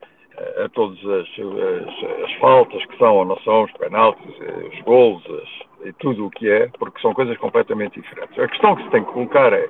a 0.65 0.69
todas 0.71 0.99
as, 0.99 1.29
as, 1.39 2.25
as, 2.25 2.33
faltas 2.35 2.85
que 2.87 2.99
são 2.99 3.17
ou 3.17 3.25
não 3.25 3.39
são, 3.41 3.65
os 3.65 3.73
penaltis, 3.73 4.35
eh, 4.41 4.69
os 4.73 4.81
gols 4.83 5.23
as, 5.31 5.89
e 5.89 5.93
tudo 5.95 6.27
o 6.27 6.31
que 6.31 6.51
é, 6.51 6.69
porque 6.79 7.01
são 7.01 7.15
coisas 7.15 7.37
completamente 7.39 8.01
diferentes. 8.01 8.39
A 8.39 8.49
questão 8.49 8.77
que 8.77 8.83
se 8.85 8.91
tem 8.91 9.05
que 9.05 9.13
colocar 9.13 9.53
é 9.53 9.69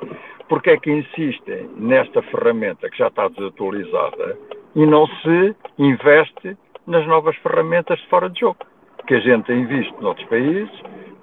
porque 0.49 0.71
é 0.71 0.77
que 0.77 0.91
insistem 0.91 1.69
nesta 1.77 2.23
ferramenta 2.23 2.89
que 2.89 2.99
já 2.99 3.09
está 3.09 3.29
desatualizada 3.29 4.39
e 4.75 4.87
não 4.87 5.07
se 5.07 5.55
investe 5.79 6.57
nas 6.87 7.07
novas 7.07 7.37
ferramentas 7.37 7.99
de 7.99 8.07
fora 8.09 8.31
de 8.31 8.41
jogo, 8.41 8.59
que 9.07 9.15
a 9.15 9.21
gente 9.21 9.47
tem 9.47 9.67
visto 9.67 10.01
noutros 10.01 10.27
países 10.29 10.71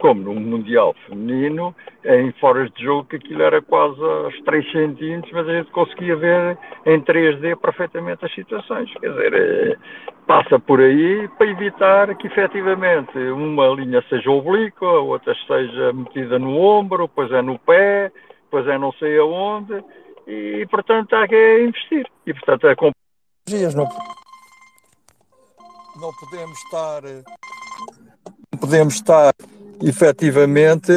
como 0.04 0.22
no 0.22 0.36
Mundial 0.36 0.94
Feminino, 1.08 1.74
em 2.04 2.30
foras 2.34 2.70
de 2.74 2.84
jogo, 2.84 3.08
que 3.08 3.16
aquilo 3.16 3.42
era 3.42 3.62
quase 3.62 4.04
aos 4.04 4.38
3 4.42 4.72
centímetros, 4.74 5.32
mas 5.32 5.48
a 5.48 5.54
gente 5.54 5.72
conseguia 5.72 6.14
ver 6.18 6.58
em 6.86 7.00
3D 7.00 7.56
perfeitamente 7.56 8.26
as 8.26 8.36
situações. 8.36 8.94
Quer 9.00 9.10
dizer, 9.12 9.34
é, 9.34 9.78
passa 10.28 10.60
por 10.60 10.82
aí 10.82 11.30
para 11.38 11.48
evitar 11.48 12.14
que 12.18 12.28
efetivamente 12.28 13.18
uma 13.18 13.68
linha 13.68 14.04
seja 14.10 14.30
oblíqua, 14.30 14.90
outra 14.90 15.34
seja 15.48 15.94
metida 15.94 16.38
no 16.38 16.58
ombro, 16.58 17.08
depois 17.08 17.32
é 17.32 17.42
no 17.42 17.58
pé, 17.60 18.12
depois 18.44 18.68
é 18.68 18.78
não 18.78 18.92
sei 19.00 19.18
aonde, 19.18 19.82
e 20.28 20.68
portanto 20.70 21.14
há 21.14 21.26
que 21.26 21.64
investir. 21.64 22.06
E 22.28 22.34
portanto 22.34 22.68
é 22.68 22.76
não, 23.74 23.88
não 25.96 26.12
podemos 26.20 26.58
estar 26.66 27.04
podemos 28.64 28.94
estar 28.94 29.36
efetivamente 29.82 30.94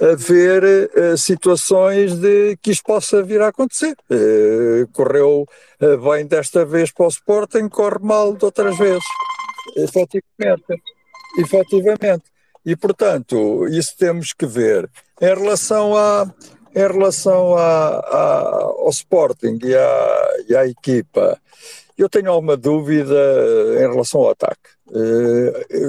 a 0.00 0.14
ver 0.16 0.90
uh, 0.96 1.18
situações 1.18 2.14
de 2.14 2.56
que 2.62 2.70
isto 2.70 2.82
possa 2.82 3.22
vir 3.22 3.42
a 3.42 3.48
acontecer. 3.48 3.94
Uh, 4.10 4.88
correu 4.90 5.46
uh, 5.82 6.10
bem 6.10 6.24
desta 6.24 6.64
vez 6.64 6.90
para 6.90 7.04
o 7.04 7.08
Sporting, 7.10 7.68
corre 7.68 7.98
mal 8.00 8.34
de 8.34 8.42
outras 8.42 8.78
vezes. 8.78 9.04
Efetivamente. 9.76 10.82
Efetivamente. 11.38 12.24
E, 12.64 12.74
portanto, 12.74 13.68
isso 13.68 13.94
temos 13.98 14.32
que 14.32 14.46
ver. 14.46 14.88
Em 15.20 15.34
relação, 15.34 15.94
a, 15.94 16.26
em 16.74 16.88
relação 16.88 17.54
a, 17.54 17.98
a 17.98 18.62
ao 18.78 18.88
Sporting 18.88 19.58
e 19.62 19.74
à, 19.74 20.28
e 20.48 20.56
à 20.56 20.66
equipa, 20.66 21.38
eu 21.98 22.08
tenho 22.08 22.30
alguma 22.30 22.56
dúvida 22.56 23.14
em 23.76 23.90
relação 23.90 24.22
ao 24.22 24.30
ataque. 24.30 24.70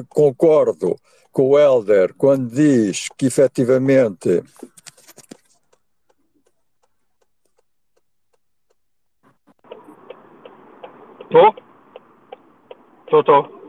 concordo 0.09 0.97
com 1.31 1.49
o 1.49 1.59
Helder 1.59 2.13
quando 2.17 2.49
diz 2.49 3.07
que 3.17 3.27
efetivamente 3.27 4.43
Estou? 11.31 11.55
Estou, 13.05 13.60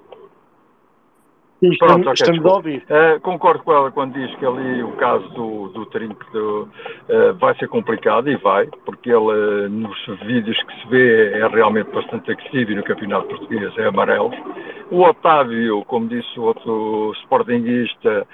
estou. 1.71 1.89
Pronto, 1.89 2.03
okay, 2.03 2.13
estamos 2.15 2.45
a 2.45 2.55
ouvir. 2.55 2.85
Uh, 2.89 3.21
concordo 3.21 3.63
com 3.63 3.73
ela 3.73 3.91
quando 3.91 4.15
diz 4.15 4.35
que 4.37 4.47
ali 4.47 4.83
o 4.83 4.93
caso 4.93 5.29
do, 5.31 5.69
do 5.69 5.87
trinco 5.87 6.25
do, 6.33 6.63
uh, 6.63 7.35
vai 7.39 7.55
ser 7.57 7.69
complicado 7.69 8.29
e 8.29 8.37
vai, 8.37 8.67
porque 8.85 9.11
ele 9.11 9.67
uh, 9.67 9.69
nos 9.69 9.99
vídeos 10.27 10.61
que 10.63 10.81
se 10.81 10.89
vê 10.89 11.33
é 11.33 11.47
realmente 11.47 11.91
bastante 11.91 12.31
agressivo 12.31 12.73
e 12.73 12.75
no 12.75 12.83
campeonato 12.83 13.29
português 13.29 13.77
é 13.79 13.87
amarelo. 13.87 14.33
O 14.91 15.03
Otávio, 15.03 15.85
como 15.87 16.09
disse 16.09 16.39
o 16.39 16.43
outro 16.43 17.13
sportinguista, 17.23 18.27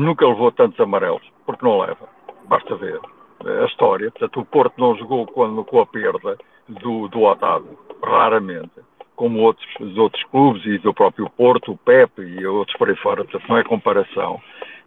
nunca 0.00 0.26
levou 0.26 0.50
tantos 0.50 0.80
amarelos, 0.80 1.22
porque 1.44 1.64
não 1.64 1.78
leva. 1.78 2.08
Basta 2.48 2.74
ver 2.76 2.98
a 3.44 3.66
história. 3.66 4.10
Portanto, 4.10 4.40
o 4.40 4.44
Porto 4.46 4.74
não 4.78 4.96
jogou 4.96 5.26
quando, 5.26 5.62
com 5.64 5.78
a 5.78 5.86
perda 5.86 6.38
do, 6.68 7.06
do 7.08 7.22
Otávio, 7.22 7.78
raramente 8.02 8.70
como 9.16 9.40
outros, 9.40 9.66
os 9.80 9.96
outros 9.96 10.22
clubes 10.24 10.64
e 10.66 10.78
do 10.78 10.94
próprio 10.94 11.28
Porto, 11.30 11.72
o 11.72 11.76
Pepe 11.76 12.22
e 12.22 12.46
outros 12.46 12.76
por 12.76 12.88
aí 12.88 12.96
fora, 12.96 13.24
portanto 13.24 13.48
não 13.48 13.58
é 13.58 13.64
comparação. 13.64 14.40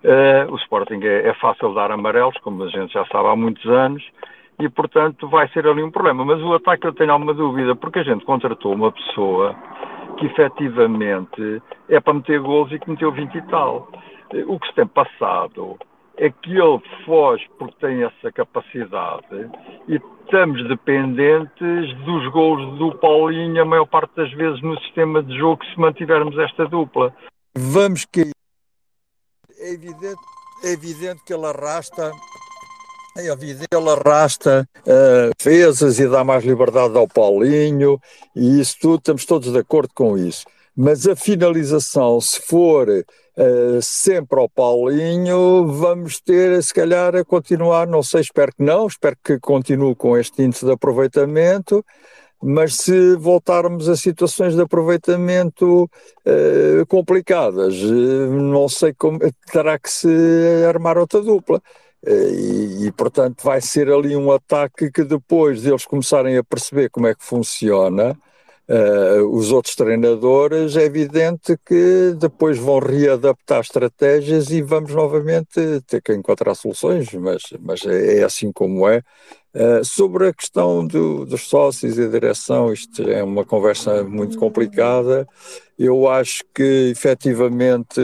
Uh, 0.04 0.54
o 0.54 0.56
Sporting 0.58 1.02
é, 1.04 1.28
é, 1.28 1.34
fácil 1.34 1.74
dar 1.74 1.92
amarelos, 1.92 2.38
como 2.38 2.64
a 2.64 2.70
gente 2.70 2.94
já 2.94 3.06
sabe 3.08 3.28
há 3.28 3.36
muitos 3.36 3.66
anos, 3.66 4.02
e 4.58 4.70
portanto 4.70 5.28
vai 5.28 5.50
ser 5.50 5.68
ali 5.68 5.84
um 5.84 5.92
problema. 5.92 6.24
Mas 6.24 6.42
o 6.42 6.54
ataque 6.54 6.88
eu 6.88 6.94
tenho 6.94 7.12
alguma 7.12 7.34
dúvida, 7.34 7.76
porque 7.76 8.00
a 8.00 8.04
gente 8.04 8.24
contratou 8.24 8.74
uma 8.74 8.92
pessoa 8.92 9.56
que 10.18 10.26
efetivamente 10.26 11.62
é 11.90 12.00
para 12.00 12.14
meter 12.14 12.40
gols 12.40 12.72
e 12.72 12.80
que 12.80 12.90
meteu 12.90 13.12
20 13.12 13.36
e 13.36 13.42
tal. 13.44 13.90
o 14.48 14.60
que 14.60 14.68
se 14.68 14.76
tem 14.76 14.88
passado 14.88 15.78
é 16.20 16.30
que 16.30 16.52
ele 16.52 16.82
foge 17.06 17.50
porque 17.58 17.76
tem 17.80 18.04
essa 18.04 18.32
capacidade 18.32 19.50
e 19.88 19.96
estamos 19.96 20.68
dependentes 20.68 21.98
dos 22.06 22.32
gols 22.32 22.78
do 22.78 22.94
Paulinho 23.00 23.62
a 23.62 23.66
maior 23.66 23.86
parte 23.86 24.14
das 24.16 24.32
vezes 24.34 24.62
no 24.62 24.78
sistema 24.82 25.24
de 25.24 25.36
jogo 25.38 25.64
se 25.66 25.80
mantivermos 25.80 26.38
esta 26.38 26.68
dupla. 26.68 27.16
Vamos 27.58 28.06
que 28.06 28.32
é 29.60 29.74
evidente, 29.74 30.22
é 30.66 30.74
evidente 30.74 31.24
que 31.26 31.34
ele 31.34 31.46
arrasta 31.46 32.12
é 33.18 33.28
evidente, 33.28 33.68
ele 33.72 33.90
arrasta 33.90 34.68
uh, 34.82 35.32
defesas 35.38 36.00
e 36.00 36.08
dá 36.08 36.24
mais 36.24 36.44
liberdade 36.44 36.98
ao 36.98 37.08
Paulinho 37.08 38.00
e 38.36 38.60
isso 38.60 38.78
tudo, 38.80 39.00
estamos 39.00 39.26
todos 39.26 39.52
de 39.52 39.58
acordo 39.58 39.90
com 39.96 40.18
isso. 40.18 40.46
Mas 40.82 41.06
a 41.06 41.14
finalização, 41.14 42.22
se 42.22 42.40
for 42.40 42.88
uh, 42.88 43.82
sempre 43.82 44.40
ao 44.40 44.48
Paulinho, 44.48 45.68
vamos 45.68 46.22
ter, 46.22 46.64
se 46.64 46.74
calhar, 46.74 47.18
a 47.18 47.26
continuar, 47.26 47.86
não 47.86 48.02
sei, 48.02 48.22
espero 48.22 48.54
que 48.56 48.64
não, 48.64 48.88
espero 48.88 49.18
que 49.22 49.38
continue 49.42 49.94
com 49.94 50.18
este 50.18 50.42
índice 50.42 50.64
de 50.64 50.72
aproveitamento, 50.72 51.86
mas 52.42 52.76
se 52.78 53.18
voltarmos 53.18 53.90
a 53.90 53.98
situações 53.98 54.56
de 54.56 54.62
aproveitamento 54.62 55.84
uh, 55.84 56.86
complicadas, 56.88 57.76
uh, 57.84 58.32
não 58.32 58.70
sei 58.70 58.94
como, 58.94 59.20
terá 59.52 59.78
que 59.78 59.92
se 59.92 60.08
armar 60.66 60.98
outra 60.98 61.20
dupla. 61.20 61.62
E, 62.08 62.88
e, 62.88 62.92
portanto, 62.94 63.44
vai 63.44 63.60
ser 63.60 63.92
ali 63.92 64.16
um 64.16 64.32
ataque 64.32 64.90
que 64.90 65.04
depois 65.04 65.62
deles 65.62 65.86
começarem 65.86 66.38
a 66.38 66.44
perceber 66.46 66.90
como 66.90 67.08
é 67.08 67.14
que 67.14 67.26
funciona, 67.26 68.18
Uh, 68.72 69.26
os 69.36 69.52
outros 69.52 69.74
treinadores, 69.74 70.78
é 70.78 70.84
evidente 70.84 71.58
que 71.66 72.14
depois 72.20 72.60
vão 72.60 72.78
readaptar 72.78 73.62
estratégias 73.62 74.52
e 74.52 74.62
vamos 74.62 74.94
novamente 74.94 75.82
ter 75.88 76.00
que 76.00 76.14
encontrar 76.14 76.54
soluções, 76.54 77.12
mas, 77.16 77.42
mas 77.60 77.84
é, 77.84 78.20
é 78.20 78.24
assim 78.24 78.52
como 78.52 78.88
é. 78.88 79.02
Uh, 79.56 79.84
sobre 79.84 80.28
a 80.28 80.34
questão 80.34 80.86
do, 80.86 81.26
dos 81.26 81.50
sócios 81.50 81.98
e 81.98 82.04
a 82.04 82.08
direção, 82.08 82.72
isto 82.72 83.02
é 83.10 83.24
uma 83.24 83.44
conversa 83.44 84.04
muito 84.04 84.38
complicada. 84.38 85.28
Eu 85.82 86.10
acho 86.10 86.44
que 86.54 86.92
efetivamente 86.92 88.02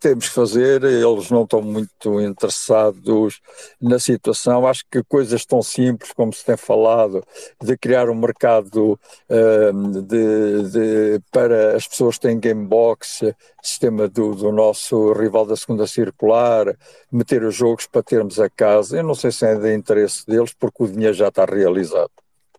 temos 0.00 0.28
que 0.28 0.34
fazer, 0.34 0.82
eles 0.82 1.30
não 1.30 1.44
estão 1.44 1.62
muito 1.62 2.20
interessados 2.20 3.40
na 3.80 4.00
situação. 4.00 4.66
Acho 4.66 4.84
que 4.90 5.00
coisas 5.04 5.46
tão 5.46 5.62
simples 5.62 6.12
como 6.12 6.32
se 6.32 6.44
tem 6.44 6.56
falado, 6.56 7.22
de 7.62 7.76
criar 7.78 8.10
um 8.10 8.16
mercado 8.16 8.98
uh, 9.28 10.02
de, 10.02 10.68
de, 10.68 11.22
para 11.30 11.76
as 11.76 11.86
pessoas 11.86 12.16
que 12.16 12.22
têm 12.22 12.40
gamebox, 12.40 13.22
sistema 13.62 14.08
do, 14.08 14.34
do 14.34 14.50
nosso 14.50 15.12
rival 15.12 15.46
da 15.46 15.54
segunda 15.54 15.86
circular, 15.86 16.76
meter 17.12 17.44
os 17.44 17.54
jogos 17.54 17.86
para 17.86 18.02
termos 18.02 18.40
a 18.40 18.50
casa. 18.50 18.96
Eu 18.96 19.04
não 19.04 19.14
sei 19.14 19.30
se 19.30 19.46
é 19.46 19.54
de 19.54 19.72
interesse 19.72 20.26
deles 20.26 20.52
porque 20.58 20.82
o 20.82 20.88
dinheiro 20.88 21.14
já 21.14 21.28
está 21.28 21.44
realizado. 21.44 22.10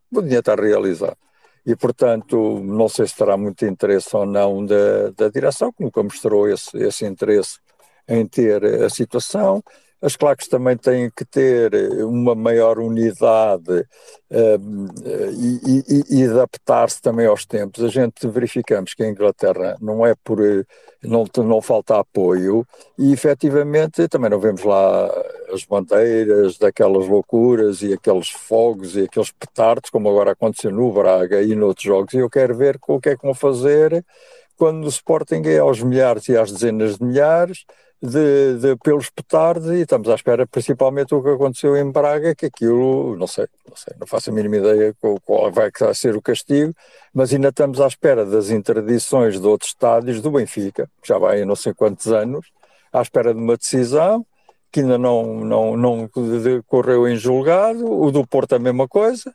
O 0.10 0.22
dinheiro 0.22 0.40
está 0.40 0.56
realizado. 0.56 1.18
E, 1.66 1.76
portanto, 1.76 2.60
não 2.64 2.90
sei 2.90 3.08
se 3.08 3.16
terá 3.16 3.38
muito 3.38 3.66
interesse 3.66 4.16
ou 4.16 4.26
não 4.26 4.66
da, 4.66 5.12
da 5.12 5.30
direção, 5.30 5.72
que 5.72 5.84
nunca 5.84 6.02
mostrou 6.02 6.50
esse, 6.50 6.76
esse 6.78 7.06
interesse 7.06 7.60
em 8.08 8.26
ter 8.28 8.64
a 8.84 8.90
situação. 8.90 9.64
As 10.02 10.16
claques 10.16 10.48
também 10.48 10.76
têm 10.76 11.12
que 11.16 11.24
ter 11.24 11.74
uma 12.04 12.34
maior 12.34 12.80
unidade 12.80 13.86
uh, 14.32 14.92
e, 15.32 15.84
e, 15.88 16.20
e 16.20 16.24
adaptar-se 16.26 17.02
também 17.02 17.28
aos 17.28 17.46
tempos. 17.46 17.84
A 17.84 17.88
gente 17.88 18.28
verificamos 18.28 18.94
que 18.94 19.04
a 19.04 19.10
Inglaterra 19.10 19.78
não 19.80 20.06
é 20.06 20.16
por 20.24 20.40
não, 21.04 21.26
não 21.38 21.62
falta 21.62 22.00
apoio 22.00 22.66
e 22.98 23.12
efetivamente 23.12 24.08
também 24.08 24.30
não 24.30 24.40
vemos 24.40 24.64
lá 24.64 25.10
as 25.52 25.66
bandeiras 25.66 26.58
daquelas 26.58 27.08
loucuras 27.08 27.82
e 27.82 27.94
aqueles 27.94 28.30
fogos 28.30 28.96
e 28.96 29.04
aqueles 29.04 29.32
petardos, 29.32 29.90
como 29.90 30.10
agora 30.10 30.32
aconteceu 30.32 30.72
no 30.72 30.92
Braga 30.92 31.42
e 31.42 31.56
noutros 31.56 31.86
jogos. 31.86 32.14
E 32.14 32.18
eu 32.18 32.30
quero 32.30 32.56
ver 32.56 32.80
o 32.88 33.00
que 33.00 33.10
é 33.10 33.18
que 33.18 33.24
vão 33.24 33.34
fazer 33.34 34.06
quando 34.62 34.86
o 34.86 34.90
Sporting 34.90 35.42
é 35.46 35.58
aos 35.58 35.82
milhares 35.82 36.30
e 36.30 36.38
às 36.38 36.52
dezenas 36.52 37.00
de 37.00 37.04
milhares 37.04 37.66
de, 38.00 38.60
de, 38.60 38.76
pelos 38.76 39.10
petardos 39.10 39.72
e 39.72 39.82
estamos 39.82 40.08
à 40.08 40.14
espera 40.14 40.46
principalmente 40.46 41.16
o 41.16 41.24
que 41.24 41.30
aconteceu 41.30 41.76
em 41.76 41.92
Braga, 41.92 42.36
que 42.36 42.46
aquilo, 42.46 43.18
não 43.18 43.26
sei, 43.26 43.48
não 43.68 43.76
sei, 43.76 43.96
não 44.00 44.06
faço 44.06 44.30
a 44.30 44.34
mínima 44.34 44.58
ideia 44.58 44.96
qual, 45.02 45.20
qual 45.26 45.52
vai 45.52 45.72
ser 45.96 46.16
o 46.16 46.22
castigo, 46.22 46.76
mas 47.12 47.34
ainda 47.34 47.48
estamos 47.48 47.82
à 47.82 47.88
espera 47.88 48.24
das 48.24 48.52
interdições 48.52 49.42
de 49.42 49.48
outros 49.48 49.72
estádios 49.72 50.22
do 50.22 50.30
Benfica, 50.30 50.88
que 51.02 51.08
já 51.08 51.18
vai 51.18 51.42
há 51.42 51.46
não 51.46 51.56
sei 51.56 51.74
quantos 51.74 52.06
anos, 52.10 52.46
à 52.94 53.02
espera 53.02 53.34
de 53.34 53.40
uma 53.40 53.58
decisão 53.58 54.24
que 54.72 54.82
ainda 54.82 55.00
não, 55.00 55.44
não, 55.44 55.76
não 55.76 56.08
em 57.08 57.16
julgado, 57.16 57.84
o 57.92 58.12
do 58.12 58.28
Porto 58.28 58.54
a 58.54 58.60
mesma 58.60 58.88
coisa, 58.88 59.34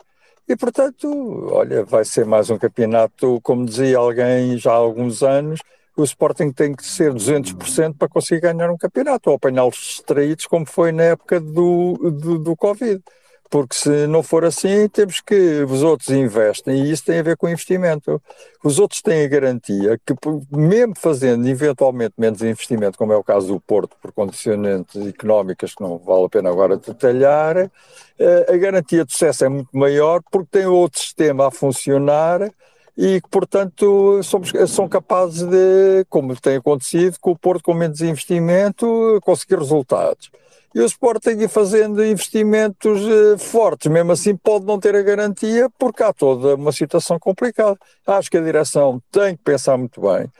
e 0.48 0.56
portanto, 0.56 1.08
olha, 1.52 1.84
vai 1.84 2.04
ser 2.04 2.24
mais 2.24 2.50
um 2.50 2.58
campeonato, 2.58 3.40
como 3.42 3.66
dizia 3.66 3.98
alguém 3.98 4.56
já 4.56 4.72
há 4.72 4.76
alguns 4.76 5.22
anos, 5.22 5.60
o 5.96 6.04
Sporting 6.04 6.52
tem 6.52 6.74
que 6.74 6.84
ser 6.84 7.12
200% 7.12 7.96
para 7.96 8.08
conseguir 8.08 8.42
ganhar 8.42 8.70
um 8.70 8.76
campeonato, 8.76 9.30
ou 9.30 9.36
apanhá-los 9.36 9.76
distraídos, 9.76 10.46
como 10.46 10.66
foi 10.66 10.92
na 10.92 11.04
época 11.04 11.40
do, 11.40 11.94
do, 12.10 12.38
do, 12.38 12.56
Covid. 12.56 13.02
Porque 13.48 13.74
se 13.74 14.06
não 14.06 14.22
for 14.22 14.44
assim, 14.44 14.88
temos 14.88 15.20
que 15.20 15.62
os 15.64 15.82
outros 15.82 16.10
investem, 16.10 16.84
e 16.84 16.90
isso 16.90 17.04
tem 17.04 17.18
a 17.18 17.22
ver 17.22 17.36
com 17.36 17.48
investimento. 17.48 18.20
Os 18.64 18.78
outros 18.78 19.00
têm 19.00 19.24
a 19.24 19.28
garantia 19.28 19.98
que, 20.04 20.14
mesmo 20.50 20.94
fazendo 20.96 21.46
eventualmente 21.46 22.14
menos 22.18 22.42
investimento, 22.42 22.98
como 22.98 23.12
é 23.12 23.16
o 23.16 23.22
caso 23.22 23.46
do 23.48 23.60
Porto, 23.60 23.96
por 24.02 24.12
condicionantes 24.12 25.06
económicas 25.06 25.74
que 25.74 25.82
não 25.82 25.98
vale 25.98 26.26
a 26.26 26.28
pena 26.28 26.50
agora 26.50 26.76
detalhar, 26.76 27.70
eh, 28.18 28.46
a 28.48 28.56
garantia 28.56 29.04
de 29.04 29.12
sucesso 29.12 29.44
é 29.44 29.48
muito 29.48 29.76
maior 29.76 30.20
porque 30.30 30.58
tem 30.58 30.66
outro 30.66 30.98
sistema 30.98 31.46
a 31.46 31.50
funcionar 31.50 32.50
e 32.96 33.20
que, 33.20 33.28
portanto, 33.28 34.22
somos, 34.22 34.50
são 34.68 34.88
capazes 34.88 35.42
de, 35.42 36.04
como 36.08 36.34
tem 36.40 36.56
acontecido, 36.56 37.18
com 37.20 37.32
o 37.32 37.38
Porto 37.38 37.62
com 37.62 37.74
menos 37.74 38.00
investimento, 38.00 39.20
conseguir 39.22 39.58
resultados. 39.58 40.30
E 40.76 40.80
o 40.80 40.84
Sporting 40.84 41.48
fazendo 41.48 42.04
investimentos 42.04 43.00
eh, 43.00 43.38
fortes, 43.38 43.90
mesmo 43.90 44.12
assim 44.12 44.36
pode 44.36 44.66
não 44.66 44.78
ter 44.78 44.94
a 44.94 45.00
garantia, 45.00 45.70
porque 45.78 46.02
há 46.02 46.12
toda 46.12 46.54
uma 46.54 46.70
situação 46.70 47.18
complicada. 47.18 47.78
Acho 48.06 48.30
que 48.30 48.36
a 48.36 48.42
direção 48.42 49.02
tem 49.10 49.34
que 49.34 49.42
pensar 49.42 49.78
muito 49.78 50.02
bem, 50.02 50.30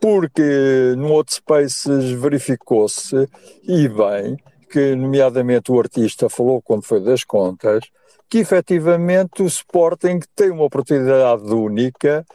porque 0.00 0.94
no 0.96 1.12
outro 1.12 1.36
Spaces 1.36 2.10
verificou-se, 2.10 3.28
e 3.62 3.86
bem, 3.86 4.36
que 4.68 4.96
nomeadamente 4.96 5.70
o 5.70 5.78
artista 5.78 6.28
falou 6.28 6.60
quando 6.60 6.82
foi 6.82 7.00
das 7.00 7.22
contas, 7.22 7.84
que 8.28 8.38
efetivamente 8.38 9.44
o 9.44 9.46
Sporting 9.46 10.18
tem 10.34 10.50
uma 10.50 10.64
oportunidade 10.64 11.44
única, 11.54 12.26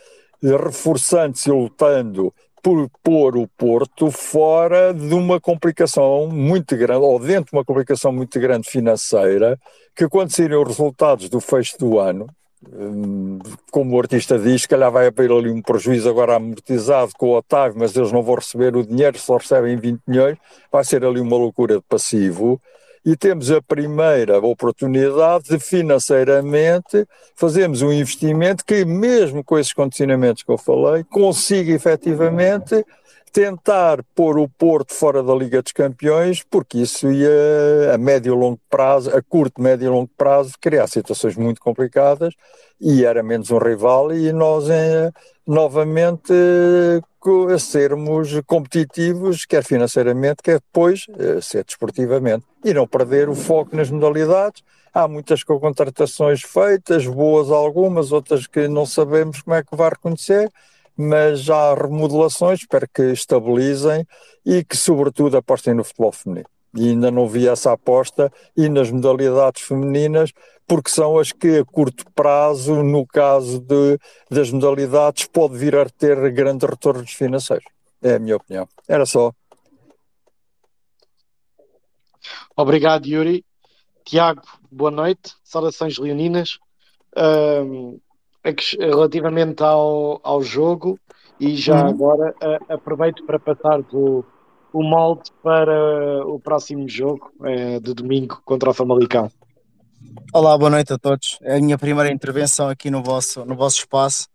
reforçando-se 0.42 1.50
e 1.50 1.52
lutando 1.52 2.34
por 2.62 2.90
pôr 3.04 3.38
o 3.38 3.48
Porto 3.48 4.12
fora 4.12 4.94
de 4.94 5.14
uma 5.14 5.40
complicação 5.40 6.28
muito 6.28 6.76
grande, 6.76 7.04
ou 7.04 7.20
dentro 7.20 7.52
de 7.52 7.58
uma 7.58 7.66
complicação 7.66 8.12
muito 8.12 8.40
grande 8.40 8.70
financeira, 8.70 9.58
que 9.96 10.08
quando 10.08 10.32
saírem 10.32 10.58
os 10.58 10.68
resultados 10.68 11.30
do 11.30 11.40
fecho 11.40 11.78
do 11.78 12.00
ano, 12.00 12.28
hum, 12.72 13.40
como 13.72 13.96
o 13.96 14.00
artista 14.00 14.38
diz, 14.38 14.64
se 14.64 14.68
calhar 14.68 14.92
vai 14.92 15.08
haver 15.08 15.32
ali 15.32 15.50
um 15.50 15.62
prejuízo 15.62 16.10
agora 16.10 16.36
amortizado 16.36 17.12
com 17.18 17.28
o 17.28 17.38
Otávio, 17.38 17.80
mas 17.80 17.96
eles 17.96 18.12
não 18.12 18.24
vão 18.24 18.36
receber 18.36 18.76
o 18.76 18.86
dinheiro, 18.86 19.18
só 19.18 19.38
recebem 19.38 19.78
20 19.78 20.02
milhões, 20.08 20.38
vai 20.72 20.84
ser 20.84 21.04
ali 21.06 21.20
uma 21.20 21.38
loucura 21.38 21.76
de 21.76 21.84
passivo 21.88 22.62
e 23.06 23.16
temos 23.16 23.50
a 23.52 23.62
primeira 23.62 24.40
oportunidade 24.40 25.50
de 25.50 25.60
financeiramente 25.60 27.08
fazermos 27.36 27.82
um 27.82 27.92
investimento 27.92 28.66
que, 28.66 28.84
mesmo 28.86 29.44
com 29.44 29.58
esses 29.58 29.74
condicionamentos 29.74 30.44
que 30.44 30.52
eu 30.52 30.58
falei, 30.58 31.04
consiga 31.04 31.72
efetivamente 31.72 32.86
tentar 33.32 34.04
pôr 34.16 34.38
o 34.38 34.48
Porto 34.48 34.94
fora 34.94 35.24
da 35.24 35.34
Liga 35.34 35.62
dos 35.62 35.72
Campeões, 35.72 36.44
porque 36.44 36.80
isso 36.80 37.12
ia 37.12 37.94
a 37.94 37.98
médio 37.98 38.34
e 38.34 38.38
longo 38.38 38.60
prazo, 38.70 39.16
a 39.16 39.22
curto, 39.22 39.62
médio 39.62 39.86
e 39.86 39.90
longo 39.90 40.10
prazo, 40.18 40.54
criar 40.60 40.88
situações 40.88 41.36
muito 41.36 41.62
complicadas 41.62 42.34
e 42.80 43.04
era 43.04 43.22
menos 43.22 43.52
um 43.52 43.58
rival 43.58 44.14
e 44.14 44.32
nós 44.32 44.70
eh, 44.70 45.12
novamente 45.46 46.34
sermos 47.60 48.40
competitivos, 48.46 49.46
quer 49.46 49.64
financeiramente, 49.64 50.42
quer 50.42 50.60
depois 50.60 51.06
eh, 51.18 51.42
ser 51.42 51.66
desportivamente. 51.66 52.46
E 52.64 52.74
não 52.74 52.88
perder 52.88 53.30
o 53.30 53.36
foco 53.36 53.76
nas 53.76 53.90
modalidades. 53.90 54.64
Há 54.94 55.08
muitas 55.08 55.44
contratações 55.44 56.42
feitas, 56.42 57.06
boas 57.06 57.52
algumas, 57.52 58.12
outras 58.12 58.48
que 58.48 58.68
não 58.68 58.86
sabemos 58.86 59.42
como 59.42 59.56
é 59.56 59.64
que 59.64 59.76
vai 59.76 59.90
reconhecer, 59.90 60.52
mas 61.00 61.40
já 61.40 61.56
há 61.56 61.74
remodelações, 61.74 62.60
espero 62.60 62.88
que 62.94 63.04
estabilizem 63.14 64.06
e 64.46 64.64
que, 64.64 64.76
sobretudo, 64.76 65.38
apostem 65.38 65.74
no 65.74 65.84
futebol 65.84 66.12
feminino 66.12 66.50
e 66.74 66.90
ainda 66.90 67.10
não 67.10 67.28
vi 67.28 67.48
essa 67.48 67.72
aposta, 67.72 68.32
e 68.56 68.70
nas 68.70 68.92
modalidades 68.92 69.64
femininas, 69.64 70.32
porque 70.68 70.90
são 70.90 71.18
as 71.18 71.32
que 71.32 71.60
a 71.60 71.66
curto 71.66 72.06
prazo, 72.14 72.84
no 72.84 73.06
caso 73.08 73.60
de, 73.60 74.00
das 74.30 74.52
modalidades, 74.52 75.26
pode 75.26 75.58
vir 75.58 75.76
a 75.76 75.90
ter 75.90 76.32
grandes 76.32 76.70
retornos 76.70 77.12
financeiros. 77.12 77.66
É 78.02 78.16
a 78.16 78.20
minha 78.20 78.36
opinião. 78.36 78.68
Era 78.88 79.06
só. 79.06 79.34
Obrigado, 82.56 83.08
Yuri. 83.08 83.44
Tiago, 84.06 84.44
boa 84.72 84.92
noite. 84.92 85.34
Saudações 85.44 85.98
leoninas. 85.98 86.60
Um, 87.18 88.00
relativamente 88.80 89.64
ao, 89.64 90.20
ao 90.24 90.42
jogo, 90.42 91.00
e 91.40 91.56
já 91.56 91.84
uhum. 91.84 91.90
agora 91.90 92.36
uh, 92.44 92.74
aproveito 92.74 93.26
para 93.26 93.40
passar 93.40 93.80
o, 93.94 94.26
o 94.74 94.84
molde 94.84 95.32
para 95.42 96.26
o 96.26 96.40
próximo 96.40 96.88
jogo 96.88 97.32
uh, 97.40 97.80
de 97.80 97.94
domingo 97.94 98.42
contra 98.44 98.70
o 98.70 98.74
Famalicão. 98.74 99.32
Olá, 100.34 100.58
boa 100.58 100.70
noite 100.70 100.94
a 100.94 100.98
todos. 100.98 101.40
É 101.42 101.58
a 101.58 101.62
minha 101.62 101.78
primeira 101.78 102.12
intervenção 102.12 102.70
aqui 102.70 102.90
no 102.90 103.02
vosso, 103.02 103.46
no 103.46 103.56
vosso 103.56 103.78
espaço 103.78 104.28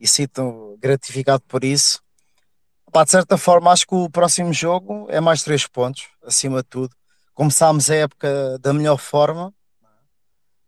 e 0.00 0.06
sinto 0.06 0.76
gratificado 0.80 1.42
por 1.48 1.64
isso. 1.64 2.00
Pá, 2.92 3.04
de 3.04 3.10
certa 3.10 3.36
forma, 3.36 3.72
acho 3.72 3.86
que 3.86 3.94
o 3.94 4.08
próximo 4.08 4.52
jogo 4.52 5.06
é 5.08 5.20
mais 5.20 5.42
três 5.42 5.66
pontos, 5.66 6.06
acima 6.24 6.62
de 6.62 6.68
tudo. 6.68 6.94
Começámos 7.34 7.90
a 7.90 7.96
época 7.96 8.58
da 8.60 8.72
melhor 8.72 8.98
forma, 8.98 9.52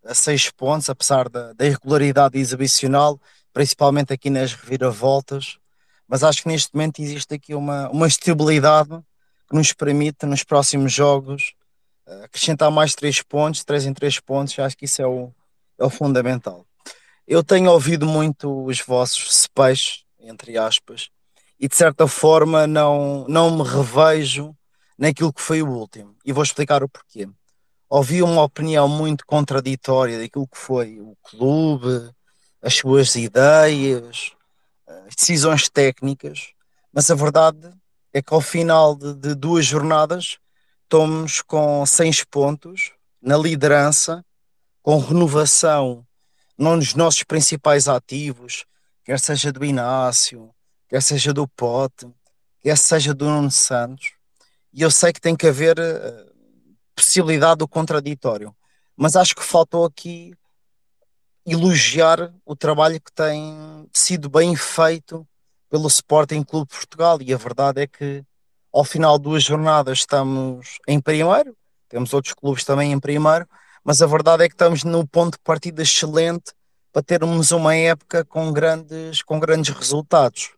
a 0.07 0.15
seis 0.15 0.51
pontos, 0.51 0.89
apesar 0.89 1.29
da, 1.29 1.53
da 1.53 1.67
irregularidade 1.67 2.39
exibicional, 2.39 3.21
principalmente 3.53 4.13
aqui 4.13 4.31
nas 4.31 4.55
reviravoltas. 4.55 5.59
Mas 6.09 6.23
acho 6.23 6.43
que 6.43 6.49
neste 6.49 6.75
momento 6.75 7.01
existe 7.01 7.35
aqui 7.35 7.55
uma, 7.55 7.89
uma 7.91 8.07
estabilidade 8.07 8.99
que 9.49 9.57
nos 9.57 9.73
permite, 9.73 10.27
nos 10.27 10.45
próximos 10.45 10.93
jogos, 10.93 11.55
acrescentar 12.25 12.71
mais 12.71 12.95
três 12.95 13.23
pontos, 13.23 13.65
três 13.65 13.87
em 13.87 13.93
três 13.93 14.21
pontos. 14.21 14.59
Acho 14.59 14.77
que 14.77 14.85
isso 14.85 15.03
é 15.03 15.07
o, 15.07 15.33
é 15.79 15.85
o 15.85 15.91
fundamental. 15.91 16.65
Eu 17.27 17.43
tenho 17.43 17.71
ouvido 17.71 18.07
muito 18.07 18.65
os 18.65 18.81
vossos 18.81 19.35
cepeiros, 19.35 20.05
entre 20.21 20.57
aspas, 20.57 21.09
e 21.59 21.67
de 21.69 21.75
certa 21.75 22.07
forma 22.07 22.67
não, 22.67 23.27
não 23.29 23.57
me 23.57 23.69
revejo 23.69 24.55
naquilo 24.97 25.33
que 25.33 25.43
foi 25.43 25.63
o 25.63 25.69
último. 25.69 26.15
E 26.25 26.33
vou 26.33 26.45
explicar 26.45 26.85
o 26.85 26.89
porquê 26.89 27.29
ouvi 27.89 28.23
uma 28.23 28.43
opinião 28.43 28.89
muito 28.89 29.25
contraditória 29.27 30.19
daquilo 30.19 30.47
que 30.47 30.59
foi 30.59 31.01
o 31.01 31.17
clube, 31.23 32.11
as 32.61 32.75
suas 32.75 33.15
ideias, 33.15 34.33
as 34.87 35.15
decisões 35.15 35.69
técnicas, 35.69 36.53
mas 36.93 37.11
a 37.11 37.15
verdade 37.15 37.71
é 38.13 38.21
que 38.21 38.35
ao 38.35 38.41
final 38.41 38.97
de, 38.97 39.15
de 39.15 39.35
duas 39.35 39.67
jornadas 39.67 40.39
estamos 40.83 41.43
com 41.43 41.85
6 41.85 42.25
pontos 42.25 42.93
na 43.21 43.37
liderança, 43.37 44.25
com 44.83 44.99
renovação 44.99 46.07
nos 46.57 46.95
nossos 46.95 47.23
principais 47.25 47.89
ativos, 47.89 48.65
quer 49.05 49.21
seja 49.21 49.53
do 49.53 49.65
Inácio, 49.65 50.51
quer 50.89 51.03
seja 51.03 51.33
do 51.33 51.47
Pote, 51.47 52.07
quer 52.61 52.79
seja 52.79 53.13
do 53.13 53.27
Nuno 53.27 53.51
Santos, 53.51 54.13
e 54.73 54.83
eu 54.83 54.91
sei 54.91 55.13
que 55.13 55.21
tem 55.21 55.37
que 55.37 55.47
haver 55.47 55.79
eh, 55.79 56.26
possibilidade 56.97 57.59
do 57.59 57.69
contraditório. 57.69 58.57
Mas 58.97 59.15
acho 59.15 59.37
que 59.37 59.45
faltou 59.45 59.85
aqui 59.85 60.35
elogiar 61.47 62.33
o 62.45 62.57
trabalho 62.57 63.01
que 63.01 63.13
tem 63.13 63.89
sido 63.93 64.29
bem 64.29 64.57
feito 64.57 65.27
pelo 65.71 65.87
Sporting 65.87 66.43
Clube 66.43 66.69
de 66.69 66.77
Portugal 66.77 67.19
e 67.21 67.33
a 67.33 67.37
verdade 67.37 67.83
é 67.83 67.87
que 67.87 68.25
ao 68.73 68.85
final 68.85 69.19
de 69.19 69.25
duas 69.25 69.45
jornadas 69.45 69.99
estamos 69.99 70.79
em 70.89 71.01
primeiro, 71.01 71.57
temos 71.89 72.13
outros 72.13 72.35
clubes 72.35 72.65
também 72.65 72.93
em 72.93 72.99
primeiro, 72.99 73.47
mas 73.85 74.03
a 74.03 74.07
verdade 74.07 74.45
é 74.45 74.49
que 74.49 74.55
estamos 74.55 74.83
no 74.83 75.07
ponto 75.07 75.35
de 75.35 75.45
partida 75.45 75.83
excelente 75.83 76.53
para 76.93 77.03
termos 77.03 77.53
uma 77.53 77.77
época 77.77 78.25
com 78.25 78.53
grandes, 78.53 79.23
com 79.23 79.39
grandes 79.39 79.75
resultados. 79.75 80.51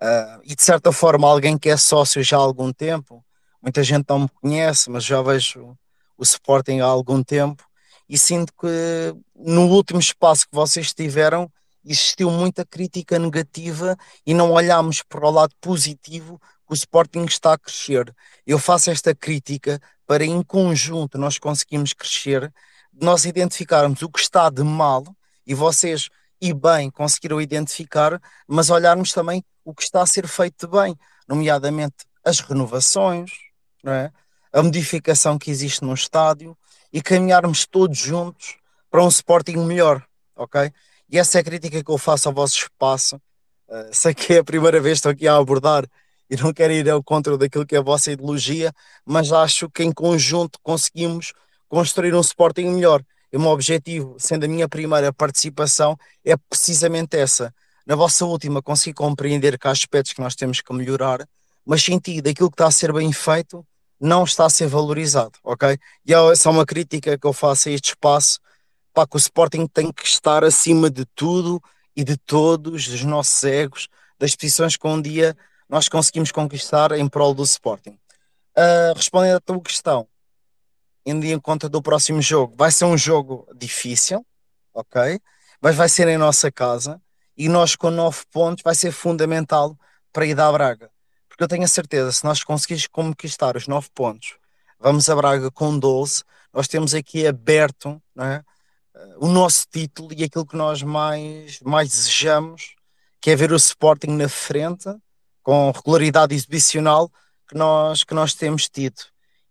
Uh, 0.00 0.40
e 0.44 0.54
de 0.54 0.62
certa 0.62 0.92
forma, 0.92 1.28
alguém 1.28 1.58
que 1.58 1.68
é 1.68 1.76
sócio 1.76 2.22
já 2.22 2.36
há 2.36 2.40
algum 2.40 2.72
tempo 2.72 3.24
muita 3.66 3.82
gente 3.82 4.06
não 4.08 4.20
me 4.20 4.28
conhece, 4.40 4.88
mas 4.88 5.04
já 5.04 5.20
vejo 5.20 5.76
o 6.16 6.22
Sporting 6.22 6.78
há 6.78 6.84
algum 6.84 7.20
tempo 7.20 7.64
e 8.08 8.16
sinto 8.16 8.52
que 8.52 9.12
no 9.34 9.66
último 9.66 9.98
espaço 9.98 10.46
que 10.48 10.54
vocês 10.54 10.94
tiveram 10.94 11.50
existiu 11.84 12.30
muita 12.30 12.64
crítica 12.64 13.18
negativa 13.18 13.96
e 14.24 14.32
não 14.32 14.52
olhámos 14.52 15.02
para 15.02 15.26
o 15.26 15.30
lado 15.30 15.52
positivo 15.60 16.40
que 16.64 16.72
o 16.72 16.74
Sporting 16.74 17.24
está 17.24 17.54
a 17.54 17.58
crescer. 17.58 18.14
Eu 18.46 18.56
faço 18.56 18.88
esta 18.88 19.12
crítica 19.12 19.80
para 20.06 20.24
em 20.24 20.40
conjunto 20.44 21.18
nós 21.18 21.36
conseguimos 21.36 21.92
crescer, 21.92 22.52
nós 22.92 23.24
identificarmos 23.24 24.00
o 24.00 24.08
que 24.08 24.20
está 24.20 24.48
de 24.48 24.62
mal 24.62 25.04
e 25.44 25.54
vocês 25.54 26.08
e 26.40 26.54
bem 26.54 26.88
conseguiram 26.88 27.40
identificar, 27.40 28.20
mas 28.46 28.70
olharmos 28.70 29.12
também 29.12 29.44
o 29.64 29.74
que 29.74 29.82
está 29.82 30.02
a 30.02 30.06
ser 30.06 30.28
feito 30.28 30.68
de 30.68 30.72
bem, 30.72 30.96
nomeadamente 31.26 32.04
as 32.24 32.38
renovações, 32.38 33.45
não 33.86 33.92
é? 33.92 34.10
a 34.52 34.62
modificação 34.62 35.38
que 35.38 35.50
existe 35.50 35.84
no 35.84 35.94
estádio 35.94 36.56
e 36.92 37.00
caminharmos 37.00 37.66
todos 37.66 37.98
juntos 37.98 38.56
para 38.90 39.04
um 39.04 39.08
Sporting 39.08 39.58
melhor, 39.58 40.02
ok? 40.34 40.72
E 41.08 41.18
essa 41.18 41.38
é 41.38 41.40
a 41.40 41.44
crítica 41.44 41.84
que 41.84 41.90
eu 41.90 41.98
faço 41.98 42.28
ao 42.28 42.34
vosso 42.34 42.56
espaço. 42.56 43.16
Uh, 43.68 43.88
sei 43.92 44.14
que 44.14 44.34
é 44.34 44.38
a 44.38 44.44
primeira 44.44 44.80
vez 44.80 44.94
que 44.94 44.98
estou 44.98 45.12
aqui 45.12 45.28
a 45.28 45.36
abordar 45.36 45.84
e 46.28 46.36
não 46.36 46.52
quero 46.52 46.72
ir 46.72 46.88
ao 46.88 47.02
contra 47.02 47.36
daquilo 47.36 47.66
que 47.66 47.76
é 47.76 47.78
a 47.78 47.82
vossa 47.82 48.10
ideologia, 48.10 48.72
mas 49.04 49.30
acho 49.30 49.68
que 49.70 49.84
em 49.84 49.92
conjunto 49.92 50.58
conseguimos 50.62 51.32
construir 51.68 52.14
um 52.14 52.20
Sporting 52.20 52.70
melhor. 52.70 53.02
E 53.32 53.36
o 53.36 53.40
meu 53.40 53.50
objetivo, 53.50 54.16
sendo 54.18 54.44
a 54.44 54.48
minha 54.48 54.68
primeira 54.68 55.12
participação, 55.12 55.96
é 56.24 56.36
precisamente 56.36 57.16
essa. 57.16 57.54
Na 57.86 57.94
vossa 57.94 58.24
última, 58.24 58.62
consegui 58.62 58.94
compreender 58.94 59.58
que 59.58 59.68
há 59.68 59.70
aspectos 59.70 60.12
que 60.12 60.20
nós 60.20 60.34
temos 60.34 60.60
que 60.60 60.72
melhorar, 60.72 61.28
mas 61.64 61.82
senti 61.82 62.20
daquilo 62.22 62.50
que 62.50 62.54
está 62.54 62.66
a 62.66 62.70
ser 62.70 62.92
bem 62.92 63.12
feito, 63.12 63.64
não 64.00 64.24
está 64.24 64.46
a 64.46 64.50
ser 64.50 64.66
valorizado, 64.66 65.38
ok? 65.42 65.78
E 66.04 66.12
é 66.12 66.16
é 66.16 66.48
uma 66.48 66.66
crítica 66.66 67.18
que 67.18 67.26
eu 67.26 67.32
faço 67.32 67.68
a 67.68 67.72
este 67.72 67.90
espaço, 67.90 68.38
para 68.92 69.06
que 69.06 69.16
o 69.16 69.18
Sporting 69.18 69.66
tem 69.66 69.92
que 69.92 70.06
estar 70.06 70.44
acima 70.44 70.90
de 70.90 71.04
tudo 71.14 71.62
e 71.94 72.04
de 72.04 72.16
todos, 72.16 72.88
dos 72.88 73.02
nossos 73.04 73.42
egos, 73.44 73.88
das 74.18 74.34
posições 74.34 74.76
que 74.76 74.86
um 74.86 75.00
dia 75.00 75.36
nós 75.68 75.88
conseguimos 75.88 76.30
conquistar 76.30 76.92
em 76.92 77.08
prol 77.08 77.34
do 77.34 77.42
Sporting. 77.42 77.98
Uh, 78.56 78.94
respondendo 78.94 79.36
à 79.36 79.40
tua 79.40 79.60
questão, 79.60 80.08
indo 81.04 81.24
em 81.26 81.38
conta 81.38 81.68
do 81.68 81.82
próximo 81.82 82.22
jogo, 82.22 82.54
vai 82.56 82.70
ser 82.70 82.84
um 82.84 82.96
jogo 82.96 83.46
difícil, 83.54 84.24
ok? 84.72 85.20
Mas 85.60 85.76
vai 85.76 85.88
ser 85.88 86.08
em 86.08 86.16
nossa 86.16 86.50
casa 86.50 87.00
e 87.36 87.48
nós 87.48 87.76
com 87.76 87.90
nove 87.90 88.22
pontos 88.32 88.62
vai 88.62 88.74
ser 88.74 88.92
fundamental 88.92 89.76
para 90.12 90.26
ir 90.26 90.38
à 90.40 90.50
Braga. 90.50 90.90
Porque 91.36 91.44
eu 91.44 91.48
tenho 91.48 91.64
a 91.64 91.68
certeza, 91.68 92.10
se 92.10 92.24
nós 92.24 92.42
conseguirmos 92.42 92.86
conquistar 92.86 93.58
os 93.58 93.68
9 93.68 93.88
pontos, 93.94 94.38
vamos 94.80 95.10
a 95.10 95.14
Braga 95.14 95.50
com 95.50 95.78
12, 95.78 96.24
nós 96.50 96.66
temos 96.66 96.94
aqui 96.94 97.26
aberto 97.26 98.02
é? 98.18 98.42
o 99.18 99.28
nosso 99.28 99.66
título 99.70 100.14
e 100.14 100.24
aquilo 100.24 100.46
que 100.46 100.56
nós 100.56 100.82
mais, 100.82 101.60
mais 101.60 101.90
desejamos, 101.90 102.74
que 103.20 103.30
é 103.30 103.36
ver 103.36 103.52
o 103.52 103.56
Sporting 103.56 104.12
na 104.12 104.30
frente, 104.30 104.88
com 105.42 105.70
regularidade 105.70 106.34
exibicional 106.34 107.12
que 107.46 107.54
nós, 107.54 108.02
que 108.02 108.14
nós 108.14 108.32
temos 108.32 108.66
tido. 108.66 109.02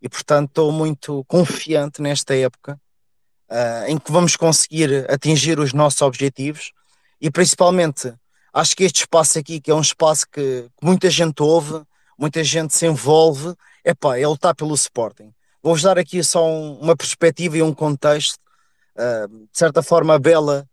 E 0.02 0.10
portanto 0.10 0.50
estou 0.50 0.72
muito 0.72 1.24
confiante 1.26 2.02
nesta 2.02 2.36
época 2.36 2.82
uh, 3.48 3.86
em 3.88 4.00
que 4.00 4.12
vamos 4.12 4.36
conseguir 4.36 5.06
atingir 5.08 5.60
os 5.60 5.72
nossos 5.72 6.02
objetivos 6.02 6.72
e 7.22 7.30
principalmente 7.30 8.12
acho 8.56 8.74
que 8.74 8.86
este 8.86 9.02
espaço 9.02 9.38
aqui, 9.38 9.60
que 9.60 9.70
é 9.70 9.76
um 9.76 9.82
espaço 9.82 10.26
que, 10.32 10.70
que 10.80 10.86
muita 10.86 11.10
gente 11.10 11.44
ouve, 11.44 11.84
muita 12.18 12.42
gente 12.42 12.74
se 12.74 12.88
envolve, 12.88 13.54
epá, 13.84 14.18
é 14.18 14.26
lutar 14.26 14.56
pelo 14.56 14.74
Sporting. 14.74 15.34
Vou-vos 15.62 15.84
dar 15.84 16.00
aqui 16.00 16.24
só 16.24 16.48
um, 16.48 16.80
uma 16.80 16.96
perspectiva 16.96 17.58
e 17.58 17.62
um 17.62 17.74
contexto. 17.74 18.40
Uh, 18.96 19.28
de 19.28 19.58
certa 19.58 19.84
forma, 19.84 20.18
Bela, 20.18 20.66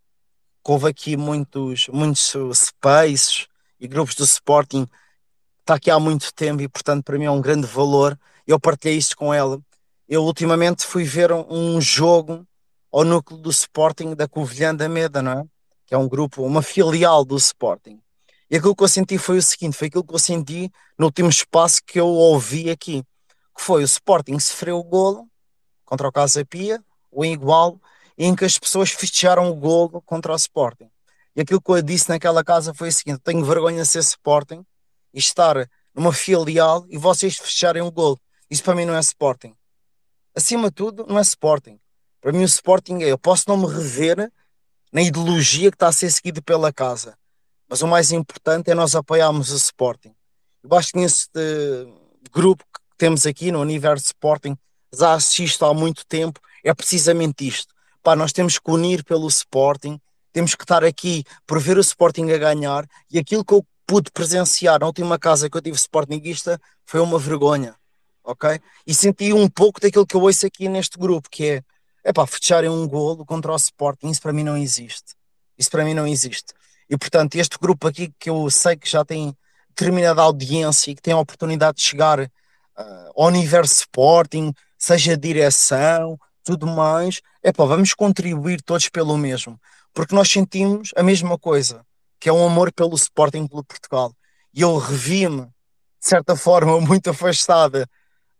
que 0.64 0.70
houve 0.70 0.88
aqui 0.88 1.16
muitos, 1.16 1.88
muitos 1.88 2.32
spaces 2.54 3.48
e 3.80 3.88
grupos 3.88 4.14
do 4.14 4.22
Sporting, 4.22 4.86
está 5.60 5.74
aqui 5.74 5.90
há 5.90 5.98
muito 5.98 6.32
tempo 6.32 6.62
e, 6.62 6.68
portanto, 6.68 7.02
para 7.02 7.18
mim 7.18 7.24
é 7.24 7.30
um 7.32 7.40
grande 7.40 7.66
valor. 7.66 8.16
Eu 8.46 8.60
partilhei 8.60 8.96
isto 8.96 9.16
com 9.16 9.34
ela. 9.34 9.60
Eu, 10.08 10.22
ultimamente, 10.22 10.86
fui 10.86 11.02
ver 11.02 11.32
um, 11.32 11.44
um 11.48 11.80
jogo 11.80 12.46
ao 12.92 13.02
núcleo 13.02 13.40
do 13.40 13.50
Sporting 13.50 14.14
da 14.14 14.28
Covilhã 14.28 14.72
da 14.72 14.88
Meda, 14.88 15.20
não 15.20 15.32
é? 15.32 15.44
Que 15.92 15.94
é 15.94 15.98
um 15.98 16.08
grupo, 16.08 16.42
uma 16.42 16.62
filial 16.62 17.22
do 17.22 17.36
Sporting. 17.36 18.00
E 18.50 18.56
aquilo 18.56 18.74
que 18.74 18.82
eu 18.82 18.88
senti 18.88 19.18
foi 19.18 19.36
o 19.36 19.42
seguinte: 19.42 19.76
foi 19.76 19.88
aquilo 19.88 20.02
que 20.02 20.14
eu 20.14 20.18
senti 20.18 20.72
no 20.98 21.04
último 21.04 21.28
espaço 21.28 21.82
que 21.84 22.00
eu 22.00 22.06
ouvi 22.06 22.70
aqui, 22.70 23.02
que 23.54 23.62
foi 23.62 23.82
o 23.82 23.84
Sporting 23.84 24.38
sofreu 24.38 24.78
o 24.78 24.82
golo 24.82 25.28
contra 25.84 26.08
o 26.08 26.12
Casa 26.12 26.46
Pia, 26.46 26.82
o 27.10 27.26
igual, 27.26 27.78
em 28.16 28.34
que 28.34 28.42
as 28.42 28.58
pessoas 28.58 28.90
festejaram 28.90 29.50
o 29.50 29.54
golo 29.54 30.00
contra 30.00 30.32
o 30.32 30.36
Sporting. 30.36 30.88
E 31.36 31.42
aquilo 31.42 31.60
que 31.60 31.70
eu 31.70 31.82
disse 31.82 32.08
naquela 32.08 32.42
casa 32.42 32.72
foi 32.72 32.88
o 32.88 32.92
seguinte: 32.92 33.20
tenho 33.22 33.44
vergonha 33.44 33.82
de 33.82 33.88
ser 33.88 33.98
Sporting 33.98 34.64
e 35.12 35.18
estar 35.18 35.68
numa 35.94 36.10
filial 36.14 36.86
e 36.88 36.96
vocês 36.96 37.36
fecharem 37.36 37.82
o 37.82 37.90
golo. 37.90 38.18
Isso 38.50 38.64
para 38.64 38.74
mim 38.74 38.86
não 38.86 38.94
é 38.94 39.00
Sporting. 39.00 39.54
Acima 40.34 40.70
de 40.70 40.74
tudo, 40.74 41.04
não 41.06 41.18
é 41.18 41.20
Sporting. 41.20 41.78
Para 42.18 42.32
mim, 42.32 42.40
o 42.40 42.44
Sporting 42.44 43.02
é 43.02 43.08
eu 43.08 43.18
posso 43.18 43.44
não 43.46 43.58
me 43.58 43.66
rever 43.66 44.32
na 44.92 45.02
ideologia 45.02 45.70
que 45.70 45.76
está 45.76 45.88
a 45.88 45.92
ser 45.92 46.10
seguida 46.10 46.42
pela 46.42 46.72
casa. 46.72 47.16
Mas 47.68 47.80
o 47.80 47.88
mais 47.88 48.12
importante 48.12 48.70
é 48.70 48.74
nós 48.74 48.94
apoiarmos 48.94 49.50
o 49.50 49.56
Sporting. 49.56 50.14
Eu 50.62 50.76
acho 50.76 50.92
que 50.92 50.98
nesse 50.98 51.28
grupo 52.30 52.62
que 52.64 52.80
temos 52.98 53.26
aqui 53.26 53.50
no 53.50 53.60
Universo 53.60 54.06
Sporting 54.06 54.56
já 54.94 55.14
assisto 55.14 55.64
há 55.64 55.72
muito 55.72 56.04
tempo, 56.06 56.38
é 56.62 56.74
precisamente 56.74 57.46
isto. 57.46 57.74
Pá, 58.02 58.14
nós 58.14 58.32
temos 58.32 58.58
que 58.58 58.70
unir 58.70 59.02
pelo 59.04 59.26
Sporting, 59.28 59.98
temos 60.32 60.54
que 60.54 60.64
estar 60.64 60.84
aqui 60.84 61.24
por 61.46 61.58
ver 61.58 61.78
o 61.78 61.80
Sporting 61.80 62.30
a 62.30 62.38
ganhar 62.38 62.86
e 63.10 63.18
aquilo 63.18 63.44
que 63.44 63.54
eu 63.54 63.66
pude 63.86 64.10
presenciar 64.10 64.80
na 64.80 64.86
última 64.86 65.18
casa 65.18 65.48
que 65.48 65.56
eu 65.56 65.62
tive 65.62 65.76
Sportingista 65.76 66.60
foi 66.84 67.00
uma 67.00 67.18
vergonha, 67.18 67.74
ok? 68.24 68.60
E 68.86 68.94
senti 68.94 69.32
um 69.32 69.48
pouco 69.48 69.80
daquilo 69.80 70.06
que 70.06 70.14
eu 70.14 70.22
ouço 70.22 70.46
aqui 70.46 70.68
neste 70.68 70.98
grupo, 70.98 71.28
que 71.30 71.46
é, 71.46 71.62
é 72.04 72.12
pá, 72.12 72.26
fecharem 72.26 72.70
um 72.70 72.86
golo 72.86 73.24
contra 73.24 73.52
o 73.52 73.56
Sporting, 73.56 74.10
isso 74.10 74.20
para 74.20 74.32
mim 74.32 74.42
não 74.42 74.56
existe. 74.56 75.14
Isso 75.58 75.70
para 75.70 75.84
mim 75.84 75.94
não 75.94 76.06
existe. 76.06 76.52
E 76.88 76.96
portanto, 76.96 77.36
este 77.36 77.56
grupo 77.58 77.86
aqui 77.88 78.12
que 78.18 78.28
eu 78.28 78.50
sei 78.50 78.76
que 78.76 78.88
já 78.88 79.04
tem 79.04 79.36
determinada 79.68 80.22
audiência 80.22 80.90
e 80.90 80.94
que 80.94 81.02
tem 81.02 81.14
a 81.14 81.18
oportunidade 81.18 81.78
de 81.78 81.84
chegar 81.84 82.20
uh, 82.20 82.28
ao 83.16 83.28
universo 83.28 83.74
Sporting, 83.74 84.52
seja 84.76 85.16
direção, 85.16 86.18
tudo 86.44 86.66
mais, 86.66 87.20
é 87.42 87.52
pá, 87.52 87.64
vamos 87.64 87.94
contribuir 87.94 88.60
todos 88.62 88.88
pelo 88.88 89.16
mesmo, 89.16 89.60
porque 89.94 90.14
nós 90.14 90.30
sentimos 90.30 90.90
a 90.96 91.02
mesma 91.02 91.38
coisa, 91.38 91.84
que 92.18 92.28
é 92.28 92.32
um 92.32 92.46
amor 92.46 92.72
pelo 92.72 92.94
Sporting 92.94 93.46
Clube 93.46 93.66
Portugal. 93.66 94.12
E 94.52 94.60
eu 94.60 94.76
revi-me, 94.76 95.42
de 95.42 96.08
certa 96.08 96.36
forma, 96.36 96.80
muito 96.82 97.10
afastada 97.10 97.88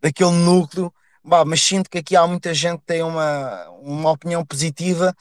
daquele 0.01 0.33
núcleo, 0.33 0.93
bah, 1.25 1.45
mas 1.45 1.63
sinto 1.63 1.89
que 1.91 1.99
aqui 1.99 2.17
há 2.17 2.27
muita 2.27 2.53
gente 2.55 2.81
que 2.81 2.87
tem 2.87 3.03
uma, 3.03 3.69
uma 3.81 4.11
opinião 4.11 4.45
positiva, 4.45 5.15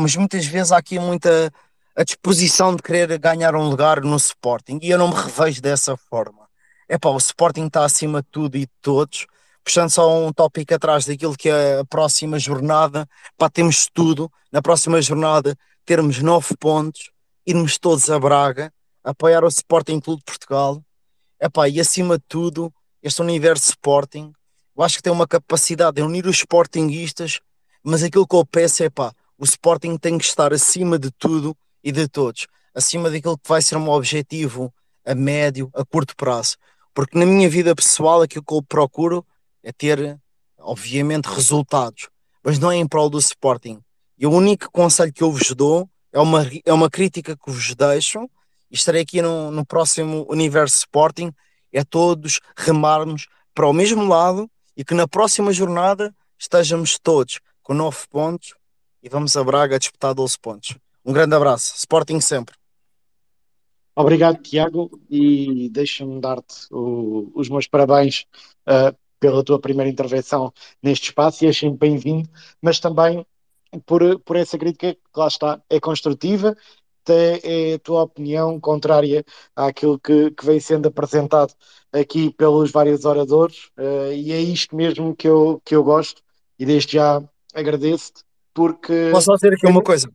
mas 0.00 0.16
muitas 0.16 0.46
vezes 0.46 0.72
há 0.72 0.78
aqui 0.78 0.98
muita 0.98 1.52
a 1.94 2.04
disposição 2.04 2.74
de 2.74 2.82
querer 2.82 3.18
ganhar 3.18 3.54
um 3.54 3.68
lugar 3.68 4.00
no 4.00 4.16
Sporting 4.16 4.78
e 4.82 4.90
eu 4.90 4.98
não 4.98 5.08
me 5.08 5.14
revejo 5.14 5.60
dessa 5.60 5.96
forma. 5.96 6.48
É 6.88 6.98
pá, 6.98 7.10
o 7.10 7.18
Sporting 7.18 7.66
está 7.66 7.84
acima 7.84 8.22
de 8.22 8.28
tudo 8.30 8.56
e 8.56 8.60
de 8.60 8.72
todos. 8.80 9.26
Puxando 9.64 9.90
só 9.90 10.26
um 10.26 10.32
tópico 10.32 10.74
atrás 10.74 11.04
daquilo 11.04 11.36
que 11.36 11.48
é 11.48 11.80
a 11.80 11.84
próxima 11.84 12.38
jornada, 12.38 13.06
pá, 13.36 13.48
temos 13.48 13.88
tudo. 13.92 14.30
Na 14.50 14.62
próxima 14.62 15.00
jornada 15.00 15.56
termos 15.84 16.18
nove 16.20 16.56
pontos, 16.58 17.10
irmos 17.46 17.78
todos 17.78 18.10
a 18.10 18.18
Braga, 18.18 18.72
apoiar 19.04 19.44
o 19.44 19.48
Sporting 19.48 20.00
Clube 20.00 20.20
de 20.20 20.24
Portugal. 20.24 20.82
É 21.38 21.48
pá, 21.48 21.68
e 21.68 21.78
acima 21.78 22.16
de 22.16 22.24
tudo, 22.26 22.72
este 23.02 23.20
universo 23.20 23.70
Sporting, 23.70 24.32
eu 24.76 24.82
acho 24.82 24.96
que 24.96 25.02
tem 25.02 25.12
uma 25.12 25.26
capacidade 25.26 25.96
de 25.96 26.02
unir 26.02 26.26
os 26.26 26.38
Sportingistas, 26.38 27.40
mas 27.82 28.02
aquilo 28.02 28.26
que 28.26 28.34
eu 28.34 28.44
peço 28.46 28.82
é 28.82 28.90
pá, 28.90 29.12
o 29.36 29.44
Sporting 29.44 29.96
tem 29.96 30.16
que 30.16 30.24
estar 30.24 30.52
acima 30.52 30.98
de 30.98 31.10
tudo 31.10 31.56
e 31.82 31.92
de 31.92 32.08
todos, 32.08 32.46
acima 32.74 33.10
daquilo 33.10 33.36
que 33.36 33.48
vai 33.48 33.60
ser 33.60 33.76
um 33.76 33.88
objetivo 33.90 34.72
a 35.04 35.14
médio, 35.14 35.70
a 35.74 35.84
curto 35.84 36.16
prazo. 36.16 36.56
Porque 36.94 37.18
na 37.18 37.26
minha 37.26 37.48
vida 37.48 37.74
pessoal, 37.74 38.22
aquilo 38.22 38.44
que 38.44 38.54
eu 38.54 38.62
procuro 38.62 39.26
é 39.62 39.72
ter, 39.72 40.18
obviamente, 40.58 41.26
resultados, 41.26 42.08
mas 42.42 42.58
não 42.58 42.70
é 42.70 42.76
em 42.76 42.86
prol 42.86 43.10
do 43.10 43.18
Sporting. 43.18 43.80
E 44.18 44.26
o 44.26 44.30
único 44.30 44.70
conselho 44.70 45.12
que 45.12 45.22
eu 45.22 45.32
vos 45.32 45.50
dou 45.52 45.88
é 46.12 46.20
uma, 46.20 46.46
é 46.64 46.72
uma 46.72 46.88
crítica 46.88 47.36
que 47.36 47.50
vos 47.50 47.74
deixo, 47.74 48.28
estarei 48.70 49.02
aqui 49.02 49.20
no, 49.20 49.50
no 49.50 49.66
próximo 49.66 50.26
Universo 50.30 50.76
Sporting, 50.76 51.32
é 51.72 51.82
todos 51.82 52.40
remarmos 52.56 53.26
para 53.54 53.66
o 53.66 53.72
mesmo 53.72 54.06
lado 54.06 54.50
e 54.76 54.84
que 54.84 54.94
na 54.94 55.06
próxima 55.06 55.52
jornada 55.52 56.14
estejamos 56.38 56.98
todos 56.98 57.40
com 57.62 57.74
9 57.74 58.06
pontos 58.10 58.54
e 59.02 59.08
vamos 59.08 59.36
a 59.36 59.44
Braga 59.44 59.78
disputar 59.78 60.14
12 60.14 60.38
pontos. 60.38 60.76
Um 61.04 61.12
grande 61.12 61.34
abraço. 61.34 61.74
Sporting 61.76 62.20
sempre. 62.20 62.54
Obrigado, 63.94 64.40
Tiago, 64.42 64.90
e 65.10 65.68
deixa-me 65.68 66.18
dar-te 66.20 66.66
os 66.70 67.48
meus 67.50 67.66
parabéns 67.66 68.24
uh, 68.66 68.96
pela 69.20 69.44
tua 69.44 69.60
primeira 69.60 69.90
intervenção 69.90 70.52
neste 70.82 71.10
espaço 71.10 71.44
e 71.44 71.52
sempre 71.52 71.90
bem-vindo, 71.90 72.28
mas 72.60 72.80
também 72.80 73.26
por, 73.84 74.18
por 74.20 74.36
essa 74.36 74.56
crítica 74.56 74.94
que 74.94 75.00
lá 75.14 75.28
está, 75.28 75.60
é 75.68 75.78
construtiva, 75.78 76.56
é 77.10 77.74
a 77.74 77.78
tua 77.78 78.02
opinião 78.02 78.60
contrária 78.60 79.24
àquilo 79.56 79.98
que, 79.98 80.30
que 80.30 80.44
vem 80.44 80.60
sendo 80.60 80.88
apresentado 80.88 81.54
aqui 81.92 82.30
pelos 82.30 82.70
vários 82.70 83.04
oradores, 83.04 83.70
uh, 83.78 84.12
e 84.12 84.32
é 84.32 84.40
isto 84.40 84.76
mesmo 84.76 85.16
que 85.16 85.26
eu, 85.26 85.60
que 85.64 85.74
eu 85.74 85.82
gosto, 85.82 86.22
e 86.58 86.64
desde 86.64 86.94
já 86.94 87.22
agradeço-te, 87.54 88.22
porque. 88.54 89.10
Posso 89.10 89.26
só 89.26 89.34
dizer 89.34 89.54
aqui 89.54 89.66
uma 89.66 89.82
coisa? 89.82 90.08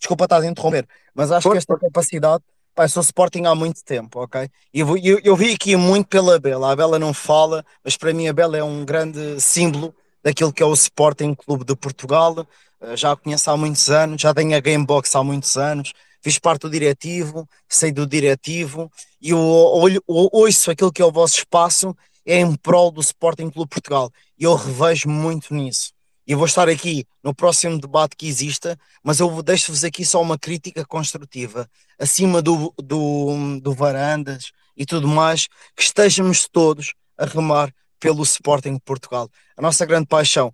desculpa 0.00 0.24
estar 0.24 0.40
a 0.40 0.46
interromper, 0.46 0.88
mas 1.14 1.30
acho 1.30 1.50
que 1.50 1.58
esta 1.58 1.78
capacidade, 1.78 2.42
eu 2.76 2.88
sou 2.88 3.02
Sporting 3.02 3.44
há 3.44 3.54
muito 3.54 3.84
tempo, 3.84 4.20
ok? 4.20 4.48
E 4.72 4.80
eu, 4.80 4.96
eu, 4.96 5.20
eu, 5.22 5.36
vi 5.36 5.52
aqui 5.52 5.76
muito 5.76 6.08
pela 6.08 6.38
Bela, 6.38 6.72
a 6.72 6.76
Bela 6.76 6.98
não 6.98 7.12
fala, 7.12 7.64
mas 7.84 7.96
para 7.96 8.12
mim 8.12 8.26
a 8.26 8.32
Bela 8.32 8.56
é 8.56 8.64
um 8.64 8.84
grande 8.84 9.38
símbolo 9.40 9.94
daquilo 10.22 10.52
que 10.52 10.62
é 10.62 10.66
o 10.66 10.74
Sporting 10.74 11.34
Clube 11.34 11.64
de 11.64 11.74
Portugal, 11.74 12.46
eh, 12.80 12.96
já 12.96 13.12
a 13.12 13.16
conheço 13.16 13.50
há 13.50 13.56
muitos 13.56 13.88
anos, 13.90 14.20
já 14.20 14.34
tenho 14.34 14.56
a 14.56 14.60
Gamebox 14.60 15.14
há 15.14 15.22
muitos 15.22 15.56
anos, 15.56 15.92
fiz 16.22 16.38
parte 16.38 16.62
do 16.62 16.70
diretivo, 16.70 17.48
sei 17.68 17.92
do 17.92 18.06
diretivo, 18.06 18.90
e 19.20 19.30
eu 19.30 19.38
olho, 19.38 20.02
ouço 20.06 20.70
aquilo 20.70 20.92
que 20.92 21.02
é 21.02 21.04
o 21.04 21.12
vosso 21.12 21.38
espaço, 21.38 21.96
é 22.26 22.38
em 22.40 22.54
prol 22.54 22.90
do 22.90 23.00
Sporting 23.00 23.50
Clube 23.50 23.70
Portugal, 23.70 24.10
e 24.38 24.44
eu 24.44 24.54
revejo 24.54 25.08
muito 25.08 25.54
nisso. 25.54 25.92
E 26.26 26.34
vou 26.34 26.46
estar 26.46 26.68
aqui 26.68 27.06
no 27.24 27.34
próximo 27.34 27.80
debate 27.80 28.14
que 28.16 28.28
exista, 28.28 28.78
mas 29.02 29.18
eu 29.18 29.42
deixo-vos 29.42 29.82
aqui 29.82 30.04
só 30.04 30.22
uma 30.22 30.38
crítica 30.38 30.84
construtiva, 30.84 31.68
acima 31.98 32.40
do, 32.40 32.72
do, 32.78 33.58
do 33.60 33.74
Varandas 33.74 34.52
e 34.76 34.86
tudo 34.86 35.08
mais, 35.08 35.48
que 35.74 35.82
estejamos 35.82 36.46
todos 36.48 36.94
a 37.18 37.24
remar 37.24 37.74
pelo 38.00 38.22
Sporting 38.22 38.74
de 38.74 38.80
Portugal. 38.80 39.30
A 39.56 39.62
nossa 39.62 39.86
grande 39.86 40.06
paixão. 40.06 40.52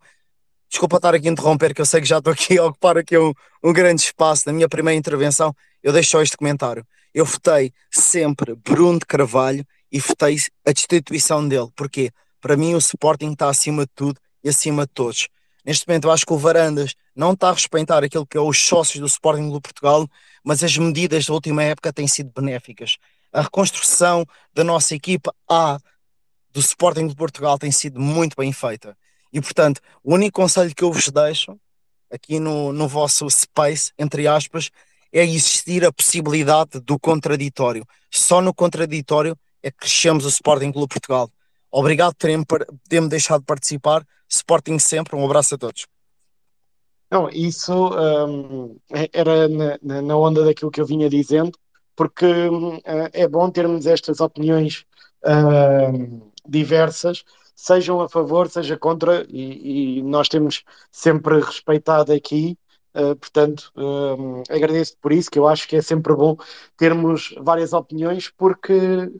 Desculpa 0.68 0.96
estar 0.96 1.14
aqui 1.14 1.28
a 1.28 1.30
interromper, 1.30 1.72
que 1.72 1.80
eu 1.80 1.86
sei 1.86 2.00
que 2.00 2.08
já 2.08 2.18
estou 2.18 2.32
aqui 2.32 2.58
a 2.58 2.64
ocupar 2.64 2.98
aqui 2.98 3.16
um, 3.16 3.32
um 3.62 3.72
grande 3.72 4.02
espaço. 4.02 4.42
Na 4.46 4.52
minha 4.52 4.68
primeira 4.68 4.98
intervenção, 4.98 5.54
eu 5.82 5.92
deixo 5.92 6.10
só 6.10 6.22
este 6.22 6.36
comentário. 6.36 6.84
Eu 7.14 7.24
votei 7.24 7.72
sempre 7.90 8.54
Bruno 8.54 8.98
de 8.98 9.06
Carvalho 9.06 9.64
e 9.90 10.00
votei 10.00 10.36
a 10.66 10.72
destituição 10.72 11.46
dele. 11.48 11.68
Porquê? 11.74 12.10
Para 12.40 12.56
mim 12.56 12.74
o 12.74 12.78
Sporting 12.78 13.32
está 13.32 13.48
acima 13.48 13.84
de 13.84 13.92
tudo 13.94 14.20
e 14.42 14.48
acima 14.48 14.82
de 14.82 14.92
todos. 14.92 15.28
Neste 15.64 15.88
momento, 15.88 16.04
eu 16.06 16.12
acho 16.12 16.24
que 16.24 16.32
o 16.32 16.38
Varandas 16.38 16.94
não 17.14 17.32
está 17.32 17.48
a 17.48 17.52
respeitar 17.52 18.04
aquilo 18.04 18.24
que 18.24 18.36
é 18.36 18.40
os 18.40 18.56
sócios 18.56 19.00
do 19.00 19.06
Sporting 19.06 19.50
do 19.50 19.60
Portugal, 19.60 20.06
mas 20.44 20.62
as 20.62 20.78
medidas 20.78 21.26
da 21.26 21.34
última 21.34 21.64
época 21.64 21.92
têm 21.92 22.06
sido 22.06 22.30
benéficas. 22.32 22.98
A 23.32 23.42
reconstrução 23.42 24.24
da 24.54 24.62
nossa 24.62 24.94
equipa 24.94 25.34
A 25.50 25.78
do 26.56 26.60
Sporting 26.60 27.06
de 27.06 27.14
Portugal 27.14 27.58
tem 27.58 27.70
sido 27.70 28.00
muito 28.00 28.34
bem 28.34 28.50
feita. 28.50 28.96
E, 29.30 29.42
portanto, 29.42 29.78
o 30.02 30.14
único 30.14 30.40
conselho 30.40 30.74
que 30.74 30.82
eu 30.82 30.90
vos 30.90 31.10
deixo 31.10 31.54
aqui 32.10 32.40
no, 32.40 32.72
no 32.72 32.88
vosso 32.88 33.28
space, 33.28 33.92
entre 33.98 34.26
aspas, 34.26 34.70
é 35.12 35.22
existir 35.22 35.84
a 35.84 35.92
possibilidade 35.92 36.80
do 36.80 36.98
contraditório. 36.98 37.86
Só 38.10 38.40
no 38.40 38.54
contraditório 38.54 39.36
é 39.62 39.70
que 39.70 39.76
crescemos 39.76 40.24
o 40.24 40.30
Sporting 40.30 40.72
Clube 40.72 40.88
Portugal. 40.88 41.30
Obrigado 41.70 42.14
por 42.14 42.20
terem-me 42.20 42.46
ter 42.88 43.06
deixado 43.06 43.44
participar. 43.44 44.02
Sporting 44.26 44.78
sempre. 44.78 45.14
Um 45.14 45.26
abraço 45.26 45.56
a 45.56 45.58
todos. 45.58 45.86
Não, 47.10 47.28
isso 47.28 47.90
um, 47.90 48.78
era 49.12 49.46
na, 49.46 50.02
na, 50.02 50.16
onda 50.16 50.42
daquilo 50.42 50.70
que 50.70 50.80
eu 50.80 50.86
vinha 50.86 51.10
dizendo, 51.10 51.52
porque 51.94 52.24
uh, 52.24 52.80
é 53.12 53.28
bom 53.28 53.50
termos 53.50 53.86
estas 53.86 54.20
opiniões 54.20 54.86
uh, 55.22 56.32
diversas, 56.48 57.24
sejam 57.54 58.00
a 58.00 58.08
favor, 58.08 58.48
seja 58.50 58.76
contra, 58.76 59.26
e, 59.28 59.98
e 59.98 60.02
nós 60.02 60.28
temos 60.28 60.62
sempre 60.90 61.40
respeitado 61.40 62.12
aqui. 62.12 62.58
Uh, 62.94 63.14
portanto, 63.16 63.70
um, 63.76 64.42
agradeço 64.48 64.96
por 65.02 65.12
isso, 65.12 65.30
que 65.30 65.38
eu 65.38 65.46
acho 65.46 65.68
que 65.68 65.76
é 65.76 65.82
sempre 65.82 66.14
bom 66.14 66.36
termos 66.78 67.34
várias 67.38 67.72
opiniões, 67.74 68.30
porque 68.30 69.10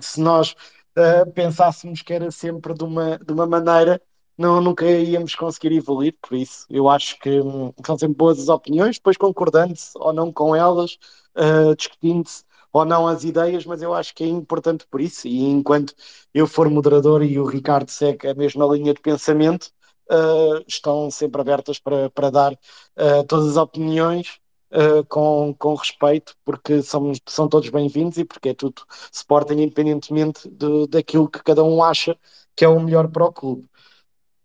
se 0.00 0.20
nós 0.20 0.52
uh, 0.98 1.30
pensássemos 1.32 2.02
que 2.02 2.12
era 2.12 2.30
sempre 2.30 2.74
de 2.74 2.84
uma, 2.84 3.18
de 3.18 3.32
uma 3.32 3.46
maneira, 3.46 4.00
não, 4.36 4.60
nunca 4.60 4.84
íamos 4.84 5.34
conseguir 5.34 5.72
evoluir. 5.72 6.16
Por 6.20 6.36
isso, 6.36 6.66
eu 6.68 6.88
acho 6.88 7.18
que 7.20 7.40
hum, 7.40 7.72
são 7.86 7.96
sempre 7.96 8.16
boas 8.16 8.38
as 8.40 8.48
opiniões, 8.48 8.96
depois 8.96 9.16
concordando-se 9.16 9.92
ou 9.96 10.12
não 10.12 10.32
com 10.32 10.54
elas, 10.54 10.98
uh, 11.36 11.74
discutindo-se 11.76 12.44
ou 12.74 12.84
não 12.84 13.06
as 13.06 13.22
ideias, 13.22 13.64
mas 13.64 13.82
eu 13.82 13.94
acho 13.94 14.12
que 14.12 14.24
é 14.24 14.26
importante 14.26 14.84
por 14.90 15.00
isso. 15.00 15.28
E 15.28 15.44
enquanto 15.44 15.94
eu 16.34 16.44
for 16.44 16.68
moderador 16.68 17.22
e 17.22 17.38
o 17.38 17.44
Ricardo 17.46 17.88
segue 17.88 18.26
a 18.28 18.34
mesma 18.34 18.66
linha 18.66 18.92
de 18.92 19.00
pensamento, 19.00 19.70
uh, 20.10 20.64
estão 20.66 21.08
sempre 21.08 21.40
abertas 21.40 21.78
para, 21.78 22.10
para 22.10 22.30
dar 22.30 22.52
uh, 22.52 23.24
todas 23.28 23.50
as 23.50 23.56
opiniões 23.56 24.40
uh, 24.72 25.04
com, 25.08 25.54
com 25.56 25.74
respeito, 25.74 26.34
porque 26.44 26.82
somos, 26.82 27.20
são 27.28 27.48
todos 27.48 27.68
bem-vindos 27.68 28.18
e 28.18 28.24
porque 28.24 28.48
é 28.48 28.54
tudo 28.54 28.82
Sporting, 29.12 29.54
independentemente 29.54 30.48
de, 30.50 30.88
daquilo 30.88 31.28
que 31.28 31.44
cada 31.44 31.62
um 31.62 31.80
acha 31.80 32.18
que 32.56 32.64
é 32.64 32.68
o 32.68 32.80
melhor 32.80 33.06
para 33.06 33.24
o 33.24 33.32
clube. 33.32 33.68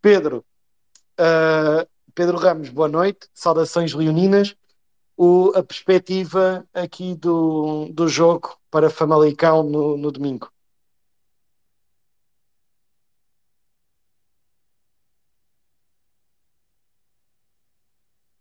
Pedro, 0.02 0.46
Pedro 2.16 2.38
Ramos, 2.38 2.70
boa 2.70 2.88
noite, 2.88 3.28
saudações 3.34 3.94
leoninas 3.94 4.56
o, 5.20 5.52
a 5.54 5.62
perspectiva 5.64 6.66
aqui 6.74 7.14
do, 7.14 7.90
do 7.94 8.08
jogo 8.08 8.58
para 8.72 8.90
Famalicão 8.90 9.64
no, 9.64 9.98
no 9.98 10.12
domingo. 10.14 10.50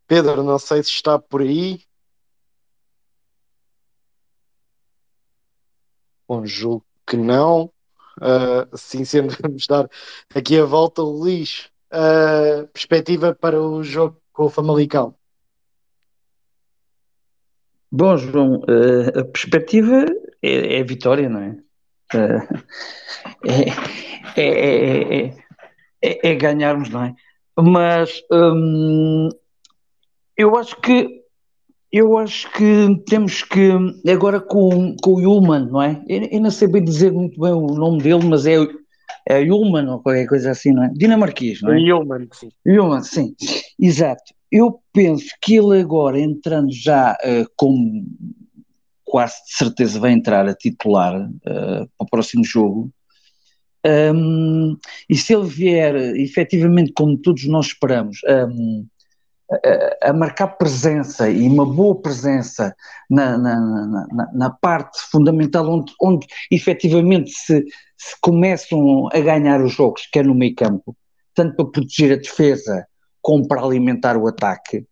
Pedro, 0.07 0.43
não 0.45 0.59
sei 0.59 0.83
se 0.83 0.91
está 0.91 1.19
por 1.19 1.43
aí. 1.43 1.81
Bom, 6.29 6.47
julgo 6.47 6.87
que 7.07 7.17
não. 7.17 7.73
Uh, 8.21 8.77
sim, 8.77 9.05
sendo 9.05 9.35
vamos 9.43 9.67
dar 9.67 9.89
aqui 10.35 10.59
a 10.59 10.65
volta, 10.65 11.03
Luís. 11.03 11.71
Uh, 11.93 12.69
perspectiva 12.69 13.35
para 13.35 13.61
o 13.61 13.83
jogo 13.83 14.21
com 14.33 14.45
o 14.45 14.51
Famalicão. 14.51 15.18
Bom, 17.91 18.17
João, 18.17 18.61
uh, 18.61 19.21
a 19.21 19.25
perspectiva 19.25 20.05
é, 20.43 20.77
é, 20.77 20.81
a 20.81 20.85
vitória, 20.85 21.29
não 21.29 21.41
é? 21.41 21.57
É, 24.37 24.41
é, 24.41 25.35
é, 26.03 26.31
é, 26.31 26.35
ganharmos, 26.35 26.91
não 26.91 27.05
é? 27.05 27.15
Mas 27.59 28.23
hum, 28.31 29.29
eu 30.37 30.57
acho 30.57 30.81
que 30.81 31.19
eu 31.91 32.19
acho 32.19 32.51
que 32.53 33.03
temos 33.09 33.43
que, 33.43 33.71
agora 34.11 34.41
com, 34.41 34.95
com 35.03 35.15
o 35.15 35.21
Yulman, 35.21 35.67
não 35.71 35.83
é? 35.83 36.03
Eu, 36.07 36.23
eu 36.31 36.41
não 36.41 36.51
sei 36.51 36.69
bem 36.69 36.85
dizer 36.85 37.11
muito 37.13 37.41
bem 37.41 37.53
o 37.53 37.67
nome 37.75 38.03
dele, 38.03 38.25
mas 38.25 38.47
é, 38.47 38.57
é 39.27 39.41
Yulman 39.41 39.89
ou 39.89 40.01
qualquer 40.01 40.27
coisa 40.27 40.51
assim, 40.51 40.73
não 40.73 40.85
é? 40.85 40.91
Dinamarquês, 40.95 41.63
não 41.63 41.73
é? 41.73 41.81
Yulman, 41.81 42.29
sim. 42.33 42.51
Yulman, 42.67 43.03
sim, 43.03 43.35
exato. 43.81 44.35
Eu 44.51 44.81
penso 44.93 45.27
que 45.43 45.57
ele 45.57 45.81
agora, 45.81 46.19
entrando 46.19 46.73
já 46.73 47.13
uh, 47.13 47.51
como 47.57 48.07
quase 49.05 49.35
de 49.47 49.57
certeza 49.57 49.99
vai 49.99 50.13
entrar 50.13 50.47
a 50.47 50.55
titular 50.55 51.15
uh, 51.19 51.89
para 51.97 52.05
o 52.05 52.07
próximo 52.07 52.45
jogo, 52.45 52.91
um, 53.87 54.77
e 55.09 55.17
se 55.17 55.35
ele 55.35 55.47
vier 55.47 55.95
efetivamente 56.17 56.93
como 56.93 57.17
todos 57.17 57.47
nós 57.47 57.67
esperamos, 57.67 58.19
um, 58.29 58.87
a, 59.51 60.11
a, 60.11 60.13
marcar 60.13 60.49
presença 60.49 61.31
e 61.31 61.47
uma 61.49 61.65
boa 61.65 62.01
presença 62.01 62.75
na, 63.09 63.39
na, 63.39 63.61
na, 64.13 64.33
na 64.33 64.51
parte 64.51 65.01
fundamental 65.11 65.67
onde, 65.69 65.95
onde 66.03 66.27
efetivamente 66.51 67.31
se, 67.31 67.65
se, 67.97 68.17
começam 68.21 69.09
a 69.13 69.21
ganhar 69.21 69.63
os 69.63 69.73
jogos, 69.73 70.07
quer 70.13 70.27
no 70.27 70.35
meio 70.35 70.55
campo, 70.55 70.95
tanto 71.35 71.57
para 71.57 71.71
proteger 71.71 72.13
a 72.13 72.21
defesa 72.21 72.87
como 73.21 73.47
para 73.47 73.63
alimentar 73.63 74.17
o 74.17 74.27
ataque. 74.27 74.87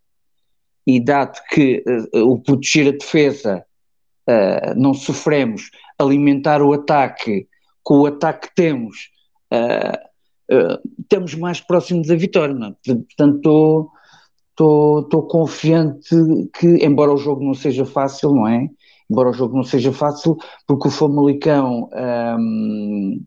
E 0.86 1.00
dado 1.00 1.40
que 1.50 1.82
uh, 2.14 2.30
o 2.30 2.40
proteger 2.40 2.88
a 2.88 2.96
defesa 2.96 3.64
uh, 4.28 4.74
não 4.76 4.94
sofremos, 4.94 5.70
alimentar 5.98 6.62
o 6.62 6.72
ataque 6.72 7.48
com 7.82 8.00
o 8.00 8.06
ataque 8.06 8.48
que 8.48 8.54
temos, 8.54 9.10
uh, 9.52 10.06
estamos 11.00 11.34
mais 11.34 11.60
próximos 11.60 12.06
da 12.06 12.14
vitória. 12.14 12.54
Não? 12.54 12.68
É? 12.68 12.94
Portanto, 12.94 13.90
estou 14.50 15.22
confiante 15.28 16.16
que, 16.58 16.84
embora 16.84 17.12
o 17.12 17.18
jogo 17.18 17.44
não 17.44 17.54
seja 17.54 17.84
fácil, 17.84 18.32
não 18.32 18.48
é? 18.48 18.68
Embora 19.10 19.30
o 19.30 19.32
jogo 19.32 19.56
não 19.56 19.64
seja 19.64 19.92
fácil, 19.92 20.36
porque 20.66 20.88
o 20.88 20.90
Famalicão 20.90 21.88
um, 22.38 23.22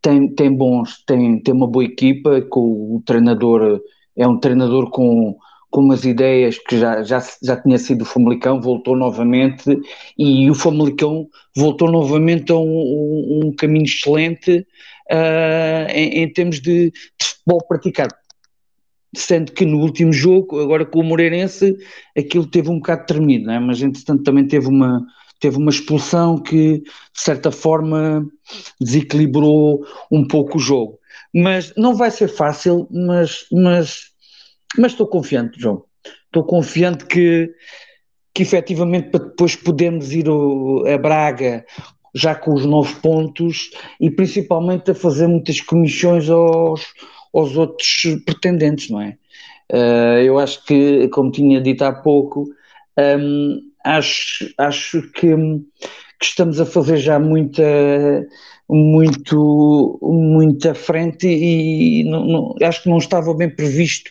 tem, 0.00 0.32
tem 0.34 0.54
bons, 0.54 1.02
tem, 1.06 1.40
tem 1.40 1.54
uma 1.54 1.66
boa 1.66 1.84
equipa, 1.84 2.42
com 2.42 2.96
o 2.96 3.02
treinador, 3.04 3.80
é 4.16 4.26
um 4.26 4.38
treinador 4.38 4.90
com, 4.90 5.36
com 5.70 5.80
umas 5.80 6.04
ideias 6.04 6.58
que 6.58 6.78
já, 6.78 7.02
já, 7.02 7.22
já 7.42 7.60
tinha 7.60 7.78
sido 7.78 8.02
o 8.02 8.06
Famalicão, 8.06 8.60
voltou 8.60 8.96
novamente, 8.96 9.78
e 10.18 10.50
o 10.50 10.54
Famalicão 10.54 11.28
voltou 11.56 11.90
novamente 11.90 12.52
a 12.52 12.56
um, 12.56 12.60
um, 12.60 13.40
um 13.44 13.52
caminho 13.56 13.84
excelente 13.84 14.66
uh, 15.10 15.90
em, 15.90 16.22
em, 16.22 16.32
termos 16.32 16.60
de, 16.60 16.90
de 16.90 17.26
futebol 17.26 17.66
praticado 17.66 18.14
sendo 19.16 19.52
que 19.52 19.64
no 19.64 19.78
último 19.78 20.12
jogo, 20.12 20.60
agora 20.60 20.84
com 20.84 21.00
o 21.00 21.04
Moreirense, 21.04 21.76
aquilo 22.16 22.46
teve 22.46 22.68
um 22.68 22.76
bocado 22.76 23.06
termido, 23.06 23.50
é? 23.50 23.58
mas 23.58 23.80
entretanto 23.80 24.22
também 24.22 24.46
teve 24.46 24.66
uma, 24.66 25.04
teve 25.40 25.56
uma 25.56 25.70
expulsão 25.70 26.38
que 26.38 26.80
de 26.80 27.20
certa 27.20 27.50
forma 27.50 28.26
desequilibrou 28.80 29.84
um 30.10 30.26
pouco 30.26 30.58
o 30.58 30.60
jogo. 30.60 30.98
Mas 31.34 31.74
não 31.76 31.94
vai 31.94 32.10
ser 32.10 32.28
fácil, 32.28 32.86
mas, 32.90 33.46
mas, 33.50 34.10
mas 34.78 34.92
estou 34.92 35.06
confiante, 35.06 35.60
João. 35.60 35.84
Estou 36.26 36.44
confiante 36.44 37.06
que, 37.06 37.52
que 38.32 38.42
efetivamente 38.42 39.10
para 39.10 39.24
depois 39.24 39.56
podermos 39.56 40.12
ir 40.12 40.26
a 40.92 40.98
Braga 40.98 41.64
já 42.14 42.34
com 42.34 42.54
os 42.54 42.64
nove 42.64 42.94
pontos 43.00 43.70
e 44.00 44.10
principalmente 44.10 44.92
a 44.92 44.94
fazer 44.94 45.26
muitas 45.26 45.60
comissões 45.60 46.30
aos, 46.30 46.82
aos 47.32 47.56
outros 47.56 48.04
pretendentes, 48.24 48.88
não 48.88 49.00
é? 49.00 49.16
Uh, 49.72 50.20
eu 50.22 50.38
acho 50.38 50.64
que, 50.64 51.08
como 51.08 51.32
tinha 51.32 51.60
dito 51.60 51.82
há 51.82 51.92
pouco, 51.92 52.48
um, 52.98 53.60
acho, 53.84 54.52
acho 54.58 55.02
que, 55.12 55.34
que, 55.34 56.24
estamos 56.24 56.60
a 56.60 56.66
fazer 56.66 56.98
já 56.98 57.18
muita, 57.18 57.62
muito, 58.68 59.98
muita 60.02 60.74
frente 60.74 61.26
e 61.26 62.04
não, 62.04 62.24
não, 62.24 62.54
acho 62.62 62.82
que 62.82 62.88
não 62.88 62.98
estava 62.98 63.34
bem 63.34 63.50
previsto. 63.50 64.10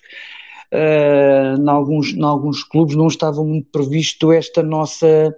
Uh, 0.73 1.61
em, 1.61 1.69
alguns, 1.69 2.13
em 2.13 2.23
alguns 2.23 2.63
clubes 2.63 2.95
não 2.95 3.07
estava 3.07 3.43
muito 3.43 3.69
previsto 3.71 4.31
esta 4.31 4.63
nossa 4.63 5.35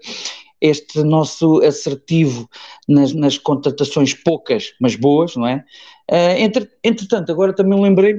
este 0.62 1.04
nosso 1.04 1.62
assertivo 1.62 2.50
nas, 2.88 3.14
nas 3.14 3.38
contratações 3.38 4.14
poucas, 4.14 4.74
mas 4.80 4.96
boas, 4.96 5.36
não 5.36 5.46
é? 5.46 5.64
Uh, 6.10 6.40
entre, 6.40 6.70
entretanto, 6.84 7.32
agora 7.32 7.54
também 7.54 7.80
lembrei 7.80 8.16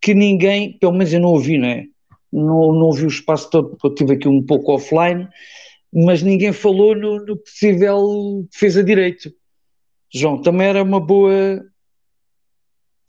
que 0.00 0.14
ninguém, 0.14 0.76
pelo 0.78 0.92
menos 0.92 1.12
eu 1.12 1.20
não 1.20 1.30
ouvi, 1.30 1.58
não 1.58 1.68
é? 1.68 1.84
Não, 2.32 2.72
não 2.72 2.86
ouvi 2.86 3.04
o 3.04 3.08
espaço 3.08 3.50
todo, 3.50 3.70
porque 3.70 3.86
eu 3.86 3.90
estive 3.92 4.12
aqui 4.14 4.28
um 4.28 4.42
pouco 4.44 4.72
offline, 4.72 5.28
mas 5.92 6.22
ninguém 6.22 6.52
falou 6.52 6.94
no, 6.94 7.24
no 7.24 7.36
possível 7.36 8.46
defesa 8.50 8.82
direito. 8.82 9.32
João, 10.12 10.42
também 10.42 10.66
era 10.66 10.82
uma 10.82 11.00
boa. 11.00 11.64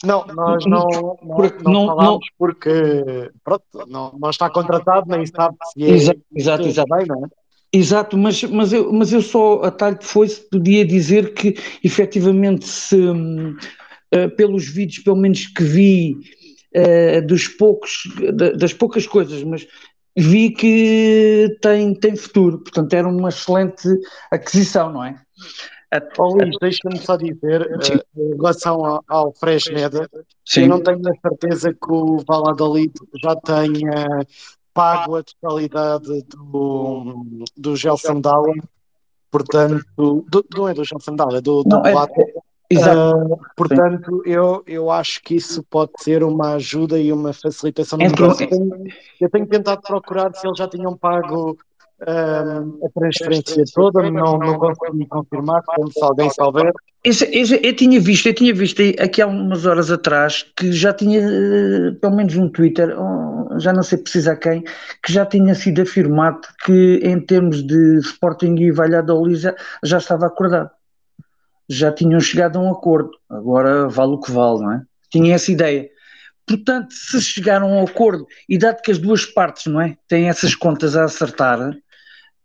Não, 0.03 0.25
nós 0.27 0.65
não, 0.65 0.88
não, 0.88 1.35
porque, 1.35 1.63
não, 1.63 1.73
não 1.73 1.85
falámos 1.88 2.11
não, 2.11 2.19
porque 2.38 3.31
pronto, 3.43 3.63
não, 3.88 4.17
não 4.19 4.30
está 4.30 4.49
contratado, 4.49 5.07
nem 5.09 5.25
sabe 5.25 5.57
se 5.73 5.83
é. 5.83 5.89
Exato, 5.89 6.21
exato, 6.35 6.67
exato. 6.67 6.95
Bem, 6.95 7.05
não 7.07 7.25
é? 7.25 7.30
Exato, 7.73 8.17
mas, 8.17 8.43
mas, 8.43 8.73
eu, 8.73 8.91
mas 8.91 9.13
eu 9.13 9.21
só 9.21 9.63
a 9.63 9.71
talho 9.71 9.97
de 9.97 10.05
foice 10.05 10.41
podia 10.49 10.85
dizer 10.85 11.33
que 11.33 11.55
efetivamente 11.83 12.67
se 12.67 12.97
uh, 12.97 14.35
pelos 14.35 14.67
vídeos, 14.67 15.03
pelo 15.03 15.15
menos 15.15 15.47
que 15.47 15.63
vi 15.63 16.17
uh, 16.75 17.25
dos 17.25 17.47
poucos, 17.47 18.03
das 18.57 18.73
poucas 18.73 19.07
coisas, 19.07 19.41
mas 19.43 19.65
vi 20.17 20.49
que 20.51 21.57
tem, 21.61 21.95
tem 21.95 22.15
futuro, 22.15 22.59
portanto 22.59 22.93
era 22.93 23.07
uma 23.07 23.30
excelente 23.30 23.88
aquisição, 24.30 24.91
não 24.91 25.05
é? 25.05 25.15
Oh, 26.18 26.28
Luís, 26.28 26.56
deixa-me 26.61 26.98
só 27.00 27.18
dizer, 27.18 27.64
uh, 27.64 28.22
em 28.22 28.36
relação 28.36 28.86
ao, 28.86 29.03
ao 29.08 29.34
Fresneda, 29.34 30.10
eu 30.56 30.68
não 30.68 30.82
tenho 30.82 31.02
a 31.10 31.30
certeza 31.30 31.74
que 31.74 31.92
o 31.92 32.20
Valladolid 32.26 32.94
já 33.22 33.36
tenha 33.36 34.26
pago 34.74 35.18
a 35.18 35.24
totalidade 35.24 36.24
do, 36.30 37.44
do 37.58 37.76
Gelson 37.76 38.22
Dalla, 38.22 38.53
portanto, 39.30 39.86
do, 39.98 40.45
não 40.56 40.70
é 40.70 40.74
do 40.74 40.86
Gelson 40.86 41.16
Dalla, 41.16 41.40
é 41.40 41.42
do, 41.42 41.64
do 41.64 41.70
não, 41.70 41.86
é, 41.86 41.94
Uh, 42.74 43.38
portanto, 43.58 44.24
eu, 44.26 44.64
eu 44.66 44.90
acho 44.90 45.22
que 45.22 45.36
isso 45.36 45.61
pode 45.64 45.92
ser 46.00 46.24
uma 46.24 46.53
ajuda 46.53 46.98
e 46.98 47.11
uma 47.11 47.34
facilitação. 47.34 48.00
No 48.00 48.06
negócio. 48.06 48.45
Eu 48.45 48.50
tenho, 48.50 48.88
eu 49.20 49.30
tenho 49.30 49.45
tentado 49.45 49.82
procurar 49.82 50.34
se 50.34 50.48
eles 50.48 50.58
já 50.58 50.70
tinham 50.70 50.95
pago 50.95 51.58
a 52.07 52.89
transferência 52.99 53.63
toda, 53.73 54.09
não, 54.09 54.38
não 54.38 54.57
consegui 54.57 55.05
confirmar, 55.07 55.61
como 55.63 55.91
se 55.91 56.03
alguém 56.03 56.30
souber. 56.31 56.71
Isso, 57.03 57.25
isso, 57.25 57.55
eu 57.55 57.75
tinha 57.75 57.99
visto, 57.99 58.27
eu 58.27 58.33
tinha 58.33 58.53
visto 58.53 58.81
aqui 58.99 59.21
há 59.21 59.27
umas 59.27 59.65
horas 59.65 59.91
atrás 59.91 60.45
que 60.55 60.71
já 60.71 60.93
tinha, 60.93 61.19
uh, 61.19 61.95
pelo 61.95 62.15
menos 62.15 62.35
no 62.35 62.49
Twitter, 62.49 62.95
já 63.57 63.73
não 63.73 63.83
sei 63.83 63.97
precisar 63.97 64.35
quem, 64.38 64.63
que 65.03 65.11
já 65.11 65.25
tinha 65.25 65.53
sido 65.55 65.81
afirmado 65.81 66.41
que 66.63 66.99
em 67.03 67.19
termos 67.19 67.63
de 67.65 67.97
Sporting 67.99 68.55
e 68.55 68.71
Valladolid 68.71 69.39
já, 69.39 69.55
já 69.83 69.97
estava 69.97 70.27
acordado. 70.27 70.69
Já 71.69 71.91
tinham 71.91 72.19
chegado 72.19 72.57
a 72.57 72.61
um 72.61 72.71
acordo, 72.71 73.11
agora 73.30 73.88
vale 73.88 74.13
o 74.13 74.19
que 74.19 74.31
vale, 74.31 74.59
não 74.59 74.73
é? 74.73 74.81
Tinha 75.09 75.35
essa 75.35 75.51
ideia. 75.51 75.89
Portanto, 76.45 76.91
se 76.91 77.21
chegaram 77.21 77.67
a 77.67 77.81
um 77.81 77.83
acordo 77.83 78.25
e 78.49 78.57
dado 78.57 78.81
que 78.81 78.91
as 78.91 78.97
duas 78.97 79.25
partes, 79.25 79.67
não 79.67 79.80
é, 79.80 79.95
têm 80.07 80.27
essas 80.27 80.53
contas 80.53 80.95
a 80.97 81.05
acertar, 81.05 81.59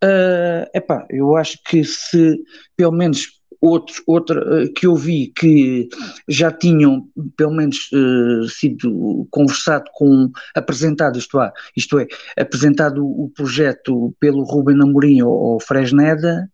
Uh, 0.05 0.69
epá, 0.75 1.07
eu 1.09 1.37
acho 1.37 1.59
que 1.65 1.83
se 1.83 2.39
pelo 2.77 2.93
menos 2.93 3.41
outros 3.63 4.03
outro, 4.07 4.41
uh, 4.41 4.73
que 4.75 4.87
eu 4.87 4.95
vi 4.95 5.29
que 5.29 5.89
já 6.29 6.53
tinham 6.53 7.09
pelo 7.35 7.53
menos 7.53 7.91
uh, 7.93 8.47
sido 8.47 9.27
conversado 9.31 9.87
com, 9.95 10.31
apresentado, 10.55 11.19
isto 11.19 11.41
é, 11.41 11.51
isto 11.75 11.99
é, 11.99 12.07
apresentado 12.39 13.07
o 13.07 13.31
projeto 13.35 14.15
pelo 14.21 14.45
Ruben 14.45 14.83
Amorim 14.83 15.23
ou, 15.23 15.33
ou 15.33 15.61
Fresneda, 15.61 16.51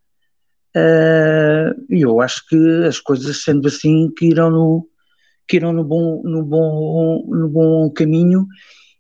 e 1.91 2.01
eu 2.01 2.21
acho 2.23 2.47
que 2.49 2.57
as 2.87 2.99
coisas 2.99 3.43
sendo 3.43 3.69
assim 3.69 4.11
que 4.17 4.27
irão 4.27 4.51
no, 4.51 4.89
que 5.47 5.57
irão 5.57 5.73
no 5.73 5.85
bom, 5.85 6.23
no 6.25 6.43
bom, 6.43 7.27
no 7.29 7.49
bom 7.49 7.91
caminho 7.91 8.47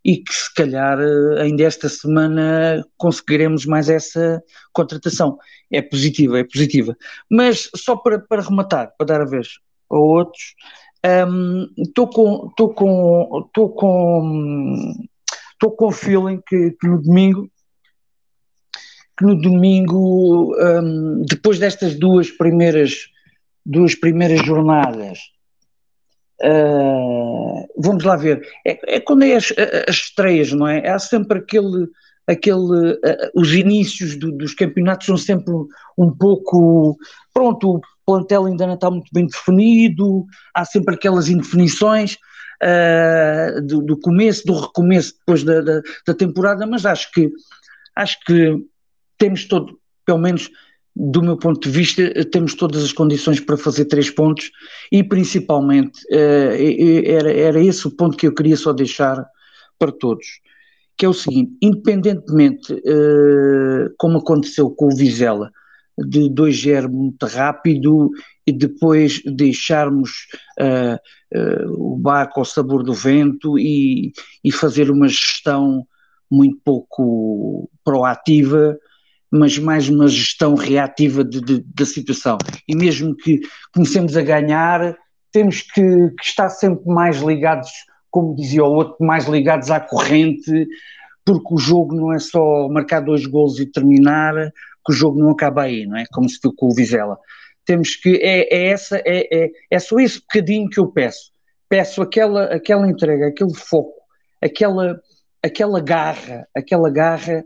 e 0.04 0.18
que 0.18 0.34
se 0.34 0.52
calhar 0.54 0.98
eh, 1.00 1.42
ainda 1.42 1.62
esta 1.62 1.88
semana 1.88 2.84
conseguiremos 2.96 3.66
mais 3.66 3.88
essa 3.88 4.42
contratação. 4.72 5.38
É 5.70 5.80
positiva, 5.80 6.38
é 6.38 6.44
positiva. 6.44 6.96
Mas 7.30 7.70
só 7.76 7.96
para, 7.96 8.18
para 8.18 8.42
rematar, 8.42 8.92
para 8.98 9.06
dar 9.06 9.20
a 9.20 9.24
vez 9.24 9.58
a 9.90 9.96
outros, 9.96 10.54
estou 11.76 12.06
um, 12.06 12.10
com 12.10 12.48
estou 12.48 12.74
com 12.74 13.44
estou 13.46 13.68
com 13.70 14.92
estou 15.52 15.70
com 15.76 15.86
o 15.86 15.92
feeling 15.92 16.40
que, 16.46 16.70
que, 16.72 16.86
no 16.86 17.02
domingo 17.02 17.50
que 19.18 19.24
no 19.24 19.40
domingo 19.40 20.54
um, 20.56 21.22
depois 21.28 21.58
destas 21.58 21.96
duas 21.96 22.30
primeiras 22.30 23.08
duas 23.66 23.96
primeiras 23.96 24.46
jornadas 24.46 25.18
Uh, 26.40 27.66
vamos 27.76 28.04
lá 28.04 28.16
ver. 28.16 28.46
É, 28.66 28.96
é 28.96 29.00
quando 29.00 29.24
é 29.24 29.36
as, 29.36 29.52
as, 29.88 29.96
estreias, 29.96 30.52
não 30.52 30.66
é? 30.66 30.88
Há 30.88 30.98
sempre 30.98 31.38
aquele. 31.38 31.88
aquele 32.26 32.92
uh, 32.92 33.30
os 33.34 33.52
inícios 33.52 34.16
do, 34.16 34.32
dos 34.32 34.54
campeonatos 34.54 35.06
são 35.06 35.16
sempre 35.16 35.54
um 35.96 36.10
pouco. 36.10 36.96
Pronto, 37.32 37.76
o 37.76 37.80
plantel 38.04 38.46
ainda 38.46 38.66
não 38.66 38.74
está 38.74 38.90
muito 38.90 39.08
bem 39.12 39.26
definido, 39.26 40.24
há 40.54 40.64
sempre 40.64 40.94
aquelas 40.94 41.28
indefinições. 41.28 42.16
Uh, 42.62 43.60
do, 43.60 43.82
do, 43.82 43.98
começo, 43.98 44.46
do 44.46 44.56
recomeço 44.56 45.14
depois 45.18 45.42
da, 45.42 45.60
da, 45.60 45.82
da 46.06 46.14
temporada, 46.14 46.64
mas 46.64 46.86
acho 46.86 47.10
que 47.10 47.28
acho 47.96 48.20
que 48.24 48.56
temos 49.18 49.46
todo, 49.46 49.80
pelo 50.06 50.18
menos 50.18 50.48
do 50.94 51.22
meu 51.22 51.36
ponto 51.36 51.60
de 51.60 51.70
vista, 51.70 52.02
temos 52.26 52.54
todas 52.54 52.84
as 52.84 52.92
condições 52.92 53.40
para 53.40 53.56
fazer 53.56 53.86
três 53.86 54.10
pontos 54.10 54.50
e, 54.90 55.02
principalmente, 55.02 56.00
eh, 56.10 57.02
era, 57.06 57.32
era 57.32 57.60
esse 57.60 57.86
o 57.86 57.90
ponto 57.90 58.16
que 58.16 58.26
eu 58.26 58.34
queria 58.34 58.56
só 58.56 58.72
deixar 58.72 59.24
para 59.78 59.90
todos, 59.90 60.26
que 60.96 61.06
é 61.06 61.08
o 61.08 61.14
seguinte: 61.14 61.52
independentemente, 61.62 62.72
eh, 62.74 63.88
como 63.96 64.18
aconteceu 64.18 64.70
com 64.70 64.86
o 64.86 64.96
Vizela, 64.96 65.50
de 65.98 66.28
2-0 66.28 66.88
muito 66.88 67.26
rápido 67.26 68.10
e 68.46 68.52
depois 68.52 69.22
deixarmos 69.24 70.26
o 71.68 71.96
barco 71.96 72.40
ao 72.40 72.46
sabor 72.46 72.82
do 72.82 72.94
vento 72.94 73.58
e, 73.58 74.12
e 74.42 74.50
fazer 74.50 74.90
uma 74.90 75.06
gestão 75.06 75.86
muito 76.30 76.58
pouco 76.64 77.70
proativa 77.84 78.76
mas 79.32 79.58
mais 79.58 79.88
uma 79.88 80.06
gestão 80.08 80.54
reativa 80.54 81.24
de, 81.24 81.40
de, 81.40 81.64
da 81.74 81.86
situação. 81.86 82.36
E 82.68 82.76
mesmo 82.76 83.16
que 83.16 83.40
comecemos 83.72 84.14
a 84.14 84.20
ganhar, 84.20 84.94
temos 85.32 85.62
que, 85.62 86.10
que, 86.10 86.22
estar 86.22 86.50
sempre 86.50 86.86
mais 86.86 87.22
ligados, 87.22 87.70
como 88.10 88.36
dizia 88.36 88.62
o 88.62 88.70
outro, 88.70 88.96
mais 89.00 89.24
ligados 89.24 89.70
à 89.70 89.80
corrente, 89.80 90.68
porque 91.24 91.54
o 91.54 91.56
jogo 91.56 91.94
não 91.94 92.12
é 92.12 92.18
só 92.18 92.68
marcar 92.68 93.00
dois 93.00 93.24
gols 93.24 93.58
e 93.58 93.64
terminar, 93.64 94.34
que 94.84 94.92
o 94.92 94.94
jogo 94.94 95.18
não 95.18 95.30
acaba 95.30 95.62
aí, 95.62 95.86
não 95.86 95.96
é? 95.96 96.04
Como 96.12 96.28
se 96.28 96.38
viu 96.42 96.52
com 96.54 96.66
o 96.66 96.74
Vizela. 96.74 97.18
Temos 97.64 97.96
que, 97.96 98.16
é, 98.16 98.54
é 98.54 98.66
essa, 98.68 98.98
é, 98.98 99.44
é, 99.44 99.50
é 99.70 99.78
só 99.78 99.98
esse 99.98 100.20
bocadinho 100.20 100.68
que 100.68 100.78
eu 100.78 100.88
peço. 100.88 101.30
Peço 101.70 102.02
aquela, 102.02 102.44
aquela 102.54 102.86
entrega, 102.86 103.28
aquele 103.28 103.54
foco, 103.54 103.94
aquela, 104.42 105.00
aquela 105.42 105.80
garra, 105.80 106.46
aquela 106.54 106.90
garra 106.90 107.42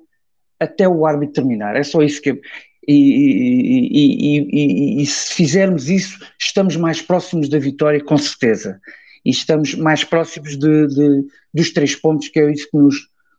até 0.61 0.89
o 0.89 1.07
árbitro 1.07 1.35
terminar. 1.35 1.77
É 1.77 1.83
só 1.83 2.03
isso 2.03 2.21
que. 2.21 2.41
E, 2.89 2.93
e, 2.93 4.49
e, 4.53 5.03
e, 5.03 5.07
se 5.07 5.35
fizermos 5.35 5.91
isso, 5.91 6.21
estamos 6.39 6.77
mais 6.77 7.03
próximos 7.03 7.49
da 7.49 7.59
vitória, 7.59 8.03
com 8.03 8.17
certeza. 8.17 8.81
E 9.25 9.31
estamos 9.31 9.75
mais 9.75 10.05
próximos 10.05 10.57
de, 10.57 10.87
de, 10.87 11.25
dos 11.53 11.73
três 11.73 11.97
pontos, 11.97 12.29
que 12.29 12.39
é 12.39 12.53
isso 12.53 12.69
que 12.71 12.79
nos, 12.79 12.95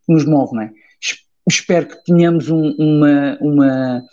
nos 0.07 0.25
move, 0.25 0.53
não 0.53 0.63
é? 0.63 0.71
Espero 1.49 1.87
que 1.87 2.03
tenhamos 2.03 2.49
um, 2.49 2.75
uma, 2.77 3.37
uma, 3.39 4.03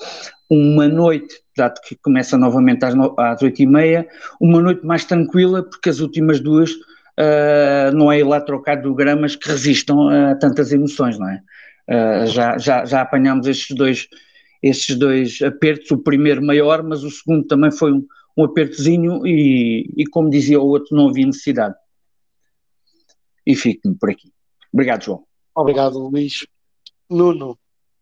uma 0.49 0.89
noite, 0.89 1.35
dado 1.57 1.81
que 1.81 1.97
começa 1.97 2.39
novamente 2.39 2.85
às, 2.85 2.95
às 2.95 3.41
8h30, 3.41 4.07
uma 4.41 4.61
noite 4.61 4.87
mais 4.87 5.05
tranquila, 5.05 5.65
porque 5.65 5.89
as 5.89 5.99
últimas 5.99 6.39
duas 6.39 6.71
uh, 6.71 7.93
não 7.93 8.11
é 8.11 8.21
ir 8.21 8.25
lá 8.25 8.41
trocar 8.41 8.77
de 8.77 8.93
gramas 8.95 9.35
que 9.35 9.49
resistam 9.49 10.09
a 10.09 10.37
tantas 10.37 10.73
emoções, 10.73 11.19
não 11.19 11.29
é? 11.29 11.41
Uh, 11.89 12.27
já, 12.27 12.57
já, 12.59 12.85
já 12.85 13.03
apanhámos 13.03 13.47
estes 13.47 13.77
dois, 13.77 14.09
estes 14.63 14.97
dois 14.97 15.43
apertos, 15.43 15.91
o 15.91 15.99
primeiro 15.99 16.43
maior, 16.43 16.83
mas 16.83 17.03
o 17.05 17.11
segundo 17.11 17.47
também 17.47 17.71
foi 17.71 17.93
um, 17.93 18.07
um 18.37 18.45
apertozinho 18.45 19.27
e, 19.27 19.93
e, 19.97 20.07
como 20.07 20.31
dizia 20.31 20.61
o 20.61 20.67
outro, 20.67 20.97
não 20.97 21.09
havia 21.09 21.27
necessidade. 21.27 21.75
E 23.47 23.55
fico-me 23.55 23.95
por 23.95 24.11
aqui. 24.11 24.33
Obrigado, 24.73 25.05
João. 25.05 25.25
Obrigado, 25.55 25.99
Luís. 25.99 26.47
Nuno, 27.09 27.59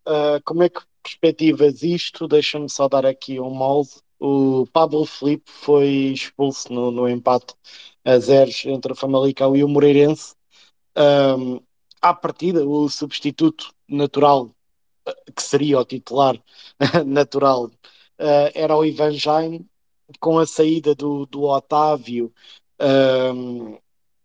uh, 0.07 0.41
como 0.45 0.63
é 0.63 0.69
que 0.69 0.81
perspectivas 1.03 1.83
isto? 1.83 2.29
Deixa-me 2.29 2.69
só 2.71 2.89
dar 2.89 3.05
aqui 3.05 3.41
um 3.41 3.51
molde. 3.51 3.91
O 4.19 4.67
Pablo 4.73 5.05
Felipe 5.05 5.51
foi 5.51 5.89
expulso 6.15 6.73
no, 6.73 6.93
no 6.93 7.09
empate 7.09 7.55
a 8.05 8.19
zeros 8.19 8.65
entre 8.67 8.93
o 8.93 8.97
Famalicão 8.97 9.57
e 9.57 9.65
o 9.65 9.69
Moreirense. 9.69 10.35
Um, 10.97 11.61
à 12.03 12.13
partida, 12.13 12.67
o 12.67 12.89
substituto 12.89 13.73
natural, 13.89 14.51
que 15.35 15.43
seria 15.43 15.79
o 15.79 15.85
titular 15.85 16.37
natural, 17.07 17.67
uh, 17.67 18.51
era 18.55 18.77
o 18.77 18.85
Ivan 18.85 19.13
Jaime, 19.13 19.67
com 20.21 20.39
a 20.39 20.47
saída 20.47 20.95
do, 20.95 21.25
do 21.27 21.45
Otávio. 21.45 22.33
Um, 22.81 23.79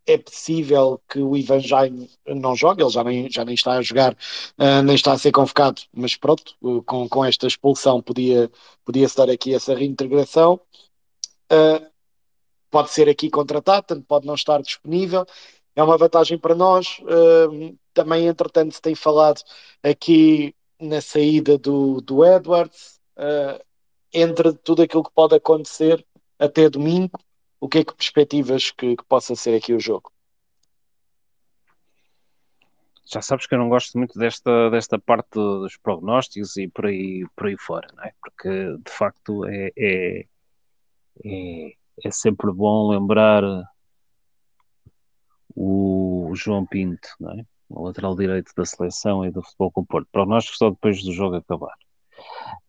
é 0.06 0.18
possível 0.18 1.02
que 1.08 1.20
o 1.20 1.36
Ivan 1.36 1.60
Jaime 1.60 2.10
não 2.26 2.56
jogue, 2.56 2.82
ele 2.82 2.90
já 2.90 3.04
nem, 3.04 3.30
já 3.30 3.44
nem 3.44 3.56
está 3.56 3.74
a 3.74 3.82
jogar, 3.82 4.14
uh, 4.14 4.82
nem 4.84 4.96
está 4.96 5.12
a 5.14 5.18
ser 5.18 5.32
convocado, 5.32 5.82
mas 5.94 6.16
pronto, 6.16 6.56
com, 6.86 7.08
com 7.10 7.26
esta 7.26 7.46
expulsão 7.46 8.02
podia, 8.02 8.50
podia-se 8.86 9.18
dar 9.18 9.30
aqui 9.30 9.54
essa 9.54 9.76
reintegração. 9.76 10.60
Uh, 11.52 11.86
pode 12.70 12.92
ser 12.92 13.10
aqui 13.10 13.30
contratado, 13.30 13.88
tanto 13.88 14.06
pode 14.06 14.26
não 14.26 14.36
estar 14.36 14.62
disponível 14.62 15.26
é 15.78 15.84
uma 15.84 15.98
vantagem 15.98 16.40
para 16.40 16.56
nós. 16.56 16.98
Uh, 17.02 17.78
também, 17.94 18.26
entretanto, 18.26 18.74
se 18.74 18.82
tem 18.82 18.96
falado 18.96 19.42
aqui 19.84 20.56
na 20.80 21.02
saída 21.02 21.56
do, 21.58 22.02
do 22.02 22.26
Edwards, 22.26 23.00
uh, 23.16 23.64
entre 24.12 24.54
tudo 24.54 24.82
aquilo 24.82 25.04
que 25.04 25.14
pode 25.14 25.36
acontecer 25.36 26.04
até 26.40 26.68
domingo, 26.68 27.20
o 27.60 27.70
que 27.70 27.80
é 27.80 27.84
que 27.86 27.94
perspectivas 27.94 28.72
que, 28.72 28.96
que 28.98 29.04
possa 29.06 29.36
ser 29.36 29.56
aqui 29.56 29.74
o 29.74 29.80
jogo? 29.80 30.12
já 33.10 33.22
sabes 33.22 33.48
que 33.48 33.56
eu 33.56 33.60
não 33.60 33.70
gosto 33.70 33.98
muito 33.98 34.20
desta, 34.20 34.70
desta 34.70 35.00
parte 35.00 35.30
dos 35.36 35.78
prognósticos 35.78 36.58
e 36.58 36.68
por 36.68 36.88
aí, 36.88 37.26
por 37.38 37.48
aí 37.48 37.56
fora, 37.58 37.88
não 37.96 38.04
é? 38.04 38.12
Porque 38.20 38.50
de 38.50 38.92
facto 38.92 39.46
é, 39.46 39.72
é, 39.78 40.26
é, 41.24 41.74
é 42.04 42.12
sempre 42.12 42.52
bom 42.52 42.90
lembrar 42.90 43.44
o 45.60 46.32
João 46.36 46.66
Pinto, 46.68 47.10
não 47.20 47.32
é? 47.32 47.44
o 47.70 47.84
lateral 47.84 48.16
direito 48.16 48.52
da 48.56 48.64
seleção 48.64 49.26
e 49.26 49.32
do 49.32 49.42
futebol 49.42 49.72
com 49.72 49.82
o 49.82 49.86
Porto. 49.86 50.08
Prognóstico 50.12 50.58
só 50.58 50.70
depois 50.70 51.04
do 51.04 51.12
jogo 51.12 51.36
acabar. 51.36 51.74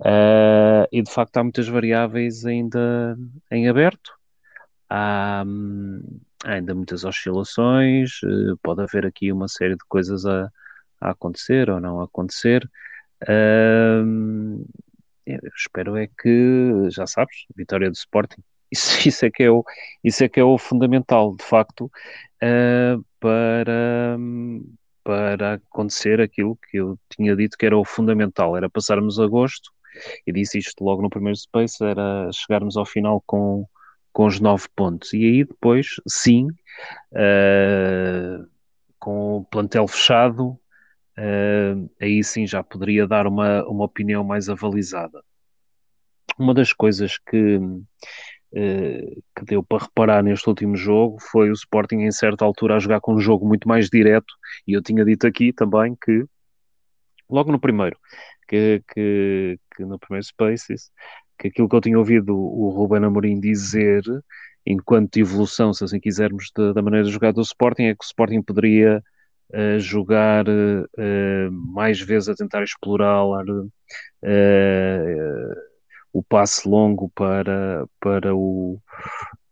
Uh, 0.00 0.89
e 0.91 1.02
de 1.02 1.10
facto 1.10 1.36
há 1.36 1.42
muitas 1.42 1.68
variáveis 1.68 2.44
ainda 2.44 3.17
em 3.50 3.68
aberto. 3.68 4.12
Há, 4.89 5.44
há 6.44 6.50
ainda 6.50 6.75
muitas 6.75 7.05
oscilações. 7.05 8.23
Uh, 8.23 8.57
pode 8.62 8.83
haver 8.83 9.07
aqui 9.07 9.31
uma 9.31 9.49
série 9.49 9.75
de 9.75 9.84
coisas 9.86 10.25
a, 10.26 10.50
a 11.00 11.10
acontecer 11.10 11.70
ou 11.70 11.81
não 11.81 12.00
a 12.00 12.05
acontecer. 12.05 12.68
Uh, 13.23 14.67
espero 15.55 15.97
é 15.97 16.07
que, 16.07 16.89
já 16.91 17.07
sabes, 17.07 17.44
vitória 17.55 17.91
do 17.91 17.94
Sporting 17.94 18.42
isso, 18.70 18.97
isso, 19.08 19.26
é 19.26 19.30
que 19.30 19.42
é 19.42 19.50
o, 19.50 19.64
isso 20.02 20.24
é 20.24 20.28
que 20.28 20.40
é 20.40 20.44
o 20.44 20.58
fundamental, 20.58 21.34
de 21.36 21.44
facto, 21.44 21.90
uh, 22.42 23.05
para, 23.20 24.18
para 25.02 25.55
acontecer 25.55 26.20
aquilo 26.20 26.58
que 26.70 26.78
eu 26.78 26.98
tinha 27.08 27.34
dito 27.34 27.56
que 27.56 27.66
era 27.66 27.76
o 27.76 27.84
fundamental, 27.84 28.56
era 28.56 28.70
passarmos 28.70 29.18
agosto, 29.18 29.70
e 30.26 30.32
disse 30.32 30.58
isto 30.58 30.84
logo 30.84 31.02
no 31.02 31.10
primeiro 31.10 31.36
space, 31.36 31.82
era 31.82 32.30
chegarmos 32.32 32.76
ao 32.76 32.86
final 32.86 33.22
com, 33.26 33.66
com 34.12 34.26
os 34.26 34.40
nove 34.40 34.66
pontos. 34.74 35.12
E 35.12 35.24
aí 35.24 35.44
depois, 35.44 35.97
sim, 36.06 36.48
uh, 37.12 38.47
com 38.98 39.38
o 39.38 39.44
plantel 39.44 39.86
fechado, 39.88 40.58
uh, 41.18 41.90
aí 42.00 42.22
sim 42.22 42.47
já 42.47 42.62
poderia 42.62 43.06
dar 43.06 43.26
uma, 43.26 43.64
uma 43.64 43.84
opinião 43.84 44.24
mais 44.24 44.48
avalizada. 44.48 45.22
Uma 46.38 46.55
das 46.55 46.72
coisas 46.72 47.18
que 47.18 47.58
que 48.52 49.44
deu 49.44 49.62
para 49.62 49.85
reparar 49.85 50.23
neste 50.23 50.49
último 50.49 50.77
jogo 50.77 51.18
foi 51.20 51.51
o 51.51 51.52
Sporting 51.52 52.01
em 52.01 52.10
certa 52.10 52.44
altura 52.44 52.77
a 52.77 52.78
jogar 52.78 53.01
com 53.01 53.15
um 53.15 53.20
jogo 53.20 53.47
muito 53.47 53.68
mais 53.68 53.89
direto. 53.89 54.33
E 54.67 54.73
eu 54.73 54.83
tinha 54.83 55.05
dito 55.05 55.27
aqui 55.27 55.52
também 55.52 55.97
que 56.02 56.25
logo 57.28 57.52
no 57.52 57.60
primeiro 57.60 57.99
que, 58.49 58.83
que, 58.93 59.59
que 59.77 59.85
no 59.85 59.99
primeiro 59.99 60.25
Spaces 60.25 60.91
que 61.39 61.49
aquilo 61.49 61.68
que 61.68 61.77
eu 61.77 61.81
tinha 61.81 61.99
ouvido 61.99 62.36
o 62.36 62.70
Ruben 62.70 63.05
Amorim 63.05 63.39
dizer 63.39 64.02
enquanto 64.67 65.17
evolução, 65.17 65.73
se 65.73 65.83
assim 65.83 65.99
quisermos, 65.99 66.51
da, 66.55 66.83
maneira 66.83 67.07
de 67.07 67.12
jogar 67.12 67.33
do 67.33 67.41
Sporting, 67.41 67.85
é 67.85 67.94
que 67.94 68.05
o 68.05 68.07
Sporting 68.07 68.43
poderia 68.43 69.02
a 69.51 69.78
jogar 69.78 70.44
mais 71.51 71.99
vezes 72.01 72.28
a 72.28 72.35
tentar 72.35 72.62
explorar 72.62 73.25
o 76.12 76.22
passe 76.22 76.68
longo 76.68 77.10
para, 77.10 77.86
para 78.00 78.34
o 78.34 78.80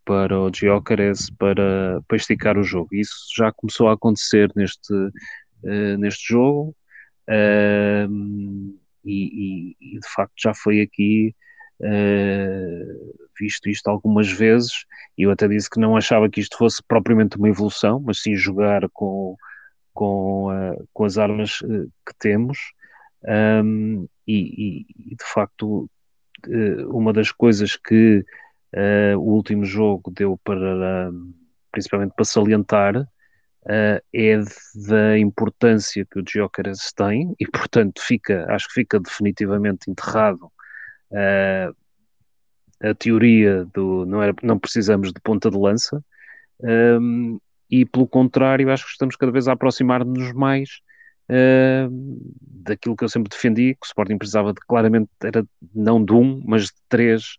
para 0.04 0.38
o 0.40 0.50
Gyökeres 0.50 1.30
para, 1.30 2.00
para 2.06 2.16
esticar 2.16 2.56
o 2.56 2.62
jogo. 2.62 2.88
Isso 2.92 3.26
já 3.36 3.50
começou 3.50 3.88
a 3.88 3.94
acontecer 3.94 4.50
neste, 4.54 4.92
uh, 4.92 5.98
neste 5.98 6.32
jogo 6.32 6.74
uh, 7.28 8.78
e, 9.04 9.74
e, 9.74 9.76
e, 9.80 9.98
de 9.98 10.08
facto 10.14 10.32
já 10.38 10.54
foi 10.54 10.80
aqui 10.80 11.34
uh, 11.80 13.26
visto 13.38 13.68
isto 13.68 13.88
algumas 13.88 14.30
vezes 14.30 14.70
eu 15.18 15.30
até 15.32 15.48
disse 15.48 15.68
que 15.68 15.80
não 15.80 15.96
achava 15.96 16.30
que 16.30 16.40
isto 16.40 16.56
fosse 16.56 16.80
propriamente 16.86 17.36
uma 17.36 17.48
evolução, 17.48 18.00
mas 18.00 18.20
sim 18.22 18.36
jogar 18.36 18.88
com, 18.92 19.34
com, 19.92 20.48
com 20.92 21.04
as 21.04 21.18
armas 21.18 21.58
que 21.58 22.14
temos 22.18 22.58
um, 23.64 24.06
e, 24.26 24.86
e, 24.88 25.16
de 25.16 25.24
facto 25.24 25.88
uma 26.89 27.12
das 27.12 27.31
coisas 27.33 27.76
que 27.76 28.25
uh, 28.75 29.18
o 29.18 29.34
último 29.34 29.65
jogo 29.65 30.10
deu 30.10 30.39
para, 30.42 31.10
principalmente 31.70 32.12
para 32.15 32.25
salientar, 32.25 32.97
uh, 32.97 34.02
é 34.15 34.41
da 34.89 35.18
importância 35.18 36.07
que 36.10 36.18
o 36.18 36.25
Gyökeres 36.25 36.92
tem 36.92 37.34
e, 37.39 37.47
portanto, 37.47 38.00
fica, 38.00 38.47
acho 38.49 38.68
que 38.68 38.75
fica 38.75 39.00
definitivamente 39.00 39.91
enterrado 39.91 40.50
uh, 41.10 41.76
a 42.83 42.94
teoria 42.94 43.65
do 43.73 44.05
não, 44.05 44.23
era, 44.23 44.34
não 44.42 44.58
precisamos 44.58 45.12
de 45.12 45.20
ponta 45.20 45.50
de 45.50 45.57
lança 45.57 46.05
um, 46.60 47.39
e, 47.70 47.84
pelo 47.84 48.07
contrário, 48.07 48.70
acho 48.70 48.84
que 48.84 48.91
estamos 48.91 49.16
cada 49.16 49.33
vez 49.33 49.49
a 49.49 49.52
aproximar-nos 49.52 50.33
mais 50.33 50.81
Uh, 51.28 51.90
daquilo 52.66 52.96
que 52.96 53.05
eu 53.05 53.08
sempre 53.08 53.30
defendi, 53.30 53.74
que 53.74 53.84
o 53.84 53.86
Sporting 53.86 54.18
precisava 54.18 54.52
de, 54.52 54.60
claramente, 54.60 55.10
era 55.22 55.44
não 55.74 56.05
de 56.05 56.12
um, 56.12 56.40
mas 56.44 56.66
de 56.66 56.72
três 56.88 57.38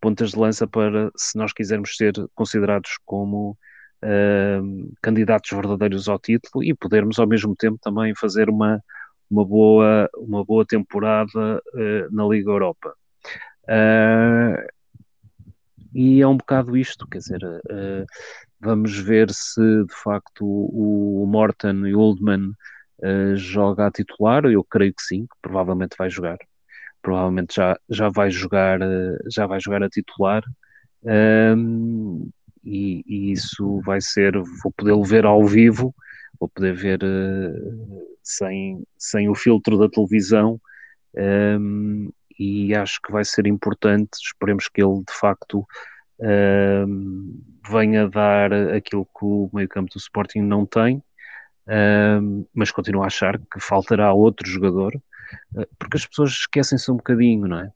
pontas 0.00 0.30
de 0.30 0.38
lança 0.38 0.66
para, 0.66 1.10
se 1.16 1.36
nós 1.36 1.52
quisermos 1.52 1.96
ser 1.96 2.12
considerados 2.34 2.98
como 3.04 3.56
uh, 4.02 4.94
candidatos 5.02 5.50
verdadeiros 5.50 6.08
ao 6.08 6.18
título 6.18 6.62
e 6.64 6.74
podermos 6.74 7.18
ao 7.18 7.26
mesmo 7.26 7.54
tempo 7.56 7.78
também 7.82 8.14
fazer 8.14 8.48
uma, 8.48 8.82
uma, 9.30 9.44
boa, 9.44 10.08
uma 10.16 10.44
boa 10.44 10.64
temporada 10.64 11.60
uh, 11.74 12.14
na 12.14 12.24
Liga 12.26 12.50
Europa. 12.50 12.94
Uh, 13.64 14.66
e 15.94 16.20
é 16.20 16.26
um 16.26 16.36
bocado 16.36 16.76
isto, 16.76 17.08
quer 17.08 17.18
dizer, 17.18 17.40
vamos 18.60 18.98
ver 18.98 19.30
se 19.30 19.62
de 19.62 19.94
facto 19.94 20.44
o, 20.44 21.22
o 21.22 21.26
Morton 21.26 21.86
e 21.86 21.94
o 21.94 22.00
Oldman 22.00 22.52
joga 23.36 23.86
a 23.86 23.90
titular, 23.90 24.44
eu 24.46 24.64
creio 24.64 24.94
que 24.94 25.02
sim, 25.02 25.22
que 25.22 25.36
provavelmente 25.42 25.96
vai 25.98 26.10
jogar. 26.10 26.38
Provavelmente 27.02 27.56
já, 27.56 27.78
já 27.88 28.08
vai 28.08 28.30
jogar 28.30 28.80
eh, 28.82 29.18
já 29.30 29.46
vai 29.46 29.60
jogar 29.60 29.82
a 29.82 29.88
titular. 29.88 30.42
Um, 31.04 32.28
e, 32.64 33.04
e, 33.06 33.32
isso 33.32 33.80
vai 33.82 34.00
ser 34.00 34.32
vou 34.62 34.72
poder 34.76 35.00
ver 35.08 35.24
ao 35.24 35.44
vivo 35.46 35.94
vou 36.38 36.48
poder 36.48 36.74
ver 36.74 37.00
uh, 37.02 38.16
sem, 38.22 38.84
sem 38.98 39.28
o 39.28 39.34
filtro 39.34 39.78
da 39.78 39.88
televisão. 39.88 40.60
Um, 41.14 42.10
e 42.38 42.74
acho 42.74 43.00
que 43.02 43.10
vai 43.10 43.24
ser 43.24 43.46
importante 43.46 44.10
esperemos 44.22 44.68
que 44.68 44.82
ele 44.82 44.98
de 44.98 45.12
facto 45.18 45.66
um, 46.20 47.40
venha 47.66 48.08
dar 48.08 48.52
aquilo 48.52 49.06
que 49.06 49.24
o 49.24 49.48
meio 49.52 49.68
campo 49.68 49.90
do 49.90 49.98
Sporting 49.98 50.40
não 50.40 50.66
tem 50.66 51.02
mas 52.54 52.70
continuo 52.70 53.02
a 53.02 53.06
achar 53.06 53.38
que 53.38 53.60
faltará 53.60 54.12
outro 54.12 54.48
jogador 54.48 54.94
eh, 55.56 55.68
porque 55.78 55.96
as 55.96 56.06
pessoas 56.06 56.30
esquecem-se 56.30 56.90
um 56.90 56.96
bocadinho, 56.96 57.46
não 57.48 57.60
é? 57.60 57.72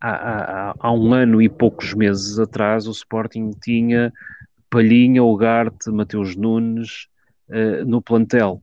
Há, 0.00 0.10
há, 0.10 0.74
há, 0.78 0.92
um 0.92 1.12
ano 1.12 1.42
e 1.42 1.48
poucos 1.48 1.92
meses 1.94 2.38
atrás 2.38 2.86
o 2.86 2.92
Sporting 2.92 3.50
tinha 3.62 4.12
Palhinha, 4.70 5.22
Ugarte, 5.22 5.90
Mateus 5.90 6.36
Nunes 6.36 7.08
uh, 7.48 7.84
no 7.84 8.00
plantel. 8.00 8.62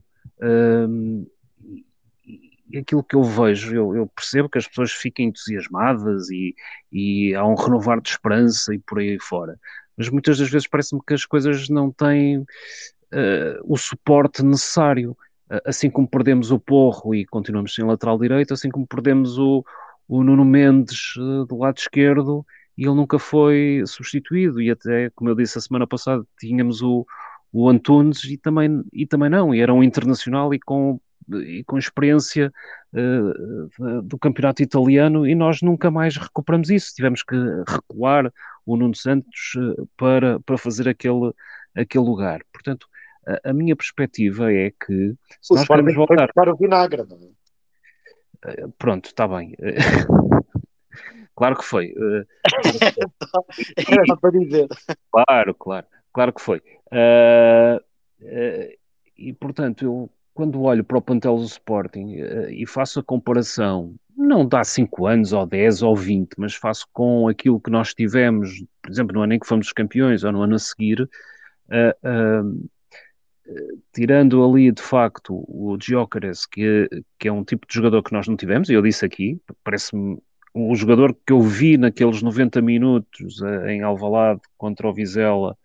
E 2.68 2.78
aquilo 2.78 3.04
que 3.04 3.14
eu 3.14 3.22
vejo, 3.22 3.74
eu, 3.74 3.94
eu, 3.96 4.06
percebo 4.06 4.48
que 4.48 4.58
as 4.58 4.66
pessoas 4.66 4.92
fiquem 4.92 5.28
entusiasmadas 5.28 6.28
e, 6.30 6.54
e 6.90 7.34
há 7.34 7.46
um 7.46 7.54
renovar 7.54 8.00
de 8.00 8.08
esperança 8.08 8.74
e 8.74 8.78
por 8.78 8.98
aí 8.98 9.18
fora. 9.20 9.58
Mas 9.96 10.08
muitas 10.08 10.38
das 10.38 10.50
vezes 10.50 10.66
parece-me 10.66 11.00
que 11.06 11.14
as 11.14 11.24
coisas 11.24 11.68
não 11.68 11.90
têm 11.90 12.44
uh, 13.16 13.60
o 13.64 13.76
suporte 13.76 14.44
necessário 14.44 15.16
assim 15.64 15.90
como 15.90 16.08
perdemos 16.08 16.50
o 16.50 16.58
Porro 16.58 17.14
e 17.14 17.24
continuamos 17.24 17.74
sem 17.74 17.84
lateral 17.84 18.18
direito, 18.18 18.52
assim 18.52 18.68
como 18.68 18.86
perdemos 18.86 19.38
o, 19.38 19.64
o 20.08 20.22
Nuno 20.22 20.44
Mendes 20.44 21.14
uh, 21.16 21.44
do 21.46 21.58
lado 21.58 21.78
esquerdo 21.78 22.44
e 22.76 22.84
ele 22.84 22.94
nunca 22.94 23.18
foi 23.18 23.82
substituído. 23.86 24.60
E 24.60 24.70
até, 24.70 25.10
como 25.10 25.30
eu 25.30 25.34
disse 25.34 25.58
a 25.58 25.60
semana 25.60 25.86
passada, 25.86 26.24
tínhamos 26.38 26.82
o, 26.82 27.06
o 27.52 27.68
Antunes 27.68 28.24
e 28.24 28.36
também, 28.36 28.82
e 28.92 29.06
também 29.06 29.30
não, 29.30 29.54
e 29.54 29.60
era 29.60 29.72
um 29.72 29.82
internacional 29.82 30.52
e 30.52 30.58
com, 30.58 31.00
e 31.28 31.62
com 31.64 31.78
experiência 31.78 32.52
uh, 32.92 34.02
do 34.02 34.18
campeonato 34.18 34.62
italiano 34.62 35.26
e 35.26 35.34
nós 35.34 35.62
nunca 35.62 35.90
mais 35.90 36.16
recuperamos 36.16 36.70
isso. 36.70 36.92
Tivemos 36.94 37.22
que 37.22 37.36
recuar 37.68 38.32
o 38.64 38.76
Nuno 38.76 38.96
Santos 38.96 39.54
uh, 39.56 39.88
para, 39.96 40.40
para 40.40 40.58
fazer 40.58 40.88
aquele, 40.88 41.32
aquele 41.74 42.04
lugar. 42.04 42.40
Portanto, 42.52 42.88
a, 43.26 43.50
a 43.50 43.52
minha 43.52 43.74
perspectiva 43.74 44.52
é 44.52 44.70
que 44.70 45.14
se 45.40 45.52
o 45.52 45.56
nós 45.56 45.66
queremos 45.66 45.94
voltar 45.94 46.32
para 46.32 46.52
o 46.52 46.56
vinagre, 46.56 47.04
não 47.08 47.16
é? 47.16 47.46
Eh, 48.46 48.66
pronto, 48.78 49.06
está 49.06 49.26
bem. 49.26 49.54
claro 51.34 51.56
que 51.56 51.64
foi. 51.64 51.94
Era 53.76 54.16
para 54.16 54.30
dizer. 54.30 54.68
Claro, 55.10 55.54
claro, 55.54 55.86
claro 56.12 56.32
que 56.32 56.40
foi. 56.40 56.58
Uh, 56.92 57.76
uh, 58.22 58.76
e 59.16 59.32
portanto, 59.32 59.84
eu 59.84 60.10
quando 60.32 60.62
olho 60.62 60.84
para 60.84 60.98
o 60.98 61.02
plantel 61.02 61.36
do 61.36 61.44
Sporting 61.44 62.20
uh, 62.20 62.50
e 62.50 62.66
faço 62.66 63.00
a 63.00 63.02
comparação, 63.02 63.94
não 64.14 64.46
dá 64.46 64.62
5 64.62 65.06
anos, 65.06 65.32
ou 65.32 65.46
10, 65.46 65.82
ou 65.82 65.96
20, 65.96 66.34
mas 66.36 66.54
faço 66.54 66.86
com 66.92 67.26
aquilo 67.26 67.58
que 67.58 67.70
nós 67.70 67.94
tivemos, 67.94 68.62
por 68.82 68.90
exemplo, 68.90 69.14
no 69.14 69.22
ano 69.22 69.32
em 69.32 69.38
que 69.38 69.46
fomos 69.46 69.72
campeões, 69.72 70.24
ou 70.24 70.32
no 70.32 70.42
ano 70.42 70.56
a 70.56 70.58
seguir, 70.58 71.08
tirando 73.92 74.44
ali 74.44 74.72
de 74.72 74.82
facto 74.82 75.44
o 75.48 75.76
Gyökeres, 75.80 76.46
que, 76.46 76.88
que 77.18 77.28
é 77.28 77.32
um 77.32 77.44
tipo 77.44 77.66
de 77.66 77.74
jogador 77.74 78.02
que 78.02 78.12
nós 78.12 78.26
não 78.26 78.36
tivemos, 78.36 78.68
e 78.68 78.74
eu 78.74 78.82
disse 78.82 79.04
aqui, 79.04 79.40
parece-me 79.62 80.18
o 80.54 80.74
jogador 80.74 81.14
que 81.26 81.32
eu 81.32 81.42
vi 81.42 81.76
naqueles 81.76 82.22
90 82.22 82.62
minutos 82.62 83.40
uh, 83.42 83.66
em 83.66 83.82
Alvalade 83.82 84.40
contra 84.56 84.88
o 84.88 84.94
Vizela, 84.94 85.56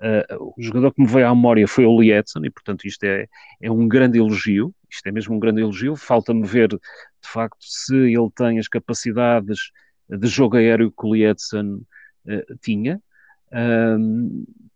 uh, 0.00 0.52
o 0.56 0.62
jogador 0.62 0.92
que 0.92 1.02
me 1.02 1.06
veio 1.06 1.26
à 1.26 1.34
memória 1.34 1.68
foi 1.68 1.84
o 1.84 2.00
Lietzen, 2.00 2.42
e 2.44 2.50
portanto 2.50 2.86
isto 2.86 3.04
é, 3.04 3.26
é 3.60 3.70
um 3.70 3.86
grande 3.86 4.18
elogio, 4.18 4.74
isto 4.90 5.06
é 5.06 5.12
mesmo 5.12 5.36
um 5.36 5.38
grande 5.38 5.60
elogio, 5.60 5.94
falta-me 5.96 6.46
ver 6.46 6.68
de 6.68 6.78
facto 7.22 7.58
se 7.60 7.94
ele 7.94 8.30
tem 8.34 8.58
as 8.58 8.68
capacidades 8.68 9.70
de 10.08 10.26
jogo 10.26 10.56
aéreo 10.56 10.90
que 10.90 11.06
o 11.06 11.14
Lietzen 11.14 11.74
uh, 11.74 12.58
tinha, 12.62 13.02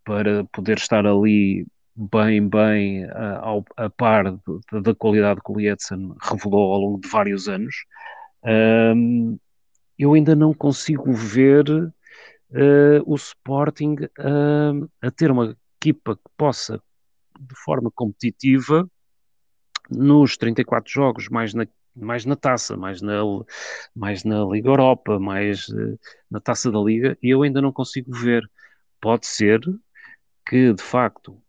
para 0.05 0.45
poder 0.45 0.79
estar 0.79 1.07
ali 1.07 1.67
bem, 1.95 2.49
bem 2.49 3.05
uh, 3.07 3.65
a 3.77 3.91
par 3.91 4.25
da 4.83 4.95
qualidade 4.95 5.41
que 5.45 5.53
o 5.53 5.57
Lietzen 5.57 6.15
revelou 6.21 6.73
ao 6.73 6.81
longo 6.81 7.01
de 7.01 7.09
vários 7.09 7.49
anos, 7.49 7.75
um, 8.45 9.39
eu 9.99 10.15
ainda 10.15 10.35
não 10.35 10.55
consigo 10.55 11.13
ver 11.13 11.69
uh, 11.71 11.93
o 13.07 13.15
Sporting 13.15 13.97
uh, 14.19 14.91
a 15.01 15.11
ter 15.11 15.31
uma 15.31 15.57
equipa 15.81 16.17
que 16.17 16.31
possa, 16.37 16.83
de 17.39 17.55
forma 17.65 17.91
competitiva, 17.95 18.89
nos 19.91 20.37
34 20.37 20.91
jogos, 20.91 21.29
mais 21.29 21.53
na, 21.53 21.67
mais 21.95 22.25
na 22.25 22.37
taça, 22.37 22.77
mais 22.77 23.03
na, 23.03 23.21
mais 23.95 24.25
na 24.25 24.45
Liga 24.45 24.69
Europa, 24.69 25.19
mais 25.19 25.69
uh, 25.69 25.99
na 26.31 26.41
taça 26.41 26.71
da 26.71 26.81
Liga, 26.81 27.19
e 27.23 27.31
eu 27.31 27.43
ainda 27.43 27.61
não 27.61 27.73
consigo 27.73 28.13
ver. 28.13 28.49
Pode 29.01 29.27
ser 29.27 29.61
que, 30.47 30.73
de 30.73 30.83
facto, 30.83 31.42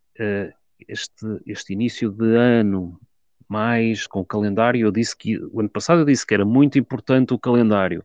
este, 0.88 1.25
este 1.45 1.74
início 1.74 2.09
de 2.11 2.35
ano 2.35 3.00
mais 3.48 4.08
com 4.08 4.22
o 4.22 4.25
calendário, 4.25 4.88
eu 4.88 4.92
disse 4.92 5.16
que 5.16 5.38
o 5.38 5.59
ano 5.59 5.69
passado 5.69 6.01
eu 6.01 6.06
disse 6.06 6.25
que 6.25 6.33
era 6.33 6.45
muito 6.45 6.80
importante 6.80 7.33
o 7.33 7.40
calendário. 7.40 8.03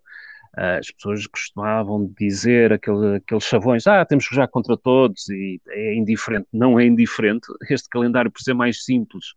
Uh, 0.57 0.79
as 0.79 0.91
pessoas 0.91 1.27
costumavam 1.27 2.13
dizer 2.19 2.73
aquele, 2.73 3.17
aqueles 3.17 3.45
chavões, 3.45 3.87
ah, 3.87 4.05
temos 4.05 4.27
que 4.27 4.35
jogar 4.35 4.49
contra 4.49 4.77
todos 4.77 5.29
e 5.29 5.61
é 5.69 5.95
indiferente. 5.95 6.49
Não 6.53 6.79
é 6.79 6.85
indiferente. 6.85 7.47
Este 7.71 7.89
calendário, 7.89 8.31
por 8.31 8.41
ser 8.41 8.55
mais 8.55 8.85
simples, 8.85 9.35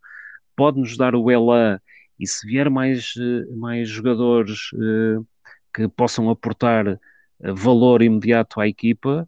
pode-nos 0.56 0.98
dar 0.98 1.16
o 1.16 1.30
elan 1.30 1.80
e 2.20 2.28
se 2.28 2.46
vier 2.48 2.70
mais, 2.70 3.14
eh, 3.18 3.56
mais 3.56 3.90
jogadores 3.90 4.72
uh, 4.74 5.26
que 5.74 5.88
possam 5.88 6.30
aportar 6.30 7.00
valor 7.40 8.02
imediato 8.04 8.60
à 8.60 8.68
equipa, 8.68 9.28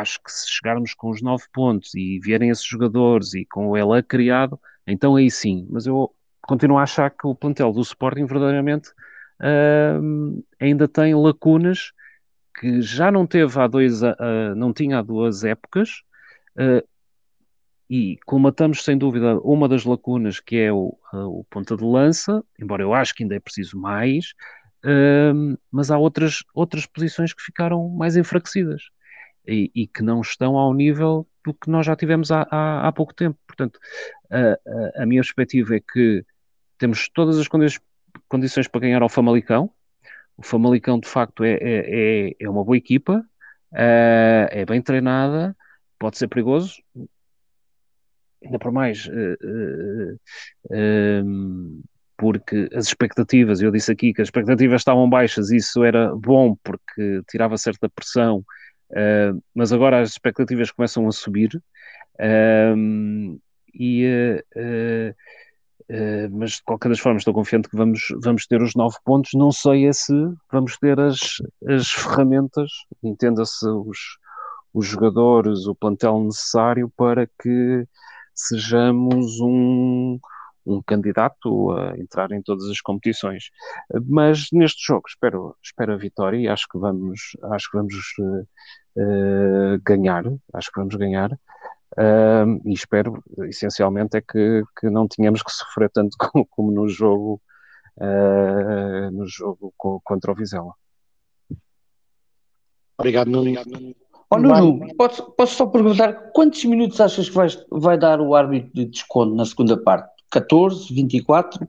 acho 0.00 0.20
que 0.22 0.32
se 0.32 0.50
chegarmos 0.50 0.94
com 0.94 1.10
os 1.10 1.22
nove 1.22 1.44
pontos 1.52 1.94
e 1.94 2.18
vierem 2.20 2.50
esses 2.50 2.64
jogadores 2.64 3.34
e 3.34 3.44
com 3.44 3.68
o 3.68 3.76
Ela 3.76 4.02
criado, 4.02 4.58
então 4.86 5.16
aí 5.16 5.30
sim. 5.30 5.66
Mas 5.70 5.86
eu 5.86 6.14
continuo 6.42 6.78
a 6.78 6.82
achar 6.82 7.10
que 7.10 7.26
o 7.26 7.34
plantel 7.34 7.72
do 7.72 7.80
Sporting 7.80 8.24
verdadeiramente 8.24 8.90
uh, 9.40 10.44
ainda 10.60 10.88
tem 10.88 11.14
lacunas 11.14 11.92
que 12.58 12.80
já 12.80 13.12
não 13.12 13.26
teve 13.26 13.58
há 13.60 13.66
dois, 13.66 14.02
uh, 14.02 14.54
não 14.56 14.72
tinha 14.72 14.98
há 14.98 15.02
duas 15.02 15.44
épocas, 15.44 16.02
uh, 16.56 16.86
e 17.90 18.18
colmatamos 18.26 18.84
sem 18.84 18.98
dúvida 18.98 19.38
uma 19.40 19.68
das 19.68 19.84
lacunas 19.84 20.40
que 20.40 20.56
é 20.56 20.72
o, 20.72 20.98
o 21.12 21.44
ponta 21.48 21.76
de 21.76 21.84
lança, 21.84 22.44
embora 22.60 22.82
eu 22.82 22.92
acho 22.92 23.14
que 23.14 23.22
ainda 23.22 23.36
é 23.36 23.40
preciso 23.40 23.78
mais, 23.78 24.34
mas 25.72 25.90
há 25.90 25.96
outras, 25.96 26.44
outras 26.52 26.84
posições 26.84 27.32
que 27.32 27.42
ficaram 27.42 27.88
mais 27.88 28.14
enfraquecidas 28.14 28.82
e, 29.48 29.70
e, 29.74 29.86
que 29.86 30.02
não 30.02 30.20
estão 30.20 30.56
ao 30.56 30.74
nível 30.74 31.26
do 31.44 31.54
que 31.54 31.70
nós 31.70 31.86
já 31.86 31.96
tivemos 31.96 32.30
há, 32.30 32.46
há, 32.50 32.86
há 32.86 32.92
pouco 32.92 33.14
tempo. 33.14 33.38
Portanto, 33.46 33.80
a, 34.30 35.00
a, 35.00 35.02
a 35.02 35.06
minha 35.06 35.22
perspectiva 35.22 35.76
é 35.76 35.80
que 35.80 36.24
temos 36.78 37.08
todas 37.08 37.38
as 37.38 37.48
condições, 37.48 38.68
para 38.68 38.80
ganhar 38.80 39.02
ao 39.02 39.08
Famalicão. 39.08 39.70
O 40.36 40.42
Famalicão, 40.42 41.00
de 41.00 41.08
facto, 41.08 41.42
é, 41.42 41.54
é, 41.54 42.28
é, 42.30 42.36
é 42.38 42.48
uma 42.48 42.64
boa 42.64 42.76
equipa, 42.76 43.24
uh, 43.72 44.46
é 44.50 44.64
bem 44.64 44.80
treinada, 44.80 45.56
pode 45.98 46.16
ser 46.16 46.28
perigoso. 46.28 46.80
Ainda 48.44 48.58
por 48.60 48.70
mais, 48.70 49.06
uh, 49.06 50.14
uh, 50.66 51.82
porque 52.16 52.68
as 52.72 52.86
expectativas, 52.86 53.60
eu 53.60 53.72
disse 53.72 53.90
aqui 53.90 54.12
que 54.12 54.22
as 54.22 54.28
expectativas 54.28 54.80
estavam 54.80 55.10
baixas, 55.10 55.50
isso 55.50 55.82
era 55.82 56.14
bom 56.14 56.56
porque 56.62 57.22
tirava 57.28 57.56
certa 57.58 57.88
pressão, 57.88 58.44
mas 59.54 59.72
agora 59.72 60.00
as 60.00 60.10
expectativas 60.10 60.70
começam 60.70 61.06
a 61.06 61.12
subir. 61.12 61.62
e 63.74 64.42
Uh, 65.90 66.28
mas 66.30 66.52
de 66.52 66.62
qualquer 66.64 66.90
das 66.90 67.00
formas 67.00 67.22
estou 67.22 67.32
confiante 67.32 67.68
que 67.68 67.76
vamos, 67.76 68.00
vamos 68.22 68.46
ter 68.46 68.60
os 68.60 68.74
nove 68.74 68.96
pontos. 69.04 69.30
Não 69.32 69.50
sei 69.50 69.86
é 69.86 69.92
se 69.92 70.12
vamos 70.52 70.76
ter 70.76 71.00
as, 71.00 71.18
as 71.66 71.88
ferramentas, 71.88 72.70
entenda-se 73.02 73.66
os, 73.66 74.18
os 74.74 74.86
jogadores, 74.86 75.66
o 75.66 75.74
plantel 75.74 76.22
necessário 76.24 76.92
para 76.94 77.26
que 77.26 77.86
sejamos 78.34 79.40
um, 79.40 80.18
um 80.68 80.82
candidato 80.82 81.72
a 81.72 81.98
entrar 81.98 82.30
em 82.32 82.42
todas 82.42 82.68
as 82.68 82.80
competições. 82.80 83.50
Mas 84.06 84.48
neste 84.52 84.84
jogo 84.86 85.04
espero, 85.08 85.56
espero 85.62 85.92
a 85.92 85.96
vitória 85.96 86.36
e 86.36 86.48
acho 86.48 86.66
que 86.70 86.78
vamos, 86.78 87.36
acho 87.44 87.70
que 87.70 87.76
vamos 87.76 87.94
uh, 88.18 88.46
uh, 88.96 89.80
ganhar. 89.82 90.24
Acho 90.52 90.70
que 90.72 90.80
vamos 90.80 90.94
ganhar. 90.94 91.32
Uh, 91.96 92.60
e 92.64 92.72
espero, 92.72 93.22
essencialmente, 93.48 94.16
é 94.16 94.20
que, 94.20 94.62
que 94.78 94.90
não 94.90 95.08
tenhamos 95.08 95.42
que 95.42 95.50
sofrer 95.50 95.90
tanto 95.90 96.16
como, 96.18 96.46
como 96.46 96.70
no 96.70 96.88
jogo, 96.88 97.40
uh, 97.96 99.10
no 99.10 99.26
jogo 99.26 99.72
contra 99.76 100.30
o 100.30 100.34
Vizela. 100.34 100.74
Obrigado, 102.98 103.30
Nuno. 103.30 103.52
Oh, 104.30 104.38
Nuno, 104.38 104.94
posso, 104.96 105.22
posso 105.32 105.54
só 105.54 105.66
perguntar 105.66 106.32
quantos 106.32 106.62
minutos 106.64 107.00
achas 107.00 107.30
que 107.30 107.34
vai, 107.34 107.48
vai 107.70 107.96
dar 107.98 108.20
o 108.20 108.34
árbitro 108.34 108.70
de 108.74 108.84
desconto 108.84 109.34
na 109.34 109.46
segunda 109.46 109.76
parte? 109.76 110.17
14, 110.30 110.92
24, 110.92 111.68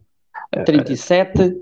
37? 0.65 1.61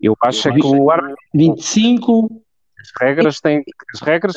Eu 0.00 0.16
acho 0.22 0.48
é 0.48 0.54
que 0.54 0.66
o 0.66 0.90
árbitro. 0.90 1.16
25? 1.34 2.42
As 2.80 2.90
regras, 3.00 3.40
têm, 3.40 3.64
as 3.94 4.00
regras 4.00 4.36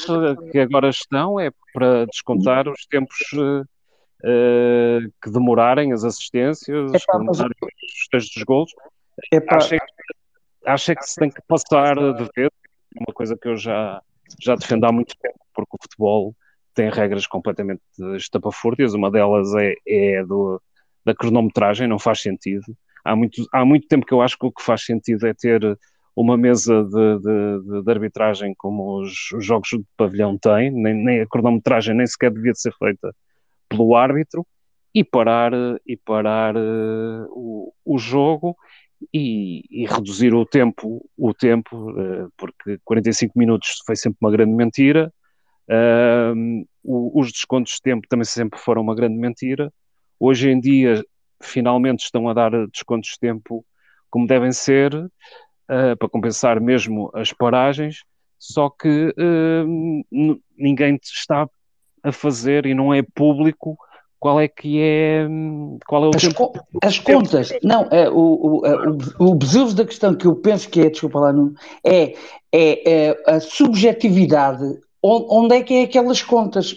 que 0.51 0.59
agora 0.59 0.89
estão 0.89 1.39
é 1.39 1.51
para 1.73 2.05
descontar 2.05 2.67
os 2.67 2.85
tempos 2.88 3.17
uh, 3.33 5.11
que 5.21 5.29
demorarem 5.29 5.93
as 5.93 6.03
assistências, 6.03 6.91
Epá, 6.91 6.99
que 6.99 7.17
demorarem 7.19 7.55
os 7.61 8.07
textos 8.09 8.33
dos 8.33 8.43
gols. 8.43 8.71
Acho, 9.49 9.69
que, 9.69 9.79
acho 10.65 10.95
que 10.95 11.03
se 11.03 11.15
tem 11.15 11.29
que 11.29 11.41
passar 11.47 11.95
de 11.95 12.29
vez, 12.35 12.49
uma 12.95 13.13
coisa 13.13 13.38
que 13.38 13.47
eu 13.47 13.57
já, 13.57 14.01
já 14.41 14.55
defendo 14.55 14.85
há 14.85 14.91
muito 14.91 15.15
tempo, 15.21 15.39
porque 15.53 15.75
o 15.75 15.83
futebol 15.83 16.35
tem 16.73 16.89
regras 16.89 17.27
completamente 17.27 17.81
estapafúrdias, 18.15 18.93
uma 18.93 19.11
delas 19.11 19.53
é, 19.55 19.73
é 19.85 20.23
do, 20.23 20.61
da 21.06 21.14
cronometragem, 21.16 21.88
não 21.88 22.00
faz 22.00 22.22
sentido. 22.22 22.66
Há 23.03 23.16
muito, 23.16 23.45
há 23.53 23.66
muito 23.66 23.88
tempo 23.88 24.06
que 24.06 24.14
eu 24.14 24.22
acho 24.22 24.38
que 24.38 24.45
o 24.45 24.52
que 24.52 24.64
faz 24.64 24.84
sentido 24.84 25.26
é 25.26 25.34
ter 25.34 25.78
uma 26.16 26.38
mesa 26.38 26.84
de, 26.84 27.19
de, 27.19 27.84
de 27.84 27.92
arbitragem 27.92 28.53
como 28.58 29.00
os, 29.00 29.32
os, 29.32 29.45
jogos 29.45 29.69
de 29.69 29.84
pavilhão 29.95 30.38
têm, 30.38 30.69
nem, 30.72 30.94
nem, 30.94 31.22
a 31.22 31.28
cronometragem 31.28 31.95
nem 31.95 32.06
sequer 32.06 32.32
devia 32.32 32.53
ser 32.53 32.74
feita 32.78 33.16
pelo 33.69 33.95
árbitro, 33.95 34.45
e 34.94 35.03
parar, 35.03 35.53
e 35.86 35.95
parar 35.95 36.56
uh, 36.58 37.28
o, 37.30 37.74
o 37.86 37.98
jogo 37.98 38.56
e, 39.14 39.64
e, 39.69 39.86
reduzir 39.86 40.34
o 40.34 40.45
tempo, 40.45 41.08
o 41.18 41.34
tempo 41.34 41.92
uh, 41.92 42.30
porque 42.36 42.80
45 42.84 43.38
minutos 43.38 43.82
foi 43.86 43.95
sempre 43.95 44.18
uma 44.19 44.32
grande 44.32 44.52
mentira, 44.52 45.14
uh, 45.69 46.66
os 46.84 47.32
descontos 47.32 47.74
de 47.74 47.82
tempo 47.82 48.08
também 48.10 48.26
sempre 48.26 48.60
foram 48.60 48.82
uma 48.82 48.95
grande 48.95 49.16
mentira. 49.18 49.72
Hoje 50.19 50.49
em 50.49 50.59
dia, 50.59 51.03
finalmente 51.41 52.03
estão 52.03 52.27
a 52.27 52.33
dar 52.33 52.51
descontos 52.67 53.11
de 53.11 53.19
tempo 53.19 53.65
como 54.09 54.27
devem 54.27 54.51
ser, 54.51 54.93
uh, 54.95 55.98
para 55.98 56.09
compensar 56.09 56.59
mesmo 56.59 57.11
as 57.14 57.31
paragens, 57.31 58.03
só 58.38 58.69
que 58.69 59.14
uh, 59.17 60.03
ninguém 60.57 60.99
está 61.01 61.48
a 62.01 62.11
fazer 62.11 62.65
e 62.65 62.73
não 62.73 62.93
é 62.93 63.01
público 63.01 63.77
qual 64.19 64.39
é 64.39 64.48
que 64.48 64.81
é 64.81 65.25
qual 65.88 66.06
é 66.06 66.07
o 66.07 66.11
as, 66.15 66.22
tempo, 66.22 66.35
co 66.35 66.53
as 66.83 66.99
contas. 66.99 67.49
Não 67.64 67.88
é 67.89 68.09
o, 68.09 68.14
o, 68.17 68.61
o, 69.19 69.31
o 69.31 69.73
da 69.73 69.85
questão 69.85 70.14
que 70.14 70.27
eu 70.27 70.35
penso 70.35 70.69
que 70.69 70.81
é 70.81 70.89
desculpa 70.89 71.19
lá 71.19 71.33
não 71.33 71.53
é, 71.83 72.14
é, 72.51 73.07
é 73.09 73.23
a 73.25 73.39
subjetividade. 73.39 74.64
Onde 75.01 75.56
é 75.56 75.64
que 75.64 75.75
é 75.75 75.83
aquelas 75.83 76.22
contas 76.22 76.75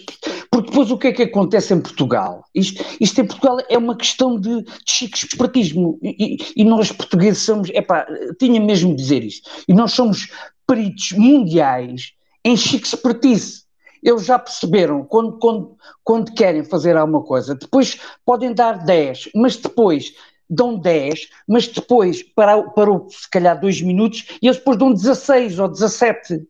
porque 0.53 0.69
depois 0.69 0.91
o 0.91 0.97
que 0.99 1.07
é 1.07 1.11
que 1.11 1.23
acontece 1.23 1.73
em 1.73 1.81
Portugal? 1.81 2.45
Isto, 2.53 2.85
isto 3.01 3.19
em 3.19 3.25
Portugal 3.25 3.57
é 3.67 3.75
uma 3.75 3.97
questão 3.97 4.39
de, 4.39 4.61
de 4.61 4.71
chique 4.85 5.17
espertismo. 5.17 5.97
E, 6.03 6.37
e, 6.55 6.63
nós 6.63 6.91
portugueses 6.91 7.41
somos, 7.41 7.71
epá, 7.71 8.05
tinha 8.37 8.61
mesmo 8.61 8.91
de 8.91 9.01
dizer 9.01 9.23
isto, 9.23 9.49
e 9.67 9.73
nós 9.73 9.93
somos 9.93 10.27
peritos 10.67 11.13
mundiais 11.13 12.11
em 12.45 12.55
chique 12.55 12.85
espertice. 12.85 13.63
Eles 14.03 14.25
já 14.25 14.37
perceberam 14.37 15.03
quando, 15.03 15.39
quando, 15.39 15.75
quando 16.03 16.33
querem 16.35 16.63
fazer 16.63 16.95
alguma 16.97 17.23
coisa, 17.23 17.55
depois 17.55 17.99
podem 18.23 18.53
dar 18.53 18.85
10, 18.85 19.29
mas 19.33 19.57
depois 19.57 20.13
dão 20.47 20.77
10, 20.77 21.29
mas 21.47 21.67
depois, 21.67 22.21
para, 22.21 22.61
para 22.61 22.91
se 23.09 23.27
calhar 23.27 23.59
dois 23.59 23.81
minutos, 23.81 24.25
e 24.39 24.45
eles 24.45 24.57
depois 24.57 24.77
dão 24.77 24.93
16 24.93 25.57
ou 25.57 25.67
17. 25.67 26.45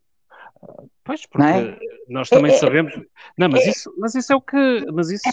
Pois, 1.04 1.26
porque 1.26 1.46
é? 1.46 1.78
nós 2.08 2.30
também 2.30 2.52
é, 2.52 2.56
é, 2.56 2.58
sabemos. 2.58 2.94
Não, 3.38 3.50
mas, 3.50 3.62
é, 3.62 3.70
isso, 3.70 3.94
mas 3.98 4.16
isso 4.16 4.32
é 4.32 4.36
o 4.36 4.42
que. 4.42 4.86
Mas 4.92 5.10
isso, 5.12 5.30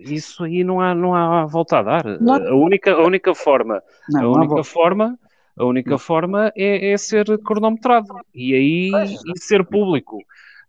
isso 0.00 0.44
aí 0.44 0.64
não 0.64 0.80
há, 0.80 0.94
não 0.94 1.14
há 1.14 1.44
volta 1.44 1.78
a 1.78 1.82
dar. 1.82 2.04
Não, 2.20 2.34
a 2.34 2.54
única, 2.54 2.92
a 2.92 3.02
única 3.04 3.34
forma. 3.34 3.82
Não, 4.08 4.34
a 4.34 4.38
única 4.38 4.64
forma. 4.64 5.18
A 5.58 5.64
única 5.64 5.96
forma 5.96 6.52
é, 6.54 6.90
é, 6.92 6.96
ser 6.98 7.24
cronometrado 7.38 8.14
e 8.34 8.54
aí 8.54 8.90
e 9.34 9.38
ser 9.38 9.64
público. 9.64 10.18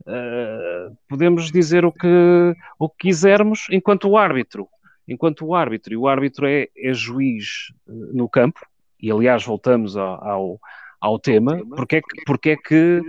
Uh, 0.01 0.95
podemos 1.09 1.51
dizer 1.51 1.83
o 1.83 1.91
que, 1.91 2.55
o 2.79 2.87
que 2.87 3.09
quisermos 3.09 3.67
enquanto 3.69 4.07
o 4.07 4.17
árbitro. 4.17 4.67
Enquanto 5.05 5.45
o 5.45 5.55
árbitro, 5.55 5.93
e 5.93 5.97
o 5.97 6.07
árbitro 6.07 6.45
é, 6.47 6.67
é 6.75 6.93
juiz 6.93 7.73
no 7.87 8.27
campo, 8.27 8.59
e 9.01 9.11
aliás 9.11 9.43
voltamos 9.43 9.95
ao, 9.95 10.23
ao 10.23 10.59
ao 10.99 11.19
tema, 11.19 11.61
porque 11.75 11.97
é 11.97 12.01
que, 12.01 12.23
porque 12.25 12.49
é 12.51 12.55
que 12.55 13.01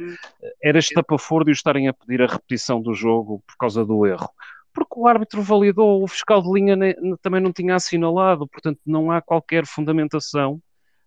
era 0.63 0.79
estapafúrdio 0.79 1.53
estarem 1.53 1.89
a 1.89 1.93
pedir 1.93 2.23
a 2.23 2.27
repetição 2.27 2.81
do 2.81 2.95
jogo 2.95 3.43
por 3.47 3.57
causa 3.57 3.85
do 3.85 4.07
erro? 4.07 4.29
Porque 4.73 4.95
o 4.97 5.07
árbitro 5.07 5.43
validou, 5.43 6.03
o 6.03 6.07
fiscal 6.07 6.43
de 6.43 6.53
linha 6.53 6.77
também 7.23 7.41
não 7.41 7.53
tinha 7.53 7.75
assinalado, 7.75 8.47
portanto 8.47 8.79
não 8.87 9.11
há 9.11 9.21
qualquer 9.21 9.67
fundamentação 9.67 10.61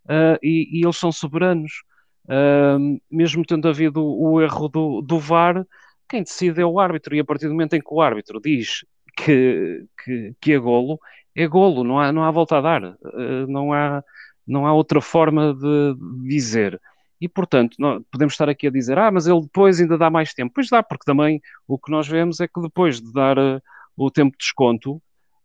uh, 0.06 0.38
e, 0.42 0.80
e, 0.80 0.84
eles 0.84 0.98
são 0.98 1.12
soberanos. 1.12 1.84
Uh, 2.26 3.02
mesmo 3.10 3.44
tendo 3.46 3.68
havido 3.68 4.04
o, 4.04 4.34
o 4.34 4.42
erro 4.42 4.68
do, 4.68 5.02
do 5.02 5.20
VAR, 5.20 5.66
quem 6.08 6.24
decide 6.24 6.62
é 6.62 6.66
o 6.66 6.80
árbitro, 6.80 7.16
e 7.16 7.20
a 7.20 7.26
partir 7.26 7.48
do 7.48 7.54
momento 7.54 7.74
em 7.74 7.80
que 7.80 7.94
o 7.94 8.02
árbitro 8.02 8.40
diz 8.40 8.86
que, 9.16 9.86
que, 10.04 10.36
que 10.40 10.54
é 10.54 10.60
golo, 10.60 11.00
é 11.36 11.48
golo, 11.48 11.84
não 11.84 12.00
há, 12.00 12.12
não 12.12 12.24
há 12.24 12.32
volta 12.32 12.58
a 12.58 12.62
dar, 12.62 12.84
uh, 12.84 13.48
não 13.48 13.74
há 13.74 14.04
não 14.52 14.66
há 14.66 14.74
outra 14.74 15.02
forma 15.02 15.54
de 15.54 15.96
dizer. 16.28 16.80
E, 17.20 17.30
portanto, 17.30 17.78
podemos 18.12 18.34
estar 18.34 18.50
aqui 18.50 18.68
a 18.68 18.72
dizer, 18.72 18.98
ah, 18.98 19.12
mas 19.12 19.28
ele 19.28 19.42
depois 19.42 19.80
ainda 19.80 19.98
dá 19.98 20.10
mais 20.10 20.34
tempo. 20.34 20.52
Pois 20.56 20.70
dá, 20.70 20.82
porque 20.82 21.06
também 21.06 21.40
o 21.68 21.78
que 21.78 21.92
nós 21.92 22.08
vemos 22.08 22.40
é 22.40 22.48
que 22.48 22.60
depois 22.60 23.00
de 23.00 23.14
dar 23.14 23.38
uh, 23.38 23.62
o 23.96 24.10
tempo 24.10 24.32
de 24.32 24.40
desconto, 24.40 24.96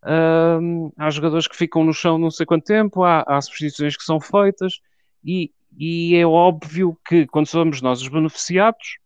uh, 0.03 0.93
há 0.97 1.11
jogadores 1.11 1.47
que 1.47 1.57
ficam 1.57 1.85
no 1.85 1.93
chão 1.93 2.17
não 2.17 2.31
sei 2.31 2.47
quanto 2.47 2.65
tempo, 2.65 3.05
há, 3.05 3.25
há 3.27 3.41
substituições 3.43 3.97
que 3.97 4.05
são 4.05 4.19
feitas, 4.19 4.81
e, 5.23 5.53
e, 5.77 6.17
é 6.17 6.27
óbvio 6.27 6.99
que 7.07 7.27
quando 7.27 7.47
somos 7.47 7.83
nós 7.83 8.01
os 8.01 8.09
beneficiados, 8.09 8.99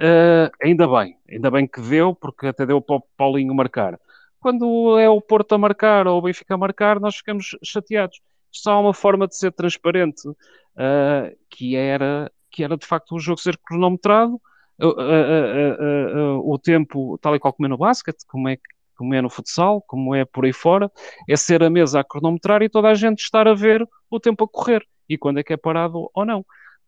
Uh, 0.00 0.46
ainda 0.62 0.86
bem, 0.86 1.16
ainda 1.28 1.50
bem 1.50 1.66
que 1.66 1.80
deu, 1.80 2.14
porque 2.14 2.46
até 2.46 2.64
deu 2.64 2.80
para 2.80 2.96
o 2.96 3.02
Paulinho 3.16 3.52
marcar. 3.52 3.98
Quando 4.38 4.96
é 4.96 5.08
o 5.08 5.20
Porto 5.20 5.56
a 5.56 5.58
marcar 5.58 6.06
ou 6.06 6.18
o 6.18 6.22
Benfica 6.22 6.54
a 6.54 6.56
marcar, 6.58 7.00
nós 7.00 7.16
ficamos 7.16 7.56
chateados. 7.64 8.20
Só 8.50 8.72
há 8.72 8.80
uma 8.80 8.94
forma 8.94 9.26
de 9.26 9.36
ser 9.36 9.52
transparente, 9.52 10.28
uh, 10.28 11.36
que, 11.50 11.76
era, 11.76 12.30
que 12.50 12.64
era 12.64 12.76
de 12.76 12.86
facto 12.86 13.14
o 13.14 13.18
jogo 13.18 13.40
ser 13.40 13.58
cronometrado, 13.58 14.40
o 14.80 16.56
tempo, 16.56 17.18
tal 17.20 17.34
e 17.34 17.40
qual 17.40 17.52
como 17.52 17.66
é 17.66 17.68
no 17.68 17.76
basquete, 17.76 18.24
como 18.28 18.48
é, 18.48 18.58
como 18.96 19.12
é 19.12 19.20
no 19.20 19.28
futsal, 19.28 19.82
como 19.82 20.14
é 20.14 20.24
por 20.24 20.44
aí 20.44 20.52
fora, 20.52 20.90
é 21.28 21.36
ser 21.36 21.64
a 21.64 21.70
mesa 21.70 22.00
a 22.00 22.04
cronometrar 22.04 22.62
e 22.62 22.68
toda 22.68 22.88
a 22.88 22.94
gente 22.94 23.18
estar 23.18 23.48
a 23.48 23.54
ver 23.54 23.86
o 24.08 24.20
tempo 24.20 24.44
a 24.44 24.48
correr 24.48 24.86
e 25.08 25.18
quando 25.18 25.38
é 25.38 25.42
que 25.42 25.52
é 25.52 25.56
parado 25.56 26.10
ou 26.14 26.24
não. 26.24 26.40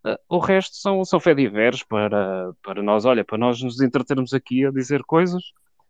Uh, 0.05 0.17
o 0.29 0.39
resto 0.39 0.77
são, 0.77 1.05
são 1.05 1.21
fediveres 1.21 1.83
para, 1.83 2.53
para 2.63 2.83
nós, 2.83 3.05
olha, 3.05 3.25
para 3.25 3.37
nós 3.37 3.63
nos 3.63 3.81
entretermos 3.81 4.33
aqui 4.33 4.65
a 4.65 4.71
dizer 4.71 5.03
coisas 5.03 5.43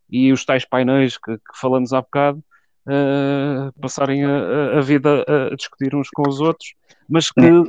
e 0.09 0.33
os 0.33 0.45
tais 0.45 0.65
painéis 0.65 1.17
que, 1.17 1.37
que 1.37 1.61
falamos 1.61 1.93
há 1.93 2.01
bocado 2.01 2.43
uh, 2.87 3.73
passarem 3.81 4.25
a, 4.25 4.79
a, 4.79 4.81
vida 4.81 5.25
a 5.27 5.55
discutir 5.55 5.95
uns 5.95 6.09
com 6.11 6.29
os 6.29 6.41
outros, 6.41 6.75
mas 7.09 7.31
que 7.31 7.51
uh, 7.51 7.67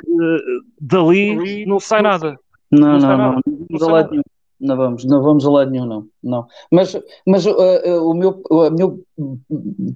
dali 0.80 1.66
não 1.66 1.80
sai 1.80 2.02
nada. 2.02 2.38
Não, 2.72 2.98
não, 2.98 3.00
não, 3.00 3.18
não, 3.18 3.42
não, 3.70 3.80
não, 3.80 4.10
não, 4.14 4.24
não 4.62 4.78
vamos, 4.78 5.04
não 5.06 5.24
vamos 5.24 5.46
a 5.46 5.50
lado 5.50 5.72
nenhum, 5.72 5.86
não. 5.86 6.08
não. 6.24 6.48
Mas, 6.72 6.96
mas 7.26 7.46
uh, 7.48 7.52
uh, 7.52 8.10
o 8.10 8.14
meu, 8.14 8.42
o 8.50 8.70
meu 8.70 9.04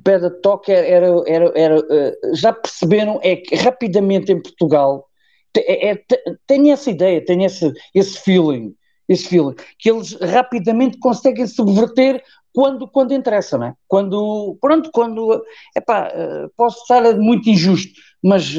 pé 0.04 0.18
de 0.18 0.30
toque 0.42 0.72
era, 0.72 1.08
era, 1.28 1.52
era 1.56 1.80
uh, 1.80 2.36
já 2.36 2.52
perceberam 2.52 3.20
é 3.22 3.36
que 3.36 3.56
rapidamente 3.56 4.32
em 4.32 4.42
Portugal 4.42 5.08
é, 5.56 5.92
é, 5.92 6.04
tem 6.48 6.72
essa 6.72 6.90
ideia, 6.90 7.24
tem 7.24 7.46
esse, 7.46 7.72
esse 7.94 8.20
feeling, 8.20 8.76
esse 9.08 9.28
feeling, 9.28 9.56
que 9.78 9.90
eles 9.90 10.14
rapidamente 10.14 10.98
conseguem 10.98 11.46
subverter 11.46 12.22
quando, 12.56 12.88
quando 12.88 13.14
interessa, 13.14 13.58
não 13.58 13.68
é? 13.68 13.74
Quando, 13.86 14.58
pronto, 14.62 14.90
quando, 14.94 15.44
epá, 15.76 16.10
posso 16.56 16.80
estar 16.82 17.02
muito 17.18 17.50
injusto, 17.50 17.92
mas 18.24 18.56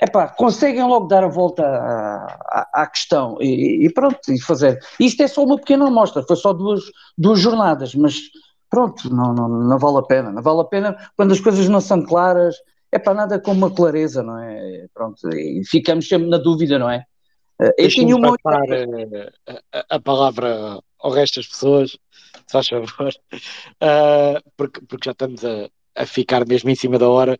epá, 0.00 0.28
conseguem 0.28 0.82
logo 0.84 1.06
dar 1.06 1.24
a 1.24 1.28
volta 1.28 1.64
à, 1.64 2.38
à, 2.50 2.82
à 2.82 2.86
questão 2.86 3.38
e, 3.40 3.86
e, 3.86 3.92
pronto, 3.92 4.18
e 4.28 4.38
fazer. 4.40 4.78
Isto 5.00 5.22
é 5.22 5.26
só 5.26 5.42
uma 5.42 5.56
pequena 5.56 5.88
amostra, 5.88 6.22
foi 6.22 6.36
só 6.36 6.52
duas, 6.52 6.82
duas 7.16 7.40
jornadas, 7.40 7.94
mas 7.94 8.16
pronto, 8.70 9.12
não, 9.12 9.32
não, 9.32 9.48
não 9.48 9.78
vale 9.78 9.98
a 9.98 10.02
pena. 10.02 10.30
Não 10.30 10.42
vale 10.42 10.60
a 10.60 10.64
pena 10.64 10.96
quando 11.16 11.32
as 11.32 11.40
coisas 11.40 11.68
não 11.68 11.80
são 11.80 12.04
claras, 12.04 12.56
é 12.92 12.98
para 12.98 13.14
nada 13.14 13.40
com 13.40 13.52
uma 13.52 13.74
clareza, 13.74 14.22
não 14.22 14.38
é? 14.38 14.86
Pronto, 14.94 15.18
e 15.34 15.62
ficamos 15.64 16.06
sempre 16.06 16.28
na 16.28 16.38
dúvida, 16.38 16.78
não 16.78 16.90
é? 16.90 17.04
Eh, 17.60 17.74
eu 17.78 17.88
tinha 17.88 18.16
uma... 18.16 18.36
eh, 18.46 19.30
a, 19.72 19.96
a, 19.96 20.00
palavra 20.00 20.78
ao 20.98 21.10
resto 21.10 21.40
das 21.40 21.48
pessoas, 21.48 21.98
se 22.48 22.52
faz 22.52 22.68
favor, 22.68 23.12
uh, 23.82 24.50
porque, 24.56 24.80
porque 24.82 25.06
já 25.06 25.12
estamos 25.12 25.44
a, 25.44 25.68
a 25.94 26.06
ficar 26.06 26.46
mesmo 26.46 26.70
em 26.70 26.74
cima 26.74 26.98
da 26.98 27.08
hora. 27.08 27.36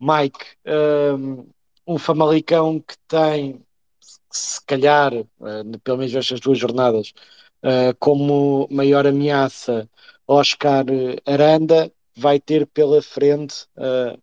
Mike, 0.00 0.38
uh, 0.66 1.46
um 1.86 1.98
Famalicão 1.98 2.80
que 2.80 2.96
tem, 3.08 3.60
se 4.30 4.64
calhar, 4.64 5.12
uh, 5.14 5.78
pelo 5.82 5.98
menos 5.98 6.14
estas 6.14 6.40
duas 6.40 6.58
jornadas, 6.58 7.12
uh, 7.62 7.96
como 7.98 8.68
maior 8.70 9.06
ameaça 9.06 9.88
Oscar 10.26 10.84
Aranda, 11.26 11.92
vai 12.16 12.38
ter 12.40 12.66
pela 12.66 13.02
frente 13.02 13.66
uh, 13.76 14.18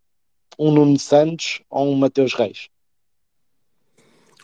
um 0.57 0.71
Nuno 0.71 0.97
Santos 0.99 1.61
ou 1.69 1.91
um 1.91 1.95
Mateus 1.95 2.33
Reis? 2.33 2.69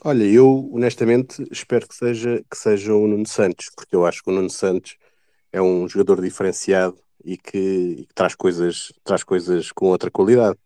Olha, 0.03 0.23
eu 0.23 0.69
honestamente 0.73 1.43
espero 1.51 1.87
que 1.87 1.95
seja, 1.95 2.43
que 2.49 2.57
seja 2.57 2.93
o 2.93 3.07
Nuno 3.07 3.25
Santos, 3.25 3.69
porque 3.75 3.95
eu 3.95 4.05
acho 4.05 4.23
que 4.23 4.29
o 4.29 4.33
Nuno 4.33 4.49
Santos 4.49 4.95
é 5.57 5.61
um 5.61 5.87
jogador 5.87 6.21
diferenciado 6.21 6.97
e 7.23 7.35
que, 7.37 7.57
e 7.57 8.05
que 8.05 8.13
traz, 8.13 8.35
coisas, 8.35 8.93
traz 9.03 9.23
coisas 9.23 9.71
com 9.71 9.87
outra 9.87 10.11
qualidade. 10.11 10.57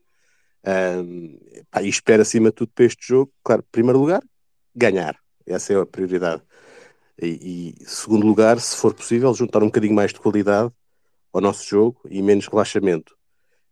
Um, 0.66 1.40
pá, 1.72 1.82
e 1.82 1.90
espero 1.90 2.22
acima 2.22 2.50
de 2.50 2.56
tudo 2.56 2.72
para 2.76 2.86
este 2.86 3.08
jogo, 3.08 3.32
claro, 3.44 3.64
primeiro 3.72 4.00
lugar, 4.00 4.22
ganhar. 4.76 5.18
Essa 5.46 5.74
é 5.74 5.82
a 5.82 5.86
prioridade. 5.86 6.42
E, 7.22 7.76
e 7.82 7.86
segundo 7.86 8.28
lugar, 8.28 8.60
se 8.60 8.76
for 8.76 8.94
possível, 8.94 9.34
juntar 9.34 9.64
um 9.64 9.68
bocadinho 9.68 9.96
mais 9.96 10.12
de 10.12 10.20
qualidade 10.20 10.72
ao 11.34 11.42
nosso 11.42 11.68
jogo 11.68 12.02
e 12.10 12.22
menos 12.22 12.48
relaxamento. 12.48 13.16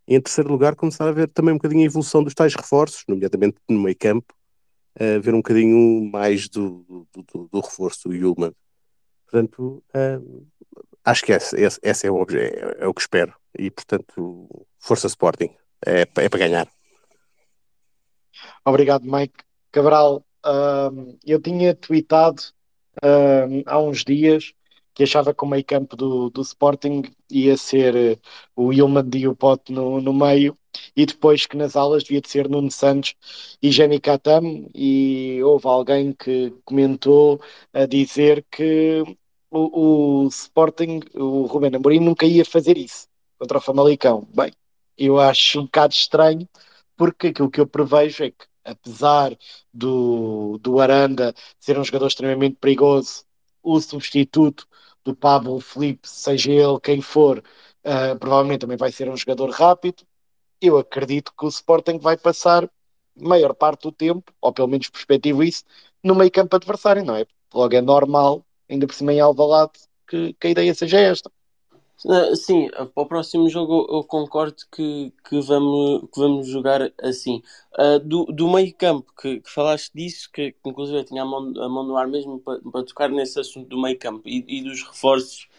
E 0.08 0.16
em 0.16 0.22
terceiro 0.22 0.50
lugar, 0.50 0.76
começar 0.76 1.08
a 1.08 1.12
ver 1.12 1.28
também 1.30 1.54
um 1.54 1.58
bocadinho 1.58 1.82
a 1.84 1.86
evolução 1.86 2.24
dos 2.24 2.34
tais 2.34 2.56
reforços, 2.56 3.04
nomeadamente 3.08 3.58
no 3.70 3.82
meio 3.82 3.96
campo, 3.98 4.34
a 5.00 5.20
ver 5.20 5.34
um 5.34 5.40
bocadinho 5.40 6.10
mais 6.10 6.48
do, 6.50 7.06
do, 7.14 7.24
do, 7.24 7.50
do 7.52 7.60
reforço 7.60 8.08
do 8.08 8.16
Yulman. 8.16 8.54
Portanto, 9.26 9.84
acho 11.04 11.26
que 11.26 11.32
esse, 11.32 11.56
esse, 11.60 11.80
esse 11.82 12.08
é, 12.08 12.12
o, 12.12 12.24
é, 12.24 12.84
é 12.84 12.88
o 12.88 12.94
que 12.94 13.02
espero. 13.02 13.34
E, 13.58 13.70
portanto, 13.72 14.68
força 14.80 15.08
Sporting. 15.08 15.56
É, 15.86 16.02
é 16.02 16.30
para 16.30 16.40
ganhar. 16.40 16.68
Obrigado, 18.66 19.04
Mike. 19.06 19.44
Cabral, 19.72 20.24
eu 21.26 21.42
tinha 21.42 21.76
tweetado 21.76 22.42
há 23.66 23.80
uns 23.80 24.04
dias 24.04 24.54
que 25.00 25.04
achava 25.04 25.34
que 25.34 25.46
o 25.46 25.48
meio 25.48 25.64
campo 25.64 25.96
do, 25.96 26.30
do 26.30 26.42
Sporting 26.42 27.04
ia 27.32 27.56
ser 27.56 27.96
uh, 27.96 28.20
o 28.54 28.74
Ilman 28.74 29.10
e 29.14 29.30
o 29.30 29.34
Pote 29.36 29.72
no, 29.72 30.02
no 30.02 30.12
meio 30.12 30.58
e 30.94 31.06
depois 31.06 31.46
que 31.46 31.56
nas 31.56 31.78
aulas 31.78 32.04
devia 32.04 32.20
de 32.20 32.30
ser 32.30 32.50
Nuno 32.50 32.70
Santos 32.70 33.16
e 33.62 33.72
Jenny 33.72 34.02
Katam 34.02 34.70
e 34.76 35.42
houve 35.42 35.68
alguém 35.68 36.12
que 36.12 36.54
comentou 36.66 37.40
a 37.72 37.86
dizer 37.86 38.46
que 38.52 39.04
o, 39.52 40.26
o 40.26 40.28
Sporting, 40.28 41.02
o 41.16 41.44
Rubén 41.46 41.76
Amorim 41.76 42.00
nunca 42.00 42.26
ia 42.26 42.46
fazer 42.46 42.78
isso 42.78 43.08
contra 43.38 43.58
o 43.58 43.62
Famalicão. 43.62 44.28
Bem, 44.34 44.52
eu 44.98 45.20
acho 45.20 45.60
um 45.62 45.64
bocado 45.64 45.94
estranho 45.94 46.48
porque 46.96 47.28
aquilo 47.28 47.50
que 47.50 47.62
eu 47.62 47.68
prevejo 47.68 48.24
é 48.26 48.32
que, 48.32 48.46
apesar 48.64 49.38
do, 49.74 50.58
do 50.60 50.80
Aranda 50.80 51.34
ser 51.60 51.80
um 51.80 51.84
jogador 51.84 52.08
extremamente 52.08 52.58
perigoso, 52.58 53.24
o 53.64 53.80
substituto 53.80 54.68
do 55.04 55.16
Pablo 55.16 55.60
Felipe, 55.62 56.08
seja 56.08 56.52
ele 56.52 56.80
quem 56.82 57.02
for, 57.02 57.40
uh, 57.40 58.20
provavelmente 58.20 58.62
também 58.62 58.78
vai 58.78 58.92
ser 58.92 59.10
um 59.10 59.18
jogador 59.18 59.50
rápido. 59.50 60.04
Eu 60.62 60.78
acredito 60.78 61.34
que 61.38 61.46
o 61.46 61.50
Sporting 61.50 61.98
vai 62.00 62.18
passar 62.18 62.70
maior 63.16 63.54
parte 63.54 63.84
do 63.84 63.92
tempo, 63.92 64.34
ou 64.42 64.52
pelo 64.54 64.68
menos 64.68 64.90
perspectivo 64.90 65.44
isso, 65.44 65.64
no 66.04 66.16
meio 66.16 66.32
campo 66.32 66.56
adversário, 66.56 67.04
não 67.04 67.16
é? 67.16 67.26
Logo 67.54 67.76
é 67.76 67.82
normal, 67.82 68.46
ainda 68.70 68.88
por 68.88 68.94
cima 68.94 69.14
em 69.14 69.20
Alvalade, 69.20 69.74
que, 70.08 70.34
que 70.34 70.48
a 70.48 70.50
ideia 70.52 70.74
seja 70.74 71.00
esta. 71.00 71.32
Ah, 72.08 72.34
sim, 72.34 72.70
para 72.70 72.90
o 72.96 73.06
próximo 73.06 73.50
jogo 73.50 73.86
eu 73.90 74.04
concordo 74.06 74.56
que, 74.72 75.12
que, 75.28 75.42
vamos, 75.42 76.02
que 76.14 76.20
vamos 76.20 76.48
jogar 76.48 76.94
assim. 77.02 77.42
Uh, 77.78 78.00
do, 78.00 78.26
do 78.26 78.50
meio 78.50 78.74
campo, 78.74 79.12
que, 79.22 79.42
que, 79.42 79.50
falaste 79.50 79.92
disso, 79.94 80.30
que, 80.32 80.54
que 80.54 80.70
inclusive 80.70 81.00
eu 81.00 81.04
tinha 81.04 81.24
a 81.24 81.26
mão, 81.26 81.52
a 81.62 81.68
mão 81.68 81.84
no 81.84 81.98
ar 81.98 82.08
mesmo 82.08 82.40
para, 82.40 82.60
para 82.60 82.84
tocar 82.86 83.10
nesse 83.10 83.38
assunto 83.40 83.68
do 83.68 83.82
meio 83.82 84.00
campo 84.00 84.22
e, 84.26 84.46
e 84.48 84.64
dos 84.64 84.82
reforços, 84.82 85.50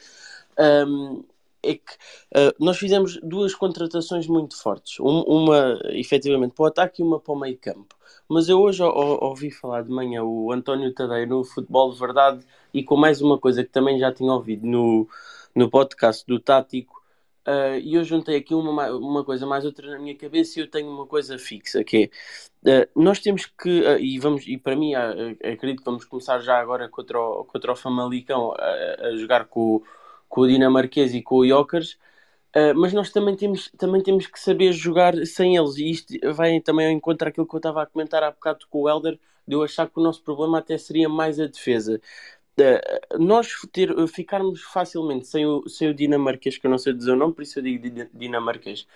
um, 0.59 1.23
é 1.63 1.75
que 1.75 1.93
uh, 2.37 2.55
nós 2.59 2.79
fizemos 2.79 3.19
duas 3.23 3.55
contratações 3.55 4.27
muito 4.27 4.61
fortes. 4.61 4.99
Um, 5.01 5.21
uma 5.23 5.79
efetivamente 5.91 6.55
para 6.55 6.63
o 6.65 6.67
ataque 6.67 7.03
e 7.03 7.05
uma 7.05 7.21
para 7.21 7.33
o 7.33 7.39
meio 7.39 7.59
campo. 7.59 7.97
Mas 8.29 8.49
eu 8.49 8.61
hoje 8.61 8.83
ouvi 8.83 9.51
falar 9.51 9.83
de 9.83 9.91
manhã 9.91 10.23
o 10.23 10.53
António 10.53 10.93
Tadei 10.95 11.27
no 11.27 11.45
Futebol 11.45 11.93
de 11.93 11.99
Verdade 11.99 12.47
e 12.73 12.83
com 12.83 12.97
mais 12.97 13.21
uma 13.21 13.39
coisa 13.39 13.65
que 13.65 13.71
também 13.71 13.99
já 13.99 14.13
tinha 14.13 14.33
ouvido 14.33 14.67
no 14.67 15.09
no 15.55 15.69
podcast 15.69 16.25
do 16.27 16.39
Tático 16.39 17.03
uh, 17.47 17.79
e 17.83 17.95
eu 17.95 18.05
juntei 18.05 18.37
aqui 18.37 18.55
uma, 18.55 18.91
uma 18.93 19.25
coisa 19.25 19.47
mais 19.47 19.65
outra 19.65 19.91
na 19.91 19.99
minha 19.99 20.17
cabeça 20.17 20.59
e 20.59 20.63
eu 20.63 20.71
tenho 20.71 20.89
uma 20.89 21.07
coisa 21.07 21.39
fixa 21.39 21.83
que 21.83 22.11
é 22.65 22.85
uh, 22.85 23.01
nós 23.03 23.19
temos 23.19 23.47
que 23.47 23.83
e 23.99 24.19
vamos 24.21 24.47
e 24.47 24.57
para 24.57 24.77
mim 24.77 24.95
acredito 24.95 25.79
que 25.79 25.85
vamos 25.85 26.05
começar 26.05 26.39
já 26.41 26.59
agora 26.61 26.89
contra 26.89 27.21
o, 27.21 27.45
contra 27.45 27.73
o 27.73 27.77
Famalicão 27.77 28.53
a, 28.57 29.17
jogar 29.17 29.47
com, 29.47 29.83
com 30.31 30.43
o 30.43 30.49
dinamarquês 30.49 31.13
e 31.15 31.21
com 31.21 31.37
o 31.37 31.47
Jokers 31.47 31.99
Uh, 32.57 32.75
mas 32.75 32.93
nós 32.93 33.11
também 33.11 33.37
temos, 33.37 33.71
também 33.79 34.03
temos 34.03 34.27
que 34.27 34.39
saber 34.41 34.73
jogar 34.73 35.15
sem 35.25 35.57
eles, 35.57 35.77
e 35.77 35.89
isto 35.89 36.15
vai 36.35 36.61
também 36.61 36.87
ao 36.87 36.93
encontro 36.93 37.27
daquilo 37.27 37.47
que 37.47 37.55
eu 37.55 37.59
estava 37.59 37.83
a 37.83 37.87
comentar 37.87 38.25
há 38.25 38.31
bocado 38.33 38.67
com 38.69 38.83
o 38.83 38.89
Helder, 38.89 39.19
de 39.47 39.55
eu 39.55 39.63
achar 39.63 39.89
que 39.89 39.99
o 40.01 40.03
nosso 40.03 40.23
problema 40.23 40.59
até 40.59 40.77
seria 40.77 41.09
mais 41.09 41.39
a 41.39 41.47
defesa. 41.47 42.01
Uh, 42.59 43.19
nós 43.23 43.53
ter, 43.73 43.95
ficarmos 44.09 44.63
facilmente 44.63 45.29
sem 45.29 45.47
o, 45.47 45.69
sem 45.69 45.89
o 45.91 45.95
dinamarquês, 45.95 46.59
que 46.59 46.67
eu 46.67 46.71
não 46.71 46.79
sei 46.79 46.93
dizer 46.93 47.13
o 47.13 47.17
nome, 47.17 47.35
por 47.35 47.43
isso 47.43 47.59
eu 47.61 47.63
digo 47.63 48.09
dinamarquês, 48.13 48.87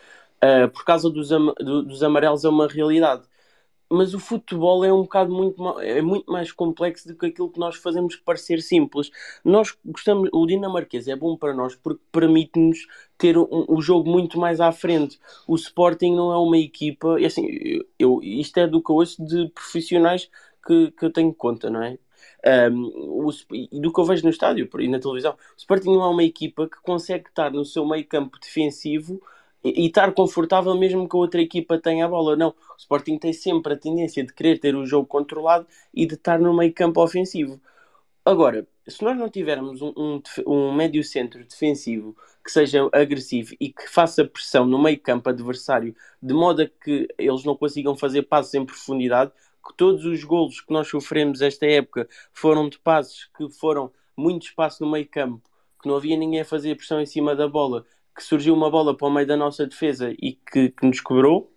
uh, 0.43 0.69
por 0.71 0.85
causa 0.85 1.09
dos, 1.09 1.31
am, 1.33 1.55
do, 1.59 1.83
dos 1.83 2.03
amarelos 2.03 2.45
é 2.45 2.49
uma 2.49 2.67
realidade. 2.67 3.23
Mas 3.91 4.15
o 4.15 4.19
futebol 4.19 4.85
é 4.85 4.93
um 4.93 5.03
bocado 5.03 5.33
muito, 5.33 5.81
é 5.81 6.01
muito 6.01 6.31
mais 6.31 6.51
complexo 6.51 7.07
do 7.07 7.17
que 7.17 7.27
aquilo 7.27 7.51
que 7.51 7.59
nós 7.59 7.77
fazemos 7.77 8.17
parecer 8.17 8.61
simples. 8.63 9.11
Nós 9.45 9.77
gostamos, 9.85 10.29
o 10.33 10.47
dinamarquês 10.47 11.07
é 11.07 11.15
bom 11.15 11.37
para 11.37 11.55
nós 11.55 11.77
porque 11.77 12.03
permite-nos 12.11 12.87
ter 13.19 13.37
um, 13.39 13.81
jogo 13.81 14.11
muito 14.11 14.39
mais 14.39 14.61
à 14.61 14.73
frente. 14.73 15.19
O 15.47 15.55
Sporting 15.55 16.15
não 16.15 16.33
é 16.33 16.39
uma 16.39 16.59
equipa, 16.59 17.21
e 17.21 17.27
assim, 17.27 17.47
eu, 17.99 18.21
isto 18.23 18.59
é 18.59 18.67
do 18.67 18.83
que 18.83 18.91
eu 18.91 18.97
ouço 18.97 19.25
de 19.25 19.49
profissionais 19.51 20.31
que, 20.67 20.91
que 20.93 21.05
eu 21.05 21.13
tenho 21.13 21.33
conta, 21.35 21.71
não 21.71 21.83
é? 21.83 21.99
Um, 22.71 23.27
o, 23.27 23.31
do 23.81 23.93
que 23.93 24.01
eu 24.01 24.05
vejo 24.05 24.25
no 24.25 24.31
estádio 24.31 24.69
e 24.79 24.89
na 24.89 24.99
televisão, 24.99 25.33
o 25.33 25.59
Sporting 25.59 25.95
não 25.95 26.05
é 26.05 26.09
uma 26.09 26.25
equipa 26.25 26.69
que 26.69 26.81
consegue 26.83 27.29
estar 27.29 27.51
no 27.51 27.65
seu 27.65 27.87
meio 27.87 28.07
campo 28.07 28.39
defensivo 28.39 29.21
e, 29.65 29.87
estar 29.87 30.13
confortável 30.13 30.75
mesmo 30.77 31.09
que 31.09 31.17
a 31.17 31.19
outra 31.19 31.41
equipa 31.41 31.79
tenha 31.79 32.05
a 32.05 32.09
bola. 32.09 32.37
Não, 32.37 32.49
o 32.51 32.77
Sporting 32.79 33.19
tem 33.19 33.33
sempre 33.33 33.73
a 33.73 33.77
tendência 33.77 34.25
de 34.25 34.33
querer 34.33 34.59
ter 34.59 34.77
o 34.77 34.87
jogo 34.87 35.07
controlado 35.07 35.67
e 35.93 36.07
de 36.07 36.15
estar 36.15 36.39
no 36.39 36.55
meio 36.55 36.73
campo 36.73 37.03
ofensivo. 37.03 37.61
Agora, 38.25 38.67
se 38.87 39.03
nós 39.03 39.17
não 39.17 39.29
tivermos 39.29 39.83
um, 39.83 39.93
um, 39.97 40.23
um 40.47 40.73
médio 40.73 41.03
centro 41.03 41.45
defensivo 41.45 42.17
que 42.45 42.51
seja 42.51 42.89
agressivo 42.93 43.55
e 43.59 43.71
que 43.71 43.89
faça 43.89 44.25
pressão 44.25 44.67
no 44.67 44.83
meio 44.83 45.01
campo 45.01 45.29
adversário, 45.31 45.95
de 46.23 46.35
modo 46.35 46.63
a 46.63 46.67
que 46.67 47.09
eles 47.19 47.45
não 47.45 47.57
consigam 47.57 47.97
fazer 47.97 48.23
passos 48.23 48.55
em 48.55 48.65
profundidade, 48.65 49.33
que 49.67 49.75
todos 49.77 50.05
os 50.05 50.23
golos 50.25 50.61
que 50.61 50.73
nós 50.73 50.89
sofremos 50.89 51.41
esta 51.41 51.67
época 51.67 52.07
foram 52.33 52.69
de 52.69 52.79
passos 52.79 53.31
que 53.37 53.49
foram 53.51 53.91
muito 54.17 54.47
espaço 54.47 54.85
no 54.85 54.91
meio 54.91 55.09
campo, 55.09 55.43
que 55.83 55.89
não 55.89 55.97
havia 55.97 56.17
ninguém 56.17 56.41
a 56.41 56.45
fazer 56.45 56.77
pressão 56.77 57.01
em 57.01 57.07
cima 57.07 57.35
da 57.35 57.49
bola, 57.49 57.85
que 58.15 58.23
surgiu 58.23 58.55
uma 58.55 58.71
bola 58.71 58.97
para 58.97 59.07
o 59.07 59.11
meio 59.11 59.27
da 59.27 59.37
nossa 59.37 59.67
defesa 59.67 60.13
e 60.13 60.39
que, 60.51 60.71
que 60.71 60.87
nos 60.87 61.01
cobrou. 61.01 61.51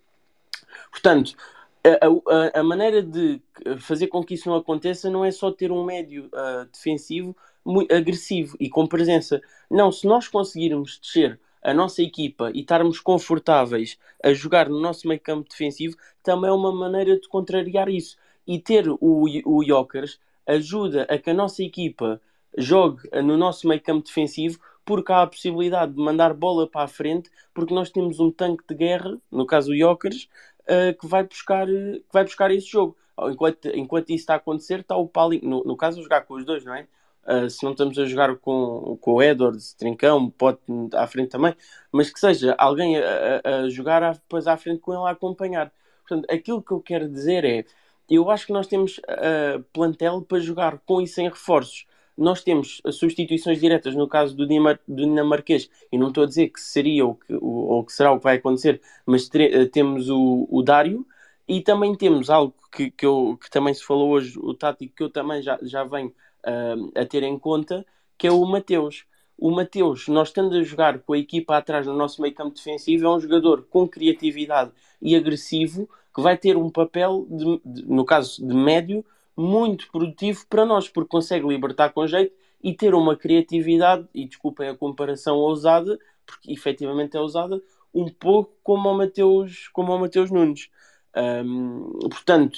Portanto, 0.92 1.36
a, 1.84 2.56
a, 2.58 2.60
a, 2.60 2.64
maneira 2.64 3.02
de 3.02 3.42
fazer 3.80 4.08
com 4.08 4.24
que 4.24 4.34
isso 4.34 4.50
não 4.50 4.58
aconteça 4.58 5.10
não 5.10 5.24
é 5.24 5.32
só 5.32 5.52
ter 5.52 5.72
um 5.72 5.86
médio 5.86 6.26
uh, 6.28 6.66
defensivo 6.72 7.36
muito 7.64 7.94
agressivo 7.94 8.56
e 8.60 8.70
com 8.70 8.88
presença. 8.88 9.42
Não, 9.70 9.92
se 9.92 10.08
nós 10.08 10.28
conseguirmos 10.28 11.00
descer 11.00 11.40
a 11.62 11.74
nossa 11.74 12.02
equipa 12.02 12.52
e 12.54 12.62
estarmos 12.62 13.00
confortáveis 13.00 13.98
a 14.24 14.34
jogar 14.34 14.70
no 14.70 14.80
nosso 14.80 15.08
meio 15.08 15.20
campo 15.20 15.50
defensivo, 15.50 15.98
também 16.24 16.50
é 16.50 16.54
uma 16.54 16.72
maneira 16.72 17.20
de 17.20 17.28
contrariar 17.28 17.90
isso. 17.90 18.18
E 18.46 18.58
ter 18.58 18.88
o, 18.90 18.98
o 19.46 19.64
Jokers 19.64 20.20
ajuda 20.46 21.04
a 21.10 21.18
que 21.18 21.30
a 21.30 21.34
nossa 21.34 21.62
equipa 21.62 22.22
jogue 22.58 23.02
no 23.22 23.38
nosso 23.38 23.68
meio 23.68 23.82
campo 23.82 24.06
defensivo, 24.06 24.60
porque 24.88 25.12
há 25.12 25.24
a 25.24 25.28
possibilidade 25.28 25.92
de 25.92 26.02
mandar 26.02 26.34
bola 26.34 26.66
para 26.66 26.86
a 26.86 26.88
frente, 26.88 27.30
porque 27.54 27.74
nós 27.74 27.92
temos 27.92 28.22
um 28.22 28.32
tanque 28.32 28.64
de 28.70 28.74
guerra, 28.74 29.18
no 29.30 29.46
caso 29.46 29.74
o 29.74 29.78
Jokers, 29.78 30.30
uh, 30.62 30.98
que, 30.98 31.06
vai 31.06 31.24
buscar, 31.24 31.68
que 31.68 32.06
vai 32.12 32.24
buscar 32.24 32.50
esse 32.52 32.68
jogo. 32.68 32.96
Enquanto, 33.20 33.68
enquanto 33.76 34.10
isso 34.12 34.22
está 34.22 34.36
a 34.36 34.38
acontecer, 34.38 34.80
está 34.80 34.96
o 34.96 35.06
Paulinho, 35.06 35.48
no, 35.48 35.64
no 35.66 35.76
caso, 35.76 36.02
jogar 36.02 36.22
com 36.22 36.36
os 36.36 36.46
dois, 36.46 36.64
não 36.64 36.74
é? 36.74 36.88
Uh, 37.26 37.50
se 37.50 37.62
não 37.66 37.72
estamos 37.72 38.00
a 38.00 38.06
jogar 38.06 38.34
com, 38.38 38.98
com 39.02 39.16
o 39.16 39.22
Edwards, 39.22 39.74
Trincão, 39.74 40.30
pode 40.30 40.60
à 40.94 41.06
frente 41.06 41.32
também, 41.32 41.54
mas 41.92 42.10
que 42.10 42.20
seja 42.22 42.56
alguém 42.58 42.98
a, 42.98 43.42
a, 43.44 43.56
a 43.64 43.70
jogar 43.70 44.14
depois 44.14 44.48
à 44.48 44.56
frente 44.56 44.80
com 44.80 44.94
ele 44.94 45.04
a 45.04 45.10
acompanhar. 45.10 45.70
Portanto, 46.08 46.32
aquilo 46.32 46.64
que 46.64 46.72
eu 46.72 46.80
quero 46.80 47.10
dizer 47.10 47.44
é, 47.44 47.66
eu 48.10 48.32
acho 48.32 48.46
que 48.46 48.54
nós 48.54 48.68
temos 48.68 49.00
uh, 49.00 49.62
plantel 49.74 50.22
para 50.22 50.40
jogar 50.40 50.80
com 50.86 51.02
e 51.02 51.08
sem 51.08 51.28
reforços. 51.28 51.86
Nós 52.18 52.44
temos 52.44 52.82
substituições 52.92 53.60
diretas 53.60 53.94
no 53.96 54.08
caso 54.08 54.36
do, 54.36 54.48
Dinamar 54.48 54.80
do 54.88 54.96
dinamarquês, 54.96 55.70
e 55.92 55.98
não 55.98 56.08
estou 56.08 56.24
a 56.24 56.28
dizer 56.28 56.50
que 56.50 56.60
seria 56.60 57.06
o 57.06 57.16
que, 57.16 57.34
ou 57.40 57.84
que 57.84 57.94
será 57.94 58.12
o 58.12 58.18
que 58.18 58.24
vai 58.24 58.38
acontecer, 58.38 58.82
mas 59.06 59.28
uh, 59.28 59.70
temos 59.72 60.10
o, 60.10 60.48
o 60.50 60.64
Dário, 60.64 61.06
e 61.48 61.62
também 61.62 61.96
temos 61.96 62.30
algo 62.30 62.54
que, 62.72 62.92
que, 62.92 63.06
eu, 63.06 63.38
que 63.42 63.50
também 63.50 63.74
se 63.74 63.84
falou 63.84 64.10
hoje, 64.10 64.38
o 64.40 64.54
tático 64.54 64.96
que 64.96 65.04
eu 65.04 65.10
também 65.10 65.42
já, 65.42 65.60
já 65.62 65.84
venho 65.84 66.10
uh, 66.10 66.92
a 67.00 67.06
ter 67.06 67.24
em 67.24 67.38
conta, 67.38 67.86
que 68.18 68.28
é 68.28 68.32
o 68.32 68.44
Mateus. 68.46 69.06
O 69.38 69.52
Mateus, 69.52 70.08
nós 70.08 70.30
estando 70.30 70.56
a 70.56 70.64
jogar 70.64 71.00
com 71.00 71.14
a 71.14 71.18
equipa 71.18 71.56
atrás 71.56 71.86
no 71.86 71.94
nosso 71.94 72.22
meio 72.22 72.34
campo 72.34 72.56
defensivo, 72.56 73.06
é 73.06 73.10
um 73.10 73.20
jogador 73.20 73.68
com 73.70 73.88
criatividade 73.88 74.72
e 75.00 75.16
agressivo 75.16 75.88
que 76.14 76.22
vai 76.22 76.36
ter 76.36 76.58
um 76.58 76.72
papel, 76.72 77.28
de, 77.30 77.62
de, 77.64 77.86
no 77.86 78.04
caso 78.04 78.46
de 78.46 78.56
médio, 78.56 79.06
muito 79.38 79.90
produtivo 79.92 80.46
para 80.50 80.66
nós, 80.66 80.90
porque 80.90 81.10
consegue 81.10 81.48
libertar 81.48 81.90
com 81.90 82.08
jeito 82.08 82.34
e 82.62 82.74
ter 82.74 82.96
uma 82.96 83.16
criatividade, 83.16 84.08
e 84.14 84.26
desculpem 84.26 84.68
a 84.68 84.76
comparação 84.76 85.38
ousada, 85.38 86.00
porque 86.26 86.52
efetivamente 86.52 87.16
é 87.16 87.22
ousada, 87.22 87.62
um 87.94 88.10
pouco 88.10 88.52
como 88.64 88.90
o 88.90 88.98
Mateus, 88.98 89.68
como 89.70 89.94
o 89.94 90.00
Mateus 90.00 90.32
Nunes. 90.32 90.70
Um, 91.16 92.00
portanto, 92.10 92.58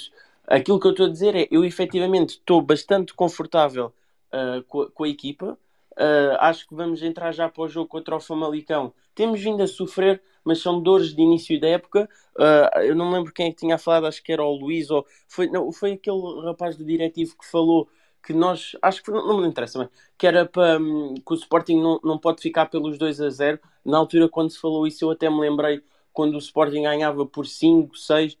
Aquilo 0.50 0.80
que 0.80 0.86
eu 0.88 0.90
estou 0.90 1.06
a 1.06 1.08
dizer 1.08 1.36
é, 1.36 1.46
eu 1.48 1.64
efetivamente 1.64 2.30
estou 2.30 2.60
bastante 2.60 3.14
confortável 3.14 3.92
uh, 4.32 4.64
com, 4.64 4.82
a, 4.82 4.90
com, 4.90 5.04
a, 5.04 5.08
equipa. 5.08 5.56
Uh, 6.00 6.36
acho 6.38 6.66
que 6.66 6.74
vamos 6.74 7.02
entrar 7.02 7.30
já 7.32 7.48
para 7.48 7.62
o 7.62 7.68
jogo 7.68 7.86
contra 7.86 8.16
o 8.16 8.20
Famalicão. 8.20 8.92
Temos 9.14 9.40
vindo 9.40 9.62
a 9.62 9.66
sofrer, 9.66 10.22
mas 10.42 10.62
são 10.62 10.80
dores 10.80 11.14
de 11.14 11.20
início 11.20 11.60
da 11.60 11.68
época. 11.68 12.08
Uh, 12.34 12.78
eu 12.80 12.96
não 12.96 13.10
me 13.10 13.18
lembro 13.18 13.32
quem 13.32 13.48
é 13.48 13.50
que 13.50 13.58
tinha 13.58 13.76
falado, 13.76 14.06
acho 14.06 14.22
que 14.22 14.32
era 14.32 14.42
o 14.42 14.56
Luís, 14.56 14.90
ou 14.90 15.06
foi, 15.28 15.48
não, 15.48 15.70
foi 15.70 15.92
aquele 15.92 16.42
rapaz 16.42 16.76
do 16.76 16.84
diretivo 16.84 17.36
que 17.36 17.46
falou 17.46 17.86
que 18.22 18.32
nós, 18.32 18.76
acho 18.80 19.02
que 19.02 19.10
não, 19.10 19.40
me 19.40 19.46
interessa, 19.46 19.78
mas 19.78 19.88
que 20.16 20.26
era 20.26 20.46
para 20.46 20.78
um, 20.78 21.14
que 21.14 21.32
o 21.32 21.34
Sporting 21.34 21.80
não, 21.80 22.00
não 22.02 22.18
pode 22.18 22.40
ficar 22.40 22.66
pelos 22.66 22.96
2 22.96 23.20
a 23.20 23.28
0. 23.28 23.60
Na 23.84 23.98
altura, 23.98 24.28
quando 24.28 24.50
se 24.50 24.58
falou 24.58 24.86
isso, 24.86 25.04
eu 25.04 25.10
até 25.10 25.28
me 25.28 25.40
lembrei 25.40 25.82
quando 26.12 26.34
o 26.34 26.38
Sporting 26.38 26.82
ganhava 26.82 27.26
por 27.26 27.46
5, 27.46 27.96
6 27.96 28.38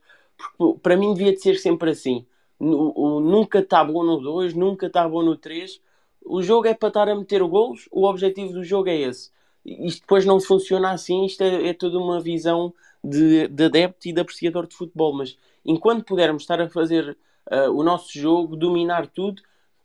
porque 0.56 0.80
para 0.80 0.96
mim 0.96 1.12
devia 1.14 1.32
de 1.32 1.40
ser 1.40 1.56
sempre 1.56 1.90
assim. 1.90 2.26
Nunca 2.58 3.60
está 3.60 3.82
bom 3.84 4.02
no 4.04 4.18
2, 4.18 4.54
nunca 4.54 4.86
está 4.86 5.08
bom 5.08 5.22
no 5.22 5.36
3. 5.36 5.80
O 6.24 6.42
jogo 6.42 6.66
é 6.66 6.74
para 6.74 6.88
estar 6.88 7.08
a 7.08 7.14
meter 7.14 7.42
golos, 7.42 7.88
o 7.90 8.06
objetivo 8.06 8.52
do 8.52 8.64
jogo 8.64 8.88
é 8.88 8.96
esse. 8.96 9.30
Isto 9.64 10.00
depois 10.02 10.24
não 10.24 10.40
funciona 10.40 10.92
assim, 10.92 11.24
isto 11.24 11.42
é, 11.42 11.68
é 11.68 11.74
toda 11.74 11.98
uma 11.98 12.20
visão 12.20 12.72
de, 13.02 13.48
de 13.48 13.64
adepto 13.64 14.08
e 14.08 14.12
de 14.12 14.20
apreciador 14.20 14.66
de 14.66 14.76
futebol. 14.76 15.12
Mas 15.14 15.38
enquanto 15.64 16.04
pudermos 16.04 16.42
estar 16.42 16.60
a 16.60 16.68
fazer 16.68 17.16
uh, 17.50 17.70
o 17.72 17.82
nosso 17.82 18.18
jogo, 18.18 18.56
dominar 18.56 19.06
tudo, 19.06 19.42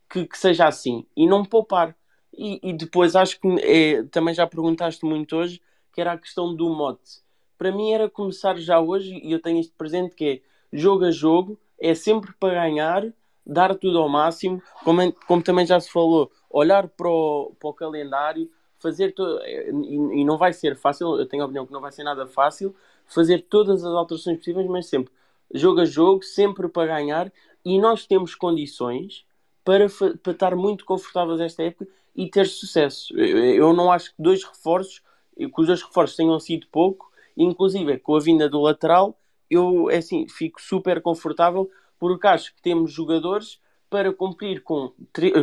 que, 0.10 0.26
que, 0.26 0.38
seja 0.38 0.68
assim 0.68 1.06
e 1.16 1.28
não 1.28 1.44
poupar. 1.44 1.96
E, 2.38 2.60
e 2.62 2.74
depois 2.74 3.16
acho 3.16 3.40
que 3.40 3.48
é, 3.62 4.04
também 4.04 4.34
já 4.34 4.46
perguntaste 4.46 5.06
muito 5.06 5.36
hoje, 5.36 5.62
que 5.94 6.02
era 6.02 6.14
a 6.14 6.18
questão 6.18 6.54
do 6.54 6.70
mote 6.70 7.26
para 7.58 7.72
mim 7.72 7.92
era 7.92 8.10
começar 8.10 8.58
já 8.58 8.80
hoje, 8.80 9.20
e 9.24 9.32
eu 9.32 9.42
tenho 9.42 9.60
isto 9.60 9.74
presente, 9.78 10.16
que 10.16 10.26
é 10.26 10.78
jogo 10.78 11.06
a 11.06 11.12
jogo, 11.12 11.60
é 11.80 11.94
sempre 11.94 12.34
para 12.40 12.66
ganhar, 12.66 13.06
dar 13.46 13.76
tudo 13.76 14.00
ao 14.00 14.10
máximo, 14.10 14.62
como, 14.84 15.12
como 15.28 15.42
também 15.44 15.66
já 15.66 15.80
se 15.80 15.92
falou, 15.92 16.32
olhar 16.50 16.88
para 16.88 17.10
o, 17.10 17.56
para 17.60 17.70
o 17.70 17.74
calendário, 17.74 18.50
fazer 18.80 19.14
to... 19.14 19.24
e, 19.46 20.22
e 20.22 20.26
não 20.26 20.38
vai 20.38 20.54
ser 20.54 20.76
fácil, 20.76 21.20
eu 21.20 21.26
tenho 21.28 21.44
a 21.44 21.46
opinião 21.46 21.66
que 21.66 21.74
não 21.74 21.82
vai 21.82 21.92
ser 21.92 22.04
nada 22.04 22.26
fácil, 22.28 22.76
fazer 23.06 23.46
todas 23.50 23.84
as 23.84 23.94
alterações 23.94 24.38
possíveis, 24.38 24.68
mas 24.68 24.88
sempre 24.88 25.14
jogo 25.54 25.82
a 25.82 25.86
jogo, 25.86 26.24
sempre 26.24 26.68
para 26.68 26.88
ganhar, 26.88 27.32
e 27.64 27.80
nós 27.80 28.06
temos 28.06 28.36
condições 28.36 29.26
para, 29.64 29.88
para 30.22 30.32
estar 30.32 30.56
muito 30.56 30.86
confortáveis 30.86 31.40
esta 31.40 31.64
época 31.64 31.88
e 32.16 32.30
ter 32.30 32.48
sucesso. 32.48 33.16
Eu, 33.18 33.38
eu 33.38 33.74
não 33.74 33.92
acho 33.92 34.10
que 34.10 34.22
dois 34.22 34.44
reforços, 34.44 35.02
que 35.36 35.52
os 35.58 35.68
dois 35.68 35.82
reforços 35.82 36.16
tenham 36.16 36.40
sido 36.40 36.68
pouco, 36.72 37.12
Inclusive, 37.38 38.00
com 38.00 38.16
a 38.16 38.20
vinda 38.20 38.48
do 38.48 38.62
lateral, 38.62 39.20
eu 39.50 39.90
é 39.90 39.98
assim, 39.98 40.28
fico 40.28 40.62
super 40.62 41.02
confortável 41.02 41.70
porque 42.06 42.28
acho 42.28 42.54
que 42.54 42.62
temos 42.62 42.92
jogadores 42.92 43.60
para 43.90 44.14
cumprir 44.14 44.62
com, 44.62 44.94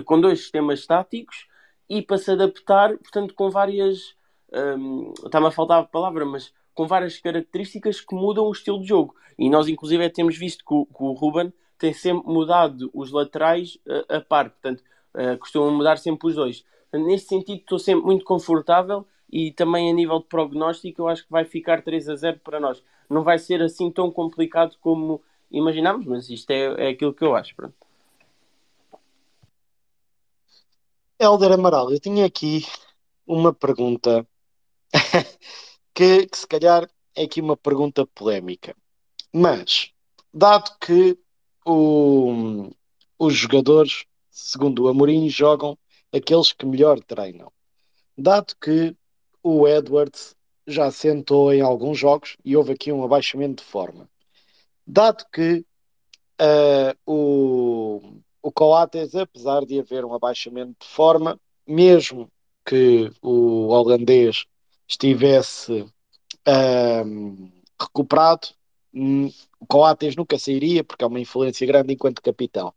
com 0.04 0.20
dois 0.20 0.42
sistemas 0.42 0.78
estáticos 0.78 1.48
e 1.90 2.00
para 2.00 2.18
se 2.18 2.30
adaptar, 2.30 2.96
portanto, 2.98 3.34
com 3.34 3.50
várias. 3.50 4.14
Um, 4.52 5.12
Está-me 5.24 5.48
a 5.48 5.50
faltar 5.50 5.80
a 5.80 5.84
palavra, 5.84 6.24
mas 6.24 6.54
com 6.72 6.86
várias 6.86 7.18
características 7.18 8.00
que 8.00 8.14
mudam 8.14 8.44
o 8.44 8.52
estilo 8.52 8.80
de 8.80 8.86
jogo. 8.88 9.16
E 9.36 9.50
nós, 9.50 9.66
inclusive, 9.66 10.08
temos 10.10 10.38
visto 10.38 10.64
que 10.64 10.72
o, 10.72 10.86
que 10.86 11.02
o 11.02 11.12
Ruben 11.12 11.52
tem 11.76 11.92
sempre 11.92 12.30
mudado 12.30 12.90
os 12.94 13.10
laterais 13.10 13.76
a, 14.08 14.18
a 14.18 14.20
par, 14.20 14.50
portanto, 14.50 14.84
uh, 15.14 15.36
costumam 15.38 15.74
mudar 15.74 15.98
sempre 15.98 16.28
os 16.28 16.36
dois. 16.36 16.64
Neste 16.92 17.28
sentido, 17.28 17.58
estou 17.58 17.78
sempre 17.78 18.04
muito 18.04 18.24
confortável 18.24 19.04
e 19.28 19.50
também 19.50 19.90
a 19.90 19.92
nível 19.92 20.20
de 20.20 20.26
prognóstico 20.26 21.02
eu 21.02 21.08
acho 21.08 21.24
que 21.24 21.32
vai 21.32 21.44
ficar 21.44 21.82
3 21.82 22.08
a 22.08 22.14
0 22.14 22.40
para 22.44 22.60
nós. 22.60 22.82
Não 23.10 23.24
vai 23.24 23.38
ser 23.38 23.60
assim 23.62 23.90
tão 23.90 24.10
complicado 24.10 24.76
como 24.80 25.20
imaginámos, 25.52 26.06
mas 26.06 26.30
isto 26.30 26.50
é, 26.50 26.86
é 26.86 26.88
aquilo 26.88 27.14
que 27.14 27.24
eu 27.24 27.36
acho. 27.36 27.54
Pronto. 27.54 27.74
Helder 31.20 31.52
Amaral, 31.52 31.92
eu 31.92 32.00
tinha 32.00 32.26
aqui 32.26 32.66
uma 33.26 33.52
pergunta 33.54 34.26
que, 35.94 36.26
que 36.26 36.36
se 36.36 36.46
calhar 36.46 36.88
é 37.14 37.22
aqui 37.22 37.40
uma 37.40 37.56
pergunta 37.56 38.06
polémica. 38.06 38.74
Mas, 39.32 39.92
dado 40.32 40.76
que 40.80 41.16
o, 41.64 42.70
os 43.18 43.34
jogadores, 43.34 44.04
segundo 44.30 44.84
o 44.84 44.88
Amorim, 44.88 45.28
jogam 45.28 45.78
aqueles 46.12 46.52
que 46.52 46.66
melhor 46.66 47.00
treinam, 47.00 47.52
dado 48.18 48.54
que 48.60 48.96
o 49.42 49.66
Edwards 49.68 50.34
já 50.66 50.90
sentou 50.90 51.52
em 51.52 51.60
alguns 51.60 51.98
jogos 51.98 52.36
e 52.44 52.56
houve 52.56 52.72
aqui 52.72 52.92
um 52.92 53.04
abaixamento 53.04 53.62
de 53.62 53.68
forma. 53.68 54.08
Dado 54.86 55.24
que 55.32 55.64
uh, 56.40 56.96
o, 57.06 58.00
o 58.42 58.52
Coates, 58.52 59.14
apesar 59.14 59.64
de 59.64 59.78
haver 59.78 60.04
um 60.04 60.14
abaixamento 60.14 60.74
de 60.80 60.86
forma, 60.86 61.38
mesmo 61.66 62.30
que 62.64 63.10
o 63.20 63.68
holandês 63.68 64.44
estivesse 64.88 65.82
uh, 65.82 67.52
recuperado, 67.80 68.48
hum, 68.94 69.30
o 69.60 69.66
Coates 69.66 70.16
nunca 70.16 70.38
sairia, 70.38 70.84
porque 70.84 71.04
é 71.04 71.06
uma 71.06 71.20
influência 71.20 71.66
grande 71.66 71.94
enquanto 71.94 72.22
capitão. 72.22 72.74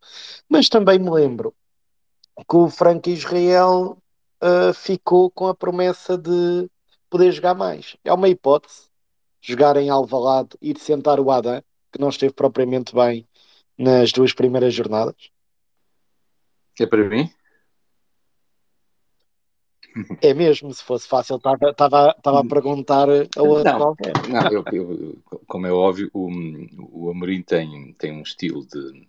Mas 0.48 0.70
também 0.70 1.00
me 1.00 1.10
lembro 1.10 1.54
que 2.48 2.56
o 2.56 2.70
Franco 2.70 3.10
Israel 3.10 3.98
uh, 4.42 4.74
ficou 4.74 5.30
com 5.32 5.48
a 5.48 5.56
promessa 5.56 6.18
de 6.18 6.70
poder 7.10 7.32
jogar 7.32 7.54
mais. 7.54 7.96
É 8.04 8.14
uma 8.14 8.30
hipótese 8.30 8.90
jogar 9.42 9.78
em 9.78 9.90
Alvalade, 9.90 10.58
ir 10.60 10.78
sentar 10.80 11.20
o 11.20 11.30
Adam, 11.30 11.62
que 11.96 12.02
não 12.02 12.10
esteve 12.10 12.34
propriamente 12.34 12.94
bem 12.94 13.26
nas 13.78 14.12
duas 14.12 14.34
primeiras 14.34 14.74
jornadas. 14.74 15.32
É 16.78 16.86
para 16.86 17.08
mim? 17.08 17.30
É 20.22 20.34
mesmo, 20.34 20.74
se 20.74 20.84
fosse 20.84 21.08
fácil, 21.08 21.38
estava 21.38 22.10
a 22.12 22.46
perguntar 22.46 23.08
a 23.10 23.42
outra 23.42 23.72
não, 23.72 23.80
qualquer. 23.80 24.14
Não, 24.28 24.52
eu, 24.52 24.64
eu, 24.74 25.24
como 25.48 25.66
é 25.66 25.72
óbvio, 25.72 26.12
o, 26.14 26.30
o 26.92 27.10
Amorim 27.10 27.42
tem, 27.42 27.94
tem 27.94 28.12
um 28.12 28.22
estilo 28.22 28.68
de, 28.68 29.08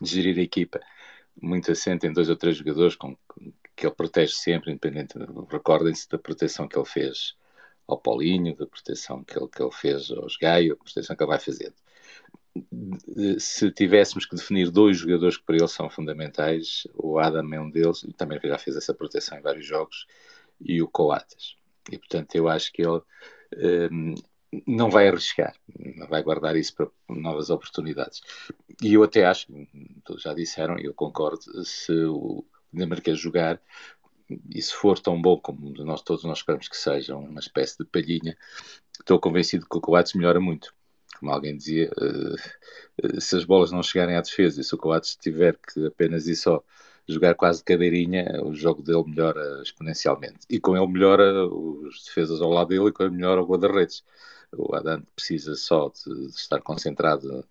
de 0.00 0.10
gerir 0.10 0.38
a 0.38 0.42
equipa 0.42 0.80
muito 1.40 1.70
assente 1.70 2.06
em 2.06 2.12
dois 2.14 2.30
ou 2.30 2.36
três 2.36 2.56
jogadores 2.56 2.96
com, 2.96 3.14
que 3.76 3.86
ele 3.86 3.94
protege 3.94 4.32
sempre, 4.32 4.70
independente. 4.70 5.18
Recordem-se 5.50 6.08
da 6.08 6.16
proteção 6.16 6.66
que 6.66 6.78
ele 6.78 6.86
fez 6.86 7.36
ao 7.86 7.98
Paulinho, 7.98 8.56
da 8.56 8.66
proteção 8.66 9.22
que 9.22 9.38
ele, 9.38 9.48
que 9.48 9.62
ele 9.62 9.70
fez 9.70 10.10
aos 10.10 10.38
Gaio, 10.38 10.72
a 10.72 10.76
proteção 10.76 11.14
que 11.14 11.22
ele 11.22 11.28
vai 11.28 11.38
fazendo. 11.38 11.74
Se 13.38 13.70
tivéssemos 13.70 14.26
que 14.26 14.36
definir 14.36 14.70
dois 14.70 14.98
jogadores 14.98 15.36
que 15.36 15.44
para 15.44 15.56
ele 15.56 15.68
são 15.68 15.90
fundamentais, 15.90 16.86
o 16.94 17.18
Adam 17.18 17.52
é 17.54 17.60
um 17.60 17.70
deles, 17.70 18.02
e 18.02 18.12
também 18.12 18.38
já 18.42 18.58
fez 18.58 18.76
essa 18.76 18.94
proteção 18.94 19.38
em 19.38 19.42
vários 19.42 19.66
jogos, 19.66 20.06
e 20.60 20.82
o 20.82 20.88
Coates. 20.88 21.56
E 21.90 21.98
portanto 21.98 22.34
eu 22.34 22.48
acho 22.48 22.72
que 22.72 22.82
ele 22.82 23.00
um, 23.90 24.14
não 24.66 24.90
vai 24.90 25.08
arriscar, 25.08 25.54
vai 26.08 26.22
guardar 26.22 26.56
isso 26.56 26.74
para 26.74 26.88
novas 27.08 27.50
oportunidades. 27.50 28.20
E 28.82 28.94
eu 28.94 29.02
até 29.02 29.24
acho, 29.24 29.48
todos 30.04 30.22
já 30.22 30.32
disseram, 30.34 30.78
e 30.78 30.84
eu 30.84 30.94
concordo, 30.94 31.64
se 31.64 31.92
o 31.92 32.44
Dinamarquês 32.72 33.18
jogar, 33.18 33.60
e 34.54 34.60
se 34.60 34.72
for 34.72 34.98
tão 34.98 35.20
bom 35.20 35.38
como 35.38 35.70
nós 35.84 36.02
todos 36.02 36.24
nós 36.24 36.42
queremos 36.42 36.68
que 36.68 36.76
seja, 36.76 37.16
uma 37.16 37.40
espécie 37.40 37.78
de 37.78 37.84
palhinha, 37.84 38.36
estou 38.98 39.20
convencido 39.20 39.66
que 39.68 39.76
o 39.76 39.80
Coates 39.80 40.14
melhora 40.14 40.40
muito. 40.40 40.74
Como 41.18 41.32
alguém 41.32 41.56
dizia, 41.56 41.90
uh, 41.98 43.20
se 43.20 43.36
as 43.36 43.44
bolas 43.44 43.72
não 43.72 43.82
chegarem 43.82 44.16
à 44.16 44.20
defesa 44.20 44.60
e 44.60 44.64
se 44.64 44.74
o 44.74 44.78
Coates 44.78 45.16
tiver 45.16 45.56
que 45.56 45.86
apenas 45.86 46.26
e 46.26 46.36
só 46.36 46.62
jogar 47.08 47.34
quase 47.34 47.58
de 47.60 47.64
cadeirinha, 47.64 48.42
o 48.44 48.54
jogo 48.54 48.82
dele 48.82 49.04
melhora 49.06 49.62
exponencialmente. 49.62 50.40
E 50.50 50.58
com 50.58 50.76
ele 50.76 50.86
melhora 50.86 51.46
os 51.46 52.04
defesas 52.04 52.40
ao 52.40 52.50
lado 52.50 52.68
dele 52.68 52.88
e 52.88 52.92
com 52.92 53.04
ele 53.04 53.14
melhora 53.14 53.42
o 53.42 53.46
guarda-redes. 53.46 54.04
O 54.52 54.74
Adante 54.74 55.06
precisa 55.14 55.54
só 55.54 55.90
de, 55.90 56.28
de 56.28 56.34
estar 56.34 56.60
concentrado 56.60 57.44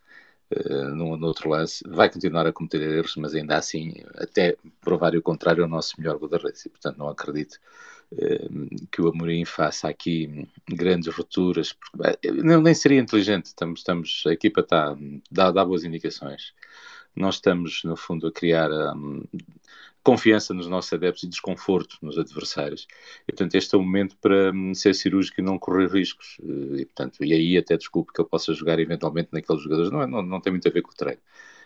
uh, 0.52 0.96
num 0.96 1.22
outro 1.24 1.50
lance. 1.50 1.84
Vai 1.88 2.10
continuar 2.10 2.48
a 2.48 2.54
cometer 2.54 2.82
erros, 2.82 3.16
mas 3.18 3.34
ainda 3.34 3.58
assim, 3.58 3.94
até 4.16 4.58
provar 4.82 5.16
o 5.16 5.22
contrário, 5.22 5.62
é 5.62 5.66
o 5.66 5.70
nosso 5.70 6.00
melhor 6.00 6.18
guarda-redes. 6.18 6.66
E, 6.66 6.70
portanto, 6.70 6.98
não 6.98 7.08
acredito 7.08 7.60
que 8.92 9.02
o 9.02 9.10
Amorim 9.10 9.46
faça 9.46 9.88
aqui 9.90 10.48
grandes 10.68 11.14
rupturas. 11.14 11.76
Não, 12.44 12.62
nem 12.62 12.74
seria 12.74 13.00
inteligente. 13.00 13.46
Estamos, 13.46 13.80
estamos, 13.80 14.24
a 14.28 14.32
equipa 14.34 14.62
está, 14.62 14.96
dá, 15.32 15.52
dá 15.52 15.66
boas 15.66 15.84
indicações 15.84 16.54
nós 17.16 17.36
estamos, 17.36 17.84
no 17.84 17.96
fundo, 17.96 18.28
a 18.28 18.32
criar 18.32 18.70
um, 18.72 19.24
confiança 20.04 20.54
nos 20.54 20.68
nossos 20.68 20.92
adeptos 20.92 21.24
e 21.24 21.28
desconforto 21.28 21.98
nos 22.02 22.18
adversários. 22.18 22.88
E, 23.28 23.32
portanto, 23.32 23.56
este 23.56 23.74
é 23.74 23.78
o 23.78 23.82
momento 23.82 24.18
para 24.18 24.52
um, 24.52 24.74
ser 24.74 24.94
cirúrgico 24.94 25.40
e 25.40 25.44
não 25.44 25.58
correr 25.58 25.88
riscos. 25.88 26.38
E, 26.78 26.86
portanto, 26.86 27.24
e 27.24 27.34
aí 27.34 27.58
até 27.58 27.78
desculpe 27.78 28.12
que 28.14 28.20
eu 28.20 28.26
possa 28.26 28.54
jogar 28.54 28.80
eventualmente 28.80 29.30
naqueles 29.32 29.64
jogadores. 29.64 29.92
Não, 29.92 30.02
é, 30.02 30.08
não, 30.08 30.22
não 30.22 30.42
tem 30.42 30.52
muito 30.52 30.68
a 30.68 30.72
ver 30.72 30.82
com 30.82 30.92
o 30.92 30.96
treino. 30.96 31.22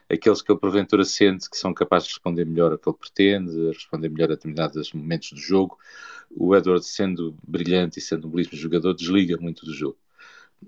Aqueles 0.09 0.41
que 0.41 0.51
ele 0.51 0.59
porventura 0.59 1.05
sente 1.05 1.49
que 1.49 1.57
são 1.57 1.73
capazes 1.73 2.07
de 2.07 2.13
responder 2.13 2.45
melhor 2.45 2.71
ao 2.71 2.79
que 2.79 2.89
ele 2.89 2.97
pretende, 2.97 3.67
responder 3.67 4.09
melhor 4.09 4.31
a 4.31 4.35
determinados 4.35 4.91
momentos 4.93 5.31
do 5.31 5.39
jogo. 5.39 5.77
O 6.31 6.55
Edward, 6.55 6.85
sendo 6.85 7.35
brilhante 7.47 7.99
e 7.99 8.01
sendo 8.01 8.27
um 8.27 8.31
belíssimo 8.31 8.57
jogador, 8.57 8.93
desliga 8.93 9.37
muito 9.37 9.65
do 9.65 9.73
jogo 9.73 9.97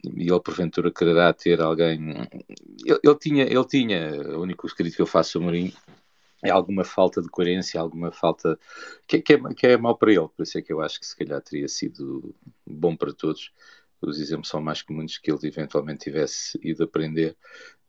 e 0.04 0.32
ele 0.32 0.40
porventura 0.40 0.92
quererá 0.92 1.34
ter 1.34 1.62
alguém. 1.62 2.12
Ele, 2.86 3.00
ele, 3.04 3.16
tinha, 3.16 3.44
ele 3.44 3.66
tinha, 3.66 4.38
o 4.38 4.42
único 4.42 4.66
escrito 4.66 4.96
que 4.96 5.02
eu 5.02 5.08
faço 5.08 5.32
sobre 5.32 5.46
Mourinho 5.46 5.74
é 6.44 6.50
alguma 6.50 6.84
falta 6.84 7.22
de 7.22 7.30
coerência, 7.30 7.80
alguma 7.80 8.12
falta 8.12 8.58
que, 9.08 9.22
que, 9.22 9.34
é, 9.34 9.40
que 9.54 9.68
é 9.68 9.78
mau 9.78 9.96
para 9.96 10.12
ele, 10.12 10.28
por 10.28 10.44
isso 10.44 10.58
é 10.58 10.62
que 10.62 10.74
eu 10.74 10.82
acho 10.82 11.00
que 11.00 11.06
se 11.06 11.16
calhar 11.16 11.40
teria 11.42 11.68
sido 11.68 12.34
bom 12.66 12.96
para 12.96 13.14
todos. 13.14 13.52
Os 14.02 14.20
exemplos 14.20 14.50
são 14.50 14.62
mais 14.62 14.84
muitos 14.90 15.18
que 15.18 15.32
ele 15.32 15.40
eventualmente 15.44 16.06
tivesse 16.06 16.60
ido 16.64 16.84
aprender 16.84 17.38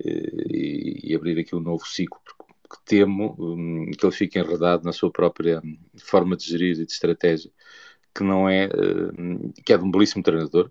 eh, 0.04 0.46
e, 0.50 1.12
e 1.12 1.14
abrir 1.14 1.38
aqui 1.38 1.54
um 1.56 1.60
novo 1.60 1.86
ciclo, 1.86 2.20
porque 2.62 2.76
temo 2.84 3.36
um, 3.38 3.90
que 3.90 4.04
ele 4.04 4.12
fique 4.14 4.38
enredado 4.38 4.84
na 4.84 4.92
sua 4.92 5.10
própria 5.10 5.62
forma 5.98 6.36
de 6.36 6.44
gerir 6.44 6.78
e 6.80 6.86
de 6.86 6.92
estratégia 6.92 7.50
que 8.14 8.22
não 8.22 8.48
é 8.48 8.64
eh, 8.64 9.52
que 9.64 9.72
é 9.72 9.78
de 9.78 9.84
um 9.84 9.90
belíssimo 9.90 10.22
treinador, 10.22 10.70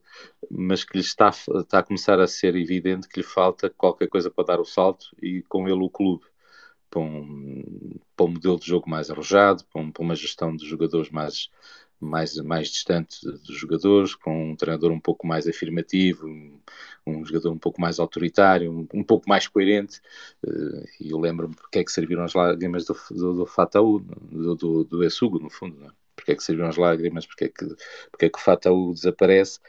mas 0.50 0.84
que 0.84 0.98
lhe 0.98 1.04
está, 1.04 1.30
está 1.30 1.80
a 1.80 1.84
começar 1.84 2.20
a 2.20 2.28
ser 2.28 2.56
evidente 2.56 3.08
que 3.08 3.20
lhe 3.20 3.26
falta 3.26 3.70
qualquer 3.70 4.08
coisa 4.08 4.30
para 4.30 4.46
dar 4.46 4.60
o 4.60 4.66
salto 4.66 5.08
e 5.22 5.42
com 5.44 5.68
ele 5.68 5.84
o 5.84 5.90
clube. 5.90 6.24
Para 6.90 7.02
um, 7.02 8.00
para 8.16 8.26
um 8.26 8.30
modelo 8.30 8.60
de 8.60 8.68
jogo 8.68 8.90
mais 8.90 9.10
arrojado, 9.10 9.64
para, 9.72 9.82
um, 9.82 9.92
para 9.92 10.04
uma 10.04 10.16
gestão 10.16 10.56
de 10.56 10.68
jogadores 10.68 11.10
mais, 11.10 11.50
mais, 12.06 12.36
mais 12.38 12.70
distante 12.70 13.24
dos 13.26 13.56
jogadores, 13.56 14.16
com 14.16 14.52
um 14.52 14.56
treinador 14.56 14.92
um 14.92 15.00
pouco 15.00 15.26
mais 15.28 15.48
afirmativo, 15.48 16.28
um, 16.28 16.60
um 17.06 17.26
jogador 17.26 17.52
um 17.52 17.58
pouco 17.58 17.80
mais 17.80 18.00
autoritário, 18.00 18.72
um, 18.72 18.88
um 18.94 19.04
pouco 19.04 19.28
mais 19.30 19.48
coerente. 19.48 20.02
Uh, 20.46 20.86
e 21.00 21.12
eu 21.12 21.20
lembro-me 21.20 21.56
porque 21.56 21.80
é 21.80 21.84
que 21.84 21.92
serviram 21.92 22.24
as 22.24 22.34
lágrimas 22.34 22.86
do, 22.86 22.96
do, 23.12 23.34
do 23.34 23.46
Fataú, 23.46 24.00
do, 24.00 24.56
do, 24.56 24.84
do 24.84 25.04
Essugo, 25.04 25.40
no 25.40 25.50
fundo, 25.50 25.80
não 25.80 25.88
é? 25.88 25.92
porque 26.16 26.34
é 26.34 26.36
que 26.36 26.44
serviram 26.44 26.70
as 26.70 26.78
lágrimas, 26.78 27.26
porque 27.26 27.46
é 27.46 27.50
que, 27.50 27.66
porque 28.12 28.26
é 28.26 28.30
que 28.30 28.38
o 28.38 28.42
Fataú 28.42 28.94
desaparece, 28.94 29.60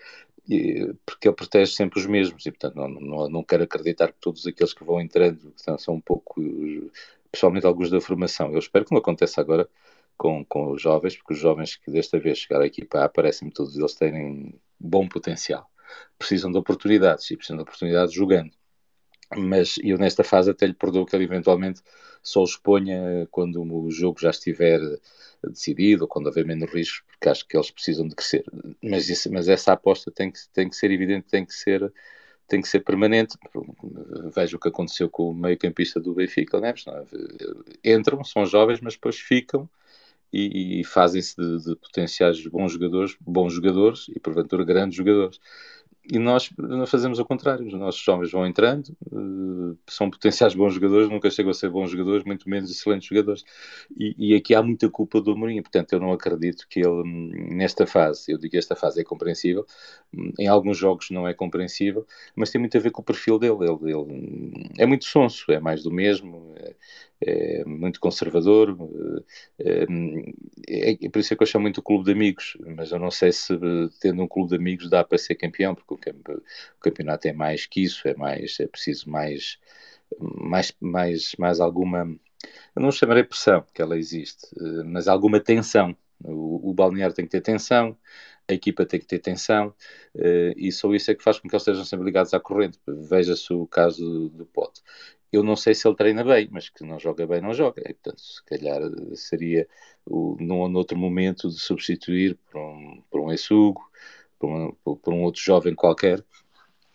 porque 1.07 1.28
ele 1.28 1.36
protege 1.36 1.73
sempre 1.73 1.99
os 1.99 2.07
mesmos, 2.07 2.44
e 2.47 2.51
portanto 2.51 2.77
não, 2.77 2.89
não, 2.89 3.28
não 3.28 3.44
quero 3.44 3.62
acreditar 3.65 4.09
que 4.09 4.20
todos 4.20 4.47
aqueles 4.47 4.75
que 4.75 4.85
vão 4.85 5.01
entrando 5.01 5.52
são, 5.57 5.78
são 5.78 5.94
um 5.94 6.01
pouco, 6.01 6.43
pessoalmente 7.31 7.67
alguns 7.67 7.91
da 7.91 8.01
formação, 8.01 8.52
eu 8.52 8.59
espero 8.59 8.85
que 8.85 8.93
não 8.93 8.99
aconteça 8.99 9.41
agora 9.41 9.69
com, 10.23 10.44
com 10.44 10.70
os 10.70 10.81
jovens, 10.81 11.17
porque 11.17 11.33
os 11.33 11.41
jovens 11.41 11.75
que 11.75 11.91
desta 11.91 12.17
vez 12.17 12.39
chegaram 12.39 12.62
à 12.62 12.67
equipa 12.68 13.09
parecem-me 13.09 13.52
todos 13.52 13.76
eles 13.76 13.94
terem 13.94 14.55
bom 14.78 15.09
potencial, 15.09 15.68
precisam 16.17 16.52
de 16.52 16.59
oportunidades, 16.59 17.28
e 17.28 17.36
precisam 17.36 17.57
de 17.57 17.62
oportunidades 17.65 18.15
jogando 18.15 18.52
mas 19.36 19.76
eu 19.83 19.99
nesta 19.99 20.23
fase 20.23 20.51
até 20.51 20.67
lhe 20.67 20.75
perdoo 20.75 21.07
que 21.07 21.15
ele 21.17 21.25
eventualmente 21.25 21.81
só 22.23 22.42
os 22.42 22.57
ponha 22.57 23.26
quando 23.31 23.62
o 23.62 23.91
jogo 23.91 24.20
já 24.20 24.31
estiver 24.31 24.81
decidido 25.42 26.05
ou 26.05 26.09
quando 26.09 26.26
houver 26.26 26.44
menos 26.44 26.70
riscos, 26.70 27.02
porque 27.09 27.28
acho 27.28 27.47
que 27.47 27.57
eles 27.57 27.70
precisam 27.70 28.07
de 28.07 28.15
crescer. 28.15 28.44
Mas, 28.83 29.09
isso, 29.09 29.33
mas 29.33 29.49
essa 29.49 29.73
aposta 29.73 30.10
tem 30.10 30.31
que, 30.31 30.39
tem 30.52 30.68
que 30.68 30.76
ser 30.76 30.91
evidente, 30.91 31.26
tem 31.28 31.44
que 31.44 31.55
ser, 31.55 31.92
tem 32.47 32.60
que 32.60 32.68
ser 32.68 32.81
permanente. 32.81 33.36
Veja 34.34 34.57
o 34.57 34.60
que 34.60 34.68
aconteceu 34.68 35.09
com 35.10 35.31
o 35.31 35.34
meio-campista 35.34 35.99
do 35.99 36.15
Benfica, 36.15 36.60
Neves. 36.60 36.84
É? 36.86 37.92
Entram, 37.92 38.23
são 38.23 38.47
jovens, 38.47 38.81
mas 38.81 38.94
depois 38.94 39.18
ficam 39.18 39.68
e, 40.33 40.81
e 40.81 40.85
fazem-se 40.85 41.36
de, 41.36 41.65
de 41.65 41.77
potenciais 41.77 42.44
bons 42.47 42.73
jogadores, 42.73 43.17
bons 43.20 43.52
jogadores 43.52 44.07
e 44.09 44.19
porventura 44.19 44.65
grandes 44.65 44.97
jogadores 44.97 45.39
e 46.11 46.19
nós 46.19 46.51
fazemos 46.89 47.19
o 47.19 47.25
contrário. 47.25 47.67
Os 47.67 47.73
nossos 47.75 48.01
jovens 48.01 48.33
vão 48.33 48.44
entrando, 48.44 48.89
uh, 49.12 49.78
são 49.86 50.11
potenciais 50.11 50.55
bons 50.55 50.75
jogadores, 50.75 51.09
nunca 51.09 51.31
chegam 51.31 51.51
a 51.51 51.55
ser 51.55 51.70
bons 51.70 51.91
jogadores, 51.91 52.25
muito 52.25 52.49
menos 52.49 52.70
excelentes 52.70 53.09
jogadores. 53.09 53.44
E, 53.97 54.33
e 54.33 54.35
aqui 54.35 54.55
há 54.55 54.62
muita 54.62 54.91
culpa 54.91 55.20
do 55.20 55.36
Mourinho. 55.36 55.62
Portanto, 55.62 55.93
eu 55.93 56.01
não 56.01 56.12
acredito 56.12 56.67
que 56.69 56.81
ele, 56.81 57.02
nesta 57.55 57.86
fase, 57.86 58.33
eu 58.33 58.39
digo 58.39 58.51
que 58.51 58.59
esta 58.59 58.75
fase 58.75 59.01
é 59.01 59.05
compreensível, 59.05 59.65
em 60.39 60.49
alguns 60.49 60.77
jogos 60.77 61.09
não 61.11 61.27
é 61.27 61.35
compreensível, 61.35 62.05
mas 62.35 62.51
tem 62.51 62.61
muito 62.61 62.77
a 62.77 62.81
ver 62.81 62.91
com 62.91 63.01
o 63.01 63.05
perfil 63.05 63.39
dele. 63.39 63.59
Ele, 63.61 63.93
ele 63.93 64.70
é 64.78 64.86
muito 64.86 65.05
sonso, 65.05 65.52
é 65.52 65.61
mais 65.61 65.85
do 65.85 65.91
mesmo, 65.93 66.52
é, 66.57 66.75
é 67.25 67.65
muito 67.65 68.01
conservador. 68.01 68.76
É, 69.59 69.86
é, 70.68 71.05
é, 71.05 71.09
por 71.09 71.18
isso 71.20 71.33
é 71.33 71.36
que 71.36 71.42
eu 71.42 71.47
chamo 71.47 71.62
muito 71.62 71.78
o 71.78 71.83
clube 71.83 72.05
de 72.05 72.12
amigos, 72.12 72.57
mas 72.76 72.91
eu 72.91 72.99
não 72.99 73.10
sei 73.10 73.33
se 73.33 73.57
tendo 74.01 74.23
um 74.23 74.28
clube 74.28 74.51
de 74.51 74.57
amigos 74.57 74.91
dá 74.91 75.05
para 75.05 75.18
ser 75.18 75.36
campeão, 75.36 75.75
porque 75.75 76.10
o, 76.10 76.17
o 76.34 76.81
campeonato 76.81 77.28
é 77.28 77.33
mais 77.33 77.67
que 77.67 77.83
isso, 77.83 78.07
é 78.09 78.15
mais, 78.15 78.59
é 78.60 78.67
preciso 78.67 79.09
mais, 79.09 79.59
mais, 80.20 80.75
mais, 80.81 81.34
mais 81.39 81.60
alguma, 81.60 82.05
eu 82.75 82.83
não 82.83 82.91
chamarei 82.91 83.25
pressão, 83.25 83.65
que 83.73 83.81
ela 83.81 83.97
existe, 83.99 84.49
mas 84.86 85.09
alguma 85.09 85.41
tensão. 85.41 85.97
O, 86.25 86.70
o 86.70 86.75
balneário 86.75 87.15
tem 87.15 87.25
que 87.25 87.33
ter 87.33 87.41
tensão, 87.41 87.97
a 88.49 88.52
equipa 88.52 88.86
tem 88.86 89.01
que 89.01 89.07
ter 89.07 89.18
tensão 89.18 89.68
uh, 90.15 90.52
e 90.57 90.70
só 90.70 90.92
isso 90.94 91.10
é 91.10 91.15
que 91.15 91.23
faz 91.23 91.39
com 91.39 91.49
que 91.49 91.55
eles 91.55 91.62
estejam 91.62 91.84
sempre 91.84 92.05
ligados 92.05 92.33
à 92.34 92.41
corrente. 92.41 92.78
Veja-se 92.86 93.52
o 93.52 93.67
caso 93.67 94.28
do 94.31 94.47
Pote 94.47 94.83
eu 95.33 95.43
não 95.43 95.57
sei 95.57 95.75
se 95.75 95.89
ele 95.89 95.97
treina 95.97 96.23
bem, 96.23 96.49
mas 96.51 96.69
que 96.69 96.85
não 96.85 96.99
joga 96.99 97.27
bem, 97.27 97.41
não 97.41 97.55
joga. 97.55 97.81
E, 97.89 97.94
portanto, 97.94 98.20
se 98.20 98.44
calhar 98.44 98.81
seria 99.15 99.67
o, 100.05 100.36
num, 100.39 100.75
outro 100.77 100.97
momento 100.99 101.49
de 101.49 101.59
substituir 101.59 102.39
por 102.51 102.61
um, 102.61 103.02
por 103.11 103.20
um 103.20 103.33
Essugo, 103.33 103.91
por 104.39 104.51
um, 104.51 104.97
por 104.97 105.15
um 105.15 105.23
outro 105.23 105.41
jovem 105.41 105.75
qualquer, 105.75 106.23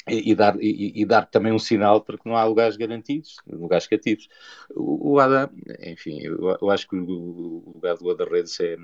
e, 0.08 0.34
dar, 0.36 0.56
e, 0.62 1.02
e, 1.02 1.06
dar 1.06 1.26
também 1.26 1.52
um 1.52 1.60
sinal 1.60 2.02
para 2.02 2.18
que 2.18 2.28
não 2.28 2.38
há 2.38 2.44
lugares 2.46 2.78
garantidos, 2.78 3.38
lugares 3.46 3.88
cativos. 3.88 4.30
O, 4.74 5.14
o 5.14 5.20
Adam, 5.20 5.50
enfim, 5.82 6.22
eu, 6.22 6.58
eu, 6.62 6.70
acho 6.70 6.88
que 6.88 6.96
o, 6.96 7.74
lugar 7.76 7.98
do 7.98 8.06
Guarda-Redes 8.06 8.60
é, 8.62 8.78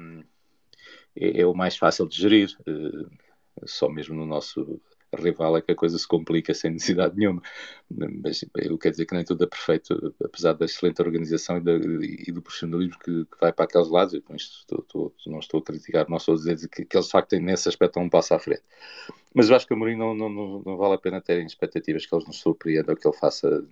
é, 1.16 1.42
é, 1.42 1.46
o 1.46 1.54
mais 1.54 1.78
fácil 1.78 2.08
de 2.08 2.18
gerir, 2.18 2.58
uh, 2.68 3.10
só 3.66 3.88
mesmo 3.88 4.16
no 4.16 4.26
nosso 4.26 4.82
rival 5.16 5.58
é 5.58 5.62
que 5.62 5.72
a 5.72 5.76
coisa 5.76 5.98
se 5.98 6.08
complica 6.08 6.54
sem 6.54 6.72
necessidade 6.72 7.16
nenhuma. 7.18 7.42
Mas 7.90 8.44
eu 8.56 8.78
quero 8.78 8.92
dizer 8.92 9.06
que 9.06 9.16
nem 9.16 9.24
tudo 9.24 9.44
é 9.44 9.48
perfeito, 9.48 10.16
apesar 10.24 10.54
da 10.54 10.66
excelente 10.66 11.02
organização 11.02 11.58
e, 11.58 12.26
e 12.28 12.32
do 12.32 12.42
profissionalismo 12.42 12.98
que, 13.00 13.26
que, 13.26 13.38
vai 13.40 13.54
para 13.54 13.66
aqueles 13.66 13.90
lados. 13.90 14.14
Eu 14.14 14.24
isto 14.36 14.60
estou, 14.60 14.80
estou, 14.80 15.16
não 15.28 15.40
estou 15.40 15.60
a 15.60 15.64
criticar, 15.64 16.10
não 16.10 16.18
estou 16.18 16.36
a 16.36 16.38
dizer 16.38 16.70
que, 16.70 16.86
que 16.86 16.98
eles 16.98 17.06
de 17.06 17.12
facto 17.12 17.30
têm 17.30 17.40
nesse 17.40 17.70
aspecto 17.70 18.00
um 18.00 18.10
passo 18.10 18.34
à 18.34 18.40
frente. 18.40 18.64
Mas 19.34 19.50
eu 19.50 19.56
acho 19.56 19.66
que 19.66 19.74
a 19.74 19.78
Mourinho 19.78 20.00
não, 20.00 20.14
não, 20.14 20.30
não, 20.30 20.64
não, 20.66 20.78
vale 20.78 20.94
a 20.96 20.98
pena 20.98 21.22
terem 21.22 21.46
expectativas 21.46 22.06
que 22.06 22.14
eles 22.14 22.26
nos 22.28 22.40
surpreendam, 22.40 22.96
que 22.96 23.08
ele 23.08 23.18
faça 23.18 23.66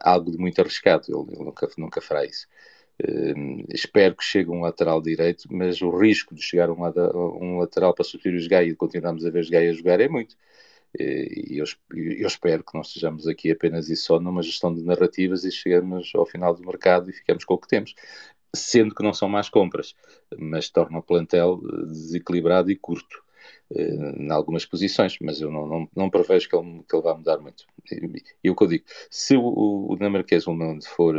algo 0.00 0.30
de 0.30 0.38
muito 0.38 0.60
arriscado. 0.60 1.04
Ele, 1.08 1.34
ele 1.34 1.44
nunca, 1.44 1.68
nunca 1.76 2.00
fará 2.00 2.24
isso. 2.24 2.46
Uh, 3.00 3.64
espero 3.70 4.14
que 4.16 4.24
chegue 4.24 4.50
um 4.50 4.60
lateral 4.60 5.00
direito, 5.00 5.48
mas 5.50 5.80
o 5.80 5.90
risco 5.90 6.34
de 6.34 6.42
chegar 6.42 6.70
um, 6.70 6.82
um 7.40 7.58
lateral 7.58 7.94
para 7.94 8.04
substituir 8.04 8.36
os 8.36 8.46
Gaia 8.46 8.68
e 8.68 8.74
continuarmos 8.76 9.24
a 9.24 9.30
ver 9.30 9.40
os 9.40 9.50
Gaia 9.50 9.72
jogar 9.72 10.00
é 10.00 10.08
muito. 10.08 10.36
E 10.98 11.58
eu, 11.58 11.64
eu, 11.94 12.26
espero 12.26 12.64
que 12.64 12.74
não 12.74 12.80
estejamos 12.80 13.28
aqui 13.28 13.50
apenas 13.50 13.88
e 13.88 13.96
só 13.96 14.18
numa 14.18 14.42
gestão 14.42 14.74
de 14.74 14.82
narrativas 14.82 15.44
e 15.44 15.52
chegamos 15.52 16.10
ao 16.14 16.26
final 16.26 16.52
do 16.52 16.66
mercado 16.66 17.08
e 17.08 17.12
ficamos 17.12 17.44
com 17.44 17.54
o 17.54 17.58
que 17.58 17.68
temos. 17.68 17.94
Sendo 18.54 18.92
que 18.92 19.02
não 19.04 19.14
são 19.14 19.28
más 19.28 19.48
compras, 19.48 19.94
mas 20.36 20.68
torna 20.68 20.98
o 20.98 21.02
plantel 21.02 21.60
eh, 21.62 21.86
desequilibrado 21.86 22.68
e 22.70 22.76
curto 22.76 23.22
em 23.72 24.30
algumas 24.32 24.66
posições, 24.66 25.16
mas 25.20 25.40
eu 25.40 25.50
não, 25.50 25.66
não, 25.66 25.88
não 25.94 26.10
prevejo 26.10 26.48
que 26.48 26.56
ele, 26.56 26.82
que 26.88 26.96
ele 26.96 27.02
vá 27.02 27.14
mudar 27.14 27.38
muito. 27.38 27.64
E, 28.42 28.50
o 28.50 28.56
que 28.56 28.64
eu 28.64 28.68
digo, 28.68 28.84
se 29.08 29.36
o, 29.36 29.88
o 29.88 29.96
dinamarquês 29.96 30.46
Ulman 30.46 30.80
for 30.82 31.16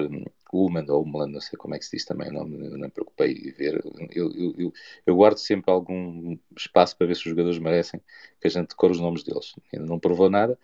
Ulman 0.53 0.85
ou 0.89 1.03
Ulman, 1.03 1.27
não 1.27 1.41
sei 1.41 1.57
como 1.57 1.75
é 1.75 1.79
que 1.79 1.85
se 1.85 1.97
diz 1.97 2.05
também, 2.05 2.31
não, 2.31 2.45
não 2.45 2.79
me 2.79 2.89
preocupei 2.89 3.31
em 3.33 3.51
ver, 3.51 3.81
eu, 4.11 4.31
eu, 4.31 4.53
eu, 4.57 4.73
eu, 5.05 5.15
guardo 5.15 5.37
sempre 5.37 5.71
algum 5.71 6.37
espaço 6.55 6.97
para 6.97 7.07
ver 7.07 7.15
se 7.15 7.21
os 7.21 7.29
jogadores 7.29 7.59
merecem 7.59 8.01
que 8.39 8.47
a 8.47 8.49
gente 8.49 8.69
decore 8.69 8.93
os 8.93 8.99
nomes 8.99 9.23
deles. 9.23 9.53
Ainda 9.73 9.85
não 9.85 9.99
provou 9.99 10.29
nada, 10.29 10.57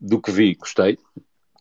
do 0.00 0.20
que 0.20 0.30
vi, 0.30 0.54
gostei. 0.54 0.98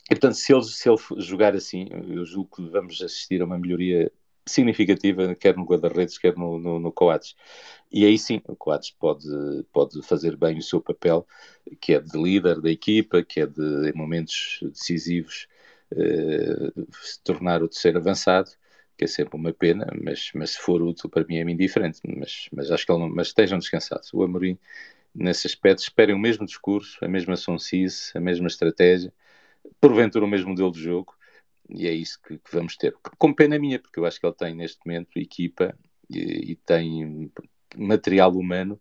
E, 0.06 0.10
portanto, 0.10 0.36
se 0.36 0.54
ele, 0.54 0.64
se 0.64 0.90
ele 0.90 0.98
jogar 1.18 1.56
assim, 1.56 1.88
eu 1.92 2.26
julgo 2.26 2.56
que 2.56 2.70
vamos 2.70 3.02
assistir 3.02 3.42
a 3.42 3.46
uma 3.46 3.58
melhoria 3.58 4.12
significativa, 4.46 5.34
quer 5.36 5.56
no 5.56 5.64
guarda-redes, 5.64 6.18
quer 6.18 6.36
no, 6.36 6.60
no, 6.60 6.80
no 6.80 6.92
Coates. 6.92 7.36
E 7.92 8.06
aí 8.06 8.18
sim, 8.18 8.42
o 8.48 8.56
Coates 8.56 8.92
pode, 8.92 9.28
pode 9.72 10.02
fazer 10.02 10.36
bem 10.36 10.58
o 10.58 10.62
seu 10.62 10.82
papel, 10.82 11.26
que 11.80 11.94
é 11.94 12.00
de 12.00 12.18
líder 12.22 12.60
da 12.60 12.70
equipa, 12.70 13.24
que 13.24 13.42
é 13.42 13.46
de, 13.46 13.90
em 13.90 13.94
momentos 13.96 14.60
decisivos, 14.64 15.48
se 17.02 17.22
tornar 17.24 17.62
o 17.64 17.68
terceiro 17.68 18.00
avançado, 18.00 18.52
que 18.98 19.06
é 19.06 19.08
sempre 19.08 19.36
uma 19.36 19.54
pena, 19.54 19.88
mas, 20.02 20.32
mas 20.34 20.52
se 20.52 20.60
for 20.60 20.82
útil 20.82 21.10
para 21.10 21.26
mim 21.26 21.38
é 21.38 21.42
indiferente. 21.42 22.00
Mas, 22.06 22.48
mas 22.52 22.72
acho 22.72 22.86
que 22.86 22.92
ele 22.92 23.00
não, 23.00 23.10
mas 23.10 23.28
estejam 23.28 23.58
descansados. 23.58 24.14
O 24.14 24.24
Amorim, 24.24 24.58
nesse 25.14 25.48
aspecto, 25.48 25.80
esperem 25.80 26.16
o 26.16 26.20
mesmo 26.20 26.46
discurso, 26.46 26.98
a 27.04 27.08
mesma 27.08 27.36
sonsice, 27.36 28.18
a 28.18 28.22
mesma 28.22 28.48
estratégia, 28.48 29.14
porventura 29.80 30.26
o 30.26 30.28
mesmo 30.28 30.50
modelo 30.50 30.72
de 30.72 30.82
jogo, 30.82 31.16
e 31.70 31.88
é 31.88 31.94
isso 31.94 32.20
que, 32.22 32.38
que, 32.38 32.52
vamos 32.52 32.76
ter. 32.78 32.94
Com 33.18 33.34
pena 33.34 33.58
minha, 33.58 33.80
porque 33.80 34.00
eu 34.00 34.06
acho 34.06 34.20
que 34.20 34.26
ele 34.26 34.36
tem 34.36 34.56
neste 34.56 34.80
momento 34.86 35.18
equipa 35.18 35.76
e, 36.10 36.52
e 36.52 36.56
tem 36.58 37.32
material 37.76 38.32
humano 38.32 38.80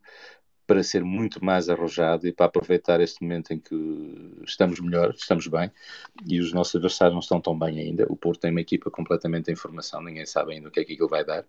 para 0.72 0.82
ser 0.82 1.04
muito 1.04 1.44
mais 1.44 1.68
arrojado 1.68 2.26
e 2.26 2.32
para 2.32 2.46
aproveitar 2.46 2.98
este 2.98 3.22
momento 3.22 3.52
em 3.52 3.58
que 3.58 4.42
estamos 4.46 4.80
melhor, 4.80 5.10
estamos 5.14 5.46
bem 5.46 5.70
e 6.26 6.40
os 6.40 6.50
nossos 6.50 6.76
adversários 6.76 7.12
não 7.12 7.20
estão 7.20 7.42
tão 7.42 7.58
bem 7.58 7.78
ainda. 7.78 8.06
O 8.08 8.16
Porto 8.16 8.40
tem 8.40 8.50
uma 8.50 8.62
equipa 8.62 8.90
completamente 8.90 9.52
em 9.52 9.54
formação, 9.54 10.00
ninguém 10.00 10.24
sabe 10.24 10.54
ainda 10.54 10.68
o 10.68 10.70
que 10.70 10.80
é 10.80 10.84
que 10.84 10.94
aquilo 10.94 11.10
vai 11.10 11.26
dar. 11.26 11.44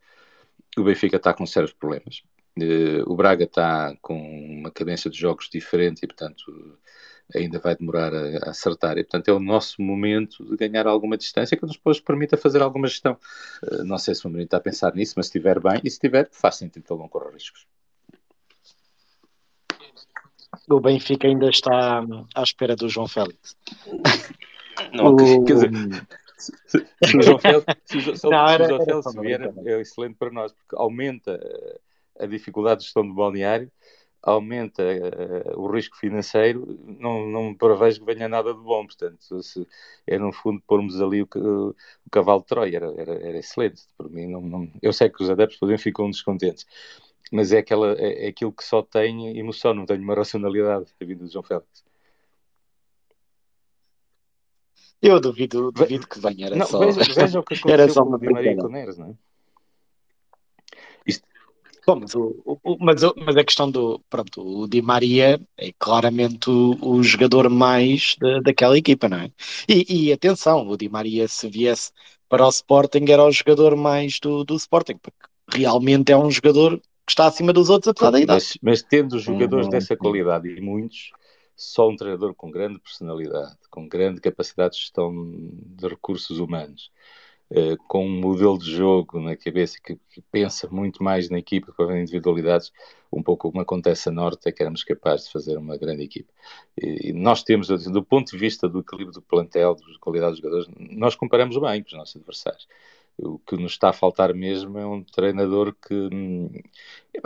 O 0.78 0.84
Benfica 0.84 1.16
está 1.16 1.34
com 1.34 1.46
sérios 1.46 1.72
problemas. 1.72 2.22
Eh, 2.60 3.02
o 3.06 3.16
Braga 3.16 3.46
está 3.46 3.96
com 4.02 4.20
uma 4.60 4.70
cadência 4.70 5.10
de 5.10 5.18
jogos 5.18 5.50
diferente 5.50 6.04
e, 6.04 6.08
portanto, 6.08 6.78
ainda 7.34 7.60
vai 7.60 7.78
demorar 7.78 8.14
a, 8.14 8.50
acertar. 8.50 8.98
E, 8.98 9.04
portanto, 9.04 9.30
é 9.30 9.34
o 9.34 9.40
nosso 9.40 9.82
momento 9.82 10.44
de 10.44 10.58
ganhar 10.58 10.86
alguma 10.86 11.18
distância 11.18 11.56
que 11.56 11.64
nos 11.66 11.78
depois 11.78 12.02
permita 12.02 12.36
fazer 12.36 12.62
alguma 12.62 12.88
gestão. 12.88 13.18
Uh, 13.64 13.86
não 13.86 13.98
sei 13.98 14.16
se 14.16 14.26
o 14.26 14.30
Mourinho 14.30 14.46
está 14.46 14.58
a 14.58 14.62
pensar 14.62 14.94
nisso, 14.94 15.14
mas 15.16 15.28
se 15.28 15.38
estiver 15.38 15.62
bem, 15.62 15.80
e 15.82 15.90
se 15.90 15.96
estiver, 15.96 16.28
faz 16.32 16.56
sentido 16.58 16.86
ele 16.90 17.00
não 17.00 17.08
corra 17.08 17.32
riscos. 17.32 17.66
O 20.70 20.80
Benfica 20.80 21.28
ainda 21.28 21.50
está 21.50 22.04
à 22.36 22.44
espera 22.44 22.76
do 22.76 22.88
João 22.88 23.08
Félix. 23.08 23.56
Não, 24.94 25.14
o... 25.14 25.44
quer 25.46 25.54
dizer, 25.54 25.72
se, 26.38 27.18
o 27.18 27.22
João 27.22 27.40
Félix, 27.40 27.66
se, 27.86 28.02
se, 28.02 28.18
se, 28.18 28.30
não, 28.30 28.48
era, 28.48 28.66
o 28.66 28.68
João 28.68 29.04
Félix 29.04 29.16
vier, 29.16 29.54
é 29.66 29.82
excelente 29.82 30.16
para 30.16 30.32
nós, 30.32 30.52
porque 30.54 30.76
aumenta 30.76 31.40
a 32.20 32.26
dificuldade 32.26 32.80
de 32.80 32.86
gestão 32.86 33.06
do 33.06 33.14
balneário 33.14 33.72
aumenta 34.24 34.82
uh, 34.82 35.60
o 35.60 35.70
risco 35.70 35.98
financeiro, 35.98 36.80
não, 36.98 37.28
não 37.28 37.54
prevejo 37.54 38.00
que 38.00 38.06
venha 38.06 38.30
nada 38.30 38.54
de 38.54 38.60
bom. 38.62 38.86
Portanto, 38.86 39.44
se, 39.44 39.68
é 40.08 40.18
no 40.18 40.32
fundo 40.32 40.64
pormos 40.66 41.00
ali 41.02 41.22
o, 41.22 41.28
o, 41.36 41.70
o 41.70 42.10
cavalo 42.10 42.40
de 42.40 42.48
Troia, 42.48 42.78
era, 42.78 42.94
era, 42.98 43.14
era 43.16 43.38
excelente. 43.38 43.84
Por 43.98 44.10
mim, 44.10 44.28
não, 44.28 44.42
não, 44.42 44.72
eu 44.82 44.94
sei 44.94 45.10
que 45.10 45.22
os 45.22 45.30
adeptos 45.30 45.60
podem 45.60 45.78
ficam 45.78 46.10
descontentes, 46.10 46.66
mas 47.32 47.52
é, 47.52 47.60
aquela, 47.60 47.94
é, 47.94 48.26
é, 48.26 48.28
aquilo 48.30 48.52
que 48.52 48.64
só 48.64 48.82
tem 48.82 49.38
emoção, 49.38 49.74
não 49.74 49.86
tem 49.86 50.00
uma 50.00 50.16
racionalidade 50.16 50.86
a 51.02 51.06
vida 51.06 51.26
de 51.26 51.32
João 51.32 51.44
Félix. 51.44 51.84
Eu 55.02 55.20
duvido, 55.20 55.72
duvido 55.72 56.08
que 56.08 56.20
venha. 56.20 56.46
Era 56.48 56.56
não, 56.56 56.66
só... 56.66 56.80
veja, 56.80 57.02
veja 57.14 57.40
o 57.40 57.44
que 57.44 57.56
aconteceu 57.56 58.06
com 58.06 58.16
o 58.16 58.20
Di 58.20 58.30
Maria 58.30 58.56
com 58.56 58.68
o 58.68 58.70
Neres, 58.70 58.98
não 58.98 59.10
é? 59.10 59.16
Bom, 61.86 62.00
mas, 62.00 62.16
o, 62.16 62.60
o, 62.64 62.78
mas, 62.80 63.04
o, 63.04 63.14
mas 63.18 63.36
a 63.36 63.44
questão 63.44 63.70
do. 63.70 64.00
Pronto, 64.10 64.42
o 64.42 64.68
Di 64.70 64.82
Maria 64.82 65.40
é 65.58 65.74
claramente 65.78 66.50
o, 66.50 66.78
o 66.82 67.04
jogador 67.04 67.50
mais 67.50 68.16
de, 68.22 68.42
daquela 68.42 68.78
equipa, 68.78 69.10
não 69.10 69.18
é? 69.18 69.32
E, 69.68 70.08
e, 70.08 70.14
atenção, 70.14 70.66
o 70.66 70.78
Di 70.78 70.88
Maria, 70.88 71.28
se 71.28 71.50
viesse 71.50 71.92
para 72.30 72.46
o 72.46 72.50
Sporting, 72.50 73.04
era 73.10 73.26
o 73.26 73.32
jogador 73.32 73.76
mais 73.76 74.18
do, 74.22 74.46
do 74.46 74.56
Sporting, 74.56 74.98
porque 74.98 75.28
realmente 75.52 76.12
é 76.12 76.18
um 76.18 76.32
jogador 76.32 76.82
que 77.06 77.12
está 77.12 77.28
acima 77.28 77.52
dos 77.52 77.70
outros, 77.70 77.92
apesar 77.92 78.12
da 78.12 78.20
idade. 78.20 78.44
Mas, 78.44 78.58
mas 78.62 78.84
tendo 78.84 79.20
jogadores 79.20 79.66
uhum. 79.66 79.72
dessa 79.72 79.96
qualidade 79.96 80.48
e 80.50 80.62
muitos, 80.62 81.12
só 81.56 81.90
um 81.90 81.96
treinador 81.96 82.34
com 82.34 82.50
grande 82.50 82.80
personalidade, 82.80 83.58
com 83.70 83.88
grande 83.88 84.22
capacidade 84.22 84.76
de 84.76 84.82
gestão 84.82 85.12
de 85.14 85.88
recursos 85.88 86.40
humanos 86.40 86.92
eh, 87.56 87.76
com 87.88 88.04
um 88.04 88.20
modelo 88.20 88.58
de 88.58 88.72
jogo 88.76 89.20
na 89.20 89.36
cabeça 89.36 89.78
que, 89.84 89.96
que, 90.10 90.22
pensa 90.32 90.68
muito 90.72 91.04
mais 91.04 91.30
na 91.30 91.38
equipa 91.38 91.72
que 91.72 91.84
as 91.84 91.90
individualidades, 91.92 92.72
um 93.12 93.22
pouco 93.22 93.52
como 93.52 93.62
acontece 93.62 94.10
a 94.10 94.12
Norte, 94.12 94.50
é 94.50 94.52
que 94.52 94.64
éramos 94.64 94.84
capazes 94.84 95.28
de 95.28 95.34
fazer 95.34 95.58
uma 95.58 95.78
grande 95.78 96.04
equipa. 96.04 96.34
E, 96.76 97.10
e 97.10 97.14
nós 97.14 97.44
temos, 97.44 97.68
do 97.68 98.04
ponto 98.04 98.32
de 98.32 98.38
vista 98.40 98.68
do 98.68 98.80
equilíbrio 98.80 99.14
do 99.14 99.22
plantel, 99.22 99.76
da 99.76 99.82
qualidade 100.00 100.32
dos 100.32 100.42
jogadores, 100.42 100.68
nós 100.98 101.16
comparamos 101.16 101.56
bem 101.58 101.84
com 101.84 101.90
os 101.90 101.94
nossos 101.94 102.16
adversários. 102.16 102.68
O 103.18 103.40
que 103.40 103.56
nos 103.56 103.74
está 103.74 103.90
a 103.90 103.94
faltar 103.94 104.34
mesmo 104.34 104.78
é 104.78 104.86
um 104.86 105.04
treinador 105.04 105.76
que, 105.76 105.94
hum, 105.94 106.50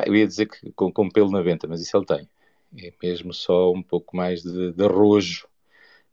eu 0.06 0.16
ia 0.16 0.28
dizer 0.28 0.48
que 0.48 0.72
com, 0.74 0.92
com 0.92 1.10
pelo 1.10 1.32
na 1.32 1.42
venta, 1.42 1.68
mas 1.68 1.82
isso 1.82 1.96
ele 1.98 2.06
tem. 2.06 2.30
É 2.78 2.94
mesmo 3.02 3.34
só 3.34 3.72
um 3.72 3.82
pouco 3.82 4.16
mais 4.16 4.44
de, 4.44 4.74
de 4.74 4.84
arrojo 4.84 5.48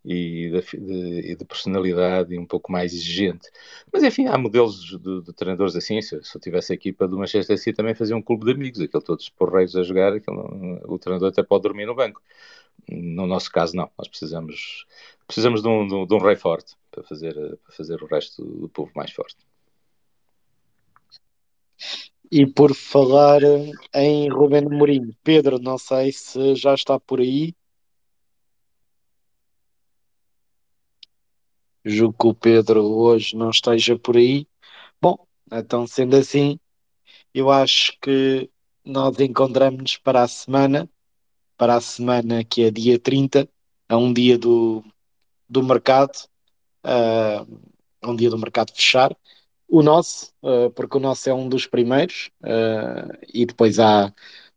e 0.05 0.51
de, 0.51 0.78
de, 0.78 1.36
de, 1.36 1.44
personalidade 1.44 2.35
e 2.35 2.39
um 2.39 2.47
pouco 2.47 2.70
mais 2.70 2.93
exigente. 2.93 3.51
Mas 3.93 4.03
enfim, 4.03 4.27
há 4.27 4.36
modelos 4.36 4.81
de, 4.85 5.23
de 5.23 5.33
treinadores 5.33 5.75
assim. 5.77 6.01
Se, 6.03 6.23
se, 6.23 6.36
eu 6.36 6.41
tivesse 6.41 6.73
a 6.73 6.75
equipa 6.77 7.09
do 7.09 7.19
Manchester 7.19 7.59
City, 7.59 7.77
também 7.77 7.94
fazia 7.94 8.17
um 8.17 8.23
clube 8.23 8.44
de 8.44 8.53
amigos, 8.53 8.81
aquele 8.81 9.03
todos 9.03 9.28
porreiros 9.31 9.75
a 9.77 9.83
jogar, 9.83 10.12
aquele, 10.12 10.36
o 10.85 10.99
treinador 10.99 11.31
até 11.31 11.43
pode 11.43 11.62
dormir 11.62 11.86
no 11.86 11.94
banco. 11.94 12.23
No 12.89 13.27
nosso 13.27 13.51
caso, 13.51 13.77
não. 13.77 13.91
Nós 13.99 14.09
precisamos, 14.09 14.86
precisamos 15.27 15.62
de 15.62 15.69
um, 15.69 15.86
de 15.86 15.94
um, 15.94 16.07
um 16.11 16.19
rei 16.19 16.36
forte 16.36 16.77
para 16.91 17.03
fazer, 17.03 17.35
para 17.35 17.75
fazer 17.77 18.03
o 18.03 18.07
resto 18.07 18.44
do 18.44 18.69
povo 18.69 18.93
mais 18.94 19.11
forte. 19.12 19.36
E 22.31 22.47
por 22.47 22.75
falar 22.75 23.41
em 23.94 24.28
Rubén 24.28 24.65
Mourinho, 24.69 25.15
Pedro, 25.23 25.59
não 25.59 25.78
sei 25.78 26.12
se 26.12 26.55
já 26.55 26.75
está 26.75 26.99
por 26.99 27.20
aí. 27.20 27.55
Julgo 31.85 32.17
que 32.19 32.27
o 32.28 32.35
Pedro 32.35 32.83
hoje 32.83 33.36
não 33.36 33.51
esteja 33.51 33.99
por 33.99 34.17
aí. 34.17 34.47
Bom, 35.01 35.27
então 35.53 35.86
sendo 35.86 36.17
assim, 36.17 36.59
eu 37.33 37.51
acho 37.51 37.97
que 38.01 38.51
nós 38.85 39.19
encontramos-nos 39.20 39.97
para 39.97 40.23
a 40.23 40.28
semana, 40.28 40.89
para 41.57 41.77
a 41.77 41.81
semana 41.81 42.44
que 42.44 42.62
é 42.62 42.70
dia 42.70 42.99
30, 42.99 43.49
a 43.89 43.97
um 43.97 44.12
dia 44.12 44.39
do, 44.39 44.85
do 45.49 45.62
mercado, 45.62 46.12
a 46.83 47.44
um 48.03 48.17
dia 48.17 48.31
do 48.31 48.39
mercado 48.39 48.73
fechar. 48.73 49.17
O 49.68 49.83
nosso, 49.83 50.33
uh, 50.43 50.70
porque 50.70 50.97
o 50.97 51.01
nosso 51.01 51.28
é 51.28 51.34
um 51.34 51.49
dos 51.49 51.67
primeiros, 51.67 52.31
uh, 52.43 53.17
e 53.33 53.47
depois 53.47 53.78
há 53.78 54.12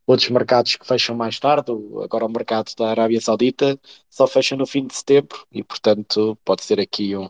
outros 0.08 0.30
mercados 0.30 0.76
que 0.78 0.88
fecham 0.88 1.16
mais 1.16 1.38
tarde, 1.40 1.72
agora 2.04 2.26
o 2.26 2.30
mercado 2.30 2.72
da 2.78 2.90
Arábia 2.90 3.20
Saudita 3.20 3.78
só 4.10 4.26
fecha 4.26 4.56
no 4.56 4.66
fim 4.66 4.88
de 4.88 4.96
setembro 4.96 5.46
e, 5.52 5.62
portanto, 5.64 6.38
pode 6.46 6.64
ser 6.64 6.80
aqui 6.80 7.16
um, 7.16 7.30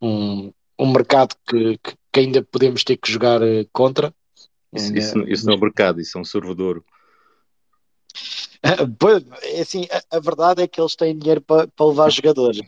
um, 0.00 0.52
um 0.78 0.92
mercado 0.92 1.34
que, 1.46 1.78
que, 2.12 2.20
ainda 2.20 2.42
podemos 2.42 2.84
ter 2.84 2.98
que 2.98 3.10
jogar 3.10 3.40
eh, 3.42 3.66
contra. 3.72 4.14
Isso, 4.74 4.94
isso, 4.94 5.20
isso 5.26 5.46
não 5.46 5.54
é 5.54 5.56
um 5.56 5.60
mercado, 5.60 6.00
isso 6.00 6.18
é 6.18 6.20
um 6.20 6.24
sorvedouro. 6.24 6.84
Pois, 8.96 9.24
é 9.42 9.60
assim, 9.60 9.88
a, 9.90 10.16
a, 10.18 10.20
verdade 10.20 10.62
é 10.62 10.68
que 10.68 10.80
eles 10.80 10.94
têm 10.94 11.18
dinheiro 11.18 11.40
para, 11.40 11.66
para 11.66 11.86
levar 11.86 12.10
jogadores. 12.12 12.60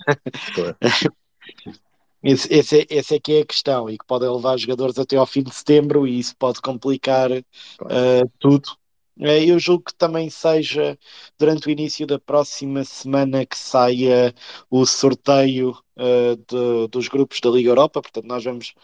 Claro. 0.52 0.76
Esse, 2.24 2.52
esse, 2.52 2.80
é, 2.80 2.86
esse 2.88 3.14
é 3.14 3.20
que 3.20 3.32
é 3.34 3.40
a 3.42 3.46
questão, 3.46 3.90
e 3.90 3.98
que 3.98 4.06
podem 4.06 4.30
levar 4.30 4.56
jogadores 4.56 4.98
até 4.98 5.16
ao 5.16 5.26
fim 5.26 5.42
de 5.42 5.54
setembro, 5.54 6.06
e 6.06 6.18
isso 6.18 6.34
pode 6.36 6.60
complicar 6.62 7.28
claro. 7.76 7.94
uh, 7.94 8.32
tudo. 8.38 8.70
Uh, 9.18 9.26
eu 9.26 9.58
julgo 9.58 9.84
que 9.84 9.94
também 9.94 10.30
seja 10.30 10.98
durante 11.38 11.68
o 11.68 11.70
início 11.70 12.06
da 12.06 12.18
próxima 12.18 12.82
semana 12.82 13.44
que 13.44 13.58
saia 13.58 14.34
o 14.70 14.86
sorteio 14.86 15.76
uh, 15.96 16.36
de, 16.36 16.88
dos 16.88 17.08
grupos 17.08 17.40
da 17.40 17.50
Liga 17.50 17.68
Europa, 17.68 18.00
portanto, 18.00 18.26
nós 18.26 18.42
vamos 18.42 18.74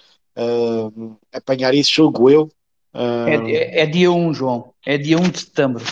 apanhar 1.32 1.74
isso, 1.74 1.92
julgo 1.92 2.30
eu. 2.30 2.48
É, 2.94 3.34
é, 3.34 3.80
é, 3.82 3.86
dia 3.86 4.10
1, 4.10 4.32
João, 4.32 4.72
é 4.86 4.96
dia 4.96 5.18
1 5.18 5.28
de 5.28 5.40
setembro 5.40 5.84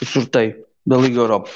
o 0.00 0.06
sorteio 0.06 0.66
da 0.84 0.96
Liga 0.96 1.20
Europa. 1.20 1.50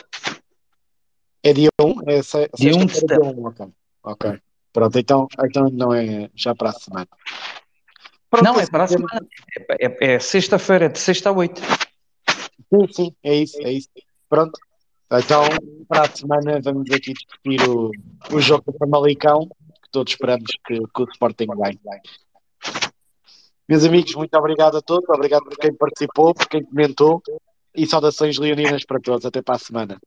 É 1.42 1.52
dia 1.52 1.68
1? 1.80 2.10
É 2.10 2.22
se, 2.22 2.50
dia 2.56 2.74
1 2.74 2.86
de 2.86 2.94
setembro. 2.94 3.46
ok. 3.46 3.66
ok. 4.02 4.40
Pronto, 4.72 4.98
então, 4.98 5.26
então 5.44 5.68
não 5.70 5.92
é 5.92 6.30
já 6.34 6.54
para 6.54 6.70
a 6.70 6.72
semana. 6.72 7.08
Pronto, 8.30 8.44
não, 8.44 8.60
é 8.60 8.66
para 8.66 8.84
a 8.84 8.86
semana. 8.86 9.26
É, 9.70 9.86
é, 9.86 10.14
é 10.14 10.18
sexta-feira, 10.20 10.88
de 10.88 10.98
sexta 10.98 11.30
a 11.30 11.32
oito. 11.32 11.60
Sim, 12.72 12.92
sim, 12.92 13.14
é 13.22 13.34
isso, 13.34 13.58
é 13.60 13.72
isso. 13.72 13.88
Pronto. 14.28 14.58
Então, 15.12 15.42
para 15.88 16.02
a 16.02 16.10
semana 16.10 16.60
vamos 16.62 16.88
aqui 16.92 17.12
discutir 17.12 17.68
o, 17.68 17.90
o 18.32 18.40
jogo 18.40 18.70
do 18.70 18.78
Famalicão, 18.78 19.48
que 19.82 19.90
todos 19.90 20.12
esperamos 20.12 20.52
que, 20.64 20.78
que 20.78 21.02
o 21.02 21.08
Sporting 21.10 21.46
ganhe. 21.46 21.80
Meus 23.68 23.84
amigos, 23.84 24.14
muito 24.14 24.34
obrigado 24.36 24.76
a 24.76 24.82
todos, 24.82 25.08
obrigado 25.08 25.44
por 25.44 25.56
quem 25.56 25.74
participou, 25.74 26.32
por 26.32 26.48
quem 26.48 26.64
comentou 26.64 27.20
e 27.74 27.86
saudações 27.86 28.38
leoninas 28.38 28.84
para 28.84 29.00
todos. 29.00 29.26
Até 29.26 29.42
para 29.42 29.56
a 29.56 29.58
semana. 29.58 30.00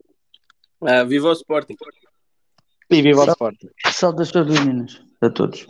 Ah, 0.81 1.03
viva 1.03 1.27
o 1.27 1.33
Sporting! 1.33 1.75
E 2.89 3.01
viva 3.01 3.23
o 3.25 3.29
Sporting! 3.29 3.69
Saudações 3.91 4.47
leoninas 4.47 5.01
a 5.21 5.29
todos. 5.29 5.65